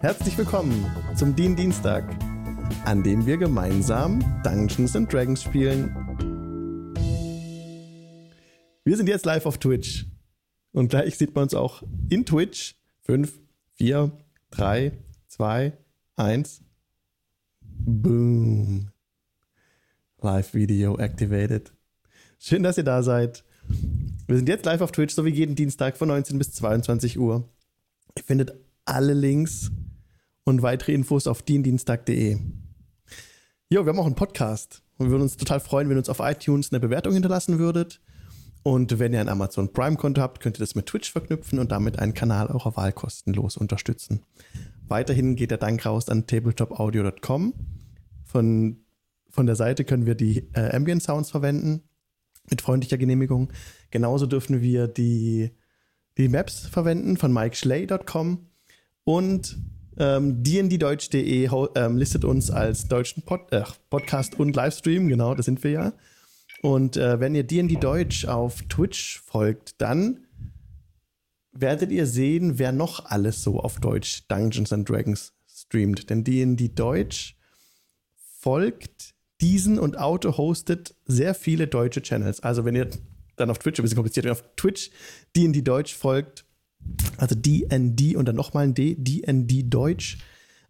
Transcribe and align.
Herzlich 0.00 0.36
willkommen 0.36 0.84
zum 1.16 1.34
Dien 1.34 1.56
Dienstag, 1.56 2.04
an 2.84 3.02
dem 3.02 3.24
wir 3.24 3.38
gemeinsam 3.38 4.20
Dungeons 4.44 4.94
and 4.94 5.10
Dragons 5.10 5.42
spielen. 5.42 5.90
Wir 8.84 8.96
sind 8.96 9.08
jetzt 9.08 9.24
live 9.24 9.46
auf 9.46 9.56
Twitch 9.56 10.04
und 10.72 10.90
gleich 10.90 11.16
sieht 11.16 11.34
man 11.34 11.44
uns 11.44 11.54
auch 11.54 11.82
in 12.10 12.26
Twitch. 12.26 12.76
5, 13.04 13.40
4, 13.76 14.12
3, 14.50 14.92
2, 15.28 15.72
1. 16.16 16.62
Boom. 17.62 18.90
Live 20.20 20.52
Video 20.52 20.98
activated. 20.98 21.72
Schön, 22.38 22.62
dass 22.62 22.76
ihr 22.76 22.84
da 22.84 23.02
seid. 23.02 23.44
Wir 24.26 24.36
sind 24.36 24.48
jetzt 24.50 24.66
live 24.66 24.82
auf 24.82 24.92
Twitch, 24.92 25.14
so 25.14 25.24
wie 25.24 25.30
jeden 25.30 25.54
Dienstag 25.54 25.96
von 25.96 26.08
19 26.08 26.36
bis 26.36 26.52
22 26.52 27.18
Uhr. 27.18 27.48
Ihr 28.14 28.22
findet 28.22 28.54
alle 28.84 29.14
Links 29.14 29.70
und 30.46 30.62
weitere 30.62 30.92
Infos 30.92 31.26
auf 31.26 31.42
diendienstag.de. 31.42 32.38
Jo, 33.68 33.84
wir 33.84 33.90
haben 33.90 33.98
auch 33.98 34.06
einen 34.06 34.14
Podcast. 34.14 34.82
wir 34.96 35.10
würden 35.10 35.22
uns 35.22 35.36
total 35.36 35.58
freuen, 35.58 35.88
wenn 35.88 35.96
ihr 35.96 35.98
uns 35.98 36.08
auf 36.08 36.20
iTunes 36.20 36.72
eine 36.72 36.78
Bewertung 36.78 37.14
hinterlassen 37.14 37.58
würdet. 37.58 38.00
Und 38.62 38.98
wenn 38.98 39.12
ihr 39.12 39.20
ein 39.20 39.28
Amazon 39.28 39.72
Prime-Konto 39.72 40.20
habt, 40.20 40.40
könnt 40.40 40.56
ihr 40.56 40.60
das 40.60 40.76
mit 40.76 40.86
Twitch 40.86 41.10
verknüpfen 41.10 41.58
und 41.58 41.72
damit 41.72 41.98
einen 41.98 42.14
Kanal 42.14 42.46
eurer 42.46 42.76
Wahl 42.76 42.92
kostenlos 42.92 43.56
unterstützen. 43.56 44.22
Weiterhin 44.86 45.34
geht 45.34 45.50
der 45.50 45.58
Dank 45.58 45.84
raus 45.84 46.08
an 46.08 46.28
tabletopaudio.com. 46.28 47.54
Von, 48.24 48.84
von 49.28 49.46
der 49.46 49.56
Seite 49.56 49.84
können 49.84 50.06
wir 50.06 50.14
die 50.14 50.48
äh, 50.54 50.74
Ambient 50.74 51.02
Sounds 51.02 51.30
verwenden 51.30 51.82
mit 52.48 52.60
freundlicher 52.60 52.98
Genehmigung. 52.98 53.52
Genauso 53.90 54.26
dürfen 54.26 54.62
wir 54.62 54.86
die, 54.86 55.50
die 56.18 56.28
Maps 56.28 56.68
verwenden 56.68 57.16
von 57.16 57.32
MikeSchley.com 57.32 58.46
und 59.02 59.58
ähm, 59.98 60.42
dnddeutsch.de 60.42 61.48
ähm, 61.74 61.96
listet 61.96 62.24
uns 62.24 62.50
als 62.50 62.88
deutschen 62.88 63.22
Pod 63.22 63.52
äh, 63.52 63.62
Podcast 63.90 64.38
und 64.38 64.54
Livestream, 64.54 65.08
genau, 65.08 65.34
das 65.34 65.46
sind 65.46 65.62
wir 65.64 65.70
ja. 65.70 65.92
Und 66.62 66.96
äh, 66.96 67.20
wenn 67.20 67.34
ihr 67.34 67.44
DND 67.44 67.82
Deutsch 67.82 68.24
auf 68.24 68.62
Twitch 68.62 69.20
folgt, 69.20 69.80
dann 69.80 70.26
werdet 71.52 71.90
ihr 71.90 72.06
sehen, 72.06 72.58
wer 72.58 72.72
noch 72.72 73.06
alles 73.06 73.42
so 73.42 73.60
auf 73.60 73.80
Deutsch 73.80 74.26
Dungeons 74.28 74.72
and 74.72 74.88
Dragons 74.88 75.32
streamt. 75.48 76.10
Denn 76.10 76.24
DND 76.24 76.78
Deutsch 76.78 77.36
folgt 78.40 79.14
diesen 79.40 79.78
und 79.78 79.98
auto-hostet 79.98 80.94
sehr 81.04 81.34
viele 81.34 81.66
deutsche 81.66 82.02
Channels. 82.02 82.40
Also 82.40 82.64
wenn 82.64 82.74
ihr 82.74 82.88
dann 83.36 83.50
auf 83.50 83.58
Twitch, 83.58 83.78
ein 83.78 83.82
bisschen 83.82 83.96
kompliziert, 83.96 84.24
wenn 84.24 84.30
ihr 84.30 84.36
auf 84.36 84.44
Twitch 84.56 84.90
D&D 85.36 85.62
Deutsch 85.62 85.94
folgt, 85.94 86.45
also 87.16 87.34
DND 87.34 88.16
und 88.16 88.26
dann 88.26 88.36
nochmal 88.36 88.64
ein 88.64 88.74
D, 88.74 88.96
DND 88.98 89.72
Deutsch, 89.72 90.18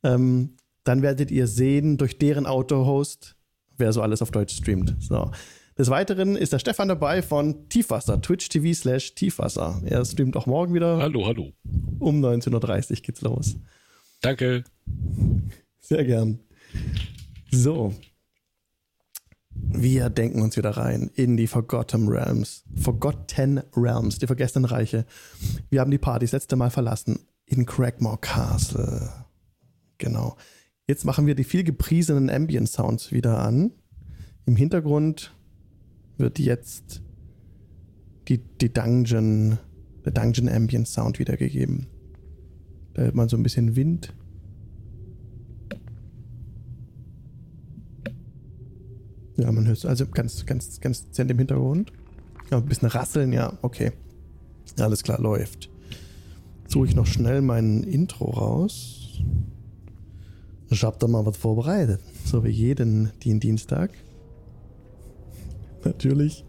ähm, 0.03 0.57
dann 0.85 1.03
werdet 1.03 1.31
ihr 1.31 1.47
sehen, 1.47 1.97
durch 1.97 2.19
deren 2.19 2.47
Auto-Host, 2.47 3.37
wer 3.77 3.93
so 3.93 4.03
alles 4.03 4.23
auf 4.23 4.31
Deutsch 4.31 4.57
streamt. 4.57 4.97
So. 5.01 5.31
Des 5.79 5.91
Weiteren 5.91 6.37
ist 6.37 6.53
der 6.53 6.59
Stefan 6.59 6.89
dabei 6.89 7.21
von 7.21 7.69
Tiefwasser, 7.69 8.23
Twitch 8.23 8.49
TV 8.49 8.73
slash 8.73 9.15
Tiefwasser. 9.15 9.83
Er 9.85 10.05
streamt 10.05 10.37
auch 10.37 10.47
morgen 10.47 10.73
wieder. 10.73 10.99
Hallo, 10.99 11.27
hallo. 11.27 11.53
Um 11.99 12.25
19.30 12.25 12.91
Uhr 12.91 12.97
geht's 13.03 13.21
los. 13.21 13.57
Danke. 14.23 14.65
Sehr 15.81 16.05
gern. 16.05 16.41
So, 17.51 17.95
wir 19.69 20.11
denken 20.11 20.43
uns 20.43 20.57
wieder 20.57 20.71
rein 20.71 21.11
in 21.15 21.37
die 21.37 21.47
Forgotten 21.47 22.09
Realms. 22.09 22.65
Forgotten 22.75 23.61
Realms, 23.77 24.19
die 24.19 24.27
vergessenen 24.27 24.65
Reiche. 24.65 25.07
Wir 25.71 25.81
haben 25.81 25.91
die 25.91 25.99
Party 25.99 26.25
das 26.25 26.33
letzte 26.33 26.57
Mal 26.57 26.71
verlassen 26.71 27.21
in 27.47 27.67
Craigmore 27.67 28.19
Castle. 28.19 29.11
Genau. 29.99 30.37
Jetzt 30.87 31.05
machen 31.05 31.27
wir 31.27 31.35
die 31.35 31.45
viel 31.45 31.65
gepriesenen 31.65 32.31
Ambient 32.31 32.69
Sounds 32.69 33.13
wieder 33.13 33.39
an. 33.41 33.73
Im 34.47 34.57
Hintergrund 34.57 35.35
wird 36.17 36.39
jetzt 36.39 37.03
die, 38.29 38.39
die 38.39 38.73
Dungeon, 38.73 39.59
der 40.05 40.13
Dungeon 40.13 40.49
Ambient 40.49 40.89
Sound 40.89 41.19
wiedergegeben. 41.19 41.87
Da 42.95 43.03
hört 43.03 43.15
man 43.15 43.29
so 43.29 43.37
ein 43.37 43.43
bisschen 43.43 43.77
Wind 43.77 44.15
Ja, 49.37 49.53
man 49.53 49.67
hört 49.67 49.85
also 49.85 50.07
ganz, 50.07 50.47
ganz, 50.47 50.81
ganz 50.81 51.07
dezent 51.07 51.31
im 51.31 51.39
Hintergrund. 51.39 51.93
Ja, 52.51 52.59
ein 52.59 52.67
bisschen 52.67 52.89
rasseln, 52.89 53.33
ja, 53.33 53.53
okay. 53.63 53.93
Alles 54.79 55.03
klar, 55.03 55.21
läuft. 55.21 55.71
Suche 56.69 56.87
ich 56.87 56.95
noch 56.95 57.07
schnell 57.07 57.43
mein 57.43 57.83
Intro 57.83 58.31
raus. 58.31 59.23
Ich 60.71 60.83
hab 60.83 60.99
da 60.99 61.07
mal 61.07 61.25
was 61.25 61.37
vorbereitet. 61.37 62.01
So 62.25 62.45
wie 62.45 62.51
jeden 62.51 63.13
Dienstag. 63.23 63.91
Natürlich 65.85 66.45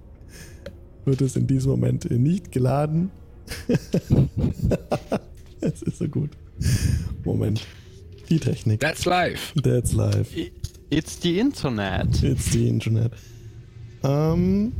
wird 1.05 1.21
es 1.21 1.35
in 1.35 1.45
diesem 1.47 1.71
Moment 1.71 2.09
nicht 2.09 2.51
geladen. 2.51 3.11
Es 5.59 5.81
ist 5.81 5.97
so 5.97 6.07
gut. 6.07 6.29
Moment. 7.23 7.65
Die 8.29 8.39
Technik. 8.39 8.79
That's 8.79 9.05
live. 9.05 9.53
That's 9.63 9.93
live. 9.93 10.29
It's 10.89 11.21
the 11.21 11.37
Internet. 11.37 12.23
It's 12.23 12.51
the 12.53 12.69
Internet. 12.69 13.11
Ähm, 14.03 14.71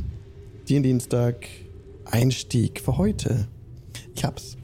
den 0.66 0.82
Dienstag 0.82 1.46
Einstieg 2.06 2.80
für 2.80 2.96
heute. 2.96 3.46
Ich 4.14 4.24
hab's. 4.24 4.56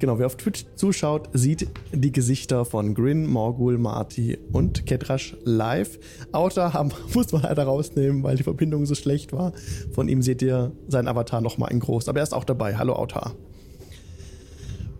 Genau, 0.00 0.18
wer 0.18 0.26
auf 0.26 0.36
Twitch 0.36 0.66
zuschaut, 0.74 1.28
sieht 1.34 1.68
die 1.92 2.10
Gesichter 2.10 2.64
von 2.64 2.94
Grin, 2.94 3.28
Morgul, 3.28 3.78
Marty 3.78 4.38
und 4.50 4.86
Ketrash 4.86 5.36
live. 5.44 6.00
Autor 6.32 6.72
haben, 6.72 6.90
muss 7.14 7.30
man 7.30 7.42
leider 7.42 7.62
rausnehmen, 7.62 8.24
weil 8.24 8.34
die 8.36 8.42
Verbindung 8.42 8.86
so 8.86 8.96
schlecht 8.96 9.32
war. 9.32 9.52
Von 9.92 10.08
ihm 10.08 10.22
seht 10.22 10.42
ihr 10.42 10.72
seinen 10.88 11.06
Avatar 11.06 11.40
nochmal 11.40 11.70
in 11.70 11.78
groß. 11.78 12.08
Aber 12.08 12.18
er 12.18 12.24
ist 12.24 12.34
auch 12.34 12.42
dabei. 12.42 12.76
Hallo 12.76 12.94
Autor. 12.94 13.36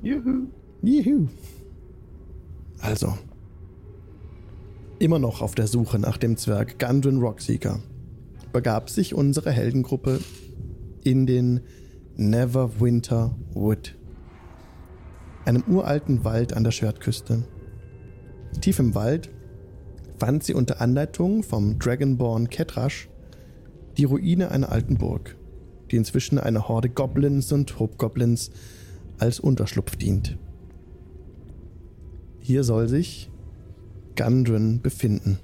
Juhu. 0.01 0.47
Juhu. 0.81 1.27
Also, 2.81 3.15
Immer 5.03 5.19
noch 5.19 5.43
auf 5.43 5.57
der 5.57 5.67
Suche 5.67 5.99
nach 5.99 6.17
dem 6.17 6.37
Zwerg 6.37 6.79
Gundren 6.79 7.19
Rockseeker 7.19 7.81
begab 8.53 8.89
sich 8.89 9.17
unsere 9.17 9.51
Heldengruppe 9.51 10.21
in 11.03 11.27
den 11.27 11.63
Neverwinter 12.15 13.37
Wood, 13.53 13.97
einem 15.45 15.65
uralten 15.67 16.25
Wald 16.25 16.53
an 16.53 16.63
der 16.63 16.71
Schwertküste. 16.71 17.43
Tief 18.61 18.79
im 18.79 18.95
Wald 18.95 19.29
fand 20.21 20.45
sie 20.45 20.55
unter 20.55 20.81
Anleitung 20.81 21.43
vom 21.43 21.81
Dragonborn 21.81 22.49
Ketrash 22.49 23.09
die 23.97 24.05
Ruine 24.05 24.53
einer 24.53 24.71
alten 24.71 24.99
Burg, 24.99 25.37
die 25.91 25.97
inzwischen 25.97 26.39
einer 26.39 26.69
Horde 26.69 26.91
Goblins 26.91 27.51
und 27.51 27.77
Hobgoblins 27.81 28.53
als 29.19 29.41
Unterschlupf 29.41 29.97
dient. 29.97 30.39
Hier 32.39 32.63
soll 32.63 32.87
sich 32.89 33.32
Gundren 34.17 34.81
befinden. 34.81 35.39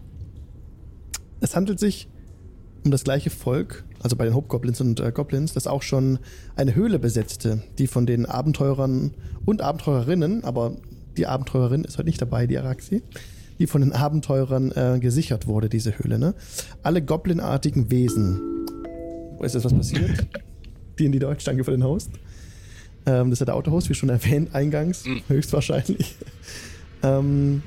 Es 1.40 1.54
handelt 1.54 1.78
sich 1.78 2.08
um 2.84 2.90
das 2.90 3.04
gleiche 3.04 3.30
Volk, 3.30 3.84
also 4.00 4.16
bei 4.16 4.24
den 4.24 4.34
Hobgoblins 4.34 4.80
und 4.80 5.00
äh, 5.00 5.12
Goblins, 5.12 5.52
das 5.52 5.66
auch 5.66 5.82
schon 5.82 6.18
eine 6.56 6.74
Höhle 6.74 6.98
besetzte, 6.98 7.62
die 7.78 7.86
von 7.86 8.06
den 8.06 8.26
Abenteurern 8.26 9.12
und 9.44 9.62
Abenteurerinnen, 9.62 10.44
aber 10.44 10.76
die 11.16 11.26
Abenteurerin 11.26 11.84
ist 11.84 11.98
heute 11.98 12.06
nicht 12.06 12.22
dabei, 12.22 12.46
die 12.46 12.58
Araxi, 12.58 13.02
die 13.58 13.66
von 13.66 13.80
den 13.80 13.92
Abenteurern 13.92 14.72
äh, 14.72 14.98
gesichert 15.00 15.46
wurde, 15.46 15.68
diese 15.68 15.98
Höhle. 15.98 16.18
Ne? 16.18 16.34
Alle 16.82 17.02
goblinartigen 17.02 17.90
Wesen. 17.90 18.40
Wo 19.36 19.44
ist 19.44 19.54
jetzt 19.54 19.64
was 19.64 19.74
passiert? 19.74 20.26
die 20.98 21.06
in 21.06 21.12
die 21.12 21.18
Deutsch, 21.18 21.44
danke 21.44 21.64
für 21.64 21.72
den 21.72 21.84
Host. 21.84 22.10
Ähm, 23.06 23.30
das 23.30 23.36
ist 23.36 23.40
ja 23.40 23.46
der 23.46 23.56
Autohost, 23.56 23.88
wie 23.88 23.94
schon 23.94 24.08
erwähnt, 24.08 24.54
eingangs, 24.54 25.04
mhm. 25.04 25.22
höchstwahrscheinlich. 25.28 26.16
ähm, 27.02 27.62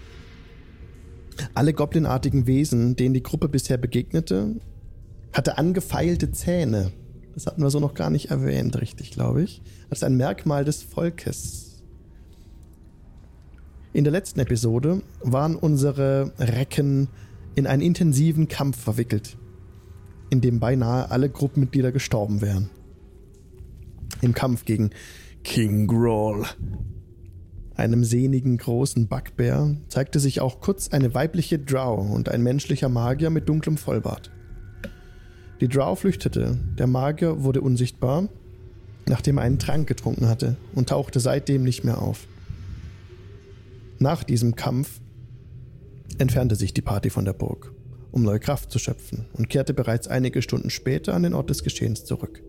alle 1.53 1.73
goblinartigen 1.73 2.47
Wesen, 2.47 2.95
denen 2.95 3.13
die 3.13 3.23
Gruppe 3.23 3.49
bisher 3.49 3.77
begegnete, 3.77 4.55
hatte 5.33 5.57
angefeilte 5.57 6.31
Zähne. 6.31 6.91
Das 7.33 7.47
hatten 7.47 7.61
wir 7.61 7.69
so 7.69 7.79
noch 7.79 7.93
gar 7.93 8.09
nicht 8.09 8.29
erwähnt, 8.31 8.79
richtig, 8.81 9.11
glaube 9.11 9.43
ich. 9.43 9.61
Ist 9.89 10.03
ein 10.03 10.17
Merkmal 10.17 10.65
des 10.65 10.83
Volkes. 10.83 11.83
In 13.93 14.03
der 14.03 14.11
letzten 14.11 14.39
Episode 14.39 15.01
waren 15.21 15.55
unsere 15.55 16.31
Recken 16.39 17.09
in 17.55 17.67
einen 17.67 17.81
intensiven 17.81 18.47
Kampf 18.47 18.79
verwickelt, 18.79 19.37
in 20.29 20.39
dem 20.39 20.59
beinahe 20.59 21.11
alle 21.11 21.29
Gruppenmitglieder 21.29 21.91
gestorben 21.91 22.41
wären. 22.41 22.69
Im 24.21 24.33
Kampf 24.33 24.65
gegen 24.65 24.91
King 25.43 25.87
Grawl, 25.87 26.45
einem 27.75 28.03
sehnigen 28.03 28.57
großen 28.57 29.07
Backbär, 29.07 29.75
zeigte 29.87 30.19
sich 30.19 30.41
auch 30.41 30.59
kurz 30.59 30.89
eine 30.89 31.13
weibliche 31.13 31.59
Drow 31.59 32.09
und 32.11 32.29
ein 32.29 32.43
menschlicher 32.43 32.89
Magier 32.89 33.29
mit 33.29 33.47
dunklem 33.47 33.77
Vollbart. 33.77 34.31
Die 35.61 35.67
Drow 35.67 35.97
flüchtete, 35.97 36.57
der 36.77 36.87
Magier 36.87 37.43
wurde 37.43 37.61
unsichtbar, 37.61 38.27
nachdem 39.07 39.37
er 39.37 39.43
einen 39.43 39.59
Trank 39.59 39.87
getrunken 39.87 40.27
hatte 40.27 40.57
und 40.73 40.89
tauchte 40.89 41.19
seitdem 41.19 41.63
nicht 41.63 41.83
mehr 41.83 42.01
auf. 42.01 42.27
Nach 43.99 44.23
diesem 44.23 44.55
Kampf 44.55 44.99
entfernte 46.17 46.55
sich 46.55 46.73
die 46.73 46.81
Party 46.81 47.09
von 47.09 47.25
der 47.25 47.33
Burg, 47.33 47.73
um 48.11 48.23
neue 48.23 48.39
Kraft 48.39 48.71
zu 48.71 48.79
schöpfen 48.79 49.25
und 49.33 49.49
kehrte 49.49 49.73
bereits 49.73 50.07
einige 50.07 50.41
Stunden 50.41 50.69
später 50.69 51.13
an 51.13 51.23
den 51.23 51.33
Ort 51.33 51.49
des 51.49 51.63
Geschehens 51.63 52.05
zurück. 52.05 52.41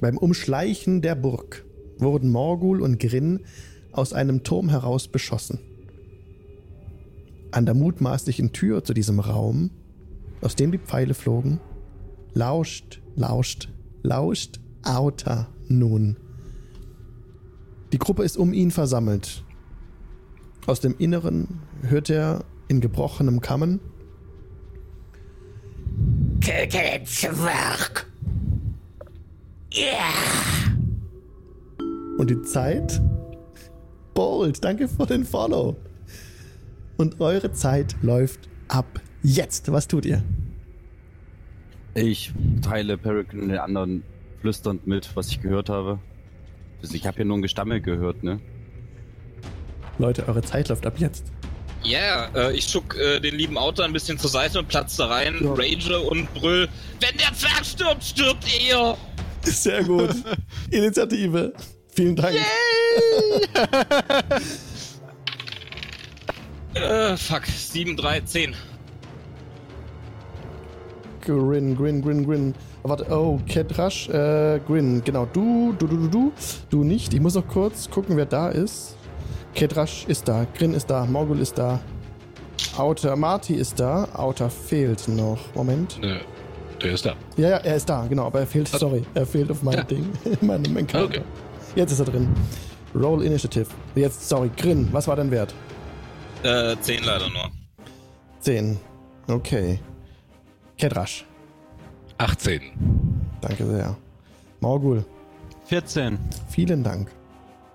Beim 0.00 0.16
Umschleichen 0.16 1.02
der 1.02 1.14
Burg 1.14 1.64
wurden 2.00 2.30
Morgul 2.30 2.80
und 2.82 2.98
Grin 2.98 3.40
aus 3.92 4.12
einem 4.12 4.42
Turm 4.42 4.68
heraus 4.68 5.08
beschossen. 5.08 5.58
An 7.50 7.66
der 7.66 7.74
mutmaßlichen 7.74 8.52
Tür 8.52 8.84
zu 8.84 8.94
diesem 8.94 9.20
Raum, 9.20 9.70
aus 10.40 10.54
dem 10.56 10.70
die 10.72 10.78
Pfeile 10.78 11.14
flogen, 11.14 11.60
lauscht, 12.32 13.00
lauscht, 13.16 13.68
lauscht 14.02 14.60
Auta 14.82 15.48
nun. 15.68 16.16
Die 17.92 17.98
Gruppe 17.98 18.22
ist 18.22 18.36
um 18.36 18.52
ihn 18.52 18.70
versammelt. 18.70 19.44
Aus 20.66 20.80
dem 20.80 20.94
Inneren 20.98 21.60
hört 21.82 22.08
er 22.08 22.44
in 22.68 22.80
gebrochenem 22.80 23.40
Kammen. 23.40 23.80
Töte 26.40 26.78
den 26.78 27.04
Zwerg! 27.04 28.06
Ja! 29.72 30.79
Und 32.20 32.28
die 32.28 32.42
Zeit? 32.42 33.00
Bold, 34.12 34.62
danke 34.62 34.88
für 34.88 35.06
den 35.06 35.24
Follow. 35.24 35.74
Und 36.98 37.18
eure 37.18 37.50
Zeit 37.52 37.96
läuft 38.02 38.40
ab 38.68 39.00
jetzt. 39.22 39.72
Was 39.72 39.88
tut 39.88 40.04
ihr? 40.04 40.22
Ich 41.94 42.30
teile 42.60 42.98
Peregrine 42.98 43.46
den 43.46 43.56
anderen 43.58 44.02
flüsternd 44.42 44.86
mit, 44.86 45.16
was 45.16 45.28
ich 45.28 45.40
gehört 45.40 45.70
habe. 45.70 45.98
Also 46.82 46.94
ich 46.94 47.06
habe 47.06 47.16
hier 47.16 47.24
nur 47.24 47.38
ein 47.38 47.42
Gestammel 47.42 47.80
gehört, 47.80 48.22
ne? 48.22 48.38
Leute, 49.96 50.28
eure 50.28 50.42
Zeit 50.42 50.68
läuft 50.68 50.84
ab 50.84 50.98
jetzt. 50.98 51.32
Ja, 51.82 52.28
yeah, 52.34 52.48
äh, 52.50 52.54
ich 52.54 52.64
schuck 52.66 52.98
äh, 52.98 53.18
den 53.20 53.36
lieben 53.36 53.56
Auto 53.56 53.80
ein 53.80 53.94
bisschen 53.94 54.18
zur 54.18 54.28
Seite 54.28 54.58
und 54.58 54.68
platze 54.68 54.98
da 54.98 55.06
rein, 55.06 55.36
Ja. 55.40 55.54
rage 55.54 55.98
und 56.00 56.34
brüll. 56.34 56.68
Wenn 57.00 57.16
der 57.16 57.32
Zwerg 57.32 57.64
stirbt, 57.64 58.04
stirbt 58.04 58.44
ihr! 58.68 58.94
Sehr 59.42 59.82
gut. 59.84 60.14
Initiative. 60.70 61.54
Vielen 61.92 62.16
Dank. 62.16 62.36
Äh, 66.72 67.16
fuck, 67.16 67.46
7, 67.46 67.96
3, 67.96 68.20
10. 68.20 68.54
Grin, 71.20 71.76
Grin, 71.76 72.00
Grin, 72.00 72.24
Grin. 72.24 72.54
Warte, 72.84 73.06
oh, 73.10 73.40
Cat 73.48 73.76
Rush, 73.76 74.08
äh, 74.08 74.60
Grin. 74.66 75.02
Genau, 75.04 75.26
du, 75.26 75.74
du, 75.78 75.86
du, 75.86 75.96
du, 75.96 76.08
du. 76.08 76.32
Du 76.70 76.84
nicht. 76.84 77.12
Ich 77.12 77.20
muss 77.20 77.34
noch 77.34 77.46
kurz 77.48 77.90
gucken, 77.90 78.16
wer 78.16 78.24
da 78.26 78.48
ist. 78.50 78.96
Cat 79.54 79.76
Rush 79.76 80.04
ist 80.06 80.28
da. 80.28 80.46
Grin 80.56 80.72
ist 80.72 80.88
da. 80.88 81.04
Morgul 81.04 81.40
ist 81.40 81.58
da. 81.58 81.80
Outer 82.78 83.16
Marty 83.16 83.54
ist 83.54 83.78
da. 83.80 84.08
Outer 84.14 84.48
fehlt 84.48 85.08
noch. 85.08 85.38
Moment. 85.54 85.98
Nö, 86.00 86.18
der 86.80 86.92
ist 86.92 87.04
da. 87.04 87.14
Ja, 87.36 87.48
ja, 87.50 87.56
er 87.58 87.76
ist 87.76 87.88
da, 87.88 88.06
genau, 88.06 88.26
aber 88.26 88.40
er 88.40 88.46
fehlt, 88.46 88.68
sorry, 88.68 89.02
er 89.14 89.26
fehlt 89.26 89.50
auf 89.50 89.62
meinem 89.62 89.78
Ja. 89.78 89.84
Ding, 89.84 90.08
in 90.40 90.46
meinem 90.46 90.76
Encounter. 90.76 91.06
Okay. 91.18 91.22
Jetzt 91.74 91.92
ist 91.92 92.00
er 92.00 92.06
drin. 92.06 92.28
Roll 92.94 93.22
Initiative. 93.22 93.66
Jetzt, 93.94 94.28
sorry, 94.28 94.50
Grin, 94.56 94.88
was 94.92 95.06
war 95.06 95.16
dein 95.16 95.30
Wert? 95.30 95.54
Äh, 96.42 96.76
10 96.80 97.04
leider 97.04 97.28
nur. 97.30 97.50
10. 98.40 98.78
Okay. 99.28 99.78
Kedrasch. 100.76 101.24
18. 102.18 102.60
Danke 103.40 103.66
sehr. 103.66 103.96
Morgul. 104.60 105.04
14. 105.66 106.18
Vielen 106.48 106.82
Dank. 106.82 107.10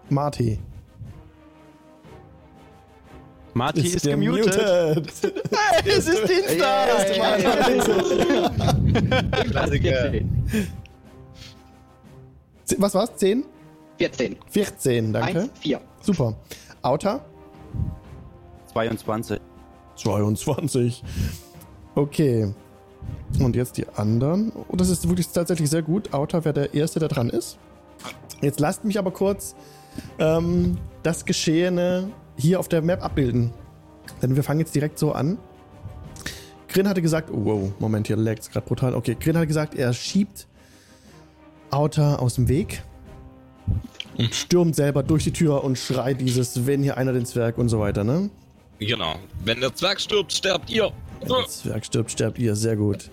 Marty. 0.09 0.59
Marty 3.53 3.87
ist, 3.87 4.03
gemutet. 4.03 4.53
es 5.85 6.07
ist 6.07 6.27
Dienstag. 6.27 6.89
Klassiker. 9.49 10.11
Was 12.77 12.93
war's? 12.93 13.15
10? 13.15 13.45
14. 13.97 14.37
14, 14.47 15.13
danke. 15.13 15.39
1, 15.41 15.49
4. 15.59 15.81
Super. 16.01 16.35
Outer? 16.81 17.25
22. 18.73 19.39
22. 19.95 21.03
Okay. 21.95 22.53
Und 23.39 23.55
jetzt 23.55 23.77
die 23.77 23.87
anderen. 23.95 24.49
Und 24.49 24.81
das 24.81 24.89
ist 24.89 25.07
wirklich 25.07 25.27
tatsächlich 25.29 25.69
sehr 25.69 25.81
gut. 25.81 26.13
Outer 26.13 26.43
wäre 26.43 26.53
der 26.53 26.73
Erste, 26.73 26.99
der 26.99 27.09
dran 27.09 27.29
ist. 27.29 27.57
Jetzt 28.41 28.59
lasst 28.59 28.83
mich 28.83 28.99
aber 28.99 29.11
kurz 29.11 29.55
ähm, 30.19 30.77
das 31.03 31.25
Geschehene 31.25 32.11
hier 32.37 32.59
auf 32.59 32.67
der 32.67 32.81
Map 32.81 33.03
abbilden. 33.03 33.53
Denn 34.21 34.35
wir 34.35 34.43
fangen 34.43 34.59
jetzt 34.59 34.75
direkt 34.75 34.99
so 34.99 35.13
an. 35.13 35.37
Grin 36.67 36.89
hatte 36.89 37.01
gesagt, 37.01 37.29
oh, 37.31 37.45
wow, 37.45 37.71
Moment, 37.79 38.07
hier 38.07 38.17
laggt 38.17 38.41
es 38.41 38.49
gerade 38.51 38.67
brutal. 38.67 38.93
Okay, 38.93 39.15
Grin 39.17 39.37
hat 39.37 39.47
gesagt, 39.47 39.75
er 39.75 39.93
schiebt 39.93 40.47
Outer 41.71 42.21
aus 42.21 42.35
dem 42.35 42.49
Weg 42.49 42.83
und 44.17 44.33
stürmt 44.33 44.75
selber 44.75 45.03
durch 45.03 45.23
die 45.23 45.31
Tür 45.31 45.63
und 45.63 45.77
schreit 45.77 46.21
dieses, 46.21 46.65
wenn 46.65 46.83
hier 46.83 46.97
einer 46.97 47.13
den 47.13 47.25
Zwerg 47.25 47.57
und 47.57 47.69
so 47.69 47.79
weiter, 47.79 48.03
ne? 48.03 48.29
Genau. 48.79 49.15
Wenn 49.43 49.61
der 49.61 49.73
Zwerg 49.73 49.99
stirbt, 50.01 50.33
sterbt 50.33 50.69
ihr. 50.69 50.91
Wenn 51.21 51.29
der 51.29 51.47
Zwerg 51.47 51.85
stirbt, 51.85 52.11
sterbt 52.11 52.39
ihr. 52.39 52.55
Sehr 52.55 52.75
gut. 52.75 53.09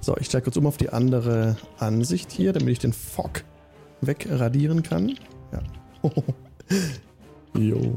So, 0.00 0.16
ich 0.16 0.26
steige 0.26 0.44
kurz 0.44 0.56
um 0.56 0.66
auf 0.66 0.76
die 0.76 0.88
andere 0.88 1.56
Ansicht 1.78 2.32
hier, 2.32 2.52
damit 2.52 2.72
ich 2.72 2.78
den 2.78 2.92
Fock 2.92 3.44
wegradieren 4.00 4.82
kann. 4.82 5.18
Ja. 5.52 5.62
Jo. 7.58 7.96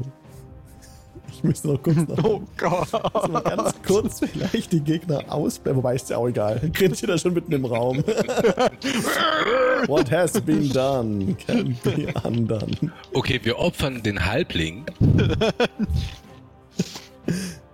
Müsste 1.44 1.68
noch 1.68 1.82
kurz 1.82 1.96
noch, 2.08 2.24
Oh 2.24 2.42
Gott. 2.56 2.88
also 3.14 3.28
mal 3.28 3.40
ganz 3.42 3.74
kurz 3.86 4.20
vielleicht 4.20 4.72
die 4.72 4.80
Gegner 4.80 5.22
ausblenden. 5.28 5.76
Wobei 5.82 5.94
ist 5.94 6.08
ja 6.08 6.16
auch 6.16 6.26
egal. 6.26 6.58
Grinst 6.72 7.02
ihr 7.02 7.08
da 7.08 7.18
schon 7.18 7.34
mitten 7.34 7.52
im 7.52 7.66
Raum. 7.66 7.98
What 9.86 10.10
has 10.10 10.40
been 10.40 10.70
done 10.70 11.36
can 11.46 11.76
be 11.84 12.06
undone. 12.24 12.90
Okay, 13.12 13.38
wir 13.42 13.58
opfern 13.58 14.02
den 14.02 14.24
Halbling. 14.24 14.84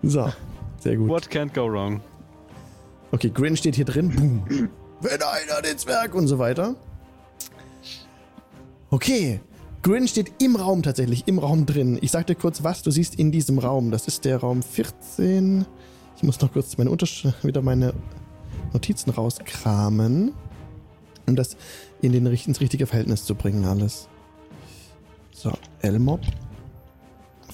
So, 0.02 0.32
sehr 0.78 0.96
gut. 0.96 1.08
What 1.08 1.28
can't 1.31 1.52
go 1.52 1.66
wrong? 1.70 2.00
Okay, 3.12 3.28
Grin 3.28 3.55
steht 3.56 3.75
hier 3.76 3.84
drin. 3.84 4.08
Boom. 4.46 4.69
Wenn 5.02 5.20
einer 5.23 5.61
den 5.62 5.76
Zwerg 5.76 6.14
und 6.14 6.26
so 6.26 6.38
weiter. 6.38 6.75
Okay. 8.90 9.40
Grin 9.82 10.06
steht 10.09 10.43
im 10.43 10.56
Raum 10.56 10.82
tatsächlich, 10.82 11.26
im 11.26 11.38
Raum 11.38 11.64
drin. 11.64 11.99
Ich 12.02 12.11
sag 12.11 12.26
dir 12.26 12.35
kurz, 12.35 12.62
was 12.62 12.83
du 12.83 12.90
siehst 12.90 13.14
in 13.14 13.33
diesem 13.33 13.59
Raum. 13.59 13.90
Das 13.90 14.07
ist 14.07 14.26
der 14.26 14.37
Raum 14.37 14.62
14. 14.62 15.64
Ich 16.16 16.23
muss 16.23 16.38
noch 16.40 16.52
kurz 16.52 16.76
meine 16.76 16.90
Untersch 16.90 17.26
wieder 17.43 17.62
meine 17.62 17.95
Notizen 18.75 19.09
rauskramen, 19.11 20.35
um 21.26 21.35
das 21.35 21.57
in 22.02 22.12
den, 22.12 22.26
ins 22.26 22.61
richtige 22.61 22.87
Verhältnis 22.87 23.25
zu 23.25 23.35
bringen, 23.35 23.64
alles. 23.64 24.09
So, 25.33 25.50
Elmob 25.81 26.21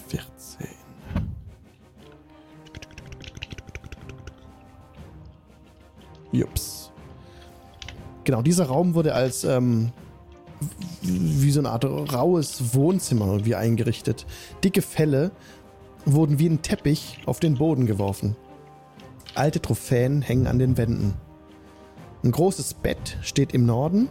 14. 0.08 0.66
Jups. 6.32 6.90
Genau, 8.24 8.42
dieser 8.42 8.66
Raum 8.66 8.94
wurde 8.94 9.14
als 9.14 9.44
ähm, 9.44 9.92
wie 11.02 11.50
so 11.50 11.60
eine 11.60 11.70
Art 11.70 11.84
raues 11.84 12.74
Wohnzimmer 12.74 13.26
irgendwie 13.26 13.54
eingerichtet. 13.54 14.26
Dicke 14.64 14.82
Felle 14.82 15.30
wurden 16.04 16.38
wie 16.38 16.48
ein 16.48 16.62
Teppich 16.62 17.18
auf 17.26 17.40
den 17.40 17.56
Boden 17.56 17.86
geworfen. 17.86 18.36
Alte 19.34 19.60
Trophäen 19.60 20.22
hängen 20.22 20.46
an 20.46 20.58
den 20.58 20.76
Wänden. 20.76 21.14
Ein 22.24 22.32
großes 22.32 22.74
Bett 22.74 23.18
steht 23.22 23.52
im 23.52 23.66
Norden 23.66 24.08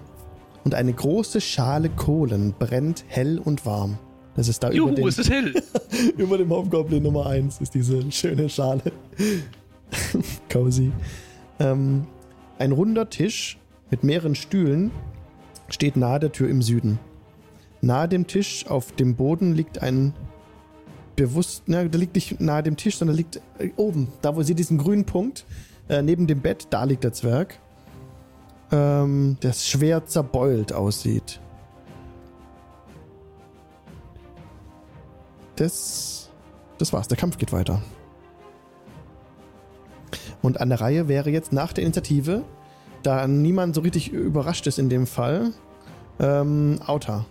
und 0.64 0.76
eine 0.76 0.94
große 0.94 1.42
Schale 1.42 1.90
Kohlen 1.90 2.54
brennt 2.58 3.06
hell 3.08 3.40
und 3.40 3.66
warm. 3.66 3.98
Das 4.36 4.48
ist 4.48 4.64
da 4.64 4.68
über, 4.68 4.78
Juhu, 4.78 4.92
den, 4.92 5.08
es 5.08 5.18
ist 5.18 5.30
hell. 5.30 5.54
über 6.18 6.38
dem 6.38 6.50
Hobgoblin 6.50 7.02
Nummer 7.02 7.28
1 7.28 7.62
ist 7.62 7.74
diese 7.74 8.12
schöne 8.12 8.50
Schale. 8.50 8.92
Cozy. 10.52 10.92
Ähm, 11.60 12.06
ein 12.60 12.72
runder 12.72 13.10
Tisch 13.10 13.58
mit 13.90 14.04
mehreren 14.04 14.36
Stühlen 14.36 14.92
steht 15.70 15.96
nahe 15.96 16.20
der 16.20 16.32
Tür 16.32 16.50
im 16.50 16.62
Süden. 16.62 17.00
Nahe 17.82 18.08
dem 18.08 18.28
Tisch 18.28 18.66
auf 18.68 18.92
dem 18.94 19.16
Boden 19.16 19.54
liegt 19.54 19.82
ein 19.82 20.14
bewusst, 21.16 21.64
na, 21.68 21.84
der 21.84 22.00
liegt 22.00 22.16
nicht 22.16 22.40
nahe 22.42 22.64
dem 22.64 22.78
Tisch, 22.78 22.98
sondern 22.98 23.16
liegt 23.16 23.42
äh, 23.58 23.70
oben, 23.76 24.10
da 24.22 24.36
wo 24.36 24.44
sie 24.44 24.56
diesen 24.56 24.78
grünen 24.78 25.06
Punkt, 25.06 25.46
äh, 25.88 26.02
neben 26.02 26.28
dem 26.28 26.42
Bett, 26.42 26.68
da 26.70 26.84
liegt 26.84 27.04
der 27.04 27.14
Zwerg, 27.14 27.60
ähm, 28.72 29.38
der 29.42 29.54
schwer 29.54 30.06
zerbeult 30.06 30.74
aussieht. 30.74 31.40
Das, 35.56 36.30
das 36.78 36.92
war's, 36.92 37.08
der 37.08 37.18
Kampf 37.18 37.38
geht 37.38 37.54
weiter. 37.54 37.82
Und 40.42 40.60
an 40.60 40.70
der 40.70 40.82
Reihe 40.82 41.08
wäre 41.08 41.30
jetzt 41.30 41.54
nach 41.54 41.72
der 41.72 41.84
Initiative, 41.84 42.44
da 43.06 43.28
niemand 43.28 43.76
so 43.76 43.82
richtig 43.82 44.12
überrascht 44.12 44.68
ist 44.68 44.80
in 44.80 44.90
dem 44.90 45.08
Fall, 45.08 45.52
ähm, 46.20 46.80
Auta. 46.86 47.26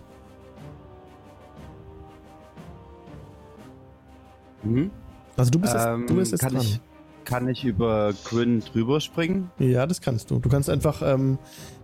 Mhm. 4.63 4.91
Also 5.37 5.51
du 5.51 5.59
bist, 5.59 5.73
jetzt, 5.73 5.85
Ähm, 5.85 6.07
du 6.07 6.15
bist 6.15 6.31
jetzt 6.31 6.41
kann, 6.41 6.53
dran. 6.53 6.61
ich, 6.61 6.79
kann 7.25 7.49
ich 7.49 7.63
über 7.65 8.13
Quinn 8.23 8.61
drüber 8.61 9.01
springen? 9.01 9.51
Ja, 9.59 9.85
das 9.85 10.01
kannst 10.01 10.31
du. 10.31 10.39
Du 10.39 10.49
kannst 10.49 10.69
einfach 10.69 11.01
ähm, 11.03 11.37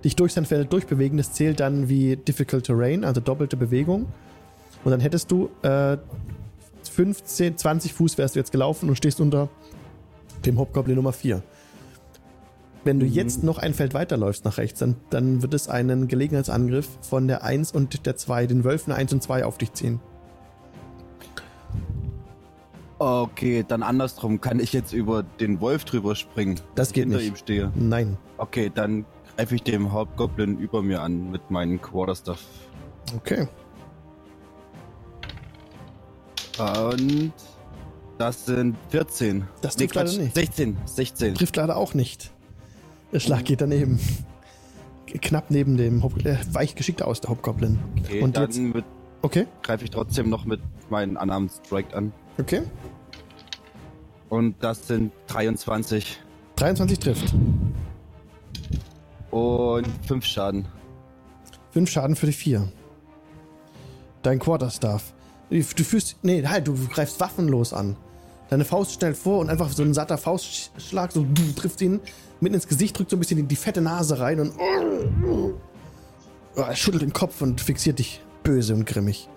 dich 0.03 0.15
durch 0.15 0.33
sein 0.33 0.45
Feld 0.45 0.71
durchbewegen. 0.71 1.17
Das 1.17 1.33
zählt 1.33 1.59
dann 1.59 1.89
wie 1.89 2.15
Difficult 2.15 2.65
Terrain, 2.65 3.03
also 3.03 3.21
doppelte 3.21 3.57
Bewegung. 3.57 4.07
Und 4.83 4.91
dann 4.91 4.99
hättest 4.99 5.29
du 5.31 5.49
äh, 5.61 5.97
15, 6.89 7.57
20 7.57 7.93
Fuß 7.93 8.17
wärst 8.17 8.35
du 8.35 8.39
jetzt 8.39 8.51
gelaufen 8.51 8.89
und 8.89 8.95
stehst 8.95 9.21
unter 9.21 9.49
dem 10.45 10.57
Hobgoblin 10.57 10.95
Nummer 10.95 11.13
4. 11.13 11.43
Wenn 12.83 12.99
du 12.99 13.05
jetzt 13.05 13.43
noch 13.43 13.59
ein 13.59 13.73
Feld 13.73 13.93
weiterläufst 13.93 14.43
nach 14.43 14.57
rechts, 14.57 14.79
dann, 14.79 14.95
dann 15.11 15.41
wird 15.43 15.53
es 15.53 15.67
einen 15.69 16.07
Gelegenheitsangriff 16.07 16.87
von 17.01 17.27
der 17.27 17.43
1 17.43 17.71
und 17.73 18.05
der 18.05 18.15
2, 18.17 18.47
den 18.47 18.63
Wölfen 18.63 18.91
1 18.91 19.13
und 19.13 19.21
2 19.21 19.45
auf 19.45 19.57
dich 19.59 19.73
ziehen. 19.73 19.99
Okay, 22.97 23.65
dann 23.67 23.81
andersrum. 23.83 24.41
Kann 24.41 24.59
ich 24.59 24.73
jetzt 24.73 24.93
über 24.93 25.23
den 25.23 25.59
Wolf 25.59 25.85
drüber 25.85 26.15
springen? 26.15 26.59
Das 26.75 26.93
geht 26.93 27.05
hinter 27.05 27.17
nicht. 27.17 27.27
ihm 27.29 27.35
stehe. 27.35 27.71
Nein. 27.75 28.17
Okay, 28.37 28.71
dann 28.73 29.05
greife 29.35 29.55
ich 29.55 29.63
dem 29.63 29.91
Hauptgoblin 29.91 30.57
über 30.59 30.81
mir 30.83 31.01
an 31.01 31.31
mit 31.31 31.49
meinem 31.49 31.81
Quarterstaff. 31.81 32.43
Okay. 33.15 33.47
Und 36.59 37.33
das 38.19 38.45
sind 38.45 38.75
14. 38.89 39.47
Das 39.61 39.77
Nee, 39.77 39.85
trifft 39.87 39.95
leider 39.95 40.09
Quatsch, 40.09 40.19
nicht. 40.19 40.35
16. 40.35 40.77
16. 40.85 41.35
Trifft 41.35 41.55
leider 41.55 41.77
auch 41.77 41.95
nicht. 41.95 42.31
Der 43.11 43.19
Schlag 43.19 43.45
geht 43.45 43.61
daneben. 43.61 43.99
Knapp 45.05 45.45
neben 45.51 45.75
dem 45.75 46.03
Hob 46.03 46.25
äh, 46.25 46.37
weich 46.53 46.75
geschickt 46.75 47.01
aus, 47.01 47.19
der 47.19 47.31
Hobgoblin. 47.31 47.79
Okay, 47.99 48.21
Und 48.21 48.37
dann 48.37 48.43
jetzt- 48.43 48.57
mit- 48.59 48.85
Okay, 49.23 49.45
greife 49.61 49.83
ich 49.83 49.91
trotzdem 49.91 50.29
noch 50.29 50.45
mit 50.45 50.61
meinem 50.89 51.15
Unarmed 51.15 51.51
Strike 51.51 51.95
an. 51.95 52.11
okay. 52.39 52.63
Und 54.29 54.55
das 54.63 54.87
sind 54.87 55.11
23 55.27 56.19
23 56.55 56.97
trifft. 56.99 57.35
und 59.29 59.87
5 60.07 60.25
Schaden. 60.25 60.65
5 61.71 61.89
Schaden 61.89 62.15
für 62.15 62.25
die 62.27 62.31
4. 62.33 62.71
Dein 64.23 64.39
Quarterstaff. 64.39 65.13
Du 65.49 65.57
du 65.61 65.83
fühlst. 65.83 66.15
Nee, 66.23 66.45
halt, 66.47 66.67
du 66.67 66.73
greifst 66.87 67.19
waffenlos 67.19 67.73
an. 67.73 67.97
Deine 68.49 68.63
Faust 68.65 68.93
schnell 68.93 69.13
vor 69.13 69.39
und 69.39 69.49
einfach 69.49 69.69
so 69.69 69.83
ein 69.83 69.93
satter 69.93 70.17
Faustschlag, 70.17 71.11
so 71.11 71.25
trifft 71.55 71.81
ihn 71.81 71.99
mitten 72.41 72.55
ins 72.55 72.67
Gesicht, 72.67 72.97
drückt 72.97 73.09
so 73.09 73.15
ein 73.15 73.19
bisschen 73.19 73.37
die, 73.37 73.43
die 73.43 73.55
fette 73.55 73.81
Nase 73.81 74.19
rein 74.19 74.39
und. 74.39 74.53
Oh, 75.27 75.53
er 76.59 76.75
schüttelt 76.75 77.03
den 77.03 77.13
Kopf 77.13 77.41
und 77.41 77.61
fixiert 77.61 77.99
dich 77.99 78.21
böse 78.43 78.73
und 78.73 78.85
grimmig. 78.85 79.29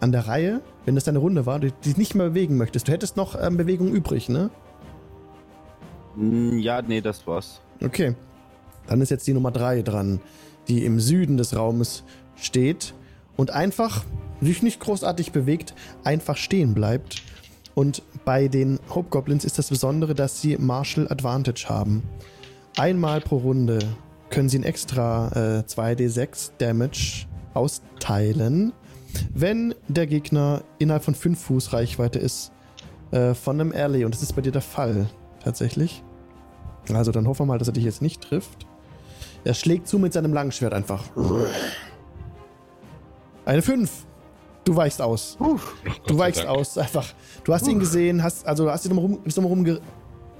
An 0.00 0.12
der 0.12 0.28
Reihe, 0.28 0.60
wenn 0.84 0.94
das 0.94 1.04
deine 1.04 1.18
Runde 1.18 1.46
war, 1.46 1.58
du 1.58 1.72
dich 1.72 1.96
nicht 1.96 2.14
mehr 2.14 2.28
bewegen 2.28 2.56
möchtest, 2.56 2.86
du 2.86 2.92
hättest 2.92 3.16
noch 3.16 3.40
ähm, 3.40 3.56
Bewegung 3.56 3.88
übrig, 3.88 4.28
ne? 4.28 4.50
Hm, 6.14 6.58
Ja, 6.58 6.82
nee, 6.82 7.00
das 7.00 7.26
war's. 7.26 7.60
Okay. 7.82 8.14
Dann 8.86 9.00
ist 9.00 9.10
jetzt 9.10 9.26
die 9.26 9.34
Nummer 9.34 9.50
3 9.50 9.82
dran, 9.82 10.20
die 10.68 10.84
im 10.84 11.00
Süden 11.00 11.36
des 11.36 11.56
Raumes 11.56 12.04
steht 12.36 12.94
und 13.36 13.50
einfach 13.50 14.04
sich 14.40 14.62
nicht 14.62 14.80
großartig 14.80 15.32
bewegt, 15.32 15.74
einfach 16.04 16.36
stehen 16.36 16.74
bleibt. 16.74 17.22
Und 17.78 18.02
bei 18.24 18.48
den 18.48 18.80
Hobgoblins 18.92 19.44
ist 19.44 19.56
das 19.56 19.68
Besondere, 19.68 20.12
dass 20.12 20.40
sie 20.40 20.56
Martial 20.58 21.06
Advantage 21.12 21.66
haben. 21.68 22.02
Einmal 22.76 23.20
pro 23.20 23.36
Runde 23.36 23.78
können 24.30 24.48
sie 24.48 24.58
ein 24.58 24.64
extra 24.64 25.28
äh, 25.28 25.62
2d6 25.62 26.50
Damage 26.58 27.28
austeilen, 27.54 28.72
wenn 29.32 29.76
der 29.86 30.08
Gegner 30.08 30.64
innerhalb 30.80 31.04
von 31.04 31.14
5 31.14 31.40
Fuß 31.40 31.72
Reichweite 31.72 32.18
ist 32.18 32.50
äh, 33.12 33.32
von 33.34 33.60
einem 33.60 33.70
Alley. 33.70 34.04
Und 34.04 34.12
das 34.12 34.24
ist 34.24 34.34
bei 34.34 34.42
dir 34.42 34.50
der 34.50 34.60
Fall, 34.60 35.06
tatsächlich. 35.44 36.02
Also 36.92 37.12
dann 37.12 37.28
hoffen 37.28 37.42
wir 37.42 37.46
mal, 37.46 37.58
dass 37.58 37.68
er 37.68 37.74
dich 37.74 37.84
jetzt 37.84 38.02
nicht 38.02 38.22
trifft. 38.22 38.66
Er 39.44 39.54
schlägt 39.54 39.86
zu 39.86 40.00
mit 40.00 40.12
seinem 40.12 40.32
Langschwert 40.32 40.74
einfach. 40.74 41.04
Eine 43.44 43.62
5. 43.62 44.07
Du 44.68 44.76
weichst 44.76 45.00
aus. 45.00 45.38
Du 46.06 46.18
weichst 46.18 46.44
Dank. 46.44 46.50
aus, 46.50 46.76
einfach. 46.76 47.06
Du 47.44 47.54
hast 47.54 47.66
ihn 47.66 47.78
gesehen, 47.78 48.22
hast, 48.22 48.46
also 48.46 48.70
hast 48.70 48.84
ihn 48.84 48.92
rum, 48.98 49.18
bist 49.24 49.38
nochmal 49.38 49.50
rum 49.52 49.64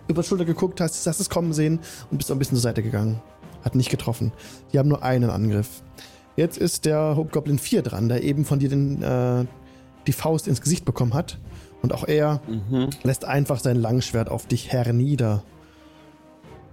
über 0.06 0.22
die 0.22 0.28
Schulter 0.28 0.44
geguckt, 0.44 0.82
hast, 0.82 1.06
hast 1.06 1.18
es 1.18 1.30
kommen 1.30 1.54
sehen 1.54 1.80
und 2.10 2.18
bist 2.18 2.28
so 2.28 2.34
ein 2.34 2.38
bisschen 2.38 2.56
zur 2.56 2.62
Seite 2.62 2.82
gegangen. 2.82 3.22
Hat 3.64 3.74
nicht 3.74 3.88
getroffen. 3.90 4.32
Die 4.72 4.78
haben 4.78 4.88
nur 4.90 5.02
einen 5.02 5.30
Angriff. 5.30 5.82
Jetzt 6.36 6.58
ist 6.58 6.84
der 6.84 7.14
Hobgoblin 7.16 7.58
4 7.58 7.80
dran, 7.82 8.10
der 8.10 8.22
eben 8.22 8.44
von 8.44 8.58
dir 8.58 8.68
den, 8.68 9.02
äh, 9.02 9.46
die 10.06 10.12
Faust 10.12 10.46
ins 10.46 10.60
Gesicht 10.60 10.84
bekommen 10.84 11.14
hat. 11.14 11.38
Und 11.80 11.94
auch 11.94 12.06
er 12.06 12.42
Mhm. 12.46 12.90
lässt 13.04 13.24
einfach 13.24 13.60
sein 13.60 13.76
Langschwert 13.76 14.28
auf 14.28 14.44
dich 14.46 14.70
hernieder 14.72 15.42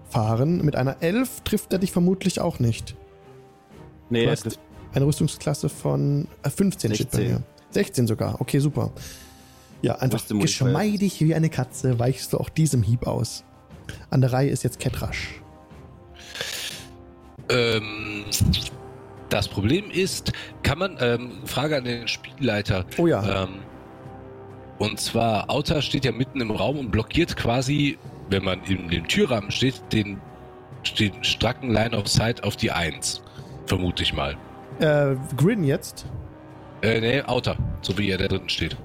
fahren. 0.09 0.63
Mit 0.65 0.75
einer 0.75 0.97
11 1.01 1.41
trifft 1.45 1.71
er 1.71 1.79
dich 1.79 1.91
vermutlich 1.93 2.41
auch 2.41 2.59
nicht. 2.59 2.95
Nee, 4.09 4.25
Du 4.25 4.31
hast 4.31 4.59
eine 4.95 5.05
Rüstungsklasse 5.05 5.69
von 5.69 6.27
äh, 6.43 6.49
15 6.49 6.95
steht 6.95 7.11
bei 7.11 7.17
16. 7.17 7.33
mir. 7.33 7.43
16 7.71 8.07
sogar. 8.07 8.41
Okay, 8.41 8.59
super. 8.59 8.91
Ja, 9.81 9.95
einfach 9.97 10.25
geschmeidig 10.27 11.21
wie 11.21 11.35
eine 11.35 11.49
Katze 11.49 11.99
weichst 11.99 12.33
du 12.33 12.37
auch 12.37 12.49
diesem 12.49 12.81
Hieb 12.81 13.05
aus. 13.05 13.43
An 14.09 14.21
der 14.21 14.33
Reihe 14.33 14.49
ist 14.49 14.63
jetzt 14.63 14.79
Ketrasch. 14.79 15.41
Ähm, 17.49 18.25
das 19.29 19.47
Problem 19.47 19.91
ist, 19.91 20.31
kann 20.63 20.79
man, 20.79 20.97
ähm, 20.99 21.31
Frage 21.45 21.77
an 21.77 21.83
den 21.83 22.07
Spielleiter. 22.07 22.85
Oh 22.97 23.05
ja. 23.05 23.43
Ähm, 23.43 23.59
und 24.79 24.99
zwar, 24.99 25.49
Auta 25.49 25.81
steht 25.81 26.05
ja 26.05 26.11
mitten 26.11 26.41
im 26.41 26.51
Raum 26.51 26.79
und 26.79 26.91
blockiert 26.91 27.35
quasi, 27.35 27.97
wenn 28.29 28.43
man 28.43 28.63
in 28.63 28.89
dem 28.89 29.07
Türrahmen 29.07 29.51
steht, 29.51 29.81
den, 29.91 30.19
den 30.99 31.23
stracken 31.23 31.69
Line 31.69 31.95
of 31.95 32.07
Sight 32.07 32.43
auf 32.43 32.55
die 32.55 32.71
1. 32.71 33.21
Vermute 33.67 34.03
ich 34.03 34.13
mal. 34.13 34.37
Äh, 34.79 35.15
Grin 35.37 35.63
jetzt. 35.63 36.05
Äh, 36.81 36.99
nee, 36.99 37.21
Auta, 37.21 37.55
so 37.81 37.97
wie 37.97 38.09
er 38.09 38.17
da 38.17 38.27
drin 38.27 38.47
steht. 38.47 38.77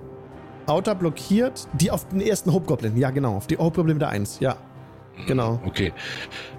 Outer 0.67 0.95
blockiert 0.95 1.67
die 1.73 1.91
auf 1.91 2.07
den 2.09 2.21
ersten 2.21 2.53
Hobgoblin. 2.53 2.97
Ja, 2.97 3.11
genau. 3.11 3.37
Auf 3.37 3.47
die 3.47 3.57
Hobgoblin 3.59 3.99
der 3.99 4.11
1. 4.11 4.41
Ja. 4.41 4.57
Mhm, 5.17 5.27
Genau. 5.27 5.61
Okay. 5.67 5.93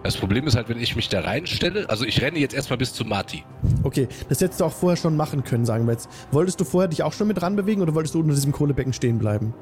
Das 0.04 0.18
Problem 0.18 0.46
ist 0.48 0.56
halt, 0.56 0.68
wenn 0.70 0.80
ich 0.80 0.96
mich 0.96 1.10
da 1.10 1.22
reinstelle, 1.22 1.90
also 1.90 2.06
ich 2.06 2.22
renne 2.22 2.40
jetzt 2.40 2.54
erstmal 2.54 2.78
bis 2.78 2.94
zu 2.94 3.06
Marty. 3.06 3.44
Okay, 3.84 4.08
das 4.30 4.42
hättest 4.42 4.60
du 4.60 4.66
auch 4.66 4.74
vorher 4.74 4.98
schon 4.98 5.16
machen 5.16 5.44
können, 5.44 5.66
sagen 5.66 5.86
wir 5.86 5.94
jetzt. 5.94 6.10
Wolltest 6.32 6.60
du 6.60 6.66
vorher 6.66 6.88
dich 6.90 7.04
auch 7.04 7.14
schon 7.14 7.28
mit 7.28 7.42
ranbewegen 7.42 7.82
oder 7.82 7.96
wolltest 7.96 8.16
du 8.16 8.20
unter 8.20 8.34
diesem 8.34 8.52
Kohlebecken 8.52 8.94
stehen 8.94 9.18
bleiben? 9.20 9.54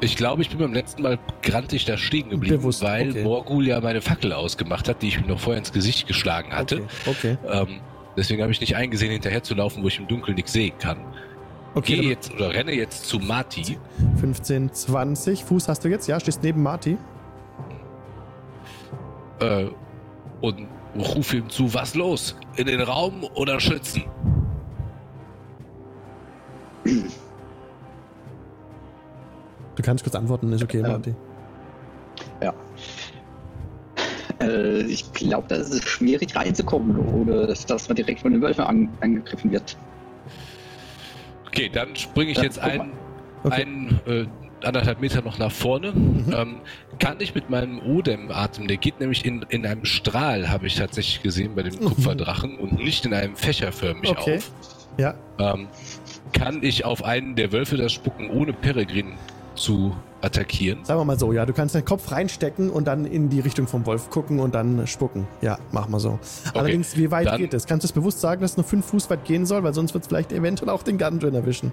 Ich 0.00 0.16
glaube, 0.16 0.42
ich 0.42 0.50
bin 0.50 0.58
beim 0.58 0.74
letzten 0.74 1.02
Mal 1.02 1.18
grantig 1.42 1.86
da 1.86 1.96
stehen 1.96 2.28
geblieben, 2.28 2.58
Bewusst, 2.58 2.82
weil 2.82 3.10
okay. 3.10 3.22
Morgul 3.24 3.66
ja 3.66 3.80
meine 3.80 4.02
Fackel 4.02 4.32
ausgemacht 4.32 4.88
hat, 4.88 5.00
die 5.00 5.08
ich 5.08 5.20
mir 5.20 5.26
noch 5.26 5.40
vorher 5.40 5.58
ins 5.58 5.72
Gesicht 5.72 6.06
geschlagen 6.06 6.52
hatte. 6.52 6.82
Okay. 7.06 7.36
Okay. 7.46 7.68
Ähm, 7.72 7.80
deswegen 8.16 8.42
habe 8.42 8.52
ich 8.52 8.60
nicht 8.60 8.76
eingesehen, 8.76 9.12
hinterher 9.12 9.42
zu 9.42 9.54
laufen, 9.54 9.82
wo 9.82 9.88
ich 9.88 9.98
im 9.98 10.08
Dunkeln 10.08 10.34
nichts 10.36 10.52
sehen 10.52 10.74
kann. 10.78 10.98
okay 11.74 11.96
Gehe 12.00 12.10
jetzt 12.10 12.32
oder 12.34 12.52
renne 12.52 12.72
jetzt 12.72 13.06
zu 13.06 13.18
dann 13.18 13.78
15, 14.20 14.72
20 14.72 15.44
Fuß 15.44 15.68
hast 15.68 15.84
du 15.84 15.88
jetzt, 15.88 16.06
ja? 16.08 16.18
Stehst 16.20 16.42
neben 16.42 16.62
Marty. 16.62 16.96
äh, 19.40 19.66
und 20.40 20.66
rufe 20.96 21.36
ihm 21.38 21.48
zu, 21.50 21.72
was 21.74 21.94
los? 21.94 22.36
In 22.56 22.66
den 22.66 22.80
Raum 22.80 23.24
oder 23.34 23.60
schützen? 23.60 24.04
Du 29.76 29.82
kannst 29.82 30.04
kurz 30.04 30.14
antworten, 30.14 30.52
ist 30.52 30.62
okay, 30.62 30.80
Ja. 30.80 30.88
Marty. 30.88 31.14
Ja. 32.42 32.54
Äh, 34.40 34.82
ich 34.82 35.12
glaube, 35.12 35.46
da 35.48 35.56
ist 35.56 35.72
es 35.72 35.84
schwierig 35.84 36.34
reinzukommen 36.34 36.96
oder 36.96 37.46
dass, 37.46 37.88
man 37.88 37.96
direkt 37.96 38.20
von 38.20 38.32
den 38.32 38.42
Wölfen 38.42 38.64
an, 38.64 38.88
angegriffen 39.00 39.50
wird. 39.50 39.76
Okay, 41.46 41.70
dann 41.72 41.96
springe 41.96 42.32
ich 42.32 42.38
jetzt 42.38 42.58
ein. 42.58 42.92
Okay. 43.42 43.62
ein 43.62 44.00
äh, 44.06 44.26
anderthalb 44.64 45.00
Meter 45.00 45.22
noch 45.22 45.38
nach 45.38 45.52
vorne. 45.52 45.92
Mhm. 45.92 46.34
Ähm, 46.36 46.56
kann 46.98 47.16
ich 47.20 47.34
mit 47.34 47.50
meinem 47.50 47.78
Odem-Atem, 47.78 48.66
der 48.68 48.76
geht 48.78 49.00
nämlich 49.00 49.24
in, 49.24 49.44
in 49.50 49.66
einem 49.66 49.84
Strahl, 49.84 50.48
habe 50.48 50.66
ich 50.66 50.76
tatsächlich 50.76 51.22
gesehen 51.22 51.54
bei 51.54 51.62
dem 51.62 51.78
Kupferdrachen 51.78 52.58
und 52.58 52.72
nicht 52.78 53.04
in 53.04 53.14
einem 53.14 53.36
Fächer 53.36 53.70
förmig 53.72 54.10
Okay. 54.10 54.36
auf. 54.36 54.50
Ja, 54.98 55.14
Ähm, 55.38 55.68
kann 56.32 56.62
ich 56.62 56.86
auf 56.86 57.04
einen 57.04 57.36
der 57.36 57.52
Wölfe 57.52 57.76
das 57.76 57.92
spucken, 57.92 58.30
ohne 58.30 58.54
Peregrin 58.54 59.12
zu 59.56 59.94
attackieren? 60.22 60.84
sagen 60.84 61.00
wir 61.00 61.04
mal 61.04 61.18
so, 61.18 61.32
ja. 61.32 61.44
Du 61.46 61.52
kannst 61.52 61.74
deinen 61.74 61.84
Kopf 61.84 62.10
reinstecken 62.10 62.70
und 62.70 62.86
dann 62.86 63.04
in 63.04 63.28
die 63.28 63.40
Richtung 63.40 63.66
vom 63.66 63.84
Wolf 63.86 64.10
gucken 64.10 64.40
und 64.40 64.54
dann 64.54 64.86
spucken. 64.86 65.26
Ja, 65.40 65.58
mach 65.72 65.88
mal 65.88 66.00
so. 66.00 66.18
Allerdings, 66.54 66.96
wie 66.96 67.10
weit 67.10 67.26
dann- 67.26 67.38
geht 67.38 67.54
es? 67.54 67.66
Kannst 67.66 67.84
du 67.84 67.86
es 67.88 67.92
bewusst 67.92 68.20
sagen, 68.20 68.40
dass 68.42 68.52
es 68.52 68.56
nur 68.56 68.64
5 68.64 68.84
Fuß 68.86 69.10
weit 69.10 69.24
gehen 69.24 69.46
soll? 69.46 69.62
Weil 69.62 69.74
sonst 69.74 69.94
wird 69.94 70.02
es 70.04 70.08
vielleicht 70.08 70.32
eventuell 70.32 70.70
auch 70.70 70.82
den 70.82 70.98
Gundren 70.98 71.34
erwischen. 71.34 71.72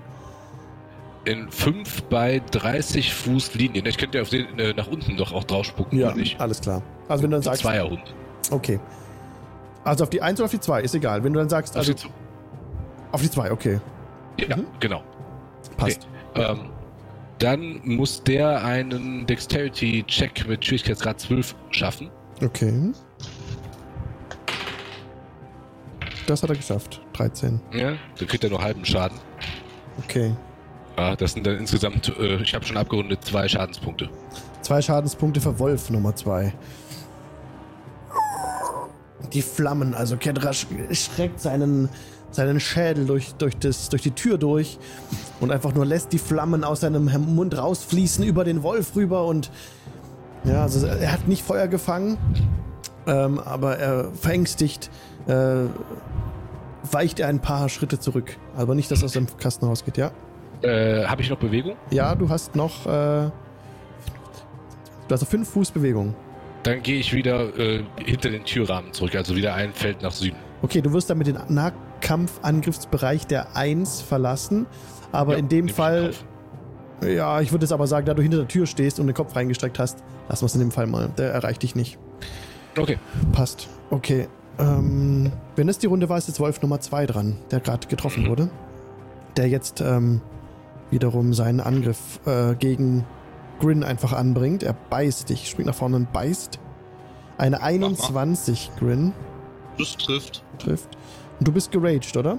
In 1.25 1.49
5 1.49 2.03
bei 2.03 2.41
30 2.51 3.13
Fuß 3.13 3.53
Linien. 3.55 3.85
Ich 3.85 3.97
könnte 3.97 4.17
ja 4.17 4.21
auf 4.23 4.29
den 4.29 4.59
äh, 4.59 4.73
nach 4.73 4.87
unten 4.87 5.15
doch 5.15 5.31
auch 5.31 5.45
drauf 5.45 5.65
spucken, 5.65 5.97
Ja, 5.97 6.13
alles 6.37 6.59
klar. 6.59 6.81
Also 7.07 7.23
wenn 7.23 7.31
du 7.31 7.37
dann 7.37 7.43
sagst, 7.43 7.61
Zweierhund. 7.61 8.01
okay. 8.51 8.79
Also 9.85 10.03
auf 10.03 10.09
die 10.09 10.21
1 10.21 10.39
oder 10.39 10.45
auf 10.45 10.51
die 10.51 10.59
2, 10.59 10.81
ist 10.81 10.95
egal. 10.95 11.23
Wenn 11.23 11.31
du 11.33 11.39
dann 11.39 11.49
sagst, 11.49 11.75
also 11.77 11.91
Auf 11.93 12.01
die 12.01 12.07
auf 13.13 13.21
die 13.21 13.29
2, 13.31 13.51
okay. 13.51 13.79
Ja, 14.37 14.57
Mhm. 14.57 14.65
genau. 14.79 15.01
Passt. 15.77 16.07
Ähm, 16.35 16.59
Dann 17.43 17.81
muss 17.83 18.23
der 18.23 18.63
einen 18.63 19.25
Dexterity-Check 19.25 20.47
mit 20.47 20.63
Schwierigkeitsgrad 20.63 21.19
12 21.19 21.53
schaffen. 21.71 22.09
Okay. 22.41 22.93
Das 26.25 26.41
hat 26.41 26.49
er 26.49 26.55
geschafft. 26.55 27.01
13. 27.11 27.59
Ja, 27.73 27.97
dann 28.17 28.27
kriegt 28.29 28.45
er 28.45 28.49
nur 28.49 28.61
halben 28.61 28.85
Schaden. 28.85 29.19
Okay. 30.05 30.33
Ja, 30.97 31.17
das 31.17 31.33
sind 31.33 31.45
dann 31.45 31.57
insgesamt, 31.57 32.17
äh, 32.17 32.41
ich 32.41 32.55
habe 32.55 32.63
schon 32.63 32.77
abgerundet, 32.77 33.25
zwei 33.25 33.45
Schadenspunkte. 33.49 34.09
Zwei 34.61 34.81
Schadenspunkte 34.81 35.41
für 35.41 35.59
Wolf 35.59 35.89
Nummer 35.89 36.15
zwei. 36.15 36.53
Die 39.33 39.41
Flammen, 39.41 39.93
also 39.93 40.15
Kedrasch 40.15 40.65
schreckt 40.93 41.41
seinen, 41.41 41.89
seinen 42.33 42.59
Schädel 42.59 43.05
durch, 43.05 43.33
durch, 43.35 43.57
das, 43.57 43.89
durch 43.89 44.01
die 44.01 44.11
Tür 44.11 44.37
durch 44.37 44.77
und 45.39 45.51
einfach 45.51 45.73
nur 45.73 45.85
lässt 45.85 46.11
die 46.11 46.19
Flammen 46.19 46.63
aus 46.63 46.81
seinem 46.81 47.05
Mund 47.35 47.57
rausfließen 47.57 48.23
über 48.23 48.43
den 48.43 48.63
Wolf 48.63 48.95
rüber 48.95 49.25
und 49.25 49.51
ja, 50.43 50.63
also 50.63 50.85
er 50.85 51.11
hat 51.13 51.27
nicht 51.27 51.43
Feuer 51.43 51.67
gefangen, 51.67 52.17
ähm, 53.07 53.39
aber 53.39 53.77
er 53.77 54.11
verängstigt 54.13 54.89
äh, 55.27 55.65
weicht 56.91 57.19
er 57.19 57.27
ein 57.27 57.39
paar 57.39 57.69
Schritte 57.69 57.99
zurück. 57.99 58.37
Aber 58.55 58.75
nicht, 58.75 58.91
dass 58.91 59.01
er 59.01 59.05
aus 59.05 59.13
dem 59.13 59.27
Kasten 59.37 59.65
rausgeht, 59.65 59.97
ja? 59.97 60.11
Äh, 60.61 61.05
habe 61.05 61.21
ich 61.21 61.29
noch 61.29 61.37
Bewegung? 61.37 61.75
Ja, 61.91 62.15
du 62.15 62.29
hast 62.29 62.55
noch. 62.55 62.85
Äh, 62.85 62.89
du 62.89 63.31
hast 65.09 65.21
noch 65.21 65.29
fünf 65.29 65.49
Fuß 65.49 65.71
Bewegung. 65.71 66.15
Dann 66.63 66.81
gehe 66.81 66.99
ich 66.99 67.13
wieder 67.13 67.57
äh, 67.57 67.83
hinter 67.97 68.29
den 68.29 68.45
Türrahmen 68.45 68.93
zurück, 68.93 69.15
also 69.15 69.35
wieder 69.35 69.53
ein 69.53 69.73
Feld 69.73 70.01
nach 70.01 70.11
Süden. 70.11 70.37
Okay, 70.61 70.81
du 70.81 70.93
wirst 70.93 71.09
damit 71.09 71.27
den 71.27 71.35
Nahkampfangriffsbereich 72.03 73.27
der 73.27 73.55
1 73.55 74.01
verlassen. 74.01 74.65
Aber 75.11 75.33
Ja, 75.33 75.39
in 75.39 75.49
dem 75.49 75.69
Fall. 75.69 76.11
Ja, 77.01 77.41
ich 77.41 77.51
würde 77.51 77.65
jetzt 77.65 77.73
aber 77.73 77.87
sagen, 77.87 78.05
da 78.05 78.13
du 78.13 78.21
hinter 78.21 78.37
der 78.37 78.47
Tür 78.47 78.65
stehst 78.65 78.99
und 78.99 79.07
den 79.07 79.13
Kopf 79.15 79.35
reingestreckt 79.35 79.77
hast, 79.79 79.99
lassen 80.29 80.41
wir 80.43 80.45
es 80.45 80.53
in 80.55 80.61
dem 80.61 80.71
Fall 80.71 80.87
mal. 80.87 81.09
Der 81.17 81.31
erreicht 81.33 81.63
dich 81.63 81.75
nicht. 81.75 81.97
Okay. 82.77 82.97
Passt. 83.33 83.67
Okay. 83.89 84.27
Ähm, 84.57 85.31
wenn 85.55 85.67
es 85.67 85.79
die 85.79 85.87
Runde 85.87 86.07
war, 86.09 86.17
ist 86.17 86.27
jetzt 86.27 86.39
Wolf 86.39 86.61
Nummer 86.61 86.79
2 86.79 87.05
dran, 87.07 87.37
der 87.51 87.59
gerade 87.59 87.87
getroffen 87.87 88.23
Mhm. 88.23 88.29
wurde. 88.29 88.49
Der 89.35 89.49
jetzt 89.49 89.81
ähm, 89.81 90.21
wiederum 90.91 91.33
seinen 91.33 91.59
Angriff 91.59 92.19
äh, 92.25 92.55
gegen 92.55 93.03
Grin 93.59 93.83
einfach 93.83 94.13
anbringt. 94.13 94.63
Er 94.63 94.73
beißt 94.73 95.29
dich, 95.29 95.49
springt 95.49 95.67
nach 95.67 95.75
vorne 95.75 95.95
und 95.97 96.13
beißt. 96.13 96.59
Eine 97.37 97.61
21 97.61 98.71
Grin 98.79 99.11
Das 99.77 99.97
trifft. 99.97 100.43
trifft. 100.59 100.87
Und 101.39 101.47
du 101.47 101.51
bist 101.51 101.71
geraged, 101.71 102.15
oder? 102.17 102.37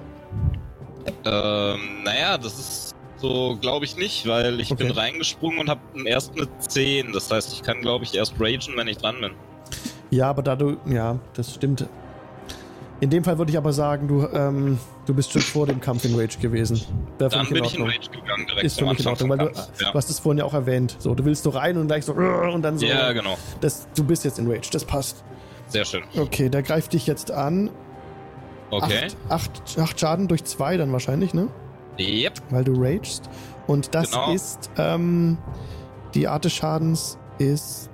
Ähm, 1.25 2.03
naja, 2.05 2.39
das 2.39 2.59
ist 2.59 2.95
so, 3.17 3.57
glaube 3.61 3.85
ich 3.85 3.97
nicht, 3.97 4.27
weil 4.27 4.61
ich 4.61 4.71
Okay. 4.73 4.85
bin 4.85 4.93
reingesprungen 4.93 5.59
und 5.61 5.69
habe 5.69 5.81
erst 6.05 6.33
eine 6.37 6.47
10. 6.59 7.13
Das 7.13 7.31
heißt, 7.31 7.53
ich 7.53 7.63
kann, 7.63 7.81
glaube 7.81 8.05
ich, 8.05 8.15
erst 8.15 8.35
ragen, 8.39 8.73
wenn 8.77 8.89
ich 8.89 8.99
dran 8.99 9.17
bin. 9.21 9.33
Ja, 10.11 10.31
aber 10.31 10.43
da 10.43 10.57
du. 10.57 10.77
Ja, 10.87 11.19
das 11.35 11.55
stimmt. 11.55 11.87
In 13.01 13.11
dem 13.11 13.25
Fall 13.25 13.37
würde 13.39 13.51
ich 13.51 13.59
aber 13.59 13.73
sagen, 13.73 14.07
du, 14.09 14.27
ähm, 14.33 14.79
du 15.05 15.13
bist 15.15 15.33
schon 15.33 15.43
vor 15.43 15.67
dem 15.67 15.81
Kampf 15.81 16.05
in 16.05 16.15
Rage 16.19 16.39
gewesen. 16.39 16.81
Wäre 17.19 17.31
Dann 17.31 17.49
bin 17.49 17.65
ich 17.65 17.77
in. 17.77 17.83
Rage 17.83 18.09
gegangen 18.11 18.47
direkt 18.47 18.65
Ist 18.65 18.79
für 18.79 18.87
mich 18.87 19.01
in 19.01 19.07
Ordnung, 19.09 19.31
weil 19.31 19.39
du, 19.39 19.47
Kampf. 19.47 19.79
du 19.79 19.93
hast 19.95 20.09
es 20.11 20.21
vorhin 20.21 20.39
ja 20.39 20.45
auch 20.45 20.55
erwähnt. 20.55 20.97
So, 21.01 21.15
du 21.15 21.25
willst 21.25 21.43
so 21.43 21.51
rein 21.51 21.77
und 21.77 21.89
gleich 21.89 22.05
so 22.05 22.13
und 22.13 22.63
dann 22.63 22.79
so. 22.79 22.87
Ja, 22.87 23.13
genau. 23.13 23.37
Das, 23.61 23.89
du 23.95 24.05
bist 24.05 24.25
jetzt 24.25 24.39
in 24.39 24.51
Rage, 24.51 24.69
das 24.73 24.85
passt. 24.85 25.23
Sehr 25.67 25.85
schön. 25.85 26.03
Okay, 26.17 26.49
der 26.49 26.63
greift 26.63 26.93
dich 26.93 27.07
jetzt 27.07 27.31
an. 27.31 27.71
Okay. 28.83 29.07
Acht, 29.29 29.53
acht, 29.69 29.79
acht 29.79 30.01
Schaden 30.01 30.29
durch 30.29 30.45
zwei 30.45 30.77
dann 30.77 30.93
wahrscheinlich, 30.93 31.35
ne? 31.35 31.49
Yep. 31.99 32.41
Weil 32.51 32.65
du 32.65 32.73
ragest. 32.77 33.29
Und 33.67 33.95
das 33.95 34.11
Genau. 34.11 34.33
ist, 34.33 34.71
ähm, 34.79 35.39
die 36.15 36.27
Art 36.29 36.45
des 36.45 36.53
Schadens 36.53 37.19
ist. 37.39 37.91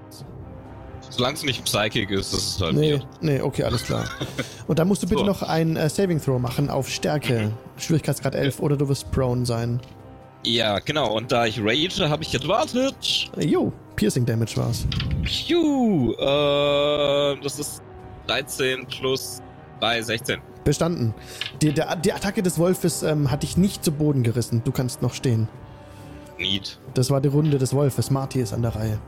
Solange 1.10 1.34
es 1.34 1.42
nicht 1.42 1.64
Psychic 1.64 2.10
ist, 2.10 2.32
ist 2.32 2.56
es 2.56 2.60
halt 2.62 2.76
Nee, 2.76 2.92
weird. 2.92 3.06
nee, 3.20 3.40
okay, 3.40 3.64
alles 3.64 3.82
klar. 3.84 4.04
Und 4.68 4.78
dann 4.78 4.86
musst 4.88 5.02
du 5.02 5.08
bitte 5.08 5.20
So. 5.20 5.26
noch 5.26 5.42
ein 5.42 5.76
äh, 5.76 5.88
Saving 5.88 6.20
Throw 6.22 6.38
machen 6.40 6.70
auf 6.70 6.88
Stärke. 6.88 7.50
Schwierigkeitsgrad 7.78 8.34
11 8.34 8.60
oder 8.60 8.76
du 8.76 8.88
wirst 8.88 9.10
prone 9.10 9.44
sein. 9.44 9.80
Ja, 10.44 10.78
genau. 10.78 11.12
Und 11.16 11.32
da 11.32 11.46
ich 11.46 11.60
rage, 11.60 12.08
habe 12.08 12.22
ich. 12.22 12.34
Äh, 12.34 13.44
Jo, 13.44 13.72
Piercing 13.96 14.24
Damage 14.24 14.56
war's. 14.56 14.86
Piu. 15.24 16.12
Äh, 16.14 17.36
das 17.42 17.58
ist 17.58 17.82
13 18.28 18.86
plus 18.86 19.42
3, 19.80 20.02
16. 20.02 20.38
Bestanden. 20.70 21.14
Die, 21.62 21.72
der, 21.72 21.96
die 21.96 22.12
Attacke 22.12 22.44
des 22.44 22.56
Wolfes 22.56 23.02
ähm, 23.02 23.28
hat 23.28 23.42
dich 23.42 23.56
nicht 23.56 23.84
zu 23.84 23.90
Boden 23.90 24.22
gerissen. 24.22 24.62
Du 24.64 24.70
kannst 24.70 25.02
noch 25.02 25.14
stehen. 25.14 25.48
Neat. 26.38 26.78
Das 26.94 27.10
war 27.10 27.20
die 27.20 27.26
Runde 27.26 27.58
des 27.58 27.74
Wolfes. 27.74 28.12
Marty 28.12 28.40
ist 28.40 28.52
an 28.52 28.62
der 28.62 28.76
Reihe. 28.76 29.00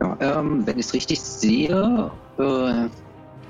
Ja, 0.00 0.16
ähm, 0.20 0.64
wenn 0.64 0.78
ich 0.78 0.86
es 0.86 0.92
richtig 0.92 1.20
sehe, 1.20 2.08
äh, 2.38 2.84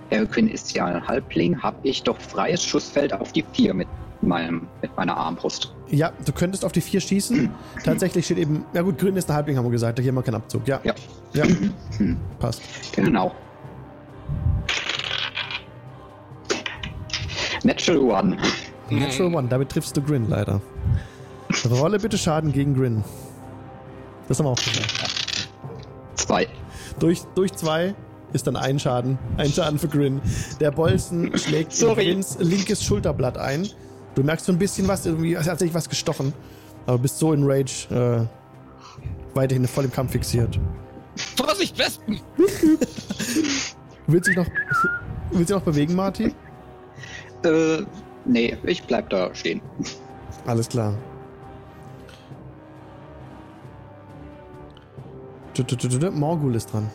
Erwin 0.09 0.49
ist 0.49 0.73
ja 0.75 0.87
ein 0.87 1.07
Halbling, 1.07 1.63
habe 1.63 1.77
ich 1.83 2.03
doch 2.03 2.19
freies 2.19 2.65
Schussfeld 2.65 3.13
auf 3.13 3.33
die 3.33 3.45
4 3.53 3.75
mit, 3.75 3.89
meinem, 4.23 4.67
mit 4.81 4.97
meiner 4.97 5.15
Armbrust. 5.15 5.75
Ja, 5.89 6.11
du 6.25 6.33
könntest 6.33 6.65
auf 6.65 6.73
die 6.73 6.81
vier 6.81 7.03
schießen. 7.03 7.51
Tatsächlich 7.85 8.25
steht 8.25 8.39
eben. 8.39 8.65
Ja, 8.73 8.81
gut, 8.81 8.97
grün 8.97 9.15
ist 9.17 9.29
ein 9.29 9.37
Halbling, 9.37 9.59
haben 9.59 9.67
wir 9.67 9.73
gesagt. 9.73 9.99
Da 9.99 10.03
geben 10.03 10.17
wir 10.17 10.23
keinen 10.23 10.37
Abzug. 10.37 10.67
Ja. 10.67 10.81
Ja. 10.85 10.95
Ja. 11.35 11.45
Passt. 12.39 12.63
Genau. 12.93 13.35
Natural 17.65 18.01
One. 18.01 18.37
Natural 18.91 19.35
One. 19.35 19.49
Damit 19.49 19.71
triffst 19.71 19.97
du 19.97 20.03
Grin 20.03 20.29
leider. 20.29 20.61
Rolle 21.71 21.99
bitte 21.99 22.17
Schaden 22.19 22.53
gegen 22.53 22.75
Grin. 22.75 23.05
Das 24.29 24.39
haben 24.39 24.47
wir 24.47 24.51
auch 24.51 24.57
gesagt. 24.57 24.95
Zwei. 26.15 26.47
Durch, 26.99 27.23
durch 27.35 27.53
zwei 27.53 27.95
ist 28.33 28.47
dann 28.47 28.57
ein 28.57 28.79
Schaden. 28.79 29.19
Ein 29.37 29.53
Schaden 29.53 29.79
für 29.79 29.89
Grin. 29.89 30.21
Der 30.61 30.71
Bolzen 30.71 31.37
schlägt. 31.37 31.79
Grins 31.79 32.37
linkes 32.39 32.85
Schulterblatt 32.85 33.37
ein. 33.37 33.69
Du 34.15 34.23
merkst 34.23 34.47
so 34.47 34.53
ein 34.53 34.59
bisschen 34.59 34.89
was, 34.89 35.07
irgendwie 35.07 35.35
es 35.35 35.49
hat 35.49 35.59
sich 35.59 35.75
was 35.75 35.89
gestochen. 35.89 36.33
Aber 36.87 36.99
bist 36.99 37.19
so 37.19 37.33
in 37.33 37.45
Rage 37.45 37.89
äh, 37.91 38.27
weiterhin 39.35 39.67
voll 39.67 39.85
im 39.85 39.93
Kampf 39.93 40.13
fixiert. 40.13 40.59
Vorsicht, 41.37 41.79
Wespen! 41.79 42.21
Willst 44.07 44.27
du 44.29 44.33
dich 44.33 44.37
noch, 44.37 44.47
willst 45.31 45.33
du 45.33 45.39
dich 45.39 45.51
noch 45.51 45.63
bewegen, 45.63 45.95
Marty? 45.95 46.35
Äh, 47.45 47.85
nee, 48.25 48.57
ich 48.65 48.83
bleib 48.85 49.11
da 49.11 49.35
stehen. 49.35 49.61
Alles 50.47 50.69
klar. 50.69 50.95
Morgul 56.13 56.55
ist 56.55 56.73
dran. 56.73 56.91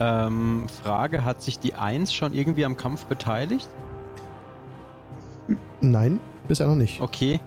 Ähm, 0.00 0.66
Frage, 0.82 1.24
hat 1.24 1.42
sich 1.42 1.58
die 1.58 1.74
1 1.74 2.12
schon 2.12 2.34
irgendwie 2.34 2.64
am 2.64 2.76
Kampf 2.76 3.06
beteiligt? 3.06 3.68
Nein, 5.80 6.20
bisher 6.48 6.66
noch 6.66 6.74
nicht. 6.74 7.00
Okay, 7.00 7.40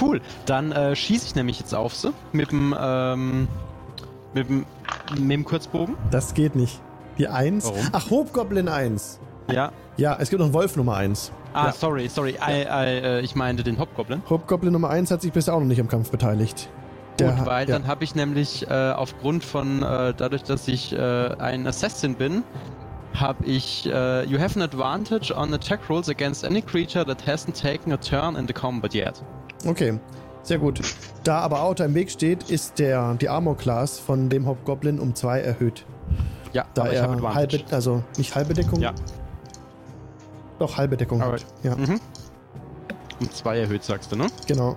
cool. 0.00 0.20
Dann 0.46 0.72
äh, 0.72 0.94
schieße 0.94 1.26
ich 1.26 1.34
nämlich 1.34 1.60
jetzt 1.60 1.74
auf 1.74 1.94
sie 1.94 2.12
mit 2.32 2.50
dem, 2.50 2.74
ähm, 2.78 3.48
mit 4.34 4.48
dem, 4.48 4.66
mit 5.18 5.30
dem 5.30 5.44
Kurzbogen. 5.44 5.96
Das 6.10 6.34
geht 6.34 6.56
nicht. 6.56 6.80
Die 7.18 7.28
1. 7.28 7.66
Warum? 7.66 7.88
Ach, 7.92 8.10
Hobgoblin 8.10 8.68
1. 8.68 9.20
Ja. 9.50 9.72
Ja, 9.96 10.16
es 10.18 10.30
gibt 10.30 10.40
noch 10.40 10.46
einen 10.46 10.54
Wolf 10.54 10.76
Nummer 10.76 10.96
1. 10.96 11.30
Ah, 11.52 11.66
Ja. 11.66 11.72
sorry, 11.72 12.08
sorry. 12.08 12.30
I, 12.32 12.62
I, 12.62 12.66
äh, 12.66 13.20
ich 13.20 13.34
meinte 13.36 13.62
den 13.62 13.78
Hobgoblin. 13.78 14.22
Hobgoblin 14.28 14.72
Nummer 14.72 14.90
1 14.90 15.10
hat 15.10 15.22
sich 15.22 15.32
bisher 15.32 15.54
auch 15.54 15.60
noch 15.60 15.66
nicht 15.66 15.80
am 15.80 15.86
Kampf 15.88 16.10
beteiligt. 16.10 16.68
Der 17.20 17.28
Gut, 17.30 17.38
hat- 17.40 17.46
weil 17.46 17.68
ja. 17.68 17.78
dann 17.78 17.86
habe 17.86 18.02
ich 18.02 18.14
nämlich 18.16 18.68
äh, 18.68 18.90
aufgrund 18.90 19.44
von, 19.44 19.82
äh, 19.82 20.14
dadurch, 20.16 20.42
dass 20.42 20.66
ich 20.66 20.92
äh, 20.92 20.98
ein 21.38 21.64
Assassin 21.66 22.16
bin, 22.16 22.42
habe 23.14 23.44
ich, 23.44 23.86
äh, 23.86 24.24
you 24.24 24.40
have 24.40 24.56
an 24.58 24.62
advantage 24.62 25.32
on 25.32 25.54
attack 25.54 25.78
rolls 25.88 26.08
against 26.08 26.44
any 26.44 26.60
creature 26.60 27.04
that 27.06 27.24
hasn't 27.24 27.52
taken 27.60 27.92
a 27.92 27.96
turn 27.96 28.34
in 28.34 28.48
the 28.48 28.52
combat 28.52 28.92
yet. 28.94 29.22
Okay, 29.64 30.00
sehr 30.42 30.58
gut. 30.58 30.80
Da 31.22 31.38
aber 31.38 31.62
Auto 31.62 31.84
im 31.84 31.94
Weg 31.94 32.10
steht, 32.10 32.50
ist 32.50 32.80
der, 32.80 33.14
die 33.14 33.28
Armor 33.28 33.56
Class 33.56 34.00
von 34.00 34.28
dem 34.28 34.46
Hobgoblin 34.48 34.98
um 34.98 35.14
2 35.14 35.38
erhöht. 35.40 35.86
Ja, 36.52 36.64
Da 36.74 36.86
er 36.88 37.08
halbe, 37.34 37.60
also 37.70 38.02
nicht 38.18 38.34
halbe 38.34 38.54
Deckung, 38.54 38.80
Ja. 38.80 38.92
Doch 40.66 40.76
halbe 40.76 40.96
Deckung 40.96 41.22
Aber- 41.22 41.34
hat. 41.34 41.44
Ja, 41.62 41.76
Mhm. 41.76 42.00
Um 43.20 43.30
zwei 43.30 43.58
erhöht, 43.58 43.84
sagst 43.84 44.10
du, 44.10 44.16
ne? 44.16 44.26
genau. 44.46 44.76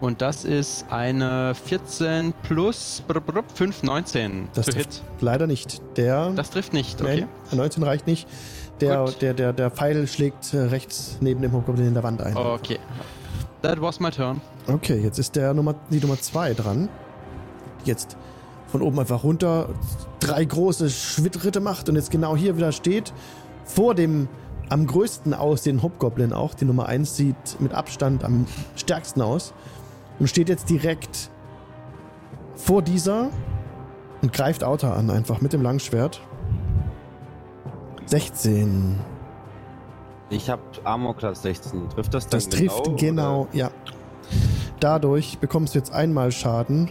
Und 0.00 0.22
das 0.22 0.44
ist 0.44 0.86
eine 0.90 1.54
14 1.56 2.32
plus 2.44 3.02
brr, 3.08 3.20
brr, 3.20 3.42
5, 3.52 3.82
19 3.82 4.48
Das 4.54 4.66
zu 4.66 4.72
trifft 4.72 4.92
Hit. 4.94 5.02
leider 5.20 5.48
nicht. 5.48 5.82
Der, 5.96 6.30
Das 6.30 6.50
trifft 6.50 6.72
nicht, 6.72 7.00
okay. 7.02 7.26
Nein, 7.50 7.58
19 7.58 7.82
reicht 7.82 8.06
nicht. 8.06 8.28
Der, 8.80 9.04
Gut. 9.06 9.20
der, 9.22 9.34
der, 9.34 9.52
der 9.52 9.72
Pfeil 9.72 10.06
schlägt 10.06 10.54
äh, 10.54 10.58
rechts 10.58 11.16
neben 11.20 11.42
dem 11.42 11.52
Hobgoblin 11.52 11.88
in 11.88 11.94
der 11.94 12.04
Wand 12.04 12.22
ein. 12.22 12.36
Okay. 12.36 12.78
That 13.62 13.80
was 13.82 13.98
my 13.98 14.10
turn. 14.12 14.40
Okay, 14.68 15.00
jetzt 15.00 15.18
ist 15.18 15.34
der 15.34 15.52
Nummer, 15.52 15.74
die 15.90 15.98
Nummer 15.98 16.16
2 16.20 16.54
dran. 16.54 16.88
Jetzt 17.84 18.16
von 18.68 18.82
oben 18.82 19.00
einfach 19.00 19.24
runter, 19.24 19.70
drei 20.20 20.44
große 20.44 20.90
Schwittritte 20.90 21.60
macht 21.60 21.88
und 21.88 21.96
jetzt 21.96 22.10
genau 22.10 22.36
hier 22.36 22.56
wieder 22.56 22.72
steht, 22.72 23.12
vor 23.64 23.94
dem 23.94 24.28
am 24.68 24.86
größten 24.86 25.34
aus, 25.34 25.62
den 25.62 25.82
Hobgoblin 25.82 26.32
auch. 26.32 26.54
Die 26.54 26.64
Nummer 26.64 26.86
1 26.86 27.16
sieht 27.16 27.60
mit 27.60 27.72
Abstand 27.72 28.24
am 28.24 28.46
stärksten 28.76 29.22
aus. 29.22 29.54
Und 30.18 30.28
steht 30.28 30.48
jetzt 30.48 30.68
direkt 30.68 31.30
vor 32.56 32.82
dieser 32.82 33.30
und 34.20 34.32
greift 34.32 34.64
Auta 34.64 34.94
an, 34.94 35.10
einfach 35.10 35.40
mit 35.40 35.52
dem 35.52 35.62
Langschwert. 35.62 36.20
16. 38.06 38.98
Ich 40.30 40.50
habe 40.50 40.62
Armor 40.84 41.16
Class 41.16 41.42
16. 41.42 41.88
Trifft 41.90 42.14
das 42.14 42.26
dann 42.26 42.38
Das 42.38 42.48
trifft 42.48 42.96
genau, 42.96 43.42
oder? 43.42 43.56
ja. 43.56 43.70
Dadurch 44.80 45.38
bekommst 45.38 45.74
du 45.74 45.78
jetzt 45.78 45.92
einmal 45.92 46.32
Schaden 46.32 46.90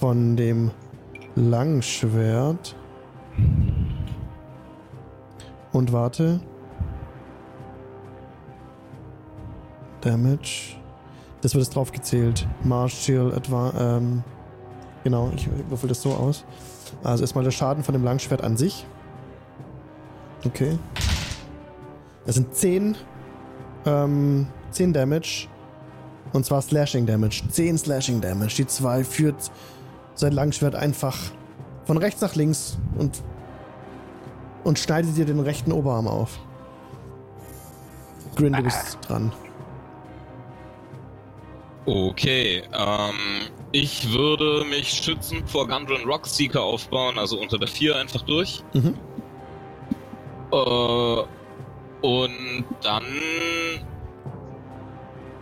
von 0.00 0.36
dem 0.36 0.70
Langschwert. 1.38 2.74
Und 5.72 5.92
warte. 5.92 6.40
Damage. 10.00 10.76
Das 11.40 11.54
wird 11.54 11.64
jetzt 11.64 11.76
drauf 11.76 11.92
gezählt. 11.92 12.46
Martial 12.64 13.32
Adva 13.34 13.72
ähm, 13.78 14.24
Genau, 15.04 15.30
ich 15.34 15.48
würfel 15.68 15.88
das 15.88 16.02
so 16.02 16.10
aus. 16.10 16.44
Also 17.02 17.22
erstmal 17.22 17.44
der 17.44 17.50
Schaden 17.50 17.84
von 17.84 17.92
dem 17.92 18.04
Langschwert 18.04 18.42
an 18.42 18.56
sich. 18.56 18.86
Okay. 20.44 20.78
Das 22.26 22.34
sind 22.34 22.54
10, 22.54 22.96
ähm, 23.86 24.46
10 24.70 24.92
Damage. 24.92 25.48
Und 26.32 26.44
zwar 26.44 26.60
Slashing 26.60 27.06
Damage. 27.06 27.42
10 27.48 27.78
Slashing 27.78 28.20
Damage. 28.20 28.56
Die 28.56 28.66
2 28.66 29.04
führt 29.04 29.50
sein 30.18 30.32
Langschwert 30.32 30.74
einfach 30.74 31.16
von 31.84 31.96
rechts 31.96 32.20
nach 32.20 32.34
links 32.34 32.78
und, 32.96 33.22
und 34.64 34.78
schneidet 34.78 35.16
dir 35.16 35.24
den 35.24 35.40
rechten 35.40 35.72
Oberarm 35.72 36.06
auf. 36.06 36.38
Grin, 38.36 38.52
du 38.52 38.62
bist 38.62 38.98
dran. 39.06 39.32
Okay, 41.86 42.62
ähm, 42.72 43.48
ich 43.72 44.12
würde 44.12 44.64
mich 44.66 44.90
schützend 44.90 45.48
vor 45.48 45.66
Gundren 45.66 46.04
Rockseeker 46.04 46.62
aufbauen, 46.62 47.18
also 47.18 47.40
unter 47.40 47.58
der 47.58 47.68
4 47.68 47.96
einfach 47.96 48.22
durch. 48.22 48.62
Mhm. 48.74 48.94
Äh, 50.52 51.22
und 52.02 52.64
dann 52.82 53.04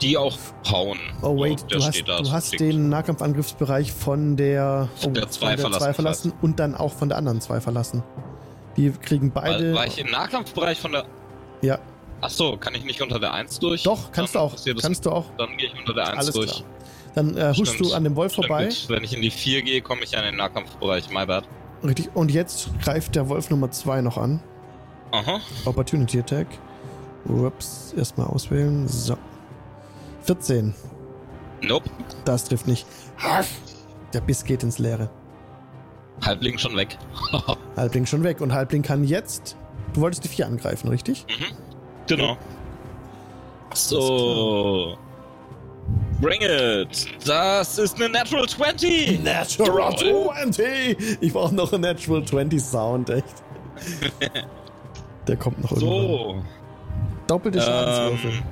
die 0.03 0.17
auch 0.17 0.37
hauen. 0.71 0.99
Oh 1.23 1.39
wait, 1.39 1.63
der 1.71 1.79
du 1.79 1.85
hast, 1.85 2.03
da, 2.07 2.21
du 2.21 2.31
hast 2.31 2.59
den 2.61 2.89
Nahkampfangriffsbereich 2.89 3.93
von 3.93 4.37
der, 4.37 4.89
zwei 5.31 5.57
verlassen, 5.57 5.81
zwei 5.83 5.95
verlassen 5.95 6.33
und 6.43 6.59
dann 6.59 6.75
auch 6.75 6.93
von 6.93 7.09
der 7.09 7.19
anderen 7.19 7.41
zwei 7.41 7.61
verlassen. 7.61 8.03
Die 8.77 8.91
kriegen 8.91 9.31
beide. 9.31 9.73
War, 9.73 9.81
war 9.81 9.87
ich 9.87 9.99
im 9.99 10.11
Nahkampfbereich 10.11 10.79
von 10.81 10.93
der. 10.93 11.05
ja, 11.63 11.79
Achso, 12.21 12.57
kann 12.57 12.75
ich 12.75 12.85
nicht 12.85 13.01
unter 13.03 13.21
der 13.21 13.35
1 13.35 13.59
durch? 13.59 13.83
doch, 13.83 14.11
kannst 14.11 14.35
Dann 14.35 14.49
du 14.49 14.55
auch. 14.55 14.81
Kannst 14.81 15.05
du 15.07 15.11
auch. 15.11 15.25
Dann 15.37 15.57
gehe 15.59 15.69
ich 15.69 15.79
unter 15.79 15.93
der 15.93 16.09
1 16.09 16.19
Alles 16.19 16.35
durch. 16.35 16.51
klar. 16.51 16.65
Dann 17.15 17.37
äh, 17.37 17.55
Stimmt. 17.55 17.81
du 17.81 17.93
an 17.95 18.05
dem 18.05 18.17
Wolf 18.17 18.33
Stimmt, 18.33 18.47
vorbei. 18.49 18.69
Wenn 18.89 19.05
ich 19.05 19.15
in 19.15 19.23
die 19.23 19.31
4 19.31 19.63
gehe, 19.63 19.83
komme 19.83 20.03
ich 20.03 20.17
an 20.17 20.25
den 20.25 20.37
Nahkampfbereich. 20.37 21.11
My 21.11 21.27
bad. 21.27 21.45
Richtig. 21.85 22.09
Und 22.15 22.31
jetzt 22.31 22.71
greift 22.83 23.15
der 23.17 23.29
Wolf 23.29 23.51
Nummer 23.51 23.71
2 23.71 24.01
noch 24.01 24.17
an. 24.17 24.43
Aha. 25.13 25.41
Opportunity 25.67 26.19
Attack. 26.19 26.47
Ups, 27.29 27.95
erstmal 27.97 28.27
auswählen. 28.29 28.89
So. 28.89 29.17
14. 30.27 30.75
Nope. 31.63 31.89
Das 32.25 32.45
trifft 32.45 32.67
nicht. 32.67 32.87
Der 34.13 34.21
Biss 34.21 34.45
geht 34.45 34.63
ins 34.63 34.79
Leere. 34.79 35.11
Halbling 36.25 36.59
schon 36.59 36.77
weg. 36.77 36.99
Halbling 37.77 38.07
schon 38.07 38.23
weg. 38.25 38.41
Und 38.41 38.53
Halbling 38.53 38.83
kann 38.83 39.05
jetzt. 39.05 39.57
Du 39.93 40.01
wolltest 40.01 40.25
die 40.25 40.29
4 40.29 40.47
angreifen, 40.47 40.89
richtig? 40.89 41.27
Genau. 42.07 42.37
So. 43.75 44.97
Bring 46.21 46.41
it. 46.41 47.07
Das 47.25 47.79
ist 47.79 47.97
eine 47.97 48.09
Natural 48.09 48.49
20. 48.49 49.23
Natural 49.23 49.97
20! 49.97 51.19
Ich 51.21 51.33
brauche 51.33 51.55
noch 51.55 51.73
einen 51.73 51.83
Natural 51.83 52.25
20 52.25 52.63
Sound, 52.63 53.11
echt. 53.11 53.27
Der 55.29 55.37
kommt 55.37 55.63
noch 55.63 55.73
irgendwann. 55.73 56.01
So. 56.01 56.43
Doppelte 57.27 57.61
Schadenswürfel. 57.61 58.31
Ähm, 58.31 58.43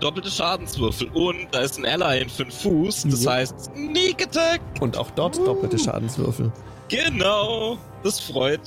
doppelte 0.00 0.30
Schadenswürfel. 0.30 1.08
Und 1.14 1.48
da 1.52 1.60
ist 1.60 1.78
ein 1.78 1.84
Ally 1.86 2.22
in 2.22 2.28
5 2.28 2.62
Fuß. 2.62 3.02
Das 3.10 3.24
Ja. 3.24 3.32
heißt, 3.32 3.54
Sneak 3.74 4.22
Attack. 4.22 4.60
Und 4.80 4.96
auch 4.96 5.10
dort 5.12 5.36
doppelte 5.38 5.78
Schadenswürfel. 5.78 6.52
Genau. 6.88 7.78
Das 8.02 8.20
freut. 8.20 8.60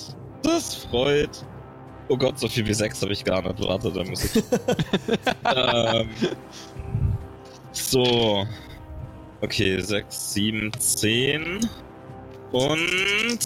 Das 0.44 0.76
freut. 0.76 1.46
Oh 2.10 2.18
Gott, 2.18 2.40
so 2.40 2.48
viel 2.48 2.66
wie 2.66 2.74
6 2.74 3.02
habe 3.02 3.14
ich 3.14 3.24
gar 3.24 3.42
nicht. 3.42 3.60
Warte, 3.60 3.92
da 3.92 4.04
muss 4.04 4.24
ich. 4.36 4.44
ähm, 5.56 6.10
so. 7.72 8.46
Okay, 9.42 9.80
6, 9.80 10.34
7, 10.34 10.72
10. 10.80 11.70
Und. 12.52 13.40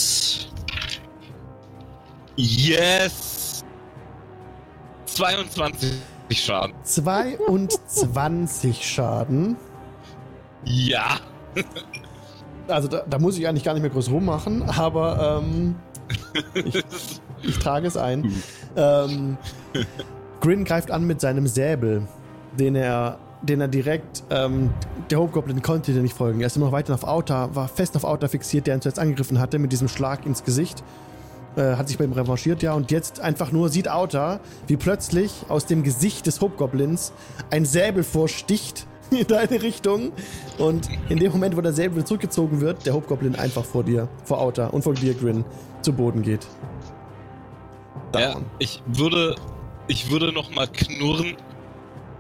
Yes! 2.38 3.64
22 5.06 5.92
Schaden. 6.40 6.76
22 6.84 8.86
Schaden. 8.86 9.58
Ja! 10.64 11.20
Also 12.68 12.88
da, 12.88 13.04
da 13.10 13.20
muss 13.20 13.38
ich 13.38 13.48
eigentlich 13.48 13.64
gar 13.64 13.74
nicht 13.74 13.82
mehr 13.82 13.92
groß 13.92 14.12
rummachen, 14.12 14.64
aber 14.64 15.42
ähm, 15.44 15.76
ich, 16.54 16.84
ich 17.42 17.60
trage 17.60 17.88
es 17.88 17.98
ein. 17.98 18.32
Ähm, 18.76 19.38
Grin 20.40 20.64
greift 20.64 20.92
an 20.92 21.06
mit 21.06 21.22
seinem 21.22 21.48
Säbel, 21.48 22.08
den 22.58 22.76
er, 22.76 23.18
den 23.42 23.62
er 23.62 23.68
direkt, 23.68 24.24
ähm, 24.30 24.72
der 25.10 25.20
Hobgoblin 25.20 25.62
konnte 25.62 25.94
dir 25.94 26.02
nicht 26.02 26.16
folgen. 26.16 26.42
Er 26.42 26.48
ist 26.48 26.56
immer 26.56 26.68
noch 26.68 26.72
weiter 26.72 26.94
auf 26.94 27.04
Auta, 27.04 27.54
war 27.56 27.68
fest 27.68 27.96
auf 27.96 28.04
Auta 28.04 28.28
fixiert, 28.28 28.68
der 28.68 28.76
ihn 28.76 28.82
zuerst 28.82 29.00
angegriffen 29.00 29.40
hatte 29.40 29.60
mit 29.60 29.72
diesem 29.72 29.88
Schlag 29.88 30.26
ins 30.26 30.44
Gesicht. 30.44 30.84
Äh, 31.56 31.76
hat 31.76 31.90
sich 31.90 31.98
bei 31.98 32.06
ihm 32.06 32.14
revanchiert, 32.14 32.64
ja, 32.64 32.74
und 32.74 32.92
jetzt 32.92 33.20
einfach 33.20 33.52
nur 33.52 33.68
sieht 33.68 33.90
Auta, 33.90 34.40
wie 34.68 34.78
plötzlich 34.78 35.32
aus 35.50 35.66
dem 35.66 35.84
Gesicht 35.84 36.26
des 36.26 36.40
Hobgoblins 36.40 37.12
ein 37.50 37.66
Säbel 37.66 38.04
vorsticht 38.04 38.88
in 39.12 39.28
deine 39.28 39.62
Richtung. 39.62 40.14
Und 40.58 40.88
in 41.10 41.20
dem 41.20 41.32
Moment, 41.34 41.58
wo 41.58 41.62
der 41.62 41.74
Säbel 41.74 42.06
zurückgezogen 42.06 42.62
wird, 42.62 42.86
der 42.86 42.94
Hobgoblin 42.94 43.36
einfach 43.36 43.66
vor 43.66 43.84
dir, 43.84 44.08
vor 44.24 44.40
Auta 44.40 44.68
und 44.68 44.84
vor 44.84 44.94
dir, 44.94 45.14
Grin, 45.14 45.44
zu 45.82 45.92
Boden 45.92 46.22
geht. 46.22 46.48
Ja, 48.16 48.38
ich 48.60 48.82
würde, 48.86 49.36
ich 49.88 50.10
würde 50.10 50.32
noch 50.32 50.52
mal 50.52 50.68
knurren 50.68 51.36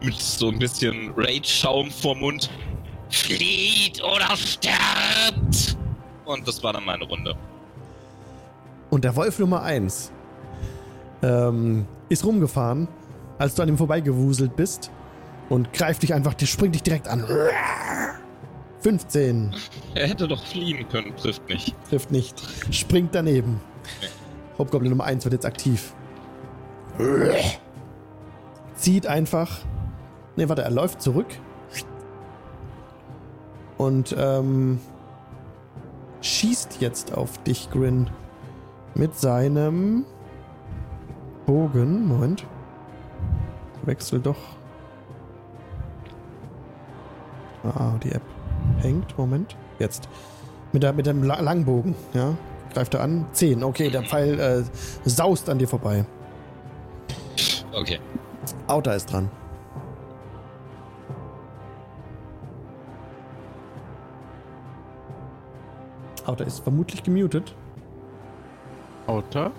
mit 0.01 0.19
so 0.19 0.49
ein 0.49 0.59
bisschen 0.59 1.13
Rage-Schaum 1.15 1.89
vor 1.89 2.15
Mund. 2.15 2.49
Flieht 3.09 4.01
oder 4.03 4.35
sterbt! 4.35 5.77
Und 6.25 6.47
das 6.47 6.61
war 6.63 6.73
dann 6.73 6.85
meine 6.85 7.05
Runde. 7.05 7.35
Und 8.91 9.03
der 9.03 9.15
Wolf 9.15 9.39
Nummer 9.39 9.63
1 9.63 10.11
ähm, 11.23 11.87
ist 12.09 12.23
rumgefahren, 12.25 12.87
als 13.39 13.55
du 13.55 13.63
an 13.63 13.69
ihm 13.69 13.77
vorbeigewuselt 13.77 14.55
bist 14.55 14.91
und 15.49 15.73
greift 15.73 16.03
dich 16.03 16.13
einfach, 16.13 16.33
der 16.35 16.45
springt 16.45 16.75
dich 16.75 16.83
direkt 16.83 17.07
an. 17.07 17.25
15 18.81 19.55
Er 19.95 20.07
hätte 20.07 20.27
doch 20.27 20.43
fliehen 20.45 20.87
können, 20.89 21.15
trifft 21.15 21.47
nicht. 21.47 21.75
trifft 21.89 22.11
nicht. 22.11 22.35
Springt 22.71 23.15
daneben. 23.15 23.61
Hobgoblin 24.57 24.89
Nummer 24.91 25.05
1 25.05 25.23
wird 25.23 25.33
jetzt 25.33 25.45
aktiv. 25.45 25.93
Zieht 28.75 29.07
einfach. 29.07 29.59
Ne, 30.35 30.49
warte, 30.49 30.63
er 30.63 30.71
läuft 30.71 31.01
zurück. 31.01 31.27
Und 33.77 34.15
ähm, 34.17 34.79
schießt 36.21 36.81
jetzt 36.81 37.13
auf 37.15 37.37
dich, 37.43 37.69
Grin. 37.71 38.09
Mit 38.95 39.15
seinem 39.17 40.05
Bogen. 41.45 42.07
Moment. 42.07 42.45
Wechsel 43.83 44.19
doch. 44.19 44.37
Ah, 47.63 47.93
die 48.03 48.11
App 48.11 48.21
hängt. 48.79 49.17
Moment. 49.17 49.55
Jetzt. 49.79 50.07
Mit, 50.71 50.83
der, 50.83 50.93
mit 50.93 51.05
dem 51.05 51.23
La- 51.23 51.39
Langbogen, 51.41 51.95
ja. 52.13 52.35
Greift 52.73 52.93
er 52.93 53.01
an. 53.01 53.25
10. 53.33 53.63
Okay, 53.63 53.89
der 53.89 54.03
Pfeil 54.03 54.39
äh, 54.39 54.63
saust 55.03 55.49
an 55.49 55.57
dir 55.59 55.67
vorbei. 55.67 56.05
Okay. 57.73 57.99
Auta 58.67 58.93
ist 58.93 59.11
dran. 59.11 59.29
Auta 66.25 66.43
ist 66.43 66.59
vermutlich 66.59 67.03
gemutet. 67.03 67.55
Outer? 69.11 69.51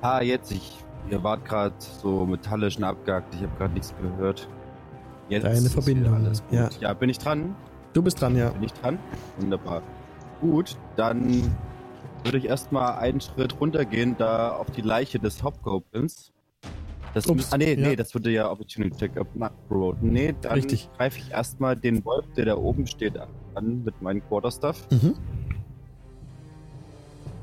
Ah, 0.00 0.22
jetzt, 0.22 0.50
ich, 0.50 0.72
ihr 1.10 1.22
wart 1.22 1.44
gerade 1.44 1.74
so 1.78 2.24
metallisch 2.24 2.78
und 2.78 2.84
abgehackt. 2.84 3.34
Ich 3.34 3.42
habe 3.42 3.54
gerade 3.58 3.74
nichts 3.74 3.94
gehört. 4.00 4.48
Jetzt 5.28 5.44
Deine 5.44 5.68
Verbindung, 5.68 6.14
Alles 6.14 6.42
gut. 6.42 6.58
ja. 6.58 6.70
ja, 6.80 6.94
bin 6.94 7.10
ich 7.10 7.18
dran? 7.18 7.54
Du 7.92 8.02
bist 8.02 8.20
dran, 8.20 8.34
ja. 8.34 8.48
Bin 8.48 8.62
ich 8.64 8.72
dran? 8.72 8.98
Wunderbar. 9.38 9.82
Gut, 10.40 10.76
dann 10.96 11.54
würde 12.24 12.38
ich 12.38 12.46
erstmal 12.46 12.98
einen 12.98 13.20
Schritt 13.20 13.60
runtergehen, 13.60 14.16
da 14.16 14.56
auf 14.56 14.70
die 14.70 14.80
Leiche 14.80 15.18
des 15.18 15.42
Hobgoblins. 15.42 16.32
Das, 17.12 17.26
Ups, 17.26 17.52
ah, 17.52 17.58
nee, 17.58 17.74
ja. 17.74 17.88
nee, 17.88 17.96
das 17.96 18.14
würde 18.14 18.30
ja 18.30 18.50
Opportunity 18.50 18.96
Check 18.96 19.18
abroten. 19.18 20.12
Nee, 20.12 20.34
dann 20.40 20.52
Richtig. 20.52 20.88
greife 20.96 21.18
ich 21.18 21.30
erstmal 21.30 21.76
den 21.76 22.02
Wolf, 22.06 22.24
der 22.38 22.46
da 22.46 22.56
oben 22.56 22.86
steht, 22.86 23.18
an 23.54 23.84
mit 23.84 24.00
meinem 24.00 24.26
Quarterstaff. 24.26 24.88
Mhm. 24.90 25.14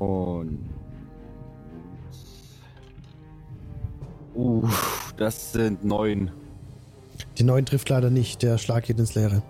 Und. 0.00 0.79
Uh, 4.40 4.66
das 5.18 5.52
sind 5.52 5.84
neun. 5.84 6.30
Die 7.36 7.42
neuen 7.42 7.66
trifft 7.66 7.90
leider 7.90 8.08
nicht. 8.08 8.42
Der 8.42 8.56
Schlag 8.56 8.84
geht 8.84 8.98
ins 8.98 9.14
Leere. 9.14 9.42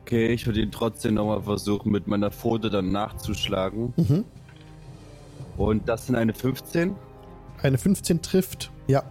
Okay, 0.00 0.28
ich 0.28 0.46
würde 0.46 0.60
ihn 0.60 0.70
trotzdem 0.70 1.14
nochmal 1.14 1.42
versuchen, 1.42 1.90
mit 1.90 2.06
meiner 2.06 2.30
Pfote 2.30 2.70
dann 2.70 2.92
nachzuschlagen. 2.92 3.92
Mhm. 3.96 4.24
Und 5.56 5.88
das 5.88 6.06
sind 6.06 6.14
eine 6.14 6.32
15. 6.34 6.94
Eine 7.62 7.78
15 7.78 8.22
trifft. 8.22 8.70
Ja. 8.86 9.02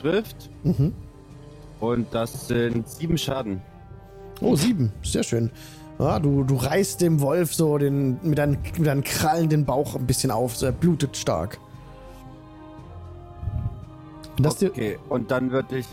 Trifft. 0.00 0.50
Mhm. 0.64 0.92
Und 1.78 2.12
das 2.12 2.48
sind 2.48 2.88
sieben 2.88 3.16
Schaden. 3.16 3.62
Oh, 4.40 4.56
sieben. 4.56 4.92
Sehr 5.04 5.22
schön. 5.22 5.52
Ja, 6.00 6.18
du, 6.18 6.42
du 6.42 6.56
reißt 6.56 7.00
dem 7.00 7.20
Wolf 7.20 7.54
so 7.54 7.78
den, 7.78 8.18
mit, 8.22 8.38
deinen, 8.38 8.58
mit 8.76 8.86
deinen 8.86 9.04
Krallen 9.04 9.48
den 9.48 9.64
Bauch 9.64 9.94
ein 9.94 10.06
bisschen 10.06 10.32
auf. 10.32 10.56
So, 10.56 10.66
er 10.66 10.72
blutet 10.72 11.16
stark. 11.16 11.60
Okay, 14.44 14.98
und 15.08 15.30
dann 15.30 15.50
würde 15.50 15.78
ich. 15.78 15.86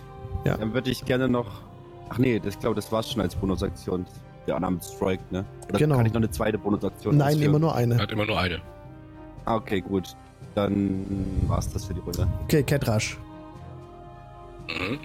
Ja. 0.45 0.57
Dann 0.57 0.73
würde 0.73 0.89
ich 0.91 1.05
gerne 1.05 1.27
noch. 1.29 1.61
Ach 2.09 2.17
nee, 2.17 2.39
das, 2.39 2.55
ich 2.55 2.59
glaube, 2.59 2.75
das 2.75 2.91
war's 2.91 3.11
schon 3.11 3.21
als 3.21 3.35
Bonusaktion. 3.35 4.05
Der 4.45 4.57
Unarmed 4.57 4.83
Strike, 4.83 5.23
ne? 5.31 5.45
Oder 5.69 5.79
Genau. 5.79 5.95
kann 5.95 6.05
ich 6.05 6.11
noch 6.11 6.19
eine 6.19 6.29
zweite 6.29 6.57
Bonusaktion 6.57 7.15
nein, 7.15 7.27
ausführen? 7.35 7.49
immer 7.49 7.59
nur 7.59 7.73
eine. 7.75 7.97
Hat 7.97 8.11
immer 8.11 8.25
nur 8.25 8.37
eine. 8.37 8.59
Ah, 9.45 9.55
okay, 9.55 9.79
gut. 9.79 10.15
Dann 10.55 11.05
war's 11.47 11.71
das 11.71 11.85
für 11.85 11.93
die 11.93 12.01
Runde. 12.01 12.27
Okay, 12.43 12.61
Cat 12.63 12.87
Rush. 12.89 13.17
Mhm. 14.67 14.99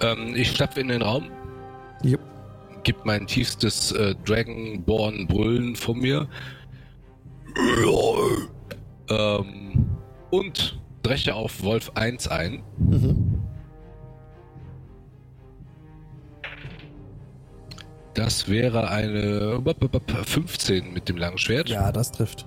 Ähm, 0.00 0.34
ich 0.34 0.50
stapfe 0.52 0.80
in 0.80 0.88
den 0.88 1.02
Raum, 1.02 1.24
Jupp. 2.02 2.20
gib 2.82 3.04
mein 3.04 3.26
tiefstes 3.26 3.92
äh, 3.92 4.14
Dragonborn-Brüllen 4.24 5.76
von 5.76 5.98
mir. 5.98 6.26
Ähm, 9.08 9.86
und 10.30 10.80
breche 11.02 11.34
auf 11.34 11.62
Wolf 11.62 11.92
1 11.94 12.28
ein. 12.28 12.62
Mhm. 12.78 13.42
Das 18.14 18.48
wäre 18.48 18.88
eine 18.90 19.60
15 20.24 20.92
mit 20.92 21.08
dem 21.08 21.16
langen 21.16 21.38
Schwert. 21.38 21.68
Ja, 21.68 21.90
das 21.92 22.12
trifft. 22.12 22.46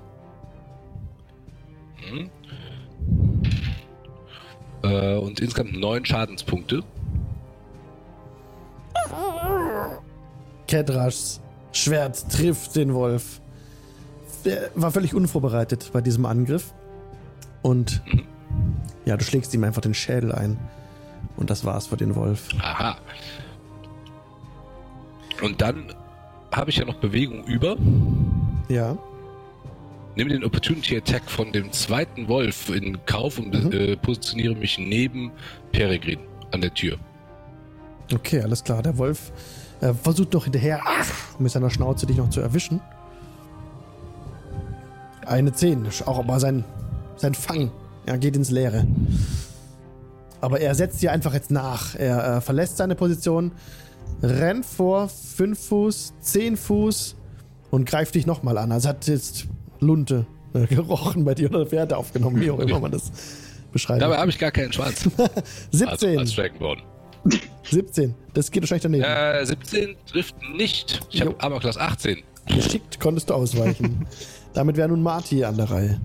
Mhm. 2.12 2.30
Äh, 4.84 5.16
und 5.16 5.40
insgesamt 5.40 5.80
neun 5.80 6.06
Schadenspunkte. 6.06 6.84
Cat 10.68 10.90
Rushs 10.92 11.42
Schwert 11.72 12.30
trifft 12.32 12.76
den 12.76 12.94
Wolf. 12.94 13.42
Der 14.46 14.70
war 14.76 14.92
völlig 14.92 15.14
unvorbereitet 15.16 15.90
bei 15.92 16.02
diesem 16.02 16.26
Angriff. 16.26 16.74
Und 17.64 18.02
Mhm. 18.06 18.24
Ja, 19.06 19.18
du 19.18 19.24
schlägst 19.24 19.54
ihm 19.54 19.64
einfach 19.64 19.82
den 19.82 19.94
Schädel 19.94 20.32
ein. 20.32 20.58
Und 21.38 21.50
das 21.50 21.66
war's 21.66 21.88
für 21.88 21.98
den 21.98 22.16
Wolf. 22.16 22.50
Aha. 22.62 22.96
Und 25.42 25.62
dann 25.62 25.86
habe 26.52 26.70
ich 26.70 26.78
ja 26.78 26.86
noch 26.86 26.96
Bewegung 26.96 27.44
über. 27.46 27.76
Ja. 28.70 28.98
Nehme 30.16 30.30
den 30.30 30.46
Opportunity 30.46 30.96
Attack 30.98 31.30
von 31.30 31.52
dem 31.52 31.72
zweiten 31.74 32.30
Wolf 32.30 32.70
in 32.70 33.06
Kauf 33.06 33.38
und 33.38 33.54
Mhm. 33.66 33.72
äh, 33.74 33.96
positioniere 33.98 34.56
mich 34.56 34.78
neben 34.80 35.32
Peregrin 35.74 36.20
an 36.52 36.62
der 36.62 36.74
Tür. 36.74 36.98
Okay, 38.14 38.40
alles 38.42 38.64
klar. 38.64 38.82
Der 38.82 38.98
Wolf 38.98 39.34
äh, 39.82 39.94
versucht 39.94 40.32
noch 40.34 40.46
hinterher 40.46 40.80
mit 41.38 41.52
seiner 41.52 41.70
Schnauze 41.70 42.06
dich 42.06 42.16
noch 42.16 42.30
zu 42.30 42.40
erwischen. 42.40 42.80
Eine 45.26 45.52
10. 45.52 45.86
Auch 46.06 46.20
aber 46.20 46.40
sein, 46.40 46.64
sein 47.18 47.34
Fang 47.34 47.72
er 48.06 48.18
geht 48.18 48.36
ins 48.36 48.52
Leere. 48.52 48.86
Aber 50.42 50.60
er 50.60 50.76
setzt 50.76 51.02
dir 51.02 51.12
einfach 51.12 51.34
jetzt 51.34 51.52
nach. 51.52 51.96
Er 51.96 52.38
äh, 52.38 52.42
verlässt 52.42 52.78
seine 52.78 52.96
Position, 52.96 53.52
rennt 54.22 54.66
vor 54.66 55.10
5 55.10 55.60
Fuß, 55.60 56.14
10 56.20 56.58
Fuß 56.58 57.16
und 57.72 57.86
greift 57.86 58.16
dich 58.16 58.26
nochmal 58.26 58.58
an. 58.58 58.72
Also 58.72 58.90
hat 58.90 59.08
jetzt 59.08 59.48
Lunte 59.80 60.28
äh, 60.54 60.68
gerochen 60.74 61.26
bei 61.26 61.34
dir 61.34 61.50
oder 61.50 61.72
Werte 61.72 61.98
aufgenommen, 61.98 62.40
wie 62.40 62.52
auch 62.52 62.60
immer 62.60 62.80
man 62.80 62.92
das 62.92 63.12
beschreibt. 63.72 64.02
Dabei 64.02 64.18
habe 64.18 64.30
ich 64.30 64.38
gar 64.38 64.52
keinen 64.52 64.72
Schwanz. 64.72 65.10
Also 65.18 65.30
17. 65.72 66.20
als 66.20 66.36
Dragonborn. 66.36 66.82
17. 67.64 68.14
Das 68.34 68.52
geht 68.52 68.62
wahrscheinlich 68.64 68.84
daneben. 68.84 69.04
Äh, 69.04 69.46
17 69.46 69.96
trifft 70.06 70.36
nicht. 70.56 71.00
Ich 71.12 71.22
habe 71.22 71.36
aber 71.40 71.60
Class 71.60 71.78
18. 71.78 72.20
Geschickt 72.48 73.00
konntest 73.00 73.32
du 73.32 73.34
ausweichen. 73.34 74.06
Damit 74.54 74.78
wäre 74.78 74.90
nun 74.90 75.02
Marty 75.02 75.44
an 75.44 75.58
der 75.58 75.72
Reihe. 75.72 76.00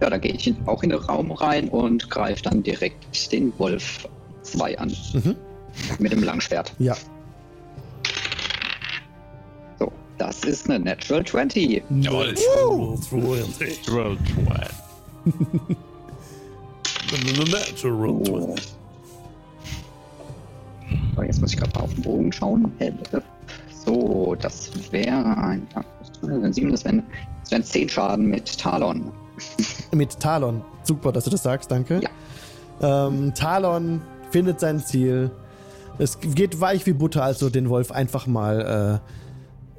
Ja, 0.00 0.08
da 0.08 0.18
gehe 0.18 0.32
ich 0.32 0.54
auch 0.66 0.82
in 0.82 0.90
den 0.90 0.98
Raum 0.98 1.30
rein 1.30 1.68
und 1.68 2.08
greife 2.08 2.42
dann 2.42 2.62
direkt 2.62 3.32
den 3.32 3.52
Wolf 3.58 4.08
2 4.42 4.78
an. 4.78 4.96
Mhm. 5.12 5.36
Mit 5.98 6.12
dem 6.12 6.22
Langschwert. 6.22 6.72
Ja. 6.78 6.96
So, 9.78 9.92
das 10.18 10.44
ist 10.44 10.68
eine 10.70 10.82
Natural 10.84 11.24
20. 11.24 11.82
Jawohl. 12.00 12.32
Natural 12.32 12.98
20. 12.98 13.86
Natural 13.86 14.16
20. 14.26 14.70
Oh. 18.30 18.56
So, 21.16 21.22
jetzt 21.22 21.40
muss 21.40 21.52
ich 21.52 21.58
gerade 21.58 21.72
mal 21.74 21.84
auf 21.84 21.94
den 21.94 22.02
Bogen 22.02 22.32
schauen. 22.32 22.72
So, 23.84 24.36
das 24.40 24.70
wäre 24.92 25.36
ein. 25.36 25.66
das 25.72 26.84
wären 27.50 27.64
10 27.64 27.88
Schaden 27.88 28.26
mit 28.26 28.58
Talon. 28.58 29.12
Mit 29.92 30.18
Talon. 30.20 30.62
Super, 30.82 31.12
dass 31.12 31.24
du 31.24 31.30
das 31.30 31.42
sagst, 31.42 31.70
danke. 31.70 32.00
Ähm, 32.80 33.34
Talon 33.34 34.02
findet 34.30 34.60
sein 34.60 34.80
Ziel. 34.80 35.30
Es 35.98 36.18
geht 36.20 36.60
weich 36.60 36.86
wie 36.86 36.92
Butter, 36.92 37.22
als 37.22 37.38
du 37.38 37.50
den 37.50 37.68
Wolf 37.68 37.92
einfach 37.92 38.26
mal 38.26 39.00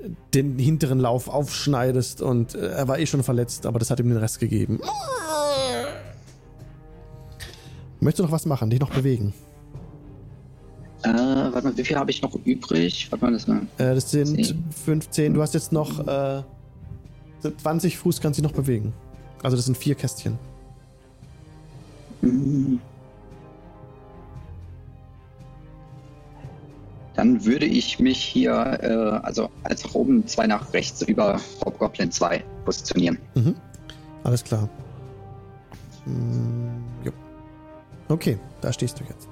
äh, 0.04 0.08
den 0.34 0.58
hinteren 0.60 1.00
Lauf 1.00 1.28
aufschneidest 1.28 2.22
und 2.22 2.56
äh, 2.56 2.70
er 2.70 2.88
war 2.88 3.00
eh 3.00 3.06
schon 3.06 3.24
verletzt, 3.24 3.66
aber 3.66 3.80
das 3.80 3.90
hat 3.90 4.00
ihm 4.00 4.10
den 4.10 4.18
Rest 4.18 4.40
gegeben. 4.40 4.80
Möchtest 8.00 8.20
du 8.20 8.24
noch 8.24 8.32
was 8.32 8.46
machen? 8.46 8.70
Dich 8.70 8.80
noch 8.80 8.90
bewegen? 8.90 9.34
Äh, 11.04 11.10
warte 11.10 11.68
mal, 11.68 11.78
wie 11.78 11.84
viel 11.84 11.98
habe 11.98 12.12
ich 12.12 12.22
noch 12.22 12.36
übrig? 12.46 13.08
Warte 13.12 13.26
mal, 13.26 13.32
das 13.34 13.48
war. 13.48 13.58
Äh, 13.78 13.96
das 13.96 14.10
sind 14.12 14.44
Zehn. 14.44 14.64
15. 14.86 15.34
Du 15.34 15.42
hast 15.42 15.54
jetzt 15.54 15.72
noch 15.72 16.08
äh, 16.08 16.44
20 17.58 17.98
Fuß, 17.98 18.22
kannst 18.22 18.40
du 18.40 18.44
dich 18.44 18.52
noch 18.52 18.56
bewegen. 18.56 18.94
Also 19.44 19.56
das 19.56 19.66
sind 19.66 19.78
vier 19.78 19.96
Kästchen. 19.96 20.38
Dann 27.16 27.46
würde 27.46 27.66
ich 27.66 28.00
mich 28.00 28.24
hier, 28.24 28.52
äh, 28.82 29.26
also 29.26 29.50
als 29.64 29.84
nach 29.84 29.96
oben, 29.96 30.26
zwei 30.28 30.48
nach 30.48 30.74
rechts 30.74 31.02
über 31.02 31.40
Hobgoblin 31.66 32.12
2 32.12 32.44
positionieren. 32.66 33.18
Mhm. 33.36 33.56
Alles 34.24 34.44
klar. 34.44 34.70
Hm, 36.06 36.84
jo. 37.04 37.12
Okay, 38.08 38.38
da 38.62 38.72
stehst 38.72 39.00
du 39.00 39.04
jetzt. 39.06 39.28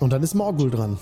Und 0.00 0.12
dann 0.12 0.22
ist 0.22 0.34
Morgul 0.34 0.70
dran. 0.70 0.98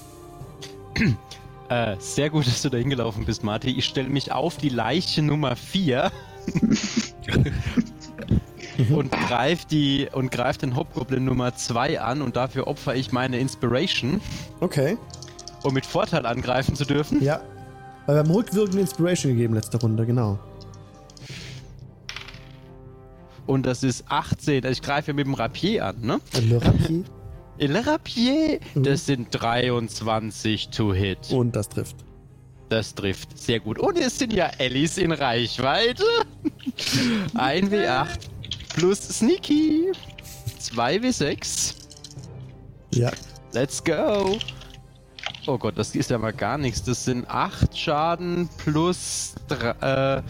Äh, 1.71 1.97
sehr 1.99 2.31
gut, 2.31 2.47
dass 2.47 2.63
du 2.63 2.71
da 2.71 2.79
hingelaufen 2.79 3.27
bist, 3.27 3.45
Marty. 3.45 3.71
Ich 3.71 3.85
stelle 3.85 4.09
mich 4.09 4.33
auf 4.33 4.57
die 4.57 4.71
Leiche 4.71 5.21
Nummer 5.21 5.55
4 5.55 6.11
und 8.95 9.11
greife 9.11 9.67
die 9.71 10.09
und 10.13 10.31
greif 10.31 10.59
den 10.59 10.77
Hobgoblin 10.77 11.25
Nummer 11.25 11.55
2 11.55 12.01
an 12.01 12.23
und 12.23 12.37
dafür 12.37 12.67
opfer 12.67 12.95
ich 12.95 13.13
meine 13.13 13.39
Inspiration, 13.39 14.21
Okay. 14.61 14.97
um 15.63 15.75
mit 15.75 15.87
Vorteil 15.87 16.27
angreifen 16.27 16.75
zu 16.77 16.85
dürfen. 16.85 17.23
Ja. 17.23 17.41
Weil 18.07 18.17
wir 18.17 18.21
haben 18.21 18.31
rückwirkende 18.31 18.81
Inspiration 18.81 19.33
gegeben 19.33 19.55
letzte 19.55 19.79
Runde, 19.81 20.07
genau. 20.07 20.39
Und 23.47 23.65
das 23.65 23.83
ist 23.83 24.05
18. 24.09 24.65
Also 24.65 24.73
ich 24.73 24.83
greife 24.83 25.15
mit 25.15 25.27
dem 25.27 25.35
Rapier 25.35 25.87
an, 25.87 26.01
ne? 26.01 26.21
Le 26.41 26.63
Rapier. 26.63 27.05
Le 27.59 27.87
Rapier, 27.87 28.61
Mhm. 28.75 28.83
das 28.85 29.07
sind 29.07 29.29
23 29.33 30.69
to 30.69 30.93
hit. 30.95 31.31
Und 31.33 31.57
das 31.57 31.69
trifft. 31.69 31.97
Das 32.69 32.95
trifft. 32.95 33.39
Sehr 33.39 33.61
gut. 33.61 33.79
Und 33.79 33.97
es 33.99 34.19
sind 34.19 34.33
ja 34.33 34.51
Ellis 34.59 34.99
in 34.99 35.13
Reichweite. 35.13 36.05
1w8 37.35 38.07
plus 38.75 39.01
Sneaky. 39.01 39.93
2w6. 40.61 41.75
Ja. 42.95 43.11
Let's 43.53 43.83
go. 43.83 44.39
Oh 45.47 45.57
Gott, 45.57 45.79
das 45.79 45.95
ist 45.95 46.11
ja 46.11 46.19
mal 46.19 46.33
gar 46.35 46.59
nichts. 46.59 46.83
Das 46.83 47.05
sind 47.07 47.27
8 47.29 47.77
Schaden 47.77 48.51
plus, 48.59 49.35
dr- 49.49 49.83
äh, 50.19 50.23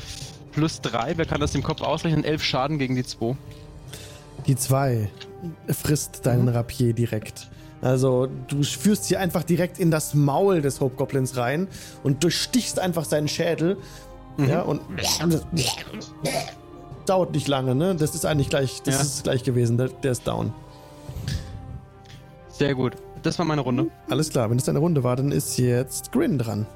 plus 0.53 0.81
3, 0.81 1.14
wer 1.16 1.27
kann 1.27 1.40
das 1.40 1.55
im 1.57 1.62
Kopf 1.64 1.81
ausrechnen? 1.81 2.22
11 2.24 2.44
Schaden 2.44 2.79
gegen 2.79 2.94
die 2.94 3.03
2. 3.05 3.37
Die 4.46 4.55
2 4.55 5.11
frisst 5.68 6.24
deinen 6.24 6.48
Rapier 6.48 6.92
direkt. 6.92 7.48
Also 7.80 8.28
du 8.48 8.62
führst 8.62 9.04
sie 9.04 9.16
einfach 9.16 9.44
direkt 9.44 9.78
in 9.78 9.90
das 9.90 10.14
Maul 10.14 10.60
des 10.62 10.80
Hobgoblins 10.80 11.36
rein 11.36 11.68
und 12.02 12.24
durchstichst 12.24 12.78
einfach 12.80 13.04
seinen 13.04 13.28
Schädel. 13.28 13.76
Ja, 14.36 14.62
und 14.62 14.80
dauert 17.06 17.32
nicht 17.32 17.48
lange, 17.48 17.74
ne? 17.74 17.94
Das 17.96 18.14
ist 18.14 18.24
eigentlich 18.24 18.50
gleich, 18.50 18.82
das 18.82 18.94
Ja. 18.96 19.00
ist 19.00 19.24
gleich 19.24 19.42
gewesen, 19.42 19.76
der, 19.78 19.88
der 19.88 20.12
ist 20.12 20.26
down. 20.26 20.52
Sehr 22.48 22.74
gut. 22.74 22.94
Das 23.22 23.38
war 23.38 23.46
meine 23.46 23.62
Runde. 23.62 23.86
Alles 24.08 24.30
klar, 24.30 24.48
wenn 24.50 24.58
es 24.58 24.64
deine 24.64 24.78
Runde 24.78 25.02
war, 25.02 25.16
dann 25.16 25.32
ist 25.32 25.56
jetzt 25.58 26.12
Grin 26.12 26.38
dran. 26.38 26.66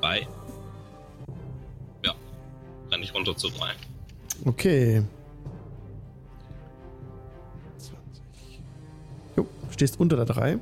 Drei. 0.00 0.26
Ja. 3.06 3.06
Renn 3.06 3.06
ich 3.06 3.14
runter 3.14 3.36
zu 3.36 3.48
drei. 3.48 3.70
Okay. 4.44 5.02
20. 7.78 8.60
Jo, 9.36 9.46
stehst 9.70 10.00
unter 10.00 10.16
der 10.16 10.26
3. 10.26 10.58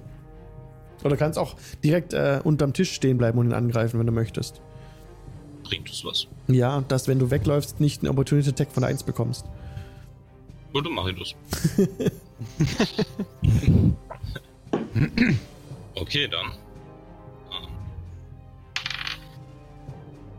Oder 1.02 1.16
kannst 1.16 1.38
auch 1.38 1.56
direkt 1.82 2.12
äh, 2.14 2.40
unterm 2.42 2.72
Tisch 2.72 2.92
stehen 2.92 3.18
bleiben 3.18 3.38
und 3.38 3.46
ihn 3.46 3.52
angreifen, 3.52 3.98
wenn 3.98 4.06
du 4.06 4.12
möchtest. 4.12 4.62
Bringt 5.64 5.90
es 5.90 6.04
was? 6.04 6.28
Ja, 6.48 6.82
dass 6.88 7.08
wenn 7.08 7.18
du 7.18 7.30
wegläufst, 7.30 7.80
nicht 7.80 8.02
einen 8.02 8.10
Opportunity 8.10 8.50
Attack 8.50 8.70
von 8.72 8.82
der 8.82 8.90
1 8.90 9.02
bekommst. 9.02 9.46
Gut, 10.72 10.86
dann 10.86 10.94
mach 10.94 11.06
ich 11.06 11.18
das. 11.18 11.34
okay, 15.94 16.28
dann. 16.28 16.52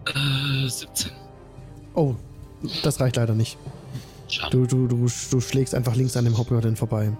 Äh, 0.07 0.69
17. 0.69 1.24
Oh, 1.95 2.15
das 2.83 2.99
reicht 2.99 3.15
leider 3.15 3.33
nicht. 3.33 3.57
Schade. 4.27 4.51
Du, 4.51 4.65
du, 4.65 4.87
du, 4.87 5.07
du 5.31 5.41
schlägst 5.41 5.75
einfach 5.75 5.95
links 5.95 6.17
an 6.17 6.25
dem 6.25 6.37
Hobgoblin 6.37 6.75
vorbei. 6.75 7.11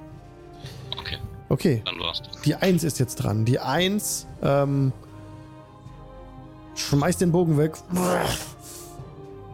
Okay, 0.98 1.18
Okay, 1.50 1.82
dann 1.86 2.00
war's 2.00 2.22
die 2.46 2.56
1 2.56 2.84
ist 2.84 3.00
jetzt 3.00 3.16
dran. 3.16 3.46
Die 3.46 3.60
1 3.60 4.28
ähm, 4.44 4.92
schmeißt 6.76 7.22
den 7.22 7.32
Bogen 7.32 7.58
weg, 7.58 7.74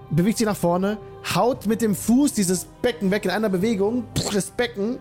bewegt 0.09 0.37
sich 0.37 0.47
nach 0.47 0.55
vorne, 0.55 0.97
haut 1.35 1.65
mit 1.65 1.81
dem 1.81 1.95
Fuß 1.95 2.33
dieses 2.33 2.65
Becken 2.81 3.11
weg 3.11 3.25
in 3.25 3.31
einer 3.31 3.49
Bewegung. 3.49 4.03
Das 4.33 4.51
Becken 4.51 4.99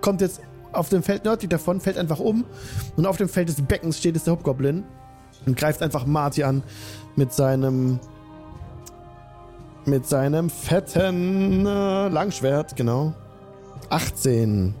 kommt 0.00 0.20
jetzt 0.20 0.40
auf 0.72 0.88
dem 0.88 1.02
Feld 1.02 1.24
nördlich 1.24 1.48
davon, 1.48 1.80
fällt 1.80 1.96
einfach 1.96 2.20
um. 2.20 2.44
Und 2.96 3.06
auf 3.06 3.16
dem 3.16 3.28
Feld 3.28 3.48
des 3.48 3.60
Beckens 3.62 3.98
steht 3.98 4.14
jetzt 4.14 4.26
der 4.26 4.34
Hobgoblin 4.34 4.84
und 5.46 5.56
greift 5.56 5.82
einfach 5.82 6.06
Marty 6.06 6.44
an 6.44 6.62
mit 7.16 7.32
seinem 7.32 7.98
mit 9.90 10.06
seinem 10.06 10.48
fetten 10.48 11.66
äh, 11.66 12.08
Langschwert, 12.08 12.76
genau. 12.76 13.12
18. 13.90 14.74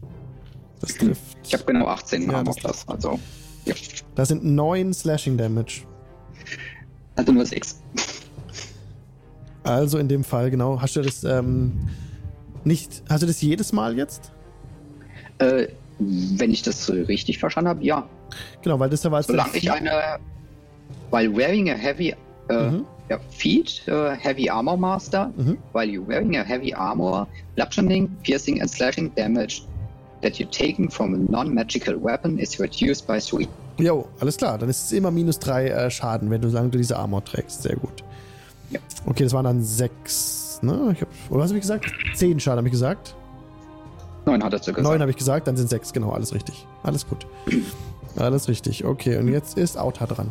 Das 0.80 0.94
trifft. 0.94 1.36
Ich 1.44 1.52
habe 1.52 1.64
genau 1.64 1.86
18 1.88 2.22
Ja, 2.22 2.38
Armor 2.38 2.54
das- 2.54 2.56
Class, 2.62 2.88
also. 2.88 3.18
Ja. 3.66 3.74
Das 4.14 4.28
sind 4.28 4.44
9 4.44 4.94
Slashing 4.94 5.36
Damage. 5.36 5.82
Also 7.16 7.32
nur 7.32 7.44
6. 7.44 7.80
Also 9.64 9.98
in 9.98 10.08
dem 10.08 10.24
Fall, 10.24 10.50
genau. 10.50 10.80
Hast 10.80 10.96
du 10.96 11.02
das 11.02 11.22
ähm, 11.24 11.72
nicht. 12.64 13.02
Hast 13.10 13.22
du 13.22 13.26
das 13.26 13.42
jedes 13.42 13.72
Mal 13.72 13.96
jetzt? 13.98 14.32
Äh, 15.38 15.68
wenn 15.98 16.50
ich 16.50 16.62
das 16.62 16.88
richtig 16.90 17.38
verstanden 17.38 17.68
habe, 17.68 17.84
ja. 17.84 18.08
Genau, 18.62 18.78
weil 18.78 18.88
das 18.88 19.02
da 19.02 19.10
war. 19.10 19.22
Solange 19.22 19.54
ich 19.56 19.70
eine. 19.70 20.18
Weil 21.10 21.34
wearing 21.36 21.68
a 21.70 21.74
heavy. 21.74 22.14
Äh, 22.50 22.70
Mhm. 22.70 22.84
ja, 23.08 23.18
feat, 23.30 23.82
äh, 23.86 24.10
heavy 24.16 24.50
armor 24.50 24.76
master. 24.76 25.32
Mhm. 25.36 25.56
While 25.72 25.86
you 25.90 26.06
wearing 26.06 26.36
a 26.36 26.42
heavy 26.44 26.74
armor, 26.74 27.26
bludgeoning, 27.54 28.08
piercing 28.22 28.60
and 28.60 28.70
slashing 28.70 29.12
damage 29.14 29.62
that 30.22 30.34
you 30.38 30.46
taken 30.50 30.90
from 30.90 31.14
a 31.14 31.18
non-magical 31.30 31.96
weapon 32.02 32.38
is 32.38 32.58
reduced 32.60 33.06
by 33.06 33.18
3. 33.20 33.48
Jo, 33.78 34.06
alles 34.20 34.36
klar. 34.36 34.58
Dann 34.58 34.68
ist 34.68 34.84
es 34.84 34.92
immer 34.92 35.10
minus 35.10 35.38
3 35.38 35.68
äh, 35.68 35.90
Schaden, 35.90 36.28
wenn 36.30 36.40
du 36.42 36.50
solange 36.50 36.68
du 36.70 36.78
diese 36.78 36.96
Armor 36.98 37.24
trägst. 37.24 37.62
Sehr 37.62 37.76
gut. 37.76 38.04
Ja. 38.70 38.78
Okay, 39.06 39.24
das 39.24 39.32
waren 39.32 39.44
dann 39.44 39.62
6. 39.62 40.60
Ne? 40.62 40.90
Ich 40.94 41.00
hab, 41.00 41.08
oder 41.30 41.40
was 41.40 41.50
habe 41.50 41.58
ich 41.58 41.62
gesagt? 41.62 41.86
10 42.14 42.38
Schaden 42.40 42.58
habe 42.58 42.68
ich 42.68 42.72
gesagt. 42.72 43.14
9 44.26 44.42
hat 44.44 44.52
er 44.52 44.58
gesagt. 44.58 44.82
9 44.82 45.00
habe 45.00 45.10
ich 45.10 45.16
gesagt, 45.16 45.46
dann 45.48 45.56
sind 45.56 45.70
6. 45.70 45.92
Genau, 45.92 46.10
alles 46.10 46.34
richtig. 46.34 46.66
Alles 46.82 47.08
gut. 47.08 47.26
Alles 48.16 48.48
richtig. 48.48 48.84
Okay, 48.84 49.16
und 49.16 49.28
jetzt 49.28 49.56
ist 49.56 49.78
Auta 49.78 50.04
dran. 50.06 50.28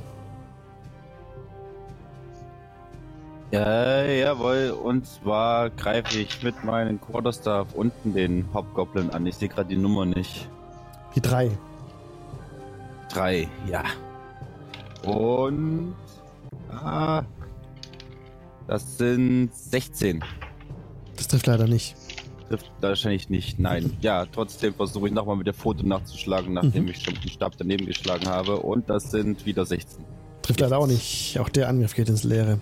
Ja, 3.51 4.03
jawohl. 4.03 4.71
Und 4.83 5.05
zwar 5.07 5.69
greife 5.71 6.19
ich 6.19 6.43
mit 6.43 6.63
meinem 6.63 7.01
Quarterstaff 7.01 7.73
unten 7.73 8.13
den 8.13 8.45
Hobgoblin 8.53 9.09
an. 9.09 9.25
Ich 9.25 9.35
sehe 9.35 9.49
gerade 9.49 9.69
die 9.69 9.77
Nummer 9.77 10.05
nicht. 10.05 10.47
Die 11.15 11.21
3. 11.21 11.49
Drei, 13.11 13.47
ja. 13.69 13.83
Und. 15.03 15.95
Ah. 16.71 17.23
Das 18.67 18.97
sind 18.99 19.49
16. 19.53 20.23
Das 21.15 21.27
trifft 21.27 21.47
leider 21.47 21.65
nicht. 21.67 21.95
Trifft 22.49 22.69
wahrscheinlich 22.81 23.29
nicht. 23.29 23.57
Nein. 23.59 23.97
Ja, 24.01 24.27
trotzdem 24.27 24.75
versuche 24.75 25.07
ich 25.07 25.13
nochmal 25.13 25.35
mit 25.37 25.47
der 25.47 25.55
Foto 25.55 25.83
nachzuschlagen, 25.85 26.53
nachdem 26.53 26.83
Mhm. 26.83 26.89
ich 26.89 27.01
schon 27.01 27.15
den 27.15 27.29
Stab 27.29 27.53
daneben 27.57 27.87
geschlagen 27.87 28.27
habe. 28.27 28.57
Und 28.57 28.89
das 28.89 29.09
sind 29.09 29.45
wieder 29.47 29.65
16. 29.65 30.05
Trifft 30.43 30.59
leider 30.59 30.77
auch 30.77 30.85
nicht. 30.87 31.39
Auch 31.39 31.49
der 31.49 31.67
Angriff 31.67 31.95
geht 31.95 32.09
ins 32.09 32.23
Leere. 32.23 32.59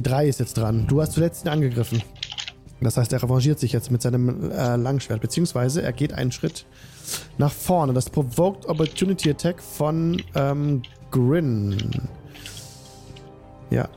Die 0.00 0.08
3 0.08 0.28
ist 0.28 0.40
jetzt 0.40 0.56
dran. 0.56 0.86
Du 0.86 1.02
hast 1.02 1.12
zuletzt 1.12 1.44
ihn 1.44 1.50
angegriffen. 1.50 2.02
Das 2.80 2.96
heißt, 2.96 3.12
er 3.12 3.22
revanchiert 3.22 3.58
sich 3.58 3.72
jetzt 3.74 3.90
mit 3.90 4.00
seinem 4.00 4.50
äh, 4.50 4.76
Langschwert, 4.76 5.20
beziehungsweise 5.20 5.82
er 5.82 5.92
geht 5.92 6.14
einen 6.14 6.32
Schritt 6.32 6.64
nach 7.36 7.52
vorne. 7.52 7.92
Das 7.92 8.08
Provoked 8.08 8.64
Opportunity 8.64 9.28
Attack 9.28 9.60
von 9.62 10.22
ähm, 10.34 10.80
Grin. 11.10 12.08
Ja, 13.68 13.90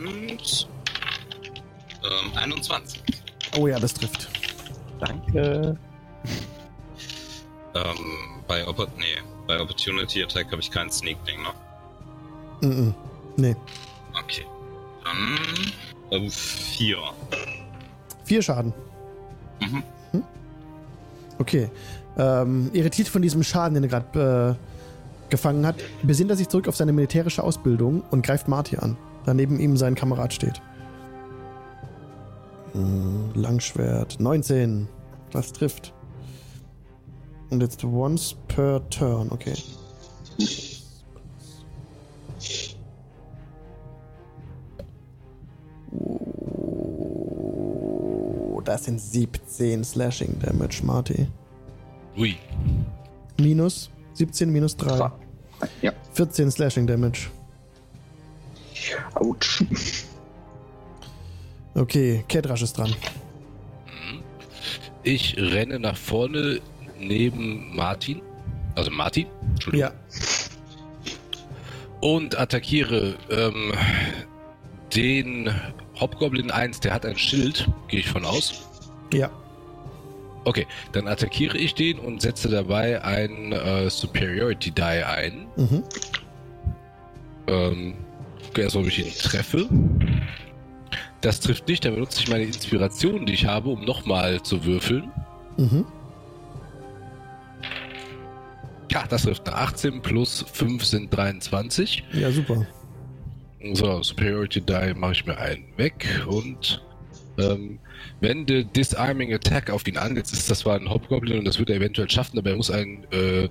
Und. 0.00 0.68
Ähm, 2.04 2.32
21. 2.36 3.02
oh 3.58 3.66
ja, 3.66 3.80
das 3.80 3.94
trifft. 3.94 4.28
Danke. 5.00 5.76
Ähm, 7.74 7.96
bei, 8.46 8.66
Oppor 8.66 8.86
nee, 8.96 9.04
bei 9.48 9.60
Opportunity 9.60 10.22
Attack 10.22 10.52
habe 10.52 10.60
ich 10.60 10.70
keinen 10.70 10.92
Sneak 10.92 11.18
Ding, 11.24 11.42
ne? 11.42 12.68
Mm 12.68 12.72
-mm. 12.72 12.94
Nee. 13.36 13.56
Okay. 14.24 14.44
Dann. 15.04 15.38
Ähm, 16.10 16.30
4. 16.30 16.96
Vier 18.24 18.42
Schaden. 18.42 18.72
Mhm. 19.60 19.82
Okay. 21.38 21.70
Ähm, 22.18 22.70
irritiert 22.72 23.08
von 23.08 23.22
diesem 23.22 23.42
Schaden, 23.42 23.74
den 23.74 23.84
er 23.84 23.88
gerade 23.88 24.56
äh, 24.58 25.30
gefangen 25.30 25.64
hat, 25.66 25.76
besinnt 26.02 26.30
er 26.30 26.36
sich 26.36 26.48
zurück 26.48 26.68
auf 26.68 26.76
seine 26.76 26.92
militärische 26.92 27.42
Ausbildung 27.42 28.02
und 28.10 28.24
greift 28.24 28.48
Marty 28.48 28.76
an. 28.76 28.96
Da 29.24 29.32
neben 29.32 29.58
ihm 29.60 29.76
sein 29.76 29.94
Kamerad 29.94 30.32
steht. 30.34 30.60
Hm, 32.72 33.30
Langschwert. 33.34 34.20
19. 34.20 34.88
Das 35.30 35.52
trifft. 35.52 35.94
Und 37.50 37.62
jetzt 37.62 37.82
once 37.84 38.36
per 38.48 38.88
turn. 38.90 39.30
Okay. 39.30 39.54
Oh, 48.52 48.60
das 48.64 48.84
sind 48.84 49.00
17 49.00 49.84
Slashing 49.84 50.38
Damage, 50.40 50.82
Marty. 50.82 51.26
Ui. 52.16 52.36
Minus 53.38 53.90
17 54.14 54.50
minus 54.50 54.76
3. 54.76 55.10
Ja. 55.82 55.92
14 56.12 56.50
Slashing 56.50 56.86
Damage. 56.86 57.28
Autsch. 59.14 59.64
Okay, 61.74 62.24
Kedrash 62.28 62.62
ist 62.62 62.76
dran. 62.76 62.94
Ich 65.02 65.36
renne 65.38 65.78
nach 65.78 65.96
vorne 65.96 66.60
neben 66.98 67.74
Martin. 67.74 68.20
Also 68.74 68.90
Martin. 68.90 69.26
Entschuldigung. 69.52 69.90
Ja. 69.90 69.94
Und 72.00 72.38
attackiere 72.38 73.14
ähm, 73.30 73.72
den 74.94 75.50
Hobgoblin 76.00 76.50
1, 76.50 76.80
der 76.80 76.94
hat 76.94 77.06
ein 77.06 77.18
Schild, 77.18 77.68
gehe 77.88 78.00
ich 78.00 78.08
von 78.08 78.24
aus. 78.24 78.62
Ja. 79.12 79.30
Okay, 80.44 80.66
dann 80.92 81.06
attackiere 81.06 81.58
ich 81.58 81.74
den 81.74 81.98
und 81.98 82.22
setze 82.22 82.48
dabei 82.48 83.02
ein 83.04 83.52
äh, 83.52 83.90
Superiority 83.90 84.70
Die 84.70 84.82
ein. 84.82 85.46
Mhm. 85.56 85.82
Ähm, 87.46 87.94
erst 88.56 88.76
ob 88.76 88.86
ich 88.86 88.98
ihn 88.98 89.12
treffe. 89.12 89.68
Das 91.20 91.40
trifft 91.40 91.68
nicht, 91.68 91.84
dann 91.84 91.94
benutze 91.94 92.20
ich 92.20 92.28
meine 92.28 92.44
Inspiration, 92.44 93.26
die 93.26 93.34
ich 93.34 93.44
habe, 93.44 93.68
um 93.68 93.84
nochmal 93.84 94.42
zu 94.42 94.64
würfeln. 94.64 95.10
Mhm. 95.58 95.84
Ja, 98.90 99.04
das 99.06 99.22
trifft 99.22 99.46
eine 99.46 99.56
18 99.56 100.02
plus 100.02 100.44
5 100.52 100.84
sind 100.84 101.14
23. 101.14 102.02
Ja, 102.12 102.30
super. 102.30 102.66
So, 103.74 104.02
Superiority 104.02 104.60
Die 104.62 104.94
mache 104.94 105.12
ich 105.12 105.26
mir 105.26 105.36
einen 105.38 105.64
weg 105.76 106.06
und 106.26 106.82
ähm, 107.38 107.78
wenn 108.20 108.46
der 108.46 108.64
Disarming 108.64 109.32
Attack 109.32 109.70
auf 109.70 109.86
ihn 109.86 109.96
angeht, 109.96 110.24
ist 110.24 110.50
das 110.50 110.60
zwar 110.60 110.76
ein 110.76 110.88
Hobgoblin 110.88 111.38
und 111.38 111.44
das 111.44 111.58
wird 111.58 111.70
er 111.70 111.76
eventuell 111.76 112.10
schaffen, 112.10 112.38
aber 112.38 112.50
er 112.50 112.56
muss 112.56 112.70
einen 112.70 113.04
äh, 113.12 113.48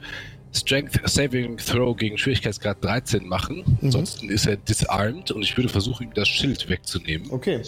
Strength 0.51 0.99
Saving 1.07 1.57
Throw 1.57 1.95
gegen 1.95 2.18
Schwierigkeitsgrad 2.18 2.84
13 2.84 3.28
machen. 3.28 3.57
Mhm. 3.57 3.78
Ansonsten 3.84 4.30
ist 4.30 4.47
er 4.47 4.57
disarmed 4.57 5.32
und 5.32 5.43
ich 5.43 5.55
würde 5.55 5.70
versuchen, 5.70 6.07
ihm 6.07 6.14
das 6.16 6.28
Schild 6.28 6.68
wegzunehmen. 6.70 7.30
Okay. 7.32 7.62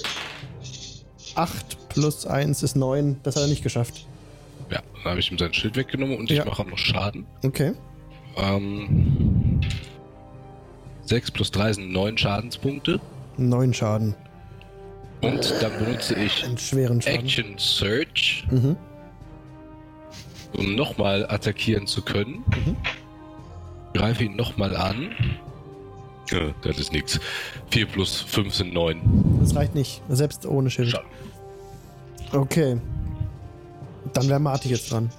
8 1.36 1.90
plus 1.90 2.26
1 2.26 2.64
ist 2.64 2.76
9. 2.76 3.18
Das 3.24 3.36
hat 3.36 3.44
er 3.44 3.50
nicht 3.50 3.64
geschafft. 3.64 4.08
Ja, 4.72 4.82
dann 4.96 5.12
habe 5.12 5.20
ich 5.20 5.32
ihm 5.32 5.38
sein 5.38 5.54
Schild 5.54 5.76
weggenommen 5.76 6.18
und 6.18 6.30
Ja. 6.32 6.40
ich 6.44 6.50
mache 6.50 6.64
auch 6.64 6.68
noch 6.68 6.78
Schaden. 6.78 7.26
Okay. 7.44 7.74
Ähm, 8.38 9.51
6 11.12 11.32
plus 11.32 11.52
3 11.52 11.74
sind 11.74 11.92
9 11.92 12.18
Schadenspunkte. 12.18 13.02
9 13.36 13.74
Schaden. 13.74 14.16
Und 15.22 15.54
dann 15.62 15.72
benutze 15.78 16.16
ich 16.16 16.46
Einen 16.46 16.58
schweren 16.58 17.02
Schaden. 17.02 17.20
Action 17.20 17.58
Search, 17.58 18.48
Mhm. 18.50 18.78
um 20.54 20.76
nochmal 20.76 21.26
attackieren 21.30 21.86
zu 21.86 22.02
können. 22.02 22.46
Mhm. 22.48 22.78
Greife 23.94 24.24
ihn 24.24 24.38
nochmal 24.38 24.74
an. 24.78 25.12
Äh, 26.32 26.54
das 26.62 26.80
ist 26.80 26.94
nix. 26.94 27.20
4 27.72 27.88
plus 27.88 28.22
5 28.22 28.56
sind 28.56 28.74
9. 28.74 29.02
Das 29.42 29.54
reicht 29.54 29.76
nicht. 29.76 30.02
Selbst 30.08 30.46
ohne 30.46 30.70
Schild. 30.70 30.92
Schaden. 30.92 31.10
Okay. 32.32 32.78
Dann 34.14 34.30
wäre 34.30 34.40
Marty 34.40 34.70
jetzt 34.70 34.90
dran. 34.94 35.10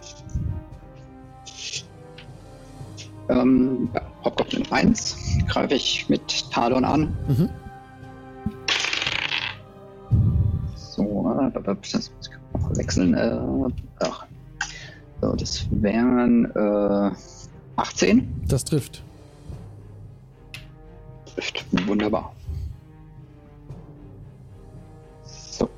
Ähm, 3.28 3.88
ja, 3.94 4.02
Hobgoblin 4.24 4.70
1 4.70 5.16
greife 5.48 5.74
ich 5.74 6.08
mit 6.08 6.50
Talon 6.50 6.84
an. 6.84 7.16
Mhm. 7.28 7.48
So, 10.76 11.36
äh, 11.40 11.62
das 11.62 12.10
muss 12.10 12.30
ich 12.30 12.60
noch 12.60 12.76
wechseln. 12.76 13.14
Äh, 13.14 13.38
ach. 14.00 14.26
So, 15.20 15.34
das 15.36 15.66
wären 15.70 16.50
äh, 16.56 17.10
18. 17.76 18.42
Das 18.48 18.64
trifft. 18.64 19.02
Trifft. 21.34 21.64
Wunderbar. 21.86 22.34
So. 25.24 25.70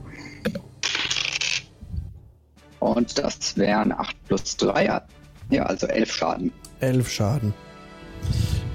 Und 2.81 3.19
das 3.19 3.57
wären 3.57 3.93
8 3.93 4.17
plus 4.27 4.57
3. 4.57 5.03
Ja, 5.51 5.63
also 5.65 5.87
11 5.87 6.13
Schaden. 6.13 6.53
11 6.85 7.11
Schaden. 7.11 7.55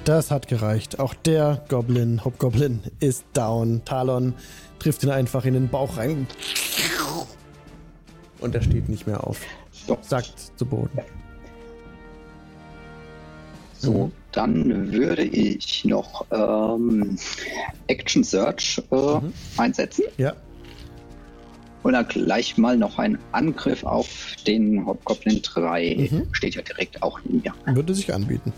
Das 0.05 0.31
hat 0.31 0.47
gereicht. 0.47 0.99
Auch 0.99 1.13
der 1.13 1.63
Goblin, 1.69 2.23
Hobgoblin, 2.25 2.81
ist 2.99 3.25
down. 3.33 3.81
Talon 3.85 4.33
trifft 4.79 5.03
ihn 5.03 5.11
einfach 5.11 5.45
in 5.45 5.53
den 5.53 5.69
Bauch 5.69 5.97
rein. 5.97 6.25
Und 8.39 8.55
er 8.55 8.61
steht 8.61 8.89
nicht 8.89 9.05
mehr 9.05 9.25
auf. 9.25 9.41
So. 9.71 9.97
Sackt 10.01 10.51
zu 10.57 10.65
Boden. 10.65 10.99
So, 13.77 14.11
dann 14.31 14.91
würde 14.91 15.23
ich 15.23 15.85
noch 15.85 16.25
ähm, 16.31 17.17
Action 17.87 18.23
Search 18.23 18.81
äh, 18.91 18.95
Mhm. 18.95 19.33
einsetzen 19.57 20.05
Ja, 20.17 20.33
dann 21.83 22.07
gleich 22.07 22.57
mal 22.57 22.77
noch 22.77 22.99
einen 22.99 23.17
Angriff 23.31 23.83
auf 23.83 24.35
den 24.45 24.85
Hobgoblin 24.85 25.41
3. 25.41 26.09
Mhm. 26.11 26.27
Steht 26.33 26.55
ja 26.55 26.61
direkt 26.61 27.01
auch 27.01 27.19
neben 27.23 27.41
mir. 27.41 27.75
würde 27.75 27.95
sich 27.95 28.13
anbieten. 28.13 28.53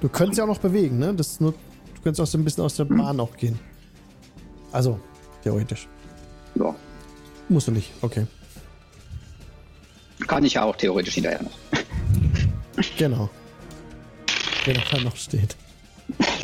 Du 0.00 0.08
könntest 0.08 0.38
ja 0.38 0.44
auch 0.44 0.48
noch 0.48 0.58
bewegen, 0.58 0.98
ne? 0.98 1.12
Das 1.14 1.40
nur, 1.40 1.52
du 1.52 2.02
könntest 2.02 2.20
auch 2.20 2.26
so 2.26 2.38
ein 2.38 2.44
bisschen 2.44 2.64
aus 2.64 2.76
der 2.76 2.84
Bahn 2.84 3.20
auch 3.20 3.36
gehen. 3.36 3.58
Also, 4.72 5.00
theoretisch. 5.42 5.88
Ja, 6.54 6.74
Musst 7.48 7.68
du 7.68 7.72
nicht. 7.72 7.90
Okay. 8.02 8.26
kann 10.26 10.44
ich 10.44 10.54
ja 10.54 10.64
auch 10.64 10.76
theoretisch 10.76 11.14
hinterher 11.14 11.42
noch. 11.42 11.58
Genau. 12.98 13.30
Wer 14.64 14.74
noch 14.74 14.88
da 14.90 15.00
noch 15.00 15.16
steht. 15.16 15.56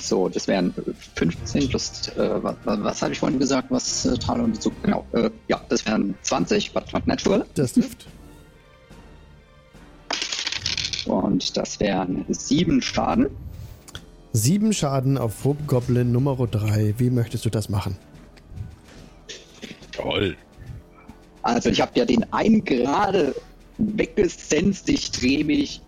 So, 0.00 0.28
das 0.28 0.46
wären 0.46 0.74
15 1.16 1.68
plus, 1.68 2.08
äh, 2.16 2.42
was, 2.42 2.56
was 2.64 3.02
habe 3.02 3.12
ich 3.12 3.18
vorhin 3.18 3.38
gesagt, 3.38 3.70
was 3.70 4.04
äh, 4.04 4.16
Talon 4.18 4.52
dazu, 4.52 4.70
genau, 4.82 5.06
äh, 5.12 5.30
ja, 5.48 5.60
das 5.68 5.86
wären 5.86 6.14
20, 6.22 6.74
was 6.74 6.92
not 6.92 7.06
natural. 7.06 7.46
Das 7.54 7.72
trifft. 7.72 8.06
Und 11.06 11.56
das 11.56 11.80
wären 11.80 12.24
7 12.28 12.82
Schaden. 12.82 13.28
Sieben 14.32 14.72
Schaden 14.72 15.16
auf 15.16 15.44
Hobgoblin 15.44 16.10
Nummer 16.10 16.36
3. 16.36 16.94
Wie 16.98 17.10
möchtest 17.10 17.44
du 17.44 17.50
das 17.50 17.68
machen? 17.68 17.96
Toll. 19.92 20.36
Also 21.42 21.68
ich 21.70 21.80
habe 21.80 21.92
ja 21.94 22.04
den 22.04 22.32
einen 22.32 22.64
gerade 22.64 23.34
weggesenzt, 23.78 24.88
ich 24.88 25.10
drehe 25.10 25.44
mich 25.44 25.82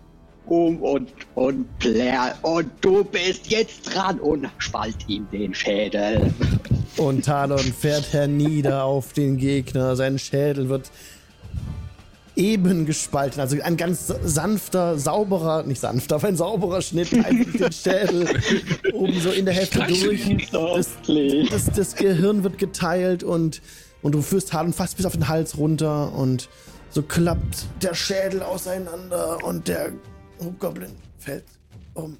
um 0.47 0.81
und, 0.81 1.09
und 1.35 1.79
plär, 1.79 2.35
und 2.41 2.71
du 2.81 3.03
bist 3.03 3.47
jetzt 3.47 3.93
dran 3.93 4.19
und 4.19 4.49
spalt 4.57 4.97
ihm 5.07 5.27
den 5.31 5.53
Schädel. 5.53 6.33
Und 6.97 7.25
Talon 7.25 7.59
fährt 7.59 8.11
hernieder 8.13 8.83
auf 8.83 9.13
den 9.13 9.37
Gegner. 9.37 9.95
Sein 9.95 10.17
Schädel 10.17 10.69
wird 10.69 10.89
eben 12.37 12.85
gespalten. 12.85 13.41
Also 13.41 13.57
ein 13.61 13.77
ganz 13.77 14.13
sanfter, 14.23 14.97
sauberer, 14.97 15.63
nicht 15.63 15.81
sanfter, 15.81 16.15
aber 16.15 16.27
ein 16.27 16.37
sauberer 16.37 16.81
Schnitt 16.81 17.13
einfach 17.13 17.51
den 17.51 17.71
Schädel 17.71 18.27
oben 18.93 19.19
so 19.19 19.31
in 19.31 19.45
der 19.45 19.53
Hälfte 19.55 19.79
durch. 19.79 20.47
Das, 20.51 20.89
das, 21.49 21.65
das 21.75 21.95
Gehirn 21.95 22.43
wird 22.43 22.57
geteilt 22.57 23.23
und, 23.23 23.61
und 24.01 24.13
du 24.13 24.21
führst 24.21 24.49
Talon 24.49 24.73
fast 24.73 24.97
bis 24.97 25.05
auf 25.05 25.13
den 25.13 25.27
Hals 25.27 25.57
runter 25.57 26.13
und 26.13 26.49
so 26.89 27.01
klappt 27.01 27.65
der 27.81 27.93
Schädel 27.93 28.41
auseinander 28.41 29.43
und 29.43 29.67
der 29.67 29.91
Hobgoblin 30.39 30.91
fällt 31.17 31.45
um. 31.93 32.17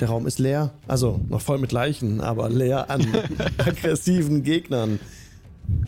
Der 0.00 0.08
Raum 0.08 0.26
ist 0.26 0.38
leer, 0.38 0.72
also 0.88 1.20
noch 1.28 1.40
voll 1.40 1.58
mit 1.58 1.70
Leichen, 1.70 2.20
aber 2.20 2.48
leer 2.50 2.90
an 2.90 3.06
aggressiven 3.58 4.42
Gegnern. 4.42 4.98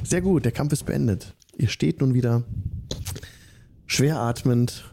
Sehr 0.05 0.21
gut, 0.21 0.45
der 0.45 0.53
Kampf 0.53 0.73
ist 0.73 0.87
beendet. 0.87 1.35
Ihr 1.57 1.69
steht 1.69 2.01
nun 2.01 2.15
wieder 2.15 2.45
schwer 3.87 4.21
atmend 4.21 4.93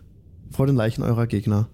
vor 0.49 0.65
den 0.67 0.75
Leichen 0.75 1.03
eurer 1.03 1.27
Gegner. 1.27 1.69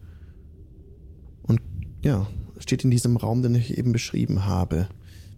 Und 1.43 1.61
ja, 2.03 2.27
steht 2.59 2.83
in 2.83 2.91
diesem 2.91 3.17
Raum, 3.17 3.41
den 3.41 3.55
ich 3.55 3.77
eben 3.77 3.91
beschrieben 3.91 4.45
habe. 4.45 4.87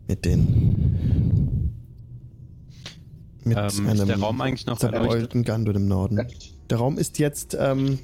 Mit 0.08 0.26
den. 0.26 1.72
Mit 3.44 3.58
Ähm, 3.58 3.88
ist 3.88 4.08
der 4.08 4.20
Raum 4.20 4.42
eigentlich 4.42 4.66
noch 4.66 4.82
erleuchtet? 4.82 5.10
zerbeulten 5.10 5.44
Gandun 5.44 5.76
im 5.76 5.88
Norden. 5.88 6.20
Der 6.70 6.78
Raum 6.78 6.98
ist 6.98 7.20
jetzt. 7.20 7.56
Ähm, 7.60 8.00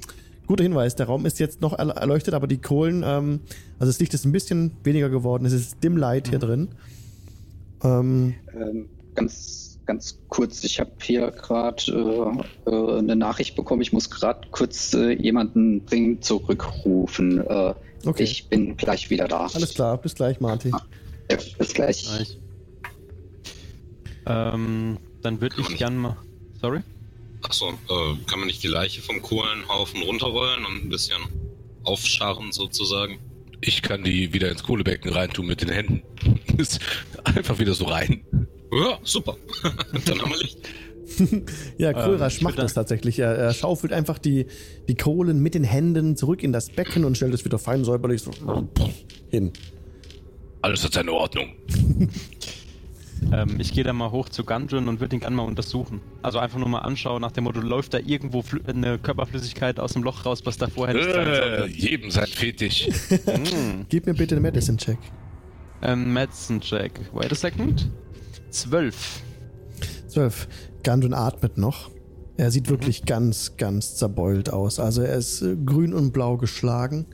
guter 0.46 0.62
Hinweis, 0.64 0.94
der 0.96 1.06
Raum 1.06 1.26
ist 1.26 1.38
jetzt 1.38 1.60
noch 1.60 1.76
erl- 1.78 1.90
erleuchtet, 1.96 2.34
aber 2.34 2.46
die 2.46 2.58
Kohlen. 2.58 3.02
Ähm, 3.04 3.40
also 3.78 3.90
das 3.90 3.98
Licht 4.00 4.14
ist 4.14 4.24
ein 4.24 4.32
bisschen 4.32 4.76
weniger 4.84 5.08
geworden. 5.08 5.44
Es 5.46 5.52
ist 5.52 5.82
Dim 5.82 5.96
Light 5.96 6.28
hier 6.28 6.38
drin. 6.38 6.68
Ähm, 7.84 8.34
Ähm, 8.54 8.88
ganz, 9.14 9.78
ganz 9.86 10.18
kurz, 10.28 10.64
ich 10.64 10.80
habe 10.80 10.92
hier 11.02 11.30
gerade 11.30 11.82
äh, 12.66 12.70
äh, 12.70 12.98
eine 12.98 13.16
Nachricht 13.16 13.54
bekommen, 13.56 13.82
ich 13.82 13.92
muss 13.92 14.08
gerade 14.10 14.48
kurz 14.50 14.94
äh, 14.94 15.10
jemanden 15.12 15.84
dringend 15.86 16.24
zurückrufen. 16.24 17.38
Äh, 17.46 17.74
Okay. 18.04 18.22
Ich 18.22 18.48
bin 18.48 18.76
gleich 18.76 19.10
wieder 19.10 19.26
da. 19.26 19.46
alles 19.46 19.74
klar, 19.74 19.98
bis 19.98 20.14
gleich, 20.14 20.38
Marty. 20.38 20.70
Ja, 20.70 21.38
bis 21.58 21.74
gleich. 21.74 22.06
Nice. 22.08 22.36
Ähm, 24.26 24.98
dann 25.22 25.40
würde 25.40 25.56
ich 25.60 25.76
gern 25.76 25.96
mal. 25.96 26.16
Sorry? 26.60 26.80
Achso, 27.42 27.70
äh, 27.70 28.16
kann 28.26 28.38
man 28.38 28.46
nicht 28.46 28.62
die 28.62 28.68
Leiche 28.68 29.02
vom 29.02 29.22
Kohlenhaufen 29.22 30.02
runterrollen 30.02 30.64
und 30.64 30.84
ein 30.84 30.88
bisschen 30.88 31.20
aufscharren 31.84 32.52
sozusagen? 32.52 33.18
Ich 33.60 33.82
kann 33.82 34.04
die 34.04 34.32
wieder 34.32 34.50
ins 34.50 34.62
Kohlebecken 34.62 35.12
reintun 35.12 35.46
mit 35.46 35.62
den 35.62 35.70
Händen. 35.70 36.02
Ist 36.58 36.80
Einfach 37.24 37.58
wieder 37.58 37.74
so 37.74 37.86
rein. 37.86 38.24
Ja, 38.72 38.98
super. 39.02 39.36
Dann 40.06 40.20
haben 40.20 40.30
wir 40.30 40.38
Licht. 40.38 40.58
Ja, 41.78 41.92
Kohlrasch 41.92 42.36
ich 42.36 42.42
macht 42.42 42.58
das 42.58 42.74
tatsächlich. 42.74 43.20
Er, 43.20 43.32
er 43.36 43.54
schaufelt 43.54 43.92
einfach 43.92 44.18
die, 44.18 44.46
die 44.88 44.96
Kohlen 44.96 45.40
mit 45.40 45.54
den 45.54 45.62
Händen 45.62 46.16
zurück 46.16 46.42
in 46.42 46.52
das 46.52 46.68
Becken 46.68 47.04
und 47.04 47.16
stellt 47.16 47.32
es 47.32 47.44
wieder 47.44 47.60
fein 47.60 47.84
säuberlich 47.84 48.22
so 48.22 48.32
hin. 49.30 49.52
Alles 50.62 50.82
hat 50.84 50.94
seine 50.94 51.12
Ordnung. 51.12 51.54
Ähm, 53.32 53.58
ich 53.58 53.72
gehe 53.72 53.82
da 53.84 53.92
mal 53.92 54.10
hoch 54.10 54.28
zu 54.28 54.44
Gundren 54.44 54.88
und 54.88 55.00
würde 55.00 55.16
ihn 55.16 55.20
gerne 55.20 55.34
mal 55.36 55.42
untersuchen. 55.44 56.00
Also 56.22 56.38
einfach 56.38 56.58
nur 56.58 56.68
mal 56.68 56.80
anschauen, 56.80 57.20
nach 57.22 57.32
dem 57.32 57.44
Motto, 57.44 57.60
läuft 57.60 57.94
da 57.94 57.98
irgendwo 57.98 58.44
eine 58.66 58.98
Körperflüssigkeit 58.98 59.80
aus 59.80 59.94
dem 59.94 60.02
Loch 60.02 60.24
raus, 60.26 60.42
was 60.44 60.58
da 60.58 60.68
vorher 60.68 60.94
nicht 60.94 61.10
sein 61.12 61.26
Äh, 61.26 61.58
sollte. 61.58 61.72
jedem 61.76 62.10
sein 62.10 62.26
Fetisch. 62.26 62.88
Mm. 63.10 63.82
Gib 63.88 64.06
mir 64.06 64.14
bitte 64.14 64.34
einen 64.36 64.42
Medicine-Check. 64.42 64.98
Ähm, 65.82 66.12
Medicine 66.12 66.60
Check. 66.60 67.00
Wait 67.12 67.32
a 67.32 67.34
second. 67.34 67.90
Zwölf. 68.50 69.20
12. 70.08 70.48
Gandun 70.82 71.12
atmet 71.14 71.58
noch. 71.58 71.90
Er 72.38 72.50
sieht 72.50 72.68
wirklich 72.68 73.04
ganz, 73.06 73.56
ganz 73.56 73.96
zerbeult 73.96 74.50
aus. 74.52 74.78
Also 74.78 75.02
er 75.02 75.16
ist 75.16 75.42
äh, 75.42 75.56
grün 75.56 75.92
und 75.94 76.12
blau 76.12 76.36
geschlagen. 76.36 77.06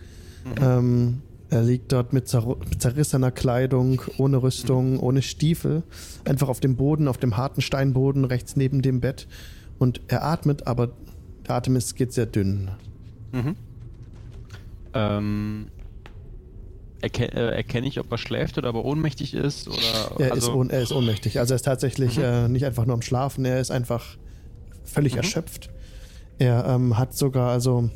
Ähm, 0.60 1.22
er 1.52 1.62
liegt 1.62 1.92
dort 1.92 2.14
mit, 2.14 2.28
zer 2.28 2.56
mit 2.70 2.80
zerrissener 2.80 3.30
Kleidung, 3.30 4.00
ohne 4.16 4.42
Rüstung, 4.42 4.98
ohne 4.98 5.20
Stiefel. 5.20 5.82
Einfach 6.24 6.48
auf 6.48 6.60
dem 6.60 6.76
Boden, 6.76 7.08
auf 7.08 7.18
dem 7.18 7.36
harten 7.36 7.60
Steinboden, 7.60 8.24
rechts 8.24 8.56
neben 8.56 8.80
dem 8.80 9.00
Bett. 9.00 9.28
Und 9.78 10.00
er 10.08 10.24
atmet, 10.24 10.66
aber 10.66 10.92
der 11.46 11.56
Atem 11.56 11.76
ist, 11.76 11.94
geht 11.94 12.14
sehr 12.14 12.24
dünn. 12.24 12.70
Ähm, 14.94 15.66
erke 17.02 17.24
äh, 17.24 17.54
erkenne 17.54 17.86
ich, 17.86 18.00
ob 18.00 18.10
er 18.10 18.18
schläft 18.18 18.56
oder 18.56 18.70
ob 18.70 18.76
er 18.76 18.84
ohnmächtig 18.86 19.34
ist? 19.34 19.68
Oder, 19.68 20.20
Er, 20.20 20.26
ist, 20.28 20.32
also, 20.32 20.54
ohn 20.54 20.70
er 20.70 20.80
ist 20.80 20.92
ohnmächtig. 20.92 21.38
Also 21.38 21.52
er 21.52 21.56
ist 21.56 21.66
tatsächlich 21.66 22.16
äh, 22.16 22.48
nicht 22.48 22.64
einfach 22.64 22.86
nur 22.86 22.94
am 22.94 23.02
Schlafen, 23.02 23.44
er 23.44 23.60
ist 23.60 23.70
einfach 23.70 24.16
völlig 24.84 25.16
erschöpft. 25.16 25.68
Er 26.38 26.64
ähm, 26.66 26.96
hat 26.96 27.14
sogar, 27.14 27.50
also 27.50 27.90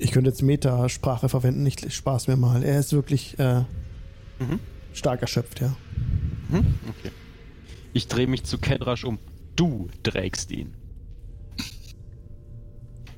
ich 0.00 0.12
könnte 0.12 0.30
jetzt 0.30 0.42
Metasprache 0.42 1.28
verwenden, 1.28 1.62
nicht 1.62 1.92
Spaß 1.92 2.26
mir 2.26 2.36
mal. 2.36 2.64
Er 2.64 2.80
ist 2.80 2.92
wirklich 2.92 3.38
äh, 3.38 3.64
stark 4.94 5.20
erschöpft, 5.22 5.60
ja. 5.60 5.76
Hm? 6.50 6.74
Okay. 6.88 7.10
Ich 7.92 8.08
drehe 8.08 8.26
mich 8.26 8.44
zu 8.44 8.58
Kedrasch 8.58 9.04
um. 9.04 9.18
Du 9.56 9.88
trägst 10.02 10.50
ihn. 10.52 10.74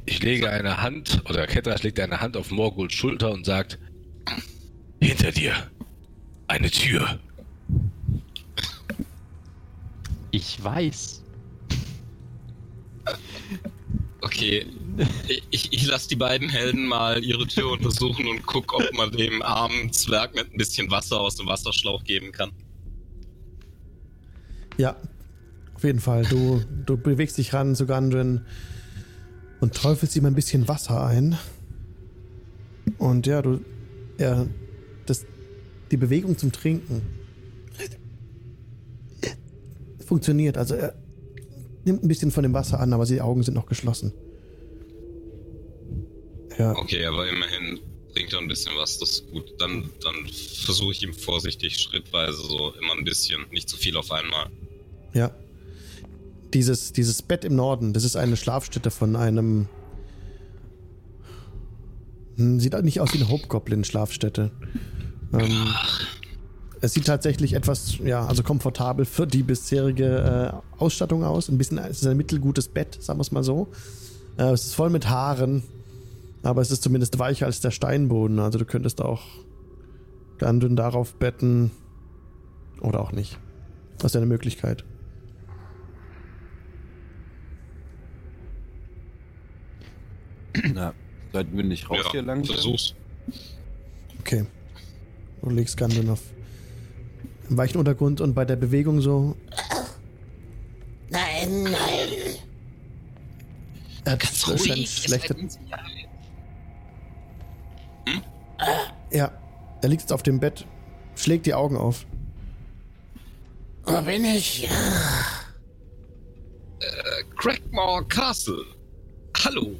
Ich 0.04 0.20
lege 0.22 0.50
eine 0.50 0.82
Hand, 0.82 1.22
oder 1.28 1.46
Ketrasch 1.46 1.84
legt 1.84 2.00
eine 2.00 2.20
Hand 2.20 2.36
auf 2.36 2.50
Morguls 2.50 2.92
Schulter 2.92 3.30
und 3.30 3.46
sagt, 3.46 3.78
hinter 5.00 5.30
dir, 5.30 5.54
eine 6.48 6.70
Tür. 6.70 7.20
Ich 10.32 10.62
weiß. 10.62 11.22
Okay, 14.22 14.66
ich, 15.50 15.72
ich 15.72 15.86
lasse 15.86 16.08
die 16.08 16.16
beiden 16.16 16.48
Helden 16.48 16.86
mal 16.86 17.22
ihre 17.24 17.46
Tür 17.46 17.72
untersuchen 17.72 18.26
und 18.28 18.46
guck, 18.46 18.72
ob 18.72 18.92
man 18.94 19.10
dem 19.10 19.42
armen 19.42 19.92
Zwerg 19.92 20.34
mit 20.34 20.52
ein 20.52 20.56
bisschen 20.56 20.90
Wasser 20.90 21.20
aus 21.20 21.36
dem 21.36 21.46
Wasserschlauch 21.46 22.04
geben 22.04 22.30
kann. 22.30 22.52
Ja, 24.76 24.96
auf 25.74 25.84
jeden 25.84 25.98
Fall. 25.98 26.24
Du, 26.24 26.62
du 26.86 26.96
bewegst 26.96 27.36
dich 27.38 27.52
ran 27.52 27.74
zu 27.74 27.86
Gundren 27.86 28.46
und 29.60 29.74
träufelst 29.74 30.14
ihm 30.16 30.26
ein 30.26 30.34
bisschen 30.34 30.68
Wasser 30.68 31.04
ein. 31.04 31.36
Und 32.98 33.26
ja, 33.26 33.42
du. 33.42 33.60
Er. 34.18 34.46
Das, 35.06 35.24
die 35.90 35.96
Bewegung 35.96 36.38
zum 36.38 36.52
Trinken 36.52 37.02
funktioniert. 40.06 40.56
Also 40.58 40.74
er 40.74 40.94
nimmt 41.84 42.02
ein 42.04 42.08
bisschen 42.08 42.30
von 42.30 42.42
dem 42.42 42.52
Wasser 42.54 42.80
an, 42.80 42.92
aber 42.92 43.04
die 43.06 43.20
Augen 43.20 43.42
sind 43.42 43.54
noch 43.54 43.66
geschlossen. 43.66 44.12
Ja, 46.58 46.72
Okay, 46.76 47.04
aber 47.06 47.28
immerhin 47.28 47.80
bringt 48.12 48.32
er 48.32 48.40
ein 48.40 48.48
bisschen 48.48 48.72
was, 48.76 48.98
das 48.98 49.10
ist 49.10 49.30
gut. 49.30 49.54
Dann, 49.58 49.88
dann 50.02 50.14
versuche 50.64 50.92
ich 50.92 51.02
ihm 51.02 51.14
vorsichtig, 51.14 51.78
schrittweise 51.78 52.42
so 52.42 52.72
immer 52.80 52.92
ein 52.98 53.04
bisschen, 53.04 53.40
nicht 53.50 53.68
zu 53.68 53.76
viel 53.76 53.96
auf 53.96 54.10
einmal. 54.12 54.48
ja. 55.14 55.30
Dieses, 56.54 56.92
dieses 56.92 57.22
Bett 57.22 57.46
im 57.46 57.56
Norden, 57.56 57.94
das 57.94 58.04
ist 58.04 58.14
eine 58.14 58.36
Schlafstätte 58.36 58.90
von 58.90 59.16
einem. 59.16 59.68
Hm, 62.36 62.60
Sieht 62.60 62.74
auch 62.74 62.82
nicht 62.82 63.00
aus 63.00 63.14
wie 63.14 63.20
eine 63.22 63.30
Hobgoblin-Schlafstätte. 63.30 64.50
Ähm, 65.32 65.68
es 66.82 66.94
sieht 66.94 67.06
tatsächlich 67.06 67.52
etwas, 67.52 67.98
ja, 67.98 68.26
also 68.26 68.42
komfortabel 68.42 69.04
für 69.04 69.24
die 69.24 69.44
bisherige 69.44 70.52
äh, 70.52 70.80
Ausstattung 70.82 71.22
aus. 71.22 71.48
Ein 71.48 71.56
bisschen, 71.56 71.78
es 71.78 72.02
ist 72.02 72.06
ein 72.08 72.16
mittelgutes 72.16 72.66
Bett, 72.66 72.98
sagen 73.00 73.20
wir 73.20 73.22
es 73.22 73.30
mal 73.30 73.44
so. 73.44 73.68
Äh, 74.36 74.50
es 74.50 74.64
ist 74.66 74.74
voll 74.74 74.90
mit 74.90 75.08
Haaren, 75.08 75.62
aber 76.42 76.60
es 76.60 76.72
ist 76.72 76.82
zumindest 76.82 77.20
weicher 77.20 77.46
als 77.46 77.60
der 77.60 77.70
Steinboden. 77.70 78.40
Also 78.40 78.58
du 78.58 78.64
könntest 78.64 79.00
auch 79.00 79.22
ganz 80.38 80.60
dünn 80.60 80.74
darauf 80.74 81.14
betten 81.14 81.70
oder 82.80 83.00
auch 83.00 83.12
nicht. 83.12 83.38
Das 83.98 84.06
ist 84.06 84.14
ja 84.14 84.20
eine 84.20 84.26
Möglichkeit. 84.26 84.84
Na, 90.74 90.94
sollten 91.32 91.56
wir 91.56 91.62
nicht 91.62 91.88
raus 91.88 92.00
ja, 92.06 92.10
hier 92.10 92.22
lang? 92.22 92.44
versuch's. 92.44 92.96
Okay. 94.18 94.46
Du 95.42 95.50
legst 95.50 95.76
Gundren 95.76 96.10
auf 96.10 96.20
weichen 97.56 97.78
Untergrund 97.78 98.20
und 98.20 98.34
bei 98.34 98.44
der 98.44 98.56
Bewegung 98.56 99.00
so. 99.00 99.36
Nein, 101.10 101.64
nein. 101.64 101.72
Er 104.04 104.12
hat 104.12 104.20
Ganz 104.20 104.48
ruhig, 104.48 104.90
schlechte, 104.90 105.34
ein- 105.36 105.50
Ja, 109.12 109.30
er 109.82 109.88
liegt 109.88 110.02
jetzt 110.02 110.12
auf 110.12 110.22
dem 110.22 110.40
Bett, 110.40 110.66
schlägt 111.16 111.46
die 111.46 111.54
Augen 111.54 111.76
auf. 111.76 112.06
Wo 113.84 114.00
bin 114.02 114.24
ich? 114.24 114.68
Crackmore 117.36 118.04
Castle. 118.06 118.64
Hallo. 119.44 119.72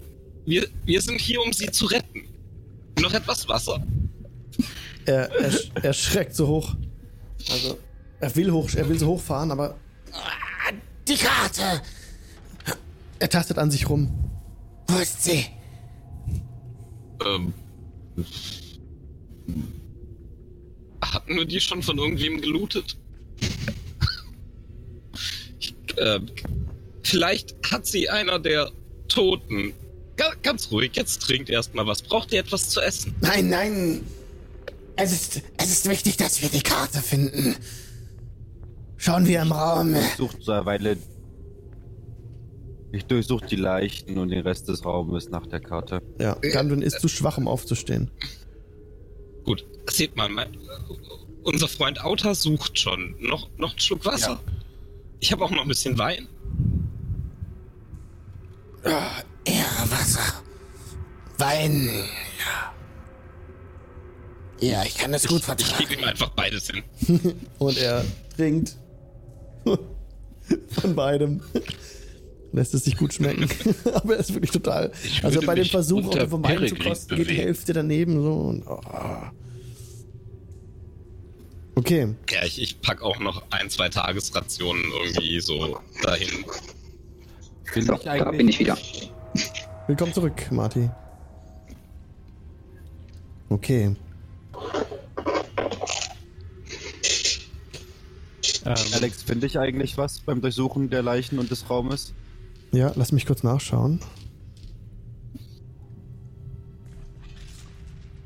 Wir, 0.45 0.67
wir 0.85 1.01
sind 1.01 1.21
hier, 1.21 1.41
um 1.41 1.53
Sie 1.53 1.71
zu 1.71 1.87
retten. 1.87 2.23
Noch 3.01 3.13
etwas 3.15 3.49
Wasser. 3.49 3.81
Er, 5.07 5.31
er, 5.31 5.51
sch- 5.53 5.71
er 5.83 5.93
schreckt 5.93 6.35
so 6.35 6.47
hoch. 6.49 6.75
Also, 7.51 7.79
er 8.21 8.37
will 8.37 8.51
hoch, 8.53 8.71
er 8.75 8.89
will 8.89 8.99
so 8.99 9.07
hochfahren, 9.09 9.51
aber 9.51 9.77
Die 11.09 11.17
Karte. 11.17 11.83
er 13.19 13.29
tastet 13.29 13.59
an 13.59 13.71
sich 13.71 13.89
rum. 13.89 14.09
Wo 14.89 14.99
ist 14.99 15.25
sie? 15.25 15.47
Ähm. 17.25 17.53
Hatten 21.03 21.37
wir 21.37 21.45
die 21.45 21.61
schon 21.61 21.83
von 21.83 21.99
irgendwem 21.99 22.41
gelootet? 22.41 22.97
Ich, 25.59 25.75
äh, 25.97 26.21
vielleicht 27.03 27.55
hat 27.71 27.87
sie 27.87 28.09
einer 28.09 28.39
der 28.39 28.71
Toten. 29.09 29.73
Ga- 30.17 30.35
Ganz 30.43 30.71
ruhig, 30.71 30.93
jetzt 30.95 31.23
trinkt 31.23 31.51
erstmal 31.51 31.87
was. 31.87 32.03
Braucht 32.03 32.33
ihr 32.33 32.41
etwas 32.41 32.69
zu 32.71 32.81
essen? 32.81 33.15
Nein, 33.21 33.49
nein. 33.49 34.01
Es 34.97 35.13
ist, 35.13 35.43
es 35.57 35.71
ist 35.71 35.89
wichtig, 35.89 36.17
dass 36.17 36.43
wir 36.43 36.49
die 36.49 36.63
Karte 36.63 37.01
finden. 37.01 37.57
Schauen 38.97 39.27
wir 39.27 39.43
im 39.43 39.53
Raum. 39.53 39.95
Ich 39.95 40.15
suche 40.17 40.37
eine 40.53 40.67
Weile. 40.67 40.97
Ich 42.93 43.07
durchsuche 43.07 43.47
die 43.47 43.57
Leichen 43.57 44.19
und 44.19 44.29
den 44.29 44.43
Rest 44.43 44.69
des 44.69 44.85
Raumes 44.85 45.31
nach 45.31 45.47
der 45.47 45.61
Karte. 45.61 46.03
Ja, 46.19 46.35
Gundren 46.35 46.83
ist 46.83 47.01
zu 47.01 47.09
schwach, 47.09 47.39
um 47.39 47.49
aufzustehen. 47.49 48.11
Gut, 49.45 49.65
seht 49.91 50.15
mal, 50.15 50.29
mein, 50.29 50.57
unser 51.43 51.69
Freund 51.69 52.05
Auta 52.05 52.35
sucht 52.35 52.79
schon. 52.79 53.17
Noch, 53.19 53.49
noch 53.57 53.71
einen 53.71 53.81
Schluck 53.81 54.05
Wasser. 54.05 54.41
Ich 55.21 55.33
habe 55.33 55.45
auch 55.45 55.51
noch 55.51 55.63
ein 55.63 55.69
bisschen 55.69 55.97
Wein. 55.99 56.29
Ja, 58.85 59.11
Wasser. 59.89 60.43
Wein. 61.39 61.89
Ja. 64.63 64.83
Ich 64.85 64.97
kann 64.97 65.13
das 65.13 65.27
gut 65.27 65.39
Ich 65.41 65.45
vertragen. 65.45 65.85
gebe 65.89 66.01
ihm 66.01 66.05
einfach 66.09 66.31
beides 66.31 66.71
hin. 66.71 66.83
Und 67.59 67.77
er 67.79 68.05
trinkt 68.37 68.77
von 69.65 70.95
beidem. 70.95 71.43
Lässt 72.53 72.75
es 72.75 72.85
sich 72.85 72.97
gut 72.97 73.15
schmecken. 73.15 73.49
Aber 73.95 74.15
er 74.15 74.21
ist 74.21 74.33
wirklich 74.35 74.51
total. 74.51 74.93
Ich 75.05 75.25
Also 75.25 75.41
bei 75.41 75.55
dem 75.55 75.65
Versuch, 75.65 76.05
unter 76.05 76.29
vom 76.29 76.45
Wein 76.45 76.69
zu 76.69 76.77
kosten, 76.77 77.17
geht 77.17 77.31
die. 77.31 77.35
Hälfte 77.37 77.73
daneben 77.73 78.23
so. 78.23 78.33
Und, 78.35 78.67
oh. 78.67 78.81
Okay, 81.75 82.15
Ja, 82.31 82.45
ich, 82.45 82.61
ich 82.61 82.81
pack 82.83 83.01
auch 83.01 83.19
noch 83.19 83.43
ein, 83.51 83.71
zwei 83.71 83.89
Tagesrationen 83.89 84.85
irgendwie 85.05 85.41
so 85.41 85.79
dahin. 86.03 86.29
Finde 87.65 87.87
So, 87.87 87.95
ich 87.95 88.03
da 88.03 88.31
bin 88.31 88.49
ich 88.49 88.59
wieder. 88.59 88.77
willkommen 89.87 90.13
zurück, 90.13 90.53
Marty. 90.53 90.91
Okay. 93.49 93.97
Ähm, 98.65 98.77
Alex, 98.95 99.23
finde 99.23 99.47
ich 99.47 99.59
eigentlich 99.59 99.99
was 99.99 100.21
beim 100.21 100.41
Durchsuchen 100.41 100.89
der 100.91 101.03
Leichen 101.03 101.39
und 101.39 101.51
des 101.51 101.69
Raumes? 101.69 102.15
Ja, 102.73 102.93
lass 102.95 103.13
mich 103.13 103.27
kurz 103.27 103.43
nachschauen. 103.43 104.01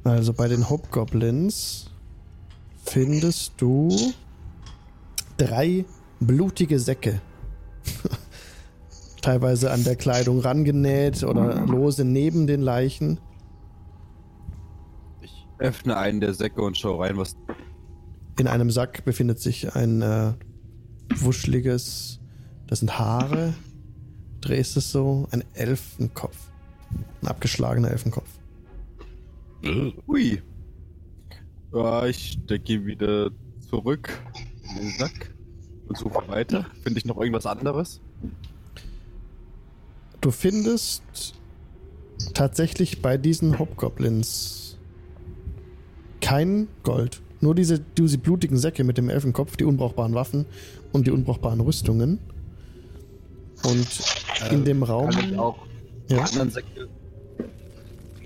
Also 0.05 0.33
bei 0.33 0.47
den 0.47 0.71
Hobgoblins 0.71 1.91
findest 2.85 3.55
du 3.57 3.89
drei 5.37 5.85
blutige 6.21 6.79
Säcke. 6.79 7.21
Teilweise 9.23 9.73
an 9.73 9.83
der 9.83 9.97
Kleidung 9.97 10.39
rangenäht 10.39 11.25
oder 11.25 11.67
lose 11.67 12.05
neben 12.05 12.47
den 12.47 12.63
Leichen. 12.63 13.19
Ich 15.21 15.47
öffne 15.59 15.97
einen 15.97 16.21
der 16.21 16.35
Säcke 16.35 16.63
und 16.63 16.79
schaue 16.79 17.05
rein, 17.05 17.17
was. 17.17 17.37
In 18.39 18.47
einem 18.47 18.71
Sack 18.71 19.05
befindet 19.05 19.41
sich 19.41 19.75
ein 19.75 20.03
äh, 20.03 20.33
wuscheliges, 21.15 22.21
das 22.67 22.81
sind 22.81 22.99
Haare, 22.99 23.55
drehst 24.41 24.77
es 24.77 24.93
so, 24.93 25.27
ein 25.31 25.43
Elfenkopf. 25.55 26.37
Ein 27.23 27.29
abgeschlagener 27.29 27.91
Elfenkopf. 27.91 28.29
Äh, 29.63 29.93
Hui. 30.07 30.43
Ja, 31.73 32.07
ich 32.07 32.39
stecke 32.43 32.85
wieder 32.85 33.31
zurück 33.71 34.11
in 34.71 34.83
den 34.83 34.91
Sack 34.99 35.35
und 35.89 35.97
suche 35.97 36.29
weiter. 36.29 36.67
Finde 36.83 36.99
ich 36.99 37.05
noch 37.07 37.19
irgendwas 37.19 37.47
anderes? 37.47 38.01
Du 40.21 40.31
findest 40.31 41.35
tatsächlich 42.35 43.03
bei 43.03 43.17
diesen 43.17 43.59
Hobgoblins 43.59 44.79
kein 46.21 46.69
Gold. 46.83 47.23
Nur 47.41 47.55
diese, 47.55 47.81
diese 47.81 48.19
blutigen 48.19 48.57
Säcke 48.57 48.83
mit 48.85 48.99
dem 48.99 49.09
Elfenkopf, 49.09 49.57
die 49.57 49.65
unbrauchbaren 49.65 50.15
Waffen 50.15 50.47
und 50.93 51.07
die 51.07 51.11
unbrauchbaren 51.11 51.61
Rüstungen. 51.61 52.19
Und 53.65 53.87
in 54.51 54.65
dem 54.65 54.83
Raum, 54.83 55.11
Kann 55.11 55.33
ich 55.33 55.39
auch 55.39 55.59
die 56.09 56.15
ja, 56.15 56.23
anderen 56.23 56.51
Säcke, 56.51 56.89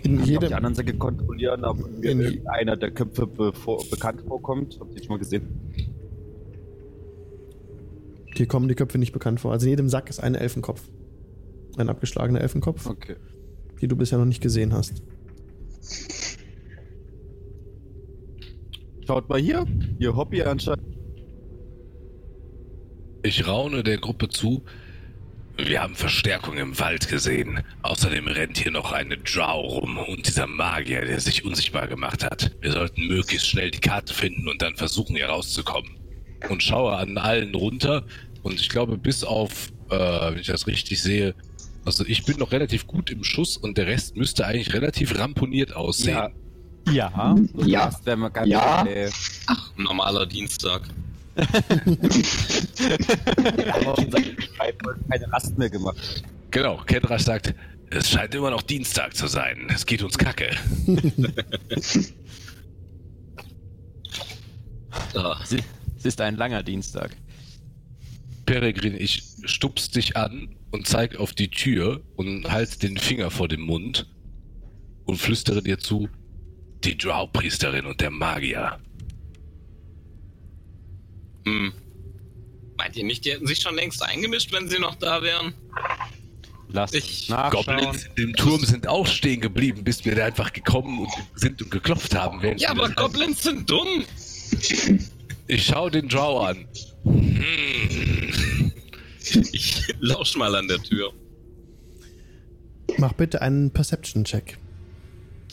in 0.03 0.19
auch 0.21 0.25
die 0.25 0.31
jedem, 0.31 0.53
anderen 0.53 0.75
Säcke 0.75 0.95
kontrollieren, 0.95 1.65
ob 1.65 1.79
In 2.03 2.21
irgendeiner 2.21 2.77
der 2.77 2.91
Köpfe 2.91 3.27
bevor, 3.27 3.83
bekannt 3.91 4.23
vorkommt? 4.27 4.79
Habt 4.81 4.95
ihr 4.95 5.03
schon 5.03 5.15
mal 5.15 5.19
gesehen? 5.19 5.43
hier 8.35 8.47
kommen 8.47 8.69
die 8.69 8.75
Köpfe 8.75 8.97
nicht 8.97 9.13
bekannt 9.13 9.39
vor. 9.41 9.53
Also 9.53 9.67
in 9.67 9.71
jedem 9.71 9.89
Sack 9.91 10.09
ist 10.09 10.19
ein 10.23 10.35
Elfenkopf. 10.35 10.83
Ein 11.77 11.91
abgeschlagener 11.91 12.41
Elfenkopf, 12.41 12.87
Okay. 12.87 13.17
die 13.83 13.89
du 13.89 13.97
bisher 13.97 14.19
noch 14.19 14.25
nicht 14.25 14.41
gesehen 14.41 14.73
hast. 14.73 15.03
Schaut 19.11 19.29
mal 19.29 19.41
hier, 19.41 19.67
ihr 19.99 20.15
Hobby 20.15 20.41
anscheinend. 20.41 20.87
Ich 23.25 23.45
raune 23.45 23.83
der 23.83 23.99
Gruppe 23.99 24.29
zu. 24.29 24.63
Wir 25.57 25.83
haben 25.83 25.97
Verstärkung 25.97 26.57
im 26.59 26.79
Wald 26.79 27.09
gesehen. 27.09 27.65
Außerdem 27.83 28.29
rennt 28.29 28.59
hier 28.59 28.71
noch 28.71 28.93
eine 28.93 29.19
Drow 29.19 29.65
rum 29.65 29.99
und 29.99 30.29
dieser 30.29 30.47
Magier, 30.47 31.05
der 31.05 31.19
sich 31.19 31.45
unsichtbar 31.45 31.89
gemacht 31.89 32.23
hat. 32.23 32.53
Wir 32.61 32.71
sollten 32.71 33.09
möglichst 33.09 33.49
schnell 33.49 33.73
die 33.73 33.81
Karte 33.81 34.15
finden 34.15 34.47
und 34.47 34.63
dann 34.63 34.77
versuchen, 34.77 35.17
hier 35.17 35.27
rauszukommen. 35.27 35.91
Und 36.49 36.63
schaue 36.63 36.97
an 36.97 37.19
allen 37.19 37.53
runter 37.57 38.07
und 38.45 38.61
ich 38.61 38.69
glaube, 38.69 38.97
bis 38.97 39.25
auf, 39.25 39.73
äh, 39.91 39.97
wenn 39.97 40.39
ich 40.39 40.47
das 40.47 40.69
richtig 40.69 41.03
sehe, 41.03 41.35
also 41.85 42.05
ich 42.07 42.25
bin 42.27 42.39
noch 42.39 42.53
relativ 42.53 42.87
gut 42.87 43.11
im 43.11 43.25
Schuss 43.25 43.57
und 43.57 43.77
der 43.77 43.89
Rest 43.89 44.15
müsste 44.15 44.47
eigentlich 44.47 44.73
relativ 44.73 45.19
ramponiert 45.19 45.75
aussehen. 45.75 46.15
Ja. 46.15 46.31
Ja, 46.89 47.37
Das 47.85 48.05
wäre 48.07 48.17
mal 48.17 48.29
ganz 48.31 48.49
Ja. 48.49 48.83
okay. 48.83 49.11
Ein 49.47 49.83
normaler 49.85 50.27
Dienstag. 50.27 50.83
Wurde 54.85 55.01
keine 55.09 55.33
Rast 55.33 55.57
mehr 55.59 55.71
gemacht. 55.71 56.23
Genau, 56.51 56.79
Kendrasch 56.79 57.23
sagt, 57.23 57.55
es 57.91 58.11
scheint 58.11 58.35
immer 58.35 58.51
noch 58.51 58.63
Dienstag 58.63 59.15
zu 59.15 59.27
sein. 59.27 59.69
Es 59.73 59.87
geht 59.87 60.03
uns 60.03 60.19
kacke. 60.19 60.51
Es 65.97 66.05
ist 66.05 66.21
ein 66.21 66.37
langer 66.37 66.63
Dienstag. 66.63 67.15
Peregrin, 68.47 68.97
ich 68.99 69.23
stups 69.45 69.91
dich 69.91 70.17
an 70.17 70.57
und 70.71 70.87
zeig 70.87 71.17
auf 71.17 71.33
die 71.33 71.51
Tür 71.51 72.03
und 72.17 72.51
halt 72.51 72.83
den 72.83 72.97
Finger 72.97 73.31
vor 73.31 73.49
dem 73.49 73.61
Mund 73.61 74.09
und 75.05 75.19
flüstere 75.19 75.63
dir 75.63 75.79
zu, 75.79 76.09
die 76.85 76.97
Drow-Priesterin 76.97 77.87
und 77.87 78.01
der 78.01 78.11
Magier. 78.11 78.79
Hm. 81.47 81.73
Meint 82.77 82.97
ihr 82.97 83.05
nicht, 83.05 83.25
die 83.25 83.33
hätten 83.33 83.47
sich 83.47 83.61
schon 83.61 83.75
längst 83.75 84.03
eingemischt, 84.03 84.53
wenn 84.53 84.69
sie 84.69 84.79
noch 84.79 84.95
da 84.95 85.23
wären? 85.23 85.53
Lass 86.73 86.93
Ich- 86.95 87.29
nachschauen. 87.29 87.65
Goblins 87.67 88.05
in 88.05 88.15
dem 88.17 88.33
Turm 88.37 88.65
sind 88.65 88.87
auch 88.87 89.07
stehen 89.07 89.41
geblieben, 89.41 89.83
bis 89.85 90.05
wir 90.05 90.15
da 90.15 90.25
einfach 90.25 90.53
gekommen 90.53 91.01
und 91.01 91.11
sind 91.35 91.61
und 91.63 91.71
geklopft 91.71 92.15
haben. 92.15 92.41
Ja, 92.59 92.71
aber 92.71 92.89
Goblins 92.91 93.43
sind 93.43 93.69
dumm. 93.69 94.05
Ich 95.49 95.67
schau 95.67 95.91
den 95.91 96.09
Drow 96.09 96.45
an. 96.49 96.67
Ich 99.53 99.95
lausch 100.01 100.37
mal 100.37 100.55
an 100.55 100.69
der 100.69 100.79
Tür. 100.79 101.13
Mach 102.99 103.13
bitte 103.15 103.43
einen 103.43 103.71
Perception-Check. 103.73 104.57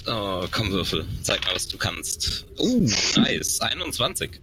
Oh, 0.08 0.45
komm, 0.51 0.72
Würfel. 0.72 1.05
Zeig 1.22 1.45
mal, 1.45 1.55
was 1.55 1.68
du 1.68 1.78
kannst. 1.78 2.45
Uh, 2.58 2.88
nice. 3.18 3.60
21. 3.60 4.39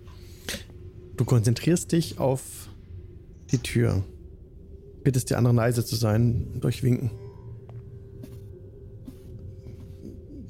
Du 1.17 1.25
konzentrierst 1.25 1.93
dich 1.93 2.19
auf 2.19 2.43
die 3.51 3.59
Tür. 3.59 4.05
Bittest 5.03 5.31
die 5.31 5.35
anderen 5.35 5.57
leise 5.57 5.85
zu 5.85 5.97
sein, 5.97 6.61
durch 6.61 6.83
Winken. 6.83 7.11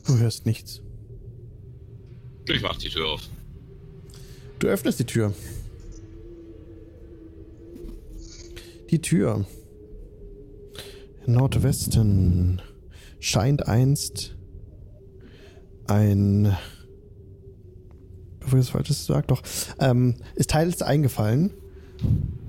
Du 0.06 0.18
hörst 0.18 0.46
nichts. 0.46 0.80
Ich 2.48 2.60
mach 2.60 2.76
die 2.76 2.88
Tür 2.88 3.08
auf. 3.08 3.22
Du 4.58 4.66
öffnest 4.66 4.98
die 4.98 5.06
Tür. 5.06 5.32
Die 8.90 9.00
Tür 9.00 9.46
Nordwesten 11.26 12.60
scheint 13.18 13.66
einst 13.66 14.33
ein. 15.88 16.56
Bevor 18.40 18.58
ich 18.58 18.66
das 18.66 18.72
Falsches 18.72 19.06
sage, 19.06 19.26
doch. 19.26 19.42
Ähm, 19.80 20.16
ist 20.34 20.50
teils 20.50 20.82
eingefallen 20.82 21.50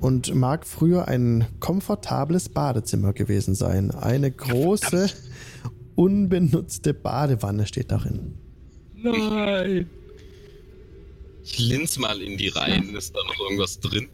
und 0.02 0.34
mag 0.36 0.68
früher 0.68 1.08
ein 1.08 1.46
komfortables 1.60 2.50
Badezimmer 2.50 3.14
gewesen 3.14 3.56
sein. 3.56 3.92
Eine 3.92 4.32
große, 4.32 5.10
unbenutzte 5.96 6.94
Badewanne 6.94 7.66
steht 7.66 7.92
darin. 7.92 8.34
Nein. 8.96 9.90
Ich 11.44 11.60
linz 11.60 11.98
mal 11.98 12.22
in 12.22 12.38
die 12.38 12.50
Reihen. 12.50 12.96
Ist 12.96 13.16
da 13.16 13.20
noch 13.24 13.40
irgendwas 13.40 13.80
drin? 13.80 14.08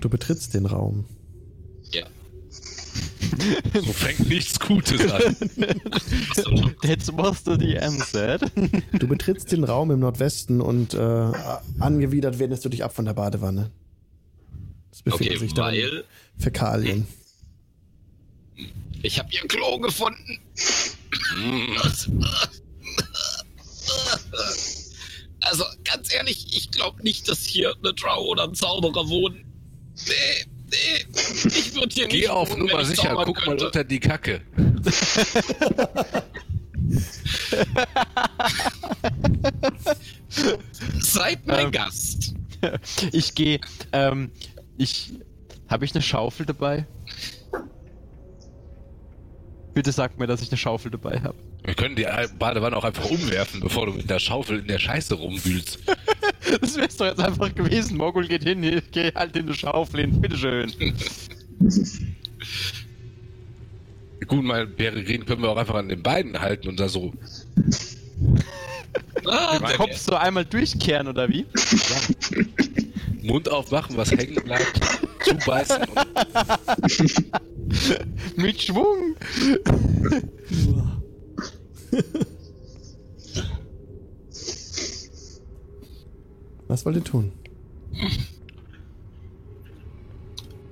Du 0.00 0.08
betrittst 0.08 0.54
den 0.54 0.66
Raum. 0.66 1.04
Ja. 1.92 2.06
So 3.74 3.92
fängt 3.92 4.28
nichts 4.28 4.58
Gutes 4.58 5.00
an. 5.10 5.36
That's 6.82 7.12
what 7.12 7.36
the 7.44 7.56
DM 7.56 7.98
said. 7.98 8.40
Du 8.98 9.06
betrittst 9.08 9.52
den 9.52 9.64
Raum 9.64 9.90
im 9.90 10.00
Nordwesten 10.00 10.60
und 10.60 10.94
äh, 10.94 11.32
angewidert 11.78 12.38
wendest 12.38 12.64
du 12.64 12.68
dich 12.68 12.82
ab 12.84 12.94
von 12.94 13.04
der 13.04 13.14
Badewanne. 13.14 13.70
Es 14.92 15.02
befindet 15.02 15.36
Okay, 15.36 15.38
sich 15.46 15.56
weil 15.56 16.04
Fäkalien. 16.38 17.06
ich 19.02 19.18
habe 19.18 19.28
ihr 19.32 19.46
Klo 19.48 19.78
gefunden. 19.78 20.38
Also, 25.42 25.64
ganz 25.84 26.12
ehrlich, 26.12 26.46
ich 26.56 26.70
glaube 26.70 27.02
nicht, 27.02 27.28
dass 27.28 27.40
hier 27.44 27.74
eine 27.82 27.94
Drow 27.94 28.26
oder 28.28 28.44
ein 28.44 28.54
Zauberer 28.54 29.08
wohnen. 29.08 29.44
Nee, 30.06 30.46
nee. 30.70 31.04
Ich 31.46 31.74
würde 31.74 31.88
hier 31.92 32.08
Geh 32.08 32.20
nicht 32.20 32.30
auf 32.30 32.50
wohnen, 32.50 32.60
Nummer 32.66 32.80
ich 32.80 32.88
sicher, 32.88 33.14
guck 33.24 33.36
mal 33.38 33.44
könnte. 33.44 33.66
unter 33.66 33.84
die 33.84 34.00
Kacke. 34.00 34.40
Seid 41.00 41.46
mein 41.46 41.66
Ähm. 41.66 41.72
Gast. 41.72 42.34
Ich 43.12 43.34
gehe. 43.34 43.58
Ähm, 43.92 44.30
ich. 44.76 45.12
Habe 45.68 45.86
ich 45.86 45.94
eine 45.94 46.02
Schaufel 46.02 46.44
dabei? 46.44 46.84
Bitte 49.74 49.92
sag 49.92 50.18
mir, 50.18 50.26
dass 50.26 50.42
ich 50.42 50.50
eine 50.50 50.58
Schaufel 50.58 50.90
dabei 50.90 51.20
habe. 51.20 51.36
Wir 51.64 51.74
können 51.74 51.94
die 51.94 52.06
Badewanne 52.38 52.76
auch 52.76 52.84
einfach 52.84 53.04
umwerfen, 53.08 53.60
bevor 53.60 53.86
du 53.86 53.92
mit 53.92 54.10
der 54.10 54.18
Schaufel 54.18 54.60
in 54.60 54.66
der 54.66 54.78
Scheiße 54.78 55.14
rumwühlst. 55.14 55.78
Das 56.60 56.74
wär's 56.76 56.96
doch 56.96 57.06
jetzt 57.06 57.20
einfach 57.20 57.54
gewesen. 57.54 57.96
Mogul 57.96 58.26
geht 58.26 58.42
hin, 58.42 58.82
geh 58.90 59.12
halt 59.14 59.36
in 59.36 59.46
die 59.46 59.54
Schaufel 59.54 60.00
hin. 60.00 60.20
Bitteschön. 60.20 60.72
Gut, 64.26 64.42
mal 64.42 64.66
Peregrin 64.66 65.24
können 65.26 65.42
wir 65.42 65.50
auch 65.50 65.56
einfach 65.56 65.76
an 65.76 65.88
den 65.88 66.02
Beinen 66.02 66.40
halten 66.40 66.68
und 66.68 66.80
da 66.80 66.88
so. 66.88 67.12
Ah, 69.26 69.58
Den 69.58 69.76
Kopf 69.76 69.96
so 69.96 70.14
einmal 70.14 70.44
durchkehren 70.44 71.06
oder 71.06 71.28
wie? 71.28 71.46
Mund 73.22 73.50
aufmachen, 73.50 73.96
was 73.96 74.10
hängen 74.10 74.42
bleibt, 74.44 74.80
zubeißen 75.24 75.86
Mit 78.36 78.62
Schwung. 78.62 79.16
Was 86.68 86.84
wollt 86.84 86.96
ihr 86.96 87.04
tun? 87.04 87.32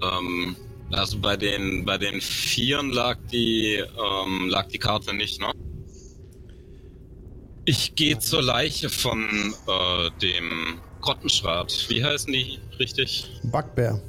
Ähm, 0.02 0.56
also 0.92 1.18
bei 1.18 1.36
den 1.36 1.84
bei 1.84 1.98
den 1.98 2.20
Vieren 2.20 2.90
lag 2.90 3.18
die 3.32 3.76
ähm, 3.76 4.48
lag 4.48 4.68
die 4.68 4.78
Karte 4.78 5.14
nicht, 5.14 5.40
ne? 5.40 5.52
Ich 7.64 7.94
gehe 7.96 8.18
zur 8.18 8.42
Leiche 8.42 8.88
von 8.88 9.20
äh, 9.66 10.10
dem 10.22 10.80
Grottenschrat. 11.00 11.86
Wie 11.88 12.04
heißen 12.04 12.32
die 12.32 12.58
richtig? 12.78 13.30
Bugbear. 13.44 14.00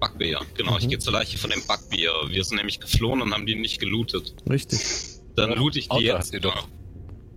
Bugbear, 0.00 0.42
genau. 0.56 0.78
Ich 0.78 0.88
gehe 0.88 0.98
zur 0.98 1.12
Leiche 1.12 1.36
von 1.38 1.50
dem 1.50 1.60
Bugbear. 1.66 2.28
Wir 2.28 2.42
sind 2.44 2.56
nämlich 2.56 2.80
geflohen 2.80 3.20
und 3.22 3.32
haben 3.34 3.46
die 3.46 3.54
nicht 3.54 3.80
gelootet. 3.80 4.34
Richtig. 4.48 4.80
Dann 5.36 5.52
loot 5.52 5.76
ich 5.76 5.84
die 5.84 5.90
Auto 5.90 6.00
jetzt. 6.02 6.32
ihr 6.32 6.40
doch. 6.40 6.68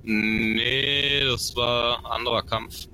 Nee, 0.04 1.22
das 1.26 1.56
war 1.56 2.06
anderer 2.12 2.44
Kampf. 2.44 2.88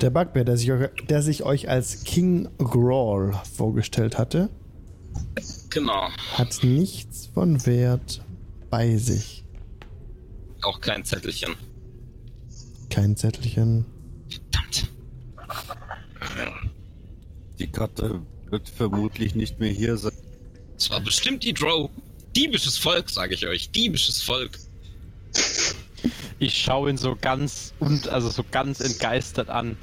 Der 0.00 0.10
Bugbear, 0.10 0.44
der 0.44 0.56
sich, 0.56 0.70
euch- 0.72 0.90
der 1.08 1.22
sich 1.22 1.42
euch 1.44 1.68
als 1.68 2.04
King 2.04 2.48
Grawl 2.58 3.32
vorgestellt 3.56 4.18
hatte, 4.18 4.50
Genau. 5.70 6.08
hat 6.34 6.62
nichts 6.62 7.30
von 7.32 7.64
Wert 7.64 8.22
bei 8.70 8.96
sich. 8.96 9.44
Auch 10.62 10.80
kein 10.80 11.04
Zettelchen. 11.04 11.54
Kein 12.94 13.16
Zettelchen. 13.16 13.84
Verdammt. 14.28 14.88
Die 17.58 17.66
Karte 17.66 18.22
wird 18.50 18.68
vermutlich 18.68 19.34
nicht 19.34 19.58
mehr 19.58 19.72
hier 19.72 19.96
sein. 19.96 20.12
Das 20.76 20.90
war 20.90 21.00
bestimmt 21.00 21.42
die 21.42 21.52
Drow. 21.54 21.90
Diebisches 22.36 22.78
Volk, 22.78 23.10
sage 23.10 23.34
ich 23.34 23.46
euch. 23.48 23.70
Diebisches 23.72 24.22
Volk. 24.22 24.58
Ich 26.38 26.56
schaue 26.62 26.88
ihn 26.90 26.96
so 26.96 27.16
ganz 27.20 27.74
und 27.80 28.06
also 28.08 28.28
so 28.30 28.44
ganz 28.48 28.78
entgeistert 28.80 29.48
an. 29.48 29.76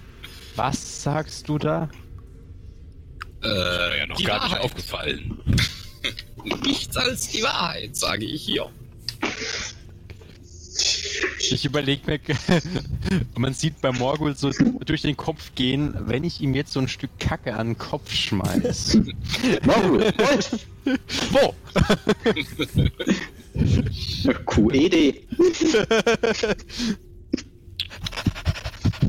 Was 0.55 1.03
sagst 1.03 1.49
du 1.49 1.57
da? 1.57 1.89
Äh, 3.43 3.99
Ja, 3.99 4.05
noch 4.07 4.15
die 4.15 4.23
gar 4.23 4.41
nicht 4.43 4.51
Wahrheit. 4.51 4.63
aufgefallen. 4.65 5.37
Nichts 6.63 6.95
als 6.95 7.27
die 7.27 7.43
Wahrheit, 7.43 7.95
sage 7.97 8.25
ich 8.25 8.43
hier. 8.43 8.69
Ich 11.39 11.65
überlege 11.65 12.01
mir, 12.05 12.19
man 13.37 13.53
sieht 13.53 13.81
bei 13.81 13.91
Morgul 13.91 14.35
so 14.35 14.51
durch 14.85 15.01
den 15.01 15.17
Kopf 15.17 15.51
gehen, 15.55 15.93
wenn 15.99 16.23
ich 16.23 16.41
ihm 16.41 16.53
jetzt 16.53 16.73
so 16.73 16.79
ein 16.79 16.87
Stück 16.87 17.11
Kacke 17.19 17.55
an 17.55 17.69
den 17.69 17.77
Kopf 17.77 18.11
schmeiß. 18.13 18.99
Morgul, 19.65 20.13
Wo? 21.31 21.53
QED. 24.45 25.27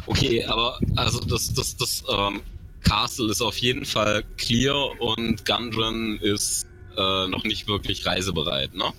Okay, 0.06 0.44
aber 0.44 0.78
also 0.96 1.20
das, 1.20 1.52
das, 1.54 1.76
das 1.76 2.04
ähm, 2.12 2.42
Castle 2.82 3.30
ist 3.30 3.40
auf 3.40 3.56
jeden 3.58 3.84
Fall 3.84 4.24
clear 4.36 5.00
und 5.00 5.44
Gundren 5.46 6.18
ist 6.18 6.66
äh, 6.96 7.28
noch 7.28 7.44
nicht 7.44 7.68
wirklich 7.68 8.06
reisebereit, 8.06 8.74
ne? 8.74 8.92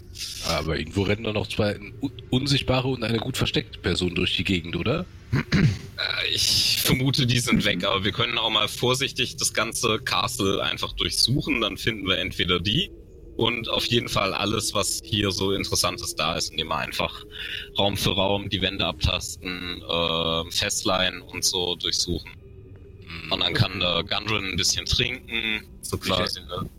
Aber 0.48 0.78
irgendwo 0.78 1.04
rennen 1.04 1.24
doch 1.24 1.34
noch 1.34 1.48
zwei 1.48 1.78
un- 2.02 2.12
unsichtbare 2.30 2.88
und 2.88 3.04
eine 3.04 3.20
gut 3.20 3.38
versteckte 3.38 3.80
Person 3.80 4.16
durch 4.16 4.36
die 4.36 4.44
Gegend, 4.44 4.76
oder? 4.76 5.06
Äh, 5.32 6.34
ich 6.34 6.78
vermute, 6.82 7.26
die 7.26 7.39
sind 7.39 7.66
weg, 7.66 7.84
aber 7.86 8.04
wir 8.04 8.12
können 8.12 8.38
auch 8.38 8.50
mal 8.50 8.68
vorsichtig 8.68 9.36
das 9.38 9.54
ganze 9.54 10.00
Castle 10.00 10.62
einfach 10.64 10.94
durchsuchen, 10.94 11.62
dann 11.62 11.78
finden 11.78 12.08
wir 12.08 12.18
entweder 12.18 12.60
die 12.60 12.91
und 13.36 13.68
auf 13.68 13.86
jeden 13.88 14.10
Fall 14.10 14.34
alles, 14.34 14.76
was 14.76 15.02
hier 15.04 15.32
so 15.32 15.54
Interessantes 15.54 16.16
da 16.16 16.36
ist, 16.36 16.52
indem 16.52 16.68
wir 16.68 16.78
einfach 16.78 17.24
Raum 17.80 17.98
für 17.98 18.12
Raum 18.12 18.50
die 18.50 18.62
Wände 18.62 18.86
abtasten, 18.86 19.82
äh, 19.82 20.52
Festleihen 20.52 21.22
und 21.22 21.44
so 21.44 21.76
durchsuchen. 21.76 22.32
Und 23.30 23.39
dann 23.39 23.53
kann 23.53 23.80
der 23.80 24.03
Gundren 24.03 24.45
ein 24.51 24.55
bisschen 24.55 24.86
trinken, 24.86 25.64
so 25.82 25.97
eine 25.99 26.26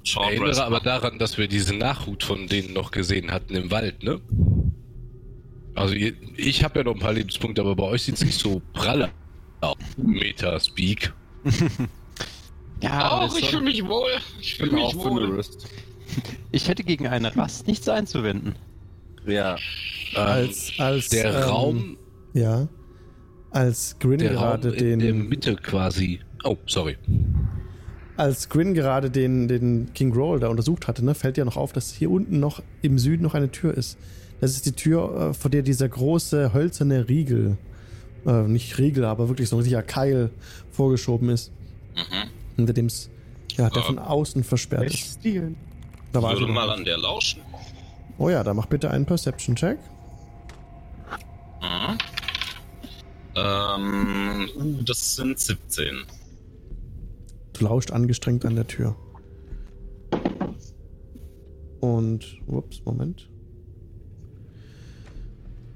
Ich 0.03 0.17
erinnere 0.17 0.49
Rest 0.49 0.61
aber 0.61 0.71
machen. 0.77 0.85
daran, 0.85 1.19
dass 1.19 1.39
wir 1.39 1.49
diese 1.49 1.75
Nachhut 1.75 2.23
von 2.25 2.47
denen 2.47 2.73
noch 2.73 2.91
gesehen 2.91 3.31
hatten 3.31 3.55
im 3.55 3.71
Wald, 3.71 4.03
ne? 4.03 4.21
Also 5.75 5.95
ihr, 5.95 6.15
ich 6.37 6.63
habe 6.63 6.79
ja 6.81 6.85
noch 6.85 6.95
ein 6.95 7.01
paar 7.01 7.13
Lebenspunkte, 7.13 7.61
aber 7.61 7.75
bei 7.75 7.85
euch 7.85 8.03
sieht's 8.03 8.25
nicht 8.25 8.39
so 8.39 8.63
pralle 8.73 9.11
aus. 9.61 9.77
Meta-Speak. 9.97 11.13
Ja, 12.83 13.13
Auch, 13.13 13.39
ich 13.39 13.49
fühle 13.49 13.63
mich 13.63 13.87
wohl. 13.87 14.11
Ich 14.41 14.57
fühle 14.57 14.73
mich 14.73 14.95
wohl. 14.95 15.43
Ich 16.53 16.69
hätte 16.69 16.85
gegen 16.85 17.07
eine 17.07 17.35
Rast 17.35 17.67
nichts 17.67 17.89
einzuwenden. 17.89 18.57
Ja. 19.27 19.57
Als, 20.15 20.73
als 20.77 21.09
Der 21.09 21.35
ähm, 21.35 21.43
Raum, 21.49 21.97
Ja. 22.35 22.69
Als 23.55 23.97
Grin 24.01 24.19
der 24.19 24.31
gerade 24.33 24.69
Raum 24.71 24.77
in 24.79 24.99
der 24.99 25.13
den. 25.13 25.29
Mitte 25.29 25.55
quasi. 25.57 26.21
Oh, 26.43 26.57
sorry. 26.67 26.97
Als 28.17 28.49
Grin 28.49 28.75
gerade 28.75 29.11
den, 29.11 29.49
den 29.49 29.93
King 29.95 30.11
Grawl 30.13 30.41
da 30.41 30.49
untersucht 30.49 30.87
hatte, 30.89 31.05
ne, 31.05 31.15
fällt 31.15 31.37
ja 31.39 31.45
noch 31.45 31.57
auf, 31.57 31.73
dass 31.73 31.93
hier 31.93 32.11
unten 32.11 32.41
noch 32.41 32.63
im 32.83 32.99
Süden 32.99 33.23
noch 33.23 33.35
eine 33.35 33.51
Tür 33.51 33.75
ist. 33.77 33.97
Das 34.41 34.53
ist 34.53 34.67
die 34.67 34.73
Tür, 34.73 35.31
äh, 35.31 35.35
vor 35.35 35.51
der 35.51 35.63
dieser 35.63 35.89
große 35.89 36.53
hölzerne 36.53 37.09
Riegel, 37.09 37.57
äh, 38.27 38.43
nicht 38.43 38.77
Riegel, 38.79 39.05
aber 39.05 39.29
wirklich 39.29 39.49
so 39.49 39.57
ein 39.57 39.61
richtiger 39.61 39.83
Keil 39.83 40.31
vorgeschoben 40.73 41.29
ist, 41.31 41.53
Mhm. 41.95 42.29
hinter 42.57 42.73
dem 42.73 42.87
es, 42.87 43.09
ja, 43.53 43.71
der 43.71 43.83
Ja. 43.83 43.87
von 43.87 43.99
außen 44.01 44.43
versperrt 44.45 44.93
ist. 44.93 45.21
Da 46.13 46.23
war 46.23 46.35
Ich 46.35 46.41
würde 46.41 46.53
mal 46.53 46.71
an 46.71 46.85
der 46.85 46.99
lauschen. 46.99 47.41
Oh 48.19 48.29
ja, 48.29 48.43
da 48.45 48.53
mach 48.55 48.67
bitte 48.67 48.91
einen 48.91 49.07
Perception-Check. 49.07 49.79
Mhm. 51.61 51.99
Ähm, 53.37 54.49
uh, 54.57 54.83
das 54.83 55.17
sind 55.17 55.39
17. 55.39 56.05
Du 57.53 57.65
lauscht 57.65 57.91
angestrengt 57.91 58.45
an 58.45 58.57
der 58.57 58.67
Tür. 58.67 58.97
Und, 61.81 62.39
ups, 62.47 62.83
Moment. 62.85 63.29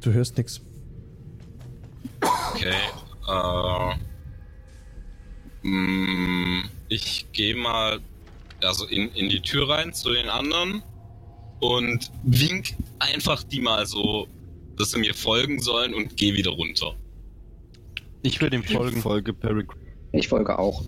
Du 0.01 0.13
hörst 0.13 0.37
nichts. 0.37 0.61
Okay. 2.55 2.75
Äh, 3.29 3.95
mm, 5.69 6.65
ich 6.89 7.27
gehe 7.33 7.55
mal 7.55 8.01
also 8.63 8.87
in, 8.87 9.11
in 9.13 9.29
die 9.29 9.41
Tür 9.41 9.69
rein 9.69 9.93
zu 9.93 10.13
den 10.13 10.29
anderen 10.29 10.83
und 11.61 12.11
wink 12.23 12.75
einfach 12.99 13.43
die 13.43 13.61
mal 13.61 13.87
so, 13.87 14.27
dass 14.77 14.93
sie 14.93 14.99
mir 14.99 15.15
folgen 15.15 15.61
sollen 15.61 15.95
und 15.95 16.17
gehe 16.17 16.35
wieder 16.35 16.51
runter. 16.51 16.95
Ich 18.23 18.41
würde 18.41 18.57
ihm 18.57 18.65
folgen. 18.65 19.01
Folge 19.01 19.33
Perry. 19.33 19.65
Ich 20.13 20.29
folge 20.29 20.59
auch. 20.59 20.83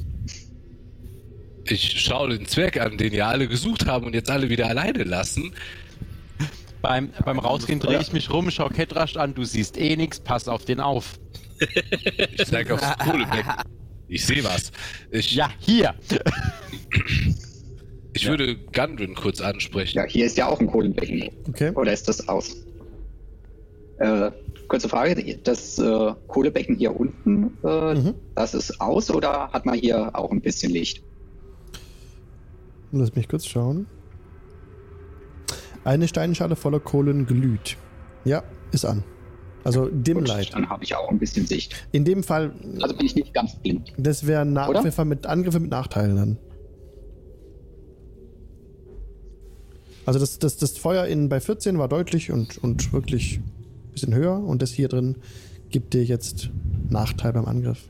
Ich 1.64 2.00
schaue 2.00 2.30
den 2.36 2.46
Zwerg 2.46 2.80
an, 2.80 2.96
den 2.96 3.12
ja 3.12 3.28
alle 3.28 3.46
gesucht 3.46 3.86
haben 3.86 4.06
und 4.06 4.14
jetzt 4.14 4.30
alle 4.30 4.48
wieder 4.48 4.66
alleine 4.66 5.04
lassen. 5.04 5.52
Beim, 6.82 7.10
beim 7.24 7.38
Rausgehen 7.38 7.78
drehe 7.78 8.00
ich 8.00 8.12
mich 8.12 8.30
rum, 8.30 8.50
schau 8.50 8.68
Ketrasch 8.70 9.16
an, 9.16 9.34
du 9.34 9.44
siehst 9.44 9.76
eh 9.78 9.96
nichts, 9.96 10.18
pass 10.18 10.48
auf 10.48 10.64
den 10.64 10.80
auf. 10.80 11.18
Ich 12.38 12.46
zeige 12.46 12.74
aufs 12.74 12.98
Kohlebecken. 12.98 13.52
Ich 14.08 14.24
sehe 14.24 14.42
was. 14.42 14.72
Ich, 15.10 15.32
Ja, 15.34 15.50
hier. 15.58 15.94
ich 18.14 18.26
würde 18.26 18.56
Gundren 18.56 19.14
kurz 19.14 19.40
ansprechen. 19.42 19.98
Ja, 19.98 20.04
hier 20.06 20.24
ist 20.26 20.36
ja 20.38 20.48
auch 20.48 20.58
ein 20.58 20.66
Kohlenbecken. 20.66 21.28
Okay. 21.48 21.70
Oder 21.74 21.92
ist 21.92 22.08
das 22.08 22.26
aus? 22.28 22.56
Äh, 24.00 24.30
kurze 24.66 24.88
Frage, 24.88 25.38
das 25.44 25.78
äh, 25.78 26.14
Kohlebecken 26.26 26.76
hier 26.76 26.98
unten, 26.98 27.56
äh, 27.62 27.94
Mhm. 27.94 28.14
das 28.34 28.54
ist 28.54 28.80
aus 28.80 29.10
oder 29.10 29.50
hat 29.52 29.66
man 29.66 29.78
hier 29.78 30.14
auch 30.18 30.30
ein 30.32 30.40
bisschen 30.40 30.72
Licht? 30.72 31.02
Lass 32.92 33.14
mich 33.14 33.28
kurz 33.28 33.46
schauen. 33.46 33.86
Eine 35.84 36.08
Steinschale 36.08 36.56
voller 36.56 36.80
Kohlen 36.80 37.26
glüht. 37.26 37.76
Ja, 38.24 38.42
ist 38.72 38.84
an. 38.84 39.04
Also 39.64 39.88
Dim 39.88 40.18
Gut. 40.24 40.50
Dann 40.54 40.68
habe 40.70 40.82
ich 40.84 40.94
auch 40.94 41.10
ein 41.10 41.18
bisschen 41.18 41.46
Sicht. 41.46 41.86
In 41.92 42.04
dem 42.06 42.22
Fall, 42.22 42.52
Also 42.80 42.96
bin 42.96 43.04
ich 43.06 43.14
nicht 43.14 43.34
ganz 43.34 43.56
blind. 43.56 43.92
das 43.98 44.26
wären? 44.26 44.56
Angriffe 44.56 45.04
mit, 45.04 45.26
Angriffe 45.26 45.60
mit 45.60 45.70
Nachteilen 45.70 46.16
dann. 46.16 46.38
Also 50.06 50.18
das, 50.18 50.38
das, 50.38 50.56
das 50.56 50.78
Feuer 50.78 51.04
in, 51.04 51.28
bei 51.28 51.40
14 51.40 51.78
war 51.78 51.88
deutlich 51.88 52.30
und, 52.32 52.56
und 52.58 52.92
wirklich 52.94 53.40
bisschen 53.92 54.14
höher 54.14 54.38
und 54.38 54.62
das 54.62 54.72
hier 54.72 54.88
drin 54.88 55.16
gibt 55.70 55.94
dir 55.94 56.04
jetzt 56.04 56.50
Nachteil 56.88 57.32
beim 57.32 57.46
Angriff. 57.46 57.88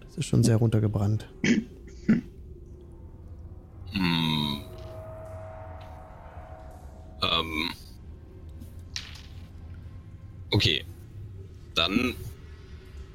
Das 0.00 0.16
ist 0.18 0.26
schon 0.26 0.42
sehr 0.44 0.56
runtergebrannt. 0.56 1.28
Hm. 3.92 4.60
Ähm. 7.22 7.70
Okay. 10.50 10.84
Dann. 11.74 12.14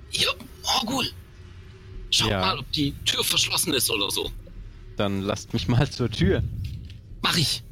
Hier, 0.09 0.29
Morgul. 0.63 1.05
Schau 2.11 2.29
Ja. 2.29 2.41
mal, 2.41 2.59
ob 2.59 2.71
die 2.71 2.93
Tür 3.05 3.23
verschlossen 3.23 3.73
ist 3.73 3.89
oder 3.89 4.09
so. 4.09 4.31
Dann 4.97 5.21
lasst 5.21 5.53
mich 5.53 5.67
mal 5.67 5.89
zur 5.89 6.09
Tür. 6.09 6.43
Mach 7.21 7.37
ich. 7.37 7.63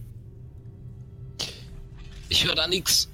Ich 2.29 2.45
höre 2.45 2.55
da 2.55 2.67
nix. 2.67 3.09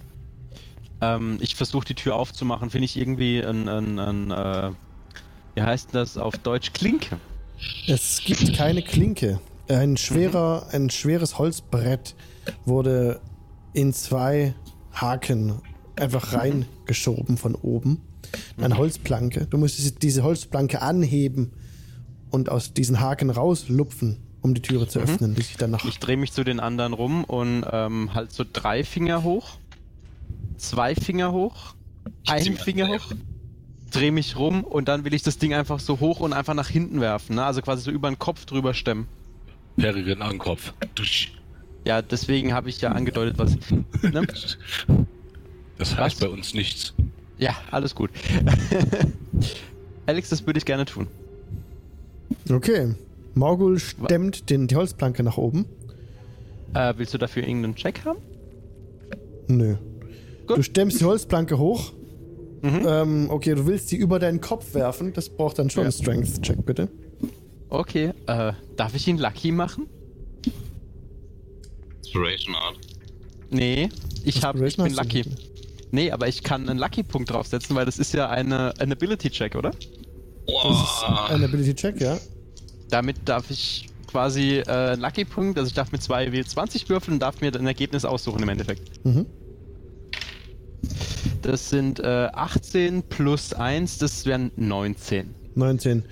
Ähm, 1.02 1.38
ich 1.42 1.56
versuche 1.56 1.86
die 1.86 1.96
Tür 1.96 2.16
aufzumachen. 2.16 2.70
Finde 2.70 2.86
ich 2.86 2.98
irgendwie 2.98 3.42
ein, 3.42 3.68
ein, 3.68 4.00
ein 4.00 4.32
äh, 4.32 4.72
wie 5.56 5.62
heißt 5.62 5.90
das 5.94 6.18
auf 6.18 6.38
Deutsch? 6.38 6.74
Klinke. 6.74 7.18
Es 7.88 8.22
gibt 8.24 8.56
keine 8.56 8.82
Klinke. 8.82 9.40
Ein 9.68 9.98
schwerer, 9.98 10.68
ein 10.72 10.90
schweres 10.90 11.38
Holzbrett 11.38 12.16
wurde 12.66 13.22
in 13.74 13.94
zwei 13.94 14.56
Haken 14.94 15.62
einfach 15.96 16.34
reingeschoben 16.34 17.38
von 17.38 17.56
oben. 17.56 18.02
Eine 18.58 18.78
Holzplanke. 18.78 19.48
Du 19.48 19.58
musstest 19.58 20.02
diese 20.02 20.24
Holzplanke 20.24 20.82
anheben, 20.82 21.52
und 22.32 22.50
aus 22.50 22.74
diesen 22.74 23.00
Haken 23.00 23.30
rauslupfen, 23.30 24.18
um 24.42 24.54
die 24.54 24.62
Türe 24.62 24.88
zu 24.88 25.00
öffnen, 25.00 25.36
die 25.36 25.42
sich 25.42 25.58
dann 25.58 25.72
nach. 25.72 25.84
Ich 25.86 26.00
drehe 26.00 26.18
mich 26.18 26.32
zu 26.32 26.44
den 26.44 26.60
anderen 26.60 26.94
rum 26.94 27.24
und 27.24 27.66
ähm, 27.72 28.14
halt 28.14 28.32
so 28.32 28.46
drei 28.52 28.84
Finger 28.84 29.24
hoch, 29.24 29.58
zwei 30.60 30.96
Finger 30.96 31.32
hoch, 31.32 31.76
Ich 32.24 32.32
ein 32.32 32.44
zieh 32.44 32.50
mir 32.52 32.58
Finger 32.58 32.86
einen 32.86 33.00
hoch, 33.00 33.12
drehe 33.92 34.12
mich 34.12 34.38
rum 34.38 34.64
und 34.64 34.88
dann 34.88 35.06
will 35.06 35.14
ich 35.14 35.24
das 35.24 35.38
Ding 35.38 35.54
einfach 35.54 35.80
so 35.80 36.00
hoch 36.00 36.20
und 36.20 36.34
einfach 36.34 36.54
nach 36.54 36.70
hinten 36.70 37.02
werfen. 37.02 37.36
Ne? 37.36 37.44
Also 37.44 37.62
quasi 37.62 37.82
so 37.84 37.92
über 37.92 38.10
den 38.10 38.20
Kopf 38.20 38.46
drüber 38.46 38.74
stemmen. 38.74 39.08
Peregrine 39.78 40.24
Ankopf. 40.24 40.74
Dusch. 40.96 41.34
Ja, 41.86 42.02
deswegen 42.02 42.54
habe 42.54 42.70
ich 42.70 42.82
ja 42.82 42.92
angedeutet, 42.92 43.38
was. 43.38 43.58
Ne? 44.02 44.28
Das 45.78 45.96
heißt 45.96 46.22
Was? 46.22 46.28
bei 46.28 46.34
uns 46.34 46.54
nichts. 46.54 46.94
Ja, 47.38 47.56
alles 47.72 47.96
gut. 47.96 48.10
Alex, 50.08 50.28
das 50.28 50.46
würde 50.46 50.58
ich 50.58 50.66
gerne 50.66 50.84
tun. 50.84 51.08
Okay. 52.52 52.96
Morgul 53.34 53.80
stemmt 53.80 54.50
den, 54.50 54.68
die 54.68 54.76
Holzplanke 54.76 55.24
nach 55.24 55.38
oben. 55.38 55.64
Äh, 56.74 56.96
willst 56.98 57.14
du 57.14 57.18
dafür 57.18 57.44
irgendeinen 57.44 57.76
Check 57.76 58.04
haben? 58.04 58.20
Nö. 59.48 59.78
Gut. 60.50 60.58
Du 60.58 60.64
stemmst 60.64 61.00
die 61.00 61.06
Holzplanke 61.06 61.60
hoch. 61.60 61.94
Mhm. 62.64 62.86
Ähm, 62.88 63.28
okay, 63.30 63.54
du 63.54 63.68
willst 63.68 63.90
sie 63.90 63.98
über 63.98 64.18
deinen 64.18 64.42
Kopf 64.42 64.74
werfen. 64.74 65.14
Das 65.14 65.30
braucht 65.30 65.60
dann 65.60 65.70
schon 65.70 65.84
Ja. 65.84 65.90
einen 65.90 65.92
Strength-Check, 65.94 66.66
bitte. 66.66 66.90
Okay, 67.70 68.14
äh, 68.26 68.54
darf 68.76 68.96
ich 68.96 69.08
ihn 69.08 69.20
Lucky 69.20 69.52
machen? 69.52 69.86
Inspiration 72.04 72.56
Art. 72.56 72.78
Nee, 73.52 73.90
ich, 74.26 74.44
hab, 74.44 74.60
ich 74.60 74.76
bin 74.76 74.92
Lucky. 74.96 75.24
Nee, 75.92 76.10
aber 76.10 76.28
ich 76.28 76.42
kann 76.42 76.68
einen 76.68 76.80
Lucky-Punkt 76.80 77.30
draufsetzen, 77.30 77.76
weil 77.76 77.86
das 77.86 78.00
ist 78.00 78.12
ja 78.16 78.28
eine, 78.30 78.74
ein 78.80 78.92
Ability-Check, 78.92 79.56
oder? 79.56 79.70
Das 79.70 80.82
ist 80.82 81.04
ein 81.30 81.44
Ability-Check, 81.44 82.02
ja. 82.02 82.18
Damit 82.90 83.18
darf 83.26 83.52
ich 83.52 83.88
quasi 84.08 84.58
äh, 84.58 84.64
einen 84.68 85.02
Lucky-Punkt, 85.02 85.60
also 85.60 85.68
ich 85.68 85.76
darf 85.76 85.92
mit 85.92 86.02
zwei 86.02 86.26
W20 86.28 86.90
würfeln 86.90 87.14
und 87.16 87.20
darf 87.20 87.40
mir 87.40 87.54
ein 87.54 87.68
Ergebnis 87.68 88.04
aussuchen 88.04 88.42
im 88.42 88.50
Endeffekt. 88.50 89.06
Mhm. 89.06 89.28
Das 91.42 91.70
sind 91.70 92.00
äh, 92.00 92.30
18 92.34 93.04
plus 93.04 93.54
1, 93.54 93.98
das 93.98 94.26
wären 94.26 94.52
19. 94.56 95.34
19. 95.56 96.04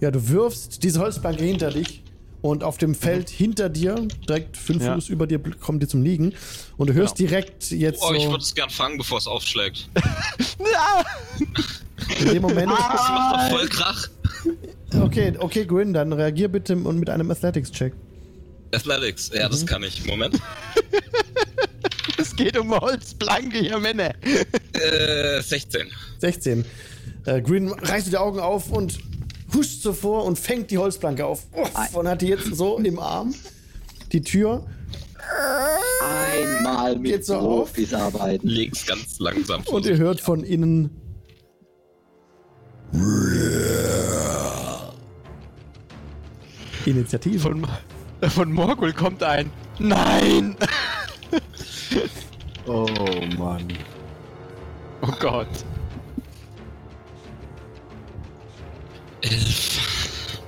Ja, 0.00 0.10
du 0.10 0.28
wirfst 0.28 0.82
diese 0.82 1.00
Holzplanke 1.00 1.44
hinter 1.44 1.70
dich 1.70 2.02
und 2.40 2.64
auf 2.64 2.78
dem 2.78 2.94
Feld 2.94 3.30
hinter 3.30 3.68
dir, 3.68 3.94
direkt 4.28 4.56
fünf 4.56 4.82
Ja. 4.82 4.94
Fuß 4.94 5.08
über 5.10 5.26
dir, 5.28 5.38
kommt 5.38 5.82
dir 5.82 5.86
zum 5.86 6.02
Liegen. 6.02 6.32
Und 6.76 6.88
du 6.90 6.94
hörst 6.94 7.18
direkt 7.18 7.70
jetzt 7.70 8.02
ich 8.14 8.22
so 8.24 8.30
würde 8.30 8.42
es 8.42 8.54
gern 8.54 8.70
fangen, 8.70 8.98
bevor 8.98 9.18
es 9.18 9.26
aufschlägt. 9.28 9.88
in 12.20 12.28
dem 12.28 12.42
Moment. 12.42 12.70
Das 12.70 13.08
macht 13.08 13.52
doch 13.52 13.58
voll 13.58 13.68
Krach. 13.68 14.08
Okay, 15.00 15.32
okay, 15.38 15.64
Grin, 15.64 15.92
dann 15.92 16.12
reagier 16.12 16.48
bitte 16.48 16.74
und 16.76 16.98
mit 16.98 17.08
einem 17.08 17.30
Athletics-Check. 17.30 17.92
Athletics, 18.74 19.30
ja, 19.32 19.46
Mhm. 19.46 19.50
das 19.52 19.66
kann 19.66 19.82
ich. 19.84 20.04
Moment. 20.06 20.36
Es 22.32 22.36
geht 22.36 22.56
um 22.56 22.70
Holzplanke 22.70 23.58
hier, 23.58 23.78
Männer. 23.78 24.14
Äh, 24.72 25.42
16. 25.42 25.86
16. 26.18 26.64
Äh, 27.26 27.42
Green 27.42 27.68
reißt 27.68 28.10
die 28.10 28.16
Augen 28.16 28.40
auf 28.40 28.70
und 28.72 28.98
huscht 29.52 29.82
so 29.82 29.92
vor 29.92 30.24
und 30.24 30.38
fängt 30.38 30.70
die 30.70 30.78
Holzplanke 30.78 31.26
auf. 31.26 31.42
Uff, 31.52 31.94
und 31.94 32.08
hat 32.08 32.22
die 32.22 32.28
jetzt 32.28 32.46
so 32.56 32.78
im 32.78 32.98
Arm. 32.98 33.34
Die 34.12 34.22
Tür. 34.22 34.66
Einmal 36.00 36.96
mit 36.96 37.12
Geht 37.12 37.26
so 37.26 37.34
auf? 37.36 37.74
Profis 37.74 37.92
arbeiten. 37.92 38.48
Leg's 38.48 38.86
ganz 38.86 39.18
langsam 39.18 39.62
Und 39.66 39.84
ihr 39.84 39.98
hört 39.98 40.22
von 40.22 40.42
innen. 40.42 40.88
Initiative. 46.86 47.40
Von, 47.40 47.66
von 48.30 48.50
Morgul 48.50 48.94
kommt 48.94 49.22
ein 49.22 49.50
Nein! 49.78 50.56
Oh 52.66 52.86
Mann. 53.38 53.68
Oh 55.02 55.12
Gott. 55.18 55.48
Elf. 59.22 60.38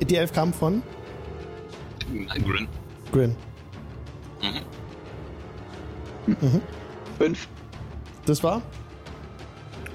Die 0.00 0.16
Elf 0.16 0.32
kam 0.32 0.52
von 0.52 0.82
Grin. 2.08 2.68
Grin. 3.12 3.36
Fünf. 7.18 7.48
Das 8.26 8.42
war 8.42 8.62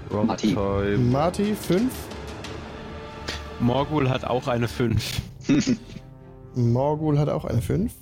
Marty. 0.10 0.56
Marty 0.98 1.56
5. 1.56 1.92
Morgul 3.60 4.10
hat 4.10 4.26
auch 4.26 4.48
eine 4.48 4.68
5. 4.68 5.22
Morgul 6.56 7.20
hat 7.20 7.30
auch 7.30 7.46
eine 7.46 7.62
5. 7.62 7.94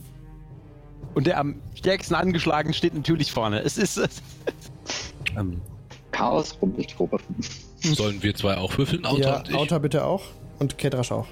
Und 1.14 1.28
der 1.28 1.40
am 1.40 1.56
stärksten 1.76 2.16
angeschlagen 2.16 2.74
steht 2.74 2.94
natürlich 2.94 3.32
vorne. 3.32 3.62
Es 3.62 3.78
ist. 3.78 4.02
Ähm, 5.38 5.62
Chaos 6.12 6.58
Rumpeltruppe. 6.62 7.18
Sollen 7.80 8.22
wir 8.22 8.36
zwei 8.36 8.58
auch 8.58 8.78
würfeln? 8.78 9.06
Auto 9.06 9.22
Ja, 9.22 9.38
und 9.38 9.50
ich? 9.50 9.56
Auta 9.56 9.80
bitte 9.80 10.04
auch. 10.04 10.24
Und 10.60 10.78
Kedrasch 10.78 11.14
auch. 11.14 11.28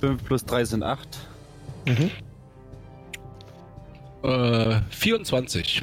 5 0.00 0.24
plus 0.24 0.44
3 0.46 0.64
sind 0.64 0.82
8. 0.82 1.06
Mhm. 1.86 2.10
Äh, 4.22 4.80
24. 4.88 5.82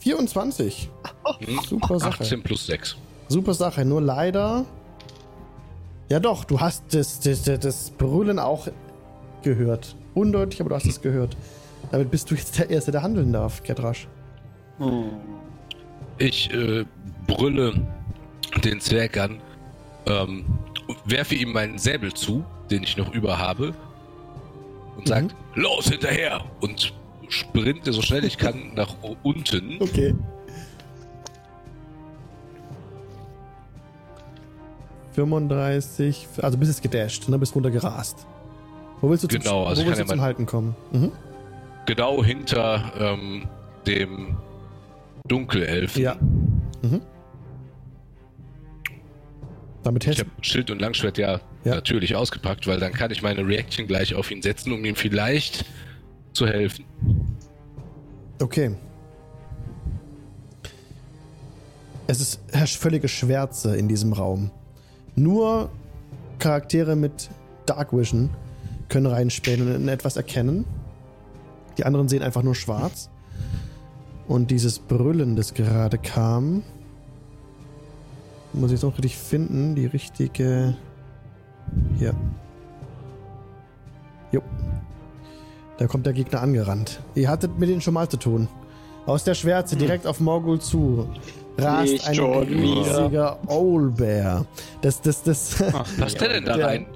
24. 0.00 0.90
Hm? 1.38 1.60
Super 1.68 2.00
Sache. 2.00 2.22
18 2.24 2.42
plus 2.42 2.66
6. 2.66 2.96
Super 3.28 3.54
Sache. 3.54 3.84
Nur 3.84 4.00
leider. 4.00 4.64
Ja, 6.08 6.18
doch, 6.18 6.44
du 6.44 6.58
hast 6.60 6.92
das, 6.92 7.20
das, 7.20 7.44
das 7.44 7.90
Brüllen 7.92 8.40
auch 8.40 8.66
gehört. 9.42 9.94
Undeutlich, 10.14 10.60
aber 10.60 10.70
du 10.70 10.76
hast 10.76 10.86
es 10.86 11.00
gehört. 11.00 11.36
Damit 11.90 12.10
bist 12.10 12.30
du 12.30 12.34
jetzt 12.34 12.58
der 12.58 12.70
Erste, 12.70 12.92
der 12.92 13.02
handeln 13.02 13.32
darf, 13.32 13.62
Kedrasch. 13.62 14.08
Ich 16.18 16.52
äh, 16.52 16.84
brülle 17.26 17.86
den 18.64 18.80
Zwerg 18.80 19.18
an, 19.18 19.40
ähm, 20.06 20.44
werfe 21.04 21.34
ihm 21.34 21.52
meinen 21.52 21.78
Säbel 21.78 22.12
zu, 22.12 22.44
den 22.70 22.82
ich 22.82 22.96
noch 22.96 23.12
über 23.14 23.38
habe, 23.38 23.74
und 24.96 25.08
sagt, 25.08 25.34
los 25.54 25.88
hinterher! 25.88 26.44
Und 26.60 26.92
sprinte 27.28 27.92
so 27.92 28.02
schnell 28.02 28.24
ich 28.24 28.36
kann 28.36 28.72
nach 28.74 28.94
unten. 29.22 29.78
Okay. 29.80 30.14
35, 35.12 36.28
also 36.40 36.56
bist 36.56 36.70
jetzt 36.70 36.82
gedasht, 36.82 37.28
ne? 37.28 37.38
Bist 37.38 37.54
runtergerast. 37.54 38.26
Wo 39.00 39.10
willst 39.10 39.24
du 39.24 39.28
zum, 39.28 39.40
Genau, 39.40 39.64
also 39.64 39.82
willst 39.84 39.98
kann 39.98 40.06
du 40.06 40.12
ja 40.12 40.16
zum 40.16 40.20
Halten 40.22 40.46
kommen? 40.46 40.76
Mhm. 40.92 41.12
Genau 41.86 42.22
hinter 42.22 42.92
ähm, 42.98 43.48
dem 43.86 44.36
Dunkelelfen. 45.26 46.02
Ja. 46.02 46.16
Mhm. 46.82 47.00
Damit 49.82 50.06
Ich 50.06 50.20
habe 50.20 50.30
Schild 50.42 50.70
und 50.70 50.80
Langschwert 50.80 51.16
ja, 51.16 51.40
Ja. 51.64 51.74
natürlich 51.76 52.14
ausgepackt, 52.14 52.66
weil 52.66 52.78
dann 52.78 52.92
kann 52.92 53.10
ich 53.10 53.22
meine 53.22 53.46
Reaction 53.46 53.86
gleich 53.86 54.14
auf 54.14 54.30
ihn 54.30 54.42
setzen, 54.42 54.72
um 54.72 54.84
ihm 54.84 54.94
vielleicht 54.94 55.64
zu 56.34 56.46
helfen. 56.46 56.84
Okay. 58.42 58.72
Es 62.06 62.20
ist 62.20 62.40
herrscht 62.52 62.76
völlige 62.76 63.08
Schwärze 63.08 63.76
in 63.76 63.88
diesem 63.88 64.12
Raum. 64.12 64.50
Nur 65.14 65.70
Charaktere 66.38 66.96
mit 66.96 67.30
Dark 67.66 67.92
Vision 67.96 68.30
können 68.90 69.06
reinspähen 69.06 69.74
und 69.74 69.88
etwas 69.88 70.16
erkennen. 70.16 70.66
Die 71.78 71.84
anderen 71.86 72.08
sehen 72.08 72.22
einfach 72.22 72.42
nur 72.42 72.54
schwarz. 72.54 73.08
Und 74.28 74.50
dieses 74.50 74.78
Brüllen, 74.78 75.34
das 75.36 75.54
gerade 75.54 75.96
kam, 75.96 76.62
muss 78.52 78.66
ich 78.70 78.72
jetzt 78.76 78.82
noch 78.82 78.92
richtig 78.98 79.16
finden. 79.16 79.74
Die 79.74 79.86
richtige. 79.86 80.76
Hier. 81.98 82.14
Jo. 84.32 84.42
Da 85.78 85.86
kommt 85.86 86.04
der 86.06 86.12
Gegner 86.12 86.42
angerannt. 86.42 87.00
Ihr 87.14 87.28
hattet 87.30 87.58
mit 87.58 87.68
denen 87.70 87.80
schon 87.80 87.94
mal 87.94 88.08
zu 88.08 88.16
tun. 88.18 88.48
Aus 89.06 89.24
der 89.24 89.34
Schwärze 89.34 89.76
direkt 89.76 90.06
auf 90.06 90.20
Morgul 90.20 90.60
zu 90.60 91.08
rast 91.58 92.06
ein 92.06 92.18
riesiger 92.18 93.38
Owlbear. 93.48 94.46
Das, 94.82 95.00
das, 95.00 95.22
das, 95.22 95.60
Was 95.98 96.14
der 96.14 96.28
denn 96.28 96.44
da 96.44 96.56
der- 96.56 96.66
rein? 96.66 96.86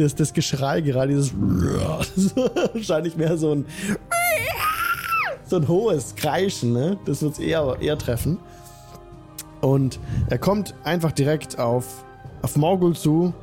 Das, 0.00 0.14
das 0.14 0.32
Geschrei 0.32 0.80
gerade, 0.80 1.08
dieses 1.08 1.32
wahrscheinlich 2.74 3.16
mehr 3.16 3.36
so 3.36 3.52
ein 3.54 3.64
so 5.50 5.56
ein 5.56 5.68
hohes 5.68 6.14
Kreischen, 6.14 6.72
ne? 6.72 6.96
Das 7.04 7.22
wird 7.22 7.32
es 7.32 7.38
eher, 7.40 7.76
eher 7.80 7.98
treffen. 7.98 8.38
Und 9.60 9.98
er 10.28 10.38
kommt 10.38 10.74
einfach 10.84 11.12
direkt 11.12 11.58
auf, 11.58 12.04
auf 12.42 12.56
Morgul 12.56 12.96
zu 12.96 13.34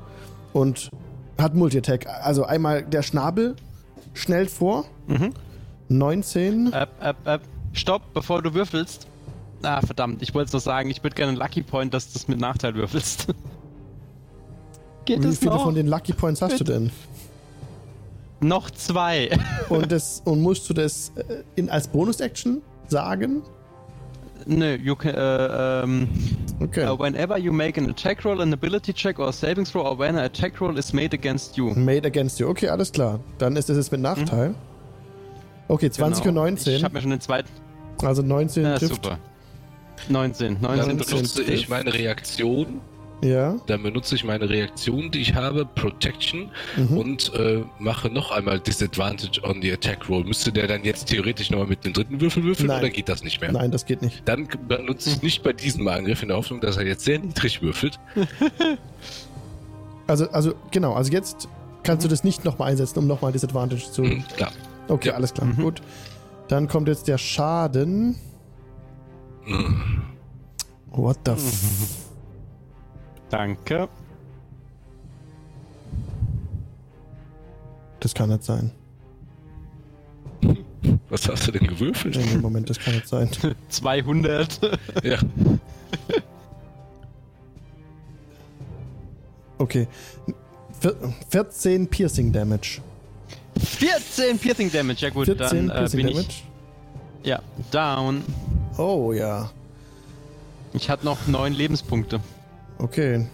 und 0.53 0.89
hat 1.37 1.53
Multi-Attack. 1.53 2.07
Also 2.07 2.45
einmal 2.45 2.83
der 2.83 3.03
Schnabel 3.03 3.55
schnellt 4.13 4.49
vor. 4.49 4.85
Mhm. 5.07 5.33
19. 5.89 6.73
Ab, 6.73 6.89
ab, 6.99 7.17
ab. 7.25 7.41
Stopp, 7.73 8.13
bevor 8.13 8.41
du 8.41 8.53
würfelst. 8.53 9.07
Ah, 9.61 9.81
verdammt, 9.81 10.21
ich 10.21 10.33
wollte 10.33 10.47
es 10.47 10.53
noch 10.53 10.61
sagen, 10.61 10.89
ich 10.89 11.03
würde 11.03 11.15
gerne 11.15 11.31
einen 11.31 11.39
Lucky 11.39 11.61
Point, 11.61 11.93
dass 11.93 12.07
du 12.07 12.13
das 12.13 12.27
mit 12.27 12.39
Nachteil 12.39 12.75
würfelst. 12.75 13.27
Geht 15.07 15.23
Wie 15.23 15.33
viele 15.35 15.51
noch? 15.51 15.63
von 15.63 15.73
den 15.73 15.87
Lucky 15.87 16.11
Points 16.11 16.41
hast 16.41 16.59
du 16.59 16.63
denn? 16.65 16.91
Noch 18.41 18.69
zwei. 18.71 19.29
Und, 19.69 19.91
das, 19.91 20.21
und 20.25 20.41
musst 20.41 20.69
du 20.69 20.73
das 20.73 21.11
äh, 21.15 21.43
in, 21.55 21.69
als 21.69 21.87
Bonus-Action 21.87 22.61
sagen? 22.87 23.41
Nö, 24.45 24.75
you 24.75 24.95
can, 24.95 25.15
äh, 25.15 25.83
ähm, 25.83 26.07
Okay. 26.59 26.87
uh, 26.87 26.97
whenever 26.99 27.37
you 27.37 27.51
make 27.51 27.79
an 27.81 27.89
attack 27.89 28.23
roll, 28.25 28.41
an 28.41 28.51
ability 28.53 28.93
check 28.93 29.17
or 29.19 29.27
a 29.29 29.31
saving 29.31 29.65
throw, 29.65 29.85
or 29.85 29.97
when 29.97 30.15
an 30.17 30.23
attack 30.25 30.59
roll 30.61 30.77
is 30.77 30.91
made 30.93 31.13
against 31.15 31.55
you. 31.57 31.73
Made 31.73 32.05
against 32.05 32.39
you. 32.39 32.47
Okay, 32.49 32.67
alles 32.67 32.91
klar. 32.91 33.19
Dann 33.37 33.55
ist 33.55 33.69
das 33.69 33.77
jetzt 33.77 33.91
mit 33.91 34.01
Nachteil. 34.01 34.53
Okay, 35.67 35.89
20 35.89 36.23
Genau. 36.23 36.41
und 36.41 36.47
19. 36.53 36.75
Ich 36.75 36.83
habe 36.83 36.93
mir 36.95 37.01
schon 37.01 37.11
den 37.11 37.21
zweiten. 37.21 37.49
Also 38.03 38.21
19 38.21 38.63
Ja, 38.63 38.77
trifft. 38.77 38.95
super. 38.95 39.17
19. 40.09 40.57
19 40.61 40.87
Dann 40.87 40.97
benutze 40.97 41.43
ich 41.43 41.69
meine 41.69 41.93
Reaktion. 41.93 42.81
Ja. 43.23 43.55
Dann 43.65 43.81
benutze 43.81 44.13
ich 44.13 44.23
meine 44.23 44.47
Reaktion, 44.47 45.09
die 45.09 45.21
ich 45.21 45.33
habe, 45.33 45.65
Protection, 45.65 46.51
Mhm. 46.75 46.97
und 46.97 47.33
äh, 47.33 47.63
mache 47.79 48.09
noch 48.09 48.29
einmal 48.31 48.59
Disadvantage 48.59 49.41
on 49.43 49.59
the 49.61 49.71
Attack 49.71 50.07
Roll. 50.07 50.23
Müsste 50.23 50.51
der 50.51 50.67
dann 50.67 50.83
jetzt 50.83 51.07
theoretisch 51.07 51.49
nochmal 51.49 51.65
mit 51.67 51.83
dem 51.83 51.93
dritten 51.93 52.21
Würfel 52.21 52.43
würfeln 52.43 52.67
Nein. 52.67 52.79
oder 52.79 52.89
geht 52.91 53.09
das 53.09 53.23
nicht 53.23 53.41
mehr? 53.41 53.51
Nein, 53.51 53.71
das 53.71 53.85
geht 53.87 54.03
nicht. 54.03 54.21
Dann 54.25 54.47
benutze 54.67 55.09
ich 55.09 55.21
nicht 55.23 55.41
bei 55.41 55.51
diesem 55.53 55.87
Angriff 55.87 56.21
in 56.21 56.27
der 56.27 56.37
Hoffnung, 56.37 56.61
dass 56.61 56.77
er 56.77 56.85
jetzt 56.85 57.05
sehr 57.05 57.19
niedrig 57.19 57.61
würfelt. 57.61 57.99
Also, 60.09 60.29
also 60.29 60.53
genau, 60.71 60.93
also 60.93 61.11
jetzt 61.11 61.49
kannst 61.83 62.05
du 62.05 62.09
das 62.09 62.23
nicht 62.23 62.45
nochmal 62.45 62.71
einsetzen, 62.71 62.99
um 62.99 63.07
nochmal 63.07 63.33
Disadvantage 63.33 63.91
zu. 63.91 64.03
Mhm, 64.03 64.23
klar. 64.37 64.51
Okay, 64.87 65.09
Ja. 65.09 65.15
alles 65.15 65.33
klar. 65.33 65.47
Mhm. 65.47 65.61
Gut. 65.63 65.81
Dann 66.47 66.69
kommt 66.69 66.87
jetzt 66.87 67.09
der 67.09 67.17
Schaden. 67.17 68.15
Mhm. 69.45 70.03
What 70.91 71.17
the 71.25 71.31
f. 71.31 72.06
Danke. 73.29 73.87
Das 77.99 78.13
kann 78.13 78.29
nicht 78.29 78.43
sein. 78.43 78.71
Was 81.09 81.27
hast 81.27 81.47
du 81.47 81.51
denn 81.51 81.67
gewürfelt? 81.67 82.15
Nee, 82.15 82.25
nee, 82.33 82.37
Moment, 82.37 82.69
das 82.69 82.79
kann 82.79 82.93
nicht 82.95 83.07
sein. 83.07 83.29
200. 83.69 84.59
Ja. 85.03 85.17
Okay. 89.59 89.87
Vier- 90.79 90.95
14 91.29 91.87
Piercing 91.87 92.31
Damage. 92.31 92.79
14 93.59 94.37
Piercing 94.37 94.71
Damage. 94.71 95.01
Ja 95.01 95.09
gut, 95.09 95.25
14 95.25 95.67
dann 95.67 95.69
äh, 95.69 95.79
Piercing 95.79 95.97
bin 95.97 96.07
Damage. 96.13 96.27
ich 96.29 96.43
ja 97.23 97.41
down. 97.71 98.21
Oh 98.77 99.11
ja. 99.13 99.49
Ich 100.73 100.89
hatte 100.89 101.05
noch 101.05 101.25
9 101.27 101.53
Lebenspunkte. 101.53 102.19
Okay. 102.79 103.27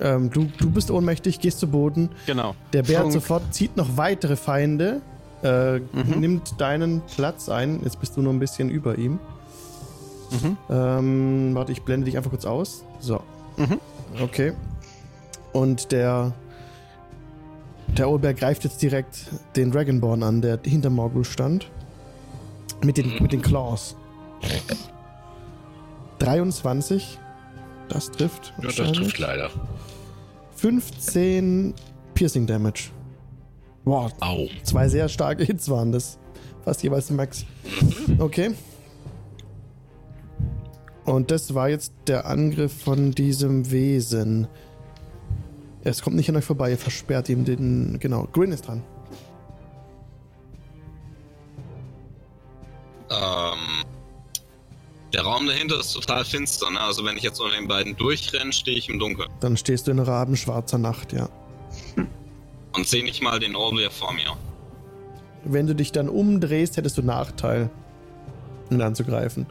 Ähm, 0.00 0.30
du, 0.30 0.46
du 0.58 0.70
bist 0.70 0.90
ohnmächtig, 0.90 1.40
gehst 1.40 1.60
zu 1.60 1.68
Boden. 1.68 2.10
Genau. 2.26 2.54
Der 2.72 2.82
Bär 2.82 3.00
Funk. 3.02 3.12
sofort 3.12 3.54
zieht 3.54 3.76
noch 3.76 3.96
weitere 3.96 4.36
Feinde, 4.36 5.00
äh, 5.42 5.78
Mhm. 5.78 6.20
nimmt 6.20 6.60
deinen 6.60 7.00
Platz 7.14 7.48
ein. 7.48 7.80
Jetzt 7.84 8.00
bist 8.00 8.16
du 8.16 8.22
nur 8.22 8.32
ein 8.32 8.38
bisschen 8.40 8.70
über 8.70 8.98
ihm. 8.98 9.18
Mhm. 10.30 10.56
Ähm, 10.68 11.50
warte, 11.54 11.70
ich 11.72 11.82
blende 11.82 12.06
dich 12.06 12.16
einfach 12.16 12.30
kurz 12.30 12.44
aus. 12.44 12.84
So. 13.00 13.20
Mhm. 13.56 13.78
Okay. 14.22 14.52
Und 15.52 15.92
der. 15.92 16.32
Der 17.96 18.08
Olberg 18.10 18.38
greift 18.38 18.64
jetzt 18.64 18.82
direkt 18.82 19.26
den 19.54 19.70
Dragonborn 19.70 20.24
an, 20.24 20.40
der 20.42 20.58
hinter 20.64 20.90
Morgul 20.90 21.24
stand. 21.24 21.70
Mit 22.82 22.96
den, 22.96 23.22
mit 23.22 23.30
den 23.32 23.40
Claws. 23.42 23.94
23. 26.18 27.18
Das 27.88 28.10
trifft. 28.10 28.52
ja, 28.62 28.70
das 28.70 28.92
trifft 28.92 29.18
leider. 29.18 29.50
15 30.56 31.74
Piercing 32.14 32.46
Damage. 32.46 32.90
Wow, 33.84 34.12
Au. 34.20 34.48
zwei 34.62 34.88
sehr 34.88 35.08
starke 35.08 35.44
Hits 35.44 35.68
waren 35.68 35.92
das. 35.92 36.18
Fast 36.64 36.82
jeweils 36.82 37.10
Max. 37.10 37.44
Okay. 38.18 38.54
Und 41.04 41.30
das 41.30 41.54
war 41.54 41.68
jetzt 41.68 41.92
der 42.06 42.24
Angriff 42.24 42.72
von 42.72 43.10
diesem 43.12 43.70
Wesen. 43.70 44.46
Es 45.82 46.00
kommt 46.00 46.16
nicht 46.16 46.30
an 46.30 46.36
euch 46.36 46.44
vorbei, 46.44 46.70
ihr 46.70 46.78
versperrt 46.78 47.28
ihm 47.28 47.44
den. 47.44 47.98
Genau, 48.00 48.26
Grin 48.32 48.52
ist 48.52 48.66
dran. 48.66 48.82
Ähm, 53.10 53.83
der 55.14 55.22
Raum 55.22 55.46
dahinter 55.46 55.80
ist 55.80 55.92
total 55.92 56.24
finster, 56.24 56.70
ne? 56.70 56.80
Also 56.80 57.04
wenn 57.04 57.16
ich 57.16 57.22
jetzt 57.22 57.40
unter 57.40 57.56
den 57.56 57.68
beiden 57.68 57.96
durchrenne, 57.96 58.52
stehe 58.52 58.76
ich 58.76 58.88
im 58.88 58.98
Dunkeln. 58.98 59.28
Dann 59.40 59.56
stehst 59.56 59.86
du 59.86 59.92
in 59.92 59.98
rabenschwarzer 60.00 60.78
Nacht, 60.78 61.12
ja. 61.12 61.28
Und 62.72 62.86
sehe 62.88 63.04
nicht 63.04 63.22
mal 63.22 63.38
den 63.38 63.54
Orbeer 63.54 63.90
vor 63.90 64.12
mir. 64.12 64.36
Wenn 65.44 65.66
du 65.66 65.74
dich 65.74 65.92
dann 65.92 66.08
umdrehst, 66.08 66.76
hättest 66.76 66.98
du 66.98 67.02
Nachteil, 67.02 67.70
ihn 68.70 68.82
anzugreifen. 68.82 69.46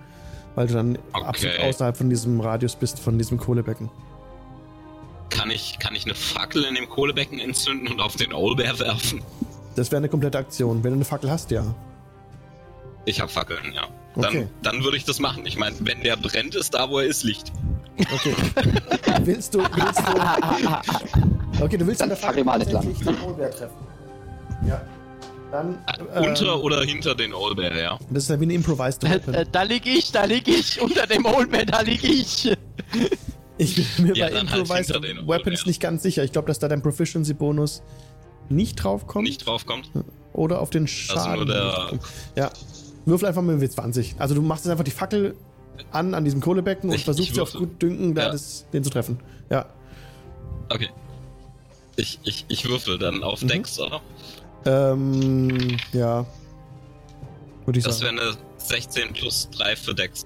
Weil 0.56 0.68
du 0.68 0.74
dann 0.74 0.98
Okay. 1.14 1.26
absolut 1.26 1.60
außerhalb 1.60 1.98
von 1.98 2.10
diesem 2.10 2.42
Radius 2.42 2.76
bist, 2.76 3.00
von 3.00 3.18
diesem 3.18 3.38
Kohlebecken. 3.38 3.90
Kann 5.30 5.50
ich, 5.50 5.80
kann 5.80 5.96
ich 5.96 6.06
eine 6.06 6.14
Fackel 6.14 6.64
in 6.66 6.76
dem 6.76 6.88
Kohlebecken 6.90 7.40
entzünden 7.40 7.88
und 7.88 8.02
auf 8.02 8.16
den 8.18 8.34
Owlbear 8.34 8.78
werfen? 8.80 9.24
Das 9.76 9.90
wäre 9.92 9.98
eine 9.98 10.10
komplette 10.10 10.38
Aktion. 10.38 10.84
Wenn 10.84 10.92
du 10.92 10.98
eine 10.98 11.06
Fackel 11.06 11.32
hast, 11.32 11.50
ja. 11.50 11.74
Ich 13.06 13.20
habe 13.20 13.32
Fackeln, 13.32 13.74
ja. 13.74 13.88
Dann, 14.16 14.26
Okay. 14.26 14.48
dann 14.62 14.84
würde 14.84 14.98
ich 14.98 15.06
das 15.06 15.20
machen. 15.20 15.46
Ich 15.46 15.58
meine, 15.58 15.76
wenn 15.82 16.02
der 16.02 16.16
brennt, 16.18 16.56
ist 16.56 16.74
da, 16.74 16.90
wo 16.90 17.00
er 17.00 17.06
ist, 17.08 17.24
Licht. 17.24 17.52
Okay. 18.14 18.36
willst 19.26 19.54
du, 19.54 19.60
willst 19.60 20.00
du. 20.00 21.64
Okay, 21.64 21.78
du 21.78 21.86
willst 21.88 22.02
Dann 22.02 22.06
an 22.06 22.10
der 22.10 22.18
fackel 22.18 22.44
mal 22.44 22.58
nicht 22.60 22.72
lang. 22.72 22.84
tatsächlich 22.84 23.08
den 23.18 23.24
Olbeer 23.28 23.52
treffen. 23.52 23.76
Ja. 24.68 24.82
Dann. 25.52 25.78
Unter 26.16 26.56
ähm, 26.56 26.62
oder 26.62 26.82
hinter 26.84 27.14
den 27.14 27.34
Owlbear, 27.34 27.76
ja. 27.78 28.00
Das 28.10 28.24
ist 28.24 28.30
ja 28.32 28.40
wie 28.40 28.46
eine 28.46 28.54
Improvised 28.54 29.04
Äh, 29.04 29.10
Weapon. 29.12 29.34
äh, 29.36 29.46
da 29.52 29.62
lieg 29.64 29.86
ich, 29.86 30.12
da 30.12 30.26
lieg 30.26 30.48
ich. 30.48 30.82
Unter 30.82 31.06
dem 31.06 31.26
Oldman, 31.26 31.68
da 31.68 31.82
lieg 31.82 32.04
ich. 32.04 32.52
Ich 33.60 33.76
bin 33.98 34.08
mir 34.08 34.16
Ja, 34.16 34.30
bei 34.30 34.34
halt 34.36 34.44
Improvised 34.52 34.96
den 35.04 35.28
Weapons 35.28 35.66
nicht 35.68 35.80
ganz 35.80 36.02
sicher. 36.02 36.24
Ich 36.24 36.32
glaube, 36.32 36.48
dass 36.48 36.58
da 36.58 36.68
dein 36.68 36.82
Proficiency-Bonus 36.82 37.84
nicht 38.50 38.76
draufkommt. 38.84 39.28
Nicht 39.28 39.46
draufkommt. 39.46 39.92
Oder 40.34 40.60
auf 40.60 40.72
den 40.72 40.88
Schaden. 40.88 41.46
nur 41.46 41.46
der-. 41.46 42.00
Ja. 42.36 42.50
Würfel 43.06 43.28
einfach 43.28 43.42
mit 43.42 43.60
W20. 43.60 44.16
Also 44.18 44.36
du 44.36 44.42
machst 44.42 44.66
jetzt 44.66 44.72
einfach 44.72 44.84
die 44.84 44.92
Fackel 44.92 45.36
an, 45.92 46.14
an 46.14 46.24
diesem 46.24 46.40
Kohlebecken 46.42 46.90
und 46.90 46.96
Ich- 46.96 47.04
versuchst 47.06 47.30
ich 47.30 47.36
sie 47.36 47.42
auf 47.42 47.54
gut 47.54 47.82
Dünken, 47.82 48.16
Ja. 48.16 48.32
das, 48.32 48.66
den 48.72 48.84
zu 48.84 48.90
treffen. 48.90 49.20
Ja. 49.50 49.66
Okay. 50.70 50.90
Ich, 51.96 52.20
ich, 52.24 52.46
ich 52.48 52.68
würfel 52.68 52.98
dann 52.98 53.24
auf 53.24 53.42
Mhm. 53.44 53.48
Dex, 53.50 53.80
oder? 53.80 54.02
Ähm, 54.66 55.78
ja. 55.92 56.26
Würde 57.66 57.80
ich 57.80 57.86
Das 57.86 58.00
sagen. 58.00 58.18
wäre 58.18 58.28
eine 58.30 58.38
16 58.58 59.14
plus 59.14 59.50
3 59.52 59.76
für 59.76 59.94
Dex. 59.94 60.26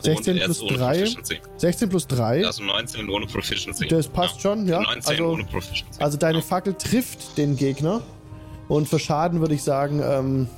16 0.00 0.34
Und 0.34 0.38
er 0.40 0.44
plus 0.46 0.56
ist 0.58 0.62
ohne 0.62 0.78
3? 0.78 0.98
Proficiency. 1.00 1.38
16 1.56 1.88
plus 1.88 2.06
3. 2.06 2.46
Also 2.46 2.62
19 2.62 3.08
ohne 3.10 3.26
Proficiency. 3.26 3.88
Das 3.88 4.06
passt 4.08 4.40
schon, 4.40 4.66
ja. 4.68 4.80
19 4.80 5.10
Also, 5.12 5.26
ohne 5.32 5.44
Proficiency. 5.44 6.00
also 6.00 6.16
deine 6.16 6.40
Fackel 6.42 6.74
trifft 6.74 7.36
den 7.36 7.56
Gegner. 7.56 8.00
Und 8.68 8.88
für 8.88 8.98
Schaden 8.98 9.40
würde 9.40 9.54
ich 9.54 9.62
sagen, 9.62 10.00
ähm, 10.04 10.48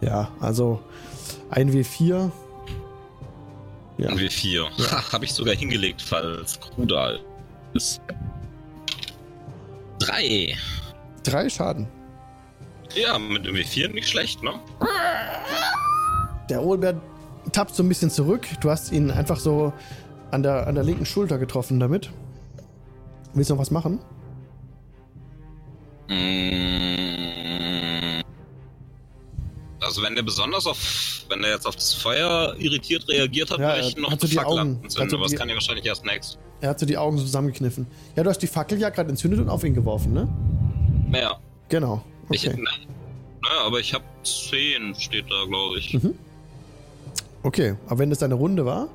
ja, 0.00 0.30
also 0.40 0.80
ein 1.50 1.70
W4. 1.70 2.30
Ja. 3.98 4.10
Und 4.10 4.20
W4. 4.20 4.90
Ha, 4.90 5.12
Habe 5.12 5.24
ich 5.24 5.32
sogar 5.32 5.54
hingelegt, 5.54 6.02
falls 6.02 6.58
Kruda 6.60 7.18
ist. 7.74 8.00
Drei. 9.98 10.56
Drei 11.22 11.48
Schaden. 11.48 11.86
Ja, 12.94 13.18
mit 13.18 13.46
dem 13.46 13.54
W4 13.54 13.92
nicht 13.92 14.08
schlecht, 14.08 14.42
ne? 14.42 14.52
Der 16.50 16.62
Olbert 16.62 16.96
tappt 17.52 17.74
so 17.74 17.82
ein 17.82 17.88
bisschen 17.88 18.10
zurück. 18.10 18.46
Du 18.60 18.70
hast 18.70 18.92
ihn 18.92 19.10
einfach 19.10 19.38
so 19.38 19.72
an 20.30 20.42
der, 20.42 20.66
an 20.66 20.74
der 20.74 20.84
linken 20.84 21.06
Schulter 21.06 21.38
getroffen 21.38 21.80
damit. 21.80 22.10
Willst 23.32 23.50
du 23.50 23.54
noch 23.54 23.60
was 23.60 23.70
machen? 23.70 24.00
Mm. 26.08 26.93
Also 29.94 30.02
wenn 30.02 30.16
der 30.16 30.24
besonders 30.24 30.66
auf, 30.66 31.24
wenn 31.28 31.40
der 31.42 31.52
jetzt 31.52 31.66
auf 31.68 31.76
das 31.76 31.94
Feuer 31.94 32.56
irritiert 32.58 33.06
reagiert 33.08 33.48
hat, 33.52 33.60
Ja, 33.60 33.76
würde 33.76 33.86
ich 33.86 33.94
er 33.94 34.00
noch 34.02 34.10
hat 34.10 34.20
so 34.20 34.24
eine 34.26 34.30
die 34.30 34.36
Fackel 34.36 34.50
Augen- 34.58 34.60
anzünden, 34.82 35.00
hat 35.02 35.10
so 35.10 35.16
aber 35.16 35.24
das 35.26 35.34
kann 35.36 35.48
ja 35.48 35.54
wahrscheinlich 35.54 35.86
erst 35.86 36.04
next. 36.04 36.36
Er 36.62 36.70
hat 36.70 36.80
so 36.80 36.84
die 36.86 36.98
Augen 36.98 37.16
so 37.16 37.22
zusammengekniffen. 37.24 37.86
Ja, 38.16 38.24
du 38.24 38.30
hast 38.30 38.40
die 38.40 38.48
Fackel 38.48 38.80
ja 38.80 38.90
gerade 38.90 39.10
entzündet 39.10 39.38
und 39.38 39.48
auf 39.48 39.62
ihn 39.62 39.72
geworfen, 39.72 40.12
ne? 40.12 40.26
Naja, 41.08 41.36
Genau. 41.68 42.02
ich, 42.30 42.44
Okay. 42.48 42.58
na, 42.60 42.70
naja, 43.48 43.66
aber 43.66 43.78
ich 43.78 43.94
habe 43.94 44.02
10 44.24 44.96
steht 44.96 45.26
da, 45.30 45.44
glaube 45.46 45.78
ich. 45.78 45.94
Mhm. 45.94 46.14
Okay, 47.44 47.76
aber 47.86 48.00
wenn 48.00 48.10
das 48.10 48.18
deine 48.18 48.34
Runde 48.34 48.66
war, 48.66 48.88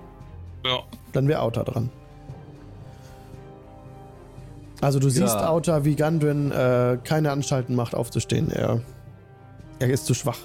Ja. 0.66 0.80
dann 1.14 1.30
wäre 1.30 1.40
Auta 1.44 1.64
dran. 1.64 1.90
Also 4.82 5.00
du 5.00 5.08
siehst 5.10 5.34
Ja. 5.36 5.48
Auta, 5.48 5.86
wie 5.86 5.96
Gundren 5.96 6.52
äh, 6.52 6.98
keine 7.06 7.32
Anstalten 7.32 7.74
macht, 7.74 7.96
aufzustehen. 7.96 8.52
Er, 8.52 8.82
er 9.80 9.90
ist 9.90 10.06
zu 10.06 10.14
schwach. 10.14 10.40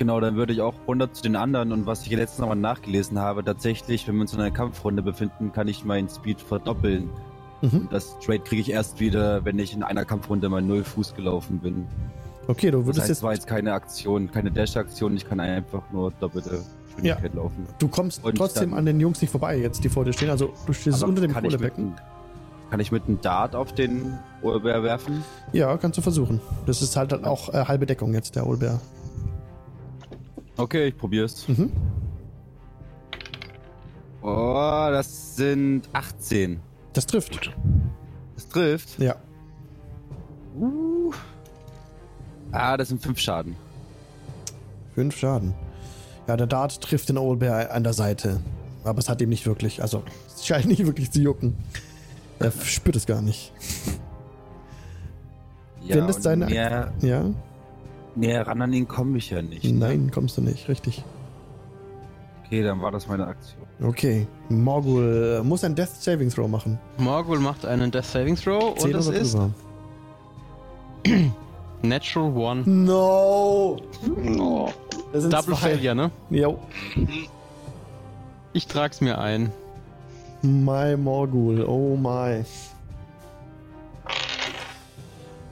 Genau, 0.00 0.18
dann 0.18 0.34
würde 0.34 0.54
ich 0.54 0.62
auch 0.62 0.72
runter 0.88 1.12
zu 1.12 1.22
den 1.22 1.36
anderen 1.36 1.72
und 1.72 1.84
was 1.84 2.06
ich 2.06 2.10
letztens 2.12 2.38
nochmal 2.38 2.56
nachgelesen 2.56 3.18
habe, 3.18 3.44
tatsächlich, 3.44 4.08
wenn 4.08 4.14
wir 4.14 4.22
uns 4.22 4.32
in 4.32 4.40
einer 4.40 4.50
Kampfrunde 4.50 5.02
befinden, 5.02 5.52
kann 5.52 5.68
ich 5.68 5.84
meinen 5.84 6.08
Speed 6.08 6.40
verdoppeln. 6.40 7.10
Mhm. 7.60 7.86
Das 7.90 8.18
Trade 8.18 8.38
kriege 8.38 8.62
ich 8.62 8.70
erst 8.70 8.98
wieder, 8.98 9.44
wenn 9.44 9.58
ich 9.58 9.74
in 9.74 9.82
einer 9.82 10.06
Kampfrunde 10.06 10.48
mal 10.48 10.62
null 10.62 10.84
Fuß 10.84 11.14
gelaufen 11.14 11.58
bin. 11.58 11.86
Okay, 12.48 12.70
du 12.70 12.78
Das 12.78 12.86
würdest 12.86 13.00
heißt, 13.02 13.08
jetzt. 13.10 13.22
war 13.22 13.34
jetzt 13.34 13.46
keine 13.46 13.74
Aktion, 13.74 14.30
keine 14.30 14.50
Dash-Aktion, 14.50 15.14
ich 15.18 15.28
kann 15.28 15.38
einfach 15.38 15.82
nur 15.92 16.12
doppelte 16.18 16.62
Geschwindigkeit 16.86 17.34
laufen. 17.34 17.66
Du 17.78 17.86
kommst 17.88 18.24
Und 18.24 18.36
trotzdem 18.38 18.70
dann- 18.70 18.78
an 18.78 18.86
den 18.86 19.00
Jungs 19.00 19.20
nicht 19.20 19.30
vorbei, 19.30 19.58
jetzt 19.58 19.84
die 19.84 19.90
vor 19.90 20.06
dir 20.06 20.14
stehen. 20.14 20.30
Also 20.30 20.54
du 20.66 20.72
stehst 20.72 21.04
unter 21.04 21.20
dem 21.20 21.34
Kohlebecken. 21.34 21.92
kann 22.70 22.80
ich 22.80 22.90
mit 22.90 23.06
einem 23.06 23.20
Dart 23.20 23.54
auf 23.54 23.74
den 23.74 24.18
Ohrbeer 24.40 24.82
werfen? 24.82 25.22
Ja, 25.52 25.76
kannst 25.76 25.98
du 25.98 26.02
versuchen. 26.02 26.40
Das 26.64 26.80
ist 26.80 26.96
halt 26.96 27.12
dann 27.12 27.26
auch 27.26 27.52
äh, 27.52 27.66
halbe 27.66 27.84
Deckung 27.84 28.14
jetzt, 28.14 28.34
der 28.36 28.46
Olbär. 28.46 28.80
Okay, 30.56 30.88
ich 30.88 30.96
probier's. 30.96 31.46
Mhm. 31.48 31.70
Oh, 34.22 34.88
das 34.90 35.36
sind 35.36 35.88
18. 35.92 36.60
Das 36.92 37.06
trifft. 37.06 37.32
Gut. 37.32 37.56
Das 38.34 38.48
trifft. 38.48 38.98
Ja. 38.98 39.16
Uh. 40.58 41.12
Ah, 42.52 42.76
das 42.76 42.88
sind 42.88 43.00
5 43.02 43.18
Schaden. 43.18 43.56
Fünf 44.94 45.16
Schaden. 45.16 45.54
Ja, 46.26 46.36
der 46.36 46.46
Dart 46.46 46.80
trifft 46.80 47.08
den 47.08 47.16
Owlbear 47.16 47.70
an 47.70 47.84
der 47.84 47.92
Seite. 47.92 48.40
Aber 48.84 48.98
es 48.98 49.08
hat 49.08 49.20
ihm 49.22 49.28
nicht 49.28 49.46
wirklich, 49.46 49.82
also 49.82 50.02
es 50.26 50.44
scheint 50.46 50.66
nicht 50.66 50.84
wirklich 50.84 51.10
zu 51.10 51.20
jucken. 51.20 51.56
Er 52.38 52.50
spürt 52.52 52.96
es 52.96 53.06
gar 53.06 53.20
nicht. 53.22 53.52
Ja, 55.82 55.96
Wenn 55.96 56.06
das 56.06 56.20
deine- 56.20 56.46
näher, 56.46 56.92
Ja? 57.00 57.24
Näher 58.16 58.46
ran 58.46 58.60
an 58.62 58.72
ihn 58.72 58.88
komme 58.88 59.18
ich 59.18 59.30
ja 59.30 59.42
nicht. 59.42 59.64
ne? 59.64 59.72
Nein, 59.72 60.10
kommst 60.12 60.36
du 60.36 60.42
nicht, 60.42 60.68
richtig. 60.68 61.04
Okay, 62.46 62.62
dann 62.62 62.80
war 62.82 62.90
das 62.90 63.06
meine 63.06 63.26
Aktion. 63.26 63.62
Okay. 63.82 64.26
Morgul 64.48 65.42
muss 65.44 65.62
ein 65.64 65.74
Death 65.74 65.90
Saving 66.00 66.30
Throw 66.30 66.48
machen. 66.48 66.78
Morgul 66.98 67.38
macht 67.38 67.64
einen 67.64 67.90
Death 67.90 68.04
Saving 68.06 68.36
Throw 68.36 68.74
und 68.82 68.94
oder 68.94 68.98
ist 69.14 69.34
drüber. 69.34 69.50
Natural 71.82 72.32
One. 72.36 72.62
No! 72.66 73.78
Das 75.12 75.22
sind 75.22 75.32
Double 75.32 75.54
zwei. 75.54 75.76
Failure, 75.76 75.94
ne? 75.94 76.10
Jo. 76.30 76.58
Ich 78.52 78.66
trag's 78.66 79.00
mir 79.00 79.18
ein. 79.18 79.50
My 80.42 80.96
Morgul, 80.96 81.64
oh 81.64 81.96
my. 81.96 82.44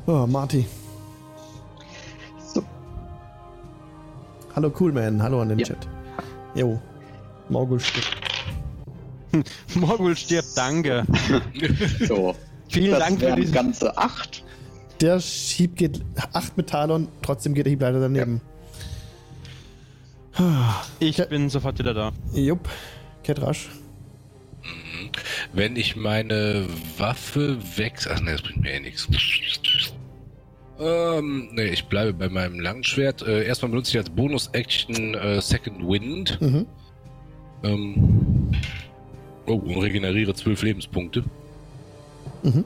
Oh, 0.06 0.26
Marty. 0.26 0.66
Hallo 4.58 4.70
Coolman, 4.70 5.22
hallo 5.22 5.40
an 5.40 5.50
den 5.50 5.60
Ja. 5.60 5.66
Chat. 5.66 5.86
Jo. 6.56 6.82
Morgul 7.48 7.78
stirbt. 7.78 8.16
Morgul 9.76 10.16
stirbt, 10.16 10.48
danke. 10.56 11.04
So. 12.08 12.34
Vielen 12.68 12.90
das 12.90 12.98
Dank 12.98 13.20
für 13.20 13.36
diesen. 13.36 13.54
ganze 13.54 13.96
acht. 13.96 14.42
Der 15.00 15.20
Hieb 15.20 15.76
geht 15.76 16.04
8 16.32 16.56
mit 16.56 16.70
Talon, 16.70 17.06
trotzdem 17.22 17.54
geht 17.54 17.66
der 17.66 17.70
Hieb 17.70 17.82
leider 17.82 18.00
daneben. 18.00 18.40
Ich 20.98 21.24
bin 21.28 21.48
sofort 21.50 21.78
wieder 21.78 21.94
da. 21.94 22.10
Jupp. 22.32 22.68
Ketrasch. 23.22 23.68
Wenn 25.52 25.76
ich 25.76 25.94
meine 25.94 26.66
Waffe 26.96 27.58
wechsle. 27.76 28.10
Ach 28.12 28.20
ne, 28.20 28.32
das 28.32 28.42
bringt 28.42 28.62
mir 28.62 28.72
eh 28.72 28.80
nichts. 28.80 29.06
Ähm, 30.80 31.48
ne, 31.52 31.64
ich 31.64 31.86
bleibe 31.86 32.12
bei 32.12 32.28
meinem 32.28 32.60
Langschwert. 32.60 33.22
Äh, 33.22 33.46
erstmal 33.46 33.70
benutze 33.70 33.90
ich 33.92 33.98
als 33.98 34.10
Bonus-Action 34.10 35.14
äh, 35.14 35.40
Second 35.40 35.86
Wind. 35.86 36.40
Mhm. 36.40 36.66
Ähm, 37.64 38.52
oh, 39.46 39.54
und 39.54 39.78
regeneriere 39.78 40.34
12 40.34 40.62
Lebenspunkte. 40.62 41.24
Mhm. 42.42 42.64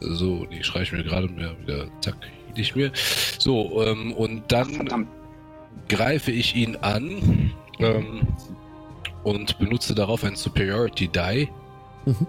So, 0.00 0.46
die 0.46 0.62
schreibe 0.62 0.84
ich 0.84 0.92
mir 0.92 1.04
gerade 1.04 1.28
mehr 1.28 1.54
wieder. 1.60 1.86
Zack, 2.00 2.16
ich 2.56 2.74
mir. 2.74 2.92
So, 3.38 3.84
ähm, 3.84 4.12
und 4.12 4.50
dann 4.50 4.70
Verdammt. 4.70 5.08
greife 5.88 6.32
ich 6.32 6.56
ihn 6.56 6.76
an 6.76 7.52
ähm, 7.78 8.26
und 9.24 9.58
benutze 9.58 9.94
darauf 9.94 10.24
ein 10.24 10.36
Superiority 10.36 11.08
Die. 11.08 11.48
Mhm. 12.06 12.26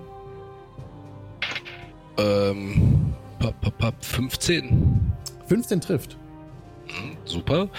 Ähm, 2.18 3.14
15. 4.02 5.12
15 5.48 5.82
trifft. 5.82 6.18
Mhm, 6.88 7.18
Super. 7.26 7.70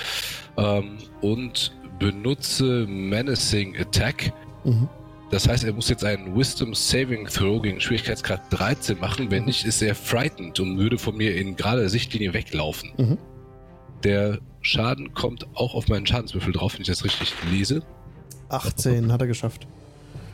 Ähm, 0.56 0.98
und 1.20 1.72
benutze 1.98 2.86
Menacing 2.86 3.76
Attack. 3.76 4.32
Mhm. 4.64 4.88
Das 5.30 5.46
heißt, 5.48 5.62
er 5.62 5.72
muss 5.72 5.88
jetzt 5.88 6.04
einen 6.04 6.36
Wisdom 6.36 6.74
Saving 6.74 7.26
Throw 7.26 7.62
gegen 7.62 7.80
Schwierigkeitsgrad 7.80 8.42
13 8.50 8.98
machen. 8.98 9.30
Wenn 9.30 9.44
nicht, 9.44 9.64
ist 9.64 9.80
er 9.80 9.94
frightened 9.94 10.58
und 10.58 10.78
würde 10.78 10.98
von 10.98 11.16
mir 11.16 11.36
in 11.36 11.54
gerade 11.54 11.88
Sichtlinie 11.88 12.34
weglaufen. 12.34 12.90
Mhm. 12.96 13.18
Der 14.02 14.38
Schaden 14.62 15.14
kommt 15.14 15.46
auch 15.54 15.74
auf 15.74 15.88
meinen 15.88 16.06
Schadenswürfel 16.06 16.52
drauf, 16.52 16.74
wenn 16.74 16.80
ich 16.82 16.88
das 16.88 17.04
richtig 17.04 17.32
lese. 17.50 17.82
18 18.48 19.12
hat 19.12 19.20
er 19.20 19.26
geschafft. 19.28 19.68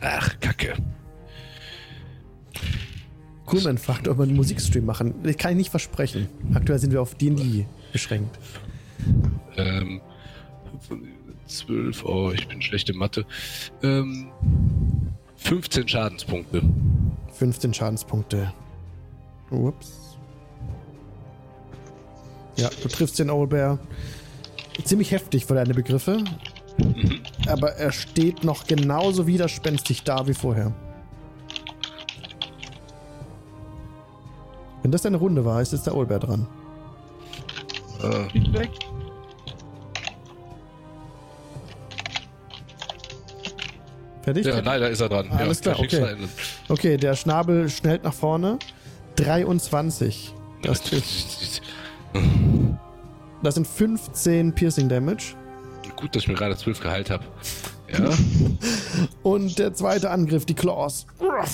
Ach, 0.01 0.39
Kacke. 0.39 0.73
Coolman 3.47 3.77
fragt, 3.77 4.07
ob 4.07 4.19
wir 4.19 4.23
einen 4.23 4.35
Musikstream 4.35 4.85
machen. 4.85 5.15
Das 5.23 5.37
kann 5.37 5.51
ich 5.51 5.57
nicht 5.57 5.71
versprechen. 5.71 6.27
Aktuell 6.53 6.79
sind 6.79 6.91
wir 6.91 7.01
auf 7.01 7.15
D&D 7.15 7.65
beschränkt. 7.91 8.37
Ähm, 9.55 10.01
12, 11.47 12.05
oh, 12.05 12.31
ich 12.31 12.47
bin 12.47 12.61
schlecht 12.61 12.89
in 12.89 12.97
Mathe. 12.97 13.25
Ähm, 13.81 14.27
15 15.37 15.87
Schadenspunkte. 15.87 16.61
15 17.33 17.73
Schadenspunkte. 17.73 18.53
Ups. 19.49 20.17
Ja, 22.57 22.69
du 22.81 22.89
triffst 22.89 23.17
den 23.17 23.29
Owlbear. 23.29 23.79
Ziemlich 24.83 25.11
heftig 25.11 25.45
für 25.45 25.55
deine 25.55 25.73
Begriffe. 25.73 26.23
Mhm. 26.77 27.21
Aber 27.47 27.71
er 27.73 27.91
steht 27.91 28.43
noch 28.43 28.67
genauso 28.67 29.25
widerspenstig 29.25 30.03
da 30.03 30.27
wie 30.27 30.33
vorher. 30.33 30.73
Wenn 34.87 34.93
das 34.93 35.01
deine 35.01 35.17
Runde 35.17 35.43
war, 35.43 35.61
ist 35.61 35.73
jetzt 35.73 35.85
der 35.85 35.97
Owlbear 35.97 36.19
dran. 36.19 36.47
Äh, 38.01 38.53
weg. 38.53 38.69
Fertig? 44.21 44.45
ja, 44.45 44.61
leider 44.61 44.89
ist 44.89 45.01
er 45.01 45.09
dran. 45.09 45.29
Alles 45.29 45.57
ja, 45.59 45.73
klar, 45.73 45.79
okay. 45.81 46.15
Okay, 46.69 46.95
der 46.95 47.17
Schnabel 47.17 47.67
schnellt 47.67 48.05
nach 48.05 48.13
vorne. 48.13 48.59
23. 49.17 50.33
Das 50.61 50.81
trifft. 50.83 51.61
Das 53.43 53.55
sind 53.55 53.67
15 53.67 54.55
Piercing 54.55 54.87
Damage. 54.87 55.35
Gut, 55.97 56.15
dass 56.15 56.23
ich 56.23 56.29
mir 56.29 56.35
gerade 56.35 56.55
12 56.55 56.79
geheilt 56.79 57.09
habe. 57.09 57.25
Ja. 57.91 58.09
Und 59.23 59.59
der 59.59 59.73
zweite 59.73 60.09
Angriff, 60.09 60.45
die 60.45 60.53
Claws. 60.53 61.05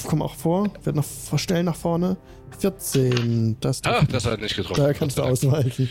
Kommen 0.07 0.22
auch 0.22 0.35
vor. 0.35 0.69
Wird 0.84 0.95
noch 0.95 1.05
verstellen 1.05 1.65
nach 1.65 1.76
vorne. 1.76 2.18
14. 2.60 3.57
Das 3.60 3.81
Ah, 3.84 3.99
trifft. 3.99 4.14
das 4.14 4.26
hat 4.26 4.41
nicht 4.41 4.55
getroffen. 4.55 4.84
da 4.84 4.93
kannst 4.93 5.18
du 5.18 5.23
ausweichen. 5.23 5.89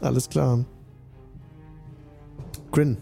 Alles 0.00 0.28
klar. 0.28 0.64
Grin. 2.72 2.96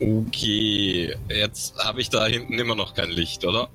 Okay, 0.00 1.14
jetzt 1.28 1.76
habe 1.84 2.00
ich 2.00 2.08
da 2.10 2.24
hinten 2.26 2.54
immer 2.58 2.76
noch 2.76 2.94
kein 2.94 3.10
Licht, 3.10 3.44
oder? 3.44 3.68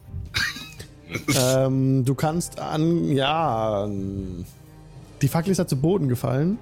ähm, 1.36 2.06
du 2.06 2.16
kannst 2.16 2.60
an. 2.60 3.12
Ja. 3.12 3.88
Die 5.22 5.28
Fackel 5.28 5.52
ist 5.52 5.58
ja 5.58 5.68
zu 5.68 5.76
Boden 5.78 6.08
gefallen. 6.08 6.58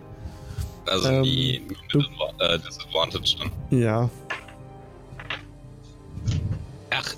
Also 0.85 1.09
Ähm, 1.09 1.23
die 1.23 1.61
du- 1.89 1.99
äh, 2.39 2.57
Disadvantage 2.59 3.35
dann. 3.39 3.51
Ja. 3.79 4.09
Ach, 6.89 7.15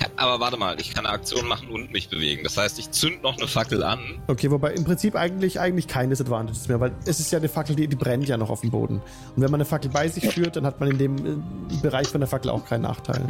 ja, 0.00 0.06
aber 0.16 0.40
warte 0.40 0.56
mal, 0.56 0.80
ich 0.80 0.94
kann 0.94 1.06
eine 1.06 1.14
Aktion 1.14 1.46
machen 1.46 1.68
und 1.68 1.92
mich 1.92 2.08
bewegen. 2.08 2.42
Das 2.44 2.56
heißt, 2.56 2.78
ich 2.78 2.90
zünd 2.90 3.22
noch 3.22 3.36
eine 3.38 3.46
Fackel 3.46 3.82
an. 3.82 4.00
Okay, 4.26 4.50
wobei 4.50 4.72
im 4.72 4.84
Prinzip 4.84 5.14
eigentlich, 5.14 5.60
eigentlich 5.60 5.88
keine 5.88 6.10
Disadvantages 6.10 6.68
mehr, 6.68 6.80
weil 6.80 6.92
es 7.06 7.20
ist 7.20 7.30
ja 7.32 7.38
eine 7.38 7.48
Fackel, 7.48 7.76
die, 7.76 7.86
die 7.88 7.96
brennt 7.96 8.26
ja 8.28 8.36
noch 8.36 8.50
auf 8.50 8.60
dem 8.62 8.70
Boden. 8.70 8.96
Und 8.96 9.42
wenn 9.42 9.50
man 9.50 9.54
eine 9.60 9.64
Fackel 9.66 9.90
bei 9.90 10.08
sich 10.08 10.28
führt, 10.28 10.56
dann 10.56 10.66
hat 10.66 10.80
man 10.80 10.90
in 10.90 10.98
dem 10.98 11.16
äh, 11.16 11.76
Bereich 11.82 12.08
von 12.08 12.20
der 12.20 12.28
Fackel 12.28 12.50
auch 12.50 12.64
keinen 12.64 12.82
Nachteil. 12.82 13.24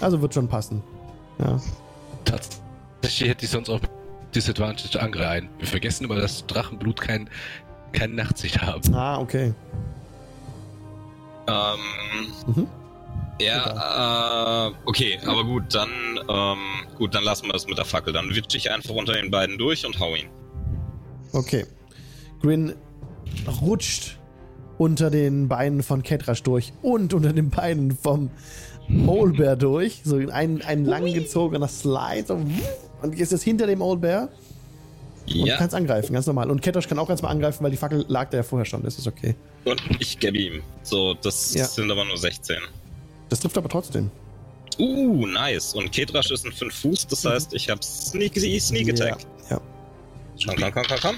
Also 0.00 0.20
wird 0.20 0.34
schon 0.34 0.48
passen. 0.48 0.82
Ja. 1.38 1.60
Tatsächlich 2.24 3.28
hätte 3.28 3.44
ich 3.44 3.50
sonst 3.50 3.68
auch 3.68 3.80
Disadvantage 4.34 5.00
angreifen. 5.00 5.48
Wir 5.58 5.66
vergessen 5.68 6.04
immer, 6.04 6.16
dass 6.16 6.44
Drachenblut 6.46 7.00
kein, 7.00 7.28
kein 7.94 8.14
Nachtsicht 8.14 8.60
haben. 8.60 8.94
Ah, 8.94 9.18
okay. 9.18 9.54
Ähm, 11.46 12.54
Mhm. 12.54 12.66
ja, 13.40 14.68
äh, 14.68 14.72
okay, 14.86 15.18
aber 15.26 15.44
gut, 15.44 15.74
dann, 15.74 15.88
ähm, 16.28 16.58
gut, 16.96 17.14
dann 17.14 17.24
lassen 17.24 17.46
wir 17.46 17.54
es 17.54 17.66
mit 17.66 17.76
der 17.78 17.84
Fackel. 17.84 18.12
Dann 18.12 18.34
witsche 18.34 18.56
ich 18.56 18.70
einfach 18.70 18.94
unter 18.94 19.12
den 19.12 19.30
beiden 19.30 19.58
durch 19.58 19.84
und 19.86 19.98
hau 20.00 20.14
ihn. 20.14 20.28
Okay. 21.32 21.66
Grin 22.40 22.74
rutscht 23.60 24.18
unter 24.78 25.10
den 25.10 25.48
Beinen 25.48 25.82
von 25.82 26.02
Ketrasch 26.02 26.42
durch 26.42 26.72
und 26.82 27.14
unter 27.14 27.32
den 27.32 27.50
Beinen 27.50 27.90
vom 27.96 28.30
Old 29.06 29.36
Bear 29.36 29.56
durch. 29.56 30.02
So 30.04 30.16
ein, 30.16 30.62
ein 30.62 30.84
langgezogener 30.84 31.68
Slide. 31.68 32.24
So, 32.26 32.34
und 33.02 33.16
jetzt 33.18 33.32
ist 33.32 33.42
hinter 33.42 33.66
dem 33.66 33.80
Old 33.82 34.00
Bear. 34.00 34.28
Und 35.26 35.34
du 35.34 35.46
Ja, 35.46 35.56
kannst 35.56 35.74
angreifen, 35.74 36.12
ganz 36.12 36.26
normal. 36.26 36.50
Und 36.50 36.60
Ketrasch 36.60 36.86
kann 36.88 36.98
auch 36.98 37.08
ganz 37.08 37.22
mal 37.22 37.28
angreifen, 37.30 37.62
weil 37.64 37.70
die 37.70 37.76
Fackel 37.76 38.04
lag 38.08 38.28
da 38.30 38.38
ja 38.38 38.42
vorher 38.42 38.64
schon. 38.66 38.82
Das 38.82 38.98
ist 38.98 39.06
okay. 39.06 39.34
und 39.64 39.80
ich 39.98 40.18
gebe 40.18 40.36
ihm. 40.36 40.62
So, 40.82 41.14
das 41.14 41.54
Ja. 41.54 41.64
sind 41.64 41.90
aber 41.90 42.04
nur 42.04 42.18
16. 42.18 42.56
Das 43.30 43.40
trifft 43.40 43.56
aber 43.56 43.68
trotzdem. 43.68 44.10
Uh, 44.78 45.26
nice. 45.26 45.74
Und 45.74 45.90
Kedrasch 45.92 46.30
ist 46.30 46.44
ein 46.44 46.52
5 46.52 46.74
Fuß, 46.74 47.06
das 47.06 47.24
heißt, 47.24 47.54
ich 47.54 47.70
habe 47.70 47.80
Sneak, 47.82 48.38
Sneak 48.60 48.90
Attack. 48.90 49.18
Ja. 49.48 49.60
Komm, 50.46 50.56
komm, 50.56 50.72
komm, 50.72 50.82
komm, 50.88 50.98
komm. 51.00 51.16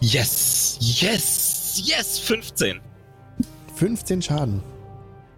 Yes, 0.00 0.76
yes, 0.80 1.80
yes, 1.84 2.18
15. 2.18 2.80
15 3.76 4.22
Schaden. 4.22 4.60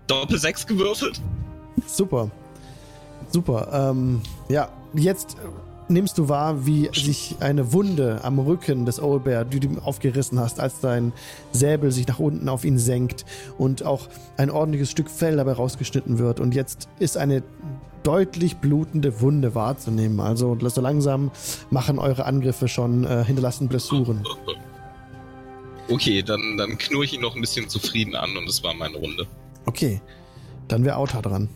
Doppel 0.09 0.39
6 0.39 0.67
gewürfelt. 0.67 1.21
Super. 1.87 2.31
Super. 3.31 3.91
Ähm, 3.91 4.23
ja, 4.49 4.69
jetzt 4.95 5.37
nimmst 5.89 6.19
du 6.19 6.29
wahr, 6.29 6.67
wie 6.67 6.91
sich 6.93 7.37
eine 7.41 7.73
Wunde 7.73 8.21
am 8.23 8.39
Rücken 8.39 8.87
des 8.87 9.01
Old 9.01 9.25
Bear, 9.25 9.45
die 9.45 9.61
du 9.61 9.79
aufgerissen 9.81 10.39
hast, 10.39 10.61
als 10.61 10.81
dein 10.81 11.13
Säbel 11.53 11.93
sich 11.93 12.07
nach 12.07 12.19
unten 12.19 12.49
auf 12.49 12.65
ihn 12.65 12.79
senkt 12.79 13.25
und 13.59 13.85
auch 13.85 14.09
ein 14.37 14.51
ordentliches 14.51 14.91
Stück 14.91 15.11
Fell 15.11 15.37
dabei 15.37 15.53
rausgeschnitten 15.53 16.19
wird. 16.19 16.41
Und 16.41 16.55
jetzt 16.55 16.89
ist 16.99 17.17
eine 17.17 17.43
deutlich 18.03 18.57
blutende 18.57 19.21
Wunde 19.21 19.55
wahrzunehmen. 19.55 20.21
Also 20.21 20.57
so 20.61 20.81
langsam 20.81 21.31
machen 21.71 21.99
eure 21.99 22.25
Angriffe 22.25 22.69
schon 22.69 23.05
äh, 23.05 23.25
hinterlassen 23.25 23.69
Blessuren. 23.69 24.25
Okay, 25.89 26.21
dann, 26.21 26.57
dann 26.57 26.79
knurre 26.79 27.05
ich 27.05 27.15
ihn 27.15 27.21
noch 27.21 27.37
ein 27.37 27.41
bisschen 27.41 27.69
zufrieden 27.69 28.17
an 28.17 28.37
und 28.37 28.49
das 28.49 28.65
war 28.65 28.75
meine 28.75 28.97
Runde. 28.97 29.25
Okay, 29.67 30.01
dann 30.67 30.85
wäre 30.85 30.97
Auta 30.97 31.23
dran. 31.23 31.49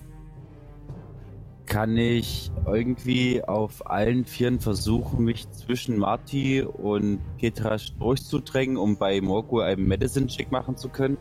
Kann 1.70 1.96
ich 1.96 2.50
irgendwie 2.66 3.44
auf 3.44 3.88
allen 3.88 4.24
Vieren 4.24 4.58
versuchen, 4.58 5.24
mich 5.24 5.48
zwischen 5.52 5.98
Marty 5.98 6.62
und 6.62 7.20
Ketrasch 7.38 7.92
durchzudrängen, 7.96 8.76
um 8.76 8.96
bei 8.96 9.20
Morgul 9.20 9.62
einen 9.62 9.86
Medicine-Check 9.86 10.50
machen 10.50 10.76
zu 10.76 10.88
können? 10.88 11.16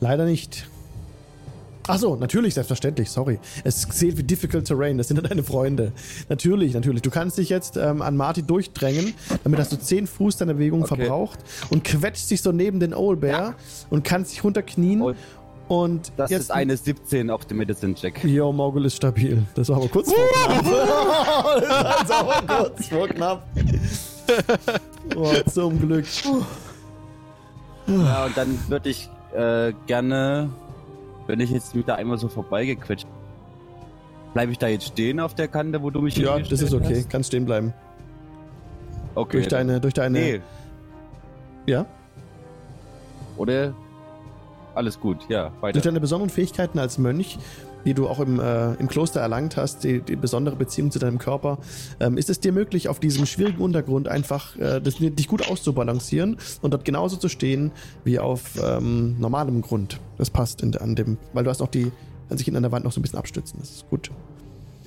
Leider 0.00 0.24
nicht. 0.24 0.66
Achso, 1.88 2.16
natürlich, 2.16 2.54
selbstverständlich, 2.54 3.10
sorry. 3.10 3.38
Es 3.62 3.82
zählt 3.88 4.18
wie 4.18 4.24
Difficult 4.24 4.64
Terrain, 4.64 4.98
das 4.98 5.06
sind 5.06 5.18
dann 5.18 5.26
deine 5.28 5.44
Freunde. 5.44 5.92
Natürlich, 6.28 6.74
natürlich. 6.74 7.02
Du 7.02 7.10
kannst 7.10 7.38
dich 7.38 7.48
jetzt 7.48 7.76
ähm, 7.76 8.02
an 8.02 8.16
Marty 8.16 8.42
durchdrängen, 8.42 9.14
damit 9.44 9.60
hast 9.60 9.70
du 9.70 9.78
10 9.78 10.08
Fuß 10.08 10.36
deiner 10.38 10.54
Bewegung 10.54 10.82
Okay. 10.82 10.96
verbraucht 10.96 11.38
und 11.70 11.84
quetscht 11.84 12.28
dich 12.30 12.42
so 12.42 12.50
neben 12.50 12.80
den 12.80 12.92
Owlbear 12.92 13.54
und 13.88 14.02
kannst 14.02 14.32
dich 14.32 14.42
runterknien 14.42 15.00
Und 15.00 15.16
und 15.68 16.12
das 16.16 16.30
jetzt 16.30 16.42
ist 16.42 16.50
eine 16.50 16.76
17 16.76 17.30
auf 17.30 17.44
dem 17.46 17.58
Medicine-Check. 17.58 18.24
Jo, 18.24 18.52
Morgul 18.52 18.84
ist 18.84 18.96
stabil. 18.96 19.42
Das 19.54 19.68
war 19.68 19.76
aber 19.76 19.88
kurz 19.88 20.12
vor 20.12 20.24
knapp. 20.32 20.64
das 22.00 22.08
war 22.08 22.20
aber 22.20 22.54
kurz 22.64 22.88
vor 22.88 23.08
knapp. 23.08 23.46
Oh, 25.14 25.32
zum 25.48 25.78
Glück. 25.80 26.04
Ja, 27.86 28.24
und 28.24 28.36
dann 28.36 28.58
würde 28.68 28.88
ich 28.90 29.08
äh, 29.32 29.72
gerne, 29.86 30.50
wenn 31.28 31.38
ich 31.38 31.50
jetzt 31.50 31.76
wieder 31.76 31.94
einmal 31.94 32.18
so 32.18 32.26
vorbeigequetscht 32.26 33.06
Bleibe 34.34 34.52
ich 34.52 34.58
da 34.58 34.66
jetzt 34.68 34.88
stehen 34.88 35.18
auf 35.18 35.34
der 35.34 35.48
Kante, 35.48 35.80
wo 35.82 35.88
du 35.88 36.02
mich 36.02 36.14
Ja, 36.18 36.38
das 36.38 36.60
ist 36.60 36.74
okay. 36.74 36.96
hast? 36.98 37.08
Kannst 37.08 37.28
stehen 37.28 37.46
bleiben. 37.46 37.72
Okay. 39.14 39.38
Durch 39.38 39.48
deine, 39.48 39.80
durch 39.80 39.94
deine. 39.94 40.18
Nee, 40.18 40.40
Ja? 41.64 41.86
oder? 43.38 43.72
Alles 44.76 45.00
gut, 45.00 45.26
ja, 45.30 45.52
weiter. 45.62 45.72
Durch 45.72 45.84
deine 45.84 46.00
besonderen 46.00 46.28
Fähigkeiten 46.28 46.78
als 46.78 46.98
Mönch, 46.98 47.38
die 47.86 47.94
du 47.94 48.08
auch 48.08 48.20
im, 48.20 48.38
äh, 48.38 48.74
im 48.74 48.88
Kloster 48.88 49.20
erlangt 49.20 49.56
hast, 49.56 49.84
die, 49.84 50.02
die 50.02 50.16
besondere 50.16 50.54
Beziehung 50.54 50.90
zu 50.90 50.98
deinem 50.98 51.18
Körper, 51.18 51.56
ähm, 51.98 52.18
ist 52.18 52.28
es 52.28 52.40
dir 52.40 52.52
möglich, 52.52 52.90
auf 52.90 53.00
diesem 53.00 53.24
schwierigen 53.24 53.62
Untergrund 53.62 54.06
einfach 54.06 54.54
äh, 54.58 54.80
das, 54.82 54.96
dich 54.96 55.28
gut 55.28 55.50
auszubalancieren 55.50 56.36
und 56.60 56.74
dort 56.74 56.84
genauso 56.84 57.16
zu 57.16 57.30
stehen 57.30 57.72
wie 58.04 58.18
auf 58.18 58.62
ähm, 58.62 59.16
normalem 59.18 59.62
Grund. 59.62 59.98
Das 60.18 60.28
passt 60.28 60.62
in, 60.62 60.76
an 60.76 60.94
dem, 60.94 61.16
weil 61.32 61.44
du 61.44 61.50
hast 61.50 61.60
noch 61.60 61.68
die, 61.70 61.90
kann 62.28 62.36
sich 62.36 62.54
an 62.54 62.60
der 62.60 62.70
Wand 62.70 62.84
noch 62.84 62.92
so 62.92 63.00
ein 63.00 63.02
bisschen 63.02 63.18
abstützen. 63.18 63.58
Das 63.60 63.70
ist 63.70 63.88
gut. 63.88 64.10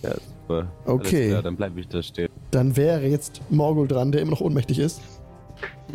Ja, 0.03 0.11
super. 0.13 0.67
Okay. 0.85 1.29
Klar, 1.29 1.41
dann 1.41 1.55
bleibe 1.55 1.79
ich 1.79 1.87
da 1.87 2.03
stehen. 2.03 2.29
Dann 2.51 2.77
wäre 2.77 3.07
jetzt 3.07 3.41
Morgul 3.49 3.87
dran, 3.87 4.11
der 4.11 4.21
immer 4.21 4.31
noch 4.31 4.41
ohnmächtig 4.41 4.77
ist. 4.77 5.01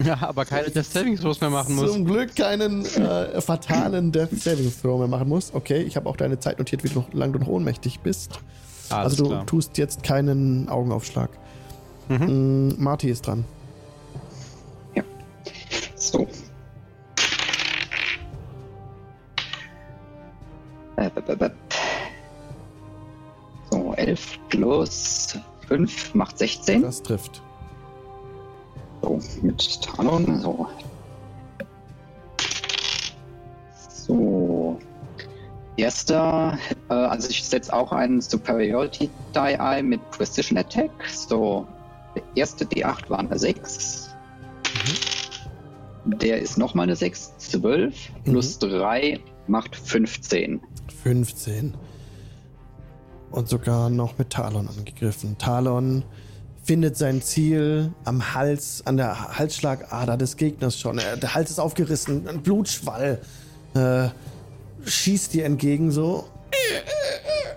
Ja, 0.03 0.19
aber 0.23 0.45
keine 0.45 0.71
Death 0.71 0.87
Saving 0.87 1.17
Throws 1.17 1.41
mehr 1.41 1.51
machen 1.51 1.77
muss. 1.77 1.93
Zum 1.93 2.05
Glück 2.05 2.35
keinen 2.35 2.85
äh, 2.85 3.41
fatalen 3.41 4.11
Death 4.11 4.31
Saving 4.33 4.73
Throw 4.83 4.99
mehr 4.99 5.09
machen 5.09 5.29
muss. 5.29 5.55
Okay, 5.55 5.83
ich 5.83 5.97
habe 5.97 6.09
auch 6.09 6.17
deine 6.17 6.39
Zeit 6.41 6.59
notiert, 6.59 6.83
wie 6.85 6.89
du 6.89 7.01
noch, 7.01 7.13
lang 7.13 7.33
du 7.33 7.39
noch 7.39 7.47
ohnmächtig 7.49 8.01
bist. 8.01 8.41
Alles 8.91 9.13
also 9.13 9.25
du 9.25 9.31
klar. 9.31 9.47
tust 9.47 9.79
jetzt 9.79 10.03
keinen 10.03 10.69
Augenaufschlag. 10.69 11.31
Mhm. 12.09 12.69
Mm, 12.69 12.83
Marty 12.83 13.09
ist 13.11 13.27
dran. 13.27 13.45
So. 15.97 16.29
Äh, 20.97 21.11
So, 23.71 23.95
11 23.95 24.39
plus 24.51 25.39
5 25.69 26.15
macht 26.15 26.39
16. 26.39 26.83
Das 26.83 27.03
trifft. 27.03 27.43
So, 29.05 29.21
mit 29.43 29.83
Talon. 29.83 30.41
So. 30.41 30.67
So. 33.91 34.79
Erster, 35.77 36.59
äh, 36.89 36.95
also 36.95 37.29
ich 37.29 37.45
setze 37.45 37.73
auch 37.73 37.93
einen 37.93 38.23
Superiority 38.23 39.11
Die 39.35 39.39
ein 39.39 39.89
mit 39.89 40.11
Precision 40.11 40.57
Attack. 40.57 40.91
So, 41.11 41.67
der 42.15 42.23
erste 42.35 42.65
D8 42.65 43.11
war 43.11 43.19
eine 43.19 43.39
6. 43.39 44.09
Der 46.07 46.39
ist 46.39 46.57
nochmal 46.57 46.85
eine 46.85 46.97
6, 46.97 47.37
12. 47.39 48.11
Plus 48.25 48.59
3 48.59 49.21
macht 49.49 49.77
15. 49.77 50.63
15. 51.03 51.75
Und 53.33 53.49
sogar 53.49 53.91
noch 53.91 54.17
mit 54.17 54.31
Talon 54.31 54.69
angegriffen. 54.69 55.37
Talon 55.37 56.05
findet 56.65 56.97
sein 56.97 57.21
Ziel 57.23 57.93
am 58.05 58.35
Hals, 58.35 58.83
an 58.87 58.97
der 58.97 59.37
Halsschlagader 59.39 60.17
des 60.17 60.37
Gegners 60.37 60.79
schon. 60.81 60.99
Er- 60.99 61.17
Der 61.17 61.35
Hals 61.35 61.51
ist 61.51 61.59
aufgerissen, 61.61 62.27
ein 62.27 62.43
Blutschwall. 62.43 63.21
Äh, 63.75 64.09
schießt 64.85 65.35
dir 65.35 65.45
entgegen 65.45 65.91
so. 65.91 66.25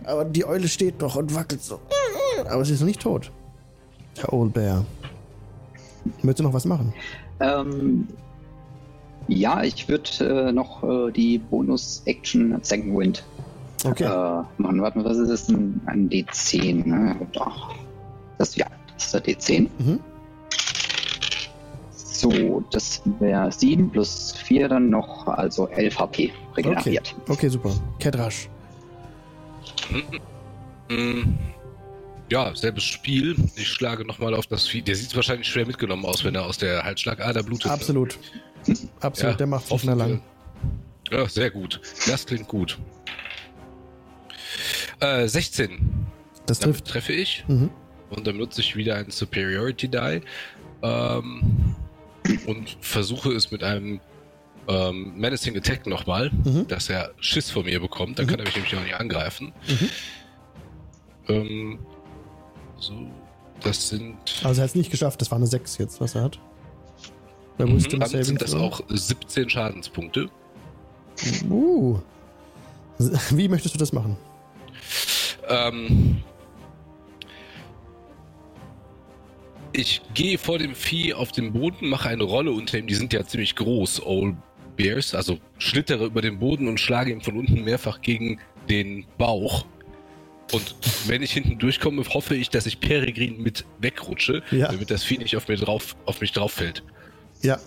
Aber 0.06 0.26
die 0.26 0.46
Eule 0.46 0.68
steht 0.68 1.00
noch 1.02 1.16
und 1.16 1.34
wackelt 1.36 1.64
so. 1.64 1.80
Aber 2.50 2.64
sie 2.66 2.74
ist 2.74 2.80
noch 2.82 2.88
nicht 2.88 3.02
tot. 3.02 3.32
Der 4.18 4.32
Old 4.34 4.54
Bear. 4.54 4.86
Möchtest 6.22 6.40
du 6.40 6.44
noch 6.44 6.54
was 6.54 6.66
machen? 6.66 6.94
Ähm, 7.40 8.08
ja, 9.28 9.64
ich 9.64 9.88
würde 9.90 10.48
äh, 10.48 10.52
noch 10.52 10.84
äh, 10.84 11.12
die 11.12 11.38
Bonus-Action 11.38 12.58
Second 12.62 12.98
Wind 12.98 13.24
Okay. 13.86 14.06
äh, 14.06 14.44
machen. 14.62 14.82
Warte 14.82 14.98
mal, 15.00 15.06
was 15.06 15.18
ist 15.18 15.30
das? 15.30 15.50
Ein, 15.50 15.80
ein 15.86 16.10
D10, 16.10 16.88
ne? 16.88 17.16
Doch. 17.34 17.76
Das, 18.38 18.56
ja, 18.56 18.66
das 18.98 19.06
ist 19.06 19.14
der 19.14 19.24
D10. 19.24 19.70
Mhm. 19.80 20.00
So, 21.92 22.64
das 22.72 23.02
wäre 23.20 23.52
7 23.52 23.92
plus 23.92 24.32
4 24.44 24.70
dann 24.70 24.90
noch, 24.90 25.28
also 25.28 25.68
11 25.68 26.00
HP 26.00 26.32
Okay. 26.32 26.34
regeneriert. 26.56 27.16
okay, 27.30 27.48
super. 27.48 27.72
Kedrasch. 28.00 28.50
Mm, 30.90 31.36
Ja, 32.30 32.54
selbes 32.56 32.84
Spiel. 32.84 33.36
Ich 33.56 33.68
schlage 33.70 34.04
nochmal 34.06 34.34
auf 34.34 34.48
das 34.48 34.68
Vieh. 34.68 34.82
Der 34.82 34.96
sieht 34.96 35.16
wahrscheinlich 35.16 35.48
schwer 35.48 35.66
mitgenommen 35.66 36.04
aus, 36.06 36.24
wenn 36.26 36.36
er 36.36 36.46
aus 36.46 36.58
der 36.58 36.84
Halsschlagader 36.84 37.44
blutet. 37.44 37.72
Absolut. 37.72 38.18
Absolut, 39.00 39.32
Ja, 39.34 39.38
der 39.38 39.48
macht 39.48 39.84
mehr 39.86 39.96
lang. 39.96 40.22
Ja, 41.12 41.26
sehr 41.30 41.52
gut. 41.52 41.80
Das 42.08 42.26
klingt 42.26 42.48
gut. 42.50 42.78
Äh, 45.00 45.28
16. 45.28 46.06
Das 46.48 46.60
Damit 46.60 46.78
trifft. 46.80 46.88
treffe 46.88 47.14
ich. 47.14 47.46
Mhm. 47.48 47.70
Und 48.10 48.26
dann 48.28 48.38
nutze 48.38 48.62
ich 48.62 48.76
wieder 48.76 48.96
einen 48.96 49.12
Superiority 49.12 49.88
Die. 49.90 50.22
Ähm, 50.82 51.76
und 52.46 52.78
versuche 52.82 53.32
es 53.34 53.52
mit 53.52 53.64
einem 53.64 54.00
ähm, 54.70 55.14
Menacing 55.18 55.56
Attack 55.58 55.88
nochmal, 55.88 56.30
Mhm. 56.44 56.68
dass 56.68 56.90
er 56.90 57.12
Schiss 57.20 57.50
vor 57.52 57.64
mir 57.64 57.80
bekommt. 57.80 58.20
Dann 58.20 58.26
Mhm. 58.26 58.30
kann 58.32 58.40
er 58.40 58.46
mich 58.46 58.56
nämlich 58.56 58.76
auch 58.76 58.84
nicht 58.84 58.96
angreifen. 58.96 59.54
Mhm. 59.68 59.90
Ähm, 61.30 61.80
so, 62.78 62.94
das 63.62 63.90
sind. 63.90 64.18
Also 64.44 64.60
er 64.62 64.64
hat 64.64 64.70
es 64.70 64.76
nicht 64.76 64.92
geschafft, 64.92 65.20
das 65.22 65.32
war 65.32 65.38
eine 65.38 65.48
6 65.48 65.78
jetzt, 65.78 66.00
was 66.02 66.16
er 66.16 66.24
hat. 66.24 66.40
Bei 67.58 67.66
Mhm, 67.66 67.80
Saving 67.80 68.24
sind 68.24 68.42
das 68.42 68.54
auch 68.54 68.82
17 68.90 69.50
Schadenspunkte. 69.50 70.30
Uh. 71.50 72.00
Wie 73.32 73.48
möchtest 73.48 73.74
du 73.74 73.80
das 73.80 73.94
machen? 73.94 74.16
Ähm, 75.48 76.22
Ich 79.78 80.02
gehe 80.16 80.40
vor 80.40 80.58
dem 80.58 80.74
Vieh 80.74 81.14
auf 81.14 81.32
den 81.32 81.54
Boden, 81.54 81.88
mache 81.90 82.10
eine 82.10 82.24
Rolle 82.24 82.52
unter 82.52 82.80
ihm. 82.80 82.88
Die 82.88 82.96
sind 82.96 83.14
ja 83.14 83.24
ziemlich 83.24 83.56
groß, 83.56 84.04
Old 84.04 84.36
Bears. 84.76 85.14
Also 85.14 85.38
schlittere 85.60 86.06
über 86.08 86.24
den 86.24 86.40
Boden 86.40 86.68
und 86.68 86.80
schlage 86.80 87.12
ihm 87.12 87.22
von 87.22 87.38
unten 87.38 87.64
mehrfach 87.64 88.02
gegen 88.02 88.40
den 88.68 89.06
Bauch. 89.20 89.66
Und 90.52 90.76
wenn 91.06 91.22
ich 91.22 91.32
hinten 91.34 91.60
durchkomme, 91.60 92.04
hoffe 92.12 92.34
ich, 92.36 92.50
dass 92.50 92.66
ich 92.66 92.80
Peregrin 92.80 93.40
mit 93.44 93.66
wegrutsche, 93.80 94.42
Ja. 94.50 94.72
damit 94.72 94.90
das 94.90 95.04
Vieh 95.04 95.20
nicht 95.20 95.38
auf, 95.38 95.48
mir 95.48 95.58
drauf, 95.58 95.96
auf 96.06 96.22
mich 96.22 96.32
drauf 96.32 96.54
fällt. 96.54 96.82
Ja. 97.44 97.60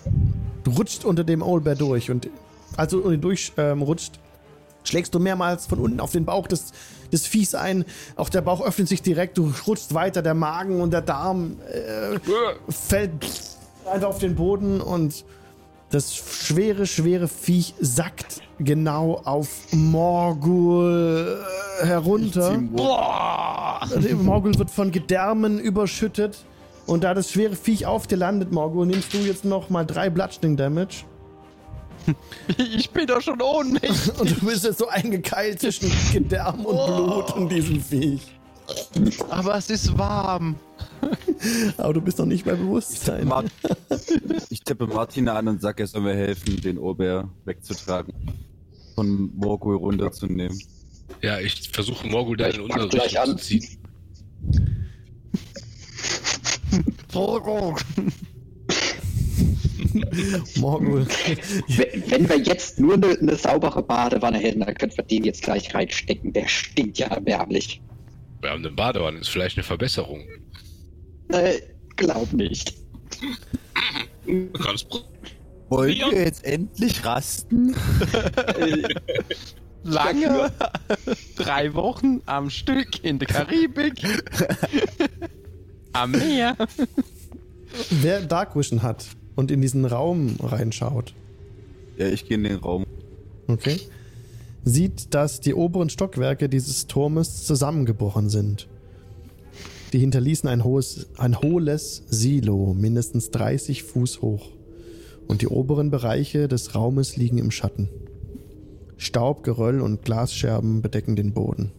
Du 0.65 0.71
rutscht 0.71 1.05
unter 1.05 1.23
dem 1.23 1.41
Owlbear 1.41 1.75
durch 1.75 2.11
und 2.11 2.27
als 2.75 2.91
du 2.91 2.99
durchrutscht, 3.01 3.53
ähm, 3.57 3.81
rutscht, 3.83 4.19
schlägst 4.83 5.15
du 5.15 5.19
mehrmals 5.19 5.65
von 5.65 5.79
unten 5.79 6.01
auf 6.01 6.11
den 6.11 6.25
Bauch 6.25 6.47
des, 6.47 6.73
des 7.11 7.27
Viehs 7.27 7.55
ein. 7.55 7.85
Auch 8.15 8.29
der 8.29 8.41
Bauch 8.41 8.61
öffnet 8.61 8.87
sich 8.87 9.01
direkt, 9.01 9.37
du 9.37 9.51
rutschst 9.67 9.93
weiter, 9.93 10.21
der 10.21 10.33
Magen 10.33 10.81
und 10.81 10.91
der 10.91 11.01
Darm 11.01 11.57
äh, 11.71 12.19
fällt 12.69 13.11
einfach 13.85 14.09
auf 14.09 14.19
den 14.19 14.35
Boden 14.35 14.81
und 14.81 15.25
das 15.91 16.15
schwere, 16.15 16.85
schwere 16.85 17.27
Viech 17.27 17.73
sackt 17.81 18.41
genau 18.59 19.21
auf 19.25 19.49
Morgul 19.71 21.43
äh, 21.81 21.85
herunter. 21.85 22.57
Der 24.01 24.15
Morgul 24.15 24.57
wird 24.57 24.71
von 24.71 24.91
Gedärmen 24.91 25.59
überschüttet. 25.59 26.45
Und 26.87 27.03
da 27.03 27.13
das 27.13 27.31
schwere 27.31 27.55
Viech 27.55 27.85
auf 27.85 28.07
dir 28.07 28.15
landet, 28.15 28.51
Morgul, 28.51 28.85
nimmst 28.87 29.13
du 29.13 29.17
jetzt 29.17 29.45
noch 29.45 29.69
mal 29.69 29.85
drei 29.85 30.09
Bludgeoning 30.09 30.57
Damage. 30.57 31.03
Ich 32.57 32.89
bin 32.89 33.07
doch 33.07 33.21
schon 33.21 33.41
ohnmächtig. 33.41 33.91
Und 34.19 34.29
du 34.29 34.45
bist 34.45 34.63
jetzt 34.63 34.79
so 34.79 34.87
eingekeilt 34.87 35.59
zwischen 35.59 35.91
Gedärm 36.11 36.65
und 36.65 36.85
Blut 36.85 37.35
und 37.35 37.49
diesem 37.49 37.81
Viech. 37.81 38.21
Aber 39.29 39.55
es 39.55 39.69
ist 39.69 39.97
warm. 39.97 40.55
Aber 41.77 41.93
du 41.93 42.01
bist 42.01 42.19
noch 42.19 42.25
nicht 42.25 42.45
bei 42.45 42.53
Bewusstsein. 42.53 43.27
Mart 43.27 43.51
ich 44.49 44.61
tippe 44.61 44.87
Martina 44.87 45.33
an 45.33 45.47
und 45.47 45.61
sag, 45.61 45.79
er 45.79 45.87
soll 45.87 46.01
mir 46.01 46.15
helfen, 46.15 46.61
den 46.61 46.77
Orbär 46.77 47.29
wegzutragen. 47.45 48.13
Von 48.95 49.31
Morgul 49.35 49.75
runterzunehmen. 49.75 50.57
Ja, 51.21 51.39
ich 51.39 51.69
versuche 51.69 52.07
Morgul 52.07 52.37
da 52.37 52.47
Ich 52.49 52.55
in 52.55 52.61
unsere 52.61 52.87
gleich 52.89 53.17
Richtung 53.19 53.33
an. 53.33 53.91
Morgul. 60.57 61.05
Wenn, 61.67 62.11
wenn 62.11 62.29
wir 62.29 62.37
jetzt 62.39 62.79
nur 62.79 62.95
eine, 62.95 63.17
eine 63.19 63.35
saubere 63.35 63.83
Badewanne 63.83 64.39
hätten, 64.39 64.61
dann 64.61 64.73
könnten 64.75 64.97
wir 64.97 65.03
den 65.03 65.23
jetzt 65.23 65.43
gleich 65.43 65.73
reinstecken. 65.73 66.33
Der 66.33 66.47
stinkt 66.47 66.97
ja 66.97 67.07
erbärmlich. 67.07 67.81
Wir 68.41 68.49
haben 68.51 68.65
eine 68.65 68.71
Badewanne, 68.71 69.19
ist 69.19 69.29
vielleicht 69.29 69.57
eine 69.57 69.63
Verbesserung. 69.63 70.21
Äh, 71.29 71.59
glaub 71.95 72.33
nicht. 72.33 72.73
Ganz 74.25 74.85
Wollen 75.69 75.95
Ja. 75.95 76.11
wir 76.11 76.23
jetzt 76.23 76.43
endlich 76.43 77.05
rasten? 77.05 77.75
Lange. 79.83 80.51
Drei 81.35 81.73
Wochen 81.73 82.21
am 82.25 82.49
Stück 82.49 83.03
in 83.03 83.19
der 83.19 83.27
Karibik. 83.27 83.93
am 85.93 86.11
Meer. 86.11 86.55
Wer 87.89 88.21
Dark 88.21 88.55
Vision 88.55 88.83
hat 88.83 89.05
und 89.35 89.51
in 89.51 89.61
diesen 89.61 89.85
Raum 89.85 90.35
reinschaut, 90.41 91.13
Ja, 91.97 92.07
ich 92.07 92.27
gehe 92.27 92.37
in 92.37 92.43
den 92.43 92.57
Raum. 92.57 92.85
okay, 93.47 93.77
sieht, 94.63 95.13
dass 95.13 95.39
die 95.39 95.53
oberen 95.53 95.89
Stockwerke 95.89 96.47
dieses 96.49 96.87
Turmes 96.87 97.45
zusammengebrochen 97.45 98.29
sind. 98.29 98.67
Die 99.93 99.99
hinterließen 99.99 100.47
ein, 100.47 100.63
hohes, 100.63 101.07
ein 101.17 101.41
hohles 101.41 102.03
Silo, 102.09 102.73
mindestens 102.73 103.31
30 103.31 103.83
Fuß 103.83 104.21
hoch. 104.21 104.49
Und 105.27 105.41
die 105.41 105.47
oberen 105.47 105.91
Bereiche 105.91 106.47
des 106.47 106.75
Raumes 106.75 107.17
liegen 107.17 107.37
im 107.37 107.51
Schatten. 107.51 107.89
Staub, 108.97 109.43
Geröll 109.43 109.81
und 109.81 110.03
Glasscherben 110.03 110.81
bedecken 110.81 111.15
den 111.15 111.33
Boden. 111.33 111.71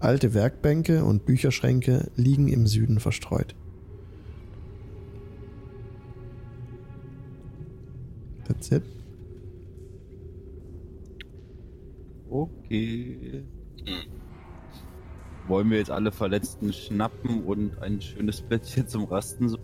Alte 0.00 0.34
Werkbänke 0.34 1.04
und 1.04 1.26
Bücherschränke 1.26 2.10
liegen 2.16 2.48
im 2.48 2.66
Süden 2.66 3.00
verstreut. 3.00 3.54
That's 8.46 8.70
it. 8.72 8.82
Okay. 12.30 13.44
Wollen 15.48 15.70
wir 15.70 15.78
jetzt 15.78 15.90
alle 15.90 16.10
Verletzten 16.10 16.72
schnappen 16.72 17.44
und 17.44 17.78
ein 17.80 18.00
schönes 18.00 18.40
Plätzchen 18.42 18.88
zum 18.88 19.04
Rasten 19.04 19.48
suchen? 19.48 19.62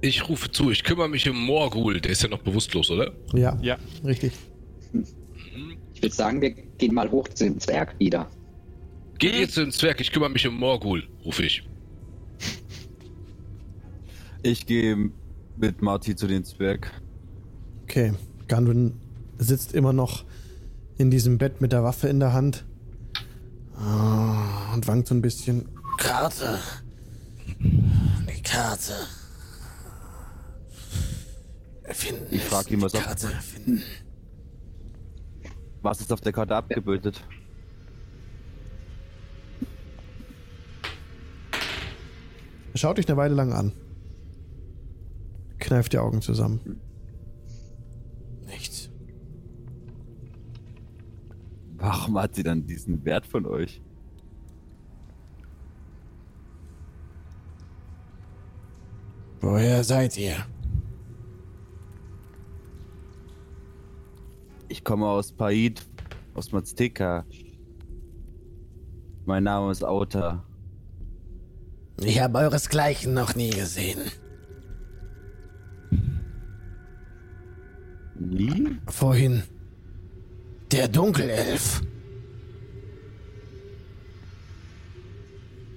Ich 0.00 0.28
rufe 0.28 0.50
zu, 0.50 0.70
ich 0.70 0.84
kümmere 0.84 1.08
mich 1.08 1.28
um 1.28 1.36
Morgul. 1.38 2.00
Der 2.00 2.12
ist 2.12 2.22
ja 2.22 2.28
noch 2.28 2.42
bewusstlos, 2.42 2.90
oder? 2.90 3.12
Ja, 3.34 3.58
Ja. 3.62 3.76
richtig. 4.04 4.32
Ich 5.94 6.02
würde 6.02 6.14
sagen, 6.14 6.40
wir 6.40 6.50
gehen 6.50 6.94
mal 6.94 7.10
hoch 7.10 7.28
zu 7.28 7.44
dem 7.44 7.58
Zwerg 7.58 7.98
wieder. 7.98 8.30
Geh 9.18 9.40
jetzt 9.40 9.54
zu 9.54 9.60
dem 9.60 9.70
Zwerg, 9.70 10.00
ich 10.00 10.12
kümmere 10.12 10.30
mich 10.30 10.46
um 10.46 10.54
Morgul, 10.54 11.04
rufe 11.24 11.42
ich. 11.44 11.66
Ich 14.42 14.66
gehe 14.66 15.10
mit 15.56 15.80
Marty 15.82 16.14
zu 16.14 16.26
den 16.26 16.44
Zwerg. 16.44 16.90
Okay, 17.88 18.14
Gundren 18.48 19.00
sitzt 19.38 19.72
immer 19.72 19.92
noch 19.92 20.24
in 20.98 21.10
diesem 21.10 21.38
Bett 21.38 21.60
mit 21.60 21.72
der 21.72 21.84
Waffe 21.84 22.08
in 22.08 22.18
der 22.20 22.32
Hand 22.32 22.64
Ah, 23.78 24.72
und 24.74 24.86
wankt 24.88 25.06
so 25.08 25.14
ein 25.14 25.20
bisschen. 25.22 25.68
Karte. 25.98 26.58
Die 27.60 28.42
Karte. 28.42 28.94
Finden. 31.84 32.34
Ich 32.34 32.42
frag 32.42 32.70
ihn, 32.70 32.80
was 32.82 32.92
die 32.92 32.98
auf- 32.98 33.04
Karte 33.04 33.28
finden. 33.28 33.82
Was 35.82 36.00
ist 36.00 36.10
auf 36.12 36.20
der 36.22 36.32
Karte 36.32 36.56
abgebildet? 36.56 37.22
Er 42.72 42.78
schaut 42.78 42.98
dich 42.98 43.08
eine 43.08 43.16
Weile 43.16 43.34
lang 43.34 43.52
an. 43.52 43.72
Kneift 45.58 45.92
die 45.92 45.98
Augen 45.98 46.20
zusammen. 46.22 46.80
Nichts. 48.46 48.88
Warum 51.78 52.18
hat 52.18 52.34
sie 52.34 52.42
dann 52.42 52.66
diesen 52.66 53.04
Wert 53.04 53.26
von 53.26 53.46
euch? 53.46 53.82
Woher 59.40 59.84
seid 59.84 60.16
ihr? 60.16 60.36
Ich 64.68 64.82
komme 64.82 65.06
aus 65.06 65.32
Paid, 65.32 65.86
aus 66.34 66.50
Mazteca. 66.50 67.24
Mein 69.26 69.44
Name 69.44 69.70
ist 69.70 69.84
Auta. 69.84 70.44
Ich 72.00 72.20
habe 72.20 72.38
euresgleichen 72.38 73.14
noch 73.14 73.34
nie 73.34 73.50
gesehen. 73.50 74.00
Nie? 78.18 78.78
Vorhin. 78.86 79.42
Der 80.72 80.88
Dunkelelf. 80.88 81.82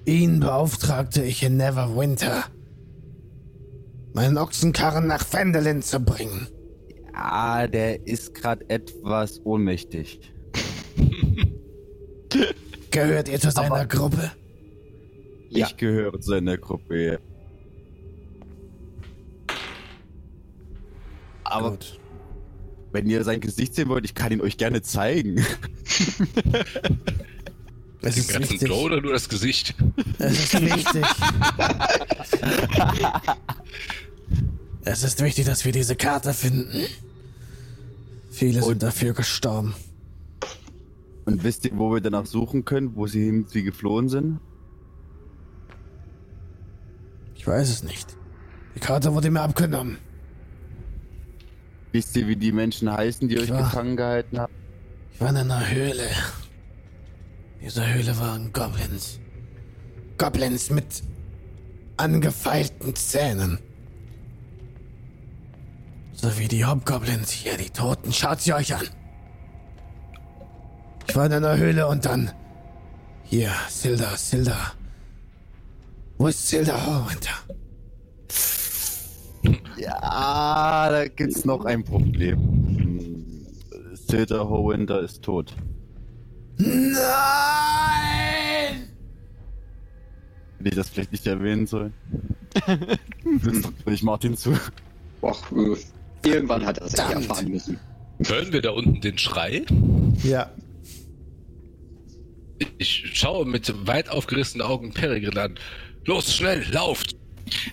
Ihn 0.05 0.39
beauftragte 0.39 1.23
ich 1.23 1.43
in 1.43 1.57
Neverwinter, 1.57 2.45
meinen 4.13 4.37
Ochsenkarren 4.39 5.05
nach 5.05 5.23
Fendelin 5.23 5.83
zu 5.83 5.99
bringen. 5.99 6.47
Ah, 7.13 7.67
der 7.67 8.07
ist 8.07 8.33
gerade 8.33 8.67
etwas 8.69 9.39
ohnmächtig. 9.45 10.19
Gehört 12.91 13.29
ihr 13.29 13.39
zu 13.39 13.51
seiner 13.51 13.75
Aber- 13.75 13.85
Gruppe? 13.85 14.31
Ja. 15.51 15.67
Ich 15.67 15.77
gehöre 15.77 16.19
zu 16.21 16.33
einer 16.33 16.57
Gruppe. 16.57 17.19
Aber 21.43 21.71
Gut. 21.71 21.98
Wenn 22.91 23.07
ihr 23.09 23.23
sein 23.23 23.39
Gesicht 23.39 23.75
sehen 23.75 23.89
wollt, 23.89 24.05
ich 24.05 24.15
kann 24.15 24.31
ihn 24.31 24.41
euch 24.41 24.57
gerne 24.57 24.81
zeigen. 24.81 25.45
Es 28.01 28.15
Den 28.15 28.21
ist 28.23 28.29
ganzen 28.31 28.49
wichtig. 28.51 28.59
Glow 28.69 28.83
oder 28.83 29.01
nur 29.01 29.11
das 29.11 29.27
Gesicht? 29.27 29.75
Es 30.19 30.39
ist 30.53 30.61
wichtig. 30.61 31.05
es 34.85 35.03
ist 35.03 35.21
wichtig, 35.21 35.45
dass 35.45 35.65
wir 35.65 35.71
diese 35.71 35.95
Karte 35.97 36.33
finden. 36.33 36.85
Viele 38.31 38.61
sind 38.61 38.71
Und- 38.71 38.83
dafür 38.83 39.13
gestorben. 39.13 39.73
Und 41.25 41.43
wisst 41.43 41.65
ihr, 41.65 41.71
wo 41.77 41.93
wir 41.93 41.99
danach 42.01 42.25
suchen 42.25 42.63
können, 42.65 42.95
wo 42.95 43.05
sie 43.05 43.19
irgendwie 43.27 43.63
geflohen 43.63 44.07
sind? 44.09 44.39
Ich 47.35 47.45
weiß 47.45 47.69
es 47.69 47.83
nicht. 47.83 48.15
Die 48.75 48.79
Karte 48.79 49.13
wurde 49.13 49.29
mir 49.29 49.41
abgenommen. 49.41 49.97
Wisst 51.91 52.15
ihr, 52.15 52.27
wie 52.27 52.35
die 52.35 52.51
Menschen 52.51 52.91
heißen, 52.91 53.27
die 53.27 53.39
euch 53.39 53.47
Klar. 53.47 53.63
gefangen 53.63 53.97
gehalten 53.97 54.39
haben? 54.39 54.53
Ich 55.13 55.21
war 55.21 55.29
in 55.29 55.37
einer 55.37 55.69
Höhle. 55.69 56.07
Diese 57.61 57.85
Höhle 57.93 58.17
waren 58.19 58.53
Goblins. 58.53 59.19
Goblins 60.17 60.69
mit 60.69 61.03
angefeilten 61.97 62.95
Zähnen. 62.95 63.59
So 66.13 66.37
wie 66.37 66.47
die 66.47 66.65
Hobgoblins 66.65 67.31
hier, 67.31 67.57
die 67.57 67.69
Toten. 67.69 68.11
Schaut 68.13 68.41
sie 68.41 68.53
euch 68.53 68.73
an. 68.73 68.87
Ich 71.07 71.15
war 71.15 71.25
in 71.25 71.33
einer 71.33 71.57
Höhle 71.57 71.87
und 71.87 72.05
dann. 72.05 72.31
Hier, 73.23 73.51
Silda, 73.69 74.15
Silda. 74.15 74.73
Wo 76.17 76.27
ist 76.27 76.47
Silda 76.47 76.85
Horwinter? 76.85 77.31
Ja, 79.77 80.89
da 80.89 81.07
gibt's 81.07 81.45
noch 81.45 81.65
ein 81.65 81.83
Problem. 81.83 83.45
Silda 83.93 84.39
Horwinter 84.39 85.01
ist 85.01 85.21
tot. 85.21 85.55
Nein! 86.57 86.99
Hätte 90.57 90.69
ich 90.69 90.75
das 90.75 90.89
vielleicht 90.89 91.11
nicht 91.11 91.25
erwähnen 91.27 91.67
sollen? 91.67 91.93
Jetzt 92.65 93.65
drückt 93.65 93.87
ich 93.87 94.03
Martin 94.03 94.35
zu. 94.35 94.57
Och, 95.21 95.41
äh, 95.51 95.75
irgendwann 96.27 96.65
hat 96.65 96.79
er 96.79 96.87
es 96.87 96.93
ja 96.93 97.11
erfahren 97.11 97.49
müssen. 97.49 97.79
Hören 98.25 98.51
wir 98.51 98.61
da 98.61 98.71
unten 98.71 98.99
den 98.99 99.17
Schrei? 99.17 99.65
Ja. 100.23 100.51
Ich 102.77 103.11
schaue 103.13 103.45
mit 103.45 103.87
weit 103.87 104.09
aufgerissenen 104.09 104.67
Augen 104.67 104.93
Peregrin 104.93 105.37
an. 105.37 105.55
Los, 106.05 106.35
schnell, 106.35 106.65
lauft! 106.71 107.15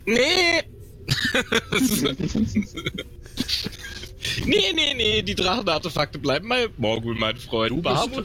Nee! 0.04 0.62
nee, 4.44 4.72
nee, 4.74 4.94
nee, 4.94 5.22
die 5.22 5.34
Drachenartefakte 5.34 6.18
bleiben 6.18 6.48
bei 6.48 6.68
Morgul, 6.76 7.14
mein 7.14 7.36
Freund. 7.36 7.72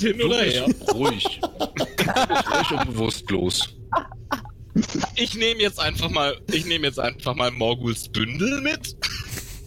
Hin 0.02 0.18
du 0.18 0.26
oder 0.26 0.44
bist 0.44 0.56
her. 0.56 0.68
ruhig. 0.94 1.26
ruhig 1.44 2.72
und 2.72 2.86
bewusstlos. 2.86 3.70
Ich 5.16 5.36
nehme 5.36 5.62
jetzt 5.62 5.80
einfach 5.80 6.10
mal, 6.10 6.40
ich 6.52 6.66
nehme 6.66 6.88
jetzt 6.88 7.00
einfach 7.00 7.36
mal 7.36 7.52
Morguls 7.52 8.10
Bündel 8.10 8.62
mit. 8.62 8.96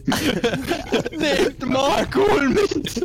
Nehmt 1.17 1.67
Morgul 1.67 2.51
mit! 2.51 3.05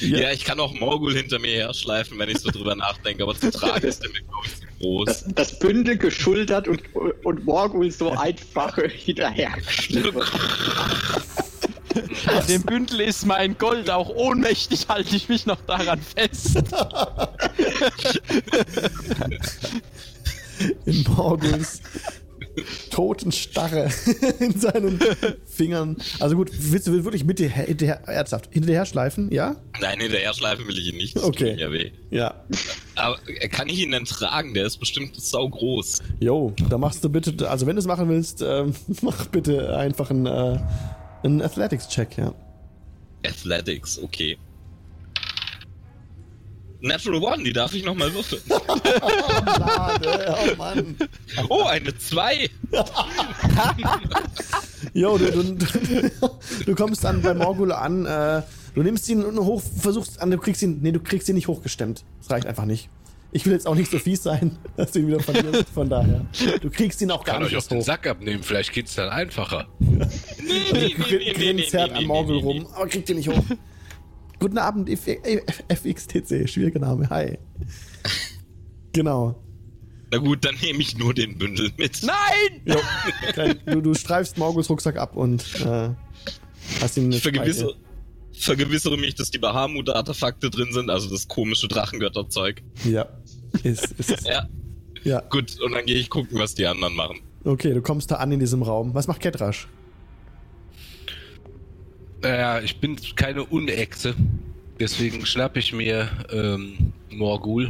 Ja. 0.00 0.32
ich 0.32 0.44
kann 0.44 0.60
auch 0.60 0.74
Morgul 0.74 1.14
hinter 1.14 1.38
mir 1.38 1.52
herschleifen, 1.52 2.18
wenn 2.18 2.28
ich 2.28 2.40
so 2.40 2.50
drüber 2.50 2.74
nachdenke, 2.74 3.22
aber 3.22 3.34
zu 3.34 3.50
tragen 3.50 3.86
ist 3.86 4.02
der 4.02 4.10
mir, 4.10 4.20
glaube 4.20 4.46
ich, 4.46 4.56
zu 4.56 4.66
groß. 4.80 5.06
Das, 5.06 5.24
das 5.34 5.58
Bündel 5.58 5.96
geschultert 5.96 6.68
und, 6.68 6.82
und 7.24 7.44
Morgul 7.44 7.90
so 7.90 8.10
einfach 8.10 8.76
hinterhergeschliffen. 8.90 10.22
An 12.26 12.46
dem 12.48 12.62
Bündel 12.62 13.00
ist 13.02 13.24
mein 13.24 13.56
Gold, 13.56 13.88
auch 13.88 14.08
ohnmächtig 14.08 14.88
halte 14.88 15.14
ich 15.14 15.28
mich 15.28 15.46
noch 15.46 15.60
daran 15.62 16.00
fest. 16.00 16.56
In 20.86 21.04
Morguls 21.08 21.80
Totenstarre 22.90 23.88
in 24.38 24.58
seinen 24.58 24.98
Fingern. 25.46 25.96
Also 26.20 26.36
gut, 26.36 26.50
willst 26.52 26.86
du 26.86 27.04
wirklich 27.04 27.24
mit 27.24 27.38
dir 27.38 27.48
her- 27.48 27.66
hinterher, 27.66 28.00
ernsthaft, 28.08 28.48
hinterher 28.52 28.86
schleifen? 28.86 29.30
Ja? 29.32 29.56
Nein, 29.80 30.00
hinterher 30.00 30.32
schleifen 30.34 30.66
will 30.68 30.78
ich 30.78 30.88
ihn 30.88 30.96
nicht. 30.96 31.16
Das 31.16 31.24
Okay. 31.24 31.56
ja 31.58 31.70
weh. 31.72 31.90
Ja. 32.10 32.44
Aber 32.94 33.18
äh, 33.26 33.48
kann 33.48 33.68
ich 33.68 33.80
ihn 33.80 33.90
denn 33.90 34.04
tragen? 34.04 34.54
Der 34.54 34.66
ist 34.66 34.78
bestimmt 34.78 35.16
sau 35.20 35.48
groß. 35.48 36.02
Jo, 36.20 36.52
da 36.68 36.78
machst 36.78 37.02
du 37.04 37.08
bitte, 37.08 37.48
also 37.50 37.66
wenn 37.66 37.76
du 37.76 37.80
es 37.80 37.86
machen 37.86 38.08
willst, 38.08 38.42
ähm, 38.42 38.74
mach 39.02 39.26
bitte 39.26 39.76
einfach 39.76 40.10
einen, 40.10 40.26
äh, 40.26 40.58
einen 41.24 41.42
Athletics-Check, 41.42 42.18
ja. 42.18 42.34
Athletics, 43.26 43.98
okay. 43.98 44.36
Natural 46.84 47.22
One, 47.22 47.42
die 47.42 47.52
darf 47.52 47.72
ich 47.74 47.82
nochmal 47.82 48.12
würfeln. 48.12 48.42
Lade, 48.48 50.36
oh 50.36 50.56
Mann. 50.56 50.96
Oh, 51.48 51.62
eine 51.62 51.96
2. 51.96 52.50
Jo, 54.92 55.16
du, 55.16 55.30
du, 55.32 55.66
du, 56.66 56.74
kommst 56.74 57.02
dann 57.04 57.22
bei 57.22 57.32
Morgul 57.32 57.72
an, 57.72 58.04
äh, 58.04 58.42
du 58.74 58.82
nimmst 58.82 59.08
ihn 59.08 59.24
hoch, 59.38 59.62
versuchst 59.80 60.20
an, 60.20 60.30
du 60.30 60.38
kriegst 60.38 60.62
ihn, 60.62 60.80
nee, 60.82 60.92
du 60.92 61.00
kriegst 61.00 61.28
ihn 61.28 61.34
nicht 61.34 61.48
hochgestemmt. 61.48 62.04
Das 62.20 62.30
reicht 62.30 62.46
einfach 62.46 62.66
nicht. 62.66 62.90
Ich 63.32 63.46
will 63.46 63.54
jetzt 63.54 63.66
auch 63.66 63.74
nicht 63.74 63.90
so 63.90 63.98
fies 63.98 64.22
sein, 64.22 64.56
dass 64.76 64.92
du 64.92 65.00
ihn 65.00 65.08
wieder 65.08 65.20
verlierst, 65.20 65.70
von 65.70 65.88
daher. 65.88 66.26
Du 66.60 66.70
kriegst 66.70 67.00
ihn 67.00 67.10
auch 67.10 67.24
gar 67.24 67.36
Kann 67.36 67.44
euch 67.44 67.48
nicht 67.48 67.56
auch 67.56 67.62
erst 67.62 67.70
den 67.70 67.78
hoch. 67.78 67.84
Sack 67.84 68.06
abnehmen, 68.06 68.42
vielleicht 68.42 68.72
geht's 68.72 68.94
dann 68.94 69.08
einfacher. 69.08 69.66
Nee, 69.78 70.06
nee, 70.72 70.94
nee, 70.96 71.32
Grin 71.32 71.58
zerrt 71.66 71.92
an 71.92 72.04
Morgul 72.04 72.38
rum, 72.38 72.66
aber 72.74 72.86
kriegt 72.86 73.08
ihn 73.08 73.16
nicht 73.16 73.30
hoch. 73.30 73.42
Guten 74.44 74.58
Abend, 74.58 74.90
F- 74.90 75.06
F- 75.06 75.64
FXTC, 75.70 76.46
schwieriger 76.46 76.78
Name, 76.78 77.08
hi. 77.08 77.38
Genau. 78.92 79.42
Na 80.12 80.18
gut, 80.18 80.44
dann 80.44 80.54
nehme 80.60 80.80
ich 80.80 80.98
nur 80.98 81.14
den 81.14 81.38
Bündel 81.38 81.70
mit. 81.78 82.02
Nein! 82.02 82.60
Jo, 82.66 82.76
du, 83.64 83.80
du 83.80 83.94
streifst 83.94 84.36
Morguls 84.36 84.68
Rucksack 84.68 84.98
ab 84.98 85.16
und 85.16 85.42
äh, 85.64 85.88
hast 86.82 86.98
ihn 86.98 87.10
Ich 87.10 87.14
jetzt 87.14 87.24
bei 87.24 87.32
vergewissere, 87.32 87.74
vergewissere 88.38 88.98
mich, 88.98 89.14
dass 89.14 89.30
die 89.30 89.38
Bahamut-Artefakte 89.38 90.50
drin 90.50 90.74
sind, 90.74 90.90
also 90.90 91.08
das 91.08 91.26
komische 91.26 91.66
Drachengötterzeug. 91.66 92.60
Ja, 92.84 93.08
ist, 93.62 93.92
ist, 93.92 94.26
Ja, 94.28 94.46
ja. 95.04 95.20
gut, 95.30 95.58
und 95.62 95.72
dann 95.72 95.86
gehe 95.86 95.96
ich 95.96 96.10
gucken, 96.10 96.38
was 96.38 96.54
die 96.54 96.66
anderen 96.66 96.94
machen. 96.94 97.20
Okay, 97.44 97.72
du 97.72 97.80
kommst 97.80 98.10
da 98.10 98.16
an 98.16 98.30
in 98.30 98.40
diesem 98.40 98.60
Raum. 98.62 98.92
Was 98.92 99.08
macht 99.08 99.20
Ketrasch? 99.22 99.68
Naja, 102.24 102.60
ich 102.60 102.80
bin 102.80 102.96
keine 103.16 103.44
Unechse. 103.44 104.14
Deswegen 104.80 105.24
schnapp 105.26 105.56
ich 105.56 105.72
mir 105.72 106.08
ähm, 106.32 106.92
Morgul. 107.10 107.68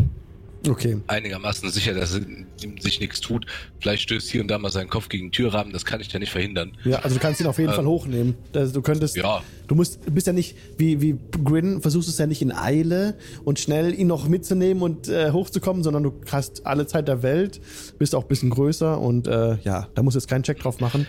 Okay. 0.66 0.96
Einigermaßen 1.08 1.68
sicher, 1.70 1.92
dass 1.92 2.18
ihm 2.62 2.78
sich 2.78 2.98
nichts 3.00 3.20
tut. 3.20 3.44
Vielleicht 3.80 4.04
stößt 4.04 4.30
hier 4.30 4.40
und 4.40 4.48
da 4.48 4.58
mal 4.58 4.70
seinen 4.70 4.88
Kopf 4.88 5.10
gegen 5.10 5.26
den 5.26 5.32
Türrahmen. 5.32 5.72
Das 5.72 5.84
kann 5.84 6.00
ich 6.00 6.10
ja 6.10 6.18
nicht 6.18 6.30
verhindern. 6.32 6.72
Ja, 6.84 7.00
also 7.00 7.16
du 7.16 7.20
kannst 7.20 7.40
ihn 7.40 7.46
auf 7.46 7.58
jeden 7.58 7.70
Ähm, 7.70 7.76
Fall 7.76 7.86
hochnehmen. 7.86 8.34
Also 8.54 8.72
du 8.72 8.80
könntest. 8.80 9.16
Ja. 9.16 9.42
Du 9.66 9.74
musst, 9.74 9.98
bist 10.14 10.26
ja 10.26 10.32
nicht 10.32 10.56
wie, 10.78 11.02
wie 11.02 11.16
Grin, 11.44 11.82
versuchst 11.82 12.08
es 12.08 12.16
ja 12.16 12.26
nicht 12.26 12.40
in 12.40 12.52
Eile 12.52 13.18
und 13.44 13.58
schnell 13.58 13.92
ihn 13.92 14.06
noch 14.06 14.28
mitzunehmen 14.28 14.82
und 14.82 15.08
äh, 15.08 15.32
hochzukommen, 15.32 15.82
sondern 15.82 16.04
du 16.04 16.14
hast 16.30 16.64
alle 16.64 16.86
Zeit 16.86 17.08
der 17.08 17.22
Welt, 17.22 17.60
bist 17.98 18.14
auch 18.14 18.22
ein 18.22 18.28
bisschen 18.28 18.50
größer 18.50 18.98
und 18.98 19.26
äh, 19.26 19.58
ja, 19.64 19.88
da 19.94 20.02
musst 20.02 20.14
du 20.14 20.20
jetzt 20.20 20.28
keinen 20.28 20.44
Check 20.44 20.60
drauf 20.60 20.80
machen. 20.80 21.06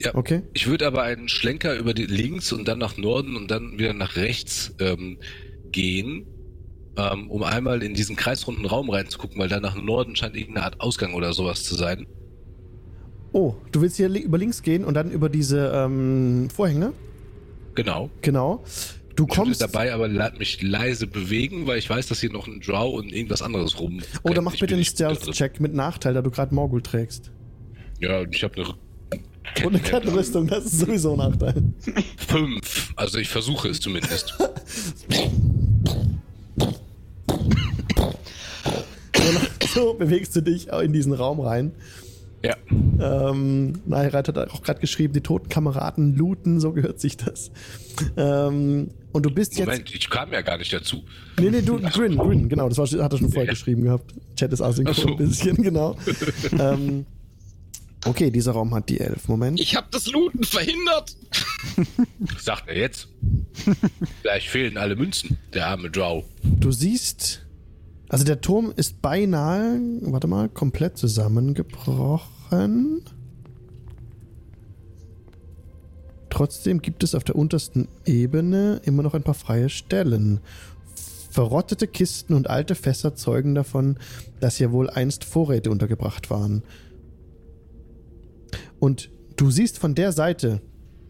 Ja. 0.00 0.14
Okay. 0.14 0.42
Ich 0.54 0.66
würde 0.66 0.86
aber 0.86 1.02
einen 1.02 1.28
Schlenker 1.28 1.74
über 1.76 1.92
die 1.94 2.06
links 2.06 2.52
und 2.52 2.68
dann 2.68 2.78
nach 2.78 2.96
Norden 2.96 3.36
und 3.36 3.50
dann 3.50 3.78
wieder 3.78 3.92
nach 3.94 4.16
rechts 4.16 4.74
ähm, 4.78 5.18
gehen, 5.72 6.26
ähm, 6.96 7.30
um 7.30 7.42
einmal 7.42 7.82
in 7.82 7.94
diesen 7.94 8.14
kreisrunden 8.16 8.64
Raum 8.66 8.90
reinzugucken, 8.90 9.38
weil 9.38 9.48
da 9.48 9.60
nach 9.60 9.74
Norden 9.80 10.14
scheint 10.16 10.36
irgendeine 10.36 10.64
Art 10.66 10.80
Ausgang 10.80 11.14
oder 11.14 11.32
sowas 11.32 11.64
zu 11.64 11.74
sein. 11.74 12.06
Oh, 13.32 13.54
du 13.72 13.80
willst 13.82 13.96
hier 13.96 14.08
li 14.08 14.20
über 14.20 14.38
links 14.38 14.62
gehen 14.62 14.84
und 14.84 14.94
dann 14.94 15.10
über 15.10 15.28
diese 15.28 15.70
ähm, 15.74 16.48
Vorhänge? 16.50 16.92
Genau. 17.74 18.08
Genau. 18.22 18.64
Du 19.16 19.24
Ich 19.28 19.34
kommst. 19.34 19.60
würde 19.60 19.72
dabei 19.72 19.92
aber 19.92 20.08
mich 20.38 20.62
leise 20.62 21.06
bewegen, 21.08 21.66
weil 21.66 21.78
ich 21.78 21.90
weiß, 21.90 22.06
dass 22.06 22.20
hier 22.20 22.32
noch 22.32 22.46
ein 22.46 22.60
Drow 22.60 22.94
und 22.94 23.12
irgendwas 23.12 23.42
anderes 23.42 23.78
rum. 23.80 24.00
Oh, 24.22 24.30
dann 24.30 24.44
mach 24.44 24.54
Ich 24.54 24.60
bitte 24.60 24.74
einen. 24.74 24.84
Stealth-Check 24.84 25.60
mit 25.60 25.74
Nachteil, 25.74 26.14
da 26.14 26.22
du 26.22 26.30
gerade 26.30 26.54
Morgul 26.54 26.82
trägst. 26.82 27.32
Ja, 28.00 28.22
ich 28.30 28.44
habe 28.44 28.54
eine 28.62 28.74
Und 29.64 29.74
eine 29.74 29.80
Kettenrüstung, 29.80 30.46
das 30.46 30.64
ist 30.66 30.78
sowieso 30.80 31.12
ein 31.12 31.18
Nachteil. 31.30 31.62
fünf. 32.16 32.92
Also 32.96 33.18
ich 33.18 33.28
versuche 33.28 33.68
es 33.68 33.80
zumindest. 33.80 34.34
So 39.74 39.94
bewegst 39.94 40.34
du 40.36 40.40
dich 40.40 40.68
in 40.68 40.92
diesen 40.92 41.12
Raum 41.12 41.40
rein. 41.40 41.72
ja. 42.42 42.56
Ähm, 43.00 43.80
Nairat 43.86 44.28
hat 44.28 44.38
auch 44.50 44.62
gerade 44.62 44.80
geschrieben, 44.80 45.12
die 45.12 45.20
toten 45.20 45.48
Kameraden 45.48 46.16
looten, 46.16 46.58
so 46.60 46.72
gehört 46.72 47.00
sich 47.00 47.16
das. 47.16 47.50
Ähm, 48.16 48.88
und 49.12 49.26
du 49.26 49.30
bist 49.30 49.56
jetzt. 49.58 49.66
Moment, 49.66 49.94
ich 49.94 50.08
kam 50.10 50.32
ja 50.32 50.40
gar 50.40 50.58
nicht 50.58 50.72
dazu. 50.72 51.02
Nee, 51.38 51.50
nee, 51.50 51.62
du, 51.62 51.78
Grin, 51.80 52.16
Grin, 52.16 52.48
genau, 52.48 52.68
das 52.68 52.78
war, 52.78 52.86
hat 53.04 53.12
er 53.12 53.18
schon 53.18 53.28
vorher 53.28 53.44
Ja. 53.46 53.50
geschrieben 53.52 53.84
gehabt. 53.84 54.14
Chat 54.36 54.52
ist 54.52 54.60
asynchron 54.62 54.94
so. 54.94 55.08
ein 55.08 55.16
bisschen, 55.16 55.56
genau. 55.56 55.96
ähm, 56.58 57.06
okay, 58.04 58.30
dieser 58.30 58.52
Raum 58.52 58.74
hat 58.74 58.88
die 58.88 59.00
elf. 59.00 59.28
Moment. 59.28 59.60
Ich 59.60 59.76
habe 59.76 59.88
das 59.90 60.06
Looten 60.06 60.44
verhindert. 60.44 61.16
Sagt 62.38 62.68
er 62.68 62.76
jetzt. 62.76 63.08
Vielleicht 64.22 64.48
fehlen 64.48 64.76
alle 64.76 64.96
Münzen, 64.96 65.38
der 65.52 65.66
arme 65.66 65.90
Drow. 65.90 66.24
Du 66.42 66.72
siehst. 66.72 67.44
Also 68.08 68.24
der 68.24 68.40
Turm 68.40 68.72
ist 68.74 69.02
beinahe, 69.02 69.78
warte 70.02 70.26
mal, 70.26 70.48
komplett 70.48 70.96
zusammengebrochen. 70.96 73.02
Trotzdem 76.30 76.80
gibt 76.80 77.02
es 77.02 77.14
auf 77.14 77.24
der 77.24 77.36
untersten 77.36 77.88
Ebene 78.06 78.80
immer 78.84 79.02
noch 79.02 79.14
ein 79.14 79.22
paar 79.22 79.34
freie 79.34 79.68
Stellen. 79.68 80.40
Verrottete 81.30 81.86
Kisten 81.86 82.34
und 82.34 82.48
alte 82.48 82.74
Fässer 82.74 83.14
zeugen 83.14 83.54
davon, 83.54 83.98
dass 84.40 84.56
hier 84.56 84.72
wohl 84.72 84.88
einst 84.88 85.24
Vorräte 85.24 85.70
untergebracht 85.70 86.30
waren. 86.30 86.62
Und 88.80 89.10
du 89.36 89.50
siehst 89.50 89.78
von 89.78 89.94
der 89.94 90.12
Seite 90.12 90.60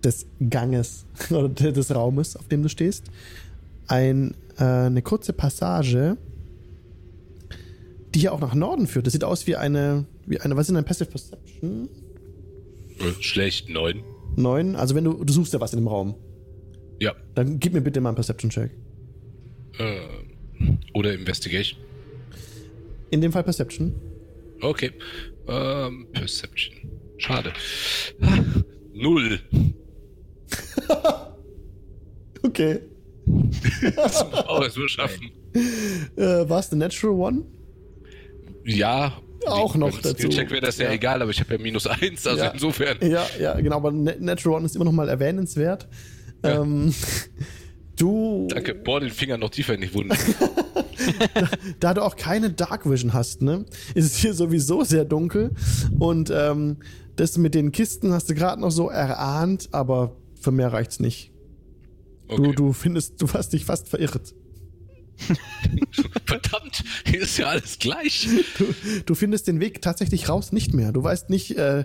des 0.02 0.26
Ganges 0.48 1.06
oder 1.30 1.48
des 1.48 1.94
Raumes, 1.94 2.36
auf 2.36 2.48
dem 2.48 2.62
du 2.62 2.68
stehst, 2.68 3.04
ein, 3.86 4.34
äh, 4.58 4.64
eine 4.64 5.02
kurze 5.02 5.32
Passage, 5.32 6.16
die 8.14 8.20
hier 8.20 8.32
auch 8.32 8.40
nach 8.40 8.54
Norden 8.54 8.86
führt. 8.86 9.06
Das 9.06 9.12
sieht 9.12 9.24
aus 9.24 9.46
wie 9.46 9.56
eine, 9.56 10.06
wie 10.26 10.40
eine, 10.40 10.56
was 10.56 10.62
ist 10.62 10.68
denn 10.68 10.76
ein 10.76 10.84
Passive 10.84 11.10
Perception? 11.10 11.88
Äh, 12.98 13.22
Schlecht, 13.22 13.68
neun. 13.68 14.02
Neun. 14.36 14.76
Also 14.76 14.94
wenn 14.94 15.04
du, 15.04 15.24
du 15.24 15.32
suchst 15.32 15.52
ja 15.52 15.60
was 15.60 15.72
in 15.72 15.80
dem 15.80 15.88
Raum. 15.88 16.14
Ja. 17.00 17.14
Dann 17.34 17.58
gib 17.58 17.72
mir 17.72 17.80
bitte 17.80 18.00
mal 18.00 18.10
einen 18.10 18.16
Perception-Check. 18.16 18.70
Äh, 19.78 20.00
oder 20.94 21.14
Investigation. 21.14 21.78
In 23.10 23.20
dem 23.20 23.32
Fall 23.32 23.44
Perception. 23.44 23.94
Okay. 24.60 24.92
Ähm, 25.46 26.06
Perception. 26.12 26.74
Schade. 27.18 27.52
Null. 28.94 29.40
Okay. 32.42 32.78
Oh, 33.26 34.60
das 34.62 34.76
wird 34.76 34.90
schaffen. 34.90 35.30
Äh, 36.16 36.48
war 36.48 36.60
es 36.60 36.70
eine 36.70 36.78
Natural 36.84 37.14
One? 37.16 37.42
Ja. 38.64 39.20
Auch 39.46 39.74
noch 39.74 40.00
dazu. 40.00 40.28
Check 40.28 40.50
wäre 40.50 40.60
das 40.62 40.78
ja, 40.78 40.86
Ja. 40.86 40.92
egal, 40.92 41.20
aber 41.20 41.30
ich 41.32 41.40
habe 41.40 41.54
ja 41.56 41.60
minus 41.60 41.86
eins, 41.88 42.26
also 42.26 42.44
Ja. 42.44 42.50
insofern. 42.50 42.96
Ja, 43.00 43.26
ja, 43.40 43.60
genau, 43.60 43.76
aber 43.76 43.90
Na- 43.92 44.14
Natural 44.18 44.56
One 44.58 44.66
ist 44.66 44.76
immer 44.76 44.84
noch 44.84 44.92
mal 44.92 45.08
erwähnenswert. 45.08 45.88
Ja. 46.44 46.62
Ähm, 46.62 46.94
du, 47.96 48.46
Danke, 48.50 48.74
bohr 48.74 49.00
den 49.00 49.10
Finger 49.10 49.36
noch 49.36 49.50
tiefer 49.50 49.74
in 49.74 49.80
die 49.82 49.92
Wunde. 49.92 50.16
da 51.80 51.92
du 51.94 52.02
auch 52.02 52.16
keine 52.16 52.50
Dark 52.50 52.88
Vision 52.88 53.12
hast, 53.12 53.42
ne, 53.42 53.64
ist 53.94 54.06
es 54.06 54.16
hier 54.16 54.32
sowieso 54.32 54.84
sehr 54.84 55.04
dunkel. 55.04 55.50
Und 55.98 56.30
ähm, 56.34 56.78
das 57.20 57.36
mit 57.38 57.54
den 57.54 57.72
Kisten 57.72 58.12
hast 58.12 58.28
du 58.30 58.34
gerade 58.34 58.60
noch 58.60 58.70
so 58.70 58.88
erahnt, 58.88 59.68
aber 59.72 60.16
für 60.40 60.50
mehr 60.52 60.72
reicht's 60.72 61.00
nicht. 61.00 61.32
Du, 62.28 62.34
Okay. 62.34 62.52
du 62.54 62.72
findest, 62.72 63.20
du 63.22 63.28
hast 63.32 63.52
dich 63.52 63.64
fast 63.64 63.88
verirrt. 63.88 64.34
Verdammt, 66.26 66.84
hier 67.06 67.22
ist 67.22 67.38
ja 67.38 67.46
alles 67.48 67.78
gleich. 67.78 68.28
Du, 68.58 68.66
du 69.04 69.14
findest 69.14 69.48
den 69.48 69.60
Weg 69.60 69.82
tatsächlich 69.82 70.28
raus 70.28 70.52
nicht 70.52 70.74
mehr. 70.74 70.92
Du 70.92 71.02
weißt 71.02 71.30
nicht, 71.30 71.56
äh, 71.56 71.84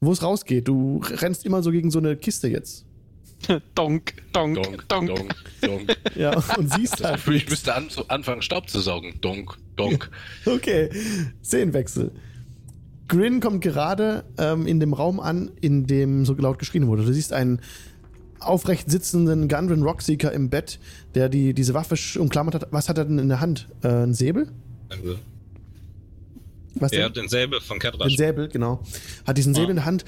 wo 0.00 0.12
es 0.12 0.22
rausgeht. 0.22 0.66
Du 0.68 1.00
rennst 1.04 1.44
immer 1.44 1.62
so 1.62 1.70
gegen 1.72 1.90
so 1.90 1.98
eine 1.98 2.16
Kiste 2.16 2.48
jetzt. 2.48 2.86
donk, 3.74 4.14
donk, 4.32 4.54
Donk, 4.62 4.88
donk. 4.88 5.06
donk, 5.08 5.34
donk. 5.60 5.96
Ja, 6.14 6.36
und 6.56 6.72
siehst 6.74 7.02
halt. 7.02 7.26
Ich 7.28 7.48
müsste 7.48 7.74
an, 7.74 7.88
so 7.90 8.06
anfangen, 8.08 8.42
Staub 8.42 8.68
zu 8.70 8.80
saugen. 8.80 9.14
Donk, 9.20 9.58
donk. 9.76 10.10
Okay, 10.46 10.90
Szenenwechsel. 11.42 12.12
Grin 13.10 13.40
kommt 13.40 13.60
gerade 13.62 14.24
ähm, 14.38 14.66
in 14.66 14.78
dem 14.80 14.92
Raum 14.94 15.18
an, 15.20 15.50
in 15.60 15.86
dem 15.86 16.24
so 16.24 16.32
laut 16.34 16.58
geschrien 16.60 16.86
wurde. 16.86 17.04
Du 17.04 17.12
siehst 17.12 17.32
einen 17.32 17.60
aufrecht 18.38 18.88
sitzenden 18.90 19.48
Gundren 19.48 19.82
Rockseeker 19.82 20.32
im 20.32 20.48
Bett, 20.48 20.78
der 21.14 21.28
die, 21.28 21.52
diese 21.52 21.74
Waffe 21.74 21.96
umklammert 22.18 22.54
hat. 22.54 22.68
Was 22.70 22.88
hat 22.88 22.98
er 22.98 23.04
denn 23.04 23.18
in 23.18 23.28
der 23.28 23.40
Hand? 23.40 23.68
Äh, 23.82 23.88
ein 24.04 24.14
Säbel? 24.14 24.48
Also, 24.88 25.16
Was 26.76 26.92
er 26.92 26.98
denn? 26.98 27.04
hat 27.06 27.16
den 27.16 27.28
Säbel 27.28 27.60
von 27.60 27.76
Ein 27.76 27.80
Ketrasch. 27.80 28.16
Säbel, 28.16 28.48
genau. 28.48 28.80
Hat 29.26 29.36
diesen 29.36 29.54
Säbel 29.54 29.70
in 29.70 29.76
der 29.76 29.84
Hand. 29.86 30.04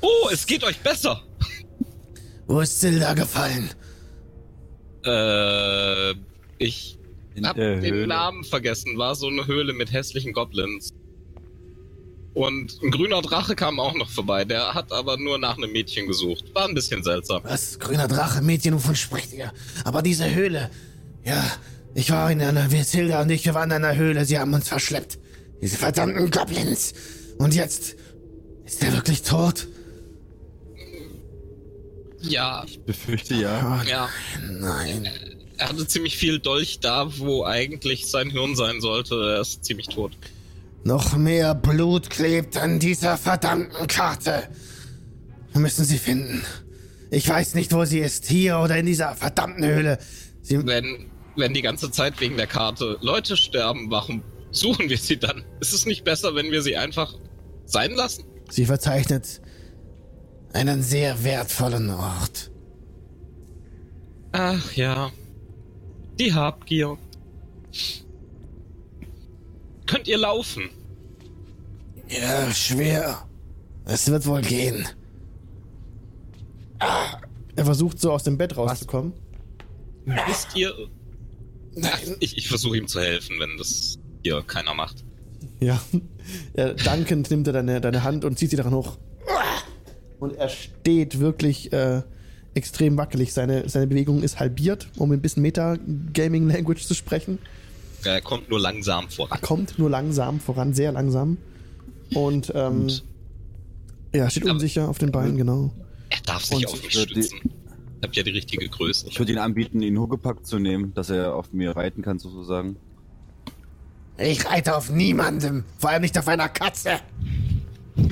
Oh, 0.00 0.28
es 0.32 0.44
geht 0.46 0.64
euch 0.64 0.80
besser! 0.80 1.22
Wo 2.48 2.58
ist 2.60 2.80
Silda 2.80 3.14
gefallen? 3.14 3.70
Äh, 5.04 6.14
ich 6.58 6.98
In 7.36 7.46
hab 7.46 7.54
den. 7.56 8.08
Namen 8.08 8.42
vergessen. 8.42 8.98
War 8.98 9.14
so 9.14 9.28
eine 9.28 9.46
Höhle 9.46 9.72
mit 9.72 9.92
hässlichen 9.92 10.32
Goblins. 10.32 10.92
Und 12.34 12.82
ein 12.82 12.90
grüner 12.90 13.20
Drache 13.20 13.54
kam 13.54 13.78
auch 13.78 13.94
noch 13.94 14.08
vorbei. 14.08 14.44
Der 14.44 14.72
hat 14.74 14.90
aber 14.90 15.18
nur 15.18 15.38
nach 15.38 15.58
einem 15.58 15.70
Mädchen 15.72 16.06
gesucht. 16.06 16.44
War 16.54 16.66
ein 16.66 16.74
bisschen 16.74 17.02
seltsam. 17.02 17.42
Was? 17.44 17.78
Grüner 17.78 18.08
Drache, 18.08 18.40
Mädchen, 18.40 18.74
wovon 18.74 18.96
spricht 18.96 19.32
ihr? 19.34 19.52
Aber 19.84 20.00
diese 20.00 20.34
Höhle. 20.34 20.70
Ja, 21.24 21.44
ich 21.94 22.10
war 22.10 22.30
in 22.30 22.40
einer, 22.40 22.70
wir 22.70 22.84
Silda 22.84 23.20
und 23.22 23.30
ich, 23.30 23.44
wir 23.44 23.54
waren 23.54 23.70
in 23.70 23.84
einer 23.84 23.96
Höhle, 23.96 24.24
sie 24.24 24.38
haben 24.38 24.54
uns 24.54 24.68
verschleppt. 24.68 25.18
Diese 25.60 25.76
verdammten 25.76 26.30
Goblins. 26.30 26.94
Und 27.38 27.54
jetzt 27.54 27.96
ist 28.64 28.82
er 28.82 28.94
wirklich 28.94 29.22
tot? 29.22 29.68
Ja, 32.20 32.64
Befürchte 32.86 33.34
ja. 33.34 33.80
Oh, 33.80 33.88
ja. 33.88 34.08
Nein. 34.48 35.08
Er 35.58 35.68
hatte 35.68 35.86
ziemlich 35.86 36.16
viel 36.16 36.38
Dolch 36.38 36.78
da, 36.80 37.18
wo 37.18 37.44
eigentlich 37.44 38.06
sein 38.06 38.30
Hirn 38.30 38.56
sein 38.56 38.80
sollte. 38.80 39.34
Er 39.34 39.40
ist 39.40 39.64
ziemlich 39.64 39.88
tot. 39.88 40.12
Noch 40.84 41.16
mehr 41.16 41.54
Blut 41.54 42.10
klebt 42.10 42.56
an 42.56 42.78
dieser 42.78 43.16
verdammten 43.16 43.86
Karte. 43.86 44.48
Wir 45.52 45.60
müssen 45.60 45.84
sie 45.84 45.98
finden. 45.98 46.42
Ich 47.10 47.28
weiß 47.28 47.54
nicht, 47.54 47.72
wo 47.72 47.84
sie 47.84 48.00
ist. 48.00 48.26
Hier 48.26 48.58
oder 48.58 48.78
in 48.78 48.86
dieser 48.86 49.14
verdammten 49.14 49.64
Höhle. 49.64 49.98
Sie, 50.40 50.64
Wenn, 50.66 51.10
wenn 51.36 51.54
die 51.54 51.62
ganze 51.62 51.90
Zeit 51.90 52.20
wegen 52.20 52.36
der 52.36 52.46
Karte 52.46 52.98
Leute 53.00 53.36
sterben, 53.36 53.90
warum 53.90 54.22
suchen 54.50 54.88
wir 54.88 54.98
sie 54.98 55.18
dann? 55.18 55.44
Ist 55.60 55.72
es 55.72 55.86
nicht 55.86 56.04
besser, 56.04 56.34
wenn 56.34 56.50
wir 56.50 56.62
sie 56.62 56.76
einfach 56.76 57.14
sein 57.66 57.92
lassen? 57.92 58.24
sie 58.50 58.66
verzeichnet 58.66 59.40
einen 60.52 60.82
sehr 60.82 61.24
wertvollen 61.24 61.88
Ort. 61.90 62.50
Ach 64.32 64.72
ja. 64.74 65.10
Die 66.18 66.34
Habgier. 66.34 66.98
Könnt 69.92 70.08
ihr 70.08 70.16
laufen? 70.16 70.70
Ja, 72.08 72.50
schwer. 72.54 73.28
Es 73.84 74.10
wird 74.10 74.24
wohl 74.24 74.40
gehen. 74.40 74.88
Er 76.78 77.64
versucht 77.66 78.00
so 78.00 78.10
aus 78.10 78.22
dem 78.22 78.38
Bett 78.38 78.56
rauszukommen. 78.56 79.12
Wisst 80.06 80.56
ihr? 80.56 80.72
Ach, 81.82 82.00
ich 82.20 82.38
ich 82.38 82.48
versuche 82.48 82.78
ihm 82.78 82.88
zu 82.88 83.00
helfen, 83.00 83.38
wenn 83.38 83.58
das 83.58 83.98
hier 84.22 84.42
keiner 84.46 84.72
macht. 84.72 85.04
Ja. 85.60 85.78
ja. 86.56 86.72
Dankend 86.72 87.30
nimmt 87.30 87.46
er 87.48 87.52
deine, 87.52 87.82
deine 87.82 88.02
Hand 88.02 88.24
und 88.24 88.38
zieht 88.38 88.48
sie 88.48 88.56
daran 88.56 88.72
hoch. 88.72 88.96
Und 90.20 90.36
er 90.36 90.48
steht 90.48 91.18
wirklich 91.18 91.70
äh, 91.70 92.00
extrem 92.54 92.96
wackelig. 92.96 93.34
Seine, 93.34 93.68
seine 93.68 93.88
Bewegung 93.88 94.22
ist 94.22 94.40
halbiert, 94.40 94.88
um 94.96 95.12
ein 95.12 95.20
bisschen 95.20 95.42
Meta-Gaming-Language 95.42 96.86
zu 96.86 96.94
sprechen. 96.94 97.38
Er 98.04 98.20
kommt 98.20 98.48
nur 98.50 98.60
langsam 98.60 99.08
voran. 99.08 99.40
kommt 99.40 99.78
nur 99.78 99.90
langsam 99.90 100.40
voran, 100.40 100.74
sehr 100.74 100.92
langsam. 100.92 101.38
Und 102.14 102.52
ähm, 102.54 102.90
ja, 104.14 104.28
steht 104.30 104.42
Aber- 104.44 104.52
unsicher 104.52 104.88
auf 104.88 104.98
den 104.98 105.10
Beinen, 105.12 105.36
genau. 105.36 105.72
Er 106.10 106.20
darf 106.26 106.44
sich 106.44 106.58
Und 106.58 106.66
auf 106.66 106.82
mich 106.82 106.92
stützen. 106.92 107.40
Ich 108.00 108.08
hab 108.08 108.14
ja 108.16 108.22
die 108.24 108.30
richtige 108.32 108.68
Größe. 108.68 109.06
Ich 109.08 109.18
würde 109.18 109.32
ihn 109.32 109.38
anbieten, 109.38 109.80
ihn 109.80 109.96
Huckepack 109.98 110.44
zu 110.44 110.58
nehmen, 110.58 110.92
dass 110.94 111.08
er 111.08 111.34
auf 111.34 111.52
mir 111.52 111.76
reiten 111.76 112.02
kann, 112.02 112.18
sozusagen. 112.18 112.76
Ich 114.18 114.44
reite 114.44 114.76
auf 114.76 114.90
niemandem. 114.90 115.64
Vor 115.78 115.90
allem 115.90 116.02
nicht 116.02 116.18
auf 116.18 116.28
einer 116.28 116.48
Katze. 116.48 117.00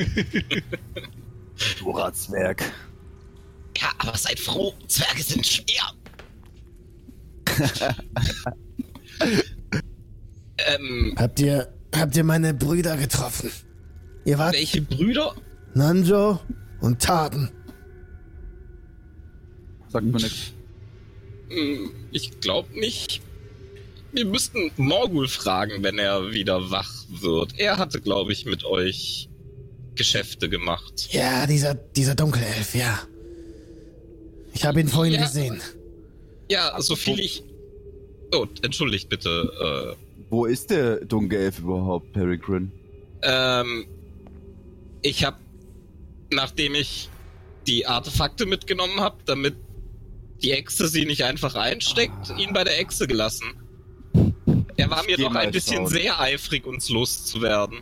Du 1.78 1.90
Ratzwerk. 1.90 2.62
Ja, 3.76 3.88
aber 3.98 4.16
seid 4.16 4.40
froh, 4.40 4.72
Zwerge 4.88 5.22
sind 5.22 5.46
schwer. 5.46 5.92
ähm, 10.74 11.14
Habt 11.16 11.40
ihr, 11.40 11.68
habt 11.94 12.16
ihr 12.16 12.24
meine 12.24 12.54
Brüder 12.54 12.96
getroffen? 12.96 13.50
Ihr 14.24 14.38
wart 14.38 14.54
welche 14.54 14.82
Brüder? 14.82 15.34
Nanjo 15.74 16.40
und 16.80 17.00
Taden. 17.00 17.50
Sagt 19.88 20.06
mir 20.06 20.12
nichts. 20.18 20.52
Hm, 21.48 21.90
Ich 22.12 22.40
glaube 22.40 22.68
nicht. 22.78 23.20
Wir 24.12 24.24
müssten 24.24 24.70
Morgul 24.76 25.28
fragen, 25.28 25.82
wenn 25.82 25.98
er 25.98 26.32
wieder 26.32 26.70
wach 26.70 26.92
wird. 27.08 27.58
Er 27.58 27.76
hatte, 27.76 28.00
glaube 28.00 28.32
ich, 28.32 28.44
mit 28.44 28.64
euch 28.64 29.28
Geschäfte 29.94 30.48
gemacht. 30.48 31.08
Ja, 31.12 31.46
dieser, 31.46 31.74
dieser 31.74 32.14
Dunkelelf, 32.14 32.74
ja. 32.74 33.00
Ich 34.52 34.64
habe 34.64 34.80
ihn 34.80 34.88
vorhin 34.88 35.14
Ja. 35.14 35.22
gesehen. 35.22 35.60
Ja, 36.50 36.80
so 36.80 36.96
viel 36.96 37.20
ich. 37.20 37.44
Oh, 38.34 38.46
entschuldigt 38.62 39.08
bitte. 39.08 39.96
Wo 40.30 40.44
ist 40.46 40.70
der 40.70 41.04
Dunkelelf 41.04 41.58
überhaupt, 41.58 42.12
Peregrine? 42.12 42.70
Äh, 43.20 43.60
ähm, 43.60 43.84
ich 45.02 45.24
habe, 45.24 45.36
nachdem 46.32 46.74
ich 46.74 47.10
die 47.66 47.86
Artefakte 47.86 48.46
mitgenommen 48.46 49.00
habe, 49.00 49.16
damit 49.26 49.56
die 50.42 50.52
Echse 50.52 50.88
sie 50.88 51.04
nicht 51.04 51.24
einfach 51.24 51.54
einsteckt, 51.54 52.32
ihn 52.38 52.52
bei 52.52 52.64
der 52.64 52.78
Echse 52.80 53.06
gelassen. 53.06 53.54
Er 54.76 54.90
war 54.90 55.02
Ich 55.02 55.18
mir 55.18 55.24
doch 55.24 55.34
ein 55.34 55.50
bisschen 55.50 55.78
schauen. 55.78 55.86
sehr 55.88 56.20
eifrig, 56.20 56.66
uns 56.66 56.88
loszuwerden. 56.88 57.80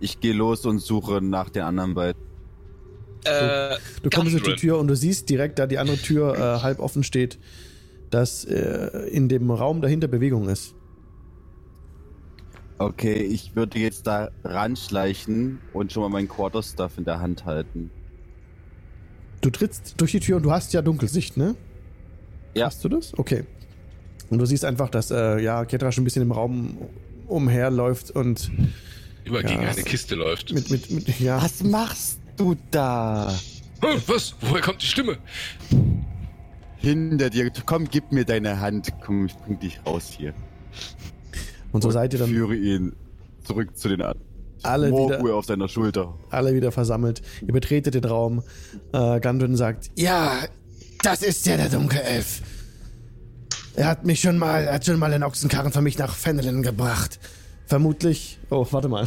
Ich 0.00 0.20
gehe 0.20 0.34
los 0.34 0.66
und 0.66 0.78
suche 0.80 1.20
nach 1.22 1.48
den 1.48 1.62
anderen 1.62 1.94
beiden. 1.94 2.20
Äh, 3.24 3.76
Du 4.02 4.10
kommst 4.10 4.32
durch 4.32 4.42
die. 4.42 4.56
Tür 4.56 4.78
und 4.78 4.88
du 4.88 4.96
siehst 4.96 5.28
direkt, 5.28 5.58
da 5.58 5.66
die 5.66 5.78
andere 5.78 5.96
Tür 5.98 6.34
äh, 6.34 6.62
halb 6.62 6.80
offen 6.80 7.02
steht, 7.02 7.38
dass 8.10 8.44
äh, 8.44 9.08
in 9.10 9.28
dem 9.28 9.50
Raum 9.50 9.80
dahinter 9.80 10.08
Bewegung 10.08 10.48
ist. 10.48 10.74
Okay, 12.80 13.12
ich 13.12 13.54
würde 13.54 13.78
jetzt 13.78 14.06
da 14.06 14.30
ranschleichen 14.42 15.58
und 15.74 15.92
schon 15.92 16.02
mal 16.02 16.08
meinen 16.08 16.28
Quarterstaff 16.28 16.96
in 16.96 17.04
der 17.04 17.20
Hand 17.20 17.44
halten. 17.44 17.90
Du 19.42 19.50
trittst 19.50 20.00
durch 20.00 20.12
die 20.12 20.20
Tür 20.20 20.38
und 20.38 20.44
du 20.44 20.50
hast 20.50 20.72
ja 20.72 20.80
Dunkelsicht, 20.80 21.36
ne? 21.36 21.56
Ja. 22.54 22.66
Hast 22.66 22.82
du 22.82 22.88
das? 22.88 23.12
Okay. 23.18 23.44
Und 24.30 24.38
du 24.38 24.46
siehst 24.46 24.64
einfach, 24.64 24.88
dass 24.88 25.10
äh, 25.10 25.40
ja, 25.42 25.66
Ketra 25.66 25.92
schon 25.92 26.02
ein 26.02 26.04
bisschen 26.04 26.22
im 26.22 26.32
Raum 26.32 26.78
umherläuft 27.26 28.12
und 28.12 28.50
Immer 29.24 29.42
Ja, 29.42 29.48
gegen 29.48 29.62
das- 29.62 29.76
eine 29.76 29.84
Kiste 29.84 30.14
läuft. 30.14 30.52
mit, 30.54 30.70
mit, 30.70 30.90
mit 30.90 31.20
ja, 31.20 31.42
Was 31.42 31.62
machst 31.62 32.18
du 32.38 32.56
da? 32.70 33.34
Was? 34.06 34.34
Woher 34.40 34.62
kommt 34.62 34.80
die 34.80 34.86
Stimme? 34.86 35.18
Hinter 36.78 37.28
dir. 37.28 37.50
Komm, 37.66 37.84
gib 37.90 38.10
mir 38.10 38.24
deine 38.24 38.58
Hand. 38.58 38.88
Komm, 39.04 39.26
ich 39.26 39.36
bring 39.36 39.58
dich 39.58 39.80
raus 39.84 40.14
hier. 40.16 40.32
Und 41.72 41.82
so 41.82 41.90
seid 41.90 42.12
ihr 42.12 42.18
dann 42.18 42.28
Führe 42.30 42.54
ihn 42.56 42.92
zurück 43.44 43.76
zu 43.76 43.88
den 43.88 44.02
anderen. 44.02 44.24
alle 44.62 44.90
wieder, 44.92 45.34
auf 45.34 45.44
seiner 45.46 45.68
Schulter. 45.68 46.14
alle 46.30 46.54
wieder 46.54 46.72
versammelt. 46.72 47.22
Ihr 47.46 47.52
betretet 47.52 47.94
den 47.94 48.04
Raum. 48.04 48.42
Äh, 48.92 49.20
Gandun 49.20 49.56
sagt, 49.56 49.90
Ja, 49.96 50.32
das 51.02 51.22
ist 51.22 51.46
ja 51.46 51.56
der 51.56 51.68
Dunkelelf. 51.68 52.42
Er 53.76 53.86
hat 53.86 54.04
mich 54.04 54.20
schon 54.20 54.36
mal, 54.36 54.64
er 54.64 54.74
hat 54.74 54.84
schon 54.84 54.98
mal 54.98 55.12
einen 55.12 55.22
Ochsenkarren 55.22 55.72
für 55.72 55.80
mich 55.80 55.96
nach 55.96 56.14
Fenelin 56.14 56.62
gebracht. 56.62 57.18
vermutlich. 57.66 58.38
Oh, 58.50 58.66
warte 58.70 58.88
mal. 58.88 59.06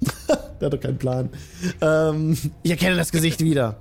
Der 0.60 0.66
hat 0.66 0.72
doch 0.72 0.80
keinen 0.80 0.98
Plan. 0.98 1.28
Ähm, 1.80 2.36
Ich 2.62 2.70
erkenne 2.70 2.96
das 2.96 3.12
Gesicht 3.12 3.40
wieder. 3.40 3.80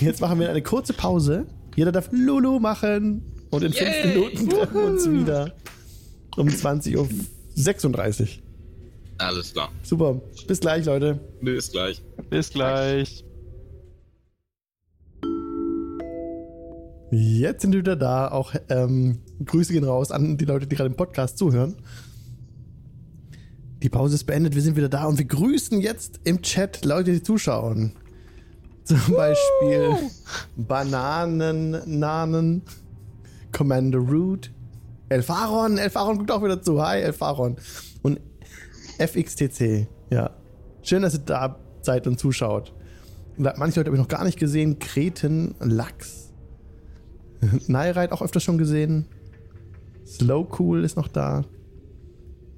jetzt 0.00 0.20
machen 0.20 0.38
wir 0.40 0.50
eine 0.50 0.62
kurze 0.62 0.92
Pause. 0.92 1.46
Jeder 1.76 1.92
darf 1.92 2.08
Lulu 2.10 2.58
machen. 2.58 3.22
Und 3.50 3.62
in 3.62 3.72
fünf 3.72 4.04
Minuten 4.04 4.48
treffen 4.50 4.74
wir 4.74 4.84
uns 4.86 5.08
wieder. 5.10 5.52
Um 6.38 6.48
20.36 6.48 6.96
Uhr. 6.96 8.28
Alles 9.18 9.52
klar. 9.52 9.72
Super. 9.82 10.20
Bis 10.46 10.60
gleich, 10.60 10.84
Leute. 10.84 11.18
Bis 11.42 11.72
gleich. 11.72 12.00
Bis 12.30 12.50
gleich. 12.50 13.24
Jetzt 17.10 17.62
sind 17.62 17.72
wir 17.72 17.80
wieder 17.80 17.96
da. 17.96 18.28
Auch 18.28 18.54
ähm, 18.68 19.18
Grüße 19.44 19.72
gehen 19.72 19.82
raus 19.82 20.12
an 20.12 20.36
die 20.36 20.44
Leute, 20.44 20.66
die 20.66 20.76
gerade 20.76 20.90
im 20.90 20.96
Podcast 20.96 21.38
zuhören. 21.38 21.74
Die 23.82 23.88
Pause 23.88 24.14
ist 24.14 24.24
beendet. 24.24 24.54
Wir 24.54 24.62
sind 24.62 24.76
wieder 24.76 24.88
da 24.88 25.06
und 25.06 25.18
wir 25.18 25.24
grüßen 25.24 25.80
jetzt 25.80 26.20
im 26.22 26.42
Chat 26.42 26.84
Leute, 26.84 27.12
die 27.12 27.22
zuschauen. 27.22 27.96
Zum 28.84 29.00
Beispiel 29.14 29.96
Bananen, 30.56 31.98
Nanen, 31.98 32.62
Commander 33.52 33.98
Root, 33.98 34.50
Elfaron. 35.08 35.78
Elfaron 35.78 36.18
guckt 36.18 36.30
auch 36.30 36.42
wieder 36.42 36.62
zu. 36.62 36.82
Hi, 36.82 37.00
Elfaron. 37.00 37.56
Und 38.02 38.20
FXTC. 38.98 39.86
Ja. 40.10 40.30
Schön, 40.82 41.02
dass 41.02 41.14
ihr 41.14 41.20
da 41.20 41.58
seid 41.82 42.06
und 42.06 42.18
zuschaut. 42.18 42.72
Manche 43.36 43.80
Leute 43.80 43.90
habe 43.90 43.96
ich 43.96 44.02
noch 44.02 44.08
gar 44.08 44.24
nicht 44.24 44.38
gesehen. 44.38 44.78
Kreten, 44.78 45.54
Lachs. 45.60 46.32
Nairite 47.66 48.12
auch 48.12 48.22
öfter 48.22 48.40
schon 48.40 48.58
gesehen. 48.58 49.06
Slow 50.06 50.46
Cool 50.58 50.84
ist 50.84 50.96
noch 50.96 51.08
da. 51.08 51.44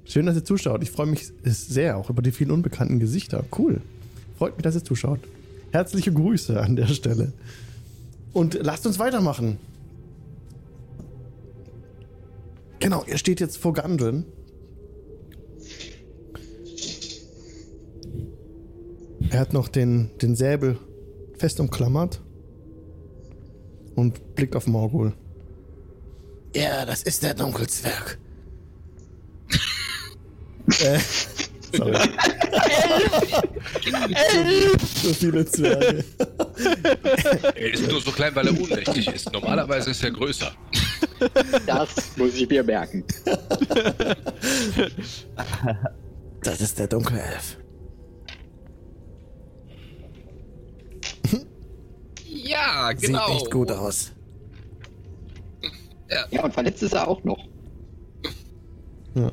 Schön, 0.05 0.25
dass 0.25 0.35
ihr 0.35 0.43
zuschaut. 0.43 0.81
Ich 0.81 0.91
freue 0.91 1.05
mich 1.05 1.31
sehr 1.43 1.97
auch 1.97 2.09
über 2.09 2.21
die 2.21 2.31
vielen 2.31 2.51
unbekannten 2.51 2.99
Gesichter. 2.99 3.43
Cool. 3.57 3.81
Freut 4.37 4.57
mich, 4.57 4.63
dass 4.63 4.75
ihr 4.75 4.83
zuschaut. 4.83 5.19
Herzliche 5.71 6.11
Grüße 6.11 6.59
an 6.59 6.75
der 6.75 6.87
Stelle. 6.87 7.31
Und 8.33 8.57
lasst 8.61 8.87
uns 8.87 8.97
weitermachen. 8.97 9.57
Genau, 12.81 13.03
ihr 13.05 13.17
steht 13.19 13.39
jetzt 13.39 13.57
vor 13.57 13.73
Gandrin. 13.73 14.25
Er 19.29 19.39
hat 19.39 19.53
noch 19.53 19.67
den, 19.69 20.09
den 20.19 20.35
Säbel 20.35 20.77
fest 21.37 21.59
umklammert 21.59 22.21
und 23.95 24.35
blickt 24.35 24.55
auf 24.55 24.65
Morgul. 24.65 25.13
Ja, 26.55 26.85
das 26.85 27.03
ist 27.03 27.23
der 27.23 27.35
Dunkelzwerg. 27.35 28.17
Äh, 30.79 30.99
sorry. 31.75 31.97
so 35.01 35.13
viele 35.13 35.45
Zwerge. 35.45 36.03
Er 37.55 37.73
ist 37.73 37.87
nur 37.89 38.01
so 38.01 38.11
klein, 38.11 38.33
weil 38.35 38.47
er 38.47 38.59
ohnmächtig 38.59 39.07
ist. 39.07 39.31
Normalerweise 39.31 39.91
ist 39.91 40.03
er 40.03 40.11
größer. 40.11 40.51
Das 41.65 42.17
muss 42.17 42.35
ich 42.35 42.49
mir 42.49 42.63
merken. 42.63 43.03
Das 46.43 46.59
ist 46.59 46.79
der 46.79 46.87
Dunkelelf. 46.87 47.57
Ja, 52.25 52.91
Sieht 52.95 53.09
genau. 53.09 53.33
nicht 53.33 53.51
gut 53.51 53.71
aus. 53.71 54.11
Ja, 56.31 56.43
und 56.43 56.53
verletzt 56.53 56.83
ist 56.83 56.93
er 56.93 57.07
auch 57.07 57.23
noch. 57.23 57.47
Ja. 59.15 59.31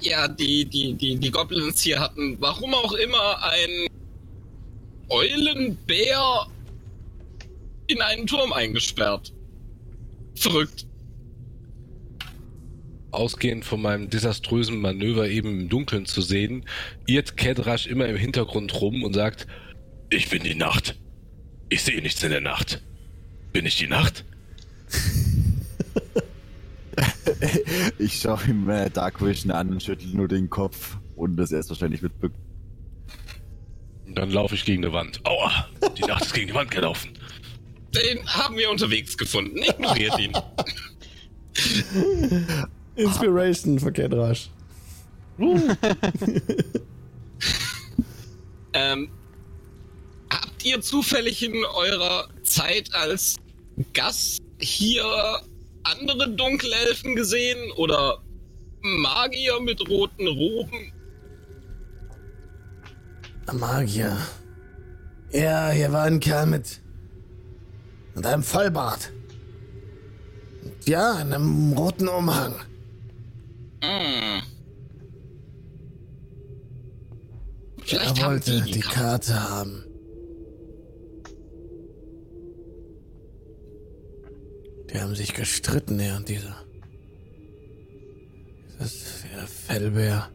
Ja, 0.00 0.28
die, 0.28 0.64
die, 0.64 0.94
die, 0.94 1.16
die 1.16 1.30
Goblins 1.30 1.80
hier 1.80 1.98
hatten, 1.98 2.36
warum 2.40 2.72
auch 2.74 2.92
immer, 2.92 3.42
einen 3.42 3.88
Eulenbär 5.08 6.46
in 7.88 8.00
einen 8.00 8.26
Turm 8.26 8.52
eingesperrt. 8.52 9.32
Verrückt. 10.38 10.86
Ausgehend 13.10 13.64
von 13.64 13.80
meinem 13.80 14.10
desaströsen 14.10 14.80
Manöver 14.80 15.28
eben 15.28 15.60
im 15.60 15.68
Dunkeln 15.68 16.06
zu 16.06 16.20
sehen, 16.20 16.66
irrt 17.06 17.36
Kedrash 17.36 17.86
immer 17.86 18.06
im 18.06 18.16
Hintergrund 18.16 18.80
rum 18.80 19.02
und 19.02 19.14
sagt, 19.14 19.46
ich 20.10 20.28
bin 20.28 20.42
die 20.42 20.54
Nacht. 20.54 20.96
Ich 21.70 21.82
sehe 21.82 22.00
nichts 22.00 22.22
in 22.22 22.30
der 22.30 22.40
Nacht. 22.40 22.82
Bin 23.52 23.66
ich 23.66 23.76
die 23.76 23.88
Nacht? 23.88 24.24
Ich 27.98 28.20
schaue 28.20 28.40
ihm 28.48 28.68
äh, 28.68 28.90
Dark 28.90 29.24
Vision 29.24 29.52
an 29.52 29.70
und 29.70 29.82
schüttel 29.82 30.08
nur 30.08 30.28
den 30.28 30.50
Kopf, 30.50 30.96
ohne 31.16 31.36
dass 31.36 31.52
er 31.52 31.60
es 31.60 31.68
wahrscheinlich 31.68 32.02
mitbekommt. 32.02 32.40
Und 34.06 34.16
dann 34.16 34.30
laufe 34.30 34.54
ich 34.54 34.64
gegen 34.64 34.84
eine 34.84 34.92
Wand. 34.92 35.20
Aua, 35.24 35.68
die 35.96 36.02
Nacht 36.02 36.24
ist 36.24 36.34
gegen 36.34 36.48
die 36.48 36.54
Wand 36.54 36.70
gelaufen. 36.70 37.10
Den 37.94 38.26
haben 38.26 38.56
wir 38.56 38.70
unterwegs 38.70 39.16
gefunden. 39.16 39.58
Ignoriert 39.58 40.18
ihn. 40.18 40.32
Inspiration 42.96 43.78
für 43.78 43.92
Kedrash. 43.92 44.50
ähm, 48.72 49.10
habt 50.30 50.64
ihr 50.64 50.80
zufällig 50.80 51.42
in 51.42 51.64
eurer 51.64 52.28
Zeit 52.42 52.92
als 52.94 53.36
Gast 53.92 54.40
hier 54.58 55.04
andere 55.84 56.28
Dunkelelfen 56.30 57.14
gesehen 57.14 57.70
oder 57.76 58.22
Magier 58.80 59.60
mit 59.60 59.88
roten 59.88 60.26
Roben? 60.26 60.92
Magier. 63.52 64.16
Ja, 65.32 65.70
hier 65.70 65.92
war 65.92 66.04
ein 66.04 66.20
Kerl 66.20 66.46
mit. 66.46 66.80
Mit 68.18 68.26
einem 68.26 68.42
Vollbart. 68.42 69.12
Und 70.64 70.88
ja, 70.88 71.14
einem 71.14 71.72
roten 71.72 72.08
Umhang. 72.08 72.54
Er 73.80 74.42
Vielleicht 77.84 78.22
haben 78.22 78.32
wollte 78.32 78.62
die 78.62 78.72
die 78.72 78.80
Karte. 78.80 79.32
Karte 79.32 79.50
haben. 79.50 79.84
Die 84.92 85.00
haben 85.00 85.14
sich 85.14 85.32
gestritten, 85.32 86.00
er 86.00 86.16
und 86.16 86.28
dieser. 86.28 86.56
Der 88.78 89.46
Fellbär. 89.46 90.28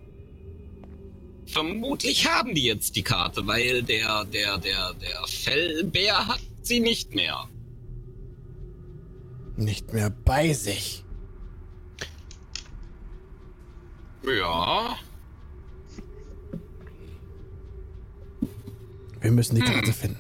Vermutlich 1.48 2.28
haben 2.28 2.54
die 2.56 2.64
jetzt 2.64 2.96
die 2.96 3.04
Karte, 3.04 3.46
weil 3.46 3.84
der, 3.84 4.26
der, 4.26 4.58
der, 4.58 4.94
der 4.94 5.28
Fellbär 5.28 6.28
hat 6.28 6.40
sie 6.62 6.80
nicht 6.80 7.14
mehr. 7.14 7.48
Nicht 9.56 9.94
mehr 9.94 10.10
bei 10.10 10.54
sich. 10.54 11.06
Ja. 14.26 14.96
Wir 19.22 19.32
müssen 19.32 19.56
die 19.56 19.62
Karte 19.62 19.94
finden. 19.94 20.18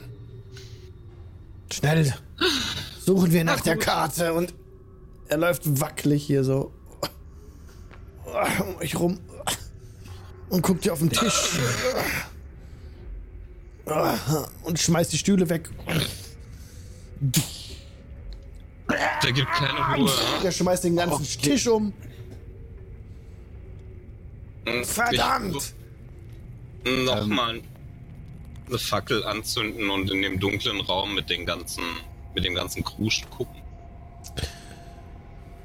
Schnell! 1.71 2.13
Suchen 2.99 3.31
wir 3.31 3.43
nach 3.43 3.59
der 3.61 3.77
Karte 3.77 4.33
und 4.33 4.53
Er 5.27 5.37
läuft 5.37 5.79
wackelig 5.81 6.25
hier 6.25 6.43
so 6.43 6.71
um 8.59 8.75
euch 8.77 8.99
rum 8.99 9.19
und 10.49 10.61
guckt 10.61 10.83
hier 10.83 10.93
auf 10.93 10.99
den 10.99 11.09
Tisch 11.09 11.59
und 14.63 14.79
schmeißt 14.79 15.11
die 15.11 15.17
Stühle 15.17 15.49
weg. 15.49 15.69
Der 19.23 19.31
gibt 19.31 19.51
keine 19.51 19.95
Ruhe. 19.95 20.11
Er 20.43 20.51
schmeißt 20.51 20.83
den 20.83 20.95
ganzen 20.95 21.41
Tisch 21.41 21.67
um. 21.67 21.93
Verdammt! 24.83 25.73
Nochmal 26.85 27.61
eine 28.67 28.79
Fackel 28.79 29.23
anzünden 29.23 29.89
und 29.89 30.09
in 30.11 30.21
dem 30.21 30.39
dunklen 30.39 30.81
Raum 30.81 31.15
mit 31.15 31.29
den 31.29 31.45
ganzen, 31.45 31.83
mit 32.33 32.45
dem 32.45 32.55
ganzen 32.55 32.83
Krusch 32.83 33.23
gucken. 33.29 33.61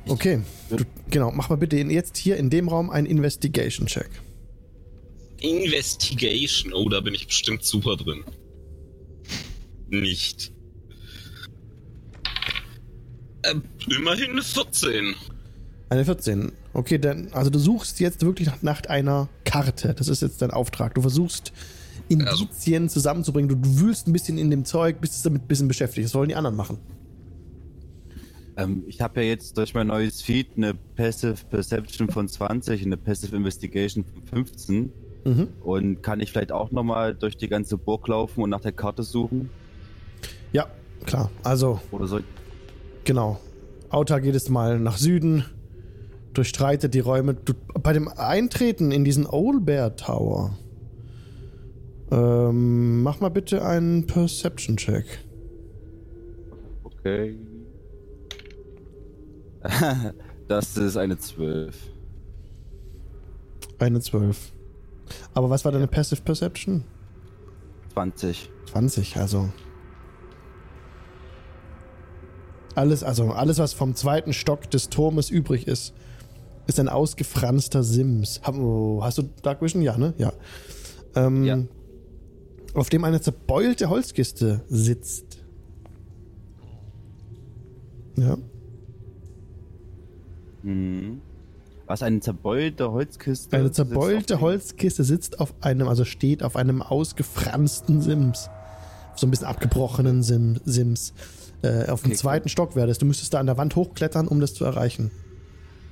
Okay, 0.07 0.41
du, 0.71 0.85
genau. 1.09 1.31
Mach 1.33 1.49
mal 1.49 1.57
bitte 1.57 1.77
jetzt 1.77 2.17
hier 2.17 2.37
in 2.37 2.51
dem 2.51 2.69
Raum 2.69 2.91
einen 2.91 3.07
Investigation-Check. 3.07 4.09
Investigation. 5.41 6.73
Oh, 6.73 6.89
da 6.89 7.01
bin 7.01 7.15
ich 7.15 7.27
bestimmt 7.27 7.65
super 7.65 7.97
drin. 7.97 8.25
Nicht. 9.89 10.53
Ähm, 13.51 13.63
immerhin 13.89 14.33
eine 14.33 14.43
14. 14.43 15.15
Eine 15.91 16.05
14. 16.05 16.53
Okay, 16.75 16.99
dann, 16.99 17.29
also 17.33 17.51
du 17.51 17.59
suchst 17.59 18.01
jetzt 18.01 18.23
wirklich 18.25 18.49
nach, 18.49 18.63
nach 18.63 18.83
einer 18.85 19.29
Karte. 19.45 19.95
Das 19.95 20.09
ist 20.09 20.23
jetzt 20.23 20.43
dein 20.43 20.51
Auftrag. 20.51 20.95
Du 20.95 21.01
versuchst 21.01 21.53
Indizien 22.09 22.89
zusammenzubringen. 22.89 23.49
Du, 23.49 23.57
du 23.57 23.81
wühlst 23.81 24.07
ein 24.07 24.13
bisschen 24.13 24.39
in 24.39 24.51
dem 24.51 24.65
Zeug, 24.65 25.01
bist 25.01 25.25
damit 25.25 25.43
ein 25.43 25.49
bisschen 25.49 25.69
beschäftigt. 25.69 26.07
Das 26.07 26.15
wollen 26.15 26.29
die 26.29 26.35
anderen 26.35 26.57
machen. 26.57 26.79
Ähm, 28.57 28.85
ich 28.87 29.01
habe 29.01 29.23
ja 29.23 29.29
jetzt 29.29 29.57
durch 29.57 29.73
mein 29.73 29.87
neues 29.87 30.21
Feed 30.21 30.49
eine 30.57 30.75
Passive 30.75 31.37
Perception 31.49 32.11
von 32.11 32.29
20 32.29 32.83
und 32.83 32.89
eine 32.89 32.97
Passive 32.97 33.35
Investigation 33.35 34.05
von 34.05 34.23
15. 34.45 34.93
Mhm. 35.25 35.49
Und 35.63 36.03
kann 36.03 36.21
ich 36.21 36.33
vielleicht 36.33 36.53
auch 36.53 36.71
nochmal 36.71 37.15
durch 37.15 37.37
die 37.37 37.49
ganze 37.49 37.79
Burg 37.79 38.09
laufen 38.09 38.43
und 38.43 38.51
nach 38.51 38.61
der 38.61 38.73
Karte 38.73 39.03
suchen? 39.03 39.51
Ja, 40.53 40.67
klar. 41.05 41.31
Also, 41.43 41.81
Oder 41.91 42.07
soll 42.07 42.25
genau. 43.09 43.41
Auta 43.89 44.19
geht 44.19 44.35
es 44.35 44.51
mal 44.51 44.79
nach 44.79 44.99
Süden, 44.99 45.45
durchstreitet 46.35 46.93
die 46.93 47.01
Räume. 47.01 47.35
Du, 47.35 47.55
bei 47.83 47.93
dem 47.95 48.07
Eintreten 48.07 48.93
in 48.93 49.03
diesen 49.03 49.27
Old 49.27 49.65
Bear 49.65 49.97
Tower, 49.97 50.57
ähm, 52.13 53.03
mach 53.03 53.19
mal 53.21 53.31
bitte 53.31 53.65
einen 53.65 54.07
Perception-Check. 54.07 55.07
Okay. 56.85 57.39
das 60.49 60.77
ist 60.77 60.99
eine 60.99 61.19
12. 61.19 61.75
Eine 63.79 64.01
12. 64.01 64.53
Aber 65.33 65.49
was 65.49 65.65
war 65.65 65.73
deine 65.73 65.87
Passive 65.87 66.21
Perception? 66.21 66.85
20. 67.95 68.51
20, 68.67 69.17
also. 69.17 69.49
Alles, 72.79 73.03
also 73.03 73.33
alles, 73.33 73.59
was 73.59 73.73
vom 73.73 73.97
zweiten 73.97 74.33
Stock 74.33 74.71
des 74.71 74.89
Turmes 74.89 75.31
übrig 75.31 75.67
ist, 75.67 75.95
ist 76.69 76.79
ein 76.79 76.89
ausgefranster 76.89 77.83
Sims. 77.83 78.41
Oh, 78.47 79.01
hast 79.03 79.19
du 79.19 79.25
Dark 79.43 79.61
Vision? 79.63 79.83
Ja, 79.83 79.99
ne? 79.99 80.15
Ja. 80.17 80.33
Ähm, 81.17 81.45
Ja. 81.45 81.59
Auf 82.75 82.89
dem 82.89 83.03
eine 83.03 83.21
zerbeulte 83.21 83.91
Holzkiste 83.91 84.63
sitzt. 84.69 85.39
Ja. 88.17 88.37
Mhm. 90.63 91.21
Was, 91.87 92.05
eine 92.05 92.21
zerbeulte 92.21 92.93
Holzkiste? 92.93 93.57
Eine 93.57 93.73
zerbeulte 93.73 94.41
Holzkiste 94.41 95.03
sitzt 95.03 95.41
auf 95.41 95.53
einem, 95.63 95.89
also 95.89 96.05
steht 96.05 96.45
auf 96.45 96.55
einem 96.55 96.83
ausgefransten 96.83 98.03
Sims. 98.03 98.49
So 99.17 99.27
ein 99.27 99.31
bisschen 99.31 99.49
abgebrochenen 99.49 100.23
Sim, 100.23 100.61
Sims. 100.65 101.13
Äh, 101.63 101.87
auf 101.91 102.03
dem 102.03 102.11
Okay, 102.13 102.17
zweiten 102.17 102.49
Stock 102.49 102.77
wäre 102.77 102.87
das. 102.87 102.99
Du 102.99 103.07
müsstest 103.07 103.35
da 103.35 103.41
an 103.41 103.47
der 103.47 103.57
Wand 103.57 103.75
hochklettern, 103.77 104.29
um 104.29 104.41
das 104.41 104.55
zu 104.55 104.65
erreichen. 104.65 105.11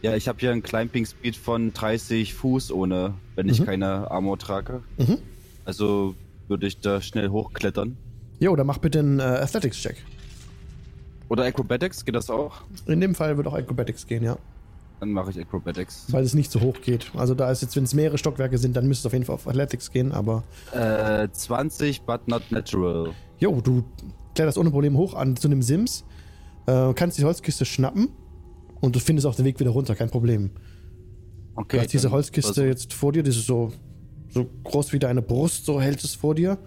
Ja, 0.03 0.15
ich 0.15 0.29
habe 0.29 0.39
hier 0.39 0.53
einen 0.53 0.63
Climbing 0.63 1.05
Speed 1.07 1.37
von 1.37 1.73
30 1.73 2.35
Fuß 2.35 2.71
ohne, 2.71 3.15
wenn 3.35 3.49
ich 3.49 3.61
Mhm. 3.61 3.65
keine 3.65 4.11
Armor 4.11 4.39
trage. 4.39 4.83
Mhm. 4.99 5.19
Also 5.65 6.15
würde 6.49 6.67
ich 6.67 6.79
da 6.81 7.01
schnell 7.01 7.31
hochklettern. 7.31 7.97
Jo, 8.39 8.55
dann 8.55 8.67
mach 8.67 8.79
bitte 8.79 9.01
einen 9.01 9.19
äh, 9.19 9.23
Athletics-Check. 9.23 9.97
Oder 11.29 11.45
Acrobatics, 11.45 12.05
geht 12.05 12.15
das 12.15 12.31
auch? 12.31 12.61
In 12.87 13.01
dem 13.01 13.15
Fall 13.17 13.37
wird 13.37 13.49
auch 13.49 13.55
Acrobatics 13.55 14.07
gehen, 14.07 14.23
ja. 14.23 14.37
Dann 15.01 15.11
mache 15.11 15.31
ich 15.31 15.41
Acrobatics. 15.41 16.05
Weil 16.11 16.23
es 16.23 16.35
nicht 16.35 16.53
so 16.53 16.61
hoch 16.61 16.81
geht. 16.83 17.11
Also 17.17 17.35
da 17.35 17.51
ist 17.51 17.63
jetzt, 17.63 17.75
wenn 17.75 17.85
es 17.85 17.93
mehrere 17.95 18.17
Stockwerke 18.17 18.59
sind, 18.59 18.77
dann 18.77 18.87
müsste 18.87 19.03
es 19.03 19.07
auf 19.07 19.13
jeden 19.13 19.25
Fall 19.25 19.35
auf 19.35 19.49
Athletics 19.49 19.91
gehen, 19.91 20.13
aber. 20.13 20.45
Äh, 20.73 21.29
20, 21.33 22.03
but 22.03 22.29
not 22.29 22.43
natural. 22.53 23.11
Jo, 23.39 23.61
du 23.61 23.85
kletterst 24.37 24.57
ohne 24.59 24.71
Probleme 24.71 24.97
hoch 24.97 25.15
an 25.15 25.37
zu 25.37 25.49
einem 25.49 25.63
Sims, 25.63 26.05
äh, 26.67 26.93
kannst 26.95 27.19
die 27.19 27.25
Holzkiste 27.25 27.65
schnappen 27.65 28.09
und 28.81 28.95
du 28.95 29.01
findest 29.01 29.27
auch 29.27 29.35
den 29.35 29.45
Weg 29.45 29.59
wieder 29.59 29.71
runter, 29.71 29.95
kein 29.97 30.11
Problem. 30.11 30.51
Okay. 31.57 31.79
Du 31.79 31.83
hast 31.83 31.93
diese 31.93 32.11
Holzkiste 32.11 32.53
versuch- 32.63 32.67
jetzt 32.69 32.93
vor 32.93 33.13
dir, 33.13 33.23
das 33.23 33.37
ist 33.37 33.47
so, 33.47 33.73
so 34.29 34.47
groß 34.65 34.93
wie 34.93 34.99
deine 34.99 35.23
Brust, 35.23 35.65
so 35.65 35.81
hält 35.81 36.05
es 36.05 36.15
vor 36.15 36.35
dir. 36.35 36.59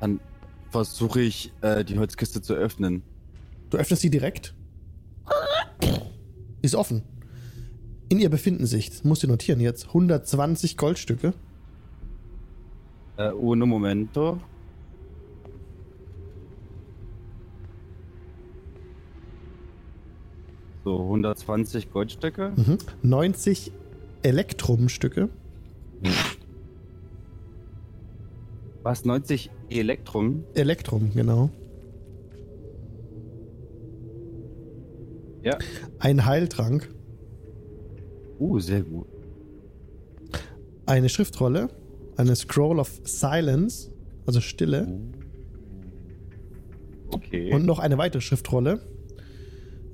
Dann 0.00 0.20
versuche 0.70 1.20
ich, 1.20 1.52
äh, 1.62 1.84
die 1.84 1.98
Holzkiste 1.98 2.40
zu 2.42 2.54
öffnen. 2.54 3.02
Du 3.70 3.76
öffnest 3.78 4.02
sie 4.02 4.10
direkt. 4.10 4.54
Die 5.82 6.66
ist 6.66 6.74
offen. 6.76 7.02
In 8.08 8.20
ihr 8.20 8.30
befinden 8.30 8.66
sich, 8.66 8.90
das 8.90 9.02
musst 9.02 9.22
du 9.24 9.26
notieren 9.26 9.58
jetzt, 9.60 9.88
120 9.88 10.76
Goldstücke. 10.76 11.34
Äh, 13.16 13.30
ohne 13.32 13.66
Momento. 13.66 14.38
So, 20.86 21.00
120 21.00 21.90
Goldstücke. 21.90 22.52
Mhm. 22.54 22.78
90 23.02 23.72
Elektrumstücke. 24.22 25.28
Was? 28.84 29.04
90 29.04 29.50
Elektrum? 29.68 30.44
Elektrum, 30.54 31.10
genau. 31.12 31.50
Ja. 35.42 35.58
Ein 35.98 36.24
Heiltrank. 36.24 36.88
Uh, 38.38 38.60
sehr 38.60 38.82
gut. 38.82 39.08
Eine 40.86 41.08
Schriftrolle. 41.08 41.68
Eine 42.16 42.36
Scroll 42.36 42.78
of 42.78 43.00
Silence, 43.02 43.90
also 44.24 44.40
Stille. 44.40 44.86
Okay. 47.10 47.52
Und 47.52 47.66
noch 47.66 47.80
eine 47.80 47.98
weitere 47.98 48.20
Schriftrolle. 48.20 48.78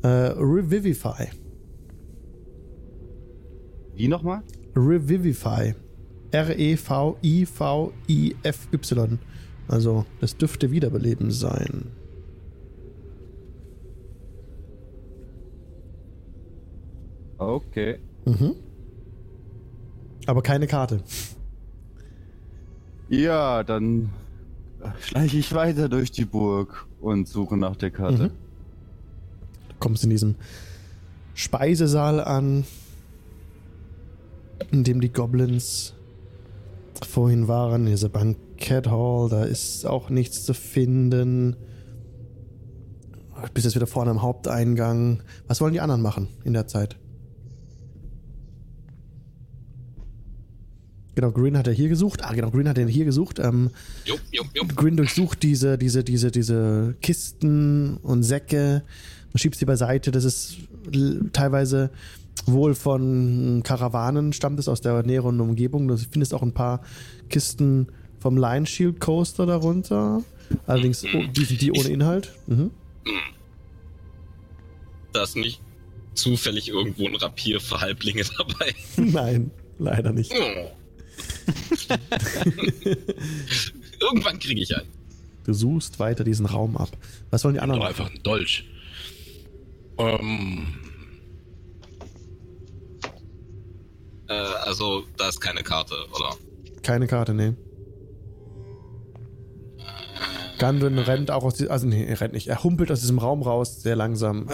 Äh, 0.02 0.08
Revivify. 0.08 1.28
Wie 3.94 4.08
nochmal? 4.08 4.42
Revivify. 4.74 5.74
E 6.32 6.36
R-E-V-I-V-I-F-Y. 6.36 6.78
Also, 9.68 10.04
das 10.20 10.36
dürfte 10.36 10.70
Wiederbeleben 10.70 11.30
sein. 11.30 11.92
Okay. 17.38 17.98
Mhm. 18.24 18.54
Aber 20.26 20.42
keine 20.42 20.66
Karte. 20.66 21.02
Ja, 23.08 23.62
dann 23.62 24.10
schleiche 25.00 25.38
ich 25.38 25.54
weiter 25.54 25.88
durch 25.88 26.10
die 26.10 26.24
Burg 26.24 26.86
und 27.00 27.28
suche 27.28 27.56
nach 27.56 27.76
der 27.76 27.90
Karte. 27.90 28.24
Mhm. 28.24 28.41
Du 29.82 29.88
kommst 29.88 30.04
in 30.04 30.10
diesem 30.10 30.36
Speisesaal 31.34 32.20
an, 32.20 32.64
in 34.70 34.84
dem 34.84 35.00
die 35.00 35.12
Goblins 35.12 35.94
vorhin 37.04 37.48
waren. 37.48 37.86
Diese 37.86 38.08
Bankett 38.08 38.86
Hall, 38.86 39.28
da 39.28 39.42
ist 39.42 39.84
auch 39.84 40.08
nichts 40.08 40.44
zu 40.44 40.54
finden. 40.54 41.56
Du 43.34 43.52
bist 43.52 43.64
jetzt 43.64 43.74
wieder 43.74 43.88
vorne 43.88 44.12
am 44.12 44.22
Haupteingang. 44.22 45.24
Was 45.48 45.60
wollen 45.60 45.72
die 45.72 45.80
anderen 45.80 46.00
machen 46.00 46.28
in 46.44 46.52
der 46.52 46.68
Zeit? 46.68 46.96
Genau, 51.16 51.32
Green 51.32 51.58
hat 51.58 51.66
er 51.66 51.72
hier 51.72 51.88
gesucht. 51.88 52.24
Ah, 52.24 52.34
genau, 52.34 52.52
Green 52.52 52.68
hat 52.68 52.78
er 52.78 52.86
hier 52.86 53.04
gesucht. 53.04 53.40
Ähm, 53.40 53.70
Jupp, 54.04 54.20
jupp, 54.30 54.46
jupp. 54.54 54.76
Grin 54.76 54.96
durchsucht 54.96 55.42
diese, 55.42 55.76
diese, 55.76 56.04
diese, 56.04 56.30
diese 56.30 56.94
Kisten 57.02 57.96
und 57.96 58.22
Säcke 58.22 58.84
und 59.32 59.38
schiebt 59.38 59.56
sie 59.56 59.64
beiseite. 59.64 60.10
Das 60.10 60.24
ist 60.24 60.58
teilweise 61.32 61.90
wohl 62.46 62.74
von 62.74 63.62
Karawanen, 63.64 64.32
stammt 64.32 64.58
es 64.58 64.68
aus 64.68 64.80
der 64.80 65.02
näheren 65.02 65.40
Umgebung. 65.40 65.88
Du 65.88 65.96
findest 65.96 66.34
auch 66.34 66.42
ein 66.42 66.52
paar 66.52 66.82
Kisten 67.28 67.88
vom 68.18 68.36
Line 68.36 68.66
Shield 68.66 69.00
Coaster 69.00 69.46
darunter. 69.46 70.22
Allerdings, 70.66 71.04
oh, 71.04 71.22
die 71.34 71.44
sind 71.44 71.60
die 71.60 71.72
ohne 71.72 71.88
Inhalt. 71.88 72.32
Mhm. 72.46 72.70
Da 75.12 75.24
ist 75.24 75.36
nicht 75.36 75.60
zufällig 76.14 76.68
irgendwo 76.68 77.06
ein 77.06 77.16
Rapier 77.16 77.60
für 77.60 77.80
Halblinge 77.80 78.24
dabei. 78.36 78.74
Nein, 78.96 79.50
leider 79.78 80.12
nicht. 80.12 80.32
Oh. 80.34 80.70
Irgendwann 84.00 84.38
kriege 84.38 84.60
ich 84.60 84.76
einen. 84.76 84.88
Du 85.44 85.52
suchst 85.52 85.98
weiter 85.98 86.24
diesen 86.24 86.46
Raum 86.46 86.76
ab. 86.76 86.90
Was 87.30 87.44
wollen 87.44 87.54
die 87.54 87.60
anderen 87.60 87.80
Doch 87.80 87.88
einfach 87.88 88.10
ein 88.10 88.22
Dolch. 88.22 88.64
Ähm, 89.98 90.66
Äh, 94.32 94.66
also, 94.66 95.04
da 95.16 95.28
ist 95.28 95.40
keine 95.40 95.62
Karte, 95.62 95.94
oder? 96.14 96.36
Keine 96.82 97.06
Karte, 97.06 97.34
nee. 97.34 97.52
Gundren 100.58 100.98
rennt 100.98 101.30
auch 101.30 101.42
aus 101.42 101.54
diesem, 101.54 101.72
also 101.72 101.86
nee, 101.86 102.04
er 102.04 102.20
rennt 102.20 102.34
nicht, 102.34 102.46
er 102.46 102.62
humpelt 102.62 102.90
aus 102.92 103.00
diesem 103.00 103.18
Raum 103.18 103.42
raus, 103.42 103.82
sehr 103.82 103.96
langsam. 103.96 104.48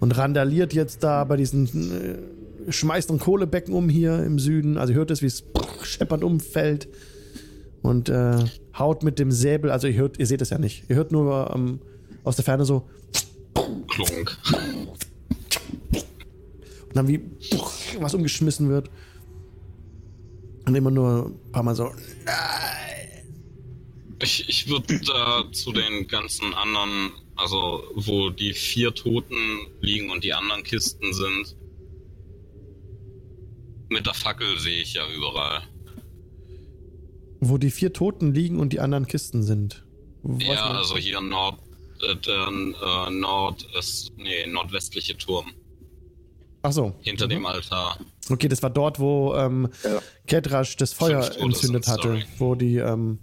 und 0.00 0.16
randaliert 0.16 0.74
jetzt 0.74 1.02
da 1.04 1.24
bei 1.24 1.36
diesen, 1.36 1.66
äh, 2.66 2.72
schmeißt 2.72 3.10
ein 3.10 3.20
Kohlebecken 3.20 3.72
um 3.72 3.88
hier 3.88 4.22
im 4.24 4.38
Süden. 4.38 4.76
Also 4.76 4.92
ihr 4.92 4.98
hört 4.98 5.10
es, 5.10 5.22
wie 5.22 5.26
es 5.26 5.44
scheppert 5.82 6.24
umfällt 6.24 6.88
und 7.82 8.08
äh, 8.08 8.44
haut 8.76 9.04
mit 9.04 9.18
dem 9.18 9.30
Säbel, 9.30 9.70
also 9.70 9.86
ihr 9.86 9.94
hört, 9.94 10.18
ihr 10.18 10.26
seht 10.26 10.42
es 10.42 10.50
ja 10.50 10.58
nicht, 10.58 10.90
ihr 10.90 10.96
hört 10.96 11.12
nur 11.12 11.52
ähm, 11.54 11.80
aus 12.24 12.36
der 12.36 12.44
Ferne 12.44 12.64
so 12.64 12.88
Klunk. 14.06 14.36
und 16.88 16.96
dann 16.96 17.08
wie 17.08 17.20
was 18.00 18.14
umgeschmissen 18.14 18.68
wird. 18.68 18.90
Und 20.66 20.74
immer 20.74 20.90
nur 20.90 21.26
ein 21.26 21.52
paar 21.52 21.62
Mal 21.62 21.74
so, 21.74 21.90
Ich, 24.22 24.48
ich 24.48 24.68
würde 24.68 25.00
da 25.00 25.44
zu 25.52 25.72
den 25.72 26.06
ganzen 26.08 26.52
anderen, 26.54 27.12
also 27.36 27.82
wo 27.94 28.30
die 28.30 28.52
vier 28.52 28.94
Toten 28.94 29.66
liegen 29.80 30.10
und 30.10 30.24
die 30.24 30.34
anderen 30.34 30.62
Kisten 30.64 31.12
sind. 31.12 31.56
Mit 33.88 34.04
der 34.06 34.14
Fackel 34.14 34.58
sehe 34.58 34.82
ich 34.82 34.94
ja 34.94 35.02
überall. 35.16 35.62
wo 37.40 37.56
die 37.56 37.70
vier 37.70 37.92
Toten 37.92 38.34
liegen 38.34 38.58
und 38.58 38.72
die 38.72 38.80
anderen 38.80 39.06
Kisten 39.06 39.42
sind. 39.44 39.84
Was 40.24 40.42
ja, 40.44 40.70
also 40.72 40.96
hier 40.96 41.20
Nord, 41.20 41.60
der 42.00 42.48
äh, 42.48 43.10
Nord 43.10 43.66
ist, 43.78 44.12
nee, 44.16 44.46
nordwestliche 44.46 45.16
Turm 45.16 45.52
Ach 46.62 46.72
so. 46.72 46.94
hinter 47.00 47.28
dem 47.28 47.46
Altar. 47.46 47.98
Okay, 48.30 48.48
das 48.48 48.62
war 48.62 48.70
dort, 48.70 48.98
wo 49.00 49.34
ähm, 49.34 49.68
Ja. 49.84 50.00
Ketrasch 50.26 50.76
das 50.76 50.92
Feuer 50.92 51.22
Fünf 51.22 51.36
entzündet 51.42 51.84
sind, 51.84 51.92
hatte. 51.92 52.08
sorry. 52.08 52.24
Wo 52.38 52.54
die, 52.54 52.76
ähm, 52.76 53.18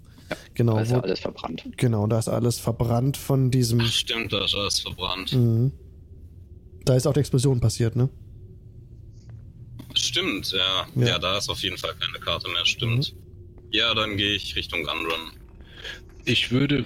genau, 0.54 0.74
Da 0.76 0.80
ist 0.82 0.90
ja 0.90 0.96
wo, 0.98 1.00
alles 1.02 1.20
verbrannt. 1.20 1.64
genau, 1.76 2.06
da 2.06 2.18
ist 2.18 2.28
alles 2.28 2.58
verbrannt 2.58 3.16
von 3.16 3.50
diesem. 3.50 3.80
Ach, 3.80 3.86
stimmt, 3.92 4.32
da 4.32 4.44
ist 4.44 4.54
alles 4.54 4.80
verbrannt. 4.80 5.32
Mhm. 5.32 5.72
Da 6.84 6.94
ist 6.94 7.06
auch 7.06 7.12
die 7.12 7.20
Explosion 7.20 7.60
passiert, 7.60 7.96
ne? 7.96 8.08
Stimmt, 9.94 10.52
ja. 10.52 10.86
Ja. 10.94 11.06
ja. 11.06 11.18
da 11.18 11.38
ist 11.38 11.48
auf 11.48 11.62
jeden 11.62 11.78
Fall 11.78 11.94
keine 11.98 12.18
Karte 12.20 12.48
mehr, 12.50 12.64
stimmt. 12.66 13.14
Ja, 13.70 13.94
dann 13.94 14.16
gehe 14.16 14.34
ich 14.34 14.54
Richtung 14.56 14.84
Gunrun. 14.84 15.32
Ich 16.24 16.50
würde. 16.50 16.84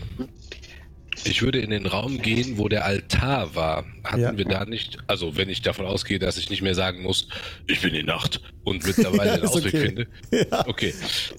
Ich 1.25 1.43
würde 1.43 1.59
in 1.61 1.71
den 1.71 1.87
Raum 1.87 2.21
gehen, 2.23 2.57
wo 2.59 2.69
der 2.69 2.85
Altar 2.85 3.55
war. 3.55 3.85
Hatten 4.05 4.21
Ja. 4.21 4.37
wir 4.37 4.45
da 4.45 4.65
nicht, 4.65 4.99
also 5.07 5.37
wenn 5.37 5.49
ich 5.49 5.63
davon 5.63 5.87
ausgehe, 5.87 6.19
dass 6.19 6.37
ich 6.39 6.51
nicht 6.51 6.63
mehr 6.63 6.75
sagen 6.75 7.03
muss, 7.03 7.29
ich 7.67 7.81
bin 7.83 7.93
die 7.93 8.03
Nacht 8.03 8.41
und 8.65 8.87
mittlerweile 8.87 9.31
Ja, 9.33 9.37
den 9.39 9.47
Ausweg 9.47 9.67
okay. 9.75 9.81
finde. 9.87 10.07
Ja. 10.31 10.67
Okay. 10.69 10.95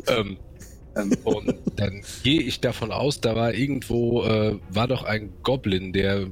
Ähm, 0.08 0.38
und 1.24 1.56
dann 1.78 2.02
gehe 2.24 2.41
ich 2.41 2.60
davon 2.60 2.91
aus, 2.91 3.22
da 3.22 3.36
war 3.36 3.53
irgendwo, 3.53 4.24
äh, 4.24 4.58
war 4.70 4.88
doch 4.88 5.03
ein 5.03 5.32
Goblin, 5.41 5.94
der 5.94 6.28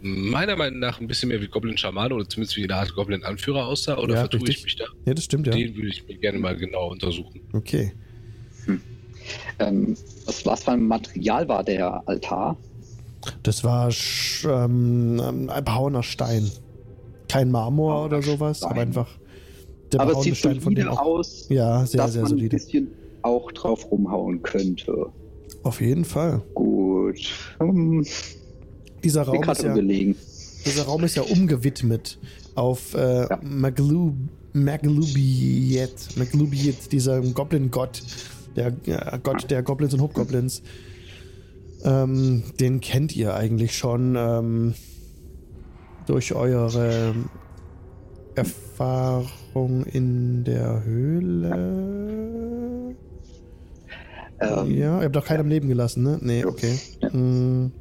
meiner 0.00 0.56
Meinung 0.56 0.78
nach 0.78 1.00
ein 1.00 1.08
bisschen 1.08 1.28
mehr 1.28 1.42
wie 1.42 1.48
Goblin-Schamane 1.48 2.14
oder 2.14 2.28
zumindest 2.28 2.56
wie 2.56 2.64
eine 2.64 2.76
Art 2.76 2.94
Goblin-Anführer 2.94 3.66
aussah. 3.66 3.98
Oder 3.98 4.14
Ja, 4.14 4.20
vertue 4.22 4.40
richtig. 4.40 4.58
ich 4.58 4.64
mich 4.64 4.76
da? 4.76 4.84
Ja, 5.06 5.14
das 5.14 5.24
stimmt, 5.24 5.46
ja. 5.48 5.52
Den 5.52 5.74
würde 5.76 5.88
ich 5.88 6.06
mir 6.06 6.16
gerne 6.16 6.38
mal 6.38 6.56
genau 6.56 6.88
untersuchen. 6.90 7.40
Okay. 7.52 7.92
ähm, 9.58 9.96
was, 10.24 10.46
was 10.46 10.64
für 10.64 10.72
ein 10.72 10.86
Material 10.86 11.48
war 11.48 11.64
der 11.64 12.02
Altar? 12.06 12.56
Das 13.42 13.64
war 13.64 13.90
ähm, 14.44 15.48
ein 15.50 15.64
behauener 15.64 16.02
Stein. 16.02 16.50
Kein 17.28 17.50
Marmor 17.50 17.92
Behauener 17.94 18.16
oder 18.16 18.22
sowas, 18.22 18.58
Stein. 18.58 18.70
aber 18.70 18.80
einfach 18.80 19.08
der 19.92 20.00
Aber 20.00 20.10
behauene 20.12 20.34
Stein 20.34 20.60
von 20.60 20.74
dem 20.74 20.88
auch. 20.88 20.98
aus, 20.98 21.46
Ja, 21.48 21.84
sehr, 21.86 21.98
dass 22.02 22.12
sehr 22.12 22.22
man 22.22 22.32
ein 22.32 22.36
solide. 22.36 22.56
bisschen 22.56 22.88
auch 23.22 23.50
drauf 23.52 23.90
rumhauen 23.90 24.42
könnte. 24.42 25.06
Auf 25.62 25.80
jeden 25.80 26.04
Fall. 26.04 26.42
Gut. 26.54 27.18
Hm, 27.58 28.04
Dieser 29.02 29.24
die 29.24 29.30
Raum 29.30 29.48
ist 29.50 29.62
ja, 29.62 29.74
dieser 30.66 30.82
Raum 30.84 31.04
ist 31.04 31.16
ja 31.16 31.22
umgewidmet 31.22 32.18
auf 32.54 32.94
äh, 32.94 33.26
Ja. 33.28 33.40
Maglu, 33.42 34.12
Maglubiet, 34.52 36.16
Maglubiet, 36.16 36.92
dieser 36.92 37.20
Goblin-Gott, 37.20 38.02
der 38.56 38.74
ja, 38.86 39.16
Gott 39.18 39.50
der 39.50 39.62
Goblins 39.62 39.94
und 39.94 40.00
Hobgoblins. 40.00 40.62
Ähm, 41.84 42.42
den 42.58 42.80
kennt 42.80 43.14
ihr 43.14 43.34
eigentlich 43.34 43.76
schon 43.76 44.16
ähm, 44.16 44.74
durch 46.06 46.34
eure 46.34 47.14
Erfahrung 48.34 49.84
in 49.84 50.44
der 50.44 50.82
Höhle. 50.84 52.96
Ähm, 54.40 54.70
ja, 54.70 54.98
ihr 54.98 55.04
habt 55.04 55.16
doch 55.16 55.24
keinen 55.24 55.40
am 55.40 55.48
Leben 55.48 55.68
gelassen, 55.68 56.02
ne? 56.02 56.18
Nee, 56.22 56.44
okay. 56.44 56.78
Ja. 57.00 57.10
Mm, 57.10 57.72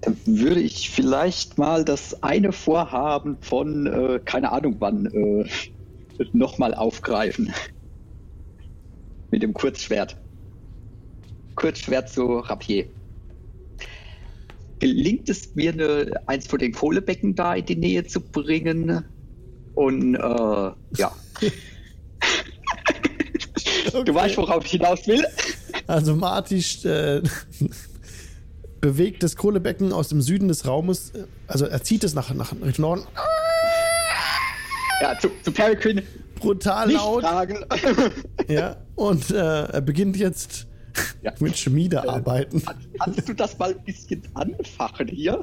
Dann 0.00 0.16
würde 0.26 0.60
ich 0.60 0.90
vielleicht 0.90 1.58
mal 1.58 1.84
das 1.84 2.22
eine 2.22 2.52
Vorhaben 2.52 3.38
von, 3.40 3.86
äh, 3.86 4.20
keine 4.24 4.52
Ahnung 4.52 4.76
wann, 4.80 5.06
äh, 5.06 5.48
nochmal 6.32 6.74
aufgreifen. 6.74 7.52
Mit 9.30 9.42
dem 9.42 9.54
Kurzschwert. 9.54 10.16
Kurzschwert 11.56 12.08
zu 12.08 12.38
Rapier. 12.38 12.86
Gelingt 14.80 15.28
es 15.28 15.54
mir, 15.54 15.74
ne, 15.74 16.20
eins 16.26 16.46
von 16.46 16.58
den 16.58 16.72
Kohlebecken 16.72 17.34
da 17.34 17.54
in 17.54 17.64
die 17.66 17.76
Nähe 17.76 18.04
zu 18.04 18.20
bringen? 18.20 19.04
Und, 19.74 20.14
äh, 20.16 20.18
ja. 20.18 21.12
Du 24.04 24.12
weißt, 24.14 24.36
worauf 24.38 24.64
ich 24.64 24.72
hinaus 24.72 25.06
will? 25.06 25.24
Also 25.86 26.16
Marty 26.16 26.56
äh, 26.84 27.22
bewegt 28.80 29.22
das 29.22 29.36
Kohlebecken 29.36 29.92
aus 29.92 30.08
dem 30.08 30.20
Süden 30.20 30.48
des 30.48 30.66
Raumes, 30.66 31.10
äh, 31.10 31.24
also 31.46 31.66
er 31.66 31.82
zieht 31.82 32.02
es 32.02 32.14
nach, 32.14 32.32
nach 32.34 32.52
Richtung 32.62 32.82
Norden, 32.86 33.02
Ja, 35.00 35.16
zu, 35.18 35.30
zu 35.42 35.52
Peregrine 35.52 36.02
brutal 36.36 36.88
nicht 36.88 36.96
laut, 36.96 37.22
fragen. 37.22 37.64
ja, 38.48 38.76
und 38.96 39.30
äh, 39.30 39.36
er 39.36 39.80
beginnt 39.80 40.16
jetzt 40.16 40.66
Ja. 41.22 41.32
mit 41.40 41.56
Schmiedearbeiten. 41.58 42.62
Kannst 42.98 43.28
du 43.28 43.32
das 43.34 43.58
mal 43.58 43.70
ein 43.70 43.84
bisschen 43.84 44.22
anfachen 44.34 45.08
hier? 45.08 45.40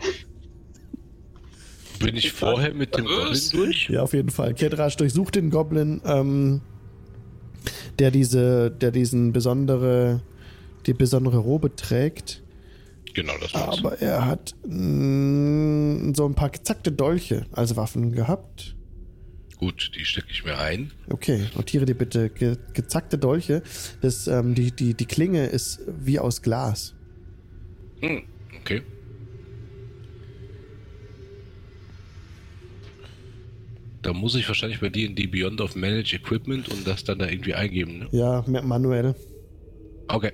Bin 1.99 2.15
ich 2.15 2.32
vorher 2.32 2.73
mit 2.73 2.98
dem 2.98 3.06
Goblin 3.06 3.41
durch? 3.52 3.90
Ja, 3.90 4.03
auf 4.03 4.14
jeden 4.14 4.30
Fall. 4.30 4.53
Kedrash 4.53 4.98
durchsucht 4.98 5.36
den 5.36 5.49
Goblin, 5.49 6.02
ähm, 6.06 6.61
der 7.99 8.11
diese, 8.11 8.72
der 8.72 8.91
diesen 8.91 9.34
besondere, 9.34 10.22
die 10.86 10.94
besondere 10.94 11.38
Robe 11.38 11.76
trägt. 11.76 12.41
Genau, 13.14 13.34
das 13.40 13.53
war's. 13.53 13.80
Aber 13.80 14.02
er 14.02 14.26
hat 14.26 14.56
mh, 14.68 16.14
so 16.15 16.26
ein 16.26 16.34
paar 16.34 16.49
gezackte 16.49 16.91
Dolche 16.91 17.45
als 17.52 17.76
Waffen 17.76 18.11
gehabt. 18.14 18.76
Gut, 19.62 19.92
die 19.96 20.04
stecke 20.06 20.30
ich 20.32 20.44
mir 20.44 20.58
ein. 20.58 20.92
Okay, 21.08 21.46
notiere 21.56 21.86
dir 21.86 21.94
bitte 21.94 22.30
ge 22.32 22.58
gezackte 22.74 23.20
Dolche. 23.20 23.62
Das, 24.02 24.26
ähm, 24.26 24.56
die, 24.56 24.72
die, 24.72 24.96
die 24.96 25.06
Klinge 25.06 25.46
ist 25.46 25.82
wie 26.00 26.18
aus 26.18 26.42
Glas. 26.42 26.96
Hm, 28.00 28.24
okay. 28.60 28.82
Da 34.02 34.14
muss 34.14 34.34
ich 34.34 34.48
wahrscheinlich 34.48 34.80
bei 34.80 34.90
dir 34.90 35.06
in 35.06 35.16
die 35.16 35.28
Beyond 35.28 35.62
of 35.62 35.76
Manage 35.76 36.16
Equipment 36.16 36.68
und 36.70 36.88
das 36.88 37.04
dann 37.04 37.20
da 37.20 37.30
irgendwie 37.30 37.54
eingeben, 37.54 38.00
ne? 38.00 38.08
Ja, 38.12 38.44
ma- 38.48 38.64
manuell. 38.64 39.14
Okay. 40.08 40.32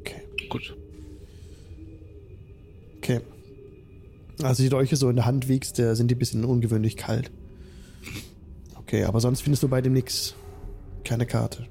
Okay. 0.00 0.22
Gut. 0.48 0.76
Okay. 2.98 3.20
Also 4.42 4.62
die 4.62 4.68
Dolche 4.68 4.96
so 4.96 5.08
in 5.10 5.16
der 5.16 5.26
Hand 5.26 5.48
wiegst, 5.48 5.78
äh, 5.78 5.94
sind 5.94 6.10
die 6.10 6.14
ein 6.14 6.18
bisschen 6.18 6.44
ungewöhnlich 6.44 6.96
kalt. 6.96 7.30
Okay, 8.76 9.04
aber 9.04 9.20
sonst 9.20 9.42
findest 9.42 9.62
du 9.62 9.68
bei 9.68 9.80
dem 9.80 9.92
nix. 9.92 10.34
Keine 11.04 11.26
Karte. 11.26 11.66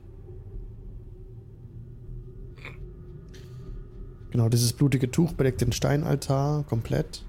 Genau, 4.32 4.48
dieses 4.50 4.74
blutige 4.74 5.10
Tuch 5.10 5.34
bedeckt 5.34 5.62
den 5.62 5.72
Steinaltar 5.72 6.64
komplett. 6.66 7.24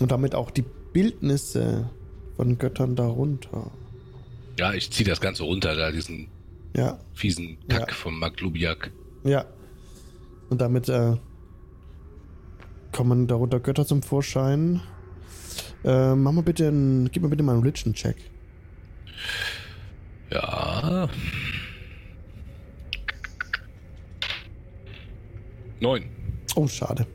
Und 0.00 0.10
damit 0.10 0.34
auch 0.34 0.50
die 0.50 0.64
Bildnisse 0.92 1.90
von 2.36 2.58
Göttern 2.58 2.96
darunter. 2.96 3.70
Ja, 4.58 4.72
ich 4.74 4.90
ziehe 4.90 5.08
das 5.08 5.20
Ganze 5.20 5.44
runter, 5.44 5.74
da 5.76 5.90
diesen 5.92 6.28
Ja, 6.74 6.98
fiesen 7.14 7.58
Kack 7.68 7.88
Ja. 7.88 7.94
vom 7.94 8.18
Maglubiak. 8.18 8.90
ja. 9.24 9.44
Und 10.50 10.60
damit 10.62 10.88
äh, 10.88 11.14
kommen 12.92 13.26
darunter 13.26 13.60
Götter 13.60 13.86
zum 13.86 14.02
Vorschein. 14.02 14.80
Äh, 15.84 16.14
mach 16.14 16.32
mal 16.32 16.42
bitte 16.42 16.68
einen, 16.68 17.10
gib 17.10 17.22
mal 17.22 17.28
bitte 17.28 17.42
mal 17.42 17.52
einen 17.52 17.62
Religion-Check. 17.62 18.16
Ja. 20.30 21.08
Neun. 25.80 26.04
Oh, 26.56 26.66
schade. 26.66 27.06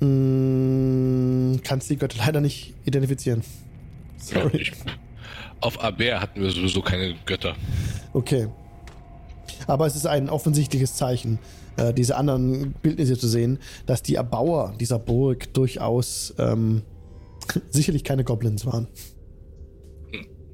Mm, 0.00 1.56
kannst 1.62 1.88
die 1.88 1.96
Götter 1.96 2.18
leider 2.18 2.40
nicht 2.40 2.74
identifizieren. 2.84 3.42
Ja, 4.30 4.42
Sorry. 4.42 4.56
ich, 4.58 4.72
auf 5.60 5.82
Aber 5.82 6.20
hatten 6.20 6.40
wir 6.40 6.50
sowieso 6.50 6.82
keine 6.82 7.14
Götter. 7.24 7.54
Okay. 8.12 8.48
Aber 9.66 9.86
es 9.86 9.96
ist 9.96 10.06
ein 10.06 10.28
offensichtliches 10.28 10.94
Zeichen, 10.94 11.38
äh, 11.76 11.92
diese 11.92 12.16
anderen 12.16 12.72
Bildnisse 12.82 13.18
zu 13.18 13.28
sehen, 13.28 13.58
dass 13.86 14.02
die 14.02 14.14
Erbauer 14.14 14.74
dieser 14.78 14.98
Burg 14.98 15.52
durchaus 15.54 16.34
ähm, 16.38 16.82
sicherlich 17.70 18.04
keine 18.04 18.24
Goblins 18.24 18.66
waren. 18.66 18.88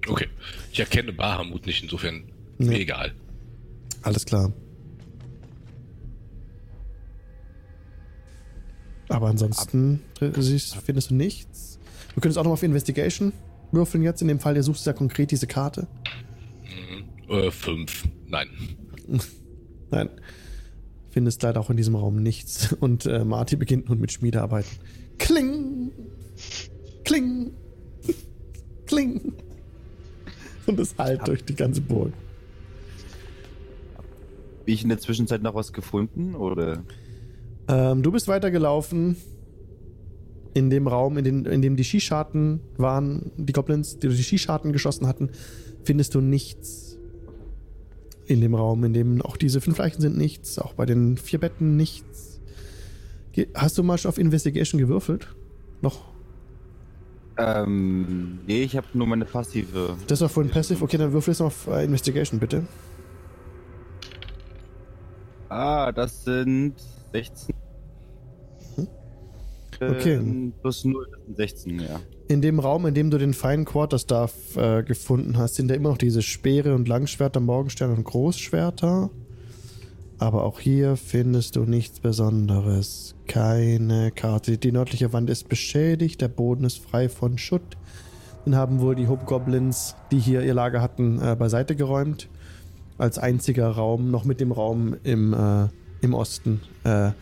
Okay. 0.08 0.28
Ich 0.72 0.80
erkenne 0.80 1.12
Bahamut 1.12 1.66
nicht, 1.66 1.82
insofern 1.82 2.24
mir 2.58 2.78
egal. 2.78 3.12
Alles 4.02 4.24
klar. 4.24 4.52
Aber 9.08 9.28
ansonsten 9.28 10.00
äh, 10.20 10.30
siehst, 10.38 10.76
findest 10.76 11.10
du 11.10 11.14
nichts. 11.14 11.78
Du 12.14 12.20
könntest 12.20 12.38
auch 12.38 12.44
noch 12.44 12.52
auf 12.52 12.62
Investigation 12.62 13.32
würfeln 13.72 14.02
jetzt. 14.02 14.22
In 14.22 14.28
dem 14.28 14.38
Fall, 14.40 14.54
der 14.54 14.62
suchst 14.62 14.86
ja 14.86 14.92
konkret 14.92 15.30
diese 15.30 15.46
Karte. 15.46 15.88
Äh, 17.28 17.50
fünf. 17.50 18.04
Nein. 18.26 18.48
Nein. 19.90 20.10
Findest 21.10 21.42
leider 21.42 21.60
auch 21.60 21.70
in 21.70 21.76
diesem 21.76 21.96
Raum 21.96 22.22
nichts. 22.22 22.72
Und 22.80 23.06
äh, 23.06 23.24
Marty 23.24 23.56
beginnt 23.56 23.88
nun 23.88 24.00
mit 24.00 24.12
Schmiedearbeiten. 24.12 24.70
Kling! 25.18 25.90
Kling! 27.04 27.50
Kling! 28.86 29.32
Und 30.66 30.78
es 30.78 30.96
hallt 30.98 31.26
durch 31.26 31.44
die 31.44 31.54
ganze 31.54 31.80
Burg. 31.80 32.12
Wie 34.64 34.74
ich 34.74 34.82
in 34.82 34.88
der 34.88 34.98
Zwischenzeit 34.98 35.42
noch 35.42 35.54
was 35.54 35.72
gefunden 35.72 36.34
oder? 36.34 36.84
Ähm, 37.66 38.02
du 38.02 38.12
bist 38.12 38.28
weitergelaufen 38.28 39.16
in 40.54 40.70
dem 40.70 40.86
Raum, 40.88 41.16
in, 41.18 41.24
den, 41.24 41.44
in 41.44 41.62
dem 41.62 41.76
die 41.76 41.84
Skischarten 41.84 42.60
waren, 42.76 43.30
die 43.36 43.52
Goblins, 43.52 43.98
die 43.98 44.06
durch 44.06 44.16
die 44.16 44.24
Skischarten 44.24 44.72
geschossen 44.72 45.06
hatten, 45.06 45.30
findest 45.84 46.14
du 46.14 46.20
nichts. 46.20 46.89
In 48.30 48.40
dem 48.40 48.54
Raum, 48.54 48.84
in 48.84 48.92
dem 48.92 49.22
auch 49.22 49.36
diese 49.36 49.60
fünf 49.60 49.78
Leichen 49.78 50.00
sind, 50.00 50.16
nichts. 50.16 50.60
Auch 50.60 50.74
bei 50.74 50.86
den 50.86 51.16
vier 51.16 51.40
Betten 51.40 51.76
nichts. 51.76 52.40
Hast 53.54 53.76
du 53.76 53.82
mal 53.82 53.98
schon 53.98 54.08
auf 54.08 54.18
Investigation 54.18 54.80
gewürfelt? 54.80 55.34
Noch? 55.82 56.04
Ähm, 57.36 58.38
nee, 58.46 58.62
ich 58.62 58.76
habe 58.76 58.86
nur 58.94 59.08
meine 59.08 59.24
passive. 59.24 59.96
Das 60.06 60.20
war 60.20 60.28
vorhin 60.28 60.52
Passive. 60.52 60.80
Okay, 60.84 60.96
dann 60.96 61.12
würfel 61.12 61.32
jetzt 61.32 61.40
mal 61.40 61.46
auf 61.46 61.66
äh, 61.66 61.84
Investigation, 61.84 62.38
bitte. 62.38 62.62
Ah, 65.48 65.90
das 65.90 66.22
sind 66.22 66.74
16. 67.12 67.52
Okay. 69.80 70.14
Ähm, 70.14 70.52
plus 70.60 70.84
0, 70.84 71.06
das 71.10 71.24
sind 71.24 71.36
16, 71.36 71.80
ja. 71.80 72.00
In 72.28 72.42
dem 72.42 72.58
Raum, 72.58 72.86
in 72.86 72.94
dem 72.94 73.10
du 73.10 73.18
den 73.18 73.34
feinen 73.34 73.64
Quarterstaff 73.64 74.56
äh, 74.56 74.82
gefunden 74.82 75.38
hast, 75.38 75.54
sind 75.54 75.68
da 75.68 75.74
immer 75.74 75.88
noch 75.88 75.98
diese 75.98 76.22
Speere 76.22 76.74
und 76.74 76.86
Langschwerter, 76.86 77.40
Morgensterne 77.40 77.94
und 77.94 78.04
Großschwerter. 78.04 79.10
Aber 80.18 80.44
auch 80.44 80.60
hier 80.60 80.96
findest 80.96 81.56
du 81.56 81.64
nichts 81.64 81.98
Besonderes. 81.98 83.14
Keine 83.26 84.10
Karte. 84.10 84.58
Die 84.58 84.70
nördliche 84.70 85.14
Wand 85.14 85.30
ist 85.30 85.48
beschädigt, 85.48 86.20
der 86.20 86.28
Boden 86.28 86.64
ist 86.64 86.78
frei 86.78 87.08
von 87.08 87.38
Schutt. 87.38 87.78
Den 88.44 88.54
haben 88.54 88.80
wohl 88.80 88.94
die 88.94 89.08
Hobgoblins, 89.08 89.96
die 90.12 90.18
hier 90.18 90.42
ihr 90.42 90.54
Lager 90.54 90.82
hatten, 90.82 91.20
äh, 91.22 91.36
beiseite 91.36 91.74
geräumt. 91.74 92.28
Als 92.98 93.18
einziger 93.18 93.68
Raum, 93.70 94.10
noch 94.10 94.26
mit 94.26 94.40
dem 94.40 94.52
Raum 94.52 94.94
im, 95.04 95.32
äh, 95.32 95.68
im 96.02 96.12
Osten. 96.12 96.60
Äh, 96.84 97.12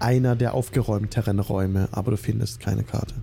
einer 0.00 0.36
der 0.36 0.54
aufgeräumteren 0.54 1.38
Räume, 1.38 1.88
aber 1.92 2.12
du 2.12 2.16
findest 2.16 2.60
keine 2.60 2.82
Karte. 2.82 3.14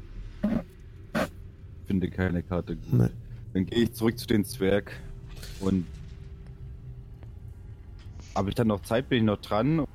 Finde 1.88 2.10
keine 2.10 2.44
Karte. 2.44 2.76
Gut. 2.76 2.94
Nee. 2.94 3.10
Dann 3.54 3.66
gehe 3.66 3.84
ich 3.84 3.94
zurück 3.94 4.18
zu 4.18 4.28
den 4.28 4.45
Zwerg 4.45 4.91
und. 5.60 5.86
Habe 8.36 8.49
ich 8.49 8.56
dann 8.56 8.68
noch 8.68 8.84
Zeit? 8.84 9.10
Bin 9.10 9.20
ich 9.20 9.24
noch 9.24 9.41
dran? 9.41 9.86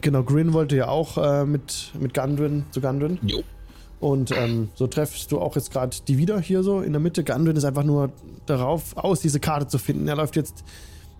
Genau, 0.00 0.22
Grin 0.22 0.52
wollte 0.52 0.76
ja 0.76 0.88
auch 0.88 1.18
äh, 1.18 1.44
mit, 1.44 1.92
mit 1.98 2.14
Gundren 2.14 2.64
zu 2.70 2.80
Gundren. 2.80 3.18
Jo. 3.22 3.42
Und 3.98 4.30
ähm, 4.30 4.68
so 4.74 4.86
treffst 4.86 5.30
du 5.32 5.40
auch 5.40 5.56
jetzt 5.56 5.72
gerade 5.72 5.96
die 6.06 6.16
wieder 6.16 6.40
hier 6.40 6.62
so 6.62 6.80
in 6.80 6.92
der 6.92 7.00
Mitte. 7.00 7.24
Gundren 7.24 7.56
ist 7.56 7.64
einfach 7.64 7.84
nur 7.84 8.12
darauf 8.46 8.96
aus, 8.96 9.20
diese 9.20 9.40
Karte 9.40 9.66
zu 9.66 9.78
finden. 9.78 10.06
Er 10.08 10.16
läuft 10.16 10.36
jetzt. 10.36 10.64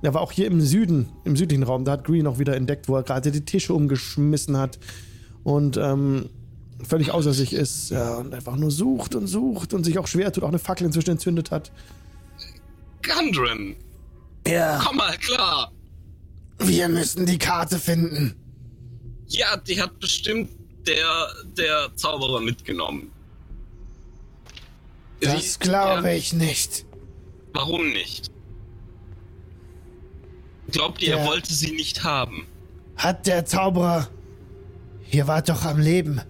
Er 0.03 0.15
war 0.15 0.23
auch 0.23 0.33
hier 0.33 0.47
im 0.47 0.61
Süden, 0.61 1.11
im 1.25 1.37
südlichen 1.37 1.63
Raum. 1.63 1.85
Da 1.85 1.93
hat 1.93 2.05
Green 2.05 2.27
auch 2.27 2.39
wieder 2.39 2.57
entdeckt, 2.57 2.89
wo 2.89 2.97
er 2.97 3.03
gerade 3.03 3.31
die 3.31 3.45
Tische 3.45 3.75
umgeschmissen 3.75 4.57
hat. 4.57 4.79
Und 5.45 5.77
ähm, 5.77 6.31
völlig 6.83 7.11
außer 7.11 7.33
sich 7.35 7.53
ist. 7.53 7.91
Ja, 7.91 8.17
und 8.17 8.33
einfach 8.35 8.57
nur 8.57 8.71
sucht 8.71 9.15
und 9.15 9.27
sucht 9.27 9.75
und 9.75 9.85
sich 9.85 9.99
auch 9.99 10.07
schwer 10.07 10.33
tut, 10.33 10.45
auch 10.45 10.49
eine 10.49 10.59
Fackel 10.59 10.87
inzwischen 10.87 11.11
entzündet 11.11 11.51
hat. 11.51 11.71
Gundren, 13.03 13.77
Ja, 14.47 14.81
komm 14.85 14.97
mal 14.97 15.17
klar. 15.19 15.73
wir 16.59 16.89
müssen 16.89 17.27
die 17.27 17.39
Karte 17.39 17.79
finden. 17.79 18.35
Ja, 19.27 19.57
die 19.57 19.81
hat 19.81 19.99
bestimmt 20.01 20.51
der, 20.87 21.29
der 21.57 21.91
Zauberer 21.97 22.41
mitgenommen. 22.41 23.11
Das 25.21 25.59
glaube 25.59 26.15
ich 26.15 26.33
nicht. 26.33 26.85
Warum 27.53 27.89
nicht? 27.93 28.31
Glaubt 30.71 31.03
ihr, 31.03 31.17
er 31.17 31.27
wollte 31.27 31.53
sie 31.53 31.73
nicht 31.73 32.05
haben? 32.05 32.47
Hat 32.97 33.27
der 33.27 33.45
Zauberer. 33.47 34.09
Ihr 35.11 35.27
wart 35.27 35.49
doch 35.49 35.65
am 35.65 35.79
Leben. 35.81 36.21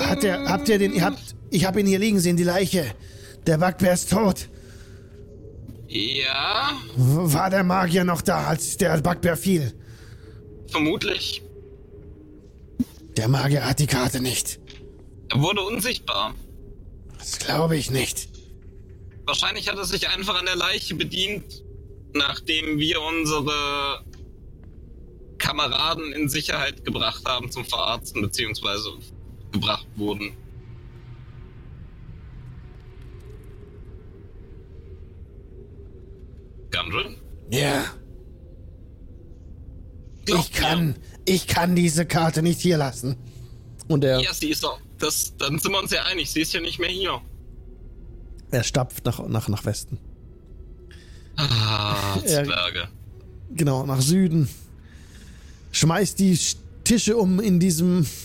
Hat 0.00 0.22
der, 0.22 0.48
habt 0.48 0.68
ihr 0.68 0.78
den, 0.78 0.92
ihr 0.94 1.04
habt, 1.04 1.34
ich 1.50 1.64
hab 1.64 1.76
ihn 1.76 1.86
hier 1.86 1.98
liegen 1.98 2.18
sehen, 2.20 2.36
die 2.36 2.42
Leiche. 2.44 2.84
Der 3.46 3.58
Backbär 3.58 3.92
ist 3.94 4.10
tot. 4.10 4.48
Ja, 5.88 6.70
War 6.96 7.50
der 7.50 7.64
Magier 7.64 8.04
noch 8.04 8.22
da, 8.22 8.46
als 8.46 8.76
der 8.76 9.00
Backbär 9.00 9.36
fiel? 9.36 9.72
vermutlich. 10.68 11.42
Der 13.18 13.28
Magier 13.28 13.66
hat 13.66 13.78
die 13.78 13.86
Karte 13.86 14.20
nicht. 14.22 14.58
Er 15.28 15.42
wurde 15.42 15.60
unsichtbar. 15.60 16.34
Das 17.18 17.38
glaube 17.38 17.76
ich 17.76 17.90
nicht. 17.90 18.30
Wahrscheinlich 19.26 19.68
hat 19.68 19.76
er 19.76 19.84
sich 19.84 20.08
einfach 20.08 20.38
an 20.38 20.46
der 20.46 20.56
Leiche 20.56 20.94
bedient, 20.94 21.62
nachdem 22.14 22.78
wir 22.78 23.00
unsere 23.00 24.04
Kameraden 25.38 26.12
in 26.12 26.28
Sicherheit 26.28 26.84
gebracht 26.84 27.24
haben 27.26 27.50
zum 27.50 27.64
Verarzten, 27.64 28.22
beziehungsweise 28.22 28.90
gebracht 29.50 29.86
wurden. 29.96 30.36
Gundren? 36.70 37.16
Ja, 37.50 37.84
ich 40.26 40.52
kann, 40.52 40.96
ich 41.24 41.46
kann 41.46 41.74
diese 41.74 42.06
Karte 42.06 42.42
nicht 42.42 42.60
hier 42.60 42.76
lassen. 42.76 43.16
Und 43.88 44.04
er. 44.04 44.20
Ja, 44.20 44.32
sie 44.32 44.50
ist 44.50 44.62
doch. 44.62 44.78
Das, 44.98 45.36
dann 45.36 45.58
sind 45.58 45.72
wir 45.72 45.80
uns 45.80 45.90
ja 45.90 46.04
einig. 46.04 46.30
Sie 46.30 46.40
ist 46.40 46.52
ja 46.52 46.60
nicht 46.60 46.78
mehr 46.78 46.88
hier. 46.88 47.20
er 48.50 48.62
stapft 48.62 49.04
nach, 49.04 49.26
nach, 49.26 49.48
nach 49.48 49.64
Westen. 49.64 49.98
Ah, 51.36 52.16
Er- 52.24 52.44
Zwerge. 52.44 52.88
Genau, 53.54 53.84
nach 53.86 54.00
Süden. 54.00 54.48
Schmeißt 55.72 56.18
die 56.18 56.36
Sch- 56.36 56.56
Tische 56.84 57.16
um 57.16 57.40
in 57.40 57.60
diesem. 57.60 58.06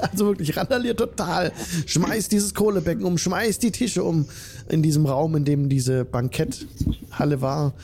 Also 0.00 0.24
wirklich 0.26 0.56
randaliert 0.56 0.98
total. 0.98 1.52
Schmeißt 1.86 2.32
dieses 2.32 2.54
Kohlebecken 2.54 3.04
um, 3.04 3.18
schmeißt 3.18 3.62
die 3.62 3.70
Tische 3.72 4.02
um 4.02 4.26
in 4.70 4.82
diesem 4.82 5.04
Raum, 5.04 5.36
in 5.36 5.44
dem 5.44 5.68
diese 5.68 6.06
Banketthalle 6.06 7.42
war. 7.42 7.74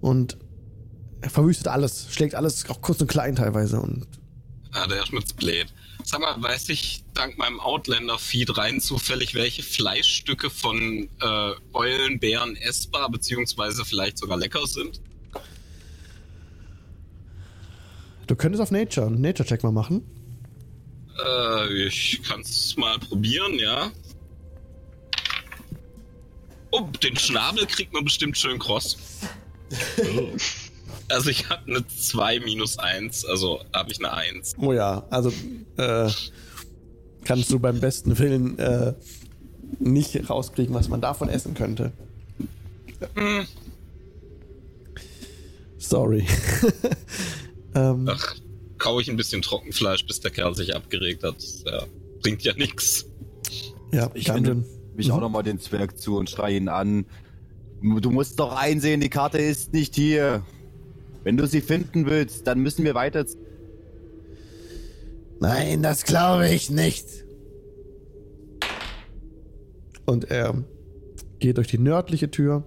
Und 0.00 0.36
er 1.20 1.30
verwüstet 1.30 1.68
alles, 1.68 2.06
schlägt 2.10 2.34
alles, 2.34 2.68
auch 2.68 2.80
kurz 2.82 3.00
und 3.02 3.06
klein 3.06 3.36
teilweise. 3.36 3.78
Und 3.80 4.04
Ah, 4.72 4.88
der 4.88 5.06
Schmitzblät. 5.06 5.68
Sag 6.04 6.20
mal, 6.20 6.40
weiß 6.40 6.68
ich 6.68 7.02
dank 7.14 7.38
meinem 7.38 7.60
Outlander-Feed 7.60 8.56
rein 8.58 8.80
zufällig, 8.80 9.34
welche 9.34 9.62
Fleischstücke 9.62 10.50
von 10.50 11.08
äh, 11.20 11.52
Eulenbären 11.72 12.56
essbar 12.56 13.10
beziehungsweise 13.10 13.84
vielleicht 13.84 14.18
sogar 14.18 14.36
lecker 14.36 14.66
sind? 14.66 15.00
du 18.26 18.36
könntest 18.36 18.62
auf 18.62 18.70
Nature, 18.70 19.06
einen 19.06 19.20
Nature-Check 19.20 19.62
mal 19.62 19.72
machen. 19.72 20.02
Äh, 21.24 21.86
ich 21.86 22.20
kann's 22.26 22.76
mal 22.76 22.98
probieren, 22.98 23.58
ja. 23.58 23.90
Oh, 26.70 26.88
den 27.02 27.16
Schnabel 27.16 27.66
kriegt 27.66 27.92
man 27.92 28.04
bestimmt 28.04 28.36
schön 28.36 28.58
kross. 28.58 28.96
Also 31.08 31.30
ich 31.30 31.48
habe 31.48 31.62
eine 31.66 31.86
2 31.86 32.40
minus 32.40 32.78
1, 32.78 33.24
also 33.26 33.60
habe 33.72 33.92
ich 33.92 33.98
eine 33.98 34.12
1. 34.12 34.54
Oh 34.58 34.72
ja, 34.72 35.04
also 35.10 35.30
äh, 35.76 36.10
kannst 37.24 37.50
du 37.50 37.58
beim 37.58 37.80
besten 37.80 38.18
Willen 38.18 38.58
äh, 38.58 38.94
nicht 39.78 40.30
rauskriegen, 40.30 40.74
was 40.74 40.88
man 40.88 41.00
davon 41.00 41.28
essen 41.28 41.54
könnte. 41.54 41.92
Hm, 43.14 43.46
Sorry. 45.84 46.26
ähm, 47.74 48.08
ach, 48.08 48.34
kau 48.78 49.00
ich 49.00 49.10
ein 49.10 49.16
bisschen 49.16 49.42
Trockenfleisch, 49.42 50.06
bis 50.06 50.20
der 50.20 50.30
Kerl 50.30 50.54
sich 50.54 50.74
abgeregt 50.74 51.22
hat. 51.22 51.36
Das, 51.36 51.62
ja, 51.66 51.82
bringt 52.22 52.42
ja 52.42 52.54
nix. 52.54 53.06
ja, 53.92 54.10
Ich 54.14 54.28
wende 54.32 54.64
mich 54.96 55.12
auch 55.12 55.20
nochmal 55.20 55.42
den 55.42 55.60
Zwerg 55.60 55.98
zu 55.98 56.16
und 56.16 56.30
schreie 56.30 56.56
ihn 56.56 56.68
an. 56.68 57.04
Du 57.82 58.10
musst 58.10 58.40
doch 58.40 58.56
einsehen, 58.56 59.02
die 59.02 59.10
Karte 59.10 59.36
ist 59.38 59.74
nicht 59.74 59.94
hier. 59.94 60.42
Wenn 61.24 61.36
du 61.36 61.46
sie 61.46 61.60
finden 61.60 62.06
willst, 62.06 62.46
dann 62.46 62.60
müssen 62.60 62.84
wir 62.84 62.94
weiter. 62.94 63.24
Nein, 65.40 65.82
das 65.82 66.04
glaube 66.04 66.48
ich 66.48 66.70
nicht. 66.70 67.06
Und 70.06 70.30
er 70.30 70.62
geht 71.38 71.56
durch 71.56 71.68
die 71.68 71.78
nördliche 71.78 72.30
Tür. 72.30 72.64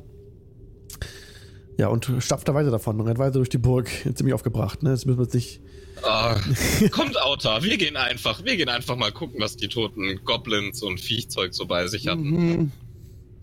Ja, 1.78 1.90
und 1.90 2.12
stapft 2.20 2.48
da 2.48 2.56
weiter 2.56 2.72
davon 2.72 3.00
und 3.00 3.06
rennt 3.06 3.20
weiter 3.20 3.34
durch 3.34 3.50
die 3.50 3.60
Burg. 3.60 3.88
Ziemlich 4.16 4.34
aufgebracht, 4.34 4.82
ne? 4.82 4.90
Jetzt 4.90 5.06
müssen 5.06 5.20
wir 5.20 5.26
uns 5.26 5.34
nicht. 5.34 5.62
Ah, 6.04 6.40
kommt, 6.92 7.20
Auta, 7.22 7.64
wir 7.64 7.78
gehen 7.78 7.96
einfach. 7.96 8.44
Wir 8.44 8.58
gehen 8.58 8.70
einfach 8.70 8.96
mal 8.96 9.12
gucken, 9.12 9.40
was 9.40 9.56
die 9.58 9.68
toten 9.68 10.20
Goblins 10.26 10.82
und 10.82 11.00
Viechzeug 11.00 11.54
so 11.54 11.68
bei 11.68 11.88
sich 11.88 12.08
hatten. 12.08 12.22
Mhm. 12.24 12.72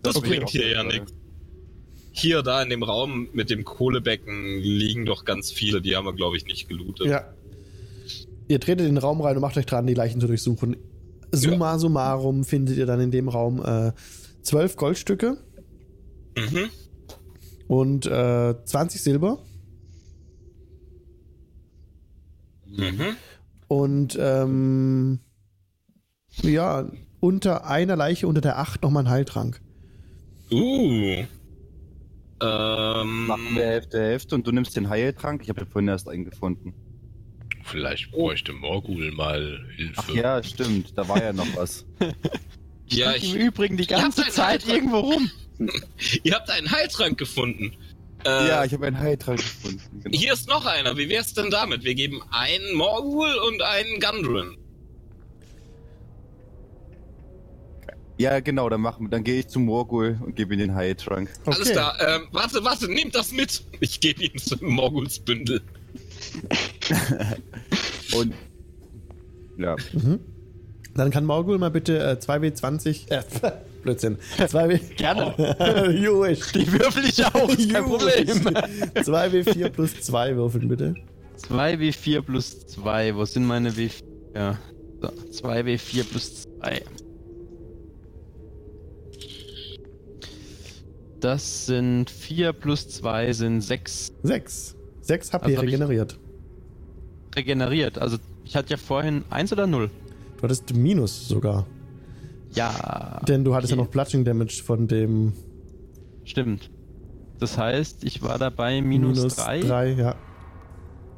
Das 0.03 0.17
Okay. 0.17 0.29
bringt 0.31 0.51
hier 0.51 0.69
ja 0.69 0.83
nichts. 0.83 1.13
Hier, 2.17 2.43
da 2.43 2.63
in 2.63 2.71
dem 2.71 2.85
Raum 2.85 3.29
mit 3.33 3.51
dem 3.51 3.65
Kohlebecken 3.65 4.61
liegen 4.61 5.05
doch 5.05 5.25
ganz 5.25 5.51
viele, 5.51 5.83
die 5.83 5.97
haben 5.97 6.05
wir, 6.07 6.13
glaube 6.13 6.37
ich, 6.37 6.45
nicht 6.47 6.69
gelootet. 6.69 7.09
Ja. 7.09 7.35
Ihr 8.47 8.61
tretet 8.61 8.87
in 8.87 8.95
den 8.95 8.99
Raum 8.99 9.21
rein 9.21 9.35
und 9.35 9.41
macht 9.43 9.57
euch 9.57 9.67
dran, 9.67 9.87
die 9.89 9.95
Leichen 9.95 10.21
zu 10.21 10.29
durchsuchen. 10.29 10.77
Summa 11.33 11.77
summarum 11.79 12.45
findet 12.45 12.77
ihr 12.77 12.87
dann 12.87 13.01
in 13.01 13.11
dem 13.11 13.29
Raum 13.29 13.61
äh, 13.65 13.91
zwölf 14.43 14.77
Goldstücke 14.77 15.39
Mhm. 16.37 16.69
und 17.67 18.07
äh, 18.07 18.55
20 18.65 19.03
Silber 19.03 19.39
Mhm. 22.67 23.17
und 23.69 24.17
ähm, 24.21 25.19
ja, 26.43 26.89
unter 27.21 27.67
einer 27.67 27.97
Leiche, 27.97 28.29
unter 28.29 28.41
der 28.41 28.59
acht 28.59 28.83
nochmal 28.83 29.05
ein 29.05 29.11
Heiltrank. 29.11 29.61
Uh. 30.53 31.25
Ähm, 32.41 33.27
Machen 33.27 33.55
wir 33.57 33.65
Hälfte, 33.65 34.01
Hälfte 34.01 34.35
und 34.35 34.47
du 34.47 34.53
nimmst 34.53 34.77
den 34.77 34.89
Heiltrank. 34.89 35.43
Ich 35.43 35.49
habe 35.49 35.61
ja 35.61 35.67
vorhin 35.67 35.89
erst 35.89 36.09
einen 36.09 36.25
gefunden. 36.25 36.75
Vielleicht 37.65 38.11
bräuchte 38.11 38.53
Morgul 38.53 39.11
mal 39.13 39.65
Hilfe. 39.77 39.95
Ach 39.97 40.09
ja, 40.11 40.43
stimmt. 40.43 40.97
Da 40.97 41.09
war 41.09 41.23
ja 41.23 41.33
noch 41.33 41.47
was. 41.57 41.87
ja, 42.89 43.13
Im 43.13 43.23
ich, 43.23 43.35
Übrigen 43.35 43.77
die 43.77 43.85
Ich 43.85 43.89
ganze 43.89 44.23
Zeit 44.29 44.47
Heiltrank. 44.67 44.75
irgendwo 44.75 44.99
rum. 44.99 45.31
ihr 46.23 46.35
habt 46.35 46.51
einen 46.51 46.71
Heiltrank 46.71 47.17
gefunden. 47.19 47.73
Äh, 48.27 48.49
ja, 48.49 48.65
ich 48.65 48.73
habe 48.73 48.87
einen 48.87 48.99
Heiltrank 48.99 49.39
gefunden. 49.39 50.01
Genau. 50.03 50.19
Hier 50.19 50.33
ist 50.33 50.49
noch 50.49 50.67
einer. 50.67 50.97
Wie 50.97 51.09
wär's 51.09 51.35
denn 51.35 51.51
damit? 51.51 51.85
Wir 51.85 51.95
geben 51.95 52.23
einen 52.31 52.75
Morgul 52.75 53.33
und 53.49 53.63
einen 53.63 54.01
Gundren. 54.01 54.57
Ja, 58.17 58.39
genau, 58.41 58.69
dann 58.69 58.81
machen 58.81 59.07
wir. 59.07 59.11
Dann 59.11 59.25
gehe 59.25 59.41
ich 59.41 59.49
zu 59.49 59.59
Morgul 59.59 60.19
und 60.25 60.37
gebe 60.37 60.55
ihm 60.55 60.61
den 60.61 60.75
Heiltrank. 60.75 61.31
Alles 61.45 61.71
klar. 61.71 61.97
Ähm, 62.01 62.29
warte, 62.33 62.63
warte, 62.65 62.89
nehmt 62.89 63.15
das 63.15 63.33
mit. 63.33 63.65
Ich 63.81 64.01
gebe 64.01 64.23
ihn 64.23 64.39
zu 64.39 64.57
Morguls 64.65 65.19
Bündel. 65.19 65.61
Und 68.17 68.35
ja, 69.59 69.77
Mhm. 69.93 70.21
Dann 70.97 71.11
kann 71.11 71.25
Morgul 71.25 71.59
mal 71.59 71.71
bitte 71.71 71.99
äh, 71.99 72.13
2W20, 72.21 73.11
äh, 73.11 73.23
Blödsinn, 73.83 74.17
2W... 74.39 74.79
Gerne. 74.97 75.35
Jewish. 75.93 76.53
Die 76.53 76.73
würfel 76.73 77.05
ich 77.05 77.25
auch, 77.27 77.49
kein 77.49 77.85
Problem. 77.85 78.29
2W4 78.95 79.71
plus 79.71 80.01
2 80.01 80.37
würfeln 80.37 80.69
bitte. 80.69 80.95
2W4 81.49 82.23
plus 82.23 82.67
2. 82.69 83.17
Wo 83.17 83.25
sind 83.25 83.45
meine 83.45 83.71
W4? 83.71 84.03
Ja. 84.37 84.59
So, 85.03 85.09
2W4 85.49 86.05
plus 86.05 86.43
2. 86.61 86.83
Das 91.25 91.65
sind 91.65 92.11
4 92.11 92.53
plus 92.53 92.87
2 92.91 93.33
sind 93.33 93.63
6 93.63 94.13
6. 94.25 94.77
6 95.01 95.33
HP 95.33 95.45
Also 95.47 95.61
regeneriert. 95.63 96.19
regeneriert. 97.35 97.97
Also 97.97 98.19
ich 98.45 98.55
hatte 98.57 98.73
ja 98.73 98.77
vorhin 98.77 99.25
1 99.31 99.51
oder 99.55 99.67
0? 99.67 99.89
Du 100.37 100.43
hattest 100.43 100.75
Minus 100.75 101.27
sogar. 101.27 101.67
Ja. 102.53 103.23
Denn 103.27 103.43
du 103.43 103.55
hattest 103.55 103.71
ja 103.71 103.79
okay. 103.79 103.87
noch 103.87 103.91
Bludgeoning 103.91 104.27
Damage 104.27 104.63
von 104.63 104.87
dem 104.87 105.33
Stimmt. 106.25 106.69
Das 107.39 107.57
heißt, 107.57 108.05
ich 108.05 108.21
war 108.21 108.39
dabei 108.39 108.83
minus 108.83 109.35
3 109.37 109.61
3, 109.61 109.93
ja. 109.93 110.17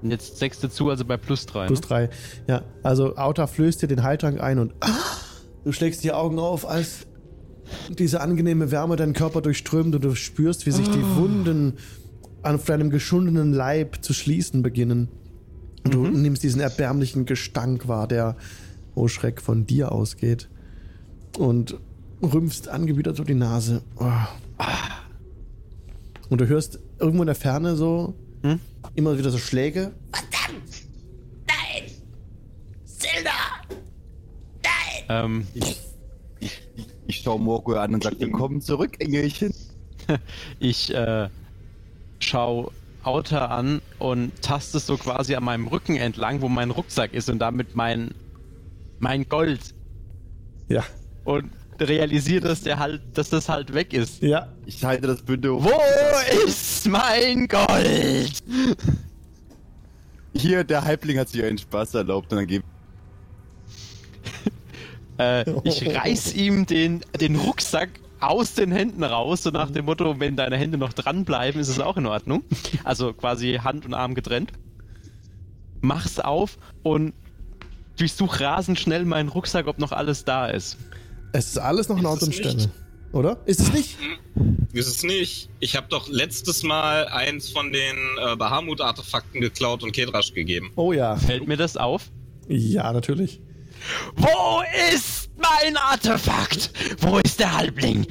und 0.03 0.13
jetzt 0.13 0.39
6 0.39 0.61
dazu, 0.61 0.89
also 0.89 1.05
bei 1.05 1.17
plus 1.17 1.47
3. 1.47 1.67
Plus 1.67 1.81
3. 1.81 2.11
Ja, 2.47 2.63
also 2.85 3.17
Auta 3.17 3.49
flößt 3.49 3.83
dir 3.83 3.89
den 3.89 4.05
Heiltrank 4.05 4.41
ein 4.41 4.61
und 4.61 4.73
ah, 4.83 4.87
du 5.65 5.73
schlägst 5.73 6.05
die 6.05 6.13
Augen 6.13 6.39
auf, 6.39 6.65
als 6.65 7.09
diese 7.89 8.21
angenehme 8.21 8.71
Wärme 8.71 8.97
deinen 8.97 9.13
Körper 9.13 9.41
durchströmt 9.41 9.95
und 9.95 10.05
du 10.05 10.15
spürst, 10.15 10.67
wie 10.67 10.71
sich 10.71 10.89
die 10.89 11.05
Wunden 11.17 11.75
auf 12.43 12.65
deinem 12.65 12.91
geschundenen 12.91 13.53
Leib 13.53 14.05
zu 14.05 14.13
schließen 14.13 14.63
beginnen. 14.63 15.09
Und 15.85 15.95
du 15.95 16.07
nimmst 16.07 16.43
diesen 16.43 16.61
erbärmlichen 16.61 17.27
Gestank 17.27 17.89
wahr, 17.89 18.09
der, 18.09 18.37
oh 18.95 19.09
Schreck, 19.09 19.41
von 19.41 19.67
dir 19.67 19.93
ausgeht. 19.93 20.49
Und 21.39 21.79
rümpfst 22.23 22.69
angewidert 22.69 23.17
so 23.17 23.25
die 23.25 23.35
Nase. 23.35 23.83
Oh. 23.97 24.11
Und 26.29 26.41
du 26.41 26.49
hörst 26.49 26.81
irgendwo 26.99 27.23
in 27.23 27.27
der 27.27 27.35
Ferne 27.35 27.77
so 27.77 28.15
Hm? 28.43 28.61
immer 28.95 29.19
wieder 29.19 29.31
so 29.31 29.39
Schläge. 29.39 29.93
Ähm, 35.09 35.47
ich 35.55 35.77
schaue 37.11 37.41
Morgul 37.41 37.79
an 37.79 37.95
und 37.95 38.03
sage, 38.03 38.21
willkommen 38.21 38.61
zurück, 38.61 38.97
Engelchen. 39.01 39.53
ich 40.59 40.93
äh, 40.95 41.29
schau 42.19 42.73
Outer 43.03 43.51
an 43.51 43.81
und 43.99 44.33
taste 44.43 44.79
so 44.81 44.97
quasi 44.97 45.35
an 45.35 45.45
meinem 45.45 45.69
Rücken 45.69 45.97
entlang, 45.97 46.43
wo 46.43 46.49
mein 46.49 46.71
Rucksack 46.71 47.15
ist 47.15 47.31
und 47.31 47.39
damit 47.39 47.77
mein 47.77 48.13
mein 48.99 49.29
Gold 49.29 49.61
Ja, 50.69 50.85
und 51.25 51.51
realisiere, 51.79 52.49
dass 52.49 52.63
der 52.63 52.79
halt, 52.79 53.03
dass 53.15 53.31
das 53.31 53.49
halt 53.49 53.75
weg 53.75 53.93
ist. 53.93 54.23
ja. 54.23 54.49
Ich 54.65 54.83
halte 54.85 55.07
das 55.07 55.23
Bündel 55.23 55.53
hoch. 55.53 55.65
Wo 55.65 56.47
ist 56.47 56.89
mein 56.89 57.47
Gold? 57.47 58.33
Hier, 60.35 60.65
der 60.65 60.85
Halbling 60.85 61.19
hat 61.19 61.29
sich 61.29 61.45
einen 61.45 61.59
Spaß 61.59 61.95
erlaubt 61.95 62.33
und 62.33 62.39
dann 62.39 62.47
gebe 62.47 62.65
Äh, 65.19 65.45
ich 65.65 65.87
reiß 65.95 66.35
ihm 66.35 66.67
den, 66.67 67.03
den 67.21 67.37
Rucksack 67.37 67.89
aus 68.21 68.55
den 68.55 68.73
Händen 68.73 69.05
raus, 69.05 69.43
so 69.43 69.51
nach 69.51 69.71
dem 69.71 69.85
Motto, 69.85 70.19
wenn 70.19 70.37
deine 70.37 70.57
Hände 70.57 70.79
noch 70.79 70.93
dranbleiben, 70.93 71.61
ist 71.61 71.69
es 71.69 71.81
auch 71.81 71.97
in 71.97 72.07
Ordnung. 72.07 72.45
Also 72.85 73.13
quasi 73.13 73.61
Hand 73.63 73.85
und 73.85 73.95
Arm 73.95 74.15
getrennt. 74.15 74.53
Mach's 75.81 76.19
auf 76.19 76.59
und 76.83 77.13
durchsuch 77.99 78.41
rasend 78.41 78.79
schnell 78.79 79.05
meinen 79.05 79.29
Rucksack, 79.29 79.67
ob 79.67 79.79
noch 79.79 79.93
alles 79.93 80.25
da 80.25 80.47
ist. 80.47 80.79
Es 81.33 81.49
ist 81.49 81.59
alles 81.59 81.89
noch 81.89 81.99
Ist 81.99 82.05
Ort 82.07 82.23
und? 82.23 82.35
Stelle. 82.35 82.71
Oder? 83.13 83.39
Ist 83.47 83.61
es 83.61 83.73
nicht? 83.73 83.97
Ist 84.73 84.89
es 84.89 85.03
nicht. 85.03 85.49
Ich 85.61 85.77
habe 85.77 85.87
doch 85.89 86.09
letztes 86.09 86.63
Mal 86.63 87.09
eins 87.09 87.49
von 87.49 87.73
den 87.73 87.97
äh, 88.19 88.37
Bahamut-Artefakten 88.37 89.41
geklaut 89.41 89.83
und 89.83 89.93
Kedrasch 89.93 90.35
gegeben. 90.35 90.71
Oh 90.77 90.93
ja. 90.93 91.17
Fällt 91.17 91.47
mir 91.47 91.57
das 91.57 91.77
auf? 91.77 92.11
Ja, 92.49 92.93
natürlich. 92.93 93.41
Wo 94.17 94.63
ist 94.95 95.31
mein 95.37 95.77
Artefakt? 95.77 96.71
Wo 97.01 97.19
ist 97.19 97.41
der 97.41 97.57
Halbling? 97.57 98.07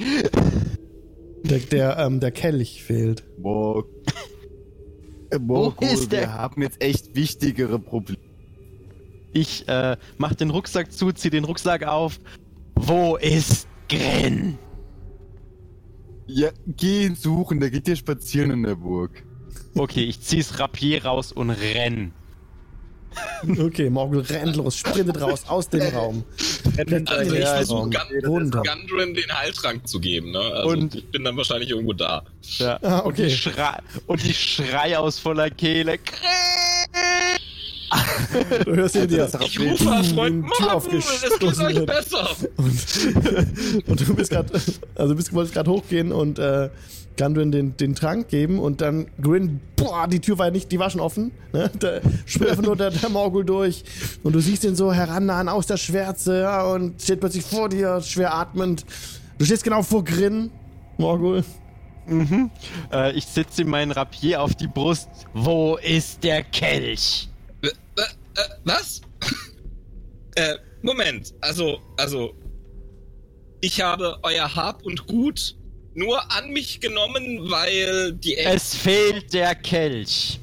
Der, 1.44 1.58
der, 1.58 1.98
ähm, 1.98 2.20
der 2.20 2.30
Kelch 2.32 2.82
fehlt. 2.82 3.22
Äh, 5.30 5.38
Morgul, 5.38 5.88
ist 5.88 6.12
der- 6.12 6.20
wir 6.22 6.32
haben 6.34 6.62
jetzt 6.62 6.80
echt 6.82 7.14
wichtigere 7.14 7.78
Probleme. 7.78 8.18
Ich 9.32 9.68
äh, 9.68 9.96
mach 10.18 10.34
den 10.34 10.50
Rucksack 10.50 10.92
zu, 10.92 11.12
zieh 11.12 11.30
den 11.30 11.44
Rucksack 11.44 11.84
auf. 11.84 12.20
Wo 12.74 13.16
ist 13.16 13.66
Grin? 13.88 14.58
Ja, 16.26 16.50
geh 16.66 17.06
ihn 17.06 17.14
suchen, 17.14 17.60
der 17.60 17.70
geht 17.70 17.86
hier 17.86 17.96
spazieren 17.96 18.50
in 18.50 18.62
der 18.64 18.76
Burg. 18.76 19.22
Okay, 19.76 20.04
ich 20.04 20.20
zieh's 20.20 20.58
Rapier 20.58 21.04
raus 21.04 21.32
und 21.32 21.50
renn. 21.50 22.12
Okay, 23.58 23.90
Morgul 23.90 24.20
rennt 24.20 24.56
los, 24.56 24.76
sprintet 24.78 25.20
raus 25.20 25.42
aus 25.46 25.68
dem 25.68 25.82
Raum. 25.94 26.24
Rennt 26.76 27.10
Also 27.10 27.32
ich 27.34 27.38
den 27.38 27.46
versuche 27.46 27.78
Raum. 27.78 27.90
Gun 27.90 28.24
Runter. 28.26 28.62
Gundren 28.62 29.14
den 29.14 29.30
Heiltrank 29.32 29.86
zu 29.86 30.00
geben, 30.00 30.32
ne? 30.32 30.38
Also 30.38 30.68
Und- 30.70 30.94
ich 30.94 31.06
bin 31.08 31.24
dann 31.24 31.36
wahrscheinlich 31.36 31.70
irgendwo 31.70 31.92
da. 31.92 32.24
Ja. 32.58 32.78
Ah, 32.82 32.98
und, 33.00 33.12
okay. 33.12 33.26
ich 33.26 33.42
schrei, 33.42 33.78
und 34.06 34.24
ich 34.24 34.38
schrei 34.38 34.98
aus 34.98 35.18
voller 35.18 35.50
Kehle. 35.50 35.98
Du 38.64 38.74
hörst 38.74 38.96
hinter 38.96 39.28
dir. 39.28 39.40
Ich 39.40 39.60
rufe 39.60 40.04
Freund, 40.14 40.44
die 40.46 40.50
Tür 40.56 40.72
Morgul, 40.72 40.98
es 40.98 41.22
geht 41.22 41.32
aufgestoßen 41.32 41.66
euch 41.66 41.86
besser. 41.86 42.28
Und, 42.56 43.86
und 43.86 44.08
du 44.08 44.14
bist 44.14 44.30
gerade, 44.30 44.52
also 44.96 45.12
du 45.12 45.16
bist, 45.16 45.32
wolltest 45.32 45.54
gerade 45.54 45.70
hochgehen 45.70 46.10
und 46.12 46.38
äh, 46.38 46.68
Gundren 47.16 47.50
den, 47.50 47.76
den 47.76 47.94
Trank 47.94 48.28
geben 48.28 48.58
und 48.58 48.80
dann 48.80 49.06
Grin, 49.20 49.60
boah, 49.76 50.06
die 50.06 50.20
Tür 50.20 50.38
war 50.38 50.46
ja 50.46 50.52
nicht, 50.52 50.70
die 50.70 50.78
war 50.78 50.90
schon 50.90 51.00
offen. 51.00 51.32
Ne? 51.52 51.70
Da 51.78 51.96
einfach 51.96 52.62
nur 52.62 52.76
der, 52.76 52.90
der 52.90 53.08
Morgul 53.08 53.44
durch 53.44 53.84
und 54.22 54.34
du 54.34 54.40
siehst 54.40 54.64
ihn 54.64 54.76
so 54.76 54.92
herannahen 54.92 55.48
aus 55.48 55.66
der 55.66 55.76
Schwärze 55.76 56.40
ja, 56.40 56.64
und 56.64 57.00
steht 57.00 57.20
plötzlich 57.20 57.44
vor 57.44 57.68
dir, 57.68 58.00
schwer 58.00 58.34
atmend. 58.34 58.84
Du 59.38 59.44
stehst 59.44 59.64
genau 59.64 59.82
vor 59.82 60.04
Grin, 60.04 60.50
Morgul. 60.98 61.44
Mhm. 62.06 62.50
Äh, 62.92 63.12
ich 63.12 63.26
sitze 63.26 63.64
mein 63.64 63.90
Rapier 63.90 64.42
auf 64.42 64.54
die 64.54 64.68
Brust. 64.68 65.08
Wo 65.34 65.76
ist 65.76 66.22
der 66.22 66.44
Kelch? 66.44 67.28
Äh, 67.62 67.68
äh, 67.68 67.70
äh, 68.00 68.40
was? 68.64 69.00
äh, 70.36 70.54
Moment. 70.82 71.34
Also, 71.40 71.80
also. 71.96 72.32
Ich 73.60 73.80
habe 73.80 74.18
euer 74.22 74.54
Hab 74.54 74.84
und 74.84 75.06
Gut 75.06 75.56
nur 75.96 76.30
an 76.32 76.50
mich 76.50 76.80
genommen, 76.80 77.50
weil 77.50 78.12
die 78.12 78.36
Es 78.36 78.74
fehlt 78.74 79.32
der 79.32 79.54
Kelch. 79.54 80.38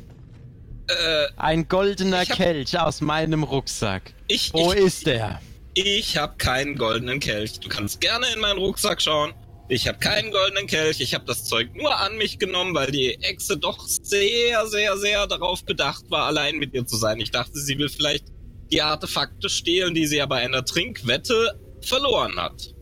äh, 0.87 1.27
Ein 1.37 1.67
goldener 1.67 2.21
hab- 2.21 2.35
Kelch 2.35 2.77
aus 2.77 2.99
meinem 3.01 3.43
Rucksack. 3.43 4.13
ich, 4.27 4.53
Wo 4.53 4.73
ich, 4.73 4.79
ist 4.79 5.05
der? 5.07 5.39
Ich 5.75 6.17
habe 6.17 6.35
keinen 6.37 6.75
goldenen 6.77 7.19
Kelch. 7.19 7.59
Du 7.59 7.69
kannst 7.69 8.01
gerne 8.01 8.25
in 8.33 8.39
meinen 8.41 8.57
Rucksack 8.59 9.01
schauen. 9.01 9.33
Ich 9.69 9.87
habe 9.87 9.97
keinen 9.97 10.31
goldenen 10.31 10.67
Kelch. 10.67 10.99
Ich 10.99 11.13
habe 11.15 11.25
das 11.25 11.45
Zeug 11.45 11.73
nur 11.75 11.97
an 11.99 12.17
mich 12.17 12.37
genommen, 12.37 12.75
weil 12.75 12.91
die 12.91 13.13
Echse 13.23 13.57
doch 13.57 13.79
sehr, 13.87 14.67
sehr, 14.67 14.97
sehr 14.97 15.25
darauf 15.25 15.63
bedacht 15.63 16.03
war, 16.09 16.25
allein 16.27 16.57
mit 16.57 16.73
ihr 16.73 16.85
zu 16.85 16.97
sein. 16.97 17.19
Ich 17.21 17.31
dachte, 17.31 17.57
sie 17.59 17.77
will 17.77 17.89
vielleicht 17.89 18.25
die 18.71 18.81
Artefakte 18.81 19.49
stehlen, 19.49 19.93
die 19.93 20.05
sie 20.05 20.17
ja 20.17 20.25
bei 20.25 20.41
einer 20.41 20.65
Trinkwette 20.65 21.59
verloren 21.81 22.35
hat. 22.35 22.73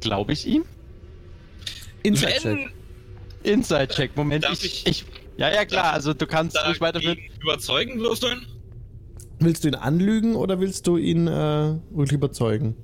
Glaube 0.00 0.32
ich 0.32 0.46
ihm? 0.46 0.64
Inside-Check. 2.02 2.70
Inside-Check, 3.42 4.16
Moment. 4.16 4.44
Darf 4.44 4.52
ich, 4.64 4.86
ich- 4.86 4.86
ich, 4.86 5.04
ja, 5.36 5.52
ja, 5.52 5.64
klar, 5.64 5.92
also 5.94 6.12
du 6.12 6.26
kannst 6.26 6.56
ruhig 6.66 6.80
weiterführen. 6.80 7.18
überzeugen 7.42 8.00
würfeln, 8.00 8.46
Willst 9.42 9.64
du 9.64 9.68
ihn 9.68 9.74
anlügen 9.74 10.36
oder 10.36 10.60
willst 10.60 10.86
du 10.86 10.98
ihn 10.98 11.26
äh, 11.26 11.30
wirklich 11.90 12.12
überzeugen? 12.12 12.76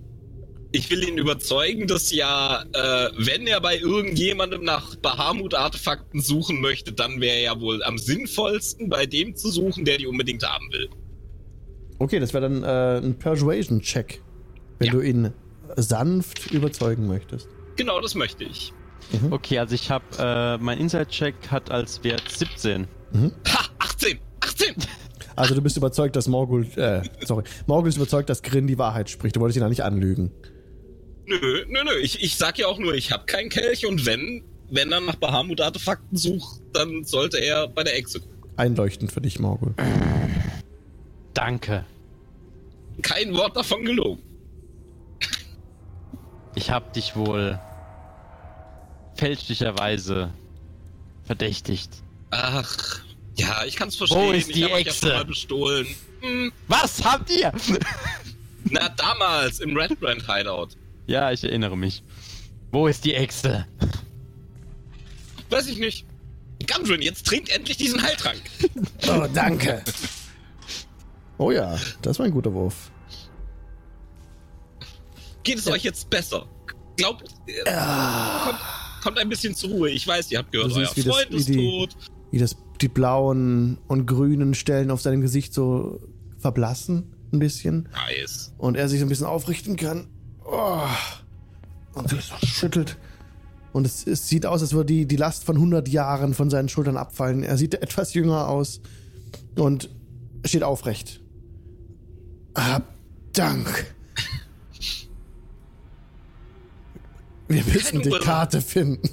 ich 0.73 0.91
will 0.91 1.07
ihn 1.09 1.17
überzeugen, 1.17 1.87
dass 1.87 2.13
ja, 2.13 2.63
äh, 2.73 3.09
wenn 3.17 3.47
er 3.47 3.61
bei 3.63 3.79
irgendjemandem 3.79 4.63
nach 4.65 4.95
Bahamut-Artefakten 4.97 6.21
suchen 6.21 6.61
möchte, 6.61 6.93
dann 6.93 7.21
wäre 7.21 7.41
ja 7.43 7.59
wohl 7.61 7.83
am 7.83 7.97
sinnvollsten, 7.97 8.89
bei 8.91 9.07
dem 9.07 9.35
zu 9.37 9.51
suchen, 9.51 9.85
der 9.87 9.97
die 9.99 10.07
unbedingt 10.07 10.43
haben 10.43 10.71
will. 10.73 10.89
Okay, 11.99 12.19
das 12.19 12.35
wäre 12.35 12.49
dann 12.51 12.63
äh, 12.63 13.07
ein 13.07 13.19
Persuasion-Check, 13.19 14.21
wenn 14.79 14.87
Ja. 14.89 14.93
du 14.93 15.01
ihn 15.01 15.33
sanft 15.77 16.51
überzeugen 16.51 17.07
möchtest. 17.07 17.49
Genau, 17.77 18.01
das 18.01 18.15
möchte 18.15 18.45
ich. 18.45 18.73
Okay, 19.31 19.59
also 19.59 19.75
ich 19.75 19.91
habe, 19.91 20.05
äh, 20.19 20.59
mein 20.59 20.79
Inside-Check 20.79 21.35
hat 21.51 21.71
als 21.71 22.03
Wert 22.05 22.25
17. 22.29 22.87
Ha, 23.47 23.65
18! 23.79 24.19
18! 24.41 24.75
Also 25.37 25.55
du 25.55 25.63
bist 25.63 25.77
überzeugt, 25.77 26.17
dass 26.17 26.29
Morgul, 26.29 26.67
äh, 26.77 27.03
sorry, 27.25 27.45
Morgul 27.67 27.89
ist 27.89 27.97
überzeugt, 27.97 28.31
dass 28.31 28.43
Grin 28.43 28.67
die 28.67 28.79
Wahrheit 28.79 29.11
spricht. 29.11 29.37
Du 29.37 29.41
wolltest 29.41 29.59
ihn 29.59 29.63
ja 29.63 29.69
nicht 29.69 29.85
anlügen. 29.85 30.33
Nö, 31.27 31.65
nö, 31.69 31.85
nö. 31.85 31.99
Ich, 32.03 32.23
ich 32.23 32.37
sag 32.37 32.59
ja 32.59 32.69
auch 32.69 32.79
nur, 32.79 32.95
ich 32.95 33.13
habe 33.13 33.27
keinen 33.27 33.51
Kelch 33.51 33.87
und 33.87 34.07
wenn, 34.07 34.43
wenn 34.71 34.93
er 34.93 35.01
nach 35.01 35.17
Bahamut-Artefakten 35.17 36.17
sucht, 36.17 36.63
dann 36.73 37.05
sollte 37.05 37.39
er 37.39 37.69
bei 37.69 37.83
der 37.85 37.97
Echse 37.97 38.21
gucken. 38.21 38.37
Einleuchtend 38.57 39.13
für 39.13 39.21
dich, 39.21 39.39
Morgul. 39.39 39.75
Danke. 41.35 41.85
Kein 43.03 43.35
Wort 43.35 43.57
davon 43.57 43.85
gelogen. 43.85 44.23
Ich 46.55 46.71
habe 46.71 46.91
dich 46.93 47.15
wohl 47.15 47.59
fälschlicherweise 49.17 50.33
verdächtigt. 51.25 51.91
Ach, 52.31 53.01
ja, 53.37 53.65
ich 53.65 53.77
kann's 53.77 53.97
verstehen. 53.97 54.21
Wo 54.29 54.33
ist 54.33 54.49
die 54.49 54.61
ich 54.61 54.65
hab 54.65 54.73
euch 54.73 54.87
ja 54.87 54.93
Echse? 54.93 55.07
schon 55.07 55.17
mal 55.17 55.25
bestohlen. 55.25 55.87
Hm, 56.21 56.53
Was 56.69 57.05
habt 57.05 57.31
ihr? 57.31 57.53
na, 58.65 58.89
damals 58.91 59.61
im 59.61 59.77
Red 59.77 59.99
Brand 60.01 60.27
Hideout. 60.27 60.69
ja, 61.07 61.31
ich 61.33 61.45
erinnere 61.45 61.77
mich. 61.77 62.03
Wo 62.73 62.87
ist 62.89 63.05
die 63.05 63.15
Echse? 63.15 63.67
Weiß 65.51 65.67
ich 65.69 65.79
nicht. 65.79 66.05
Gundren, 66.73 67.01
jetzt 67.03 67.27
trinkt 67.27 67.49
endlich 67.51 67.77
diesen 67.77 68.03
Heiltrank. 68.03 68.41
Oh, 69.09 69.27
danke. 69.33 69.85
Oh 71.39 71.51
ja, 71.53 71.79
das 72.03 72.19
war 72.19 72.27
ein 72.27 72.33
guter 72.33 72.53
Wurf. 72.53 72.91
Geht 75.45 75.59
es 75.59 75.67
euch 75.69 75.85
jetzt 75.85 76.11
besser? 76.11 76.47
Glaubt, 76.97 77.23
äh, 77.47 77.63
kommt, 77.65 78.59
kommt 79.07 79.19
ein 79.19 79.29
bisschen 79.29 79.55
zur 79.55 79.71
Ruhe. 79.71 79.91
Ich 79.91 80.07
weiß, 80.07 80.31
ihr 80.33 80.39
habt 80.39 80.51
gehört, 80.53 80.73
euer 80.73 80.83
das- 80.83 80.93
Freund 81.05 81.27
wie 81.31 81.37
ist 81.37 81.49
die- 81.49 81.57
tot. 81.57 81.97
Wie 82.33 82.39
das, 82.39 82.57
die 82.81 82.89
blauen 82.89 83.79
und 83.87 84.05
grünen 84.07 84.53
Stellen 84.55 84.91
auf 84.91 85.01
seinem 85.01 85.21
Gesicht 85.21 85.55
so 85.55 86.01
verblassen, 86.39 87.15
ein 87.33 87.39
bisschen. 87.39 87.89
Nice. 87.93 88.53
Und 88.59 88.77
er 88.77 88.89
sich 88.89 88.99
so 89.01 89.07
ein 89.07 89.09
bisschen 89.09 89.27
aufrichten 89.27 89.77
kann. 89.77 90.09
Oh. 90.45 90.81
Und 91.95 92.09
sich 92.11 92.21
so 92.25 92.35
schüttelt. 92.47 92.97
Und 93.73 93.87
es, 93.87 94.07
es 94.07 94.29
sieht 94.29 94.45
aus, 94.47 94.61
als 94.63 94.73
würde 94.73 94.87
die, 94.93 95.07
die 95.07 95.17
Last 95.17 95.45
von 95.45 95.57
100 95.57 95.89
Jahren 95.89 96.35
von 96.35 96.51
seinen 96.51 96.69
Schultern 96.69 96.97
abfallen. 96.97 97.43
Er 97.45 97.57
sieht 97.57 97.75
etwas 97.83 98.13
jünger 98.15 98.49
aus 98.49 98.81
und 99.57 99.89
steht 100.45 100.63
aufrecht. 100.65 101.21
Hab 102.57 102.93
Dank. 103.33 103.95
Wir 107.49 107.65
müssen 107.65 108.03
die. 108.03 108.11
Karte 108.11 108.61
finden. 108.61 109.09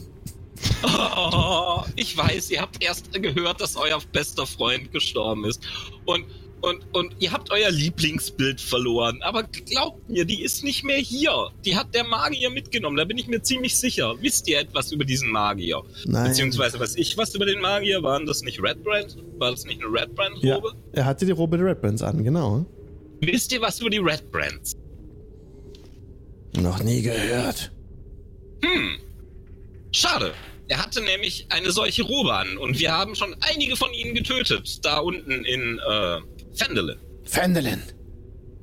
Oh, 0.83 1.83
ich 1.95 2.15
weiß, 2.15 2.51
ihr 2.51 2.61
habt 2.61 2.83
erst 2.83 3.11
gehört, 3.13 3.61
dass 3.61 3.75
euer 3.75 3.99
bester 4.11 4.45
Freund 4.45 4.91
gestorben 4.91 5.45
ist. 5.45 5.61
Und, 6.05 6.25
und, 6.61 6.81
und 6.93 7.13
ihr 7.19 7.31
habt 7.31 7.51
euer 7.51 7.69
Lieblingsbild 7.69 8.61
verloren. 8.61 9.21
Aber 9.21 9.43
glaubt 9.43 10.09
mir, 10.09 10.25
die 10.25 10.41
ist 10.41 10.63
nicht 10.63 10.83
mehr 10.83 10.97
hier. 10.97 11.49
Die 11.65 11.75
hat 11.75 11.93
der 11.93 12.05
Magier 12.05 12.49
mitgenommen, 12.49 12.95
da 12.95 13.03
bin 13.03 13.17
ich 13.17 13.27
mir 13.27 13.41
ziemlich 13.41 13.75
sicher. 13.77 14.15
Wisst 14.21 14.47
ihr 14.47 14.59
etwas 14.59 14.91
über 14.91 15.03
diesen 15.03 15.29
Magier? 15.31 15.83
Nein. 16.05 16.29
Beziehungsweise 16.29 16.79
weiß 16.79 16.95
ich 16.95 17.17
was 17.17 17.35
über 17.35 17.45
den 17.45 17.59
Magier? 17.59 18.01
Waren 18.03 18.25
das 18.25 18.41
nicht 18.41 18.61
Red 18.61 18.83
Brand? 18.83 19.17
War 19.37 19.51
das 19.51 19.65
nicht 19.65 19.81
eine 19.83 19.91
Red 19.91 20.11
Ja, 20.41 20.61
er 20.93 21.05
hatte 21.05 21.25
die 21.25 21.33
Robe 21.33 21.57
der 21.57 21.67
Red 21.67 21.81
Brands 21.81 22.01
an, 22.01 22.23
genau. 22.23 22.65
Wisst 23.19 23.51
ihr 23.51 23.61
was 23.61 23.79
über 23.79 23.89
die 23.89 23.99
Red 23.99 24.31
Brands? 24.31 24.77
Noch 26.55 26.83
nie 26.83 27.01
gehört. 27.01 27.71
Hm. 28.63 28.97
Schade. 29.91 30.33
Er 30.69 30.81
hatte 30.81 31.01
nämlich 31.01 31.47
eine 31.49 31.71
solche 31.71 32.03
Robe 32.03 32.33
an 32.33 32.57
und 32.57 32.79
wir 32.79 32.91
haben 32.91 33.15
schon 33.15 33.35
einige 33.41 33.75
von 33.75 33.93
ihnen 33.93 34.15
getötet. 34.15 34.83
Da 34.85 34.99
unten 34.99 35.43
in 35.45 35.79
äh, 35.79 36.19
Fendelin. 36.55 36.97
Fendelin. 37.25 37.81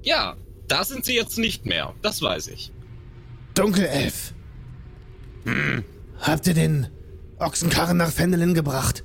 Ja, 0.02 0.36
da 0.66 0.85
sind 0.85 1.05
sie 1.05 1.14
jetzt 1.14 1.39
nicht 1.39 1.66
mehr. 1.66 1.94
Das 2.02 2.22
weiß 2.22 2.48
ich. 2.48 2.72
Dunkelelf. 3.55 4.32
Habt 6.20 6.47
ihr 6.47 6.55
den 6.55 6.89
Ochsenkarren 7.39 7.97
nach 7.97 8.10
Fendelin 8.10 8.55
gebracht? 8.55 9.05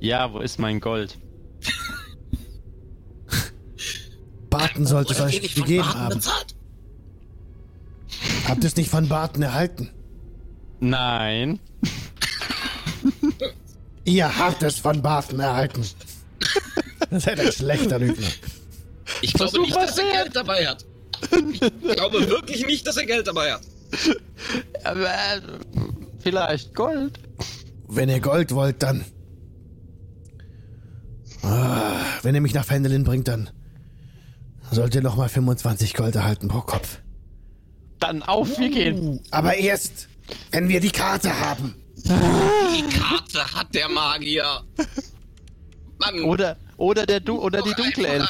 Ja, 0.00 0.32
wo 0.32 0.40
ist 0.40 0.58
mein 0.58 0.80
Gold? 0.80 1.18
Barton 4.50 4.86
sollte 4.86 5.12
es 5.14 5.20
euch 5.20 5.54
gegeben 5.54 5.94
haben. 5.94 6.14
bezahlt? 6.14 6.54
Habt 8.46 8.64
ihr 8.64 8.68
es 8.68 8.76
nicht 8.76 8.90
von 8.90 9.08
Barton 9.08 9.42
erhalten? 9.42 9.90
Nein. 10.80 11.60
Ihr 14.04 14.38
habt 14.38 14.62
es 14.62 14.78
von 14.78 15.00
Barton 15.00 15.40
erhalten. 15.40 15.84
Das 17.10 17.10
ist 17.10 17.26
halt 17.26 17.40
ein 17.40 17.52
schlechter 17.52 17.98
Lügner. 17.98 18.26
Ich 19.20 19.34
glaube 19.34 19.50
Versuch 19.50 19.66
nicht, 19.66 19.76
dass 19.76 19.98
er 19.98 20.12
Geld 20.12 20.36
dabei 20.36 20.66
hat. 20.66 20.84
Ich 21.52 21.96
glaube 21.96 22.28
wirklich 22.28 22.66
nicht, 22.66 22.86
dass 22.86 22.96
er 22.96 23.06
Geld 23.06 23.26
dabei 23.26 23.52
hat. 23.52 23.62
Aber, 24.84 25.14
vielleicht 26.20 26.74
Gold. 26.74 27.18
Wenn 27.88 28.08
ihr 28.08 28.20
Gold 28.20 28.54
wollt, 28.54 28.82
dann. 28.82 29.04
Ah, 31.42 32.00
wenn 32.22 32.34
ihr 32.34 32.40
mich 32.40 32.54
nach 32.54 32.64
Fendelin 32.64 33.04
bringt, 33.04 33.28
dann 33.28 33.50
sollt 34.70 34.94
ihr 34.94 35.02
nochmal 35.02 35.28
25 35.28 35.94
Gold 35.94 36.16
erhalten 36.16 36.48
pro 36.48 36.60
Kopf. 36.62 37.01
Dann 38.02 38.22
auf, 38.22 38.58
wir 38.58 38.68
gehen. 38.70 39.20
Aber 39.30 39.54
erst, 39.56 40.08
wenn 40.50 40.68
wir 40.68 40.80
die 40.80 40.90
Karte 40.90 41.38
haben. 41.38 41.74
Die 41.96 42.82
Karte 42.98 43.54
hat 43.54 43.74
der 43.74 43.88
Magier. 43.88 44.62
Mann. 45.98 46.24
Oder, 46.24 46.56
oder 46.76 47.06
der 47.06 47.20
du 47.20 47.38
oder 47.40 47.62
die 47.62 47.72
Berg. 47.74 48.28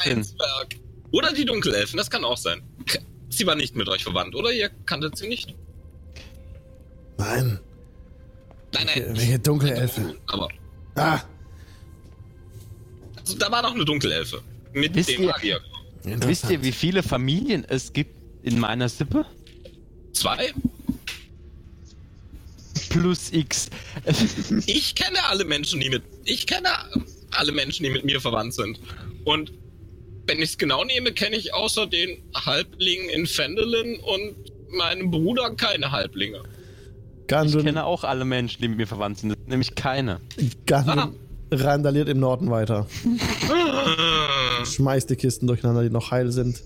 Oder 1.11 1.33
die 1.33 1.45
Dunkelelfen, 1.45 1.97
das 1.97 2.09
kann 2.09 2.23
auch 2.23 2.37
sein. 2.37 2.61
Sie 3.29 3.45
war 3.47 3.55
nicht 3.55 3.75
mit 3.75 3.87
euch 3.89 4.03
verwandt, 4.03 4.35
oder? 4.35 4.51
Ihr 4.51 4.69
kanntet 4.85 5.17
sie 5.17 5.27
nicht? 5.27 5.55
Nein. 7.17 7.59
Nein, 8.73 8.85
nein. 8.85 9.03
Welche 9.17 9.39
Dunkelelfe? 9.39 10.15
Aber 10.27 10.49
Ah, 10.95 11.19
also, 13.19 13.35
da 13.37 13.49
war 13.51 13.61
noch 13.63 13.73
eine 13.73 13.85
Dunkelelfe. 13.85 14.41
Mit 14.73 14.93
Wisst 14.95 15.09
dem 15.09 15.21
ihr- 15.23 15.27
Magier. 15.29 15.59
Wisst 16.03 16.49
ihr, 16.49 16.61
wie 16.63 16.71
viele 16.71 17.01
Familien 17.01 17.63
es 17.67 17.93
gibt 17.93 18.15
in 18.43 18.59
meiner 18.59 18.89
Sippe? 18.89 19.25
Zwei? 20.13 20.53
Plus 22.89 23.31
X. 23.31 23.69
Ich 24.67 24.95
kenne 24.95 25.17
alle 25.29 25.45
Menschen, 25.45 25.79
die 25.79 25.89
mit. 25.89 26.03
Ich 26.25 26.45
kenne 26.47 26.69
alle 27.31 27.51
Menschen, 27.51 27.83
die 27.83 27.89
mit 27.89 28.05
mir 28.05 28.21
verwandt 28.21 28.53
sind. 28.53 28.79
Und 29.25 29.51
wenn 30.27 30.37
ich 30.37 30.51
es 30.51 30.57
genau 30.57 30.83
nehme, 30.83 31.11
kenne 31.11 31.35
ich 31.35 31.53
außer 31.53 31.87
den 31.87 32.17
Halblingen 32.33 33.09
in 33.09 33.25
Fendelin 33.25 33.99
und 33.99 34.35
meinem 34.71 35.11
Bruder 35.11 35.55
keine 35.55 35.91
Halblinge. 35.91 36.43
Gandun, 37.27 37.59
Ich 37.59 37.65
kenne 37.65 37.85
auch 37.85 38.03
alle 38.03 38.25
Menschen, 38.25 38.61
die 38.61 38.67
mit 38.67 38.77
mir 38.77 38.87
verwandt 38.87 39.19
sind, 39.19 39.47
nämlich 39.47 39.75
keine. 39.75 40.19
Gandun 40.65 41.15
randaliert 41.51 42.09
im 42.09 42.19
Norden 42.19 42.49
weiter. 42.49 42.87
Schmeißt 44.65 45.09
die 45.09 45.15
Kisten 45.15 45.47
durcheinander, 45.47 45.83
die 45.83 45.89
noch 45.89 46.11
heil 46.11 46.31
sind. 46.31 46.61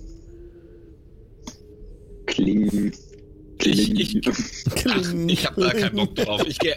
Kling. 2.25 2.91
Ich, 3.63 3.91
ich, 3.99 4.15
ich 4.15 5.45
hab 5.45 5.55
da 5.55 5.69
keinen. 5.71 5.95
Bock 5.95 6.15
drauf. 6.15 6.43
Ich 6.47 6.59
gehe 6.59 6.75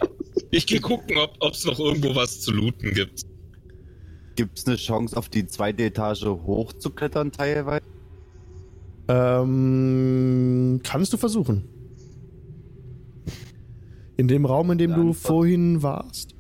ich 0.51 0.67
geh 0.67 0.79
gucken, 0.81 1.17
ob 1.41 1.53
es 1.53 1.65
noch 1.65 1.79
irgendwo 1.79 2.15
was 2.15 2.41
zu 2.41 2.53
looten 2.53 2.93
gibt. 2.95 3.23
Gibt 4.37 4.59
es 4.59 4.67
eine 4.67 4.77
Chance, 4.77 5.17
auf 5.17 5.29
die 5.29 5.47
zweite 5.47 5.85
Etage 5.85 6.25
hochzuklettern 6.25 7.33
teilweise? 7.33 7.83
Ähm, 9.09 10.81
kannst 10.83 11.13
du 11.13 11.17
versuchen. 11.17 11.69
In 14.17 14.29
dem 14.29 14.45
Raum, 14.45 14.71
in 14.71 14.79
dem 14.79 14.91
Dann 14.93 15.07
du 15.07 15.13
vorhin 15.13 15.83
warst. 15.83 16.35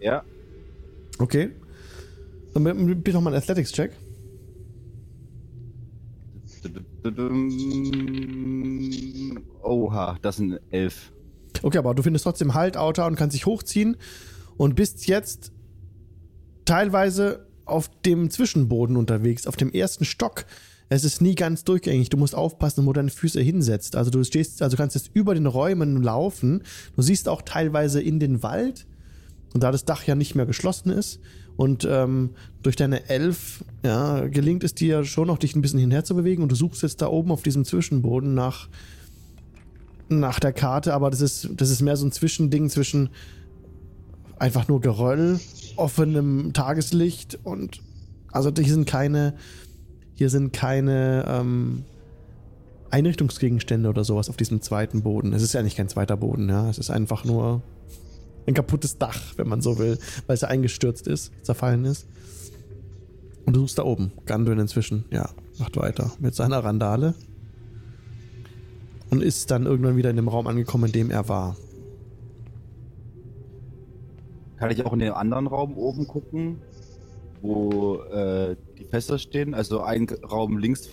Ja. 0.00 0.22
Okay. 1.18 1.50
Dann 2.54 2.64
bi- 2.64 2.94
bitte 2.94 3.16
nochmal 3.16 3.32
einen 3.34 3.42
Athletics-Check. 3.42 3.92
Oha, 9.62 10.18
das 10.22 10.36
sind 10.36 10.60
elf. 10.70 11.12
Okay, 11.62 11.78
aber 11.78 11.94
du 11.94 12.02
findest 12.02 12.24
trotzdem 12.24 12.54
Halt, 12.54 12.76
Outer 12.76 13.06
und 13.06 13.16
kannst 13.16 13.34
dich 13.34 13.46
hochziehen 13.46 13.96
und 14.56 14.74
bist 14.74 15.06
jetzt 15.06 15.52
teilweise 16.64 17.46
auf 17.64 17.90
dem 18.02 18.30
Zwischenboden 18.30 18.96
unterwegs, 18.96 19.46
auf 19.46 19.56
dem 19.56 19.72
ersten 19.72 20.04
Stock. 20.04 20.46
Es 20.88 21.04
ist 21.04 21.20
nie 21.20 21.34
ganz 21.34 21.64
durchgängig. 21.64 22.08
Du 22.08 22.16
musst 22.16 22.34
aufpassen, 22.34 22.86
wo 22.86 22.92
deine 22.92 23.10
Füße 23.10 23.40
hinsetzt. 23.40 23.94
Also 23.94 24.10
du 24.10 24.24
stehst, 24.24 24.62
also 24.62 24.76
kannst 24.76 24.94
jetzt 24.94 25.10
über 25.12 25.34
den 25.34 25.46
Räumen 25.46 26.02
laufen. 26.02 26.62
Du 26.96 27.02
siehst 27.02 27.28
auch 27.28 27.42
teilweise 27.42 28.00
in 28.00 28.20
den 28.20 28.42
Wald. 28.42 28.86
Und 29.52 29.62
da 29.62 29.70
das 29.70 29.84
Dach 29.84 30.04
ja 30.04 30.14
nicht 30.14 30.34
mehr 30.34 30.46
geschlossen 30.46 30.90
ist 30.90 31.20
und 31.58 31.84
ähm, 31.90 32.30
durch 32.62 32.76
deine 32.76 33.10
Elf 33.10 33.64
ja, 33.82 34.28
gelingt 34.28 34.62
es 34.62 34.76
dir 34.76 35.04
schon 35.04 35.26
noch, 35.26 35.38
dich 35.38 35.56
ein 35.56 35.60
bisschen 35.60 35.80
hinher 35.80 36.04
zu 36.04 36.14
bewegen 36.14 36.40
und 36.44 36.52
du 36.52 36.54
suchst 36.54 36.84
jetzt 36.84 37.02
da 37.02 37.08
oben 37.08 37.32
auf 37.32 37.42
diesem 37.42 37.64
Zwischenboden 37.64 38.32
nach, 38.32 38.68
nach 40.08 40.38
der 40.38 40.52
Karte, 40.52 40.94
aber 40.94 41.10
das 41.10 41.20
ist, 41.20 41.48
das 41.56 41.70
ist 41.70 41.82
mehr 41.82 41.96
so 41.96 42.06
ein 42.06 42.12
Zwischending 42.12 42.70
zwischen 42.70 43.10
einfach 44.38 44.68
nur 44.68 44.80
Geröll, 44.80 45.40
offenem 45.74 46.52
Tageslicht 46.52 47.40
und 47.42 47.80
also 48.30 48.52
hier 48.56 48.72
sind 48.72 48.86
keine, 48.86 49.34
hier 50.14 50.30
sind 50.30 50.52
keine 50.52 51.24
ähm, 51.26 51.82
Einrichtungsgegenstände 52.90 53.88
oder 53.88 54.04
sowas 54.04 54.30
auf 54.30 54.36
diesem 54.36 54.62
zweiten 54.62 55.02
Boden. 55.02 55.32
Es 55.32 55.42
ist 55.42 55.54
ja 55.54 55.62
nicht 55.62 55.76
kein 55.76 55.88
zweiter 55.88 56.16
Boden, 56.16 56.48
ja. 56.48 56.70
Es 56.70 56.78
ist 56.78 56.90
einfach 56.90 57.24
nur 57.24 57.62
ein 58.48 58.54
kaputtes 58.54 58.96
Dach, 58.98 59.20
wenn 59.36 59.46
man 59.46 59.60
so 59.60 59.78
will, 59.78 59.98
weil 60.26 60.34
es 60.34 60.40
ja 60.40 60.48
eingestürzt 60.48 61.06
ist, 61.06 61.32
zerfallen 61.44 61.84
ist. 61.84 62.08
Und 63.44 63.54
du 63.54 63.60
suchst 63.60 63.78
da 63.78 63.84
oben. 63.84 64.10
Gandun 64.26 64.58
inzwischen, 64.58 65.04
ja, 65.10 65.28
macht 65.58 65.76
weiter 65.76 66.12
mit 66.18 66.34
seiner 66.34 66.64
Randale. 66.64 67.14
Und 69.10 69.22
ist 69.22 69.50
dann 69.50 69.66
irgendwann 69.66 69.96
wieder 69.96 70.10
in 70.10 70.16
dem 70.16 70.28
Raum 70.28 70.46
angekommen, 70.46 70.86
in 70.86 70.92
dem 70.92 71.10
er 71.10 71.28
war. 71.28 71.56
Kann 74.56 74.70
ich 74.70 74.84
auch 74.84 74.92
in 74.92 74.98
den 74.98 75.12
anderen 75.12 75.46
Raum 75.46 75.76
oben 75.76 76.06
gucken, 76.06 76.58
wo 77.42 78.00
äh, 78.02 78.56
die 78.78 78.84
Fässer 78.84 79.18
stehen? 79.18 79.54
Also 79.54 79.82
ein 79.82 80.08
Raum 80.08 80.58
links, 80.58 80.90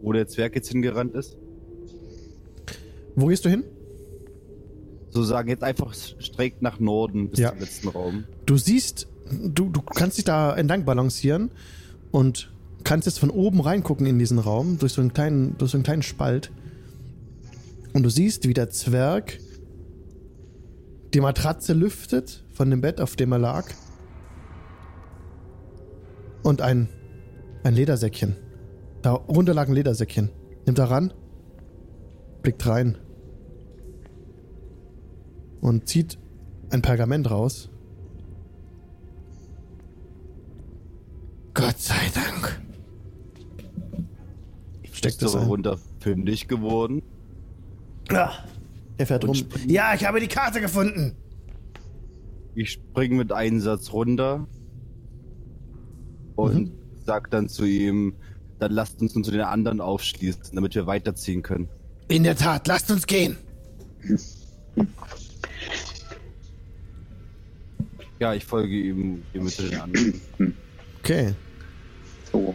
wo 0.00 0.12
der 0.12 0.26
Zwerg 0.26 0.54
jetzt 0.54 0.68
hingerannt 0.70 1.14
ist? 1.14 1.36
Wo 3.14 3.26
gehst 3.26 3.44
du 3.44 3.50
hin? 3.50 3.64
So 5.12 5.22
sagen 5.22 5.50
jetzt 5.50 5.62
einfach 5.62 5.92
straight 5.94 6.62
nach 6.62 6.80
Norden 6.80 7.28
bis 7.28 7.38
Ja. 7.40 7.50
zum 7.50 7.60
letzten 7.60 7.88
Raum. 7.88 8.24
Du 8.46 8.56
siehst, 8.56 9.08
du, 9.30 9.68
du 9.68 9.82
kannst 9.82 10.16
dich 10.16 10.24
da 10.24 10.54
entlang 10.56 10.86
balancieren 10.86 11.50
und 12.10 12.50
kannst 12.82 13.06
jetzt 13.06 13.18
von 13.18 13.28
oben 13.28 13.60
reingucken 13.60 14.06
in 14.06 14.18
diesen 14.18 14.38
Raum, 14.38 14.78
durch 14.78 14.94
so 14.94 15.02
einen 15.02 15.12
kleinen, 15.12 15.56
durch 15.58 15.70
so 15.70 15.76
einen 15.76 15.84
kleinen 15.84 16.02
Spalt. 16.02 16.50
Und 17.92 18.04
du 18.04 18.08
siehst, 18.08 18.48
wie 18.48 18.54
der 18.54 18.70
Zwerg 18.70 19.38
die 21.12 21.20
Matratze 21.20 21.74
lüftet 21.74 22.42
von 22.54 22.70
dem 22.70 22.80
Bett, 22.80 22.98
auf 22.98 23.14
dem 23.14 23.32
er 23.32 23.38
lag. 23.38 23.66
Und 26.42 26.62
ein, 26.62 26.88
ein 27.64 27.74
Ledersäckchen. 27.74 28.36
Darunter 29.02 29.52
lag 29.52 29.68
ein 29.68 29.74
Ledersäckchen. 29.74 30.30
Nimmt 30.64 30.78
er 30.78 30.90
ran, 30.90 31.12
blickt 32.40 32.66
rein 32.66 32.96
und 35.62 35.88
zieht 35.88 36.18
ein 36.70 36.82
Pergament 36.82 37.30
raus. 37.30 37.70
Gott 41.54 41.78
sei 41.78 42.10
Dank. 42.14 42.60
Steckt 44.92 45.16
Ist 45.16 45.22
es 45.22 45.34
aber 45.34 45.42
ein. 45.44 45.48
runter 45.48 45.78
fündig 46.00 46.48
geworden. 46.48 47.02
Ah, 48.10 48.32
er 48.98 49.06
fährt 49.06 49.26
rum. 49.26 49.36
Ja, 49.66 49.94
ich 49.94 50.04
habe 50.04 50.20
die 50.20 50.28
Karte 50.28 50.60
gefunden. 50.60 51.14
Ich 52.54 52.72
spring 52.72 53.16
mit 53.16 53.32
einem 53.32 53.60
Satz 53.60 53.92
runter 53.92 54.46
und 56.36 56.54
Mhm. 56.54 56.72
sag 57.06 57.30
dann 57.30 57.48
zu 57.48 57.64
ihm, 57.64 58.14
dann 58.58 58.72
lasst 58.72 59.00
uns 59.00 59.14
nun 59.14 59.24
zu 59.24 59.30
den 59.30 59.40
anderen 59.40 59.80
aufschließen, 59.80 60.54
damit 60.54 60.74
wir 60.74 60.86
weiterziehen 60.86 61.42
können. 61.42 61.68
In 62.08 62.22
der 62.24 62.36
Tat, 62.36 62.66
lasst 62.68 62.90
uns 62.90 63.06
gehen. 63.06 63.36
Ja, 68.18 68.34
ich 68.34 68.44
folge 68.44 68.74
ihm, 68.74 69.22
den 69.34 69.80
anderen. 69.80 70.20
Okay. 71.00 71.34
So. 72.30 72.54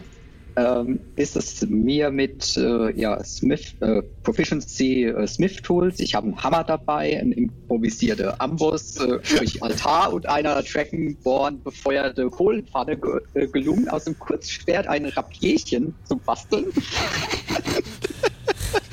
Ähm, 0.56 0.98
ist 1.14 1.36
es 1.36 1.64
mir 1.68 2.10
mit 2.10 2.56
äh, 2.56 2.90
ja, 2.98 3.22
Smith, 3.22 3.74
äh, 3.80 4.02
Proficiency 4.24 5.04
äh, 5.04 5.26
Smith 5.26 5.62
Tools. 5.62 6.00
Ich 6.00 6.16
habe 6.16 6.26
einen 6.26 6.42
Hammer 6.42 6.64
dabei, 6.64 7.20
ein 7.20 7.30
improvisierte 7.30 8.40
Amboss, 8.40 8.96
äh, 8.96 9.18
sprich 9.22 9.62
Altar 9.62 10.12
und 10.12 10.26
einer 10.26 10.60
Dragonborn 10.62 11.62
befeuerte 11.62 12.28
Kohlenpfanne 12.28 12.96
ge 12.96 13.20
äh, 13.34 13.46
gelungen, 13.46 13.88
aus 13.88 14.04
dem 14.04 14.18
Kurzschwert 14.18 14.88
ein 14.88 15.04
Rapierchen 15.04 15.94
zu 16.04 16.16
basteln. 16.16 16.66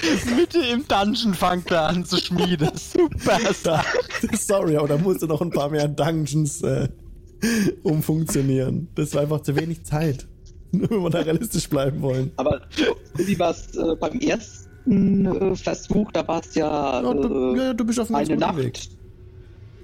Mitte 0.35 0.59
im 0.59 0.87
Dungeon 0.87 1.33
fangt 1.33 1.71
er 1.71 1.87
an 1.87 2.05
zu 2.05 2.17
schmieden. 2.17 2.69
Super. 2.75 3.39
Da, 3.63 3.83
sorry, 4.33 4.77
aber 4.77 4.87
da 4.87 4.97
musste 4.97 5.27
noch 5.27 5.41
ein 5.41 5.51
paar 5.51 5.69
mehr 5.69 5.87
Dungeons 5.87 6.61
äh, 6.61 6.89
umfunktionieren. 7.83 8.89
Das 8.95 9.13
war 9.13 9.23
einfach 9.23 9.41
zu 9.41 9.55
wenig 9.55 9.83
Zeit. 9.83 10.27
Nur 10.71 10.89
wenn 10.89 11.03
wir 11.03 11.09
da 11.09 11.19
realistisch 11.19 11.69
bleiben 11.69 12.01
wollen. 12.01 12.31
Aber 12.37 12.61
wie 13.15 13.37
war 13.39 13.51
es 13.51 13.75
äh, 13.75 13.95
beim 13.95 14.19
ersten 14.19 15.25
äh, 15.25 15.55
Versuch? 15.55 16.11
Da 16.11 16.27
war 16.27 16.41
es 16.41 16.55
ja, 16.55 17.01
Ja, 17.01 17.13
du, 17.13 17.55
äh, 17.55 17.57
ja, 17.57 17.73
du 17.73 17.85
bist 17.85 17.99
auf 17.99 18.13
einem 18.13 18.27
ganz 18.27 18.29
eine 18.29 18.39
Nacht. 18.39 18.57
Weg. 18.57 18.79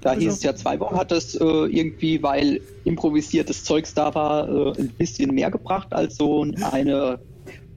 Da 0.02 0.14
hieß 0.14 0.32
es 0.32 0.42
ja 0.42 0.54
zwei 0.56 0.80
Wochen, 0.80 0.96
hat 0.96 1.12
es 1.12 1.36
äh, 1.36 1.44
irgendwie, 1.44 2.20
weil 2.24 2.60
improvisiertes 2.84 3.62
Zeugs 3.62 3.94
da 3.94 4.12
war, 4.14 4.48
äh, 4.48 4.80
ein 4.80 4.88
bisschen 4.98 5.32
mehr 5.32 5.48
gebracht 5.48 5.92
als 5.92 6.16
so 6.16 6.44
eine 6.72 7.20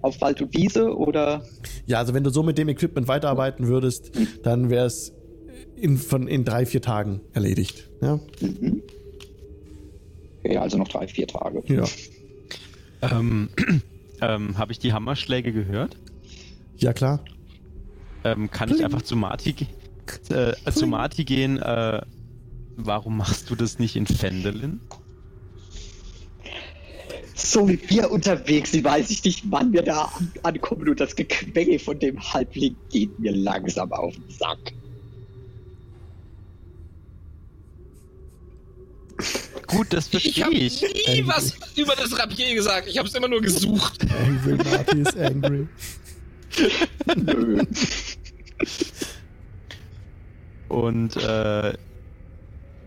auf 0.05 0.21
Wald 0.21 0.41
und 0.41 0.53
Wiese 0.53 0.95
oder 0.95 1.43
Ja, 1.87 1.99
also 1.99 2.13
wenn 2.13 2.23
du 2.23 2.29
so 2.29 2.43
mit 2.43 2.57
dem 2.57 2.69
Equipment 2.69 3.07
weiterarbeiten 3.07 3.67
würdest, 3.67 4.11
dann 4.43 4.69
wäre 4.69 4.85
es 4.85 5.11
in, 5.75 5.97
von, 5.97 6.27
in 6.27 6.45
drei, 6.45 6.65
vier 6.65 6.81
Tagen 6.81 7.21
erledigt. 7.33 7.89
Ja, 8.01 8.19
ja, 10.43 10.61
also 10.61 10.77
noch 10.77 10.87
drei, 10.87 11.07
vier 11.07 11.27
Tage. 11.27 11.63
ja. 11.67 11.83
Ähm, 13.01 13.49
ähm, 14.21 14.57
Habe 14.57 14.71
ich 14.71 14.79
die 14.79 14.93
Hammerschläge 14.93 15.51
gehört? 15.51 15.97
ja 16.77 16.93
klar. 16.93 17.23
Ähm, 18.23 18.49
kann 18.49 18.69
ich 18.69 18.83
einfach 18.83 19.01
zu 19.01 19.15
Marty, 19.15 19.53
ge 19.53 19.67
äh, 20.29 20.71
zu 20.71 20.87
Marty 20.87 21.25
gehen? 21.25 21.57
Äh, 21.57 22.01
warum 22.75 23.17
machst 23.17 23.49
du 23.49 23.55
das 23.55 23.79
nicht 23.79 23.95
in 23.95 24.05
Fendelin? 24.07 24.81
So 27.45 27.69
wie 27.69 27.79
wir 27.89 28.09
unterwegs 28.09 28.71
sind, 28.71 28.83
weiß 28.83 29.09
ich 29.11 29.23
nicht, 29.23 29.43
wann 29.51 29.71
wir 29.71 29.83
da 29.83 30.05
an 30.17 30.31
ankommen 30.43 30.89
und 30.89 30.99
das 30.99 31.15
Gequengel 31.15 31.77
von 31.79 31.99
dem 31.99 32.19
Halbling 32.33 32.75
geht 32.91 33.17
mir 33.19 33.31
langsam 33.33 33.91
auf 33.93 34.15
den 34.15 34.29
Sack. 34.29 34.73
Gut, 39.67 39.87
das 39.91 40.05
Ich 40.05 40.11
verstehe 40.11 40.43
habe 40.45 40.53
ich. 40.55 40.81
nie 40.81 41.23
was 41.27 41.53
über 41.75 41.95
das 41.95 42.17
Rapier 42.17 42.53
gesagt. 42.55 42.87
Ich 42.87 42.97
habe 42.97 43.07
es 43.07 43.13
immer 43.13 43.27
nur 43.27 43.41
gesucht. 43.41 44.05
Angry 44.25 44.55
Marty 44.57 44.99
is 45.01 45.15
angry. 45.15 45.67
Nö. 47.15 47.63
Und 50.69 51.15
äh, 51.17 51.73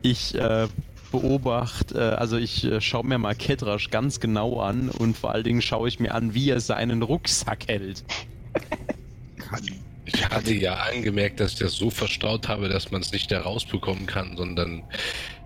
ich 0.02 0.34
äh, 0.34 0.68
beobachte, 1.10 1.98
äh, 1.98 2.16
also 2.16 2.36
ich 2.36 2.64
äh, 2.64 2.80
schaue 2.80 3.06
mir 3.06 3.18
mal 3.18 3.34
Kedrasch 3.34 3.90
ganz 3.90 4.20
genau 4.20 4.60
an 4.60 4.88
und 4.88 5.16
vor 5.16 5.32
allen 5.32 5.44
Dingen 5.44 5.62
schaue 5.62 5.88
ich 5.88 6.00
mir 6.00 6.14
an, 6.14 6.34
wie 6.34 6.50
er 6.50 6.60
seinen 6.60 7.02
Rucksack 7.02 7.68
hält. 7.68 8.04
Ja, 10.06 10.30
hatte 10.30 10.54
ja 10.54 10.74
angemerkt, 10.74 11.40
dass 11.40 11.52
ich 11.52 11.58
das 11.58 11.74
so 11.74 11.90
verstaut 11.90 12.48
habe, 12.48 12.68
dass 12.68 12.90
man 12.90 13.02
es 13.02 13.12
nicht 13.12 13.30
da 13.30 13.42
rausbekommen 13.42 14.06
kann, 14.06 14.36
sondern 14.36 14.82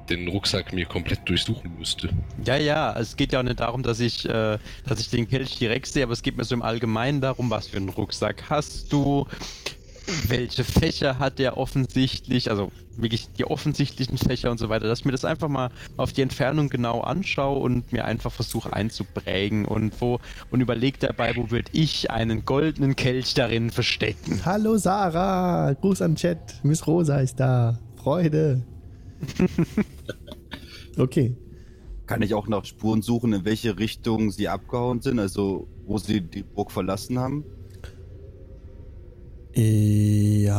den 0.09 0.29
Rucksack 0.29 0.73
mir 0.73 0.87
komplett 0.87 1.29
durchsuchen 1.29 1.77
müsste. 1.79 2.11
Ja, 2.45 2.57
ja, 2.57 2.99
es 2.99 3.17
geht 3.17 3.33
ja 3.33 3.41
auch 3.41 3.45
nicht 3.45 3.61
darum, 3.61 3.83
dass 3.83 4.01
ich, 4.01 4.25
äh, 4.29 4.59
dass 4.87 5.01
ich 5.01 5.11
den 5.11 5.29
Kelch 5.29 5.59
direkt 5.59 5.87
sehe, 5.87 6.05
aber 6.05 6.13
es 6.13 6.23
geht 6.23 6.37
mir 6.37 6.45
so 6.45 6.55
im 6.55 6.63
Allgemeinen 6.63 7.21
darum, 7.21 7.51
was 7.51 7.69
für 7.69 7.77
einen 7.77 7.89
Rucksack 7.89 8.45
hast 8.51 8.93
du, 8.93 9.27
welche 10.29 10.65
Fächer 10.65 11.19
hat 11.19 11.39
der 11.39 11.57
offensichtlich, 11.57 12.51
also 12.51 12.73
wirklich 12.97 13.29
die 13.39 13.45
offensichtlichen 13.45 14.19
Fächer 14.19 14.51
und 14.51 14.59
so 14.59 14.69
weiter, 14.69 14.87
dass 14.87 15.01
ich 15.01 15.05
mir 15.05 15.12
das 15.12 15.24
einfach 15.24 15.49
mal 15.49 15.70
auf 15.97 16.12
die 16.12 16.23
Entfernung 16.23 16.69
genau 16.69 17.01
anschaue 17.01 17.59
und 17.59 17.93
mir 17.93 18.05
einfach 18.05 18.33
versuche 18.33 18.73
einzuprägen 18.73 19.65
und 19.65 20.01
wo 20.01 20.20
und 20.51 20.61
überlege 20.61 20.99
dabei, 20.99 21.37
wo 21.37 21.51
würde 21.51 21.70
ich 21.73 22.11
einen 22.11 22.45
goldenen 22.45 22.97
Kelch 22.97 23.35
darin 23.35 23.70
verstecken. 23.70 24.45
Hallo 24.45 24.77
Sarah, 24.77 25.73
Gruß 25.74 26.03
an 26.03 26.16
Chat. 26.16 26.61
Miss 26.62 26.87
Rosa 26.87 27.19
ist 27.20 27.41
da. 27.41 27.79
Freude. 27.97 28.62
okay. 30.99 31.37
Kann 32.07 32.23
ich 32.23 32.35
auch 32.35 32.49
nach 32.49 32.65
Spuren 32.65 33.01
suchen, 33.01 33.33
in 33.33 33.45
welche 33.45 33.79
Richtung 33.79 34.33
sie 34.33 34.49
abgehauen 34.49 35.01
sind, 35.01 35.19
also 35.19 35.69
wo 35.87 35.99
sie 35.99 36.20
die 36.20 36.43
Burg 36.43 36.73
verlassen 36.73 37.19
haben? 37.19 37.45
Ja, 39.55 40.55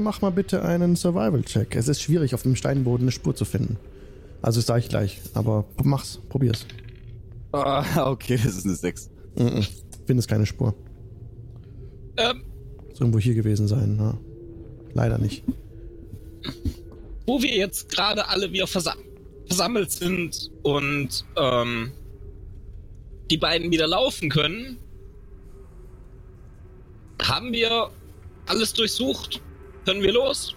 mach 0.00 0.22
mal 0.22 0.30
bitte 0.30 0.62
einen 0.62 0.96
Survival-Check. 0.96 1.76
Es 1.76 1.88
ist 1.88 2.00
schwierig, 2.00 2.34
auf 2.34 2.42
dem 2.42 2.56
Steinboden 2.56 3.04
eine 3.04 3.12
Spur 3.12 3.34
zu 3.34 3.44
finden. 3.44 3.76
Also 4.40 4.60
das 4.60 4.66
sage 4.66 4.80
ich 4.80 4.88
gleich, 4.88 5.20
aber 5.34 5.64
mach's, 5.82 6.20
probier's. 6.28 6.66
Ah, 7.52 8.10
okay, 8.10 8.38
das 8.42 8.56
ist 8.56 8.64
eine 8.64 8.74
6. 8.74 9.10
Mm 9.36 9.42
-mm. 9.42 9.68
Findest 10.06 10.28
keine 10.28 10.46
Spur. 10.46 10.74
Ähm, 12.16 12.42
Muss 12.88 13.00
irgendwo 13.00 13.18
hier 13.18 13.34
gewesen 13.34 13.68
sein, 13.68 13.96
ja. 13.98 14.16
Leider 14.94 15.18
nicht. 15.18 15.44
wo 17.26 17.42
wir 17.42 17.54
jetzt 17.54 17.90
gerade 17.90 18.28
alle 18.28 18.52
wieder 18.52 18.66
versam 18.66 18.98
versammelt 19.46 19.92
sind 19.92 20.50
und 20.64 21.24
ähm, 21.36 21.92
die 23.30 23.36
beiden 23.36 23.70
wieder 23.70 23.86
laufen 23.86 24.28
können, 24.28 24.78
haben 27.22 27.52
wir 27.52 27.90
alles 28.46 28.72
durchsucht. 28.72 29.40
Können 29.84 30.02
wir 30.02 30.12
los? 30.12 30.54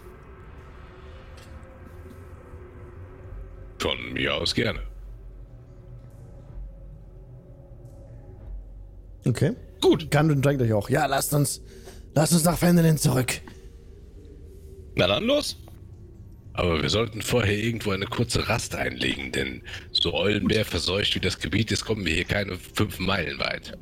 Von 3.80 4.14
mir 4.14 4.36
aus 4.36 4.54
gerne. 4.54 4.82
Okay. 9.26 9.56
Gut. 9.82 10.12
Gandalf 10.12 10.42
drängt 10.42 10.62
euch 10.62 10.74
auch. 10.74 10.90
Ja, 10.90 11.06
lasst 11.06 11.34
uns, 11.34 11.62
lasst 12.14 12.34
uns 12.34 12.44
nach 12.44 12.58
Fendelin 12.58 12.98
zurück. 12.98 13.40
Na 14.96 15.08
dann 15.08 15.24
los. 15.26 15.56
Aber 16.54 16.82
wir 16.82 16.90
sollten 16.90 17.22
vorher 17.22 17.58
irgendwo 17.58 17.92
eine 17.92 18.06
kurze 18.06 18.50
Rast 18.50 18.76
einlegen, 18.76 19.32
denn 19.32 19.62
so 19.92 20.14
Eulenbär 20.14 20.66
verseucht 20.66 21.16
wie 21.16 21.22
das 21.22 21.40
Gebiet 21.40 21.72
ist, 21.72 21.86
kommen 21.86 22.06
wir 22.06 22.14
hier 22.14 22.26
keine 22.26 22.58
fünf 22.58 23.00
Meilen 23.00 23.40
weit. 23.40 23.78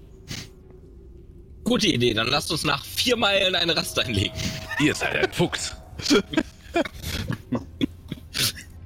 Gute 1.68 1.88
Idee. 1.88 2.14
Dann 2.14 2.28
lasst 2.28 2.50
uns 2.52 2.64
nach 2.64 2.84
vier 2.86 3.18
Meilen 3.18 3.54
eine 3.54 3.76
Rast 3.76 4.00
einlegen. 4.00 4.32
Ihr 4.80 4.96
seid 4.96 5.16
ein 5.18 5.32
Fuchs. 5.34 5.76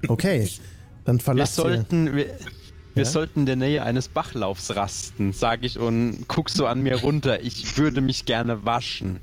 Okay. 0.07 0.49
Dann 1.05 1.17
Wir 1.17 1.23
verlasst 1.23 1.57
ihr. 1.59 1.61
sollten, 1.61 2.15
wir, 2.15 2.25
wir 2.95 3.03
Ja? 3.03 3.05
sollten 3.05 3.41
in 3.41 3.45
der 3.45 3.55
Nähe 3.55 3.83
eines 3.83 4.07
Bachlaufs 4.07 4.75
rasten, 4.75 5.31
sage 5.31 5.67
ich 5.67 5.77
und 5.77 6.25
guck 6.27 6.49
so 6.49 6.65
an 6.65 6.81
mir 6.81 6.95
runter. 7.01 7.41
Ich 7.43 7.77
würde 7.77 8.01
mich 8.01 8.25
gerne 8.25 8.65
waschen. 8.65 9.19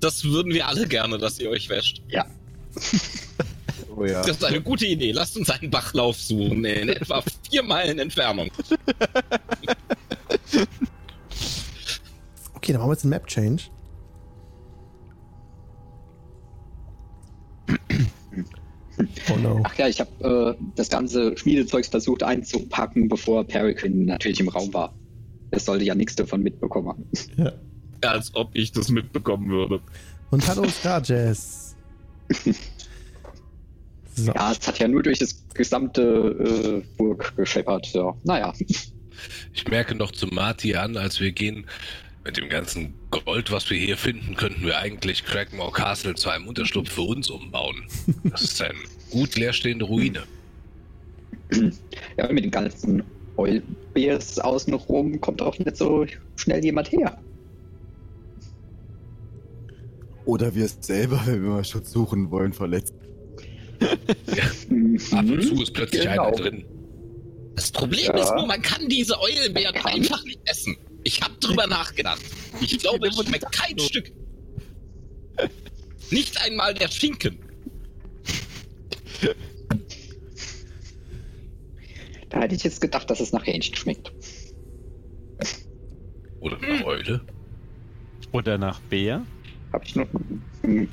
Das 0.00 0.22
würden 0.24 0.52
wir 0.52 0.68
alle 0.68 0.86
gerne, 0.86 1.18
dass 1.18 1.38
ihr 1.40 1.50
euch 1.50 1.68
wäscht. 1.68 2.02
Ja. 2.08 2.24
Oh 3.96 4.04
ja. 4.04 4.20
Das 4.22 4.36
ist 4.36 4.44
eine 4.44 4.60
gute 4.60 4.86
Idee. 4.86 5.10
Lasst 5.12 5.36
uns 5.36 5.50
einen 5.50 5.70
Bachlauf 5.70 6.20
suchen 6.20 6.64
in 6.64 6.88
etwa 6.90 7.22
vier 7.50 7.62
Meilen 7.64 7.98
Entfernung. 7.98 8.50
Okay, 12.64 12.72
dann 12.72 12.80
machen 12.80 12.88
wir 12.88 12.94
jetzt 12.94 13.04
einen 13.04 13.10
Map-Change. 13.10 13.64
Oh 19.30 19.36
no. 19.36 19.60
Ach 19.64 19.74
ja, 19.74 19.86
ich 19.86 20.00
habe 20.00 20.56
äh, 20.58 20.64
das 20.74 20.88
ganze 20.88 21.36
Schmiedezeugs 21.36 21.88
versucht 21.88 22.22
einzupacken, 22.22 23.10
bevor 23.10 23.44
Peregrine 23.44 24.06
natürlich 24.06 24.40
im 24.40 24.48
Raum 24.48 24.72
war. 24.72 24.94
Er 25.50 25.60
sollte 25.60 25.84
ja 25.84 25.94
nichts 25.94 26.16
davon 26.16 26.42
mitbekommen 26.42 26.88
haben. 26.88 27.04
Ja. 27.36 27.52
Als 28.00 28.34
ob 28.34 28.48
ich 28.54 28.72
das 28.72 28.88
mitbekommen 28.88 29.50
würde. 29.50 29.82
Und 30.30 30.48
hallo 30.48 30.66
Scarjess. 30.66 31.76
So. 34.16 34.30
Ja, 34.30 34.52
es 34.52 34.64
hat 34.68 34.78
ja 34.78 34.86
nur 34.86 35.02
durch 35.02 35.18
das 35.18 35.44
gesamte 35.54 36.82
äh, 36.84 36.96
Burg 36.96 37.36
gescheppert. 37.36 37.92
Ja, 37.94 38.14
naja. 38.22 38.52
Ich 39.52 39.66
merke 39.66 39.96
noch 39.96 40.12
zu 40.12 40.28
Marty 40.28 40.76
an, 40.76 40.96
als 40.96 41.18
wir 41.18 41.32
gehen, 41.32 41.66
mit 42.24 42.36
dem 42.38 42.48
ganzen 42.48 42.94
Gold, 43.10 43.50
was 43.52 43.68
wir 43.70 43.78
hier 43.78 43.96
finden, 43.96 44.34
könnten 44.34 44.64
wir 44.64 44.78
eigentlich 44.78 45.24
Crackmore 45.24 45.72
Castle 45.72 46.14
zu 46.14 46.30
einem 46.30 46.46
Unterschlupf 46.48 46.90
für 46.90 47.02
uns 47.02 47.28
umbauen. 47.30 47.84
Das 48.24 48.42
ist 48.42 48.62
eine 48.62 48.74
gut 49.10 49.36
leerstehende 49.36 49.84
Ruine. 49.84 50.22
Ja, 52.16 52.32
mit 52.32 52.44
den 52.44 52.50
ganzen 52.50 53.02
Eulbeers 53.36 54.38
außenrum 54.38 55.20
kommt 55.20 55.42
auch 55.42 55.58
nicht 55.58 55.76
so 55.76 56.06
schnell 56.36 56.64
jemand 56.64 56.90
her. 56.92 57.18
Oder 60.24 60.54
wir 60.54 60.66
selber, 60.68 61.20
wenn 61.26 61.42
wir 61.42 61.50
mal 61.50 61.64
Schutz 61.64 61.90
suchen 61.92 62.30
wollen, 62.30 62.52
verletzt. 62.54 62.94
Ab 63.80 63.90
und 64.70 65.42
zu 65.42 65.62
ist 65.62 65.72
plötzlich 65.74 66.02
Genau. 66.02 66.28
einer 66.28 66.36
drin. 66.36 66.64
Das 67.56 67.70
Problem 67.70 68.06
Ja. 68.06 68.22
ist 68.22 68.34
nur, 68.34 68.46
man 68.46 68.62
kann 68.62 68.88
diese 68.88 69.20
Eulenbeeren 69.20 69.76
einfach 69.84 70.24
nicht 70.24 70.40
essen. 70.46 70.76
Ich 71.04 71.20
habe 71.22 71.34
drüber 71.34 71.66
nachgedacht. 71.66 72.22
Ich 72.60 72.78
glaube, 72.78 73.08
es 73.08 73.16
schmeckt 73.16 73.52
kein 73.52 73.78
Stück. 73.78 74.10
Nicht 76.10 76.40
einmal 76.42 76.74
der 76.74 76.88
Schinken. 76.88 77.38
Da 82.30 82.40
hätte 82.40 82.54
ich 82.54 82.64
jetzt 82.64 82.80
gedacht, 82.80 83.08
dass 83.10 83.20
es 83.20 83.32
nach 83.32 83.46
Hähnchen 83.46 83.76
schmeckt. 83.76 84.12
Oder 86.40 86.58
eine 86.60 86.84
Eule. 86.84 87.20
Oder 88.32 88.58
nach 88.58 88.80
Bär. 88.80 89.24
Habe 89.72 89.84
ich 89.84 89.94
noch. 89.94 90.08
Hm. 90.62 90.88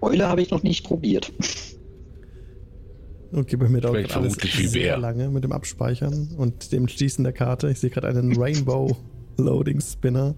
Eule 0.00 0.28
habe 0.28 0.42
ich 0.42 0.50
noch 0.50 0.62
nicht 0.62 0.84
probiert. 0.84 1.32
Okay, 3.34 3.56
bei 3.56 3.68
mir 3.68 3.80
dauert 3.80 3.96
Schmeckt 3.96 4.16
alles 4.16 4.34
sehr 4.70 4.98
lange 4.98 5.30
mit 5.30 5.42
dem 5.42 5.52
Abspeichern 5.52 6.34
und 6.36 6.70
dem 6.72 6.86
Schließen 6.86 7.24
der 7.24 7.32
Karte. 7.32 7.70
Ich 7.70 7.80
sehe 7.80 7.90
gerade 7.90 8.08
einen 8.08 8.36
Rainbow 8.36 8.96
Loading 9.38 9.80
Spinner. 9.80 10.34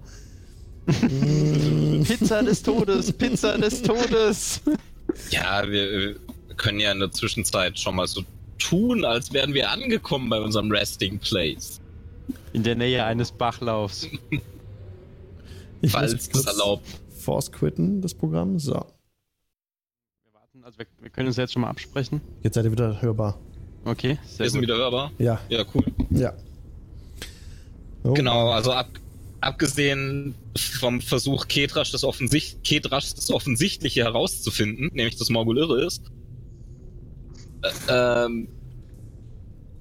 Pizza 2.03 2.43
des 2.43 2.61
Todes, 2.61 3.11
Pizza 3.11 3.57
des 3.57 3.81
Todes. 3.81 4.61
Ja, 5.31 5.67
wir, 5.67 6.15
können 6.57 6.79
ja 6.79 6.91
in 6.91 6.99
der 6.99 7.11
Zwischenzeit 7.11 7.77
schon 7.79 7.95
mal 7.95 8.07
so 8.07 8.23
tun, 8.57 9.03
als 9.05 9.33
wären 9.33 9.53
wir 9.53 9.69
angekommen 9.69 10.29
bei 10.29 10.39
unserem 10.39 10.71
Resting 10.71 11.19
Place. 11.19 11.81
In 12.53 12.63
der 12.63 12.75
Nähe 12.75 13.03
eines 13.03 13.31
Bachlaufs. 13.31 14.07
ich 15.81 15.91
Falls 15.91 16.13
es 16.13 16.45
erlaubt. 16.45 16.85
Force 17.17 17.51
quitten, 17.51 18.01
das 18.01 18.13
Programm. 18.13 18.59
So, 18.59 18.85
also 20.65 20.79
wir, 20.79 20.87
wir 20.99 21.09
können 21.11 21.27
uns 21.27 21.37
jetzt 21.37 21.53
schon 21.53 21.61
mal 21.61 21.69
absprechen. 21.69 22.21
jetzt 22.41 22.55
seid 22.55 22.65
ihr 22.65 22.71
wieder 22.71 22.99
hörbar. 22.99 23.39
Okay, 23.85 24.17
sehr 24.25 24.45
Wir 24.45 24.49
sind 24.49 24.61
gut. 24.61 24.69
wieder 24.69 24.77
hörbar. 24.77 25.11
Ja, 25.19 25.39
Ja, 25.47 25.63
cool. 25.75 25.83
ja. 26.09 26.33
Oh, 28.03 28.13
Genau, 28.13 28.49
also 28.49 28.71
ab, 28.71 28.87
abgesehen 29.41 30.33
vom 30.57 31.01
Versuch, 31.01 31.47
Ketrasch 31.47 31.91
das, 31.91 32.03
Offensicht, 32.03 32.63
Ketrasch 32.63 33.13
das 33.13 33.29
Offensichtliche 33.29 34.03
herauszufinden, 34.05 34.89
nämlich 34.93 35.17
dass 35.17 35.29
Morgul 35.29 35.59
irre 35.59 35.85
ist, 35.85 36.01
äh, 37.61 38.25
ähm, 38.25 38.47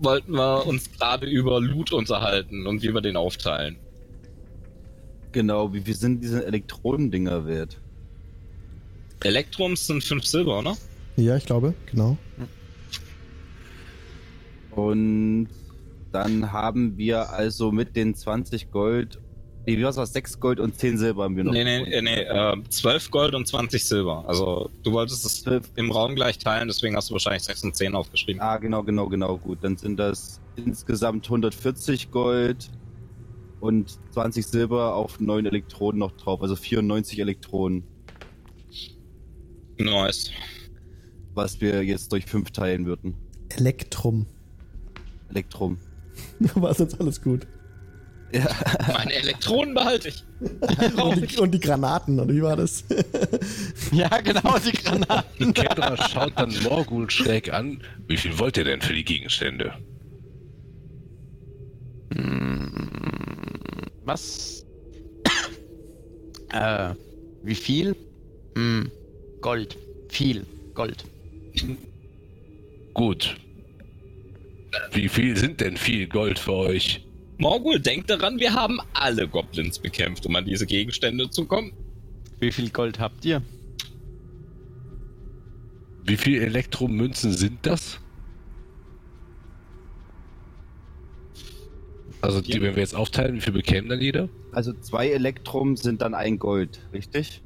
wollten 0.01 0.33
wir 0.33 0.67
uns 0.67 0.93
gerade 0.93 1.27
über 1.27 1.61
Loot 1.61 1.93
unterhalten 1.93 2.67
und 2.67 2.83
wie 2.83 2.93
wir 2.93 3.01
den 3.01 3.17
aufteilen. 3.17 3.77
Genau, 5.33 5.73
wie 5.73 5.81
viel 5.81 5.95
sind 5.95 6.21
diese 6.23 6.45
Elektronendinger 6.45 7.47
wert? 7.47 7.81
Elektrums 9.25 9.87
sind 9.87 10.05
5 10.05 10.25
Silber, 10.25 10.63
ne? 10.63 10.77
Ja, 11.17 11.37
ich 11.37 11.47
glaube, 11.47 11.75
genau. 11.87 12.17
Und 14.73 15.49
dann 16.13 16.53
haben 16.53 16.97
wir 16.97 17.31
also 17.31 17.73
mit 17.73 17.97
den 17.97 18.15
20 18.15 18.71
Gold, 18.71 19.21
nee, 19.67 19.79
wie 19.79 19.83
war's, 19.85 19.97
was, 19.97 20.13
6 20.13 20.41
Gold 20.41 20.61
und 20.61 20.79
10 20.79 20.99
Silber 20.99 21.25
haben 21.25 21.37
wir 21.37 21.45
noch. 21.45 21.53
Nee, 21.53 21.65
nee, 21.65 21.83
äh, 21.93 22.03
nee, 22.03 22.21
äh, 22.21 22.57
12 22.69 23.11
Gold 23.11 23.35
und 23.35 23.47
20 23.47 23.85
Silber. 23.85 24.25
Also 24.27 24.71
du 24.83 24.93
wolltest 24.93 25.25
es 25.25 25.45
im 25.77 25.91
Raum 25.91 26.15
gleich 26.15 26.39
teilen, 26.39 26.69
deswegen 26.69 26.97
hast 26.97 27.11
du 27.11 27.15
wahrscheinlich 27.15 27.45
6 27.45 27.65
und 27.65 27.77
10 27.77 27.95
aufgeschrieben. 27.95 28.41
Ah, 28.41 28.59
genau, 28.59 28.83
genau, 28.83 29.09
genau, 29.09 29.39
gut. 29.39 29.59
Dann 29.63 29.77
sind 29.77 29.99
das 29.99 30.41
insgesamt 30.57 31.27
140 31.27 32.11
Gold 32.11 32.71
und 33.61 33.99
20 34.13 34.47
Silber 34.47 34.95
auf 34.95 35.21
9 35.21 35.47
Elektronen 35.47 35.99
noch 35.99 36.13
drauf, 36.13 36.43
also 36.43 36.55
94 36.55 37.19
Elektronen, 37.19 37.85
Nice. 39.79 40.31
was 41.35 41.61
wir 41.61 41.83
jetzt 41.85 42.13
durch 42.13 42.27
5 42.27 42.51
teilen 42.53 42.87
würden. 42.87 43.15
Elektrum. 43.57 44.27
Elektrum. 45.31 45.79
War 46.55 46.75
sonst 46.75 47.01
alles 47.01 47.21
gut. 47.21 47.47
Meine 48.93 49.13
Elektronen 49.15 49.75
behalte 49.75 50.09
ich. 50.09 50.25
Und 50.97 51.31
die, 51.31 51.39
und 51.39 51.53
die 51.53 51.61
Granaten, 51.61 52.19
oder 52.19 52.35
wie 52.35 52.43
war 52.43 52.57
das? 52.57 52.85
Ja, 53.93 54.09
genau, 54.21 54.59
die 54.59 54.73
Granaten. 54.73 55.55
Kendra 55.55 55.97
schaut 56.09 56.33
dann 56.37 56.53
Morgul 56.63 57.09
schräg 57.11 57.53
an. 57.53 57.81
Wie 58.09 58.17
viel 58.17 58.37
wollt 58.39 58.57
ihr 58.57 58.65
denn 58.65 58.81
für 58.81 58.93
die 58.93 59.05
Gegenstände? 59.05 59.73
Was? 64.05 64.67
äh, 66.53 66.95
wie 67.43 67.55
viel? 67.55 67.97
Hm, 68.57 68.91
Gold. 69.45 69.77
Viel 70.09 70.47
Gold. 70.73 71.05
Gut. 72.95 73.37
Wie 74.93 75.11
viel 75.11 75.37
sind 75.37 75.61
denn 75.61 75.77
viel 75.77 76.09
Gold 76.09 76.39
für 76.39 76.55
euch? 76.55 77.07
Morgul, 77.37 77.79
denkt 77.79 78.09
daran, 78.09 78.41
wir 78.41 78.55
haben 78.55 78.79
alle 78.95 79.29
Goblins 79.29 79.79
bekämpft, 79.79 80.25
um 80.25 80.35
an 80.35 80.47
diese 80.47 80.65
Gegenstände 80.65 81.29
zu 81.29 81.45
kommen. 81.45 81.75
Wie 82.41 82.51
viel 82.51 82.71
Gold 82.71 82.99
habt 82.99 83.23
ihr? 83.27 83.43
Wie 86.05 86.17
viel 86.17 86.41
Elektromünzen 86.41 87.35
sind 87.35 87.67
das? 87.67 88.01
Also, 92.23 92.41
die, 92.41 92.63
wenn 92.63 92.77
wir 92.77 92.83
jetzt 92.83 92.95
aufteilen, 92.95 93.35
wie 93.35 93.43
viel 93.43 93.53
bekämen 93.53 93.91
dann 93.91 94.01
jeder? 94.01 94.31
Also 94.53 94.73
zwei 94.73 95.11
Elektrum 95.11 95.77
sind 95.77 96.01
dann 96.01 96.15
ein 96.15 96.39
Gold, 96.39 96.81
richtig? 96.95 97.43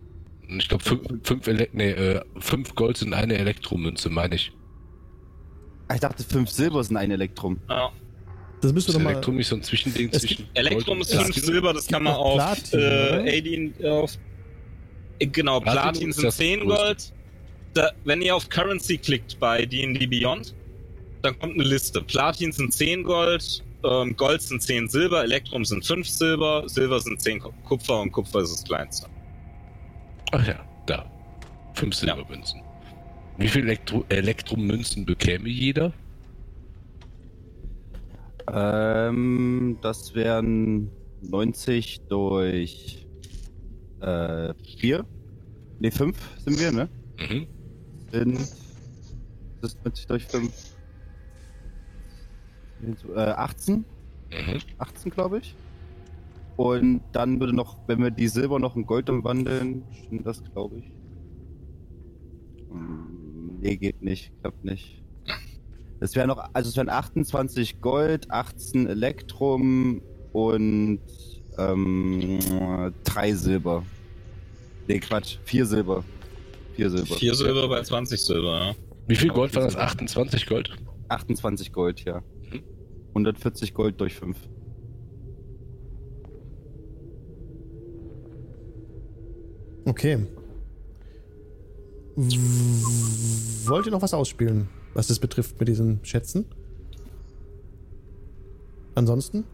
Ich 0.48 0.68
glaube, 0.68 0.82
fünf, 0.82 1.02
fünf, 1.24 1.46
Ele 1.46 1.68
nee, 1.72 1.90
äh, 1.90 2.22
fünf 2.38 2.74
Gold 2.74 2.96
sind 2.96 3.12
eine 3.12 3.36
Elektromünze, 3.36 4.08
meine 4.08 4.36
ich. 4.36 4.52
Ah, 5.88 5.94
Ich 5.94 6.00
dachte, 6.00 6.22
fünf 6.24 6.50
Silber 6.50 6.82
sind 6.84 6.96
ein 6.96 7.10
Elektrum. 7.10 7.58
Ja. 7.68 7.90
Das 8.60 8.72
müsst 8.72 8.88
Ist 8.88 8.94
ihr 8.94 8.98
doch 8.98 9.04
mal. 9.04 9.10
Elektrum 9.12 9.36
nicht 9.36 9.46
so 9.46 9.56
ein 9.56 9.62
Zwischending 9.62 10.08
Es 10.10 10.22
zwischen. 10.22 10.46
Elektrum 10.54 11.00
ist 11.00 11.10
Gold 11.12 11.20
und 11.20 11.24
5 11.26 11.34
Platin? 11.36 11.52
Silber, 11.52 11.72
das 11.74 11.86
kann 11.86 12.02
man 12.02 12.14
auf 12.14 12.34
Platin, 12.34 13.74
äh, 13.80 13.88
auf. 13.88 14.14
Äh, 15.18 15.26
Genau, 15.26 15.60
Platin 15.60 15.80
Platin 15.82 16.08
ist 16.10 16.16
sind 16.16 16.24
das 16.24 16.36
10 16.36 16.60
größte. 16.60 16.84
Gold. 16.84 17.12
Da, 17.74 17.90
wenn 18.04 18.22
ihr 18.22 18.34
auf 18.34 18.48
Currency 18.48 18.98
klickt 18.98 19.38
bei 19.38 19.64
D&D 19.66 20.06
Beyond, 20.06 20.54
dann 21.22 21.38
kommt 21.38 21.54
eine 21.54 21.64
Liste. 21.64 22.00
Platin 22.02 22.50
sind 22.52 22.72
10 22.72 23.02
Gold, 23.04 23.62
ähm, 23.84 24.16
Gold 24.16 24.42
sind 24.42 24.62
10 24.62 24.88
Silber, 24.88 25.22
Elektrum 25.24 25.64
sind 25.64 25.84
5 25.84 26.08
Silber, 26.08 26.64
Silber 26.68 26.98
sind 27.00 27.20
10 27.20 27.40
Ku- 27.40 27.52
Kupfer 27.64 28.00
und 28.00 28.10
Kupfer 28.12 28.40
ist 28.40 28.52
das 28.52 28.64
kleinste. 28.64 29.06
Ach 30.32 30.46
ja, 30.46 30.60
da. 30.86 31.10
Fünf 31.74 31.94
Silbermünzen. 31.94 32.62
Wie 33.38 33.48
viel 33.48 33.62
Elektro 33.62 34.04
Elektromünzen 34.08 35.06
bekäme 35.06 35.48
jeder? 35.48 35.92
Ähm, 38.52 39.78
das 39.80 40.14
wären 40.14 40.90
90 41.22 42.00
durch 42.08 43.06
äh, 44.00 44.54
4. 44.78 45.04
Ne, 45.80 45.90
5 45.90 46.16
sind 46.44 46.58
wir, 46.58 46.72
ne? 46.72 46.88
Mhm. 47.18 47.46
Sind. 48.10 48.38
Das 49.60 49.74
ist 49.74 49.84
90 49.84 50.06
durch 50.06 50.24
5. 50.24 50.74
Äh, 53.14 53.20
18. 53.20 53.76
Mhm. 54.30 54.58
18, 54.78 55.10
glaube 55.10 55.38
ich. 55.38 55.54
Und 56.58 57.02
dann 57.12 57.38
würde 57.38 57.54
noch, 57.54 57.78
wenn 57.86 58.02
wir 58.02 58.10
die 58.10 58.26
Silber 58.26 58.58
noch 58.58 58.74
in 58.74 58.84
Gold 58.84 59.08
umwandeln, 59.08 59.84
stimmt 59.92 60.26
das, 60.26 60.42
glaube 60.42 60.78
ich. 60.78 60.90
Hm, 62.68 63.58
Nee, 63.60 63.76
geht 63.76 64.02
nicht, 64.02 64.32
klappt 64.40 64.64
nicht. 64.64 65.04
Es 66.00 66.16
wären 66.16 66.26
noch, 66.26 66.50
also 66.52 66.68
es 66.68 66.76
wären 66.76 66.88
28 66.88 67.80
Gold, 67.80 68.28
18 68.32 68.88
Elektrum 68.88 70.02
und 70.32 70.98
ähm, 71.58 72.40
3 73.04 73.34
Silber. 73.34 73.84
Nee, 74.88 74.98
Quatsch, 74.98 75.38
4 75.44 75.64
Silber. 75.64 76.02
4 76.74 76.90
Silber. 76.90 77.14
4 77.14 77.34
Silber 77.36 77.68
bei 77.68 77.82
20 77.82 78.20
Silber, 78.20 78.60
ja. 78.66 78.74
Wie 79.06 79.14
viel 79.14 79.30
Gold 79.30 79.54
war 79.54 79.62
das? 79.62 79.74
jeden 79.74 79.80
Fall. 79.84 79.92
28 79.92 80.46
Gold? 80.46 80.76
28 81.08 81.72
Gold, 81.72 82.04
ja. 82.04 82.20
Mhm. 82.50 82.62
140 83.10 83.74
Gold 83.74 84.00
durch 84.00 84.16
5. 84.16 84.36
Okay. 89.88 90.18
Wollt 92.16 93.86
ihr 93.86 93.92
noch 93.92 94.02
was 94.02 94.12
ausspielen, 94.14 94.68
was 94.94 95.06
das 95.06 95.18
betrifft 95.18 95.58
mit 95.58 95.68
diesen 95.68 96.00
Schätzen? 96.02 96.46
Ansonsten? 98.94 99.44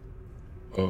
Äh, 0.77 0.83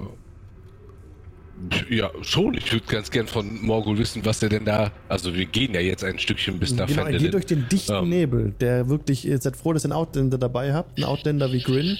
ja, 1.90 2.10
schon. 2.22 2.54
Ich 2.54 2.72
würde 2.72 2.86
ganz 2.86 3.10
gern 3.10 3.26
von 3.26 3.60
Morgul 3.62 3.98
wissen, 3.98 4.24
was 4.24 4.42
er 4.42 4.48
denn 4.48 4.64
da. 4.64 4.92
Also, 5.08 5.34
wir 5.34 5.46
gehen 5.46 5.74
ja 5.74 5.80
jetzt 5.80 6.04
ein 6.04 6.18
Stückchen 6.18 6.58
bis 6.60 6.74
nach 6.74 6.86
genau, 6.86 7.06
ihr 7.08 7.18
geht 7.18 7.34
durch 7.34 7.46
den 7.46 7.68
dichten 7.68 7.92
Ja. 7.92 8.02
Nebel, 8.02 8.54
der 8.60 8.88
wirklich, 8.88 9.26
ihr 9.26 9.38
seid 9.38 9.56
froh, 9.56 9.72
dass 9.72 9.84
ihr 9.84 9.86
einen 9.86 9.92
Outlander 9.98 10.38
dabei 10.38 10.72
habt, 10.72 10.96
einen 10.96 11.04
Outlander 11.06 11.52
wie 11.52 11.60
Grin, 11.60 11.96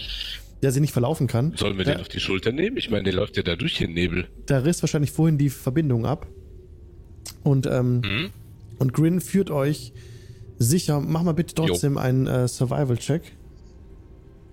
der 0.62 0.70
sich 0.72 0.80
nicht 0.80 0.92
verlaufen 0.92 1.26
kann. 1.26 1.52
Sollen 1.56 1.76
wir 1.78 1.84
der, 1.84 1.96
den 1.96 2.00
auf 2.02 2.08
die 2.08 2.20
Schulter 2.20 2.52
nehmen? 2.52 2.76
Ich 2.76 2.90
meine, 2.90 3.04
der 3.04 3.14
läuft 3.14 3.36
ja 3.36 3.42
da 3.42 3.56
durch 3.56 3.78
den 3.78 3.92
Nebel. 3.92 4.28
da 4.46 4.58
riss 4.58 4.82
wahrscheinlich 4.82 5.10
vorhin 5.10 5.38
die 5.38 5.50
Verbindung 5.50 6.06
ab. 6.06 6.26
Und, 7.42 7.66
ähm, 7.66 8.01
Mhm. 8.01 8.30
und 8.78 8.92
Grin 8.92 9.20
führt 9.20 9.51
euch 9.51 9.92
sicher. 10.59 11.01
Mach 11.01 11.22
mal 11.22 11.32
bitte 11.34 11.55
trotzdem 11.55 11.98
einen 11.98 12.26
äh, 12.26 12.48
Survival-Check 12.48 13.22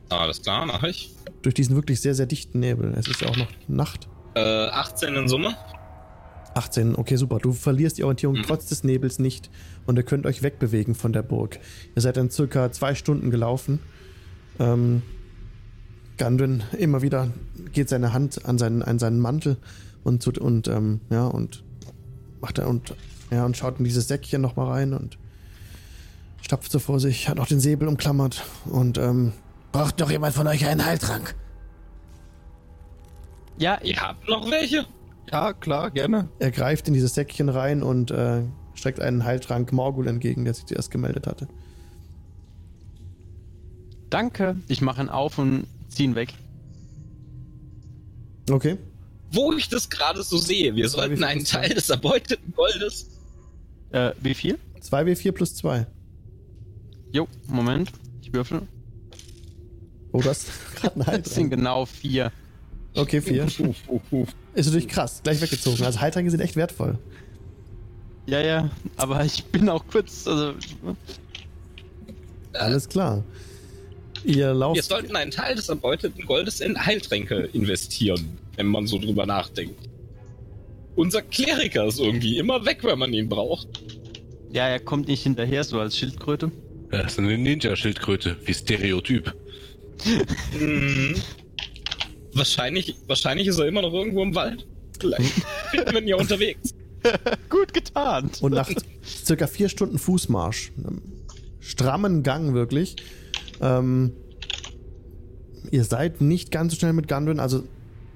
Alles 0.10 0.42
klar, 0.42 0.66
mach 0.66 0.84
ich. 0.84 1.14
durch 1.42 1.56
diesen 1.56 1.76
wirklich 1.76 2.02
sehr, 2.02 2.16
sehr 2.16 2.26
dichten 2.26 2.60
Nebel. 2.60 2.94
Es 2.98 3.08
ist 3.08 3.22
ja 3.22 3.30
auch 3.30 3.38
noch 3.38 3.48
Nacht. 3.68 4.08
Äh, 4.36 4.40
18 4.68 5.16
in 5.16 5.28
Summe. 5.28 5.56
18, 6.54 6.96
okay, 6.96 7.16
super. 7.16 7.38
Du 7.40 7.54
verlierst 7.54 7.98
die 7.98 8.04
Orientierung 8.04 8.38
Mhm. 8.38 8.44
trotz 8.44 8.66
des 8.68 8.84
Nebels 8.84 9.20
nicht 9.20 9.50
und 9.86 9.96
ihr 9.98 10.04
könnt 10.04 10.26
euch 10.26 10.44
wegbewegen 10.44 10.96
von 10.96 11.14
der 11.14 11.22
Burg. 11.24 11.60
Ihr 11.96 12.02
seid 12.02 12.18
dann 12.18 12.30
circa 12.30 12.72
zwei 12.74 12.94
Stunden 12.94 13.32
gelaufen. 13.32 13.80
Ähm, 14.60 15.02
Gandrin 16.18 16.64
immer 16.78 17.02
wieder 17.02 17.32
geht 17.72 17.88
seine 17.90 18.12
Hand 18.14 18.46
an 18.46 18.58
seinen, 18.58 18.84
an 18.84 19.00
seinen 19.00 19.20
Mantel 19.20 19.58
und, 20.04 20.28
und 20.38 20.68
ähm, 20.68 21.00
ja, 21.10 21.26
und 21.28 21.64
macht 22.42 22.58
er 22.58 22.68
und 22.68 22.94
ja, 23.32 23.46
und 23.46 23.56
schaut 23.56 23.80
in 23.80 23.86
dieses 23.86 24.08
Säckchen 24.08 24.42
nochmal 24.42 24.68
rein 24.68 24.94
und 24.94 25.18
stapft 26.42 26.72
so 26.72 26.80
vor 26.80 27.00
sich, 27.00 27.30
hat 27.30 27.40
auch 27.40 27.48
den 27.48 27.60
Säbel 27.60 27.88
umklammert 27.88 28.44
und 28.66 28.98
ähm, 28.98 29.34
Braucht 29.72 30.00
noch 30.00 30.12
jemand 30.12 30.36
von 30.36 30.48
euch 30.48 30.66
einen 30.66 30.86
Heiltrank? 30.86 31.34
Ja, 33.58 33.80
ich, 33.82 33.92
Ihr 33.92 34.02
habt 34.02 34.28
noch 34.28 34.50
welche? 34.52 34.86
Ja, 35.32 35.54
klar, 35.54 35.92
gerne. 35.92 36.28
er 36.40 36.52
greift 36.52 36.88
in 36.88 36.94
dieses 36.94 37.14
Säckchen 37.14 37.48
rein 37.48 37.84
und 37.84 38.12
äh, 38.12 38.42
streckt 38.74 39.00
einen 39.00 39.24
Heiltrank 39.24 39.72
Morgul 39.72 40.08
entgegen, 40.08 40.44
der 40.44 40.54
sich 40.54 40.66
zuerst 40.66 40.92
gemeldet 40.92 41.28
hatte. 41.28 41.48
danke. 44.10 44.58
Ich 44.68 44.82
mache 44.82 45.02
ihn 45.02 45.10
auf 45.10 45.38
und 45.38 45.68
ziehe 45.88 46.10
ihn 46.10 46.16
weg. 46.16 46.34
Okay. 48.50 48.78
Wo 49.32 49.54
ich 49.54 49.70
das 49.70 49.90
gerade 49.90 50.24
so 50.24 50.38
sehe, 50.38 50.76
wir 50.76 50.90
sollten 50.90 51.16
viel 51.18 51.24
einen 51.24 51.42
ist? 51.42 51.52
Teil 51.52 51.70
des 51.70 51.90
erbeuteten 51.90 52.54
Goldes. 52.54 53.08
Äh, 53.92 54.12
wie 54.22 54.34
viel? 54.34 54.58
2W4 54.82 55.32
plus 55.32 55.56
2. 55.56 55.86
Jo, 57.14 57.28
Moment. 57.48 57.92
Ich 58.22 58.34
würfel. 58.34 58.64
Oh, 60.12 60.22
du 60.22 60.30
hast 60.30 60.48
gerade 60.76 60.96
einen 60.96 61.24
Das 61.24 61.34
sind 61.34 61.44
Heiltrank. 61.46 61.52
genau 61.52 61.86
vier. 61.86 62.32
Okay, 62.94 63.22
4. 63.22 63.46
Ist 63.46 64.66
natürlich 64.66 64.88
krass. 64.90 65.22
Gleich 65.24 65.42
weggezogen. 65.42 65.84
Also 65.86 66.02
Heiltränke 66.02 66.30
sind 66.32 66.42
echt 66.42 66.56
wertvoll. 66.58 66.98
Ja, 68.28 68.42
ja, 68.42 68.70
aber 68.98 69.24
ich 69.26 69.44
bin 69.46 69.68
auch 69.70 69.86
kurz, 69.88 70.28
also. 70.28 70.54
Alles 72.54 72.88
klar. 72.90 73.24
Ihr 74.24 74.54
lauft. 74.54 74.76
Wir 74.76 74.84
sollten 74.84 75.16
einen 75.16 75.32
Teil 75.32 75.56
des 75.56 75.70
erbeuteten 75.70 76.26
Goldes 76.26 76.60
in 76.60 76.78
Heiltränke 76.86 77.50
investieren, 77.54 78.38
wenn 78.62 78.68
man 78.68 78.86
so 78.86 79.00
drüber 79.00 79.26
nachdenkt. 79.26 79.90
Unser 80.96 81.24
Kleriker 81.24 81.86
ist 81.88 82.00
irgendwie 82.00 82.38
immer 82.38 82.64
weg, 82.64 82.84
wenn 82.84 83.00
man 83.00 83.12
ihn 83.12 83.28
braucht. 83.28 83.68
Ja, 84.52 84.68
er 84.68 84.80
kommt 84.80 85.08
nicht 85.08 85.24
hinterher, 85.24 85.64
so 85.64 85.80
als 85.80 85.98
Schildkröte. 85.98 86.52
Das 86.92 87.14
ist 87.14 87.20
eine 87.20 87.38
Ninja-Schildkröte, 87.38 88.38
wie 88.46 88.54
Stereotyp. 88.54 89.34
Mhm. 90.60 91.16
Wahrscheinlich, 92.34 92.96
wahrscheinlich 93.08 93.48
ist 93.48 93.58
er 93.58 93.68
immer 93.68 93.82
noch 93.82 93.94
irgendwo 93.94 94.22
im 94.22 94.36
Wald. 94.36 94.68
Vielleicht 95.00 95.32
finden 95.72 95.92
wir 95.92 96.02
ihn 96.02 96.08
ja 96.08 96.16
unterwegs. 96.18 96.76
Gut 97.50 97.74
getan. 97.74 98.30
Und 98.42 98.54
nach 98.54 98.70
circa 99.04 99.48
vier 99.48 99.70
Stunden 99.70 99.98
Fußmarsch, 99.98 100.72
einem 100.78 101.02
strammen 101.60 102.22
Gang 102.22 102.54
wirklich, 102.54 102.96
ähm, 103.60 104.12
ihr 105.72 105.84
seid 105.84 106.22
nicht 106.22 106.52
ganz 106.52 106.74
so 106.74 106.80
schnell 106.80 106.94
mit 106.94 107.08
Gundren, 107.08 107.40
also 107.40 107.64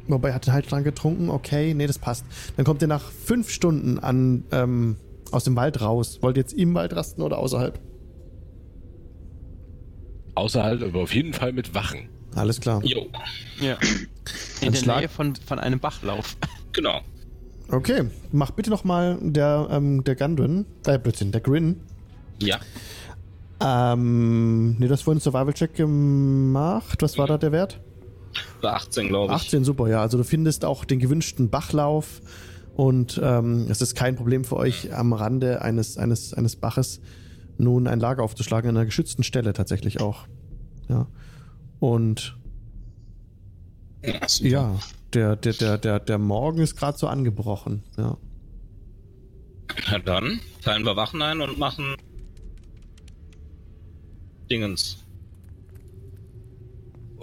Wobei, 0.07 0.29
er 0.29 0.35
hat 0.35 0.47
halt 0.51 0.69
dran 0.69 0.83
getrunken, 0.83 1.29
okay, 1.29 1.73
nee, 1.73 1.87
das 1.87 1.97
passt. 1.99 2.25
Dann 2.57 2.65
kommt 2.65 2.81
ihr 2.81 2.87
nach 2.87 3.09
fünf 3.11 3.49
Stunden 3.49 3.97
an, 3.99 4.43
ähm, 4.51 4.97
aus 5.31 5.43
dem 5.45 5.55
Wald 5.55 5.81
raus. 5.81 6.19
Wollt 6.21 6.37
ihr 6.37 6.41
jetzt 6.41 6.53
im 6.53 6.73
Wald 6.75 6.95
rasten 6.95 7.21
oder 7.21 7.37
außerhalb? 7.39 7.79
Außerhalb, 10.35 10.81
aber 10.83 11.01
auf 11.01 11.13
jeden 11.13 11.33
Fall 11.33 11.53
mit 11.53 11.73
Wachen. 11.73 12.09
Alles 12.35 12.59
klar. 12.59 12.83
Jo, 12.83 13.07
Ja. 13.61 13.77
In 14.61 14.73
der 14.73 14.79
Schlag- 14.79 14.99
Nähe 14.99 15.09
von, 15.09 15.35
von 15.35 15.59
einem 15.59 15.79
Bachlauf. 15.79 16.35
genau. 16.73 17.01
Okay, 17.69 18.03
mach 18.31 18.51
bitte 18.51 18.69
nochmal 18.69 19.17
der, 19.21 19.67
ähm, 19.71 20.03
der 20.03 20.15
Gundren, 20.15 20.65
äh, 20.85 20.99
Blödsinn, 20.99 21.31
der 21.31 21.41
Grin. 21.41 21.81
Ja. 22.39 22.59
Ähm, 23.59 24.75
nee, 24.77 24.87
das 24.87 25.01
vorhin 25.01 25.19
Survival-Check 25.21 25.73
gemacht. 25.73 27.01
Was 27.01 27.17
war 27.17 27.25
da 27.27 27.37
der 27.37 27.51
Wert? 27.51 27.79
War 28.65 28.75
18, 28.75 29.07
glaube 29.07 29.33
ich. 29.33 29.41
18, 29.41 29.63
super, 29.63 29.87
ja. 29.87 30.01
Also 30.01 30.17
du 30.17 30.23
findest 30.23 30.65
auch 30.65 30.85
den 30.85 30.99
gewünschten 30.99 31.49
Bachlauf 31.49 32.21
und 32.75 33.19
ähm, 33.23 33.67
es 33.69 33.81
ist 33.81 33.95
kein 33.95 34.15
Problem 34.15 34.43
für 34.43 34.57
euch, 34.57 34.93
am 34.93 35.13
Rande 35.13 35.61
eines, 35.61 35.97
eines, 35.97 36.33
eines 36.33 36.55
Baches 36.57 36.99
nun 37.57 37.87
ein 37.87 37.99
Lager 37.99 38.23
aufzuschlagen, 38.23 38.69
an 38.69 38.77
einer 38.77 38.85
geschützten 38.85 39.23
Stelle 39.23 39.53
tatsächlich 39.53 40.01
auch. 40.01 40.27
Ja. 40.89 41.07
Und 41.79 42.37
Ja, 44.03 44.49
ja, 44.49 44.79
der, 45.13 45.35
der, 45.35 45.53
der, 45.53 45.77
der, 45.77 45.99
der 45.99 46.17
Morgen 46.17 46.59
ist 46.59 46.75
gerade 46.75 46.97
so 46.97 47.07
angebrochen. 47.07 47.83
Ja. 47.97 48.17
Na 49.89 49.99
dann 49.99 50.39
teilen 50.61 50.83
wir 50.83 50.95
Wachen 50.95 51.21
ein 51.21 51.41
und 51.41 51.57
machen 51.57 51.95
Dingens. 54.49 55.04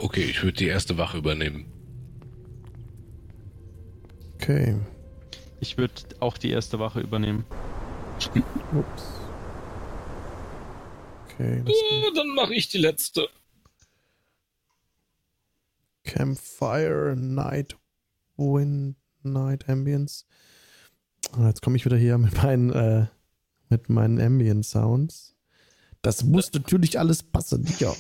Okay, 0.03 0.25
ich 0.25 0.43
würde 0.43 0.57
die 0.59 0.67
erste 0.67 0.99
Wache 0.99 1.17
übernehmen. 1.19 1.67
Okay. 4.35 4.77
Ich 5.61 5.79
würde 5.79 5.95
auch 6.19 6.37
die 6.39 6.51
erste 6.51 6.81
Wache 6.81 6.99
übernehmen. 7.01 7.45
Ups. 8.75 9.03
Okay, 11.25 11.63
das 11.65 11.75
Oh, 11.75 12.11
dann 12.17 12.35
mache 12.35 12.53
ich 12.53 12.69
die 12.69 12.79
letzte. 12.79 13.29
Campfire, 16.03 17.15
Night 17.17 17.77
Wind, 18.37 18.97
Night 19.23 19.69
Ambience. 19.69 20.27
Ah, 21.31 21.47
Jetzt 21.47 21.63
komme 21.63 21.77
ich 21.77 21.85
wieder 21.85 21.97
hier 21.97 22.19
mit 22.19 22.43
meinen, 22.43 22.71
äh, 22.73 23.07
mit 23.69 23.89
meinen 23.89 24.21
Ambient 24.21 24.67
Sounds. 24.67 25.37
Das 26.03 26.25
muss 26.25 26.53
natürlich 26.53 26.99
alles 26.99 27.23
passen, 27.23 27.65
ja. 27.79 27.95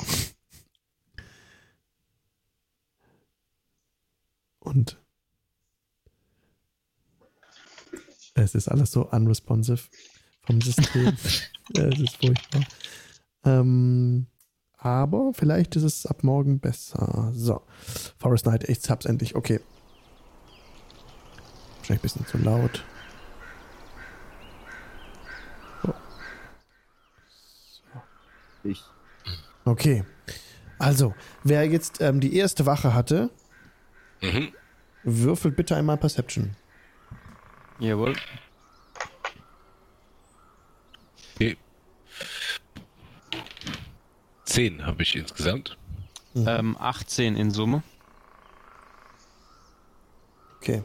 Und 4.62 4.96
es 8.34 8.54
ist 8.54 8.68
alles 8.68 8.92
so 8.92 9.08
unresponsive 9.08 9.88
vom 10.44 10.60
System. 10.60 11.16
es 11.74 12.00
ist 12.00 12.16
furchtbar. 12.16 12.62
Ähm, 13.44 14.26
aber 14.78 15.32
vielleicht 15.34 15.76
ist 15.76 15.82
es 15.82 16.06
ab 16.06 16.22
morgen 16.22 16.60
besser. 16.60 17.32
So. 17.34 17.62
Forest 18.18 18.46
Night, 18.46 18.68
ich 18.68 18.88
hab's 18.88 19.04
endlich. 19.04 19.34
Okay. 19.34 19.60
Wahrscheinlich 21.78 22.00
ein 22.00 22.02
bisschen 22.02 22.26
zu 22.26 22.38
laut. 22.38 22.84
Ich. 28.64 28.80
Okay. 29.64 30.04
Also, 30.78 31.14
wer 31.42 31.64
jetzt 31.68 32.00
ähm, 32.00 32.20
die 32.20 32.36
erste 32.36 32.64
Wache 32.64 32.94
hatte, 32.94 33.30
Mhm. 34.22 34.52
würfelt 35.02 35.56
bitte 35.56 35.76
einmal 35.76 35.96
Perception. 35.96 36.56
Jawohl. 37.78 38.14
Okay. 41.34 41.56
Zehn 44.44 44.86
habe 44.86 45.02
ich 45.02 45.16
insgesamt. 45.16 45.76
Ähm, 46.34 46.76
18 46.78 47.36
in 47.36 47.50
Summe. 47.50 47.82
Okay. 50.58 50.82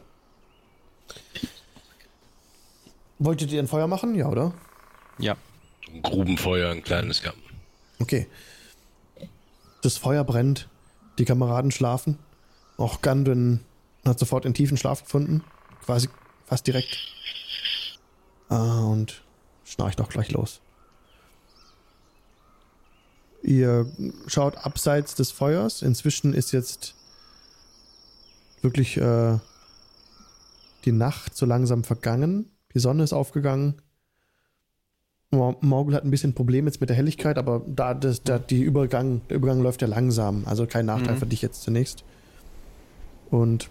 Wolltet 3.20 3.52
ihr 3.52 3.60
ein 3.60 3.68
Feuer 3.68 3.86
machen? 3.86 4.14
Ja, 4.14 4.26
oder? 4.28 4.52
Ja. 5.18 5.36
Ein 5.88 6.02
Grubenfeuer, 6.02 6.70
ein 6.70 6.82
kleines, 6.82 7.22
ja. 7.22 7.32
Okay. 8.00 8.26
Das 9.82 9.96
Feuer 9.96 10.24
brennt. 10.24 10.68
Die 11.18 11.24
Kameraden 11.24 11.70
schlafen. 11.70 12.18
Auch 12.78 13.02
Gundren 13.02 13.60
hat 14.06 14.18
sofort 14.18 14.46
in 14.46 14.54
tiefen 14.54 14.76
Schlaf 14.78 15.02
gefunden. 15.02 15.44
Quasi 15.84 16.08
fast 16.46 16.66
direkt. 16.66 16.96
Ah, 18.48 18.84
und 18.84 19.22
schnarcht 19.64 20.00
auch 20.00 20.08
gleich 20.08 20.30
los. 20.30 20.60
Ihr 23.42 23.86
schaut 24.26 24.56
abseits 24.58 25.14
des 25.14 25.30
Feuers. 25.30 25.82
Inzwischen 25.82 26.32
ist 26.34 26.52
jetzt 26.52 26.94
wirklich 28.62 28.96
äh, 28.96 29.38
die 30.84 30.92
Nacht 30.92 31.36
so 31.36 31.46
langsam 31.46 31.84
vergangen. 31.84 32.50
Die 32.74 32.80
Sonne 32.80 33.04
ist 33.04 33.12
aufgegangen. 33.12 33.80
Mor- 35.30 35.56
Morgul 35.60 35.94
hat 35.94 36.04
ein 36.04 36.10
bisschen 36.10 36.34
Probleme 36.34 36.68
jetzt 36.68 36.80
mit 36.80 36.88
der 36.90 36.96
Helligkeit, 36.96 37.38
aber 37.38 37.62
da, 37.66 37.92
das, 37.94 38.22
da 38.22 38.38
die 38.38 38.62
Übergang, 38.62 39.20
der 39.28 39.36
Übergang 39.36 39.60
läuft 39.62 39.82
ja 39.82 39.88
langsam. 39.88 40.44
Also 40.46 40.66
kein 40.66 40.86
Nachteil 40.86 41.14
Mhm. 41.14 41.18
für 41.18 41.26
dich 41.26 41.42
jetzt 41.42 41.62
zunächst. 41.62 42.04
Und 43.30 43.68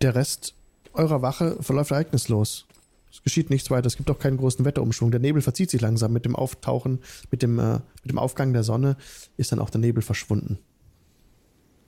der 0.00 0.14
Rest 0.14 0.54
eurer 0.94 1.22
Wache 1.22 1.56
verläuft 1.62 1.90
ereignislos. 1.90 2.66
Es 3.10 3.22
geschieht 3.22 3.50
nichts 3.50 3.70
weiter. 3.70 3.86
Es 3.86 3.96
gibt 3.96 4.10
auch 4.10 4.18
keinen 4.18 4.36
großen 4.38 4.64
Wetterumschwung. 4.64 5.10
Der 5.10 5.20
Nebel 5.20 5.42
verzieht 5.42 5.70
sich 5.70 5.80
langsam. 5.80 6.12
Mit 6.12 6.24
dem 6.24 6.34
Auftauchen, 6.34 7.00
mit 7.30 7.42
dem, 7.42 7.58
äh, 7.58 7.74
mit 8.02 8.10
dem 8.10 8.18
Aufgang 8.18 8.52
der 8.52 8.62
Sonne 8.64 8.96
ist 9.36 9.52
dann 9.52 9.58
auch 9.58 9.70
der 9.70 9.80
Nebel 9.80 10.02
verschwunden. 10.02 10.58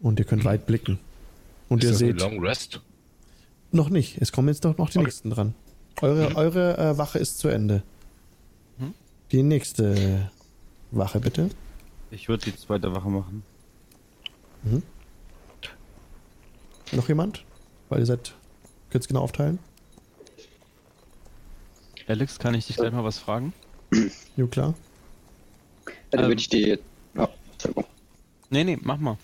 Und 0.00 0.18
ihr 0.18 0.26
könnt 0.26 0.44
weit 0.44 0.66
blicken. 0.66 0.98
Und 1.68 1.78
Ist 1.82 1.84
ihr 1.84 1.90
das 1.90 1.98
seht. 1.98 2.22
ein 2.22 2.30
Long 2.34 2.44
Rest? 2.44 2.80
Noch 3.72 3.88
nicht. 3.88 4.18
Es 4.20 4.32
kommen 4.32 4.48
jetzt 4.48 4.64
doch 4.64 4.76
noch 4.76 4.90
die 4.90 4.98
Okay. 4.98 5.06
nächsten 5.06 5.30
dran. 5.30 5.54
Eure, 6.02 6.36
eure 6.36 6.76
äh, 6.76 6.98
Wache 6.98 7.18
ist 7.18 7.38
zu 7.38 7.48
Ende. 7.48 7.82
Mhm. 8.78 8.94
Die 9.32 9.42
nächste 9.42 10.30
Wache, 10.90 11.20
bitte. 11.20 11.50
Ich 12.10 12.28
würde 12.28 12.44
die 12.50 12.56
zweite 12.56 12.92
Wache 12.94 13.08
machen. 13.08 13.42
Noch 16.94 17.08
jemand? 17.08 17.44
Weil 17.88 18.00
ihr 18.00 18.06
seid. 18.06 18.34
Könnt 18.90 19.06
genau 19.08 19.20
aufteilen? 19.22 19.58
Alex, 22.06 22.38
kann 22.38 22.54
ich 22.54 22.66
dich 22.66 22.76
gleich 22.76 22.92
mal 22.92 23.04
was 23.04 23.18
fragen? 23.18 23.52
Jo, 24.36 24.46
klar. 24.48 24.74
Dann 26.10 26.20
Ähm. 26.22 26.26
würde 26.28 26.40
ich 26.40 26.48
die. 26.48 26.78
Oh, 27.16 27.26
Entschuldigung. 27.52 27.84
Nee, 28.50 28.64
nee, 28.64 28.78
mach 28.82 28.98
mal. 28.98 29.16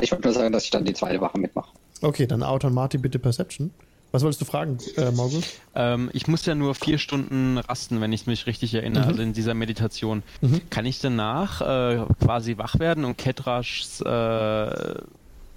Ich 0.00 0.10
wollte 0.12 0.24
nur 0.28 0.34
sagen, 0.34 0.52
dass 0.52 0.64
ich 0.64 0.70
dann 0.70 0.84
die 0.84 0.94
zweite 0.94 1.20
Wache 1.20 1.38
mitmache. 1.38 1.70
Okay, 2.00 2.26
dann 2.26 2.42
Auto 2.42 2.66
und 2.68 2.74
Marty 2.74 2.98
bitte 2.98 3.18
Perception. 3.18 3.70
Was 4.12 4.22
wolltest 4.22 4.40
du 4.40 4.44
fragen, 4.44 4.78
äh, 4.96 5.10
Morgul? 5.10 5.42
Ähm, 5.74 6.10
ich 6.12 6.28
muss 6.28 6.46
ja 6.46 6.54
nur 6.54 6.74
vier 6.76 6.98
Stunden 6.98 7.58
rasten, 7.58 8.00
wenn 8.00 8.12
ich 8.12 8.26
mich 8.28 8.46
richtig 8.46 8.72
erinnere, 8.74 9.04
Mhm. 9.04 9.08
also 9.10 9.22
in 9.22 9.32
dieser 9.32 9.54
Meditation. 9.54 10.22
Mhm. 10.40 10.60
Kann 10.70 10.86
ich 10.86 11.00
danach 11.00 11.60
äh, 11.60 12.04
quasi 12.22 12.56
wach 12.56 12.78
werden 12.78 13.04
und 13.04 13.18
Ketrashs 13.18 14.00
äh, 14.00 14.94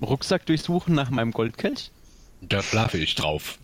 Rucksack 0.01 0.45
durchsuchen 0.45 0.93
nach 0.95 1.09
meinem 1.09 1.31
Goldkelch? 1.31 1.91
Da 2.41 2.61
schlafe 2.61 2.97
ich 2.97 3.15
drauf. 3.15 3.57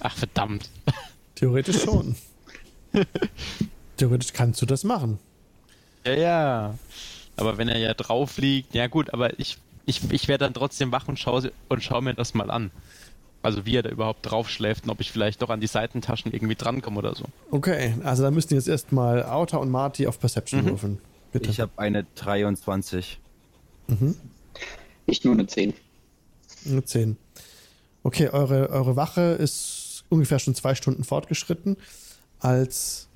Ach 0.00 0.16
verdammt. 0.16 0.68
Theoretisch 1.34 1.82
schon. 1.82 2.16
Theoretisch 3.96 4.32
kannst 4.32 4.60
du 4.62 4.66
das 4.66 4.84
machen. 4.84 5.18
Ja, 6.04 6.12
ja. 6.14 6.78
Aber 7.36 7.58
wenn 7.58 7.68
er 7.68 7.78
ja 7.78 7.94
drauf 7.94 8.38
liegt, 8.38 8.74
ja 8.74 8.86
gut, 8.86 9.12
aber 9.14 9.38
ich, 9.38 9.58
ich, 9.86 10.10
ich 10.10 10.28
werde 10.28 10.44
dann 10.44 10.54
trotzdem 10.54 10.92
wach 10.92 11.08
und 11.08 11.18
schaue 11.18 11.52
und 11.68 11.82
schau 11.82 12.00
mir 12.00 12.14
das 12.14 12.34
mal 12.34 12.50
an. 12.50 12.70
Also 13.42 13.64
wie 13.64 13.76
er 13.76 13.82
da 13.82 13.88
überhaupt 13.88 14.30
drauf 14.30 14.50
schläft 14.50 14.84
und 14.84 14.90
ob 14.90 15.00
ich 15.00 15.10
vielleicht 15.10 15.40
doch 15.40 15.48
an 15.48 15.60
die 15.60 15.66
Seitentaschen 15.66 16.32
irgendwie 16.32 16.54
drankomme 16.56 16.98
oder 16.98 17.14
so. 17.14 17.24
Okay, 17.50 17.94
also 18.04 18.22
da 18.22 18.30
müssten 18.30 18.54
jetzt 18.54 18.68
erstmal 18.68 19.24
Auta 19.24 19.56
und 19.56 19.70
Marty 19.70 20.06
auf 20.06 20.20
Perception 20.20 20.62
Mhm. 20.62 20.66
würfeln. 20.68 20.98
Bitte. 21.32 21.48
Ich 21.48 21.60
habe 21.60 21.70
eine 21.76 22.04
23. 22.16 23.18
mhm. 23.86 24.16
Ich 25.10 25.24
nur 25.24 25.34
eine 25.34 25.46
10. 25.46 25.74
Eine 26.66 26.84
10. 26.84 27.16
Okay, 28.02 28.28
eure, 28.28 28.70
eure 28.70 28.96
Wache 28.96 29.20
ist 29.32 30.04
ungefähr 30.08 30.38
schon 30.38 30.54
zwei 30.54 30.74
Stunden 30.74 31.04
fortgeschritten, 31.04 31.76
als 32.38 33.08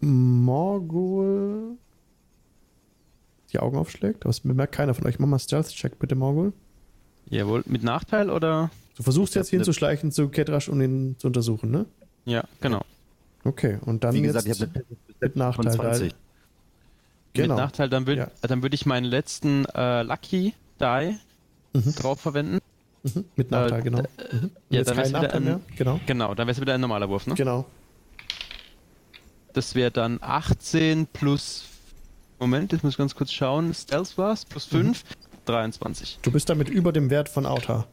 Morgul 0.00 1.76
die 3.52 3.58
Augen 3.58 3.76
aufschlägt. 3.76 4.24
Aber 4.24 4.30
das 4.30 4.40
bemerkt 4.40 4.74
keiner 4.74 4.94
von 4.94 5.06
euch. 5.06 5.18
Mach 5.18 5.28
mal 5.28 5.38
Stealth-Check 5.38 5.98
bitte, 5.98 6.14
Morgul. 6.14 6.52
Jawohl, 7.28 7.62
mit 7.66 7.82
Nachteil 7.82 8.30
oder? 8.30 8.70
Du 8.96 9.02
versuchst 9.02 9.32
Ich 9.34 9.40
jetzt 9.40 9.50
hinzuschleichen 9.50 10.12
zu 10.12 10.28
Ketrasch, 10.28 10.68
um 10.68 10.80
ihn 10.80 11.16
zu 11.18 11.26
untersuchen, 11.26 11.70
ne? 11.70 11.86
Ja, 12.24 12.44
genau. 12.60 12.82
Okay, 13.44 13.78
und 13.84 14.04
dann 14.04 14.14
Wie 14.14 14.22
gesagt, 14.22 14.46
ich 14.46 14.58
jetzt 14.58 14.62
habe 14.62 14.84
eine 14.84 14.84
mit 15.20 15.36
Nachteil. 15.36 15.72
20. 15.74 16.14
Genau. 17.34 17.54
Mit 17.54 17.56
Nachteil, 17.64 17.88
dann 17.88 18.06
würde 18.06 18.22
Ja. 18.22 18.30
dann 18.42 18.62
würd 18.62 18.74
ich 18.74 18.86
meinen 18.86 19.04
letzten 19.04 19.64
äh, 19.74 20.02
Lucky 20.02 20.54
Die 20.80 21.16
Mhm. 21.72 21.94
drauf 21.94 22.20
verwenden. 22.20 22.58
Mhm. 23.02 23.24
Mit 23.36 23.50
Nachteil, 23.50 23.80
Äh, 23.80 23.82
genau. 23.82 23.98
Mhm. 24.00 24.50
Ja, 24.70 24.78
Jetzt 24.78 24.88
dann 24.90 24.96
kein 24.96 25.12
Nachteil 25.12 25.36
ein, 25.36 25.44
mehr. 25.44 25.60
Genau. 25.76 26.00
Genau, 26.06 26.34
dann 26.34 26.46
wäre 26.46 26.54
es 26.54 26.60
wieder 26.60 26.74
ein 26.74 26.80
normaler 26.80 27.08
Wurf, 27.08 27.26
ne? 27.26 27.34
Genau. 27.34 27.66
Das 29.52 29.74
wäre 29.74 29.90
dann 29.90 30.18
18 30.20 31.06
plus. 31.06 31.64
Moment, 32.38 32.72
jetzt 32.72 32.82
muss 32.84 32.94
ich 32.94 32.98
ganz 32.98 33.14
kurz 33.14 33.32
schauen. 33.32 33.72
Stealth 33.72 34.18
war's, 34.18 34.44
plus 34.44 34.64
5, 34.66 35.02
23. 35.46 36.18
Du 36.22 36.30
bist 36.30 36.48
damit 36.50 36.68
über 36.68 36.92
dem 36.92 37.08
Wert 37.08 37.28
von 37.30 37.46
Outer. 37.46 37.86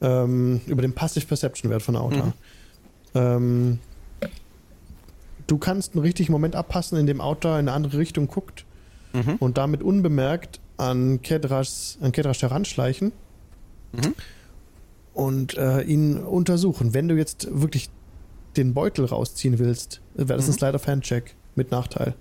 Ähm, 0.00 0.60
über 0.66 0.82
dem 0.82 0.92
Passive 0.92 1.26
Perception 1.26 1.70
Wert 1.70 1.82
von 1.82 1.96
Outer. 1.96 2.26
Mhm. 2.26 2.32
Ähm, 3.14 3.78
du 5.46 5.56
kannst 5.58 5.94
einen 5.94 6.02
richtigen 6.02 6.32
Moment 6.32 6.54
abpassen, 6.54 6.98
in 6.98 7.06
dem 7.06 7.20
Outer 7.20 7.54
in 7.58 7.68
eine 7.68 7.72
andere 7.72 7.98
Richtung 7.98 8.26
guckt 8.28 8.64
Mhm. 9.14 9.36
und 9.38 9.56
damit 9.56 9.82
unbemerkt 9.82 10.60
an 10.78 11.20
Kedrash, 11.22 11.96
an 12.00 12.12
Kedrash 12.12 12.42
heranschleichen 12.42 13.12
Mhm. 13.92 14.14
und 15.14 15.56
äh, 15.56 15.82
ihn 15.82 16.16
untersuchen. 16.18 16.94
Wenn 16.94 17.08
du 17.08 17.16
jetzt 17.16 17.48
wirklich 17.50 17.90
den 18.56 18.74
Beutel 18.74 19.04
rausziehen 19.04 19.58
willst, 19.58 20.00
wäre 20.14 20.36
das 20.38 20.46
ein 20.46 20.52
Mhm. 20.52 20.56
Slide 20.58 20.74
of 20.74 20.86
Hand 20.86 21.04
Check 21.04 21.34
mit 21.54 21.70
Nachteil. 21.70 22.14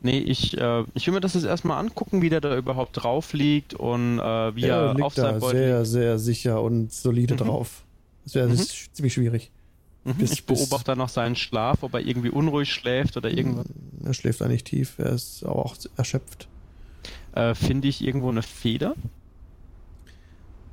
Nee, 0.00 0.18
ich, 0.18 0.56
äh, 0.56 0.84
ich 0.94 1.06
will 1.06 1.14
mir 1.14 1.20
das 1.20 1.34
jetzt 1.34 1.44
erstmal 1.44 1.78
angucken, 1.78 2.22
wie 2.22 2.28
der 2.30 2.40
da 2.40 2.56
überhaupt 2.56 3.02
drauf 3.02 3.32
liegt 3.32 3.74
und 3.74 4.20
äh, 4.20 4.54
wie 4.54 4.62
er 4.64 4.76
er 4.76 4.90
liegt 4.94 5.02
auf 5.02 5.14
seinem 5.14 5.40
Beutel 5.40 5.58
sehr, 5.58 5.84
sehr 5.84 6.18
sicher 6.20 6.62
und 6.62 6.92
solide 6.92 7.34
Mhm. 7.34 7.38
drauf. 7.38 7.82
Das 8.24 8.34
wäre 8.34 8.48
Mhm. 8.48 8.58
ziemlich 8.92 9.14
schwierig. 9.14 9.50
Mhm. 10.04 10.14
bis- 10.14 10.30
Ich 10.32 10.46
beobachte 10.46 10.94
noch 10.96 11.08
seinen 11.08 11.34
Schlaf, 11.36 11.82
ob 11.82 11.94
er 11.94 12.00
irgendwie 12.00 12.30
unruhig 12.30 12.72
schläft 12.72 13.16
oder 13.16 13.28
irgendwas. 13.30 13.66
Er 14.04 14.14
schläft 14.14 14.40
eigentlich 14.40 14.64
tief, 14.64 14.94
er 14.98 15.10
ist 15.12 15.42
aber 15.44 15.56
auch 15.66 15.76
erschöpft. 15.96 16.46
Äh, 17.32 17.54
Finde 17.54 17.88
ich 17.88 18.04
irgendwo 18.04 18.28
eine 18.28 18.42
Feder? 18.42 18.94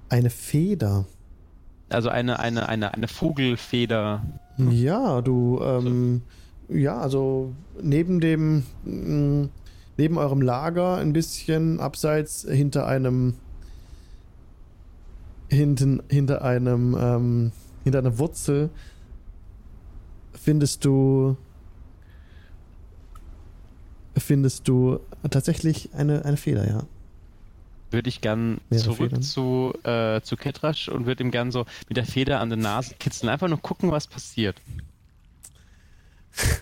Eine 0.09 0.29
Feder. 0.29 1.05
Also 1.89 2.09
eine, 2.09 2.39
eine, 2.39 2.67
eine, 2.67 2.93
eine 2.93 3.07
Vogelfeder. 3.07 4.23
Ja, 4.57 5.21
du, 5.21 5.59
ähm, 5.61 6.21
ja, 6.69 6.97
also 6.97 7.53
neben 7.81 8.19
dem, 8.19 8.63
mh, 8.83 9.49
neben 9.97 10.17
eurem 10.17 10.41
Lager 10.41 10.97
ein 10.97 11.13
bisschen 11.13 11.79
abseits 11.79 12.45
hinter 12.49 12.87
einem, 12.87 13.35
hinten, 15.49 16.01
hinter 16.09 16.41
einem, 16.43 16.97
ähm, 16.99 17.51
hinter 17.83 17.99
einer 17.99 18.17
Wurzel 18.17 18.69
findest 20.33 20.85
du, 20.85 21.37
findest 24.17 24.67
du 24.67 24.99
tatsächlich 25.29 25.89
eine, 25.93 26.25
eine 26.25 26.37
Feder, 26.37 26.67
ja. 26.67 26.83
Würde 27.91 28.09
ich 28.09 28.21
gern 28.21 28.59
Mehrere 28.69 28.85
zurück 28.85 29.09
Federn. 29.09 29.21
zu, 29.23 29.73
äh, 29.83 30.21
zu 30.21 30.35
Ketrasch 30.37 30.89
und 30.89 31.05
würde 31.05 31.23
ihm 31.23 31.31
gern 31.31 31.51
so 31.51 31.65
mit 31.87 31.97
der 31.97 32.05
Feder 32.05 32.39
an 32.39 32.49
der 32.49 32.57
Nase 32.57 32.95
kitzeln. 32.99 33.29
Einfach 33.29 33.47
nur 33.47 33.61
gucken, 33.61 33.91
was 33.91 34.07
passiert. 34.07 34.59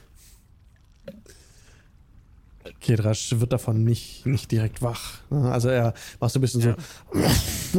Kedrasch 2.79 3.39
wird 3.39 3.53
davon 3.53 3.83
nicht, 3.83 4.25
nicht 4.25 4.51
direkt 4.51 4.81
wach. 4.81 5.19
Also 5.29 5.69
er 5.69 5.93
macht 6.19 6.33
so 6.33 6.39
ein 6.39 6.41
bisschen 6.41 6.61
so 6.61 6.75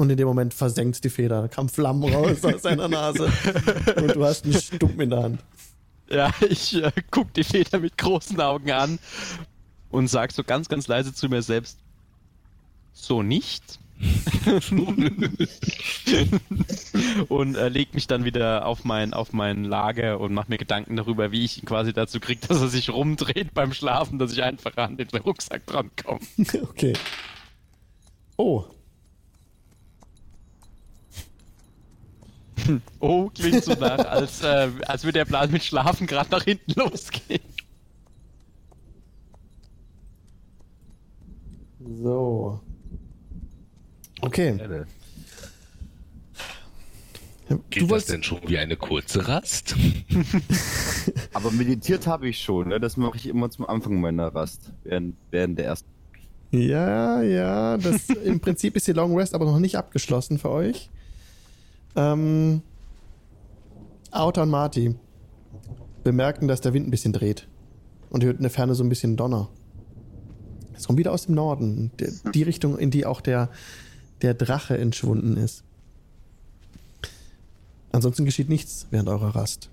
und 0.01 0.11
in 0.11 0.17
dem 0.17 0.27
Moment 0.27 0.53
versenkt 0.55 1.05
die 1.05 1.11
Feder, 1.11 1.43
da 1.43 1.49
kam 1.49 1.69
Flammen 1.69 2.13
raus 2.13 2.45
aus 2.45 2.63
seiner 2.63 2.89
Nase 2.89 3.31
und 3.97 4.15
du 4.15 4.25
hast 4.25 4.45
einen 4.45 4.55
Stumpen 4.55 5.01
in 5.03 5.11
der 5.11 5.23
Hand. 5.23 5.41
Ja, 6.11 6.33
ich 6.49 6.75
äh, 6.75 6.91
guck 7.11 7.33
die 7.35 7.45
Feder 7.45 7.79
mit 7.79 7.97
großen 7.97 8.41
Augen 8.41 8.71
an 8.71 8.99
und 9.95 10.09
sag 10.09 10.33
so 10.33 10.43
ganz, 10.43 10.69
ganz 10.69 10.89
leise 10.89 11.15
zu 11.15 11.29
mir 11.29 11.43
selbst: 11.43 11.79
So 12.93 13.23
nicht. 13.23 13.79
und 17.29 17.55
äh, 17.55 17.69
leg 17.69 17.95
mich 17.95 18.09
dann 18.09 18.25
wieder 18.25 18.67
auf 18.67 18.85
mein, 18.85 19.15
auf 19.15 19.33
mein 19.33 19.63
Lager 19.63 20.19
und 20.19 20.35
mach 20.35 20.49
mir 20.49 20.59
Gedanken 20.59 20.97
darüber, 20.97 21.31
wie 21.31 21.45
ich 21.45 21.63
ihn 21.63 21.65
quasi 21.65 21.93
dazu 21.93 22.19
kriege, 22.19 22.45
dass 22.47 22.61
er 22.61 22.67
sich 22.69 22.91
rumdreht 22.91 23.55
beim 23.55 23.73
Schlafen, 23.73 24.19
dass 24.19 24.33
ich 24.33 24.43
einfach 24.43 24.77
an 24.77 24.97
den 24.97 25.09
Rucksack 25.09 25.65
drankomme. 25.67 26.19
Okay. 26.63 26.95
Oh, 28.37 28.65
Oh, 32.99 33.31
klingt 33.35 33.65
so 33.65 33.75
nach, 33.75 33.99
als, 33.99 34.43
äh, 34.43 34.71
als 34.87 35.05
würde 35.05 35.19
der 35.19 35.25
Plan 35.25 35.51
mit 35.51 35.63
Schlafen 35.63 36.07
gerade 36.07 36.31
nach 36.31 36.45
hinten 36.45 36.73
losgehen. 36.73 37.43
So. 42.01 42.61
Okay. 44.21 44.59
Geht 47.71 47.83
Du 47.83 47.87
das 47.87 48.07
denn 48.07 48.23
schon 48.23 48.41
wie 48.47 48.59
eine 48.59 48.77
kurze 48.77 49.29
Rast? 49.29 49.77
Aber 51.35 51.51
meditiert 51.51 52.07
habe 52.07 52.29
ich 52.29 52.39
schon, 52.39 52.69
ne? 52.69 52.81
Das 52.81 52.97
mache 52.97 53.17
ich 53.17 53.27
immer 53.27 53.51
zum 53.51 53.67
Anfang 53.67 54.01
meiner 54.01 54.35
Rast. 54.35 54.73
Während, 54.83 55.17
während 55.31 55.59
der 55.59 55.67
ersten. 55.67 55.89
Ja, 56.51 57.21
ja, 57.23 57.77
das 57.77 58.09
im 58.09 58.41
Prinzip 58.41 58.77
ist 58.77 58.87
die 58.87 58.93
Long 58.93 59.17
Rest 59.17 59.35
aber 59.35 59.45
noch 59.45 59.59
nicht 59.59 59.77
abgeschlossen 59.77 60.39
für 60.39 60.51
euch. 60.51 60.89
Ähm, 61.97 62.63
Outer 64.11 64.43
und 64.45 64.51
Marty 64.51 64.95
bemerken, 66.05 66.47
dass 66.49 66.61
der 66.61 66.73
Wind 66.73 66.87
ein 66.87 66.91
bisschen 66.91 67.13
dreht. 67.13 67.49
Und 68.09 68.23
ihr 68.23 68.29
hört 68.29 68.37
in 68.39 68.45
der 68.45 68.51
Ferne 68.51 68.75
so 68.75 68.85
ein 68.85 68.89
bisschen 68.89 69.17
Donner. 69.17 69.49
Es 70.77 70.87
kommt 70.87 70.99
wieder 70.99 71.13
aus 71.13 71.27
dem 71.27 71.35
Norden, 71.35 71.91
der, 71.99 72.11
die 72.33 72.43
Richtung, 72.43 72.79
in 72.79 72.91
die 72.91 73.07
auch 73.07 73.21
der, 73.21 73.49
der 74.23 74.35
Drache 74.35 74.77
entschwunden 74.77 75.37
ist. 75.37 75.63
Ansonsten 77.93 78.25
geschieht 78.25 78.49
nichts 78.49 78.87
während 78.91 79.09
eurer 79.09 79.35
Rast. 79.35 79.71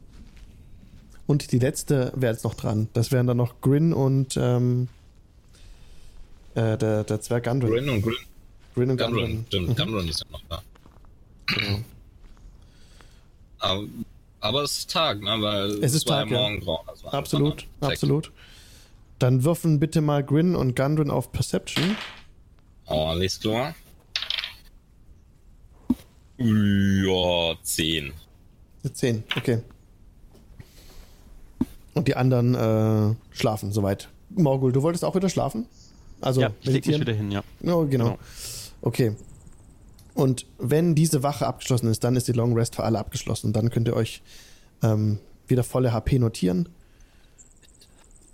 Und 1.26 1.52
die 1.52 1.60
letzte 1.60 2.12
wäre 2.16 2.34
jetzt 2.34 2.44
noch 2.44 2.54
dran. 2.54 2.88
Das 2.94 3.12
wären 3.12 3.26
dann 3.26 3.38
noch 3.38 3.62
Grin 3.62 3.94
und 3.94 4.38
ähm, 4.38 4.90
äh, 6.56 6.78
der, 6.78 7.04
der 7.04 7.22
Zwerg 7.22 7.46
Gundren. 7.46 7.72
Grin 7.72 7.90
und 7.90 8.02
Grin. 8.02 8.16
Grin 8.76 8.90
und 8.92 8.98
Gunrun. 8.98 9.16
Gundren. 9.16 9.46
Stimmt, 9.48 9.78
Gunrun 9.78 10.08
ist 10.08 10.20
ja 10.20 10.26
noch 10.32 10.42
da. 10.50 10.62
Genau. 11.48 11.80
Aber, 13.60 13.84
aber 14.40 14.64
es 14.64 14.80
ist 14.80 14.92
Tag, 14.92 15.22
ne? 15.22 15.38
Weil 15.40 15.84
Es 15.84 15.94
ist 15.94 16.08
Tag, 16.08 16.30
ja 16.30 16.38
morgengrauen. 16.38 16.88
also 16.88 17.08
Absolut, 17.08 17.66
absolut. 17.80 18.32
Dann 19.22 19.44
würfen 19.44 19.80
bitte 19.80 20.02
mal 20.02 20.24
Grin 20.24 20.56
und 20.56 20.76
Gundren 20.76 21.12
auf 21.12 21.32
Perception. 21.32 21.96
Oh, 22.88 23.06
alles 23.06 23.40
klar. 23.40 23.76
Ja, 26.38 27.56
10. 27.62 28.14
Eine 28.84 28.94
10, 28.94 29.24
okay. 29.38 29.60
Und 31.94 32.08
die 32.08 32.16
anderen 32.16 32.56
äh, 32.56 33.16
schlafen 33.30 33.72
soweit. 33.72 34.10
Morgul, 34.32 34.72
du 34.72 34.82
wolltest 34.82 35.06
auch 35.06 35.14
wieder 35.14 35.30
schlafen? 35.30 35.68
Also 36.20 36.42
ja, 36.42 36.52
ich 36.62 36.72
leg 36.72 36.88
mich 36.88 37.00
wieder 37.00 37.14
hin, 37.14 37.30
ja. 37.30 37.44
Oh, 37.62 37.86
genau. 37.86 37.88
Genau. 37.88 38.18
Okay. 38.82 39.16
Und 40.16 40.48
wenn 40.58 40.96
diese 40.96 41.22
Wache 41.22 41.46
abgeschlossen 41.46 41.92
ist, 41.92 42.04
dann 42.04 42.16
ist 42.16 42.28
die 42.28 42.32
Long 42.32 42.54
Rest 42.58 42.76
für 42.76 42.84
alle 42.84 42.98
abgeschlossen. 42.98 43.54
Dann 43.54 43.70
könnt 43.70 43.88
ihr 43.88 43.96
euch 43.96 44.24
ähm, 44.82 45.20
wieder 45.46 45.64
volle 45.64 45.94
HP 45.94 46.18
notieren. 46.18 46.70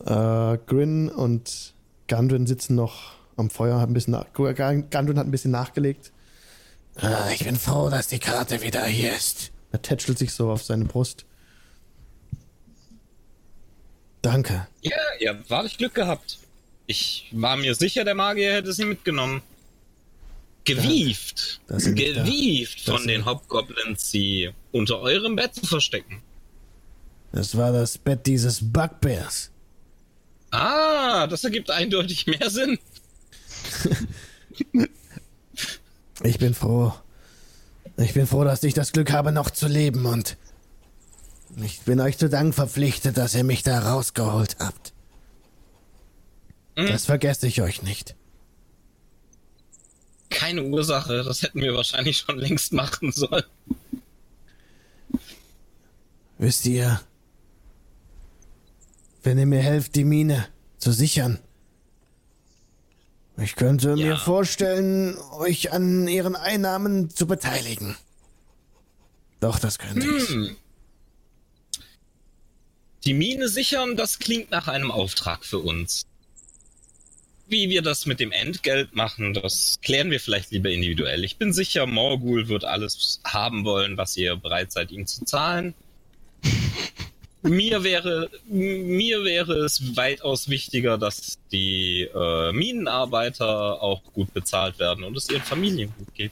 Äh, 0.05 0.57
Grin 0.67 1.09
und 1.09 1.73
Gundren 2.07 2.47
sitzen 2.47 2.75
noch 2.75 3.13
am 3.35 3.49
Feuer, 3.49 3.79
haben 3.79 3.91
ein 3.91 3.93
bisschen 3.93 4.13
Gundren 4.13 5.17
hat 5.19 5.27
ein 5.27 5.31
bisschen 5.31 5.51
nachgelegt. 5.51 6.11
Ah, 6.95 7.29
ich 7.31 7.43
bin 7.43 7.55
froh, 7.55 7.89
dass 7.89 8.07
die 8.07 8.19
Karte 8.19 8.61
wieder 8.61 8.85
hier 8.85 9.15
ist. 9.15 9.51
Er 9.71 9.81
tätschelt 9.81 10.17
sich 10.17 10.33
so 10.33 10.49
auf 10.49 10.63
seine 10.63 10.85
Brust. 10.85 11.25
Danke. 14.21 14.67
Ja, 14.81 14.97
ihr 15.19 15.29
habt 15.29 15.49
wahrlich 15.49 15.77
Glück 15.77 15.93
gehabt. 15.93 16.39
Ich 16.87 17.27
war 17.31 17.55
mir 17.57 17.75
sicher, 17.75 18.03
der 18.03 18.15
Magier 18.15 18.53
hätte 18.53 18.73
sie 18.73 18.85
mitgenommen. 18.85 19.41
Gewieft. 20.63 21.61
Da 21.67 21.77
da. 21.77 21.91
Gewieft 21.91 22.87
Da 22.87 22.93
von 22.93 23.07
den 23.07 23.25
Hobgoblins, 23.25 24.11
sie 24.11 24.51
unter 24.71 24.99
eurem 24.99 25.35
Bett 25.35 25.55
zu 25.55 25.65
verstecken. 25.65 26.21
Das 27.31 27.55
war 27.55 27.71
das 27.71 27.97
Bett 27.97 28.25
dieses 28.25 28.59
Bugbears. 28.61 29.51
Ah, 30.51 31.27
das 31.27 31.43
ergibt 31.43 31.71
eindeutig 31.71 32.27
mehr 32.27 32.49
Sinn. 32.49 32.79
Ich 36.23 36.39
bin 36.39 36.53
froh. 36.53 36.93
Ich 37.97 38.13
bin 38.13 38.27
froh, 38.27 38.43
dass 38.43 38.63
ich 38.63 38.73
das 38.73 38.91
Glück 38.91 39.11
habe, 39.11 39.31
noch 39.31 39.49
zu 39.49 39.67
leben 39.67 40.05
und 40.05 40.37
ich 41.63 41.81
bin 41.81 41.99
euch 41.99 42.17
zu 42.17 42.29
Dank 42.29 42.53
verpflichtet, 42.53 43.17
dass 43.17 43.35
ihr 43.35 43.43
mich 43.43 43.63
da 43.63 43.79
rausgeholt 43.79 44.57
habt. 44.59 44.93
Mhm. 46.75 46.87
Das 46.87 47.05
vergesse 47.05 47.47
ich 47.47 47.61
euch 47.61 47.81
nicht. 47.81 48.15
Keine 50.29 50.63
Ursache, 50.63 51.23
das 51.23 51.41
hätten 51.41 51.61
wir 51.61 51.73
wahrscheinlich 51.73 52.17
schon 52.17 52.37
längst 52.37 52.73
machen 52.73 53.11
sollen. 53.11 53.45
Wisst 56.37 56.65
ihr, 56.65 57.01
wenn 59.23 59.37
ihr 59.37 59.45
mir 59.45 59.59
helft, 59.61 59.95
die 59.95 60.03
Mine 60.03 60.47
zu 60.77 60.91
sichern, 60.91 61.39
Ich 63.39 63.55
könnte 63.55 63.95
mir 63.95 64.05
Ja. 64.07 64.17
vorstellen, 64.17 65.15
euch 65.33 65.71
an 65.71 66.07
ihren 66.07 66.35
Einnahmen 66.35 67.11
zu 67.11 67.27
beteiligen. 67.27 67.95
Doch, 69.39 69.59
das 69.59 69.77
könnte 69.77 70.07
ich. 70.07 70.27
Hm. 70.29 70.55
Die 73.03 73.13
Mine 73.13 73.47
sichern, 73.47 73.95
das 73.95 74.17
klingt 74.17 74.49
nach 74.49 74.67
einem 74.67 74.89
Auftrag 74.89 75.45
für 75.45 75.59
uns. 75.59 76.07
Wie 77.47 77.69
wir 77.69 77.83
das 77.83 78.07
mit 78.07 78.19
dem 78.19 78.31
Entgelt 78.31 78.95
machen, 78.95 79.35
das 79.35 79.77
klären 79.83 80.09
wir 80.09 80.19
vielleicht 80.19 80.49
lieber 80.49 80.71
individuell. 80.71 81.23
Ich 81.23 81.37
bin 81.37 81.53
sicher, 81.53 81.85
Morgul 81.85 82.47
wird 82.49 82.65
alles 82.65 83.21
haben 83.23 83.63
wollen, 83.63 83.97
was 83.97 84.17
ihr 84.17 84.35
bereit 84.35 84.71
seid, 84.71 84.89
ihm 84.91 85.05
zu 85.05 85.23
zahlen. 85.25 85.75
mir 87.49 87.83
wäre, 87.83 88.29
mir 88.47 89.23
wäre 89.23 89.53
es 89.65 89.95
weitaus 89.95 90.49
wichtiger, 90.49 90.97
dass 90.97 91.37
die 91.51 92.03
äh, 92.13 92.51
Minenarbeiter 92.51 93.81
auch 93.81 94.01
gut 94.13 94.33
bezahlt 94.33 94.79
werden 94.79 95.03
und 95.03 95.15
es 95.17 95.29
ihren 95.29 95.41
Familien 95.41 95.93
gut 95.97 96.13
geht. 96.13 96.31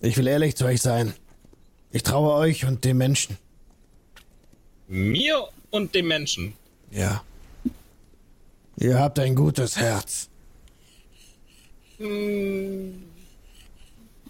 Ich 0.00 0.16
will 0.16 0.26
ehrlich 0.26 0.56
zu 0.56 0.64
euch 0.64 0.80
sein. 0.80 1.14
Ich 1.90 2.02
traue 2.02 2.34
euch 2.34 2.64
und 2.64 2.84
den 2.84 2.96
Menschen. 2.96 3.36
Mir 4.88 5.48
und 5.70 5.94
dem 5.94 6.08
Menschen. 6.08 6.54
Ja. 6.90 7.22
Ihr 8.78 8.98
habt 8.98 9.18
ein 9.18 9.34
gutes 9.34 9.76
Herz. 9.76 10.28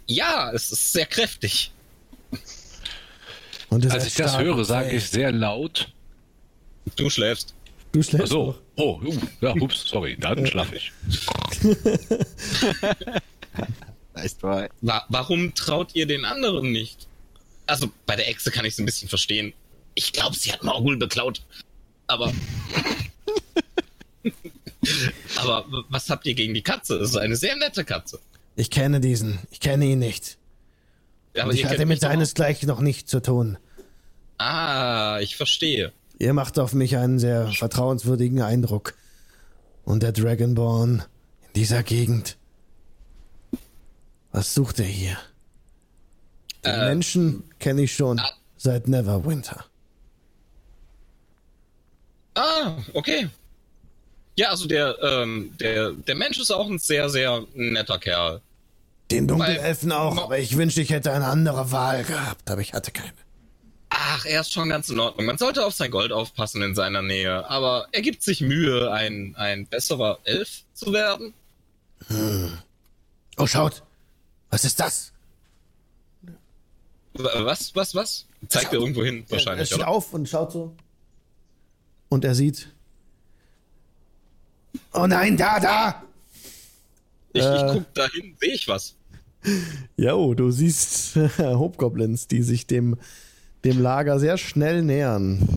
Ja, 0.07 0.53
es 0.53 0.73
ist 0.73 0.93
sehr 0.93 1.07
kräftig. 1.07 1.73
Und 3.71 3.91
Als 3.91 4.07
ich 4.07 4.15
das 4.15 4.39
höre, 4.39 4.65
sage 4.65 4.91
ich 4.91 5.09
sehr 5.09 5.33
laut. 5.33 5.93
Du 6.97 7.09
schläfst. 7.11 7.55
Du 7.93 8.03
schläfst 8.03 8.29
So, 8.29 8.47
noch. 8.47 8.59
oh, 8.77 9.01
uh, 9.05 9.19
ja, 9.41 9.55
ups, 9.55 9.85
sorry, 9.87 10.17
dann 10.19 10.47
schlaf 10.47 10.73
ich. 10.73 10.93
Nice 14.15 14.37
try. 14.37 14.69
Wa 14.83 15.05
warum 15.09 15.55
traut 15.55 15.95
ihr 15.95 16.07
den 16.07 16.25
anderen 16.25 16.71
nicht? 16.73 17.07
Also, 17.67 17.91
bei 18.07 18.17
der 18.17 18.29
Echse 18.29 18.51
kann 18.51 18.65
ich 18.65 18.75
es 18.75 18.79
ein 18.79 18.85
bisschen 18.87 19.09
verstehen. 19.09 19.53
Ich 19.95 20.13
glaube, 20.13 20.37
sie 20.37 20.53
hat 20.53 20.63
Morgul 20.63 20.97
beklaut. 20.97 21.43
Aber. 22.07 22.33
Aber 25.37 25.65
was 25.89 26.11
habt 26.11 26.27
ihr 26.27 26.35
gegen 26.35 26.55
die 26.55 26.63
Katze? 26.63 26.97
Es 26.97 27.11
ist 27.11 27.17
eine 27.17 27.37
sehr 27.37 27.57
nette 27.57 27.85
Katze. 27.85 28.19
Ich 28.57 28.71
kenne 28.71 29.01
diesen. 29.01 29.39
Ich 29.51 29.61
kenne 29.61 29.85
ihn 29.87 29.99
nicht. 30.01 30.37
Aber 31.39 31.53
ich 31.53 31.65
hatte 31.65 31.87
mit 31.87 32.01
seinesgleichen 32.01 32.69
noch 32.69 32.81
nicht 32.81 33.09
zu 33.09 33.23
tun. 33.23 33.57
Ah, 34.39 35.19
ich 35.21 35.37
verstehe. 35.37 35.93
Ihr 36.23 36.35
macht 36.35 36.61
auf 36.61 36.73
mich 36.73 36.97
einen 36.97 37.19
sehr 37.19 37.49
vertrauenswürdigen 37.49 38.43
Eindruck. 38.43 38.95
Und 39.85 40.05
der 40.05 40.13
Dragonborn 40.13 41.03
in 41.49 41.53
dieser 41.57 41.83
Gegend. 41.83 42.37
Was 44.31 44.55
sucht 44.55 44.79
er 44.79 44.87
hier? 44.87 45.17
Den 46.65 46.75
Äh, 46.75 46.87
Menschen 46.91 47.43
kenne 47.59 47.83
ich 47.83 47.93
schon 47.97 48.21
ah. 48.21 48.31
seit 48.57 48.87
Neverwinter. 48.87 49.65
Ah, 52.35 52.77
okay. 52.95 53.29
Ja, 54.37 54.51
also 54.51 54.69
der, 54.69 54.97
ähm, 55.03 55.53
der, 55.59 55.91
der 55.91 56.15
Mensch 56.15 56.39
ist 56.39 56.53
auch 56.53 56.71
ein 56.71 56.79
sehr, 56.79 57.11
sehr 57.11 57.45
netter 57.55 57.99
Kerl. 57.99 58.41
Den 59.11 59.27
Dunkelelfen 59.27 59.91
auch, 59.91 60.23
aber 60.23 60.39
ich 60.39 60.57
wünschte, 60.57 60.83
ich 60.83 60.91
hätte 60.91 61.11
eine 61.11 61.27
andere 61.27 61.73
Wahl 61.73 62.05
gehabt, 62.05 62.49
aber 62.49 62.61
ich 62.61 62.75
hatte 62.75 62.93
keine. 62.93 63.22
Ach, 63.95 64.25
er 64.25 64.41
ist 64.41 64.53
schon 64.53 64.71
ganz 64.71 64.89
in 64.89 64.99
Ordnung. 64.99 65.27
Man 65.27 65.37
sollte 65.37 65.65
auf 65.67 65.75
sein 65.75 65.91
Gold 65.91 66.13
aufpassen 66.13 66.63
in 66.63 66.75
seiner 66.75 67.03
Nähe. 67.03 67.49
Aber 67.51 67.89
er 67.93 68.01
gibt 68.01 68.23
sich 68.23 68.41
Mühe, 68.41 68.91
ein, 68.91 69.35
ein 69.37 69.67
besserer 69.67 70.19
Elf 70.25 70.63
zu 70.73 70.93
werden. 70.93 71.35
Oh, 73.37 73.47
schaut! 73.47 73.83
Was 74.51 74.65
ist 74.65 74.81
das? 74.81 75.13
Was, 77.15 77.75
was, 77.75 77.95
was? 77.95 78.27
Zeigt 78.49 78.73
er 78.73 78.81
irgendwo 78.81 79.05
hin, 79.05 79.25
er 79.29 79.31
wahrscheinlich, 79.33 79.69
steht 79.69 79.85
auf 79.85 80.13
und 80.15 80.29
schaut 80.29 80.53
so. 80.53 80.75
Und 82.09 82.25
er 82.25 82.35
sieht, 82.35 82.69
Oh 84.95 85.07
nein, 85.07 85.37
da, 85.37 85.61
da! 85.61 86.03
Ich, 87.35 87.43
ich 87.43 87.47
Äh. 87.47 87.71
guck 87.75 87.95
dahin, 87.95 88.37
sehe 88.41 88.55
ich 88.55 88.69
was. 88.69 88.95
ja, 89.97 90.15
oh, 90.15 90.35
du 90.35 90.51
siehst 90.51 91.17
Hobgoblins, 91.39 92.27
die 92.29 92.43
sich 92.43 92.67
dem, 92.67 92.97
dem 93.65 93.81
Lager 93.81 94.19
sehr 94.19 94.39
schnell 94.39 94.83
nähern. 94.83 95.39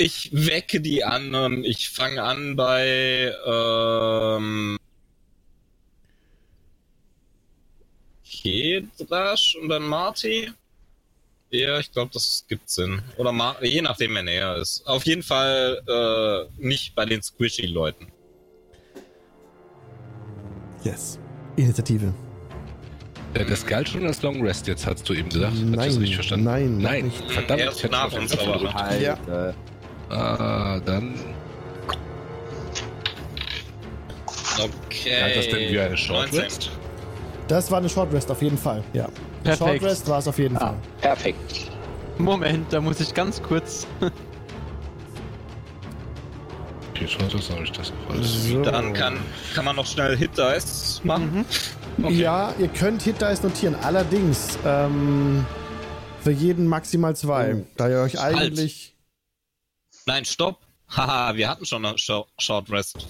Ich 0.00 0.30
wecke 0.32 0.80
die 0.80 1.02
anderen. 1.02 1.64
Ich 1.64 1.90
fange 1.90 2.22
an 2.22 2.54
bei, 2.54 3.34
ähm, 3.44 4.78
Kedrasch 8.24 9.56
und 9.60 9.68
dann 9.68 9.82
Marty. 9.82 10.52
Ja, 11.50 11.78
ich 11.78 11.90
glaube, 11.90 12.10
das 12.12 12.44
gibt 12.46 12.70
Sinn. 12.70 13.02
Oder 13.16 13.32
Mar 13.32 13.62
je 13.64 13.82
nachdem, 13.82 14.14
wer 14.14 14.22
näher 14.22 14.56
ist. 14.56 14.86
Auf 14.86 15.04
jeden 15.06 15.22
Fall 15.22 15.82
äh, 15.88 16.62
nicht 16.62 16.94
bei 16.94 17.06
den 17.06 17.22
Squishy-Leuten. 17.22 18.12
Yes. 20.84 21.18
Initiative. 21.56 22.12
Äh, 23.34 23.44
Das 23.44 23.66
galt 23.66 23.88
schon 23.88 24.06
als 24.06 24.22
Long 24.22 24.42
Rest, 24.42 24.66
jetzt 24.66 24.86
hast 24.86 25.08
du 25.08 25.14
eben 25.14 25.28
gesagt. 25.28 25.52
Hab 25.52 25.58
ich 25.58 25.70
das 25.70 25.76
Nein, 25.76 25.90
richtig 25.98 26.14
verstanden? 26.14 26.44
nein, 26.46 26.78
Nein, 26.78 27.04
nicht. 27.06 27.30
verdammt, 27.30 27.60
Erst 27.60 27.76
ich 27.78 27.84
hätte 27.84 27.92
nach 27.94 28.12
uns, 28.12 28.38
aber-. 28.38 28.74
Alter. 28.74 29.54
Ah, 30.10 30.80
dann 30.84 31.14
Okay. 34.60 35.20
galt 35.20 35.36
das 35.36 35.48
denn 35.48 35.72
wie 35.72 35.78
eine 35.78 35.96
Short 35.96 36.32
19. 36.32 36.40
Rest? 36.40 36.70
Das 37.46 37.70
war 37.70 37.78
eine 37.78 37.88
Short 37.88 38.12
Rest 38.12 38.30
auf 38.30 38.42
jeden 38.42 38.58
Fall. 38.58 38.82
Ja. 38.92 39.08
Perfekt. 39.44 39.58
Short 39.58 39.82
Rest 39.82 40.08
war 40.08 40.18
es 40.18 40.26
auf 40.28 40.38
jeden 40.38 40.56
Ah, 40.56 40.60
Fall. 40.60 40.74
perfekt. 41.00 41.70
Moment, 42.18 42.72
da 42.72 42.80
muss 42.80 42.98
ich 43.00 43.14
ganz 43.14 43.40
kurz. 43.40 43.86
Okay, 46.90 47.06
Short 47.06 47.32
Rest 47.34 47.50
habe 47.52 47.62
ich 47.62 47.70
das 47.72 47.92
gefallen. 47.92 48.22
So. 48.24 48.62
Dann 48.62 48.92
kann, 48.92 49.18
kann 49.54 49.64
man 49.64 49.76
noch 49.76 49.86
schnell 49.86 50.16
Hit 50.16 50.36
Dice 50.36 51.00
machen. 51.04 51.44
Okay. 52.02 52.14
Ja, 52.14 52.54
ihr 52.58 52.68
könnt 52.68 53.02
Hit 53.02 53.20
Dice 53.20 53.42
notieren. 53.42 53.74
Allerdings 53.82 54.58
ähm, 54.64 55.44
für 56.20 56.30
jeden 56.30 56.66
maximal 56.66 57.16
zwei. 57.16 57.56
Oh. 57.56 57.66
Da 57.76 57.88
ihr 57.88 57.98
euch 57.98 58.20
eigentlich. 58.20 58.94
Nein, 60.06 60.24
stopp. 60.24 60.58
Haha, 60.88 61.34
wir 61.36 61.48
hatten 61.48 61.66
schon 61.66 61.84
eine 61.84 61.98
Sho- 61.98 62.26
Short 62.38 62.70
Rest. 62.70 63.06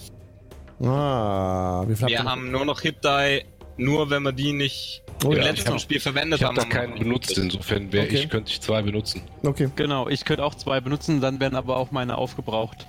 Ah, 0.81 1.83
Wir 1.87 2.09
ihr- 2.09 2.23
haben 2.23 2.51
nur 2.51 2.65
noch 2.65 2.81
Hit 2.81 2.97
Die, 3.03 3.43
nur 3.77 4.09
wenn 4.09 4.23
wir 4.23 4.31
die 4.31 4.53
nicht 4.53 5.03
Oh 5.23 5.31
im 5.31 5.37
ja, 5.37 5.43
letzten 5.43 5.67
ich 5.67 5.73
hab- 5.73 5.81
Spiel 5.81 5.99
verwendet 5.99 6.39
Ich 6.39 6.45
habe 6.45 6.59
haben. 6.61 6.69
da 6.69 6.75
keinen 6.77 6.97
benutzt, 6.97 7.37
insofern 7.37 7.91
wäre 7.91 8.05
Okay. 8.05 8.15
ich, 8.23 8.29
könnte 8.29 8.49
ich 8.51 8.61
zwei 8.61 8.81
benutzen. 8.81 9.21
Okay, 9.43 9.69
Genau, 9.75 10.07
ich 10.07 10.23
könnte 10.25 10.43
auch 10.43 10.55
zwei 10.55 10.79
benutzen, 10.79 11.19
dann 11.21 11.39
werden 11.39 11.55
aber 11.55 11.77
auch 11.77 11.91
meine 11.91 12.17
aufgebraucht. 12.17 12.87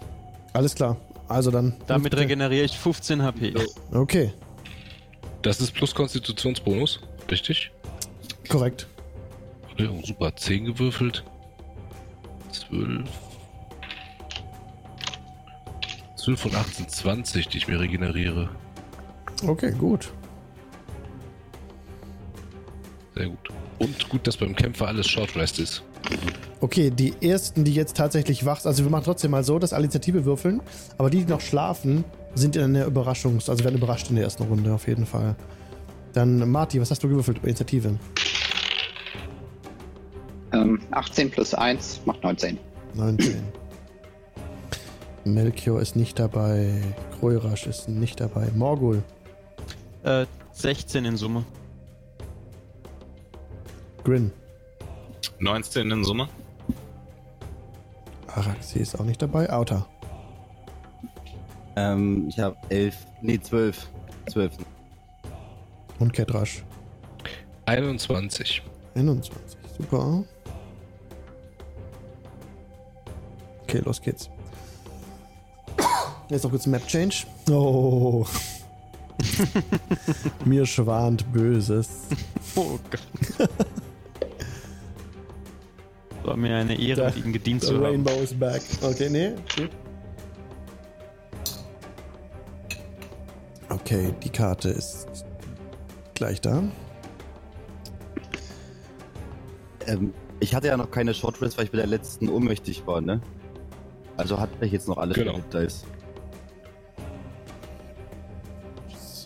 alles 0.53 0.75
klar. 0.75 0.97
Also 1.29 1.51
dann. 1.53 1.77
Damit 1.87 2.17
regeneriere 2.17 2.65
ich 2.65 2.77
15 2.77 3.23
HP. 3.23 3.55
Okay, 3.93 4.33
Das 5.43 5.60
ist 5.60 5.73
plus 5.73 5.94
Konstitutionsbonus, 5.94 7.01
richtig? 7.31 7.70
korrekt. 8.51 8.86
Ja, 9.78 9.89
super, 10.05 10.35
10 10.36 10.67
gewürfelt. 10.67 11.25
12. 12.52 13.09
12 16.17 16.44
und 16.44 16.55
18, 16.55 16.89
20, 16.89 17.49
die 17.49 17.59
ich 17.59 17.69
mir 17.69 17.81
regeneriere. 17.81 18.51
Okay, 19.47 19.73
gut. 19.73 20.12
Sehr 23.15 23.28
gut. 23.28 23.49
Und 23.78 24.09
gut, 24.10 24.27
dass 24.27 24.36
beim 24.36 24.55
Kämpfer 24.55 24.89
alles 24.89 25.09
Short 25.09 25.35
Rest 25.36 25.59
ist. 25.59 25.83
Okay, 26.60 26.91
die 26.91 27.15
ersten, 27.23 27.65
die 27.65 27.73
jetzt 27.73 27.97
tatsächlich 27.97 28.44
wach 28.44 28.65
also 28.65 28.85
wir 28.85 28.91
machen 28.91 29.05
trotzdem 29.05 29.31
mal 29.31 29.44
so, 29.44 29.59
dass 29.59 29.73
alle 29.73 29.85
Initiative 29.85 30.27
würfeln, 30.27 30.60
aber 30.99 31.09
die, 31.09 31.25
die 31.25 31.31
noch 31.31 31.41
schlafen, 31.41 32.05
sind 32.34 32.57
in 32.57 32.62
einer 32.62 32.86
Überraschungs-, 32.86 33.49
also 33.50 33.65
werden 33.65 33.76
überrascht 33.76 34.10
in 34.10 34.17
der 34.17 34.25
ersten 34.25 34.44
Runde 34.44 34.73
auf 34.73 34.86
jeden 34.86 35.07
Fall. 35.07 35.36
Dann, 36.12 36.50
Marty, 36.50 36.81
was 36.81 36.91
hast 36.91 37.02
du 37.02 37.09
gewürfelt 37.09 37.39
über 37.39 37.49
Initiative? 37.49 37.97
Ähm, 40.52 40.81
18 40.91 41.31
plus 41.31 41.55
1 41.55 42.00
macht 42.05 42.23
19. 42.23 42.59
19. 42.94 43.36
Melchior 45.25 45.81
ist 45.81 45.94
nicht 45.97 46.18
dabei. 46.18 46.81
Kroirasch 47.18 47.67
ist 47.67 47.89
nicht 47.89 48.20
dabei. 48.20 48.49
Morgul, 48.55 49.02
Äh, 50.02 50.25
16 50.52 51.05
in 51.05 51.17
Summe. 51.17 51.44
Grin, 54.02 54.33
19 55.41 55.91
in 55.91 56.02
Summe. 56.05 56.26
Araxi 58.28 58.78
ist 58.78 58.99
auch 58.99 59.05
nicht 59.05 59.20
dabei. 59.20 59.52
Auta, 59.52 59.86
Ähm, 61.81 62.26
ich 62.28 62.39
habe 62.39 62.57
elf, 62.68 62.94
nee, 63.23 63.41
zwölf. 63.41 63.89
Zwölf. 64.31 64.52
und 65.99 66.12
Kedrasch. 66.12 66.62
21. 67.67 68.62
21. 68.94 69.33
Super. 69.78 70.25
Okay, 73.62 73.81
los 73.84 74.00
geht's. 74.02 74.28
Jetzt 76.28 76.44
noch 76.44 76.50
kurz 76.50 76.67
Map 76.67 76.86
Change. 76.86 77.25
Oh. 77.50 78.26
Mir 80.44 80.67
schwant 80.67 81.31
Böses. 81.33 81.89
Oh 82.57 82.78
Gott. 82.91 83.49
War 86.25 86.36
mir 86.36 86.57
eine 86.57 86.78
Ehre, 86.78 87.00
Da- 87.02 87.07
mit 87.09 87.17
Ihnen 87.25 87.33
gedient 87.33 87.62
zu 87.62 87.75
haben. 87.75 87.84
Rainbow 87.84 88.20
is 88.23 88.34
back. 88.39 88.60
Okay, 88.83 89.09
nee, 89.09 89.31
gut. 89.57 89.70
Okay, 93.71 94.13
die 94.23 94.31
Karte 94.31 94.69
ist 94.71 95.09
gleich 96.15 96.41
da. 96.41 96.63
Ähm, 99.87 100.13
ich 100.41 100.55
hatte 100.55 100.67
ja 100.69 100.77
noch 100.77 100.91
keine 100.91 101.15
Short 101.15 101.41
Rest, 101.41 101.57
weil 101.57 101.65
ich 101.67 101.71
bei 101.71 101.79
der 101.79 101.87
letzten 101.87 102.29
ohnmächtig 102.29 102.87
war, 102.87 103.01
ne? 103.01 103.21
Also 104.17 104.39
hatte 104.39 104.53
ich 104.65 104.73
jetzt 104.73 104.89
noch 104.89 104.99
alle 104.99 105.15
Genau. 105.15 105.37
Hit 105.37 105.55
Dice. 105.55 105.85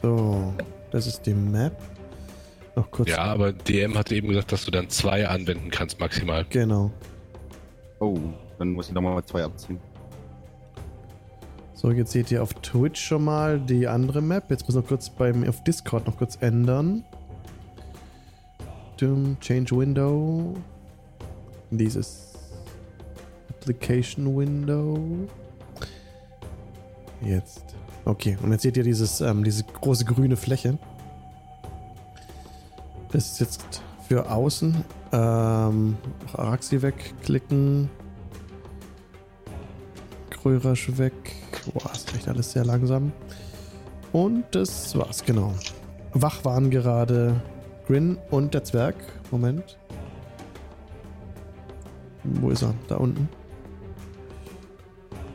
So, 0.03 0.53
das 0.91 1.07
ist 1.07 1.23
die 1.23 1.35
Map. 1.35 1.77
Noch 2.77 2.91
kurz. 2.91 3.09
Ja, 3.09 3.25
aber 3.25 3.53
DM 3.53 3.97
hatte 3.97 4.15
eben 4.15 4.29
gesagt, 4.29 4.53
dass 4.53 4.65
du 4.65 4.71
dann 4.71 4.89
zwei 4.91 5.27
anwenden 5.27 5.71
kannst 5.71 5.99
maximal. 6.01 6.45
Genau. 6.51 6.91
Oh, 8.01 8.19
dann 8.59 8.73
muss 8.73 8.89
ich 8.89 8.95
nochmal 8.95 9.25
zwei 9.25 9.45
abziehen. 9.45 9.81
So, 11.85 11.91
jetzt 11.91 12.13
seht 12.13 12.31
ihr 12.31 12.43
auf 12.43 12.55
Twitch 12.55 12.99
schon 12.99 13.25
mal 13.25 13.61
die 13.61 13.87
andere 13.87 14.23
Map. 14.23 14.51
Jetzt 14.51 14.67
ich 14.67 14.75
noch 14.75 14.87
kurz 14.87 15.11
beim 15.11 15.47
auf 15.47 15.63
Discord 15.65 16.07
noch 16.07 16.17
kurz 16.17 16.39
ändern. 16.41 17.05
Dum, 18.99 19.37
Change 19.39 19.77
Window. 19.77 20.55
Dieses 21.71 22.39
Application 23.51 24.35
Window. 24.35 24.99
Jetzt. 27.21 27.75
Okay, 28.07 28.39
und 28.43 28.51
jetzt 28.53 28.63
seht 28.63 28.79
ihr 28.79 28.85
dieses, 28.85 29.21
ähm, 29.21 29.45
diese 29.45 29.65
große 29.65 30.07
grüne 30.07 30.39
Fläche. 30.39 30.79
Das 33.13 33.33
ist 33.33 33.41
jetzt 33.41 33.83
für 34.09 34.31
außen. 34.31 34.75
Ähm, 35.13 35.99
Araxi 36.33 36.81
wegklicken. 36.81 37.91
Krörasch 40.31 40.97
weg. 40.97 41.44
Boah, 41.73 41.91
ist 41.93 42.15
echt 42.15 42.28
alles 42.28 42.52
sehr 42.52 42.65
langsam. 42.65 43.12
Und 44.12 44.44
das 44.52 44.97
war's, 44.97 45.25
genau. 45.25 45.52
Wach 46.12 46.44
waren 46.44 46.70
gerade 46.70 47.43
Grin 47.86 48.18
und 48.31 48.55
der 48.55 48.65
Zwerg. 48.65 48.97
Moment. 49.31 49.78
Wo 52.23 52.51
ist 52.51 52.62
er? 52.62 52.75
Da 52.89 52.97
unten. 52.97 53.28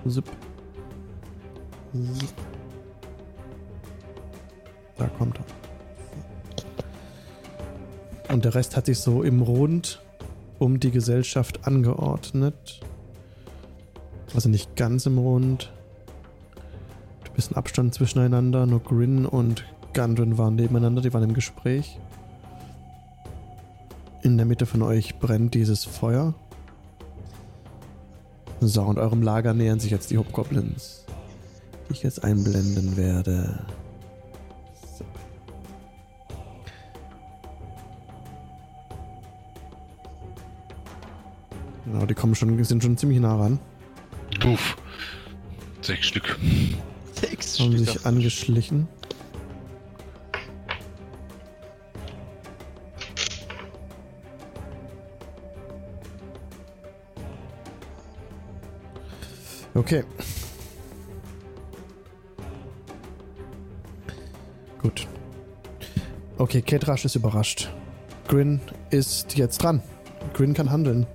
Zip. 0.07 0.25
Zip. 1.93 2.33
Da 4.97 5.07
kommt 5.07 5.39
er. 5.39 5.45
Und 8.33 8.45
der 8.45 8.55
Rest 8.55 8.77
hat 8.77 8.85
sich 8.85 8.99
so 8.99 9.23
im 9.23 9.41
Rund 9.41 10.01
um 10.59 10.79
die 10.79 10.91
Gesellschaft 10.91 11.67
angeordnet. 11.67 12.79
Also 14.33 14.49
nicht 14.49 14.75
ganz 14.75 15.05
im 15.05 15.17
Rund. 15.17 15.71
Bisschen 17.39 17.55
Abstand 17.55 17.93
zwischeneinander. 17.93 18.65
Nur 18.65 18.83
Grin 18.83 19.25
und 19.25 19.63
Gundren 19.93 20.37
waren 20.37 20.55
nebeneinander, 20.55 21.01
die 21.01 21.13
waren 21.13 21.23
im 21.23 21.33
Gespräch. 21.33 21.97
In 24.23 24.35
der 24.35 24.45
Mitte 24.45 24.65
von 24.65 24.81
euch 24.81 25.19
brennt 25.19 25.53
dieses 25.53 25.85
Feuer. 25.85 26.33
So, 28.59 28.81
und 28.81 28.99
eurem 28.99 29.21
Lager 29.21 29.53
nähern 29.53 29.79
sich 29.79 29.89
jetzt 29.89 30.11
die 30.11 30.17
Hobgoblins, 30.17 31.05
die 31.87 31.93
ich 31.93 32.03
jetzt 32.03 32.25
einblenden 32.25 32.97
werde. 32.97 33.57
Genau, 41.85 42.05
die 42.05 42.15
kommen 42.15 42.35
schon, 42.35 42.61
sind 42.65 42.83
schon 42.83 42.97
ziemlich 42.97 43.21
nah 43.21 43.37
ran. 43.37 43.59
Puff. 44.41 44.75
Sechs 45.79 46.05
Stück. 46.07 46.37
Sechs 47.21 47.59
Haben 47.59 47.77
sich 47.77 48.05
angeschlichen. 48.05 48.87
Okay. 59.73 60.03
Gut. 64.81 65.07
Okay, 66.37 66.61
Ketrash 66.61 67.05
ist 67.05 67.15
überrascht. 67.15 67.69
Grin 68.27 68.61
ist 68.89 69.37
jetzt 69.37 69.63
dran. 69.63 69.81
Grin 70.33 70.53
kann 70.53 70.69
handeln. 70.69 71.07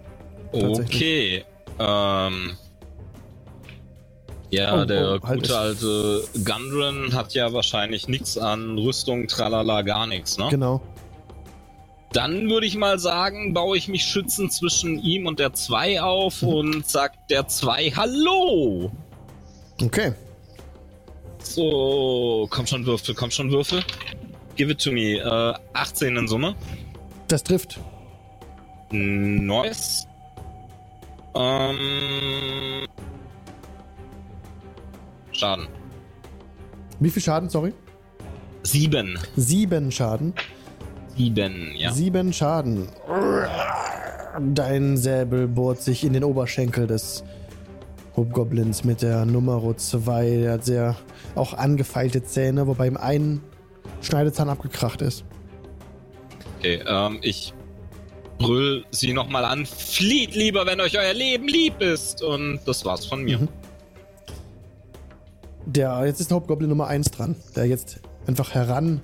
Okay. 0.53 1.45
Ähm. 1.79 2.57
Ja, 4.55 4.83
Oh, 4.83 4.85
der 4.85 5.19
oh, 5.23 5.27
halt 5.27 5.41
gute 5.43 5.59
alte 5.59 6.25
Gundren 6.45 7.13
hat 7.13 7.35
ja 7.35 7.53
wahrscheinlich 7.53 8.07
nichts 8.09 8.39
an 8.39 8.79
Rüstung, 8.79 9.27
tralala, 9.27 9.83
gar 9.83 10.07
nichts, 10.07 10.39
ne? 10.39 10.47
Genau. 10.51 10.81
Dann 12.13 12.49
würde 12.49 12.67
ich 12.67 12.77
mal 12.77 13.01
sagen, 13.01 13.53
baue 13.55 13.77
ich 13.77 13.89
mich 13.89 14.05
schützend 14.05 14.53
zwischen 14.53 15.03
ihm 15.03 15.27
und 15.27 15.41
der 15.41 15.53
2 15.55 16.01
auf 16.01 16.43
Mhm. 16.43 16.49
und 16.49 16.89
sag 16.89 17.27
der 17.29 17.49
2 17.49 17.91
Hallo! 17.97 18.93
Okay. 19.83 20.13
So, 21.43 22.47
komm 22.51 22.67
schon 22.67 22.87
Würfel, 22.87 23.15
komm 23.15 23.31
schon 23.33 23.51
Würfel. 23.51 23.83
Give 24.57 24.71
it 24.71 24.81
to 24.83 24.93
me. 24.93 25.15
Äh, 25.17 25.55
18 25.73 26.17
in 26.17 26.29
Summe. 26.29 26.55
Das 27.27 27.43
trifft. 27.43 27.81
Nice. 28.93 30.07
Ähm. 31.35 32.84
Schaden. 35.35 35.67
Wie 37.01 37.11
viel 37.11 37.23
Schaden, 37.23 37.49
sorry? 37.49 37.73
Sieben. 38.63 39.19
Sieben 39.37 39.91
Schaden. 39.91 40.33
Sieben, 41.17 41.73
ja. 41.77 41.93
Sieben 41.93 42.33
Schaden. 42.33 42.89
Dein 44.55 44.97
Säbel 44.97 45.47
bohrt 45.47 45.81
sich 45.81 46.05
in 46.05 46.13
den 46.13 46.25
Oberschenkel 46.25 46.87
des 46.87 47.25
Hobgoblins 48.17 48.85
mit 48.85 49.03
der 49.03 49.25
Nummer 49.25 49.77
2. 49.77 50.31
Der 50.39 50.53
hat 50.53 50.65
sehr 50.65 50.97
auch 51.35 51.55
angefeilte 51.55 52.23
Zähne, 52.25 52.67
wobei 52.67 52.87
ihm 52.87 52.97
ein 52.97 53.41
Schneidezahn 54.01 54.49
abgekracht 54.49 55.03
ist. 55.03 55.25
Okay, 56.59 56.81
ähm, 56.87 57.19
ich 57.23 57.53
brüll 58.39 58.85
sie 58.91 59.13
nochmal 59.13 59.45
an. 59.45 59.67
Flieht 59.67 60.35
lieber, 60.35 60.67
wenn 60.67 60.81
euch 60.81 60.99
euer 60.99 61.13
Leben 61.13 61.47
lieb 61.49 61.81
ist. 61.81 62.23
Und 62.23 62.61
das 62.67 62.85
war's 62.85 63.07
von 63.07 63.23
mir. 63.23 63.39
Mhm. 63.39 63.49
Der, 65.67 66.05
jetzt 66.07 66.21
ist 66.21 66.31
der 66.31 66.37
Hobgoblin 66.37 66.69
Nummer 66.69 66.87
1 66.89 67.11
dran, 67.11 67.37
der 67.57 67.67
jetzt 67.67 68.01
einfach 68.27 68.55
heran, 68.55 69.01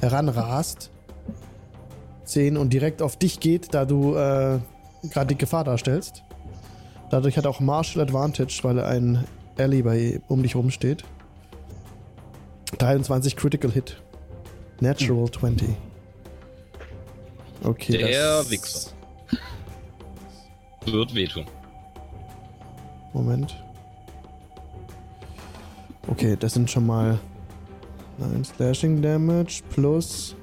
heranrast. 0.00 0.90
10 2.24 2.56
und 2.56 2.72
direkt 2.72 3.00
auf 3.00 3.16
dich 3.16 3.40
geht, 3.40 3.72
da 3.72 3.84
du 3.84 4.14
äh, 4.14 4.58
gerade 5.10 5.26
die 5.28 5.38
Gefahr 5.38 5.64
darstellst. 5.64 6.24
Dadurch 7.10 7.38
hat 7.38 7.46
auch 7.46 7.60
Martial 7.60 8.04
Advantage, 8.04 8.60
weil 8.62 8.80
ein 8.80 9.24
Ally 9.56 9.82
bei, 9.82 10.20
um 10.28 10.42
dich 10.42 10.54
rum 10.54 10.70
steht. 10.70 11.04
23 12.78 13.34
Critical 13.34 13.70
Hit. 13.70 14.02
Natural 14.80 15.30
20. 15.30 15.68
Okay. 17.64 17.98
Der 17.98 18.48
Wichser. 18.50 18.90
Wird 20.84 21.14
wehtun. 21.14 21.46
Moment. 23.12 23.56
Okay, 26.08 26.36
das 26.38 26.54
sind 26.54 26.70
schon 26.70 26.86
mal 26.86 27.18
9 28.18 28.44
Slashing 28.44 29.02
Damage 29.02 29.62
plus. 29.70 30.34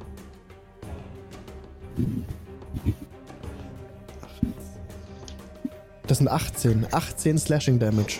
Das 6.07 6.19
sind 6.19 6.27
18. 6.27 6.87
18 6.91 7.37
Slashing 7.37 7.79
Damage. 7.79 8.19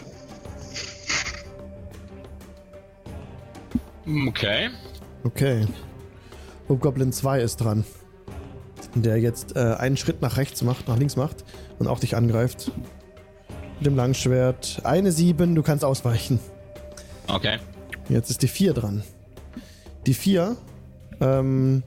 Okay. 4.28 4.70
Okay. 5.24 5.68
Hobgoblin 6.68 7.12
2 7.12 7.42
ist 7.42 7.58
dran. 7.58 7.86
Der 8.96 9.20
jetzt 9.20 9.56
äh, 9.56 9.76
einen 9.78 9.98
Schritt 9.98 10.22
nach 10.22 10.38
rechts 10.38 10.62
macht, 10.64 10.88
nach 10.88 10.98
links 10.98 11.16
macht 11.16 11.44
und 11.80 11.88
auch 11.88 12.00
dich 12.00 12.16
angreift. 12.16 12.72
Mit 13.78 13.86
dem 13.86 13.96
Langschwert. 13.96 14.82
Eine 14.84 15.12
7, 15.12 15.54
du 15.54 15.64
kannst 15.64 15.84
ausweichen. 15.86 16.40
Okay. 17.28 17.58
Jetzt 18.10 18.30
ist 18.30 18.42
die 18.42 18.48
4 18.48 18.74
dran. 18.74 19.04
Die 20.06 20.14
4 20.14 20.56
ähm, 21.22 21.84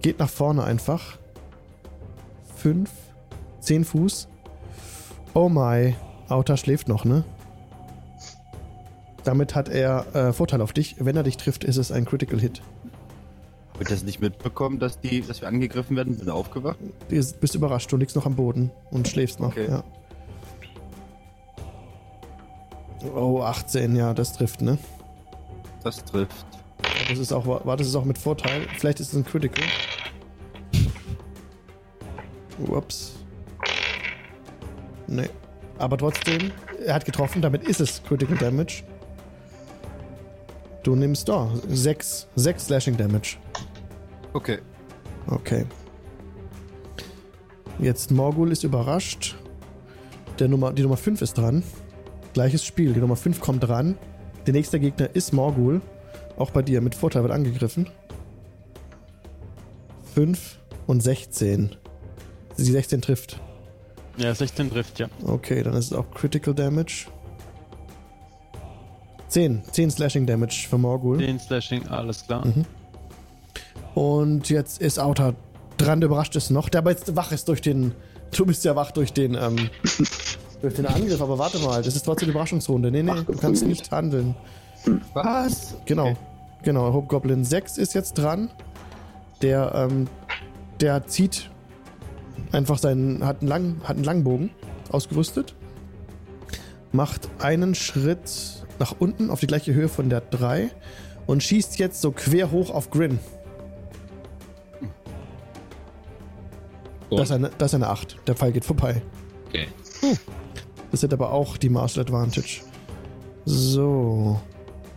geht 0.00 0.18
nach 0.18 0.28
vorne 0.28 0.64
einfach. 0.64 1.18
5, 2.56 2.90
10 3.60 3.84
Fuß. 3.84 4.28
Oh 5.34 5.48
my. 5.48 5.94
Auta 6.28 6.56
schläft 6.56 6.88
noch, 6.88 7.04
ne? 7.04 7.24
Damit 9.24 9.54
hat 9.54 9.68
er 9.68 10.06
äh, 10.14 10.32
Vorteil 10.32 10.60
auf 10.60 10.72
dich. 10.72 10.96
Wenn 10.98 11.16
er 11.16 11.22
dich 11.22 11.36
trifft, 11.36 11.64
ist 11.64 11.76
es 11.76 11.92
ein 11.92 12.04
Critical 12.04 12.40
Hit. 12.40 12.62
Hab 13.72 13.80
ich 13.80 13.88
das 13.88 14.02
nicht 14.02 14.20
mitbekommen, 14.20 14.78
dass, 14.78 15.00
die, 15.00 15.22
dass 15.22 15.40
wir 15.40 15.48
angegriffen 15.48 15.96
werden? 15.96 16.16
Bin 16.16 16.28
aufgewacht? 16.28 16.78
Du 17.08 17.16
bist 17.16 17.54
überrascht, 17.54 17.90
du 17.92 17.96
liegst 17.96 18.16
noch 18.16 18.26
am 18.26 18.34
Boden 18.34 18.70
und 18.90 19.08
schläfst 19.08 19.40
noch. 19.40 19.52
Okay. 19.52 19.68
Ja. 19.68 19.84
Oh, 23.14 23.42
18, 23.42 23.96
ja, 23.96 24.14
das 24.14 24.32
trifft, 24.32 24.62
ne? 24.62 24.78
Das 25.82 26.04
trifft. 26.04 26.46
Das 27.08 27.18
ist 27.18 27.32
auch, 27.32 27.46
war 27.46 27.76
das 27.76 27.86
ist 27.86 27.96
auch 27.96 28.04
mit 28.04 28.18
Vorteil. 28.18 28.66
Vielleicht 28.78 29.00
ist 29.00 29.08
es 29.08 29.14
ein 29.14 29.24
Critical. 29.24 29.64
Ups. 32.68 33.12
Nee. 35.06 35.28
Aber 35.78 35.98
trotzdem, 35.98 36.52
er 36.84 36.94
hat 36.94 37.04
getroffen, 37.04 37.42
damit 37.42 37.64
ist 37.64 37.80
es 37.80 38.02
Critical 38.04 38.36
Damage. 38.36 38.84
Du 40.82 40.94
nimmst 40.94 41.28
da 41.28 41.50
6, 41.68 42.28
6 42.36 42.66
Slashing 42.66 42.96
Damage. 42.96 43.36
Okay. 44.32 44.58
Okay. 45.26 45.66
Jetzt 47.78 48.10
Morgul 48.10 48.52
ist 48.52 48.64
überrascht. 48.64 49.36
Der 50.38 50.48
Nummer, 50.48 50.72
die 50.72 50.82
Nummer 50.82 50.96
5 50.96 51.20
ist 51.22 51.34
dran. 51.34 51.62
Gleiches 52.32 52.64
Spiel. 52.64 52.92
Die 52.92 53.00
Nummer 53.00 53.16
5 53.16 53.40
kommt 53.40 53.64
dran. 53.64 53.96
Der 54.46 54.54
nächste 54.54 54.80
Gegner 54.80 55.10
ist 55.14 55.32
Morgul. 55.32 55.80
Auch 56.36 56.50
bei 56.50 56.62
dir 56.62 56.80
mit 56.80 56.94
Vorteil 56.94 57.22
wird 57.22 57.32
angegriffen. 57.32 57.88
5 60.14 60.58
und 60.86 61.02
16. 61.02 61.76
Die 62.58 62.62
16 62.64 63.00
trifft. 63.02 63.40
Ja, 64.16 64.34
16 64.34 64.70
trifft, 64.70 64.98
ja. 64.98 65.08
Okay, 65.24 65.62
dann 65.62 65.74
ist 65.74 65.86
es 65.86 65.92
auch 65.92 66.10
Critical 66.12 66.54
Damage. 66.54 67.06
10. 69.28 69.62
10 69.70 69.90
Slashing 69.90 70.26
Damage 70.26 70.66
für 70.68 70.76
Morgul. 70.76 71.18
10 71.18 71.38
Slashing, 71.38 71.88
alles 71.88 72.26
klar. 72.26 72.46
Mhm. 72.46 72.66
Und 73.94 74.50
jetzt 74.50 74.80
ist 74.80 74.98
Auta 74.98 75.34
dran, 75.78 76.00
der 76.00 76.08
überrascht 76.08 76.36
ist 76.36 76.50
noch. 76.50 76.68
Der 76.68 76.80
aber 76.80 76.90
jetzt 76.90 77.16
wach 77.16 77.32
ist 77.32 77.48
durch 77.48 77.60
den. 77.60 77.94
Du 78.34 78.46
bist 78.46 78.64
ja 78.64 78.76
wach 78.76 78.90
durch 78.92 79.12
den, 79.12 79.34
ähm, 79.34 79.70
durch 80.62 80.74
den 80.74 80.86
Angriff, 80.86 81.20
aber 81.20 81.38
warte 81.38 81.58
mal, 81.58 81.82
das 81.82 81.94
ist 81.96 82.04
trotzdem 82.04 82.28
die 82.28 82.30
Überraschungsrunde. 82.30 82.90
Nee, 82.90 83.02
nee, 83.02 83.12
du 83.26 83.36
kannst 83.36 83.66
nicht 83.66 83.90
handeln. 83.90 84.34
Was? 85.12 85.74
Genau. 85.84 86.10
Okay. 86.10 86.16
Genau. 86.62 86.92
Hobgoblin 86.92 87.44
6 87.44 87.78
ist 87.78 87.94
jetzt 87.94 88.14
dran. 88.14 88.50
Der, 89.42 89.72
ähm, 89.74 90.06
der 90.80 91.06
zieht 91.06 91.50
einfach 92.52 92.78
seinen. 92.78 93.26
hat 93.26 93.40
einen, 93.40 93.48
lang, 93.48 93.80
hat 93.82 93.96
einen 93.96 94.04
Langbogen 94.04 94.50
ausgerüstet. 94.90 95.54
Macht 96.92 97.28
einen 97.40 97.74
Schritt 97.74 98.64
nach 98.78 98.94
unten 98.98 99.30
auf 99.30 99.40
die 99.40 99.46
gleiche 99.46 99.74
Höhe 99.74 99.88
von 99.88 100.10
der 100.10 100.20
3 100.20 100.70
und 101.26 101.42
schießt 101.42 101.78
jetzt 101.78 102.00
so 102.00 102.12
quer 102.12 102.50
hoch 102.50 102.70
auf 102.70 102.90
Grin. 102.90 103.18
Das 107.10 107.28
ist, 107.28 107.32
eine, 107.32 107.50
das 107.58 107.72
ist 107.72 107.74
eine 107.74 107.88
8. 107.88 108.16
Der 108.26 108.34
Pfeil 108.34 108.52
geht 108.52 108.64
vorbei. 108.64 109.02
Okay. 109.48 109.66
Das 110.92 111.02
hat 111.02 111.12
aber 111.12 111.32
auch 111.32 111.56
die 111.56 111.70
Martial 111.70 112.04
Advantage. 112.04 112.60
So. 113.44 114.40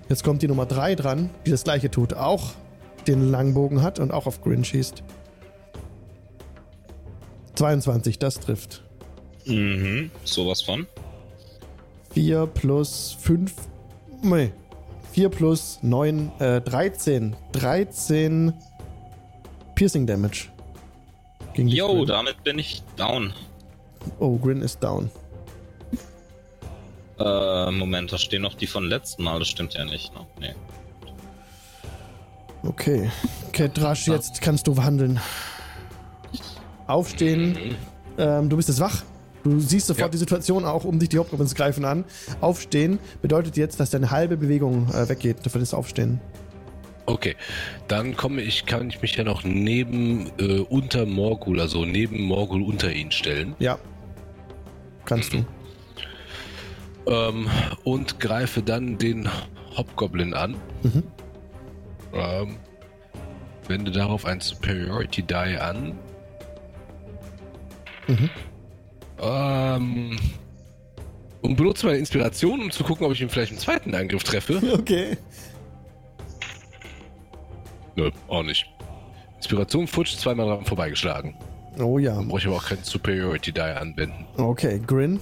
Jetzt 0.10 0.24
kommt 0.24 0.44
die 0.44 0.48
Nummer 0.48 0.68
3 0.68 0.96
dran, 0.96 1.30
die 1.46 1.52
das 1.52 1.64
gleiche 1.64 1.90
tut. 1.90 2.14
Auch 2.14 2.52
den 3.08 3.32
Langbogen 3.32 3.82
hat 3.82 4.00
und 4.00 4.12
auch 4.12 4.28
auf 4.28 4.44
Grin 4.44 4.64
schießt. 4.64 5.04
22, 7.56 8.20
das 8.20 8.40
trifft. 8.40 8.84
Mhm. 9.46 10.12
Sowas 10.24 10.62
von. 10.62 10.86
4 12.12 12.46
plus 12.48 13.18
5. 13.20 13.54
Nee. 14.22 14.52
4 15.14 15.30
plus 15.30 15.80
9, 15.82 16.32
äh, 16.40 16.62
13. 16.62 17.36
13 17.54 18.54
Piercing 19.76 20.06
Damage. 20.06 20.50
Yo, 21.56 22.04
damit 22.04 22.44
bin 22.44 22.60
ich 22.60 22.84
down. 22.98 23.34
Oh, 24.20 24.38
Grin 24.38 24.62
ist 24.62 24.84
down. 24.84 25.10
Äh, 27.20 27.72
Moment, 27.72 28.12
da 28.12 28.18
stehen 28.18 28.42
noch 28.42 28.56
die 28.56 28.68
von 28.68 28.84
letzten 28.88 29.24
Mal, 29.24 29.40
das 29.40 29.48
stimmt 29.48 29.74
ja 29.74 29.86
nicht. 29.86 30.14
Ne? 30.14 30.26
Nee. 30.40 30.54
Okay. 32.68 33.10
Ketrasch, 33.52 34.08
jetzt 34.08 34.42
kannst 34.42 34.68
du 34.68 34.76
handeln. 34.82 35.20
Aufstehen. 36.88 37.76
Ähm, 38.18 38.50
du 38.50 38.58
bist 38.58 38.70
jetzt 38.70 38.80
wach. 38.80 39.04
Du 39.44 39.60
siehst 39.60 39.88
sofort 39.88 40.08
Ja. 40.08 40.10
die 40.12 40.18
Situation 40.18 40.66
auch 40.66 40.86
um 40.86 40.98
dich, 40.98 41.10
die 41.10 41.20
Hauptgoblins 41.20 41.54
greifen 41.54 41.86
an. 41.86 42.04
Aufstehen 42.42 43.00
bedeutet 43.22 43.58
jetzt, 43.58 43.80
dass 43.80 43.92
deine 43.92 44.10
halbe 44.10 44.38
Bewegung 44.38 44.90
äh, 44.90 45.08
weggeht. 45.08 45.38
Du 45.44 45.50
verlierst 45.50 45.76
Aufstehen. 45.76 46.20
Okay, 47.06 47.36
dann 47.88 48.18
komme 48.18 48.42
ich, 48.42 48.66
kann 48.66 48.90
ich 48.90 49.00
mich 49.04 49.16
ja 49.16 49.24
noch 49.24 49.44
neben, 49.44 50.32
äh, 50.40 50.62
unter 50.62 51.06
Morgul, 51.06 51.60
also 51.62 51.86
neben 51.86 52.24
Morgul 52.24 52.64
unter 52.64 52.92
ihn 52.92 53.12
stellen 53.12 53.56
Ja. 53.60 53.78
Kannst 55.06 55.34
du. 55.34 55.46
Ähm, 57.08 57.50
und 57.84 58.20
greife 58.20 58.62
dann 58.62 58.98
den 58.98 59.30
Hobgoblin 59.78 60.34
an. 60.34 60.56
Mhm. 60.84 61.04
Ähm, 62.14 62.58
wende 63.68 63.92
darauf 63.92 64.26
ein 64.26 64.40
Superiority 64.40 65.24
Die 65.24 65.34
an. 65.34 65.98
Mhm. 68.08 68.30
Ähm, 69.22 70.20
und 71.42 71.56
benutze 71.56 71.86
meine 71.86 72.00
Inspiration, 72.00 72.62
um 72.62 72.72
zu 72.72 72.84
gucken, 72.84 73.06
ob 73.06 73.14
ich 73.14 73.22
ihn 73.22 73.30
vielleicht 73.30 73.52
im 73.52 73.58
zweiten 73.58 73.94
Angriff 73.96 74.24
treffe. 74.24 74.62
Okay. 74.74 75.18
Nö, 77.98 78.12
auch 78.28 78.44
nicht. 78.44 78.66
Inspiration 79.38 79.88
futsch, 79.88 80.18
zweimal 80.18 80.48
dran 80.48 80.66
vorbeigeschlagen. 80.66 81.34
Oh 81.80 81.98
ja. 81.98 82.16
Dann 82.16 82.28
brauche 82.28 82.40
ich 82.40 82.48
aber 82.48 82.58
auch 82.58 82.66
kein 82.66 82.84
Superiority 82.84 83.54
Die 83.54 83.62
anwenden. 83.62 84.26
Okay, 84.36 84.82
Grin. 84.86 85.20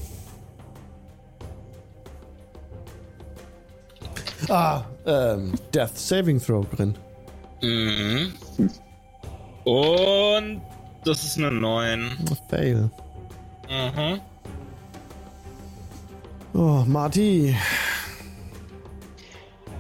Ah, 4.50 4.84
ähm, 5.06 5.54
Death 5.74 5.98
Saving 5.98 6.40
Throw, 6.42 6.66
Grin. 6.76 6.96
Mhm. 7.62 8.34
Und 9.66 10.62
das 11.06 11.24
ist 11.24 11.38
eine 11.38 11.52
9. 11.52 12.12
Fail. 12.50 12.90
Mhm. 13.70 14.20
Oh, 16.54 16.84
Marty. 16.86 17.56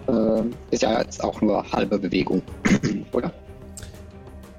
Ähm, 0.08 0.54
ist 0.72 0.82
ja 0.84 1.00
jetzt 1.02 1.24
auch 1.24 1.40
nur 1.42 1.64
halbe 1.72 2.00
Bewegung. 2.00 2.42
Oder? 3.12 3.32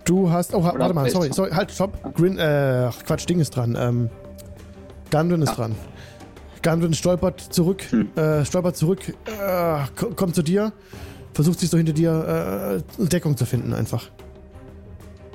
Du 0.05 0.31
hast. 0.31 0.55
Oh, 0.55 0.59
Oder 0.59 0.79
warte 0.79 0.95
mal, 0.95 1.11
sorry, 1.11 1.31
sorry, 1.33 1.51
halt, 1.51 1.71
stopp. 1.73 2.15
Grin, 2.15 2.39
äh, 2.39 2.91
Quatsch, 3.07 3.29
Ding 3.29 3.41
ist 3.41 3.57
dran. 3.57 3.77
Ähm, 3.79 4.11
Gundren 5.11 5.43
ist 5.43 5.51
Ah. 5.51 5.55
dran. 5.55 5.75
Gundren 6.65 6.95
stolpert 6.95 7.41
zurück, 7.41 7.85
Hm. 7.91 8.09
äh, 8.17 8.45
stolpert 8.45 8.77
zurück, 8.77 9.15
äh, 9.27 9.85
ko- 9.95 10.11
kommt 10.17 10.35
zu 10.35 10.43
dir, 10.43 10.73
versucht 11.35 11.61
sich 11.61 11.69
so 11.71 11.77
hinter 11.77 11.93
dir 11.93 12.83
äh, 12.99 13.07
Deckung 13.09 13.37
zu 13.37 13.45
finden, 13.45 13.73
einfach. 13.75 14.09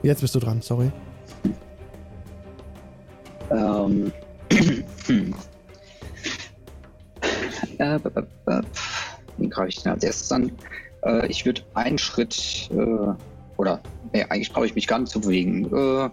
Jetzt 0.02 0.22
bist 0.22 0.34
du 0.36 0.40
dran, 0.40 0.62
sorry. 0.62 0.92
Ähm. 3.52 4.12
äh, 7.78 8.00
greife 9.50 9.70
ich 9.70 9.84
denn 9.84 9.92
als 9.92 10.04
erstes 10.04 10.32
an? 10.32 10.52
Äh, 11.06 11.28
ich 11.28 11.46
würde 11.46 11.62
einen 11.76 11.98
Schritt, 12.00 12.70
äh, 12.72 13.14
oder, 13.58 13.82
nee, 14.14 14.24
eigentlich 14.24 14.52
brauche 14.52 14.66
ich 14.66 14.74
mich 14.76 14.88
gar 14.88 14.98
nicht 15.00 15.12
zu 15.12 15.22
bewegen. 15.22 15.66
Äh, 15.66 16.10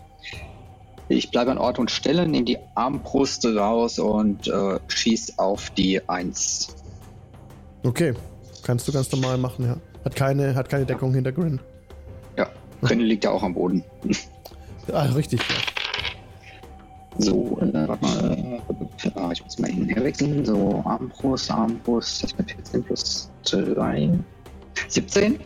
ich 1.09 1.31
bleibe 1.31 1.51
an 1.51 1.59
Ort 1.59 1.79
und 1.79 1.91
Stelle, 1.91 2.27
nehme 2.27 2.45
die 2.45 2.59
Armbrust 2.75 3.45
raus 3.47 3.99
und 3.99 4.49
äh, 4.49 4.79
schieß 4.89 5.39
auf 5.39 5.71
die 5.71 6.01
1. 6.09 6.75
Okay, 7.85 8.15
kannst 8.63 8.89
du 8.89 8.93
ganz 8.93 9.11
normal 9.13 9.39
machen, 9.39 9.65
ja. 9.65 9.77
Hat 10.05 10.17
keine, 10.17 10.55
hat 10.55 10.69
keine 10.69 10.87
Deckung 10.87 11.15
hinter 11.15 11.33
Grin. 11.33 11.61
Ja, 12.37 12.49
Grinne 12.83 13.05
liegt 13.05 13.25
ja 13.25 13.31
auch 13.31 13.43
am 13.43 13.55
Boden. 13.55 13.85
Ah, 14.93 15.03
richtig, 15.03 15.41
ja. 15.41 15.57
So, 17.19 17.59
äh, 17.61 17.89
warte 17.89 18.05
mal. 18.05 18.63
Äh, 19.03 19.33
ich 19.33 19.43
muss 19.43 19.59
mal 19.59 19.69
hin 19.69 19.83
und 19.83 19.89
her 19.89 20.05
wechseln. 20.05 20.45
So, 20.45 20.83
Armbrust, 20.85 21.51
Armbrust, 21.51 22.23
das 22.23 22.39
mit 22.39 22.53
14 22.53 22.85
plus 22.85 23.31
3. 23.51 24.11
17? 24.87 25.41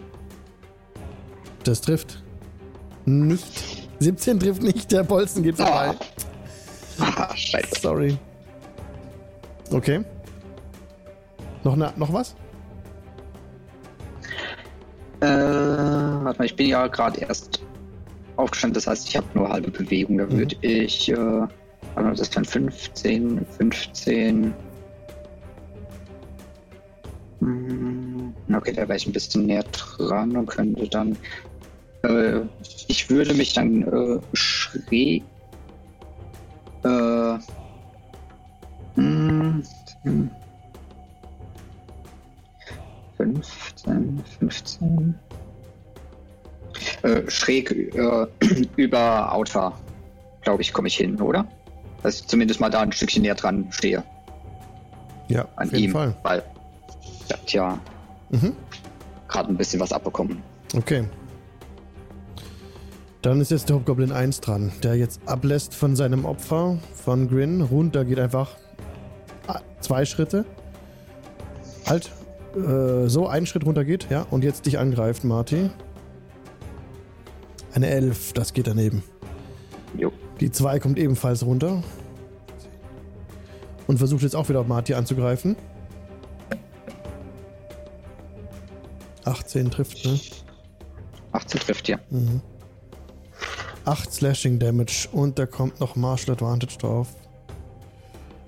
Das 1.64 1.80
trifft. 1.80 2.22
Nicht. 3.06 3.79
17 4.00 4.40
trifft 4.40 4.62
nicht, 4.62 4.90
der 4.92 5.02
Bolzen 5.04 5.42
geht 5.42 5.56
vorbei. 5.56 5.94
Ah, 6.98 7.34
scheiße. 7.36 7.80
Sorry. 7.80 8.16
Okay. 9.70 10.00
Noch, 11.64 11.76
na, 11.76 11.92
noch 11.96 12.12
was? 12.12 12.34
Äh, 15.20 15.26
warte 15.26 16.38
mal, 16.38 16.44
ich 16.46 16.56
bin 16.56 16.66
ja 16.66 16.86
gerade 16.86 17.20
erst 17.20 17.62
aufgestanden, 18.36 18.74
das 18.74 18.86
heißt, 18.86 19.06
ich 19.08 19.16
habe 19.16 19.26
nur 19.34 19.48
halbe 19.50 19.70
Bewegung. 19.70 20.16
Da 20.18 20.24
Mhm. 20.24 20.32
würde 20.32 20.56
ich, 20.62 21.10
äh, 21.10 21.46
das 21.94 22.20
ist 22.20 22.34
dann 22.36 22.44
15, 22.46 23.44
15. 23.58 24.54
Hm, 27.40 28.34
Okay, 28.52 28.72
da 28.72 28.82
wäre 28.82 28.96
ich 28.96 29.06
ein 29.06 29.12
bisschen 29.12 29.46
näher 29.46 29.62
dran 29.70 30.36
und 30.36 30.46
könnte 30.46 30.88
dann. 30.88 31.16
Äh, 32.02 32.40
ich 32.88 33.10
würde 33.10 33.34
mich 33.34 33.52
dann 33.52 33.82
äh, 33.82 34.20
schräg. 34.32 35.22
Äh. 36.84 37.38
hm. 38.94 39.62
15, 43.16 44.24
15. 44.38 45.14
Äh, 47.02 47.30
schräg 47.30 47.70
äh, 47.70 48.26
über 48.76 49.32
Outfar, 49.32 49.78
glaube 50.42 50.62
ich, 50.62 50.72
komme 50.72 50.88
ich 50.88 50.96
hin, 50.96 51.20
oder? 51.20 51.46
Dass 52.02 52.20
ich 52.20 52.26
zumindest 52.26 52.60
mal 52.60 52.70
da 52.70 52.80
ein 52.80 52.92
Stückchen 52.92 53.22
näher 53.22 53.34
dran 53.34 53.66
stehe 53.70 54.02
Ja, 55.28 55.46
an 55.56 55.68
auf 55.68 55.72
jeden 55.72 55.84
ihm, 55.84 55.90
Fall. 55.92 56.14
weil 56.22 56.42
hat 57.30 57.52
ja 57.52 57.78
Mhm. 58.30 58.54
gerade 59.28 59.48
ein 59.50 59.56
bisschen 59.56 59.80
was 59.80 59.92
abbekommen. 59.92 60.42
Okay. 60.74 61.04
Dann 63.22 63.40
ist 63.40 63.50
jetzt 63.50 63.68
der 63.68 63.76
Hobgoblin 63.76 64.12
1 64.12 64.40
dran, 64.40 64.72
der 64.82 64.96
jetzt 64.96 65.20
ablässt 65.26 65.74
von 65.74 65.94
seinem 65.94 66.24
Opfer, 66.24 66.78
von 66.94 67.28
Grin. 67.28 67.60
Runter 67.60 68.04
geht 68.04 68.18
einfach 68.18 68.56
zwei 69.80 70.04
Schritte. 70.04 70.44
Halt. 71.86 72.10
Äh, 72.54 73.08
so, 73.08 73.26
einen 73.28 73.46
Schritt 73.46 73.64
runter 73.66 73.84
geht, 73.84 74.10
ja. 74.10 74.26
Und 74.30 74.44
jetzt 74.44 74.66
dich 74.66 74.78
angreift, 74.78 75.24
Marty. 75.24 75.70
Eine 77.72 77.88
11, 77.88 78.32
das 78.32 78.52
geht 78.52 78.66
daneben. 78.66 79.02
Jo. 79.96 80.12
Die 80.40 80.50
2 80.50 80.78
kommt 80.80 80.98
ebenfalls 80.98 81.44
runter. 81.44 81.82
Und 83.86 83.98
versucht 83.98 84.22
jetzt 84.22 84.36
auch 84.36 84.48
wieder 84.48 84.60
auf 84.60 84.66
Marty 84.66 84.94
anzugreifen. 84.94 85.56
18 89.24 89.70
trifft, 89.70 90.04
ne? 90.04 90.18
18 91.32 91.60
trifft 91.60 91.88
ja. 91.88 91.98
8 93.90 94.12
Slashing 94.12 94.60
Damage 94.60 95.08
und 95.10 95.36
da 95.36 95.46
kommt 95.46 95.80
noch 95.80 95.96
Martial 95.96 96.34
Advantage 96.36 96.78
drauf. 96.78 97.08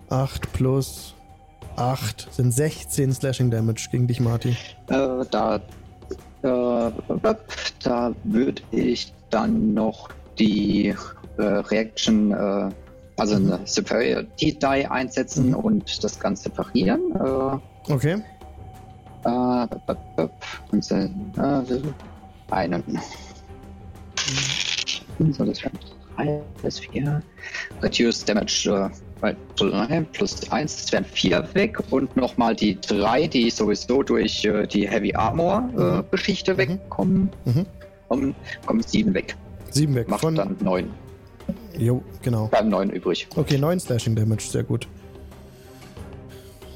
8 0.09 0.53
plus 0.53 1.15
8 1.75 2.29
sind 2.31 2.53
16 2.53 3.13
Slashing 3.13 3.51
Damage 3.51 3.89
gegen 3.91 4.07
dich, 4.07 4.21
Marty. 4.21 4.51
Äh, 4.89 5.25
da, 5.33 5.57
äh, 6.43 6.93
da 7.83 8.13
würde 8.23 8.63
ich 8.71 9.13
dann 9.31 9.75
noch 9.75 10.11
die 10.39 10.95
äh, 11.39 11.43
Reaction, 11.43 12.31
äh, 12.31 12.71
also 13.17 13.35
eine 13.35 13.59
Superiority 13.65 14.57
Die 14.57 14.87
einsetzen 14.87 15.57
und 15.57 16.05
das 16.05 16.21
Ganze 16.21 16.51
parieren. 16.51 17.01
Äh, 17.17 17.93
Okay. 17.93 18.23
äh, 19.25 19.67
und, 20.71 20.89
äh, 20.93 21.09
einen. 22.49 22.85
So, 25.31 25.45
das 25.45 25.63
wären 25.63 25.79
drei, 26.17 26.41
das 26.63 26.81
vier. 26.81 27.23
Reduce 27.81 28.25
Damage 28.25 28.91
äh, 29.23 30.03
plus 30.13 30.51
eins, 30.51 30.77
das 30.77 30.93
wären 30.93 31.05
vier 31.05 31.47
weg 31.55 31.79
und 31.91 32.17
nochmal 32.17 32.57
die 32.57 32.81
drei, 32.81 33.27
die 33.27 33.51
sowieso 33.51 34.03
durch 34.03 34.45
äh, 34.45 34.67
die 34.67 34.89
Heavy 34.89 35.15
Armor 35.15 35.69
äh, 35.77 36.11
Geschichte 36.11 36.57
wegkommen. 36.57 37.31
Mhm. 37.45 37.67
Kommen, 38.09 38.35
kommen 38.67 38.83
sieben 38.83 39.15
weg. 39.15 39.37
7 39.71 39.95
weg 39.95 40.09
Macht 40.09 40.21
von. 40.21 40.35
dann 40.35 40.57
neun. 40.61 40.91
Jo, 41.79 42.03
genau. 42.21 42.49
Bleiben 42.49 42.69
neun 42.69 42.91
übrig. 42.91 43.27
Okay, 43.37 43.59
9 43.59 43.81
Slashing 43.81 44.15
Damage, 44.15 44.43
sehr 44.43 44.65
gut. 44.65 44.87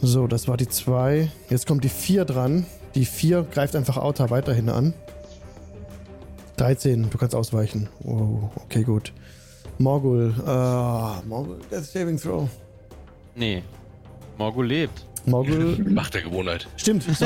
So, 0.01 0.27
das 0.27 0.49
war 0.49 0.57
die 0.57 0.69
2. 0.69 1.31
Jetzt 1.51 1.67
kommt 1.67 1.85
die 1.85 1.89
4 1.89 2.25
dran. 2.25 2.67
Die 2.95 3.05
4 3.05 3.43
greift 3.51 3.77
einfach 3.77 3.97
Auta 3.99 4.31
weiterhin 4.31 4.69
an. 4.69 4.95
13, 6.57 7.11
du 7.11 7.19
kannst 7.19 7.35
ausweichen. 7.35 7.89
Oh, 8.05 8.49
okay, 8.65 8.83
gut. 8.83 9.13
Morgul, 9.79 10.33
äh, 10.47 11.27
Morgul, 11.27 11.59
Death 11.71 11.85
Saving 11.85 12.19
Throw. 12.19 12.49
Nee. 13.35 13.63
Morgul 14.39 14.67
lebt. 14.67 15.05
Morgul, 15.27 15.77
Macht 15.91 16.15
der 16.15 16.23
Gewohnheit. 16.23 16.67
stimmt. 16.77 17.05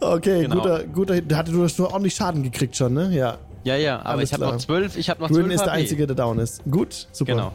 okay, 0.00 0.42
Genau. 0.42 0.56
guter, 0.56 0.84
guter, 0.84 1.20
da 1.22 1.36
hatte 1.38 1.52
du 1.52 1.62
hast 1.64 1.78
nur 1.78 1.90
ordentlich 1.92 2.14
Schaden 2.14 2.42
gekriegt 2.42 2.76
schon, 2.76 2.94
ne? 2.94 3.10
Ja. 3.14 3.38
Ja, 3.64 3.74
ja, 3.76 3.98
aber 4.00 4.10
Alles 4.10 4.28
ich 4.30 4.34
habe 4.34 4.44
noch 4.44 4.58
zwölf. 4.58 4.96
Ich 4.96 5.10
habe 5.10 5.20
noch 5.22 5.28
zwölf 5.30 5.50
ist 5.50 5.64
der. 5.64 5.72
Einzige, 5.72 6.06
der 6.06 6.14
down 6.14 6.38
ist. 6.38 6.62
Gut, 6.70 7.08
super. 7.10 7.32
Genau. 7.32 7.52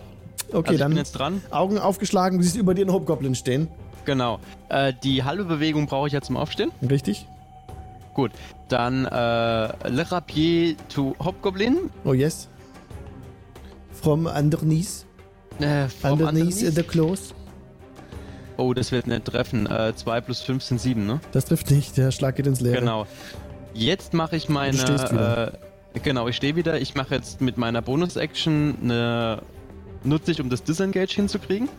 Okay, 0.50 0.58
also 0.58 0.74
ich 0.74 0.80
dann 0.80 0.90
bin 0.92 0.98
jetzt 0.98 1.14
dran. 1.14 1.42
Augen 1.52 1.78
aufgeschlagen, 1.78 2.38
du 2.38 2.44
siehst 2.44 2.58
über 2.58 2.74
dir 2.74 2.82
einen 2.82 2.92
Hobgoblin 2.92 3.34
stehen. 3.36 3.70
Genau. 4.04 4.40
Äh, 4.68 4.92
die 5.04 5.24
halbe 5.24 5.46
Bewegung 5.46 5.86
brauche 5.86 6.08
ich 6.08 6.14
ja 6.14 6.20
zum 6.22 6.36
Aufstehen. 6.36 6.72
Richtig? 6.82 7.26
Gut. 8.14 8.32
Dann 8.68 9.06
äh, 9.06 9.10
Le 9.90 10.12
Rapier 10.12 10.76
to 10.94 11.16
Hobgoblin. 11.20 11.90
Oh 12.04 12.14
yes. 12.14 12.50
From 13.92 14.26
underneath. 14.26 15.06
Äh, 15.60 15.88
vom 15.88 16.14
Underneath 16.14 16.44
Underneath. 16.46 16.76
the 16.76 16.84
clothes. 16.84 17.34
Oh, 18.58 18.74
das 18.74 18.92
wird 18.92 19.08
nicht 19.08 19.26
treffen. 19.26 19.68
2 19.68 20.22
plus 20.22 20.42
5 20.42 20.64
sind 20.64 20.80
7, 20.80 21.06
ne? 21.06 21.20
Das 21.32 21.46
trifft 21.46 21.72
nicht, 21.72 21.98
der 21.98 22.12
Schlag 22.12 22.36
geht 22.36 22.46
ins 22.48 22.62
Leere. 22.62 22.80
Genau. 22.80 23.08
Jetzt 23.74 24.14
mache 24.14 24.36
ich 24.36 24.50
meine. 24.50 24.78
Du 24.78 24.84
stehst 24.84 25.12
wieder. 25.12 25.54
Äh, 25.94 26.00
genau, 26.04 26.28
ich 26.28 26.36
stehe 26.36 26.56
wieder. 26.56 26.80
Ich 26.80 26.96
mache 26.96 27.16
jetzt 27.16 27.42
mit 27.42 27.58
meiner 27.58 27.82
Bonus-Action 27.82 28.78
eine. 28.84 29.42
Nutze 30.04 30.32
ich, 30.32 30.42
um 30.42 30.50
das 30.50 30.64
Disengage 30.64 31.14
hinzukriegen. 31.16 31.70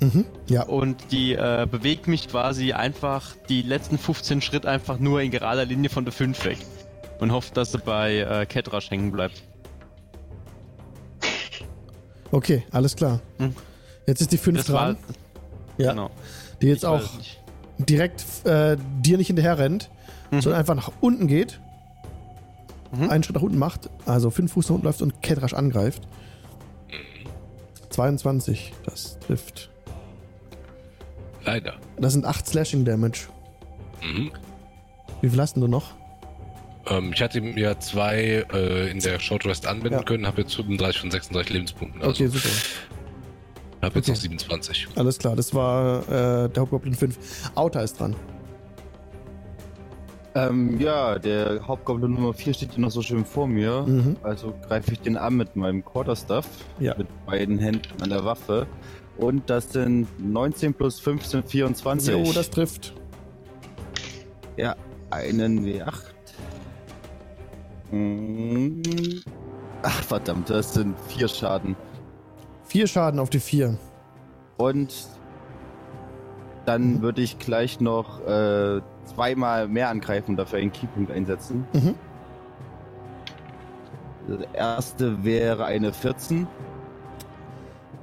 Mhm. 0.00 0.24
Ja. 0.48 0.62
Und 0.62 1.12
die 1.12 1.34
äh, 1.34 1.66
bewegt 1.70 2.08
mich 2.08 2.28
quasi 2.28 2.72
einfach 2.72 3.34
die 3.48 3.62
letzten 3.62 3.98
15 3.98 4.40
Schritt 4.40 4.64
einfach 4.66 4.98
nur 4.98 5.20
in 5.20 5.30
gerader 5.30 5.64
Linie 5.66 5.90
von 5.90 6.04
der 6.04 6.12
5 6.12 6.44
weg. 6.44 6.58
Und 7.18 7.32
hofft, 7.32 7.56
dass 7.56 7.72
sie 7.72 7.78
bei 7.78 8.18
äh, 8.20 8.46
Ketrash 8.46 8.90
hängen 8.90 9.12
bleibt. 9.12 9.42
Okay, 12.32 12.62
alles 12.70 12.96
klar. 12.96 13.20
Hm. 13.38 13.54
Jetzt 14.06 14.20
ist 14.20 14.32
die 14.32 14.38
5 14.38 14.58
Das 14.58 14.72
war. 14.72 14.86
dran. 14.86 14.96
Ja. 15.78 15.90
Genau. 15.90 16.10
Die 16.62 16.68
jetzt 16.68 16.78
Ich 16.82 16.86
auch 16.86 17.02
direkt 17.78 18.24
äh, 18.44 18.76
dir 19.00 19.18
nicht 19.18 19.28
hinterher 19.28 19.58
rennt, 19.58 19.90
Mhm. 20.30 20.42
sondern 20.42 20.60
einfach 20.60 20.74
nach 20.76 20.92
unten 21.00 21.26
geht. 21.26 21.60
Mhm. 22.92 23.10
Einen 23.10 23.24
Schritt 23.24 23.34
nach 23.36 23.42
unten 23.42 23.58
macht, 23.58 23.90
also 24.06 24.30
5 24.30 24.52
Fuß 24.52 24.68
nach 24.68 24.74
unten 24.76 24.86
läuft 24.86 25.02
und 25.02 25.22
Ketrasch 25.22 25.54
angreift. 25.54 26.02
22, 27.90 28.72
das 28.84 29.18
trifft. 29.18 29.69
Leider. 31.44 31.74
Das 31.98 32.12
sind 32.12 32.24
8 32.24 32.46
Slashing 32.46 32.84
Damage. 32.84 33.28
Mhm. 34.02 34.30
Wie 35.20 35.28
viel 35.28 35.40
hast 35.40 35.54
denn 35.54 35.62
du 35.62 35.68
noch? 35.68 35.92
Ähm, 36.86 37.12
ich 37.14 37.20
hatte 37.22 37.38
ihm 37.38 37.56
ja 37.58 37.78
zwei 37.78 38.44
äh, 38.52 38.90
in 38.90 39.00
der 39.00 39.18
Short 39.20 39.44
Rest 39.46 39.66
anwenden 39.66 39.98
Ja. 39.98 40.02
können, 40.02 40.26
habe 40.26 40.40
jetzt 40.42 40.54
35 40.54 41.00
von 41.00 41.10
36 41.10 41.52
Lebenspunkten. 41.52 42.00
Also 42.02 42.24
Okay, 42.24 42.26
super. 42.28 42.48
habe 43.82 43.94
jetzt 43.96 44.06
okay. 44.08 44.12
noch 44.12 44.20
27. 44.22 44.88
Alles 44.96 45.18
klar, 45.18 45.36
das 45.36 45.54
war 45.54 46.02
äh, 46.08 46.48
der 46.48 46.60
Hauptgoblin 46.62 46.94
5. 46.94 47.18
Auta 47.54 47.80
ist 47.80 48.00
dran. 48.00 48.16
Ähm, 50.34 50.78
ja, 50.80 51.18
der 51.18 51.66
Hauptgoblin 51.66 52.12
Nummer 52.14 52.32
4 52.32 52.54
steht 52.54 52.72
hier 52.72 52.80
noch 52.80 52.92
so 52.92 53.02
schön 53.02 53.24
vor 53.24 53.48
mir. 53.48 53.82
Mhm. 53.86 54.16
Also 54.22 54.54
greife 54.68 54.92
ich 54.92 55.00
den 55.00 55.16
an 55.16 55.34
mit 55.36 55.56
meinem 55.56 55.84
Quarterstaff. 55.84 56.46
Ja. 56.78 56.94
Mit 56.96 57.08
beiden 57.26 57.58
Händen 57.58 58.00
an 58.00 58.10
der 58.10 58.24
Waffe. 58.24 58.66
Und 59.20 59.50
das 59.50 59.70
sind 59.70 60.08
19 60.18 60.72
plus 60.72 60.98
15, 60.98 61.44
24. 61.44 62.14
Jo, 62.14 62.32
das 62.32 62.48
trifft. 62.48 62.94
Ja, 64.56 64.74
einen 65.10 65.64
W8. 65.64 65.92
Mm. 67.90 68.82
Ach, 69.82 70.02
verdammt, 70.04 70.48
das 70.48 70.72
sind 70.72 70.96
vier 71.08 71.28
Schaden. 71.28 71.76
Vier 72.64 72.86
Schaden 72.86 73.20
auf 73.20 73.28
die 73.28 73.40
4. 73.40 73.76
Und 74.56 75.08
dann 76.64 77.02
würde 77.02 77.20
ich 77.20 77.38
gleich 77.38 77.80
noch 77.80 78.20
äh, 78.26 78.80
zweimal 79.04 79.68
mehr 79.68 79.90
angreifen 79.90 80.32
und 80.32 80.36
dafür 80.38 80.60
einen 80.60 80.72
Keypunkt 80.72 81.10
einsetzen. 81.10 81.66
Mhm. 81.74 81.94
Der 84.28 84.54
erste 84.54 85.24
wäre 85.24 85.64
eine 85.64 85.92
14 85.92 86.46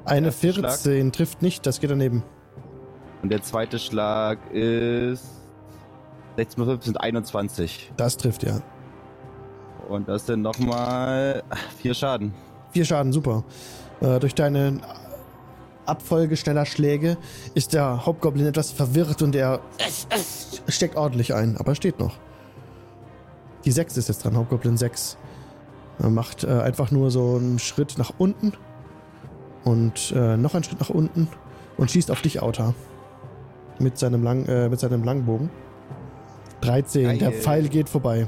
Eine 0.07 0.27
Erster 0.27 0.53
14 0.53 1.11
trifft 1.11 1.41
nicht, 1.41 1.65
das 1.65 1.79
geht 1.79 1.91
daneben. 1.91 2.23
und 3.21 3.29
der 3.29 3.41
zweite 3.41 3.77
Schlag 3.77 4.39
ist 4.51 5.25
16 6.37 6.55
plus 6.55 6.67
15 6.67 6.81
sind 6.93 7.01
21. 7.01 7.91
Das 7.97 8.15
trifft 8.15 8.43
ja. 8.43 8.61
Und 9.89 10.07
das 10.07 10.25
sind 10.25 10.41
nochmal 10.41 11.43
vier 11.81 11.93
Schaden. 11.93 12.33
Vier 12.71 12.85
Schaden, 12.85 13.11
super. 13.11 13.43
Äh, 14.01 14.19
durch 14.19 14.35
deine 14.35 14.79
Abfolge 15.85 16.37
schneller 16.37 16.65
Schläge 16.65 17.17
ist 17.53 17.73
der 17.73 18.05
Hauptgoblin 18.05 18.45
etwas 18.45 18.71
verwirrt 18.71 19.21
und 19.21 19.35
er 19.35 19.61
steckt 20.67 20.95
ordentlich 20.95 21.33
ein, 21.33 21.57
aber 21.57 21.71
er 21.71 21.75
steht 21.75 21.99
noch. 21.99 22.17
Die 23.65 23.71
6 23.71 23.97
ist 23.97 24.07
jetzt 24.09 24.23
dran, 24.23 24.35
Hauptgoblin 24.37 24.77
6. 24.77 25.17
Er 25.99 26.09
macht 26.09 26.43
äh, 26.43 26.47
einfach 26.47 26.91
nur 26.91 27.09
so 27.09 27.35
einen 27.35 27.59
Schritt 27.59 27.97
nach 27.97 28.11
unten 28.17 28.53
und 29.67 30.13
äh, 30.15 30.37
noch 30.37 30.55
einen 30.55 30.63
Schritt 30.63 30.79
nach 30.79 30.89
unten 30.89 31.27
und 31.77 31.91
schießt 31.91 32.09
auf 32.09 32.21
dich, 32.21 32.41
Auta. 32.41 32.73
mit 33.79 33.97
seinem, 33.97 34.23
Lang, 34.23 34.45
äh, 34.45 34.69
mit 34.69 34.79
seinem 34.79 35.03
Langbogen. 35.03 35.49
13. 36.61 37.19
Der 37.19 37.31
Geil. 37.31 37.31
Pfeil 37.33 37.67
geht 37.67 37.89
vorbei. 37.89 38.27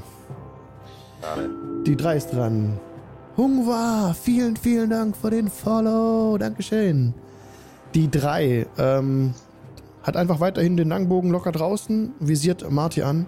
Die 1.86 1.96
3 1.96 2.16
ist 2.16 2.28
dran. 2.28 2.78
Hungwa, 3.36 4.14
vielen, 4.14 4.56
vielen 4.56 4.90
Dank 4.90 5.16
für 5.16 5.30
den 5.30 5.48
Follow. 5.48 6.36
Dankeschön. 6.38 7.14
Die 7.94 8.10
3 8.10 8.66
ähm, 8.78 9.34
hat 10.02 10.16
einfach 10.16 10.40
weiterhin 10.40 10.76
den 10.76 10.90
Langbogen 10.90 11.30
locker 11.30 11.52
draußen, 11.52 12.12
visiert 12.20 12.70
Marty 12.70 13.02
an, 13.02 13.26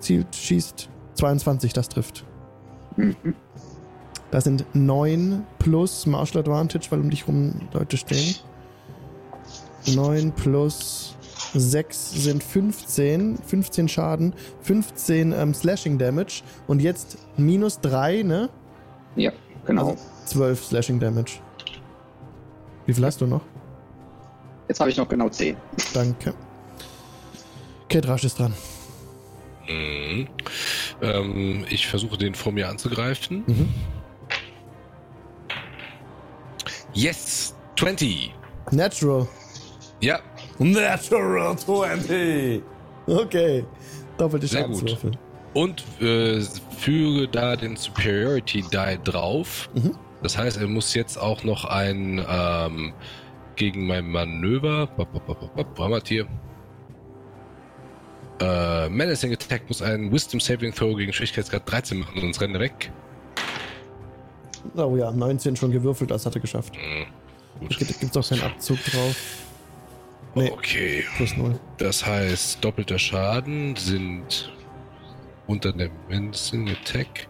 zielt, 0.00 0.36
schießt 0.36 0.88
22, 1.14 1.72
das 1.72 1.88
trifft. 1.88 2.24
Das 4.32 4.44
sind 4.44 4.64
9 4.72 5.46
plus 5.58 6.06
Martial 6.06 6.40
Advantage, 6.40 6.86
weil 6.90 7.00
um 7.00 7.10
dich 7.10 7.28
rum 7.28 7.52
Leute 7.74 7.98
stehen. 7.98 8.34
9 9.86 10.32
plus 10.32 11.14
6 11.52 12.12
sind 12.12 12.42
15. 12.42 13.36
15 13.46 13.88
Schaden, 13.88 14.34
15 14.62 15.32
ähm, 15.32 15.52
Slashing 15.52 15.98
Damage 15.98 16.42
und 16.66 16.80
jetzt 16.80 17.18
minus 17.36 17.80
3, 17.80 18.22
ne? 18.22 18.48
Ja, 19.16 19.32
genau. 19.66 19.90
Also 19.90 19.98
12 20.24 20.64
Slashing 20.64 20.98
Damage. 20.98 21.32
Wie 22.86 22.94
viel 22.94 23.04
hast 23.04 23.20
du 23.20 23.26
noch? 23.26 23.42
Jetzt 24.66 24.80
habe 24.80 24.88
ich 24.88 24.96
noch 24.96 25.08
genau 25.10 25.28
10. 25.28 25.56
Danke. 25.92 26.32
Ketrasch 27.90 28.24
ist 28.24 28.38
dran. 28.38 28.54
Mhm. 29.68 30.26
Ähm, 31.02 31.66
ich 31.68 31.86
versuche 31.86 32.16
den 32.16 32.34
vor 32.34 32.52
mir 32.52 32.70
anzugreifen. 32.70 33.44
Mhm. 33.46 33.68
Yes! 36.94 37.54
20! 37.78 38.34
Natural. 38.70 39.26
Ja, 40.00 40.20
Natural 40.58 41.56
20. 41.56 42.62
Okay. 43.06 43.64
Doppelte 44.18 44.46
Sehr 44.46 44.64
gut. 44.64 44.76
Schadenswürfel. 44.78 45.12
und 45.54 45.84
äh, 46.00 46.40
füge 46.78 47.28
da 47.28 47.56
den 47.56 47.76
Superiority 47.76 48.62
Die 48.62 48.98
drauf. 49.04 49.68
Mhm. 49.74 49.96
Das 50.22 50.36
heißt, 50.38 50.58
er 50.60 50.68
muss 50.68 50.94
jetzt 50.94 51.16
auch 51.16 51.42
noch 51.44 51.64
ein 51.64 52.24
ähm, 52.28 52.92
gegen 53.56 53.86
mein 53.86 54.08
Manöver. 54.08 54.88
Wo 54.96 55.82
haben 55.84 55.90
wir 55.92 56.02
hier? 56.04 56.26
Äh, 58.40 58.88
Menacing 58.88 59.32
Attack 59.32 59.62
muss 59.68 59.82
einen 59.82 60.12
Wisdom 60.12 60.40
Saving 60.40 60.72
Throw 60.72 60.96
gegen 60.96 61.12
Schwierigkeitsgrad 61.12 61.70
13 61.70 61.98
machen, 61.98 62.20
sonst 62.20 62.40
rennt 62.40 62.54
er 62.54 62.60
weg. 62.60 62.92
Oh 64.76 64.96
ja, 64.96 65.10
19 65.10 65.56
schon 65.56 65.70
gewürfelt, 65.70 66.10
das 66.10 66.24
hat 66.26 66.34
er 66.34 66.40
geschafft. 66.40 66.74
Mhm. 66.76 67.06
Da 67.60 67.76
Gut. 67.76 67.78
gibt 68.00 68.16
es 68.16 68.16
auch 68.16 68.28
keinen 68.28 68.42
Abzug 68.42 68.78
drauf. 68.84 69.16
Nee, 70.34 70.50
Okay. 70.50 71.04
plus 71.16 71.36
0. 71.36 71.58
Das 71.78 72.04
heißt, 72.06 72.64
doppelter 72.64 72.98
Schaden 72.98 73.76
sind 73.76 74.50
unter 75.46 75.72
der 75.72 75.90
Menacing 76.08 76.68
Attack 76.70 77.28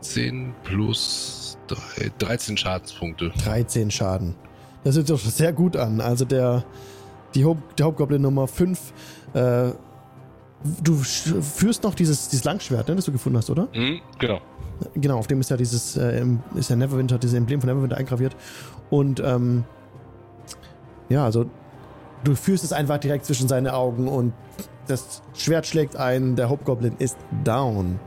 10 0.00 0.54
plus 0.64 1.56
3, 1.68 2.10
13 2.18 2.56
Schadenspunkte. 2.56 3.32
13 3.42 3.90
Schaden. 3.90 4.34
Das 4.84 4.96
hört 4.96 5.06
sich 5.06 5.16
doch 5.16 5.24
sehr 5.30 5.52
gut 5.54 5.76
an. 5.76 6.00
Also 6.02 6.26
der, 6.26 6.64
die 7.34 7.44
Haupt, 7.44 7.78
der 7.78 7.86
Hauptgoblin 7.86 8.20
Nummer 8.20 8.46
5. 8.46 8.78
Äh, 9.32 9.70
du 10.82 10.94
führst 10.96 11.82
noch 11.84 11.94
dieses, 11.94 12.28
dieses 12.28 12.44
Langschwert, 12.44 12.88
ne, 12.88 12.96
das 12.96 13.06
du 13.06 13.12
gefunden 13.12 13.38
hast, 13.38 13.48
oder? 13.48 13.68
Mhm, 13.74 14.00
genau. 14.18 14.40
Genau, 14.94 15.18
auf 15.18 15.26
dem 15.26 15.40
ist 15.40 15.50
ja 15.50 15.56
dieses, 15.56 15.96
äh, 15.96 16.24
ist 16.54 16.70
ja 16.70 16.76
Neverwinter, 16.76 17.18
dieses 17.18 17.36
Emblem 17.36 17.60
von 17.60 17.68
Neverwinter 17.68 17.96
eingraviert. 17.96 18.36
Und 18.90 19.20
ähm, 19.24 19.64
ja, 21.08 21.24
also 21.24 21.46
du 22.24 22.34
führst 22.34 22.64
es 22.64 22.72
einfach 22.72 22.98
direkt 22.98 23.24
zwischen 23.24 23.48
seine 23.48 23.74
Augen 23.74 24.08
und 24.08 24.32
das 24.86 25.22
Schwert 25.34 25.66
schlägt 25.66 25.96
ein, 25.96 26.36
der 26.36 26.48
Hauptgoblin 26.48 26.96
ist 26.98 27.16
down. 27.44 27.98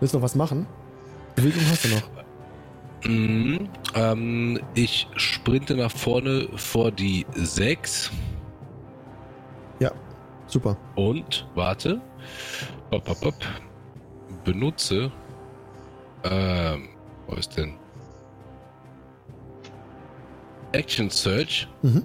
Willst 0.00 0.14
du 0.14 0.18
noch 0.18 0.24
was 0.24 0.34
machen? 0.34 0.66
Bewegung 1.36 1.62
hast 1.70 1.84
du 1.84 1.88
noch. 1.88 2.02
Mhm. 3.04 3.68
Ähm, 3.94 4.60
ich 4.74 5.06
sprinte 5.16 5.76
nach 5.76 5.90
vorne 5.90 6.48
vor 6.56 6.90
die 6.90 7.24
6 7.34 8.10
Ja, 9.78 9.92
super. 10.46 10.76
und 10.96 11.46
warte. 11.54 12.00
Bop, 12.90 13.04
bop, 13.04 13.20
bop. 13.20 13.34
Benutze. 14.44 15.12
Ähm, 16.24 16.88
wo 17.26 17.36
ist 17.36 17.56
denn? 17.56 17.74
Action 20.72 21.10
Search. 21.10 21.68
Mhm. 21.82 22.04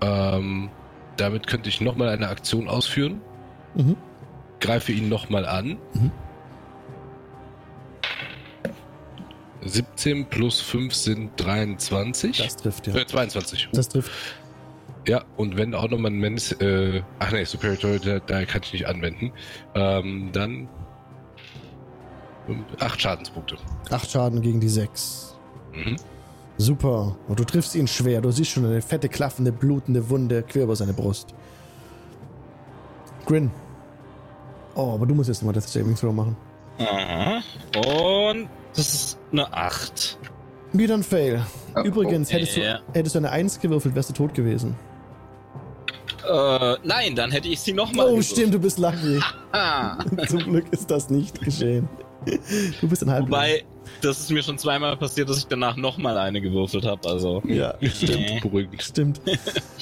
Ähm, 0.00 0.70
damit 1.16 1.46
könnte 1.46 1.68
ich 1.68 1.80
nochmal 1.80 2.08
eine 2.08 2.28
Aktion 2.28 2.68
ausführen. 2.68 3.20
Mhm. 3.74 3.96
Greife 4.60 4.92
ihn 4.92 5.08
nochmal 5.08 5.46
an. 5.46 5.78
Mhm. 5.94 6.10
17 9.62 10.26
plus 10.26 10.60
5 10.60 10.94
sind 10.94 11.30
23. 11.36 12.38
Das 12.38 12.56
trifft, 12.56 12.86
ja. 12.86 12.94
Äh, 12.94 13.06
22. 13.06 13.68
Das 13.72 13.88
trifft. 13.88 14.10
Ja, 15.06 15.24
und 15.36 15.56
wenn 15.56 15.74
auch 15.74 15.88
nochmal 15.88 16.10
ein 16.10 16.18
Menace, 16.18 16.52
äh, 16.60 17.02
ach 17.18 17.32
nee, 17.32 17.44
Superior, 17.44 17.98
da, 17.98 18.18
da 18.18 18.44
kann 18.44 18.62
ich 18.62 18.72
nicht 18.72 18.86
anwenden. 18.86 19.32
Ähm, 19.74 20.30
dann 20.32 20.68
8 22.80 23.00
Schadenspunkte. 23.00 23.56
Acht 23.90 24.10
Schaden 24.10 24.40
gegen 24.40 24.60
die 24.60 24.68
sechs. 24.68 25.36
Mhm. 25.72 25.96
Super. 26.56 27.16
Und 27.28 27.38
du 27.38 27.44
triffst 27.44 27.74
ihn 27.74 27.86
schwer. 27.86 28.20
Du 28.20 28.30
siehst 28.30 28.50
schon 28.50 28.64
eine 28.64 28.82
fette, 28.82 29.08
klaffende, 29.08 29.52
blutende 29.52 30.10
Wunde 30.10 30.42
quer 30.42 30.64
über 30.64 30.76
seine 30.76 30.92
Brust. 30.92 31.34
Grin. 33.26 33.50
Oh, 34.74 34.94
aber 34.94 35.06
du 35.06 35.14
musst 35.14 35.28
jetzt 35.28 35.42
nochmal 35.42 35.54
das 35.54 35.72
Saving 35.72 35.94
Throw 35.94 36.12
machen. 36.12 36.36
Aha. 36.78 37.42
Und 37.76 38.48
das 38.74 38.94
ist 38.94 39.18
eine 39.32 39.52
8. 39.52 40.18
Wieder 40.72 40.94
ein 40.94 41.02
Fail. 41.02 41.44
Oh, 41.74 41.82
Übrigens, 41.82 42.30
oh, 42.30 42.34
hättest, 42.34 42.56
du, 42.56 42.82
hättest 42.92 43.14
du 43.14 43.18
eine 43.18 43.30
Eins 43.30 43.60
gewürfelt, 43.60 43.94
wärst 43.94 44.10
du 44.10 44.14
tot 44.14 44.34
gewesen. 44.34 44.76
Äh, 46.28 46.76
nein, 46.84 47.14
dann 47.14 47.30
hätte 47.30 47.48
ich 47.48 47.60
sie 47.60 47.72
nochmal. 47.72 48.06
Oh, 48.06 48.20
stimmt, 48.20 48.52
du 48.54 48.58
bist 48.58 48.78
lucky. 48.78 49.20
Ah. 49.52 49.98
Zum 50.28 50.40
Glück 50.40 50.66
ist 50.70 50.90
das 50.90 51.08
nicht 51.08 51.40
geschehen. 51.40 51.88
Du 52.80 52.88
bist 52.88 53.02
ein 53.02 53.10
halb. 53.10 53.26
Wobei, 53.26 53.64
das 54.02 54.20
ist 54.20 54.30
mir 54.30 54.42
schon 54.42 54.58
zweimal 54.58 54.96
passiert, 54.96 55.28
dass 55.28 55.38
ich 55.38 55.46
danach 55.46 55.76
nochmal 55.76 56.16
eine 56.18 56.40
gewürfelt 56.40 56.84
habe. 56.84 57.08
Also. 57.08 57.42
Ja, 57.46 57.74
stimmt. 57.82 58.42
Beruhigend. 58.42 58.82
Stimmt. 58.82 59.20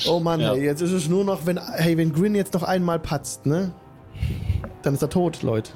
Oh 0.07 0.21
Mann, 0.21 0.41
Ja. 0.41 0.53
hey, 0.55 0.65
jetzt 0.65 0.83
ist 0.83 0.93
es 0.93 1.09
nur 1.09 1.25
noch, 1.25 1.47
wenn, 1.47 1.59
hey, 1.59 1.97
wenn 1.97 2.13
Grin 2.13 2.35
jetzt 2.35 2.53
noch 2.55 2.63
einmal 2.63 2.99
patzt, 2.99 3.47
ne? 3.47 3.73
Dann 4.83 4.95
ist 4.95 5.03
er 5.03 5.09
tot, 5.09 5.43
Leute. 5.43 5.73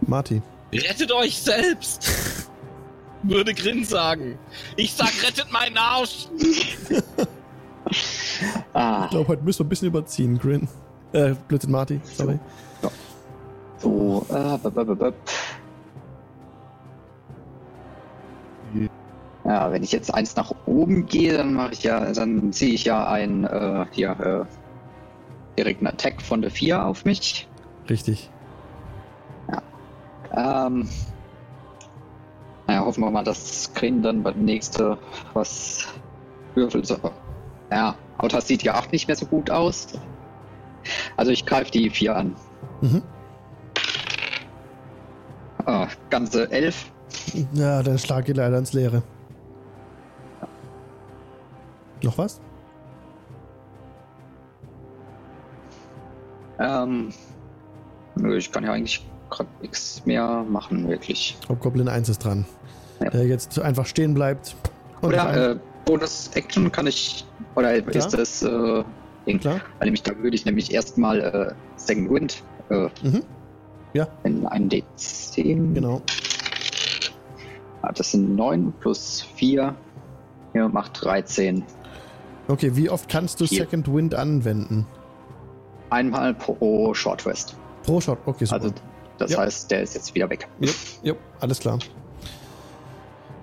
Marty. 0.00 0.42
Rettet 0.72 1.12
euch 1.12 1.38
selbst! 1.40 2.48
Würde 3.22 3.54
Grin 3.54 3.84
sagen. 3.84 4.38
Ich 4.76 4.94
sag, 4.94 5.12
rettet 5.22 5.52
meinen 5.52 5.76
Arsch! 5.76 6.26
Ah, 8.72 9.04
Ich 9.04 9.10
glaube, 9.10 9.28
heute 9.28 9.42
müssen 9.44 9.60
wir 9.60 9.66
ein 9.66 9.68
bisschen 9.68 9.88
überziehen, 9.88 10.38
Grin. 10.38 10.66
Äh, 11.12 11.34
Blödsinn, 11.46 11.70
Marty, 11.70 12.00
sorry. 12.14 12.38
So, 13.82 14.26
äh, 14.30 14.58
bup, 14.58 14.74
bup, 14.74 14.98
bup. 14.98 15.14
Ja, 19.44 19.72
wenn 19.72 19.82
ich 19.82 19.92
jetzt 19.92 20.14
eins 20.14 20.36
nach 20.36 20.52
oben 20.66 21.06
gehe, 21.06 21.36
dann 21.36 21.54
mache 21.54 21.72
ich 21.72 21.82
ja, 21.82 22.12
dann 22.12 22.52
ziehe 22.52 22.74
ich 22.74 22.84
ja 22.84 23.08
ein, 23.08 23.44
äh, 23.44 23.86
hier, 23.90 24.10
äh, 24.20 25.58
direkt 25.58 25.80
einen 25.80 25.88
Attack 25.88 26.22
von 26.22 26.40
der 26.42 26.50
4 26.50 26.86
auf 26.86 27.04
mich. 27.04 27.48
Richtig. 27.90 28.30
Ähm, 30.34 30.88
naja, 32.66 32.84
hoffen 32.84 33.02
wir 33.02 33.10
mal, 33.10 33.24
dass 33.24 33.72
Grin 33.74 34.02
dann 34.02 34.22
beim 34.22 34.44
nächsten 34.44 34.96
was 35.34 35.86
würfelt. 36.54 36.86
So. 36.86 36.98
Ja, 37.70 37.96
Autas 38.18 38.48
sieht 38.48 38.62
ja 38.62 38.78
auch 38.78 38.90
nicht 38.92 39.08
mehr 39.08 39.16
so 39.16 39.26
gut 39.26 39.50
aus. 39.50 39.88
Also 41.16 41.32
ich 41.32 41.44
greife 41.44 41.70
die 41.70 41.90
4 41.90 42.16
an. 42.16 42.36
Mhm. 42.80 43.02
Ah, 45.66 45.88
ganze 46.10 46.50
11. 46.50 46.90
Ja, 47.52 47.82
dein 47.82 47.98
Schlag 47.98 48.24
geht 48.24 48.36
leider 48.36 48.58
ins 48.58 48.72
Leere. 48.72 49.02
Noch 52.02 52.18
was? 52.18 52.40
Ähm, 56.58 57.12
nö, 58.16 58.36
ich 58.36 58.50
kann 58.50 58.64
ja 58.64 58.72
eigentlich 58.72 59.06
gerade 59.30 59.48
nichts 59.60 60.04
mehr 60.04 60.44
machen, 60.48 60.88
wirklich. 60.88 61.36
Hauptgoblin 61.48 61.88
1 61.88 62.08
ist 62.08 62.24
dran. 62.24 62.44
Ja. 63.00 63.10
Der 63.10 63.26
jetzt 63.26 63.58
einfach 63.58 63.86
stehen 63.86 64.14
bleibt. 64.14 64.54
Oder 65.00 65.52
äh, 65.52 65.56
Bonus-Action 65.84 66.70
kann 66.70 66.86
ich, 66.86 67.24
oder 67.56 67.80
Klar. 67.82 67.96
ist 67.96 68.10
das 68.14 68.42
äh, 68.42 68.84
Ding? 69.26 69.40
Klar. 69.40 69.60
Weil 69.78 69.86
nämlich 69.86 70.02
da 70.02 70.16
würde 70.16 70.36
ich 70.36 70.44
nämlich 70.44 70.72
erstmal 70.72 71.20
äh, 71.20 71.54
Second 71.76 72.10
Wind 72.10 72.42
äh, 72.70 72.88
Mhm. 73.02 73.22
Ja, 73.94 74.08
in 74.24 74.46
einen 74.46 74.68
D10. 74.70 75.74
genau. 75.74 76.00
Ah, 77.82 77.92
das 77.92 78.12
sind 78.12 78.36
9 78.36 78.72
plus 78.80 79.22
4. 79.36 79.74
Ja, 80.54 80.68
macht 80.68 81.04
13. 81.04 81.64
Okay, 82.48 82.74
wie 82.76 82.88
oft 82.90 83.08
kannst 83.08 83.40
du 83.40 83.46
Vier. 83.46 83.60
Second 83.64 83.92
Wind 83.92 84.14
anwenden? 84.14 84.86
Einmal 85.90 86.34
pro 86.34 86.94
Short 86.94 87.26
Rest. 87.26 87.56
Pro 87.82 88.00
Shot, 88.00 88.18
okay, 88.26 88.44
super. 88.44 88.62
Also, 88.62 88.74
das 89.18 89.32
Ja. 89.32 89.38
heißt, 89.38 89.70
der 89.70 89.82
ist 89.82 89.94
jetzt 89.94 90.14
wieder 90.14 90.28
weg. 90.30 90.48
Jupp, 90.60 90.74
jupp, 91.02 91.18
alles 91.40 91.58
klar. 91.60 91.78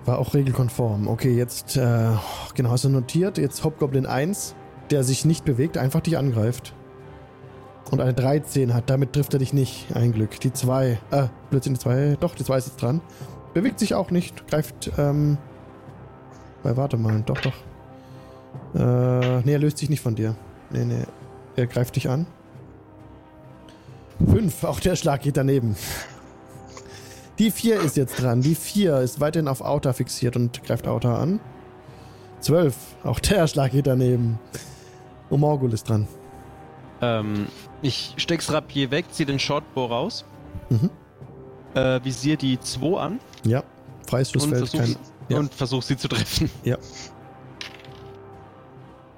War 0.06 0.18
auch 0.18 0.32
regelkonform. 0.34 1.06
Okay, 1.08 1.36
jetzt, 1.36 1.76
äh, 1.76 2.08
genau, 2.54 2.70
hast 2.70 2.84
du 2.84 2.88
notiert. 2.88 3.38
Jetzt 3.38 3.62
Hobgoblin 3.64 4.06
1, 4.06 4.54
der 4.90 5.04
sich 5.04 5.24
nicht 5.24 5.44
bewegt, 5.44 5.76
einfach 5.78 6.00
dich 6.00 6.16
angreift. 6.16 6.74
Und 7.90 8.00
eine 8.00 8.14
13 8.14 8.72
hat, 8.72 8.88
damit 8.88 9.12
trifft 9.12 9.32
er 9.32 9.38
dich 9.40 9.52
nicht. 9.52 9.86
Ein 9.94 10.12
Glück. 10.12 10.38
Die 10.40 10.52
2, 10.52 10.98
äh, 11.10 11.26
Blödsinn, 11.50 11.74
die 11.74 11.80
2, 11.80 12.16
doch, 12.20 12.34
die 12.34 12.44
2 12.44 12.58
ist 12.58 12.66
jetzt 12.68 12.82
dran. 12.82 13.00
Bewegt 13.52 13.80
sich 13.80 13.94
auch 13.94 14.10
nicht, 14.10 14.46
greift, 14.46 14.92
ähm, 14.96 15.38
weil, 16.62 16.76
warte 16.76 16.96
mal, 16.96 17.22
doch, 17.26 17.40
doch. 17.40 17.54
Äh, 18.74 19.40
nee, 19.40 19.52
er 19.52 19.58
löst 19.58 19.78
sich 19.78 19.90
nicht 19.90 20.02
von 20.02 20.14
dir. 20.14 20.36
Nee, 20.70 20.84
nee, 20.84 21.02
er 21.56 21.66
greift 21.66 21.96
dich 21.96 22.08
an. 22.08 22.26
5, 24.24 24.64
auch 24.64 24.78
der 24.78 24.94
Schlag 24.96 25.22
geht 25.22 25.36
daneben. 25.36 25.74
Die 27.38 27.50
4 27.50 27.80
ist 27.80 27.96
jetzt 27.96 28.22
dran. 28.22 28.42
Die 28.42 28.54
4 28.54 28.98
ist 28.98 29.18
weiterhin 29.18 29.48
auf 29.48 29.62
Outer 29.62 29.94
fixiert 29.94 30.36
und 30.36 30.62
greift 30.62 30.86
Outer 30.86 31.18
an. 31.18 31.40
12. 32.40 32.74
Auch 33.04 33.20
der 33.20 33.46
Schlag 33.46 33.72
geht 33.72 33.86
daneben. 33.86 34.38
Und 35.28 35.40
Morgul 35.40 35.72
ist 35.72 35.88
dran. 35.88 36.06
Ähm, 37.02 37.46
ich 37.82 38.14
steck's 38.18 38.52
Rapier 38.52 38.90
weg, 38.90 39.06
zieh 39.10 39.24
den 39.24 39.38
Shortbow 39.38 39.86
raus. 39.86 40.24
Mhm. 40.68 40.90
Äh, 41.74 42.04
visier 42.04 42.36
die 42.36 42.58
2 42.60 42.98
an 43.00 43.20
Ja. 43.44 43.60
und 43.60 44.10
Freistoßfeld 44.10 44.56
versuch, 44.68 44.78
kein. 44.80 44.96
Ja. 45.28 45.38
und 45.38 45.54
versuch 45.54 45.82
sie 45.82 45.96
zu 45.96 46.08
treffen. 46.08 46.50
Ja. 46.64 46.76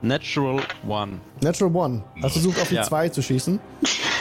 Natural 0.03 0.61
One. 0.87 1.21
Natural 1.41 1.75
One. 1.75 2.03
Hast 2.23 2.33
versucht 2.33 2.61
auf 2.61 2.69
die 2.69 2.75
Ja. 2.77 2.83
2 2.83 3.09
zu 3.11 3.23
schießen. 3.23 3.61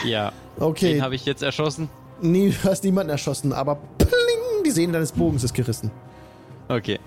Ja. 0.04 0.32
Okay. 0.58 0.94
Den 0.94 1.02
habe 1.02 1.14
ich 1.14 1.24
jetzt 1.24 1.42
erschossen. 1.42 1.88
Nie, 2.20 2.50
du 2.50 2.68
hast 2.68 2.84
niemanden 2.84 3.10
erschossen, 3.10 3.52
aber 3.52 3.76
pling, 3.98 4.64
die 4.64 4.70
Sehne 4.70 4.92
deines 4.92 5.12
Bogens 5.12 5.42
ist 5.42 5.54
gerissen. 5.54 5.90
Okay. 6.68 7.00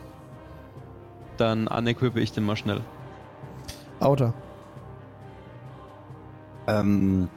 Dann 1.38 1.68
unequippe 1.68 2.20
ich 2.20 2.32
den 2.34 2.44
mal 2.46 2.56
schnell. 2.58 2.82
Outer. 4.00 4.34
Ähm, 6.68 7.30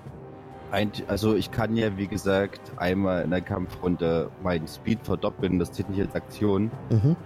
also 1.06 1.34
ich 1.34 1.50
kann 1.50 1.76
ja, 1.76 1.96
wie 1.96 2.06
gesagt, 2.06 2.60
einmal 2.76 3.24
in 3.24 3.30
der 3.30 3.40
Kampfrunde 3.40 4.30
meinen 4.42 4.68
Speed 4.68 5.00
verdoppeln, 5.02 5.58
das 5.58 5.72
zählt 5.72 5.88
nicht 5.90 6.00
als 6.02 6.14
Aktion. 6.14 6.70
Mhm. 6.90 7.16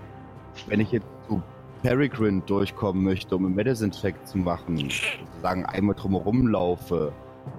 Wenn 0.69 0.81
ich 0.81 0.93
jetzt 0.93 1.07
zu 1.29 1.43
Peregrine 1.83 2.43
durchkommen 2.43 3.03
möchte, 3.03 3.35
um 3.35 3.47
einen 3.47 3.55
Medicine-Check 3.55 4.27
zu 4.27 4.39
machen, 4.39 4.77
sozusagen 4.79 5.67
einmal 5.67 5.97
drumherum 5.97 6.47
laufe, 6.47 7.13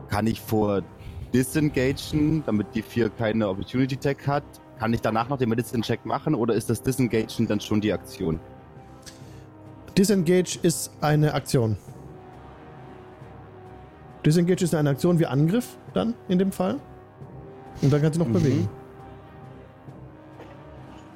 kann 0.10 0.28
ich 0.28 0.40
vor 0.40 0.84
disengagen, 1.34 2.44
damit 2.46 2.68
die 2.74 2.82
4 2.82 3.10
keine 3.10 3.50
Opportunity-Tag 3.50 4.26
hat? 4.28 4.44
Kann 4.80 4.94
ich 4.94 5.02
danach 5.02 5.28
noch 5.28 5.38
den 5.38 5.50
Medicine-Check 5.50 6.06
machen 6.06 6.36
oder 6.36 6.54
ist 6.54 6.70
das 6.70 6.82
Disengagen 6.82 7.48
dann 7.48 7.60
schon 7.60 7.82
die 7.82 7.92
Aktion? 7.92 8.40
Disengage 9.98 10.60
ist 10.62 10.92
eine 11.02 11.34
Aktion. 11.34 11.78
Disengage 14.26 14.64
ist 14.64 14.74
eine 14.76 14.90
Aktion 14.90 15.20
wie 15.20 15.26
Angriff 15.26 15.78
dann 15.94 16.14
in 16.28 16.40
dem 16.40 16.52
Fall. 16.52 16.80
Und 17.82 17.92
dann 17.92 18.02
kannst 18.02 18.16
du 18.18 18.24
noch 18.24 18.30
Mhm. 18.30 18.34
bewegen. 18.34 18.70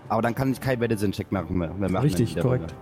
Aber 0.09 0.21
dann 0.21 0.35
kann 0.35 0.51
ich 0.51 0.59
keinen 0.61 0.79
Medicine-Check 0.79 1.31
mehr, 1.31 1.43
mehr 1.49 1.69
machen. 1.73 1.97
Richtig, 1.97 2.35
korrekt. 2.37 2.63
Runde. 2.63 2.73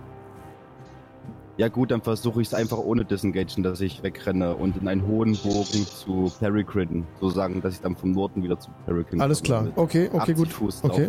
Ja 1.58 1.68
gut, 1.68 1.90
dann 1.90 2.02
versuche 2.02 2.42
ich 2.42 2.48
es 2.48 2.54
einfach 2.54 2.76
ohne 2.76 3.06
Disengagen, 3.06 3.62
dass 3.62 3.80
ich 3.80 4.02
wegrenne 4.02 4.54
und 4.54 4.76
in 4.76 4.86
einen 4.88 5.06
hohen 5.06 5.34
Bogen 5.38 5.86
zu 5.86 6.30
Peregrine, 6.38 7.04
so 7.18 7.30
sagen, 7.30 7.62
dass 7.62 7.72
ich 7.74 7.80
dann 7.80 7.96
vom 7.96 8.12
Norden 8.12 8.42
wieder 8.42 8.60
zu 8.60 8.70
Peregrine 8.84 9.22
Alles 9.22 9.42
klar. 9.42 9.66
Okay, 9.74 10.08
okay, 10.12 10.18
80 10.18 10.36
gut. 10.36 10.48
Fuß 10.48 10.84
Okay. 10.84 11.08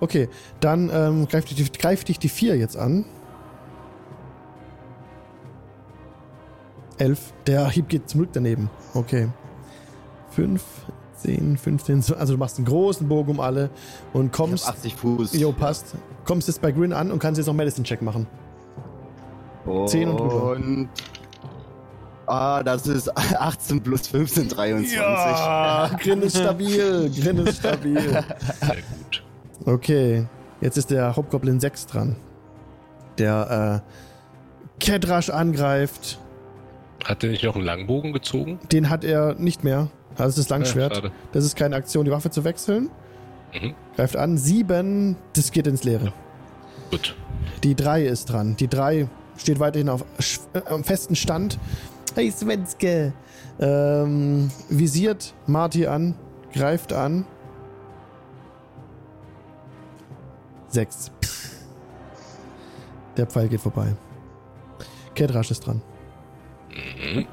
Okay, 0.00 0.28
dann 0.60 0.90
ähm, 0.90 1.28
greift, 1.28 1.50
dich, 1.50 1.72
greift 1.72 2.08
dich 2.08 2.18
die 2.18 2.30
4 2.30 2.56
jetzt 2.56 2.78
an. 2.78 3.04
11. 6.98 7.32
Der 7.46 7.68
Hieb 7.68 7.88
geht 7.88 8.08
zum 8.08 8.20
Glück 8.20 8.30
daneben. 8.32 8.70
Okay. 8.94 9.28
5, 10.30 10.62
10, 11.16 11.56
15, 11.56 12.02
so- 12.02 12.14
also 12.16 12.34
du 12.34 12.38
machst 12.38 12.58
einen 12.58 12.66
großen 12.66 13.08
Bogen 13.08 13.30
um 13.32 13.40
alle 13.40 13.70
und 14.12 14.26
Ich 14.26 14.32
kommst. 14.32 14.66
hab 14.66 14.74
80 14.74 14.94
Fuß. 14.96 15.32
Jo, 15.34 15.52
passt. 15.52 15.94
Kommst 16.24 16.48
jetzt 16.48 16.60
bei 16.60 16.72
Grin 16.72 16.92
an 16.92 17.10
und 17.10 17.18
kannst 17.18 17.38
jetzt 17.38 17.46
noch 17.46 17.54
Medicine-Check 17.54 18.02
machen. 18.02 18.26
10 19.86 20.08
und 20.08 20.20
drüber. 20.20 20.52
Und 20.52 20.88
ah, 22.26 22.62
das 22.62 22.86
ist 22.86 23.10
18 23.16 23.82
plus 23.82 24.06
15, 24.08 24.48
23. 24.48 24.96
Ja, 24.96 25.90
Grin 26.00 26.22
ist 26.22 26.36
stabil. 26.36 27.10
Grin 27.10 27.38
ist 27.38 27.58
stabil. 27.58 28.00
Sehr 28.60 28.76
gut. 28.76 29.24
Okay, 29.64 30.26
jetzt 30.60 30.76
ist 30.76 30.90
der 30.90 31.16
Hobgoblin 31.16 31.58
6 31.60 31.86
dran. 31.86 32.16
Der 33.18 33.82
äh, 33.82 34.78
Kedrasch 34.78 35.30
angreift. 35.30 36.18
Hat 37.06 37.22
der 37.22 37.30
nicht 37.30 37.44
noch 37.44 37.54
einen 37.54 37.64
Langbogen 37.64 38.12
gezogen? 38.12 38.58
Den 38.72 38.90
hat 38.90 39.04
er 39.04 39.34
nicht 39.34 39.62
mehr. 39.62 39.88
Also 40.18 40.40
das 40.40 40.48
Langschwert. 40.48 41.04
Ja, 41.04 41.10
das 41.32 41.44
ist 41.44 41.56
keine 41.56 41.76
Aktion, 41.76 42.04
die 42.04 42.10
Waffe 42.10 42.30
zu 42.30 42.42
wechseln. 42.42 42.90
Mhm. 43.54 43.74
Greift 43.94 44.16
an. 44.16 44.36
7, 44.36 45.16
das 45.34 45.52
geht 45.52 45.68
ins 45.68 45.84
Leere. 45.84 46.12
Gut. 46.90 47.14
Die 47.62 47.76
3 47.76 48.06
ist 48.06 48.26
dran. 48.26 48.56
Die 48.56 48.66
3 48.66 49.08
steht 49.36 49.60
weiterhin 49.60 49.88
auf 49.88 50.04
äh, 50.52 50.82
festen 50.82 51.14
Stand. 51.14 51.58
Hey 52.16 52.30
Svenske! 52.32 53.12
Ähm, 53.60 54.50
visiert 54.68 55.32
Marty 55.46 55.86
an, 55.86 56.14
greift 56.52 56.92
an. 56.92 57.24
6. 60.68 61.12
Der 63.16 63.26
Pfeil 63.26 63.48
geht 63.48 63.60
vorbei. 63.60 63.94
Kedrasch 65.14 65.50
ist 65.50 65.66
dran. 65.66 65.82
Mhm. 66.76 67.26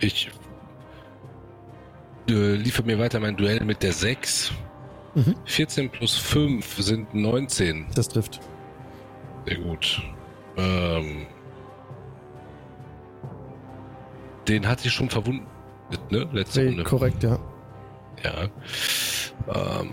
Ich 0.00 0.30
äh, 2.28 2.54
liefere 2.54 2.86
mir 2.86 2.98
weiter 2.98 3.20
mein 3.20 3.36
Duell 3.36 3.64
mit 3.64 3.82
der 3.82 3.92
6. 3.92 4.52
Mhm. 5.14 5.34
14 5.44 5.90
plus 5.90 6.16
5 6.16 6.82
sind 6.82 7.14
19. 7.14 7.86
Das 7.94 8.08
trifft. 8.08 8.40
Sehr 9.46 9.58
gut. 9.58 10.02
Ähm, 10.56 11.26
den 14.48 14.66
hat 14.66 14.80
sie 14.80 14.90
schon 14.90 15.08
verwundet, 15.10 15.46
ne? 16.10 16.28
Letzte 16.32 16.60
Hey, 16.60 16.68
Runde. 16.68 16.84
korrekt, 16.84 17.22
ja. 17.22 17.38
Ja. 18.24 19.80
Ähm, 19.80 19.90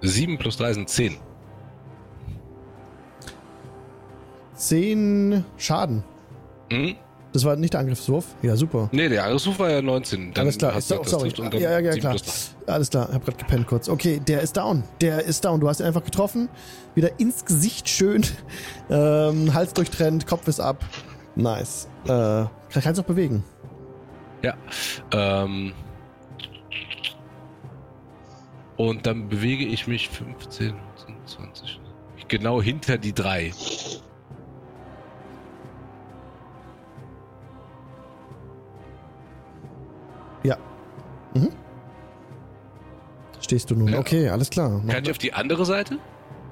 7 0.00 0.38
plus 0.38 0.56
3 0.56 0.72
sind 0.74 0.88
10. 0.88 1.16
10 4.62 5.44
Schaden. 5.58 6.04
Mhm. 6.70 6.94
Das 7.32 7.44
war 7.44 7.56
nicht 7.56 7.72
der 7.72 7.80
Angriffswurf. 7.80 8.26
Ja, 8.42 8.56
super. 8.56 8.90
Ne, 8.92 9.08
der 9.08 9.24
Angriffswurf 9.24 9.58
war 9.58 9.70
ja 9.70 9.82
19. 9.82 10.34
Dann 10.34 10.42
Alles 10.42 10.58
klar. 10.58 10.72
du 10.72 10.76
das 10.76 10.88
sorry. 11.10 11.32
Ja, 11.54 11.58
ja, 11.58 11.78
ja, 11.80 11.92
7 11.92 12.00
klar. 12.00 12.16
Alles 12.66 12.90
klar. 12.90 13.08
Hab 13.12 13.24
grad 13.24 13.38
gepennt 13.38 13.66
kurz. 13.66 13.88
Okay, 13.88 14.20
der 14.20 14.42
ist 14.42 14.56
down. 14.56 14.84
Der 15.00 15.24
ist 15.24 15.44
down. 15.44 15.58
Du 15.58 15.68
hast 15.68 15.80
ihn 15.80 15.86
einfach 15.86 16.04
getroffen. 16.04 16.48
Wieder 16.94 17.18
ins 17.18 17.44
Gesicht 17.44 17.88
schön. 17.88 18.24
Ähm, 18.90 19.54
Hals 19.54 19.72
durchtrennt, 19.72 20.26
Kopf 20.26 20.46
ist 20.48 20.60
ab. 20.60 20.84
Nice. 21.34 21.88
Äh, 22.04 22.44
kannst 22.70 22.98
du 22.98 23.02
auch 23.02 23.06
bewegen. 23.06 23.42
Ja. 24.42 24.54
Ähm, 25.12 25.72
und 28.76 29.06
dann 29.06 29.28
bewege 29.28 29.64
ich 29.64 29.86
mich 29.86 30.10
15, 30.10 30.74
20. 31.24 31.80
Genau 32.28 32.60
hinter 32.60 32.98
die 32.98 33.14
drei. 33.14 33.52
Mhm. 41.34 41.48
Stehst 43.40 43.70
du 43.70 43.74
nun. 43.74 43.88
Ja. 43.88 43.98
Okay, 43.98 44.28
alles 44.28 44.50
klar. 44.50 44.70
Noch 44.70 44.92
Kann 44.92 45.02
ich 45.04 45.10
auf 45.10 45.18
die 45.18 45.32
andere 45.32 45.64
Seite? 45.64 45.98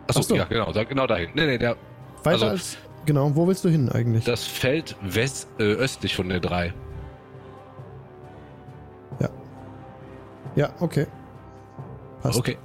Achso, 0.07 0.21
Ach 0.21 0.25
so. 0.25 0.37
ja, 0.37 0.45
genau, 0.45 0.73
da, 0.73 0.85
genau 0.85 1.07
dahin. 1.07 1.31
Nee, 1.35 1.47
nee, 1.47 1.59
der, 1.59 1.77
weiter 2.25 2.31
also- 2.31 2.47
als. 2.47 2.79
Genau, 3.07 3.35
wo 3.35 3.47
willst 3.49 3.65
du 3.65 3.71
hin 3.71 3.89
eigentlich? 3.89 4.25
das 4.25 4.45
Feld 4.45 4.95
west, 5.01 5.49
äh, 5.59 5.63
östlich 5.63 6.15
von 6.15 6.29
der 6.29 6.39
drei. 6.41 6.75
ja, 10.57 10.71
okay. 10.81 11.07
Passt. 12.23 12.39
Okay. 12.39 12.59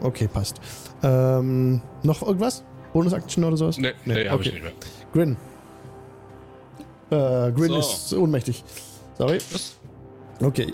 Okay, 0.00 0.28
passt. 0.28 0.60
Ähm, 1.02 1.80
noch 2.02 2.22
irgendwas? 2.22 2.64
Bonus-Action 2.92 3.44
oder 3.44 3.56
sowas? 3.56 3.78
Nee, 3.78 3.92
nee, 4.04 4.28
hab 4.28 4.40
okay. 4.40 4.48
ich 4.48 4.52
nicht 4.54 4.62
mehr. 4.64 4.72
Grin. 5.12 5.36
Äh, 7.10 7.52
Grin 7.52 7.68
So. 7.68 7.78
ist 7.78 8.12
ohnmächtig. 8.14 8.64
Sorry. 9.18 9.38
Was? 9.52 9.76
Okay. 10.40 10.72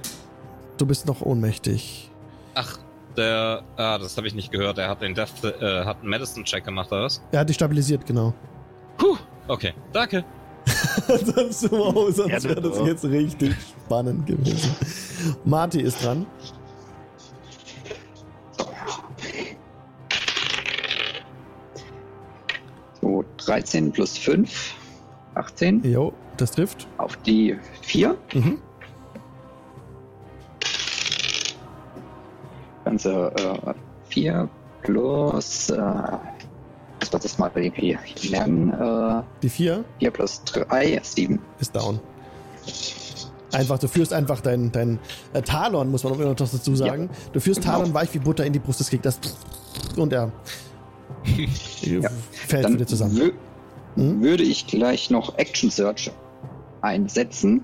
Du 0.76 0.86
bist 0.86 1.06
noch 1.06 1.22
ohnmächtig. 1.22 2.10
Ach, 2.54 2.78
der, 3.16 3.62
ah, 3.76 3.98
das 3.98 4.16
habe 4.16 4.28
ich 4.28 4.34
nicht 4.34 4.52
gehört. 4.52 4.78
Er 4.78 4.88
hat 4.88 5.02
den 5.02 5.14
Death, 5.14 5.44
äh, 5.44 5.84
hat 5.84 6.00
einen 6.00 6.10
Medicine-Check 6.10 6.64
gemacht, 6.64 6.90
oder 6.92 7.02
was? 7.04 7.20
Er 7.32 7.40
hat 7.40 7.48
dich 7.48 7.56
stabilisiert, 7.56 8.06
genau. 8.06 8.32
Puh, 8.96 9.16
okay, 9.48 9.74
danke. 9.92 10.24
sonst 11.06 11.70
wow, 11.72 12.14
sonst 12.14 12.30
Ja, 12.44 12.50
wäre 12.50 12.60
das 12.60 12.78
jetzt 12.86 13.04
richtig 13.04 13.54
spannend 13.86 14.26
gewesen. 14.26 14.74
Marty 15.44 15.80
ist 15.80 16.04
dran. 16.04 16.26
So, 23.00 23.24
13 23.38 23.92
plus 23.92 24.18
5, 24.18 24.74
18. 25.34 25.82
Jo, 25.84 26.12
das 26.36 26.52
trifft. 26.52 26.86
Auf 26.98 27.16
die 27.18 27.56
4. 27.88 28.16
Mhm. 28.34 28.58
Ganze 32.84 33.32
äh, 33.36 33.74
4 34.08 34.48
plus, 34.82 35.70
äh, 35.70 35.76
was 37.00 37.12
wird 37.12 37.24
das 37.24 37.38
mal 37.38 37.50
irgendwie 37.54 37.96
lernen? 38.30 38.72
Äh, 38.72 39.22
Die 39.42 39.48
4 39.48 39.84
4 39.98 40.10
plus 40.10 40.42
3, 40.44 41.00
7. 41.02 41.38
ist 41.60 41.74
down. 41.74 42.00
Einfach, 43.52 43.78
du 43.78 43.88
führst 43.88 44.12
einfach 44.12 44.40
dein, 44.42 44.70
dein 44.72 44.98
äh, 45.32 45.40
Talon, 45.40 45.90
muss 45.90 46.04
man 46.04 46.14
immer 46.14 46.26
noch 46.26 46.34
dazu 46.36 46.76
sagen. 46.76 47.08
Du 47.32 47.40
führst 47.40 47.62
Genau. 47.62 47.78
Talon 47.78 47.94
weich 47.94 48.12
wie 48.12 48.18
Butter 48.18 48.44
in 48.44 48.52
die 48.52 48.58
Brust 48.58 48.80
des 48.80 48.90
Gegners. 48.90 49.18
Und 49.96 50.12
er 50.12 50.30
fällt 52.32 52.64
Dann 52.64 52.74
wieder 52.74 52.86
zusammen. 52.86 53.32
Mhm. 53.96 54.20
würde 54.22 54.42
ich 54.42 54.66
gleich 54.66 55.10
noch 55.10 55.36
Action 55.38 55.70
Search 55.70 56.10
einsetzen 56.82 57.62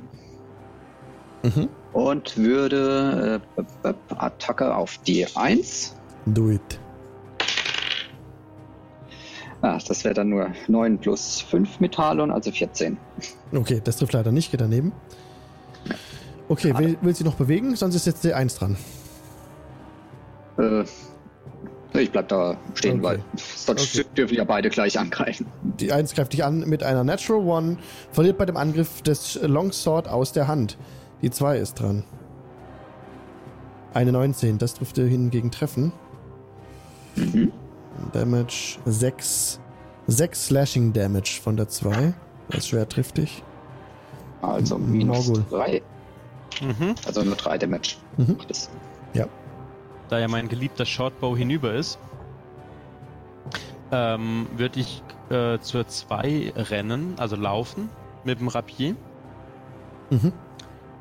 Mhm. 1.44 1.68
und 1.92 2.36
würde 2.38 3.40
äh, 3.58 3.62
b- 3.82 3.94
Attacke 4.16 4.74
auf 4.74 4.98
die 5.06 5.26
1. 5.36 5.94
Do 6.26 6.50
it. 6.50 6.80
Ah, 9.60 9.78
das 9.86 10.04
wäre 10.04 10.14
dann 10.14 10.28
nur 10.30 10.52
9 10.68 10.98
plus 10.98 11.40
5 11.42 11.80
mit 11.80 11.94
Talon, 11.94 12.30
also 12.30 12.50
14. 12.50 12.96
Okay, 13.54 13.80
das 13.82 13.96
trifft 13.96 14.12
leider 14.12 14.32
nicht, 14.32 14.50
geht 14.50 14.60
daneben. 14.60 14.92
Okay, 16.48 16.76
will, 16.78 16.98
will 17.00 17.14
sie 17.14 17.24
noch 17.24 17.34
bewegen? 17.34 17.74
Sonst 17.76 17.94
ist 17.94 18.06
jetzt 18.06 18.24
die 18.24 18.34
1 18.34 18.56
dran. 18.56 18.76
Äh, 20.58 20.84
ich 21.98 22.10
bleib 22.10 22.28
da 22.28 22.56
stehen, 22.74 22.98
Okay. 22.98 23.02
weil 23.04 23.20
sonst 23.36 23.98
Okay. 23.98 24.08
dürfen 24.16 24.34
ja 24.34 24.44
beide 24.44 24.68
gleich 24.68 24.98
angreifen. 24.98 25.46
Die 25.80 25.92
1 25.92 26.14
greift 26.14 26.32
dich 26.34 26.44
an 26.44 26.60
mit 26.68 26.82
einer 26.82 27.04
Natural 27.04 27.42
One, 27.46 27.78
verliert 28.12 28.36
bei 28.36 28.44
dem 28.46 28.56
Angriff 28.58 29.00
des 29.02 29.38
Longsword 29.42 30.08
aus 30.08 30.32
der 30.32 30.46
Hand. 30.48 30.76
Die 31.24 31.30
2 31.30 31.56
ist 31.56 31.80
dran. 31.80 32.04
Eine 33.94 34.12
19, 34.12 34.58
das 34.58 34.74
dürfte 34.74 35.06
hingegen 35.06 35.50
treffen. 35.50 35.90
Mhm. 37.16 37.50
Damage 38.12 38.76
6. 38.84 39.58
6 40.06 40.46
Slashing 40.48 40.92
Damage 40.92 41.40
von 41.42 41.56
der 41.56 41.68
2. 41.68 42.12
Das 42.50 42.68
Schwert 42.68 42.92
trifft 42.92 43.16
dich. 43.16 43.42
Also 44.42 44.76
minus 44.76 45.28
Morgul. 45.28 45.44
3, 45.48 45.82
Mhm. 46.60 46.94
also 47.06 47.22
nur 47.22 47.36
3 47.36 47.56
Damage. 47.56 47.96
Mhm. 48.18 48.36
Es. 48.50 48.68
Da 50.10 50.18
ja 50.18 50.28
mein 50.28 50.50
geliebter 50.50 50.84
Shortbow 50.84 51.34
hinüber 51.34 51.72
ist, 51.72 51.98
ähm, 53.90 54.46
würde 54.54 54.78
ich 54.80 55.02
äh, 55.30 55.58
zur 55.60 55.88
2 55.88 56.52
rennen, 56.54 57.14
also 57.16 57.36
laufen 57.36 57.88
mit 58.24 58.38
dem 58.40 58.48
Rapier 58.48 58.94
Mhm. 60.10 60.32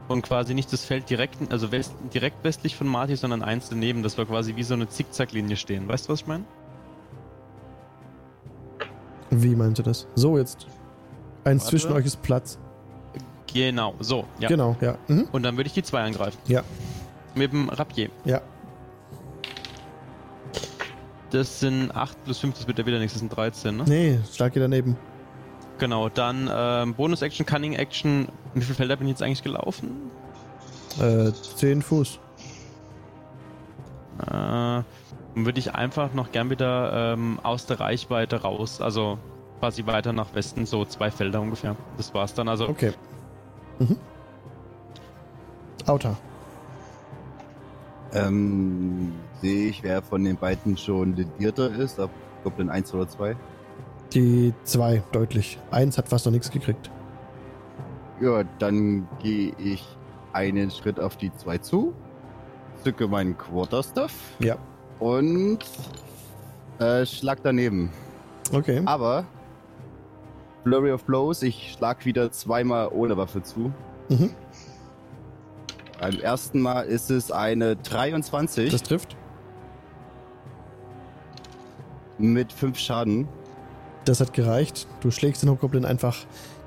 Und 0.08 0.22
quasi 0.22 0.54
nicht 0.54 0.72
das 0.74 0.86
Feld 0.86 1.10
direkt, 1.10 1.52
also 1.52 1.72
west, 1.72 1.94
direkt 2.14 2.44
westlich 2.44 2.76
von 2.76 2.88
Marty, 2.88 3.16
sondern 3.16 3.42
eins 3.42 3.70
daneben, 3.70 4.04
dass 4.04 4.18
wir 4.18 4.26
quasi 4.26 4.56
wie 4.56 4.64
so 4.64 4.74
eine 4.74 4.88
Zickzacklinie 4.88 5.56
stehen. 5.56 5.88
Weißt 5.88 6.08
du, 6.08 6.14
was 6.14 6.22
ich 6.22 6.28
meine? 6.28 6.44
Wie 9.30 9.56
meinst 9.56 9.80
du 9.80 9.84
das? 9.84 10.08
So 10.16 10.38
jetzt. 10.38 10.68
Eins 11.44 11.64
Warte. 11.64 11.70
zwischen 11.70 11.92
euch 11.94 12.06
ist 12.06 12.22
Platz. 12.22 12.60
Genau, 13.52 13.96
so. 14.00 14.26
Ja. 14.40 14.48
Genau, 14.48 14.76
ja. 14.82 14.98
Mhm. 15.08 15.28
Und 15.32 15.44
dann 15.44 15.58
würde 15.58 15.68
ich 15.68 15.74
die 15.74 15.84
2 15.84 16.04
angreifen. 16.04 16.38
Ja. 16.48 16.64
Mit 17.36 17.52
dem 17.52 17.70
Rapier. 17.70 18.10
Ja. 18.26 18.42
Das 21.32 21.60
sind 21.60 21.96
8 21.96 22.24
plus 22.26 22.40
5, 22.40 22.56
das 22.58 22.68
wird 22.68 22.78
ja 22.78 22.86
wieder 22.86 23.00
nichts, 23.00 23.14
das 23.14 23.22
sind 23.22 23.36
13, 23.36 23.78
ne? 23.78 23.84
Nee, 23.88 24.20
stark 24.32 24.54
geht 24.54 24.62
daneben. 24.62 24.98
Genau, 25.84 26.08
dann 26.08 26.50
ähm, 26.50 26.94
Bonus-Action, 26.94 27.46
Cunning-Action. 27.46 28.30
Wie 28.54 28.62
viele 28.62 28.74
Felder 28.74 28.96
bin 28.96 29.08
ich 29.08 29.16
jetzt 29.16 29.22
eigentlich 29.22 29.44
gelaufen? 29.44 30.10
Äh, 30.98 31.34
10 31.34 31.82
Fuß. 31.82 32.20
Äh, 34.22 34.26
dann 34.30 34.86
würde 35.36 35.60
ich 35.60 35.76
einfach 35.76 36.14
noch 36.14 36.32
gern 36.32 36.50
wieder 36.50 37.12
ähm, 37.12 37.38
aus 37.44 37.66
der 37.66 37.82
Reichweite 37.82 38.44
raus, 38.44 38.80
also 38.80 39.18
quasi 39.60 39.86
weiter 39.86 40.14
nach 40.14 40.34
Westen, 40.34 40.66
so 40.66 40.86
zwei 40.86 41.12
Felder 41.12 41.42
ungefähr. 41.42 41.76
Das 41.98 42.14
war's 42.14 42.34
dann. 42.34 42.48
Also 42.48 42.70
Okay. 42.70 42.94
Mhm. 43.80 43.98
Outer. 45.86 46.16
Ähm, 48.14 49.12
sehe 49.42 49.68
ich, 49.68 49.84
wer 49.84 50.02
von 50.02 50.24
den 50.24 50.38
beiden 50.38 50.78
schon 50.78 51.14
ledierter 51.18 51.70
ist, 51.76 52.00
ob 52.00 52.10
Goblin 52.46 52.70
1 52.70 52.94
oder 52.94 53.10
2. 53.10 53.36
Die 54.14 54.54
2, 54.64 55.02
deutlich. 55.12 55.58
Eins 55.72 55.98
hat 55.98 56.08
fast 56.10 56.26
noch 56.26 56.32
nichts 56.34 56.52
gekriegt. 56.52 56.92
Ja, 58.22 58.44
dann 58.60 59.08
gehe 59.22 59.54
ich 59.58 59.84
einen 60.34 60.70
Schritt 60.72 61.00
auf 61.00 61.18
die 61.18 61.34
2 61.34 61.58
zu, 61.60 61.94
zücke 62.84 63.08
meinen 63.08 63.38
Quarterstaff 63.38 64.14
Ja. 64.40 64.58
und 65.00 65.60
äh, 66.80 67.06
schlag 67.06 67.40
daneben. 67.44 67.92
Okay. 68.52 68.82
Aber 68.86 69.26
Flurry 70.64 70.92
of 70.92 71.04
Blows, 71.06 71.42
ich 71.44 71.74
schlag 71.78 72.06
wieder 72.06 72.32
zweimal 72.32 72.90
ohne 72.94 73.18
Waffe 73.18 73.42
zu. 73.42 73.72
Mhm. 74.10 74.32
Beim 76.00 76.20
ersten 76.20 76.62
Mal 76.62 76.82
ist 76.84 77.10
es 77.10 77.32
eine 77.32 77.76
23 77.78 78.72
Das 78.72 78.84
trifft. 78.84 79.16
mit 82.18 82.52
5 82.54 82.78
Schaden. 82.78 83.28
Das 84.06 84.20
hat 84.20 84.34
gereicht. 84.34 84.88
Du 85.02 85.12
schlägst 85.12 85.44
den 85.44 85.50
Hobgoblin 85.50 85.86
einfach, 85.86 86.18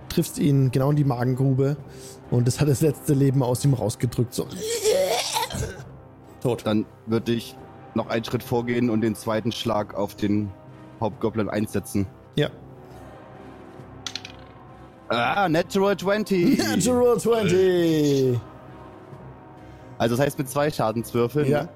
triffst 0.08 0.38
ihn 0.38 0.70
genau 0.70 0.90
in 0.90 0.96
die 0.96 1.04
Magengrube 1.04 1.76
und 2.30 2.46
das 2.46 2.60
hat 2.60 2.68
das 2.68 2.80
letzte 2.80 3.14
Leben 3.14 3.42
aus 3.42 3.64
ihm 3.64 3.74
rausgedrückt. 3.74 4.34
So. 4.34 4.46
Tot. 6.42 6.62
Dann 6.64 6.86
würde 7.06 7.32
ich 7.32 7.56
noch 7.94 8.08
einen 8.08 8.24
Schritt 8.24 8.42
vorgehen 8.42 8.90
und 8.90 9.00
den 9.00 9.14
zweiten 9.14 9.52
Schlag 9.52 9.94
auf 9.94 10.14
den 10.14 10.50
Hauptgoblin 11.00 11.48
einsetzen. 11.48 12.06
Ja. 12.36 12.48
Ah, 15.08 15.48
Natural 15.48 15.96
20! 15.96 16.58
Natural 16.76 17.18
20! 17.18 18.38
Also 19.98 20.16
das 20.16 20.26
heißt 20.26 20.38
mit 20.38 20.48
zwei 20.48 20.70
Schadenswürfeln. 20.70 21.48
Ja. 21.48 21.68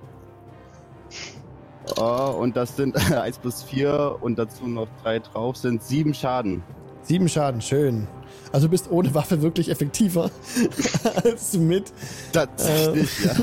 Oh, 1.99 2.36
und 2.39 2.57
das 2.57 2.77
sind 2.77 2.97
1 3.12 3.39
plus 3.39 3.62
4 3.62 4.17
und 4.20 4.39
dazu 4.39 4.67
noch 4.67 4.89
3 5.02 5.20
drauf, 5.20 5.57
sind 5.57 5.83
7 5.83 6.15
Schaden. 6.15 6.62
Sieben 7.02 7.28
Schaden, 7.28 7.60
schön. 7.60 8.07
Also 8.52 8.67
du 8.67 8.70
bist 8.70 8.91
ohne 8.91 9.15
Waffe 9.15 9.43
wirklich 9.43 9.70
effektiver 9.70 10.31
als 11.25 11.55
mit. 11.55 11.93
Tatsächlich, 12.33 13.25
ja. 13.25 13.35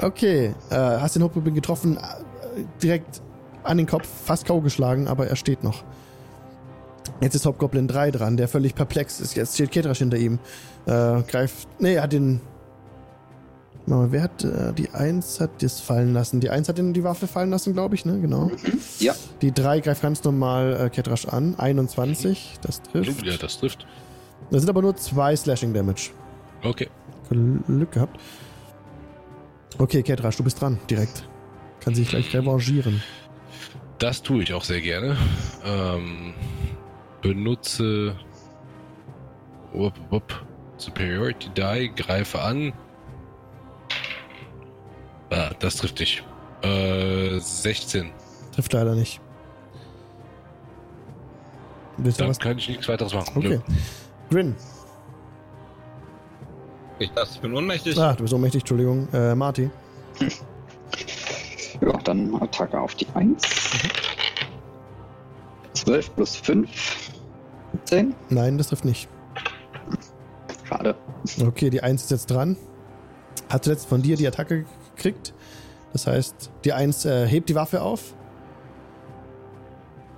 Okay, 0.00 0.54
äh, 0.70 0.74
hast 0.74 1.16
den 1.16 1.22
Hobgoblin 1.22 1.54
getroffen, 1.54 1.96
äh, 1.96 2.00
direkt 2.82 3.20
an 3.62 3.76
den 3.76 3.86
Kopf, 3.86 4.08
fast 4.24 4.46
K.O. 4.46 4.60
geschlagen, 4.60 5.06
aber 5.06 5.26
er 5.26 5.36
steht 5.36 5.62
noch. 5.62 5.84
Jetzt 7.20 7.34
ist 7.34 7.46
Hobgoblin 7.46 7.88
3 7.88 8.10
dran, 8.10 8.36
der 8.36 8.48
völlig 8.48 8.74
perplex 8.74 9.20
ist. 9.20 9.34
Jetzt 9.36 9.54
steht 9.54 9.70
Ketrasch 9.70 9.98
hinter 9.98 10.16
ihm. 10.16 10.38
Äh, 10.86 11.22
greift. 11.22 11.68
Nee, 11.78 11.94
er 11.94 12.02
hat 12.02 12.12
den. 12.12 12.40
Warte 13.86 14.00
Mal, 14.00 14.12
wer 14.12 14.22
hat 14.22 14.44
äh, 14.44 14.72
die 14.72 14.90
1 14.90 15.40
hat 15.40 15.62
das 15.62 15.80
fallen 15.80 16.12
lassen? 16.12 16.40
Die 16.40 16.50
1 16.50 16.68
hat 16.68 16.78
den 16.78 16.92
die 16.92 17.02
Waffe 17.02 17.26
fallen 17.26 17.50
lassen, 17.50 17.72
glaube 17.72 17.94
ich, 17.94 18.04
ne? 18.04 18.20
Genau. 18.20 18.50
Ja, 19.00 19.14
Die 19.40 19.52
3 19.52 19.80
greift 19.80 20.02
ganz 20.02 20.22
normal 20.22 20.78
äh, 20.80 20.90
Ketrasch 20.90 21.26
an. 21.26 21.56
21, 21.58 22.58
das 22.62 22.82
trifft. 22.82 23.24
Ja, 23.26 23.36
das 23.36 23.58
trifft. 23.58 23.86
Das 24.50 24.60
sind 24.62 24.70
aber 24.70 24.82
nur 24.82 24.94
zwei 24.96 25.34
Slashing 25.34 25.74
Damage. 25.74 26.10
Okay. 26.62 26.88
Glück 27.28 27.92
gehabt. 27.92 28.20
Okay, 29.78 30.02
Ketrasch, 30.02 30.36
du 30.36 30.44
bist 30.44 30.60
dran, 30.60 30.78
direkt. 30.88 31.26
Kann 31.80 31.94
sich 31.94 32.08
gleich 32.08 32.32
revanchieren. 32.34 33.02
Das 33.98 34.22
tue 34.22 34.42
ich 34.42 34.52
auch 34.52 34.64
sehr 34.64 34.80
gerne. 34.80 35.16
Ähm, 35.64 36.34
benutze 37.22 38.14
wupp, 39.72 39.94
wupp, 40.10 40.44
Superiority 40.76 41.48
Die, 41.56 41.90
greife 41.94 42.40
an. 42.40 42.72
Ah, 45.32 45.50
das 45.58 45.76
trifft 45.76 45.98
dich. 45.98 46.22
Äh, 46.62 47.38
16. 47.38 48.10
Trifft 48.54 48.72
leider 48.72 48.94
nicht. 48.94 49.20
Willst 51.96 52.18
du 52.20 52.24
Dann 52.24 52.30
was? 52.30 52.38
kann 52.38 52.58
ich 52.58 52.68
nichts 52.68 52.88
weiteres 52.88 53.14
machen. 53.14 53.36
Okay. 53.36 53.60
Grin. 54.30 54.54
Ich 56.98 57.10
dachte, 57.10 57.30
ich 57.34 57.40
bin 57.40 57.54
ohnmächtig. 57.54 57.98
Ah, 57.98 58.14
du 58.14 58.22
bist 58.22 58.34
ohnmächtig, 58.34 58.62
Entschuldigung. 58.62 59.08
Äh, 59.12 59.34
Marty. 59.34 59.70
dann 62.04 62.34
Attacke 62.42 62.78
auf 62.78 62.94
die 62.94 63.06
1. 63.14 63.42
12 65.74 66.14
plus 66.14 66.36
5. 66.36 66.68
10. 67.84 68.14
Nein, 68.28 68.58
das 68.58 68.68
trifft 68.68 68.84
nicht. 68.84 69.08
Schade. 70.64 70.94
Okay, 71.40 71.70
die 71.70 71.82
1 71.82 72.04
ist 72.04 72.10
jetzt 72.10 72.30
dran. 72.30 72.56
Hat 73.48 73.64
zuletzt 73.64 73.88
von 73.88 74.02
dir 74.02 74.16
die 74.16 74.26
Attacke 74.26 74.64
gekriegt. 75.02 75.34
Das 75.92 76.06
heißt, 76.06 76.50
die 76.64 76.72
1 76.72 77.04
äh, 77.04 77.26
hebt 77.26 77.48
die 77.48 77.54
Waffe 77.54 77.82
auf. 77.82 78.14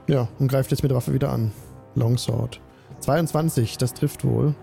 Ja, 0.07 0.29
und 0.39 0.49
greift 0.49 0.71
jetzt 0.71 0.83
mit 0.83 0.91
der 0.91 0.97
Waffe 0.97 1.13
wieder 1.13 1.31
an. 1.33 1.53
Longsword. 1.95 2.61
22, 3.01 3.79
das 3.79 3.95
trifft 3.95 4.25
wohl. 4.25 4.55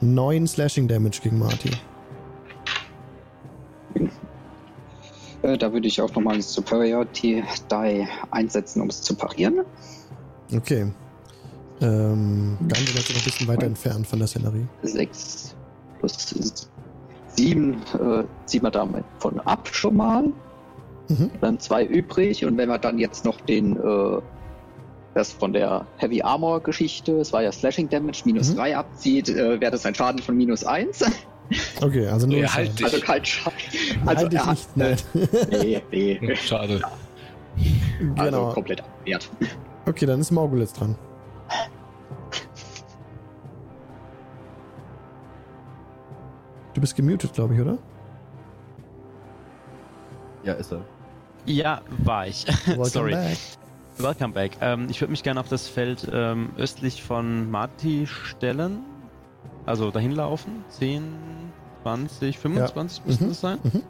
9 0.00 0.46
Slashing 0.46 0.88
Damage 0.88 1.20
gegen 1.22 1.38
Marty. 1.38 1.70
Äh, 5.42 5.56
da 5.56 5.72
würde 5.72 5.86
ich 5.88 6.00
auch 6.00 6.12
nochmal 6.14 6.34
ein 6.34 6.42
Superiority 6.42 7.42
Die 7.70 8.06
einsetzen, 8.30 8.82
um 8.82 8.88
es 8.88 9.02
zu 9.02 9.14
parieren. 9.14 9.64
Okay. 10.52 10.92
Ähm, 11.80 12.56
Gandalf 12.60 12.98
ist 12.98 13.10
noch 13.10 13.16
ein 13.16 13.24
bisschen 13.24 13.48
weiter 13.48 13.66
entfernt 13.66 14.06
von 14.06 14.18
der 14.18 14.28
Szenerie. 14.28 14.66
6 14.82 15.54
plus 16.00 16.68
7 17.38 17.72
äh, 17.72 18.24
ziehen 18.46 18.62
wir 18.64 18.70
damit 18.70 19.04
von 19.20 19.38
ab 19.40 19.68
schon 19.72 19.96
mal. 19.96 20.24
Mhm. 21.08 21.30
Dann 21.40 21.58
2 21.60 21.84
übrig. 21.84 22.44
Und 22.44 22.56
wenn 22.58 22.68
wir 22.68 22.78
dann 22.78 22.98
jetzt 22.98 23.24
noch 23.24 23.40
den, 23.42 23.76
äh, 23.76 24.20
das 25.14 25.32
von 25.32 25.52
der 25.52 25.86
Heavy 25.98 26.20
Armor 26.22 26.60
Geschichte, 26.60 27.12
es 27.20 27.32
war 27.32 27.42
ja 27.42 27.52
Slashing 27.52 27.88
Damage, 27.88 28.22
minus 28.24 28.50
Mhm. 28.50 28.56
3 28.56 28.76
abzieht, 28.76 29.28
äh, 29.28 29.60
wäre 29.60 29.70
das 29.70 29.86
ein 29.86 29.94
Schaden 29.94 30.20
von 30.20 30.36
minus 30.36 30.64
1. 30.64 31.04
Okay, 31.80 32.06
also 32.08 32.26
nur 32.26 32.40
Ja, 32.40 32.52
halt 32.54 32.78
dich. 32.78 32.84
Also 32.84 33.00
kein 33.00 33.24
Schaden. 33.24 33.56
Also, 34.04 34.22
halt 34.24 34.34
er 34.34 34.46
hat- 34.46 34.50
nicht, 34.50 34.76
nein. 34.76 34.96
Nee, 35.50 35.82
nee. 35.90 36.36
Schade. 36.36 36.82
Also 38.16 38.30
genau. 38.36 38.52
komplett 38.52 38.80
abwehrt. 38.82 39.30
Okay, 39.86 40.04
dann 40.06 40.20
ist 40.20 40.30
Morgul 40.30 40.60
jetzt 40.60 40.78
dran. 40.78 40.94
Du 46.78 46.80
bist 46.80 46.94
gemutet, 46.94 47.32
glaube 47.32 47.54
ich, 47.54 47.60
oder? 47.60 47.76
Ja, 50.44 50.52
ist 50.52 50.70
er. 50.70 50.84
Ja, 51.44 51.80
war 52.04 52.28
ich. 52.28 52.46
Welcome 52.66 52.84
Sorry. 52.84 53.10
back. 53.14 53.36
Welcome 53.96 54.32
back. 54.32 54.52
Ähm, 54.60 54.86
ich 54.88 55.00
würde 55.00 55.10
mich 55.10 55.24
gerne 55.24 55.40
auf 55.40 55.48
das 55.48 55.66
Feld 55.66 56.08
ähm, 56.12 56.50
östlich 56.56 57.02
von 57.02 57.50
Marti 57.50 58.06
stellen. 58.06 58.84
Also 59.66 59.90
dahin 59.90 60.12
laufen. 60.12 60.64
10, 60.68 61.02
20, 61.82 62.38
25 62.38 63.04
müsste 63.06 63.24
Mhm. 63.24 63.28
das 63.28 63.40
sein. 63.40 63.58
Mhm. 63.64 63.82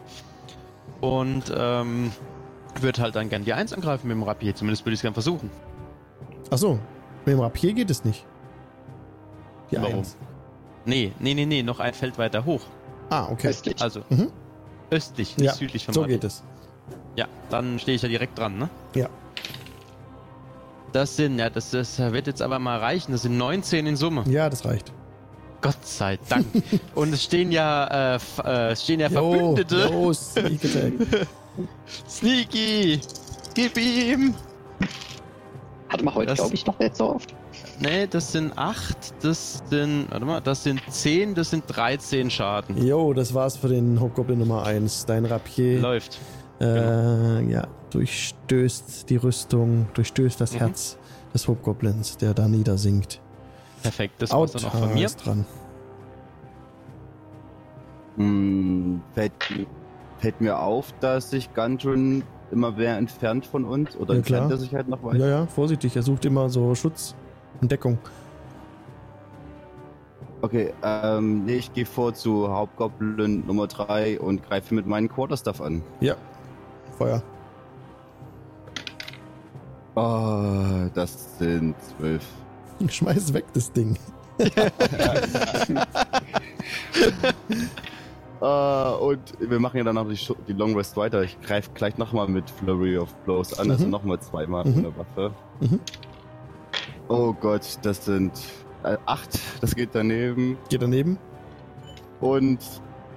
Und 1.02 1.52
ähm, 1.54 2.10
würde 2.80 3.02
halt 3.02 3.16
dann 3.16 3.28
gerne 3.28 3.44
die 3.44 3.52
1 3.52 3.74
angreifen 3.74 4.08
mit 4.08 4.16
dem 4.16 4.22
Rapier. 4.22 4.54
Zumindest 4.54 4.86
würde 4.86 4.94
ich 4.94 5.00
es 5.00 5.02
gerne 5.02 5.12
versuchen. 5.12 5.50
Achso, 6.50 6.78
mit 7.26 7.34
dem 7.34 7.40
Rapier 7.40 7.74
geht 7.74 7.90
es 7.90 8.02
nicht. 8.06 8.24
Die 9.70 9.76
Warum? 9.76 9.96
Eins. 9.96 10.16
Nee, 10.86 11.12
nee, 11.18 11.34
nee, 11.34 11.44
nee, 11.44 11.62
noch 11.62 11.80
ein 11.80 11.92
Feld 11.92 12.16
weiter 12.16 12.46
hoch. 12.46 12.62
Ah, 13.10 13.28
okay. 13.30 13.48
Östlich. 13.48 13.80
Also 13.80 14.00
Mhm. 14.08 14.30
östlich, 14.90 15.36
nicht 15.36 15.46
Ja, 15.46 15.54
südlich 15.54 15.84
von 15.84 15.94
So 15.94 16.00
Marti. 16.00 16.14
geht 16.14 16.24
es. 16.24 16.42
Ja, 17.16 17.26
dann 17.50 17.78
stehe 17.78 17.96
ich 17.96 18.02
ja 18.02 18.08
direkt 18.08 18.38
dran, 18.38 18.58
ne? 18.58 18.68
Ja. 18.94 19.08
Das 20.92 21.16
sind, 21.16 21.38
ja, 21.38 21.50
das, 21.50 21.70
das 21.70 21.98
wird 21.98 22.26
jetzt 22.26 22.40
aber 22.42 22.58
mal 22.58 22.78
reichen. 22.78 23.12
Das 23.12 23.22
sind 23.22 23.36
19 23.36 23.86
in 23.86 23.96
Summe. 23.96 24.24
Ja, 24.28 24.48
das 24.48 24.64
reicht. 24.64 24.92
Gott 25.60 25.84
sei 25.84 26.18
Dank. 26.28 26.46
Und 26.94 27.12
es 27.12 27.24
stehen 27.24 27.50
ja, 27.52 28.14
äh, 28.14 28.18
äh, 28.44 28.70
es 28.72 28.84
stehen 28.84 29.00
ja 29.00 29.08
Jo, 29.08 29.32
Verbündete. 29.32 29.88
jo, 29.92 30.12
Sneak 30.12 30.64
Attack. 30.64 30.92
Sneaky! 32.08 33.00
Gib 33.54 33.76
ihm! 33.76 34.34
Hatte 35.88 36.04
man 36.04 36.14
heute, 36.14 36.34
glaube 36.34 36.54
ich, 36.54 36.64
noch 36.66 36.78
nicht 36.78 36.96
so 36.96 37.14
oft. 37.14 37.34
Nee, 37.80 38.06
das 38.08 38.32
sind 38.32 38.58
8, 38.58 39.22
das 39.22 39.62
sind, 39.70 40.06
warte 40.10 40.24
mal, 40.24 40.40
das 40.40 40.64
sind 40.64 40.80
10, 40.88 41.34
das 41.34 41.50
sind 41.50 41.64
13 41.68 42.28
Schaden. 42.30 42.76
Jo, 42.84 43.12
das 43.12 43.34
war's 43.34 43.56
für 43.56 43.68
den 43.68 44.00
Hobgoblin 44.00 44.38
Nummer 44.40 44.64
1. 44.66 45.06
Dein 45.06 45.24
Rapier 45.24 45.80
Läuft. 45.80 46.18
äh, 46.60 47.44
ja, 47.48 47.68
durchstößt 47.90 49.08
die 49.08 49.16
Rüstung, 49.16 49.86
durchstößt 49.94 50.40
das 50.40 50.54
Mhm. 50.54 50.58
Herz 50.58 50.98
des 51.32 51.46
Hobgoblins, 51.46 52.16
der 52.16 52.34
da 52.34 52.48
niedersinkt. 52.48 53.20
Perfekt, 53.82 54.14
das 54.22 54.32
war's 54.32 54.52
dann 54.52 54.64
auch 54.64 54.74
von 54.74 54.94
mir. 54.94 55.06
ist 55.06 55.24
dran. 55.24 55.44
Hm, 58.16 59.00
fällt, 59.14 59.32
fällt 60.18 60.40
mir 60.40 60.58
auf, 60.58 60.92
dass 61.00 61.30
sich 61.30 61.54
Gundrun 61.54 62.24
immer 62.50 62.72
mehr 62.72 62.96
entfernt 62.96 63.46
von 63.46 63.64
uns 63.64 63.94
oder 63.96 64.14
Ja, 64.14 64.18
entfernt 64.18 64.46
klar. 64.48 64.50
er 64.50 64.56
sich 64.58 64.74
halt 64.74 64.88
noch 64.88 65.02
weiter? 65.04 65.18
Ja, 65.18 65.26
ja, 65.28 65.46
vorsichtig. 65.46 65.94
Er 65.94 66.02
sucht 66.02 66.24
immer 66.24 66.48
so 66.48 66.74
Schutz 66.74 67.14
Deckung. 67.62 67.98
Okay, 70.40 70.72
ähm, 70.84 71.44
nee, 71.46 71.56
ich 71.56 71.72
gehe 71.72 71.84
vor 71.84 72.14
zu 72.14 72.48
Hauptgoblin 72.48 73.44
Nummer 73.46 73.66
3 73.66 74.20
und 74.20 74.44
greife 74.48 74.72
mit 74.74 74.86
meinem 74.86 75.08
Quarterstaff 75.08 75.60
an. 75.60 75.82
Ja. 76.00 76.14
Feuer. 76.96 77.22
Oh, 79.96 80.88
das 80.94 81.38
sind 81.38 81.74
zwölf. 81.82 82.24
Schmeiß 82.88 83.32
weg 83.34 83.46
das 83.52 83.72
Ding. 83.72 83.96
Äh, 84.38 84.50
und 88.40 89.20
wir 89.40 89.58
machen 89.58 89.78
ja 89.78 89.82
dann 89.84 89.96
noch 89.96 90.08
die, 90.08 90.18
die 90.46 90.52
Long 90.52 90.76
Rest 90.76 90.96
weiter. 90.96 91.24
Ich 91.24 91.40
greife 91.40 91.70
gleich 91.74 91.98
nochmal 91.98 92.28
mit 92.28 92.48
Flurry 92.48 92.96
of 92.96 93.12
Blows 93.24 93.58
an, 93.58 93.72
also 93.72 93.86
Mhm. 93.86 93.90
nochmal 93.90 94.20
zweimal 94.20 94.64
Mhm. 94.64 94.78
ohne 94.78 94.96
Waffe. 94.98 95.32
Mhm. 95.60 95.80
Oh 97.08 97.32
Gott, 97.32 97.78
das 97.82 98.04
sind 98.04 98.32
äh, 98.84 98.96
acht, 99.06 99.38
das 99.60 99.74
geht 99.74 99.90
daneben. 99.92 100.58
Geht 100.68 100.82
daneben. 100.82 101.18
Und 102.20 102.58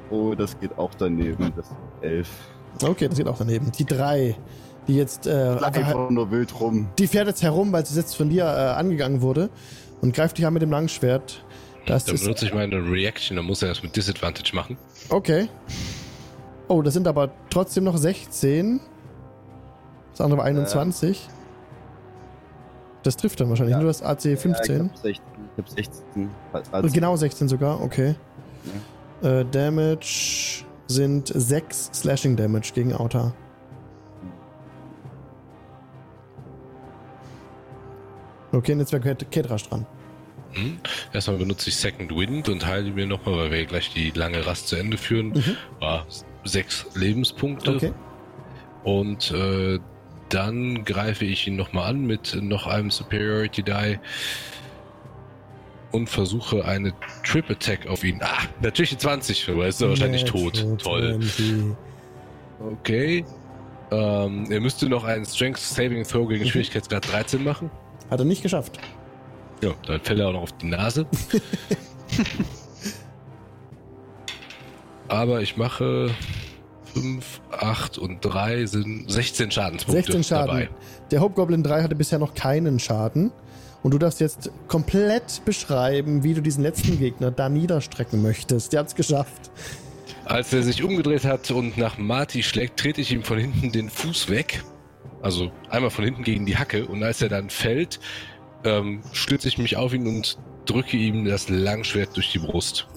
oh, 0.10 0.34
das 0.36 0.58
geht 0.60 0.78
auch 0.78 0.92
daneben, 0.98 1.52
das 1.56 1.68
sind 1.68 1.78
elf. 2.02 2.30
Okay, 2.84 3.08
das 3.08 3.18
geht 3.18 3.28
auch 3.28 3.38
daneben. 3.38 3.72
Die 3.78 3.86
drei, 3.86 4.36
die 4.88 4.96
jetzt 4.96 5.28
äh, 5.28 5.32
einfach, 5.32 5.66
Einfach 5.76 6.10
nur 6.10 6.32
wild 6.32 6.60
rum. 6.60 6.88
die 6.98 7.08
fährt 7.08 7.28
jetzt 7.28 7.44
herum, 7.44 7.72
weil 7.74 7.86
sie 7.86 7.98
jetzt 8.00 8.16
von 8.16 8.30
dir 8.30 8.44
äh, 8.46 8.48
angegangen 8.48 9.22
wurde 9.22 9.50
und 10.02 10.14
greift 10.14 10.38
dich 10.38 10.46
an 10.46 10.54
mit 10.54 10.62
dem 10.62 10.72
Langschwert. 10.72 11.44
Das 11.86 12.06
Dann 12.06 12.16
benutze 12.18 12.46
ich 12.46 12.54
meine 12.54 12.76
Reaction, 12.78 13.38
dann 13.38 13.46
muss 13.46 13.62
er 13.62 13.70
das 13.70 13.82
mit 13.84 13.96
Disadvantage 13.96 14.56
machen. 14.56 14.78
okay. 15.10 15.48
Oh, 16.68 16.82
das 16.82 16.94
sind 16.94 17.06
aber 17.06 17.32
trotzdem 17.50 17.84
noch 17.84 17.98
16. 17.98 18.80
Das 20.12 20.22
andere 20.22 20.38
war 20.38 20.46
21. 20.46 21.28
Das 23.04 23.18
trifft 23.18 23.40
dann 23.40 23.50
wahrscheinlich. 23.50 23.76
Ja. 23.76 23.82
Du 23.82 23.88
hast 23.88 24.04
AC 24.04 24.38
15. 24.38 24.92
Ja, 25.04 25.10
ich 25.10 25.20
hab 25.20 25.20
16. 25.20 25.24
Ich 25.58 25.58
hab 25.58 25.70
16. 25.70 26.30
Also, 26.72 26.94
genau 26.94 27.16
16 27.16 27.48
sogar, 27.48 27.82
okay. 27.82 28.16
Äh, 29.24 29.44
Damage 29.52 30.64
sind 30.88 31.32
6 31.34 31.90
Slashing 31.94 32.36
Damage 32.36 32.72
gegen 32.74 32.94
Auta. 32.94 33.34
Okay, 38.52 38.74
und 38.74 38.80
jetzt 38.80 38.92
wäre 38.92 39.02
Ket- 39.02 39.32
Ketrasch 39.32 39.70
dran. 39.70 39.86
Hm? 40.54 40.80
Erstmal 41.14 41.38
benutze 41.38 41.70
ich 41.70 41.78
Second 41.78 42.14
Wind 42.16 42.50
und 42.50 42.66
heile 42.66 42.92
mir 42.92 43.06
nochmal, 43.06 43.38
weil 43.38 43.52
wir 43.52 43.60
ja 43.60 43.66
gleich 43.66 43.94
die 43.94 44.12
lange 44.12 44.46
Rast 44.46 44.68
zu 44.68 44.76
Ende 44.76 44.98
führen. 44.98 45.30
Mhm. 45.30 45.56
War 45.80 46.06
sechs 46.44 46.86
Lebenspunkte. 46.94 47.76
Okay. 47.76 47.94
Und 48.84 49.32
äh, 49.32 49.80
dann 50.34 50.84
greife 50.86 51.26
ich 51.26 51.48
ihn 51.48 51.56
nochmal 51.56 51.90
an 51.92 52.06
mit 52.06 52.38
noch 52.42 52.68
einem 52.68 52.90
Superiority 52.90 53.64
Die 53.64 53.98
und 55.92 56.10
versuche 56.10 56.64
eine 56.66 56.94
Trip 57.24 57.50
Attack 57.50 57.88
auf 57.88 58.04
ihn. 58.04 58.20
Ah, 58.24 58.38
natürlich 58.62 58.92
die 58.92 58.98
20, 58.98 59.50
aber 59.50 59.68
ist 59.68 59.82
er 59.82 59.90
wahrscheinlich 59.90 60.24
tot. 60.24 60.56
Natural 60.56 60.78
Toll. 60.78 61.20
20. 61.20 61.76
Okay. 62.80 63.26
Ähm, 63.92 64.50
er 64.50 64.62
müsste 64.62 64.88
noch 64.88 65.04
einen 65.04 65.26
Strength 65.26 65.58
Saving 65.60 66.04
Throw 66.06 66.28
gegen 66.30 66.46
Mhm. 66.46 66.50
Schwierigkeitsgrad 66.50 67.12
13 67.12 67.44
machen. 67.44 67.70
Hat 68.10 68.20
er 68.20 68.26
nicht 68.26 68.42
geschafft. 68.42 68.80
Ja, 69.62 69.72
dann 69.86 70.00
fällt 70.02 70.20
er 70.20 70.30
auch 70.30 70.34
noch 70.34 70.44
auf 70.44 70.52
die 70.54 70.68
Nase. 70.68 71.06
Aber 75.10 75.42
ich 75.42 75.58
mache 75.58 76.10
5, 76.94 77.42
8 77.52 77.98
und 77.98 78.20
3 78.22 78.66
sind 78.66 79.12
16 79.12 79.52
Schadenspunkte 79.52 80.12
16 80.14 80.24
Schaden. 80.24 80.48
dabei. 80.48 80.70
Der 81.12 81.22
Hobgoblin 81.22 81.64
3 81.64 81.84
hatte 81.84 81.96
bisher 81.96 82.20
noch 82.20 82.34
keinen 82.34 82.80
Schaden. 82.80 83.32
Und 83.84 83.92
du 83.92 83.98
darfst 83.98 84.20
jetzt 84.20 84.52
komplett 84.68 85.44
beschreiben, 85.44 86.24
wie 86.24 86.36
du 86.36 86.42
diesen 86.42 86.64
letzten 86.64 87.00
Gegner 87.00 87.32
da 87.32 87.50
niederstrecken 87.50 88.22
möchtest. 88.22 88.74
Der 88.74 88.82
hat's 88.82 88.96
geschafft. 88.96 89.50
Als 90.26 90.54
er 90.54 90.62
sich 90.62 90.84
umgedreht 90.84 91.26
hat 91.26 91.50
und 91.50 91.78
nach 91.78 91.98
Marty 91.98 92.44
schlägt, 92.44 92.80
trete 92.80 93.02
ich 93.02 93.12
ihm 93.12 93.24
von 93.24 93.40
hinten 93.40 93.72
den 93.72 93.90
Fuß 93.90 94.30
weg. 94.30 94.64
Also 95.22 95.52
einmal 95.70 95.90
von 95.90 96.06
hinten 96.06 96.24
gegen 96.24 96.46
die 96.46 96.58
Hacke. 96.58 96.86
Und 96.86 97.04
als 97.04 97.22
er 97.22 97.30
dann 97.30 97.50
fällt, 97.50 98.00
ähm, 98.64 99.02
stütze 99.14 99.48
ich 99.48 99.58
mich 99.58 99.78
auf 99.78 99.94
ihn 99.94 100.08
und 100.08 100.38
drücke 100.66 100.96
ihm 100.98 101.26
das 101.26 101.50
Langschwert 101.50 102.16
durch 102.16 102.32
die 102.32 102.40
Brust. 102.40 102.88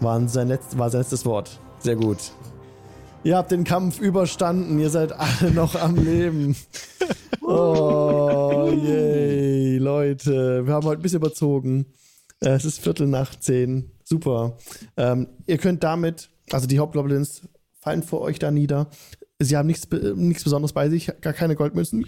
Waren 0.00 0.28
sein 0.28 0.48
letzt, 0.48 0.78
war 0.78 0.90
sein 0.90 1.00
letztes 1.02 1.24
Wort. 1.26 1.60
Sehr 1.80 1.96
gut. 1.96 2.18
Ihr 3.22 3.36
habt 3.36 3.50
den 3.50 3.64
Kampf 3.64 4.00
überstanden. 4.00 4.78
Ihr 4.78 4.90
seid 4.90 5.12
alle 5.12 5.50
noch 5.54 5.74
am 5.74 5.96
Leben. 5.96 6.56
Oh, 7.42 8.70
yay, 8.72 9.76
Leute. 9.78 10.66
Wir 10.66 10.72
haben 10.74 10.86
heute 10.86 11.00
ein 11.00 11.02
bisschen 11.02 11.18
überzogen. 11.18 11.86
Äh, 12.40 12.50
Es 12.50 12.64
ist 12.64 12.80
Viertel 12.80 13.06
nach 13.06 13.34
zehn. 13.38 13.90
Super. 14.04 14.56
Ähm, 14.96 15.28
ihr 15.46 15.58
könnt 15.58 15.84
damit, 15.84 16.30
also 16.50 16.66
die 16.66 16.78
Hauptgoblins 16.78 17.42
fallen 17.80 18.02
vor 18.02 18.22
euch 18.22 18.38
da 18.38 18.50
nieder. 18.50 18.88
Sie 19.38 19.56
haben 19.56 19.66
nichts, 19.66 19.88
nichts 20.16 20.44
Besonderes 20.44 20.72
bei 20.72 20.88
sich, 20.90 21.10
gar 21.20 21.32
keine 21.32 21.56
Goldmünzen, 21.56 22.06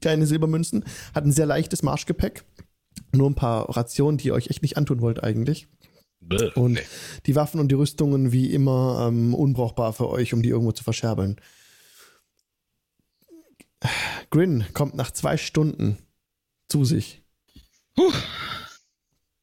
keine 0.00 0.26
Silbermünzen, 0.26 0.84
hat 1.14 1.24
ein 1.24 1.32
sehr 1.32 1.44
leichtes 1.46 1.82
Marschgepäck. 1.82 2.44
Nur 3.12 3.28
ein 3.28 3.34
paar 3.34 3.68
Rationen, 3.76 4.16
die 4.18 4.28
ihr 4.28 4.34
euch 4.34 4.48
echt 4.48 4.62
nicht 4.62 4.76
antun 4.78 5.00
wollt 5.02 5.22
eigentlich. 5.22 5.68
Bäh, 6.20 6.50
Und 6.54 6.72
nee. 6.74 6.82
die 7.26 7.34
Waffen 7.34 7.60
und 7.60 7.68
die 7.68 7.74
Rüstungen 7.74 8.30
wie 8.32 8.52
immer 8.52 9.06
ähm, 9.08 9.34
unbrauchbar 9.34 9.92
für 9.92 10.08
euch, 10.08 10.34
um 10.34 10.42
die 10.42 10.50
irgendwo 10.50 10.72
zu 10.72 10.84
verscherbeln. 10.84 11.40
Grin 14.30 14.64
kommt 14.74 14.94
nach 14.94 15.10
zwei 15.10 15.36
Stunden 15.36 15.98
zu 16.68 16.84
sich. 16.84 17.22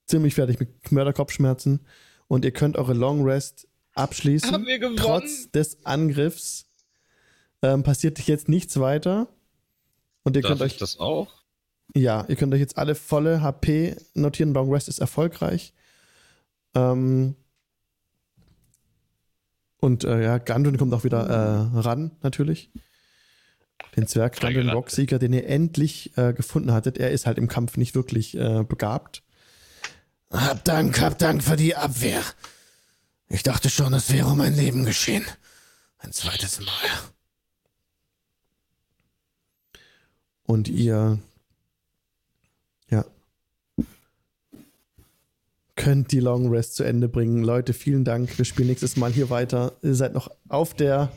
Ziemlich 0.06 0.36
fertig 0.36 0.60
mit 0.60 0.92
Mörderkopfschmerzen. 0.92 1.86
Und 2.28 2.46
ihr 2.46 2.52
könnt 2.52 2.78
eure 2.78 2.94
Long 2.94 3.24
Rest 3.24 3.68
abschließen. 3.96 4.52
Haben 4.52 4.66
wir 4.66 4.80
gewonnen? 4.80 4.98
Trotz 4.98 5.50
des 5.52 5.86
Angriffs 5.86 6.66
ähm, 7.62 7.84
passiert 7.84 8.20
jetzt 8.20 8.48
nichts 8.48 8.80
weiter. 8.80 9.28
Und 10.24 10.36
ihr 10.36 10.42
Darf 10.42 10.52
könnt 10.52 10.62
euch 10.62 10.74
ich 10.74 10.78
das 10.78 11.00
auch? 11.00 11.34
ja, 11.96 12.26
ihr 12.28 12.36
könnt 12.36 12.54
euch 12.54 12.60
jetzt 12.60 12.78
alle 12.78 12.96
volle 12.96 13.42
HP 13.42 13.96
notieren. 14.14 14.54
Long 14.54 14.72
Rest 14.72 14.88
ist 14.90 15.00
erfolgreich. 15.00 15.74
Ähm 16.78 17.36
und 19.80 20.04
äh, 20.04 20.24
ja, 20.24 20.38
Gandun 20.38 20.78
kommt 20.78 20.94
auch 20.94 21.04
wieder 21.04 21.28
äh, 21.28 21.80
ran, 21.80 22.12
natürlich. 22.22 22.72
Den 23.96 24.08
Zwerg 24.08 24.42
Reingerannt. 24.44 24.74
Rocksieger, 24.74 25.20
den 25.20 25.34
ihr 25.34 25.48
endlich 25.48 26.18
äh, 26.18 26.34
gefunden 26.34 26.72
hattet. 26.72 26.98
Er 26.98 27.12
ist 27.12 27.26
halt 27.26 27.38
im 27.38 27.48
Kampf 27.48 27.78
nicht 27.78 27.96
wirklich 27.96 28.38
äh, 28.38 28.64
begabt. 28.64 29.24
Hab 30.32 30.64
Dank, 30.66 31.00
hab 31.00 31.18
Dank 31.18 31.44
für 31.44 31.56
die 31.56 31.76
Abwehr. 31.76 32.22
Ich 33.30 33.44
dachte 33.44 33.70
schon, 33.70 33.94
es 33.94 34.12
wäre 34.12 34.28
um 34.28 34.38
mein 34.38 34.56
Leben 34.56 34.86
geschehen. 34.86 35.26
Ein 36.00 36.12
zweites 36.12 36.60
Mal. 36.60 36.68
Und 40.44 40.70
ihr, 40.70 41.20
ja, 42.90 43.06
könnt 45.78 46.12
die 46.12 46.20
Long 46.20 46.50
Rest 46.50 46.76
zu 46.76 46.84
Ende 46.84 47.08
bringen. 47.08 47.44
Leute, 47.44 47.72
vielen 47.72 48.04
Dank. 48.04 48.38
Wir 48.38 48.44
spielen 48.44 48.68
nächstes 48.68 48.98
Mal 48.98 49.12
hier 49.14 49.30
weiter. 49.30 49.78
Ihr 49.82 49.96
seid 49.96 50.14
noch 50.14 50.30
auf 50.50 50.74
der, 50.74 51.12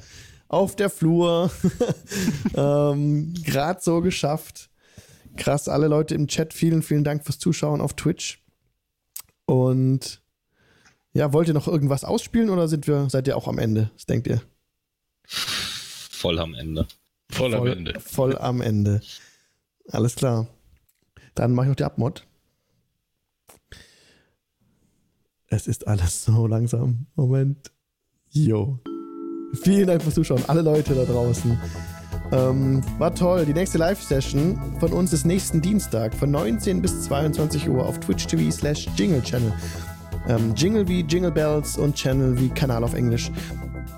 auf 0.46 0.76
der 0.76 0.90
Flur. 0.90 1.50
ähm, 2.54 3.34
Gerade 3.42 3.80
so 3.82 4.00
geschafft. 4.00 4.70
Krass, 5.36 5.68
alle 5.68 5.88
Leute 5.88 6.14
im 6.14 6.28
Chat, 6.28 6.54
vielen, 6.54 6.82
vielen 6.82 7.02
Dank 7.02 7.24
fürs 7.24 7.38
Zuschauen 7.38 7.80
auf 7.80 7.94
Twitch. 7.94 8.44
Und 9.46 10.22
ja, 11.12 11.32
wollt 11.32 11.48
ihr 11.48 11.54
noch 11.54 11.66
irgendwas 11.66 12.04
ausspielen 12.04 12.50
oder 12.50 12.68
sind 12.68 12.86
wir, 12.86 13.08
seid 13.10 13.26
ihr 13.26 13.36
auch 13.36 13.48
am 13.48 13.58
Ende? 13.58 13.90
Was 13.94 14.06
denkt 14.06 14.28
ihr? 14.28 14.42
Voll 15.24 16.38
am 16.38 16.54
Ende. 16.54 16.86
Voll 17.30 17.54
am 17.54 17.60
voll, 17.60 17.72
Ende. 17.72 18.00
Voll 18.00 18.38
am 18.38 18.60
Ende. 18.60 19.00
Alles 19.88 20.16
klar. 20.16 20.46
Dann 21.34 21.52
mache 21.52 21.66
ich 21.66 21.70
noch 21.70 21.76
die 21.76 21.84
Abmod. 21.84 22.26
Es 25.52 25.66
ist 25.66 25.88
alles 25.88 26.24
so 26.24 26.46
langsam. 26.46 27.06
Moment. 27.16 27.72
Jo. 28.28 28.78
Vielen 29.62 29.88
Dank 29.88 30.00
fürs 30.00 30.14
Zuschauen, 30.14 30.44
alle 30.46 30.62
Leute 30.62 30.94
da 30.94 31.04
draußen. 31.04 31.58
Ähm, 32.30 32.80
war 32.98 33.12
toll. 33.12 33.44
Die 33.44 33.52
nächste 33.52 33.76
Live-Session 33.78 34.56
von 34.78 34.92
uns 34.92 35.12
ist 35.12 35.26
nächsten 35.26 35.60
Dienstag 35.60 36.14
von 36.14 36.30
19 36.30 36.80
bis 36.80 37.02
22 37.02 37.68
Uhr 37.68 37.84
auf 37.84 37.98
Twitch 37.98 38.28
TV 38.28 38.48
slash 38.52 38.88
Jingle 38.96 39.20
Channel. 39.22 39.52
Ähm, 40.28 40.54
Jingle 40.54 40.86
wie 40.86 41.00
Jingle 41.00 41.32
Bells 41.32 41.76
und 41.76 41.96
Channel 41.96 42.38
wie 42.38 42.50
Kanal 42.50 42.84
auf 42.84 42.94
Englisch. 42.94 43.32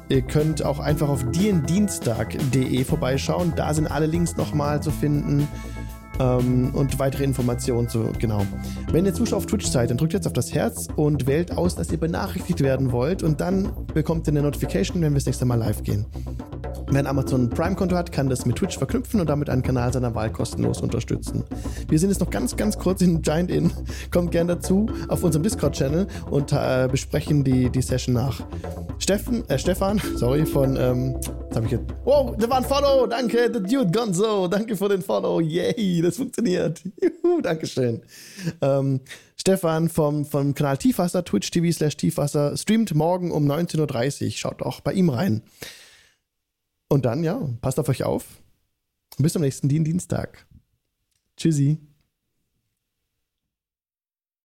Ihr 0.09 0.23
könnt 0.23 0.65
auch 0.65 0.79
einfach 0.79 1.11
auf 1.11 1.23
diendienstag.de 1.33 2.83
vorbeischauen. 2.85 3.53
Da 3.57 3.75
sind 3.75 3.89
alle 3.89 4.07
Links 4.07 4.37
nochmal 4.39 4.83
zu 4.83 4.91
finden 4.91 5.47
ähm, 6.21 6.75
und 6.75 6.99
weitere 6.99 7.25
Informationen 7.25 7.89
zu, 7.89 8.11
genau. 8.19 8.45
Wenn 8.91 9.07
ihr 9.07 9.15
Zuschauer 9.15 9.39
auf 9.39 9.47
Twitch 9.47 9.67
seid, 9.67 9.91
dann 9.91 9.97
drückt 9.97 10.13
jetzt 10.13 10.27
auf 10.27 10.33
das 10.33 10.53
Herz 10.55 10.89
und 10.97 11.27
wählt 11.27 11.57
aus, 11.57 11.75
dass 11.75 11.91
ihr 11.91 11.99
benachrichtigt 11.99 12.61
werden 12.61 12.93
wollt 12.93 13.23
und 13.23 13.41
dann 13.41 13.73
bekommt 13.95 14.27
ihr 14.27 14.33
eine 14.33 14.43
Notification, 14.43 15.03
wenn 15.03 15.13
wir 15.13 15.19
das 15.19 15.27
nächste 15.27 15.45
Mal 15.45 15.57
live 15.57 15.83
gehen. 15.83 16.07
Wer 16.93 16.99
ein 16.99 17.07
Amazon 17.07 17.49
Prime-Konto 17.49 17.97
hat, 17.97 18.13
kann 18.13 18.29
das 18.29 18.45
mit 18.45 18.57
Twitch 18.57 18.77
verknüpfen 18.77 19.19
und 19.19 19.27
damit 19.27 19.49
einen 19.49 19.63
Kanal 19.63 19.91
seiner 19.91 20.15
Wahl 20.15 20.31
kostenlos 20.31 20.83
unterstützen. 20.83 21.43
Wir 21.89 21.99
sind 21.99 22.11
jetzt 22.11 22.21
noch 22.21 22.29
ganz, 22.29 22.55
ganz 22.55 22.79
kurz 22.79 23.01
in 23.01 23.23
Giant 23.23 23.51
Inn. 23.51 23.73
Kommt 24.11 24.31
gern 24.31 24.47
dazu 24.47 24.91
auf 25.09 25.25
unserem 25.25 25.43
Discord-Channel 25.43 26.07
und 26.31 26.53
äh, 26.53 26.89
besprechen 26.91 27.45
die, 27.45 27.71
die 27.71 27.81
Session 27.81 28.15
nach. 28.15 28.43
Steffen, 28.99 29.49
äh, 29.49 29.59
Stefan, 29.59 30.03
sorry, 30.17 30.45
von, 30.45 30.77
ähm, 30.77 31.15
was 31.49 31.57
habe 31.57 31.65
ich 31.65 31.73
jetzt? 31.73 31.85
Wow, 32.05 32.37
da 32.37 32.51
war 32.51 32.59
ein 32.59 32.65
Follow, 32.65 33.07
danke, 33.07 33.51
the 33.51 33.63
Dude 33.63 33.91
Gonzo, 33.91 34.47
danke 34.49 34.77
für 34.77 34.91
den 34.91 35.01
Follow, 35.01 35.41
yay, 35.41 36.03
das 36.03 36.19
funktioniert. 36.19 36.83
Juhu, 37.01 37.41
Dankeschön. 37.41 38.03
Ähm, 38.61 39.01
Stefan 39.39 39.89
vom, 39.89 40.27
vom 40.27 40.55
Kanal 40.55 40.77
Tiefwasser, 40.77 41.25
Twitch 41.25 41.51
TV 41.53 41.73
slash 41.73 41.97
Tiefwasser, 41.97 42.55
streamt 42.59 42.95
morgen 42.95 43.31
um 43.31 43.51
19.30 43.51 44.25
Uhr. 44.27 44.31
Schaut 44.33 44.61
auch 44.61 44.83
bei 44.83 44.93
ihm 44.93 45.09
rein. 45.09 45.41
Und 46.93 47.07
dann, 47.07 47.25
ja, 47.25 47.41
passt 47.63 47.79
auf 47.79 47.89
euch 47.89 48.05
auf. 48.05 48.43
Bis 49.17 49.33
zum 49.33 49.41
nächsten 49.41 49.67
Dienstag. 49.67 50.47
Tschüssi. 51.39 51.79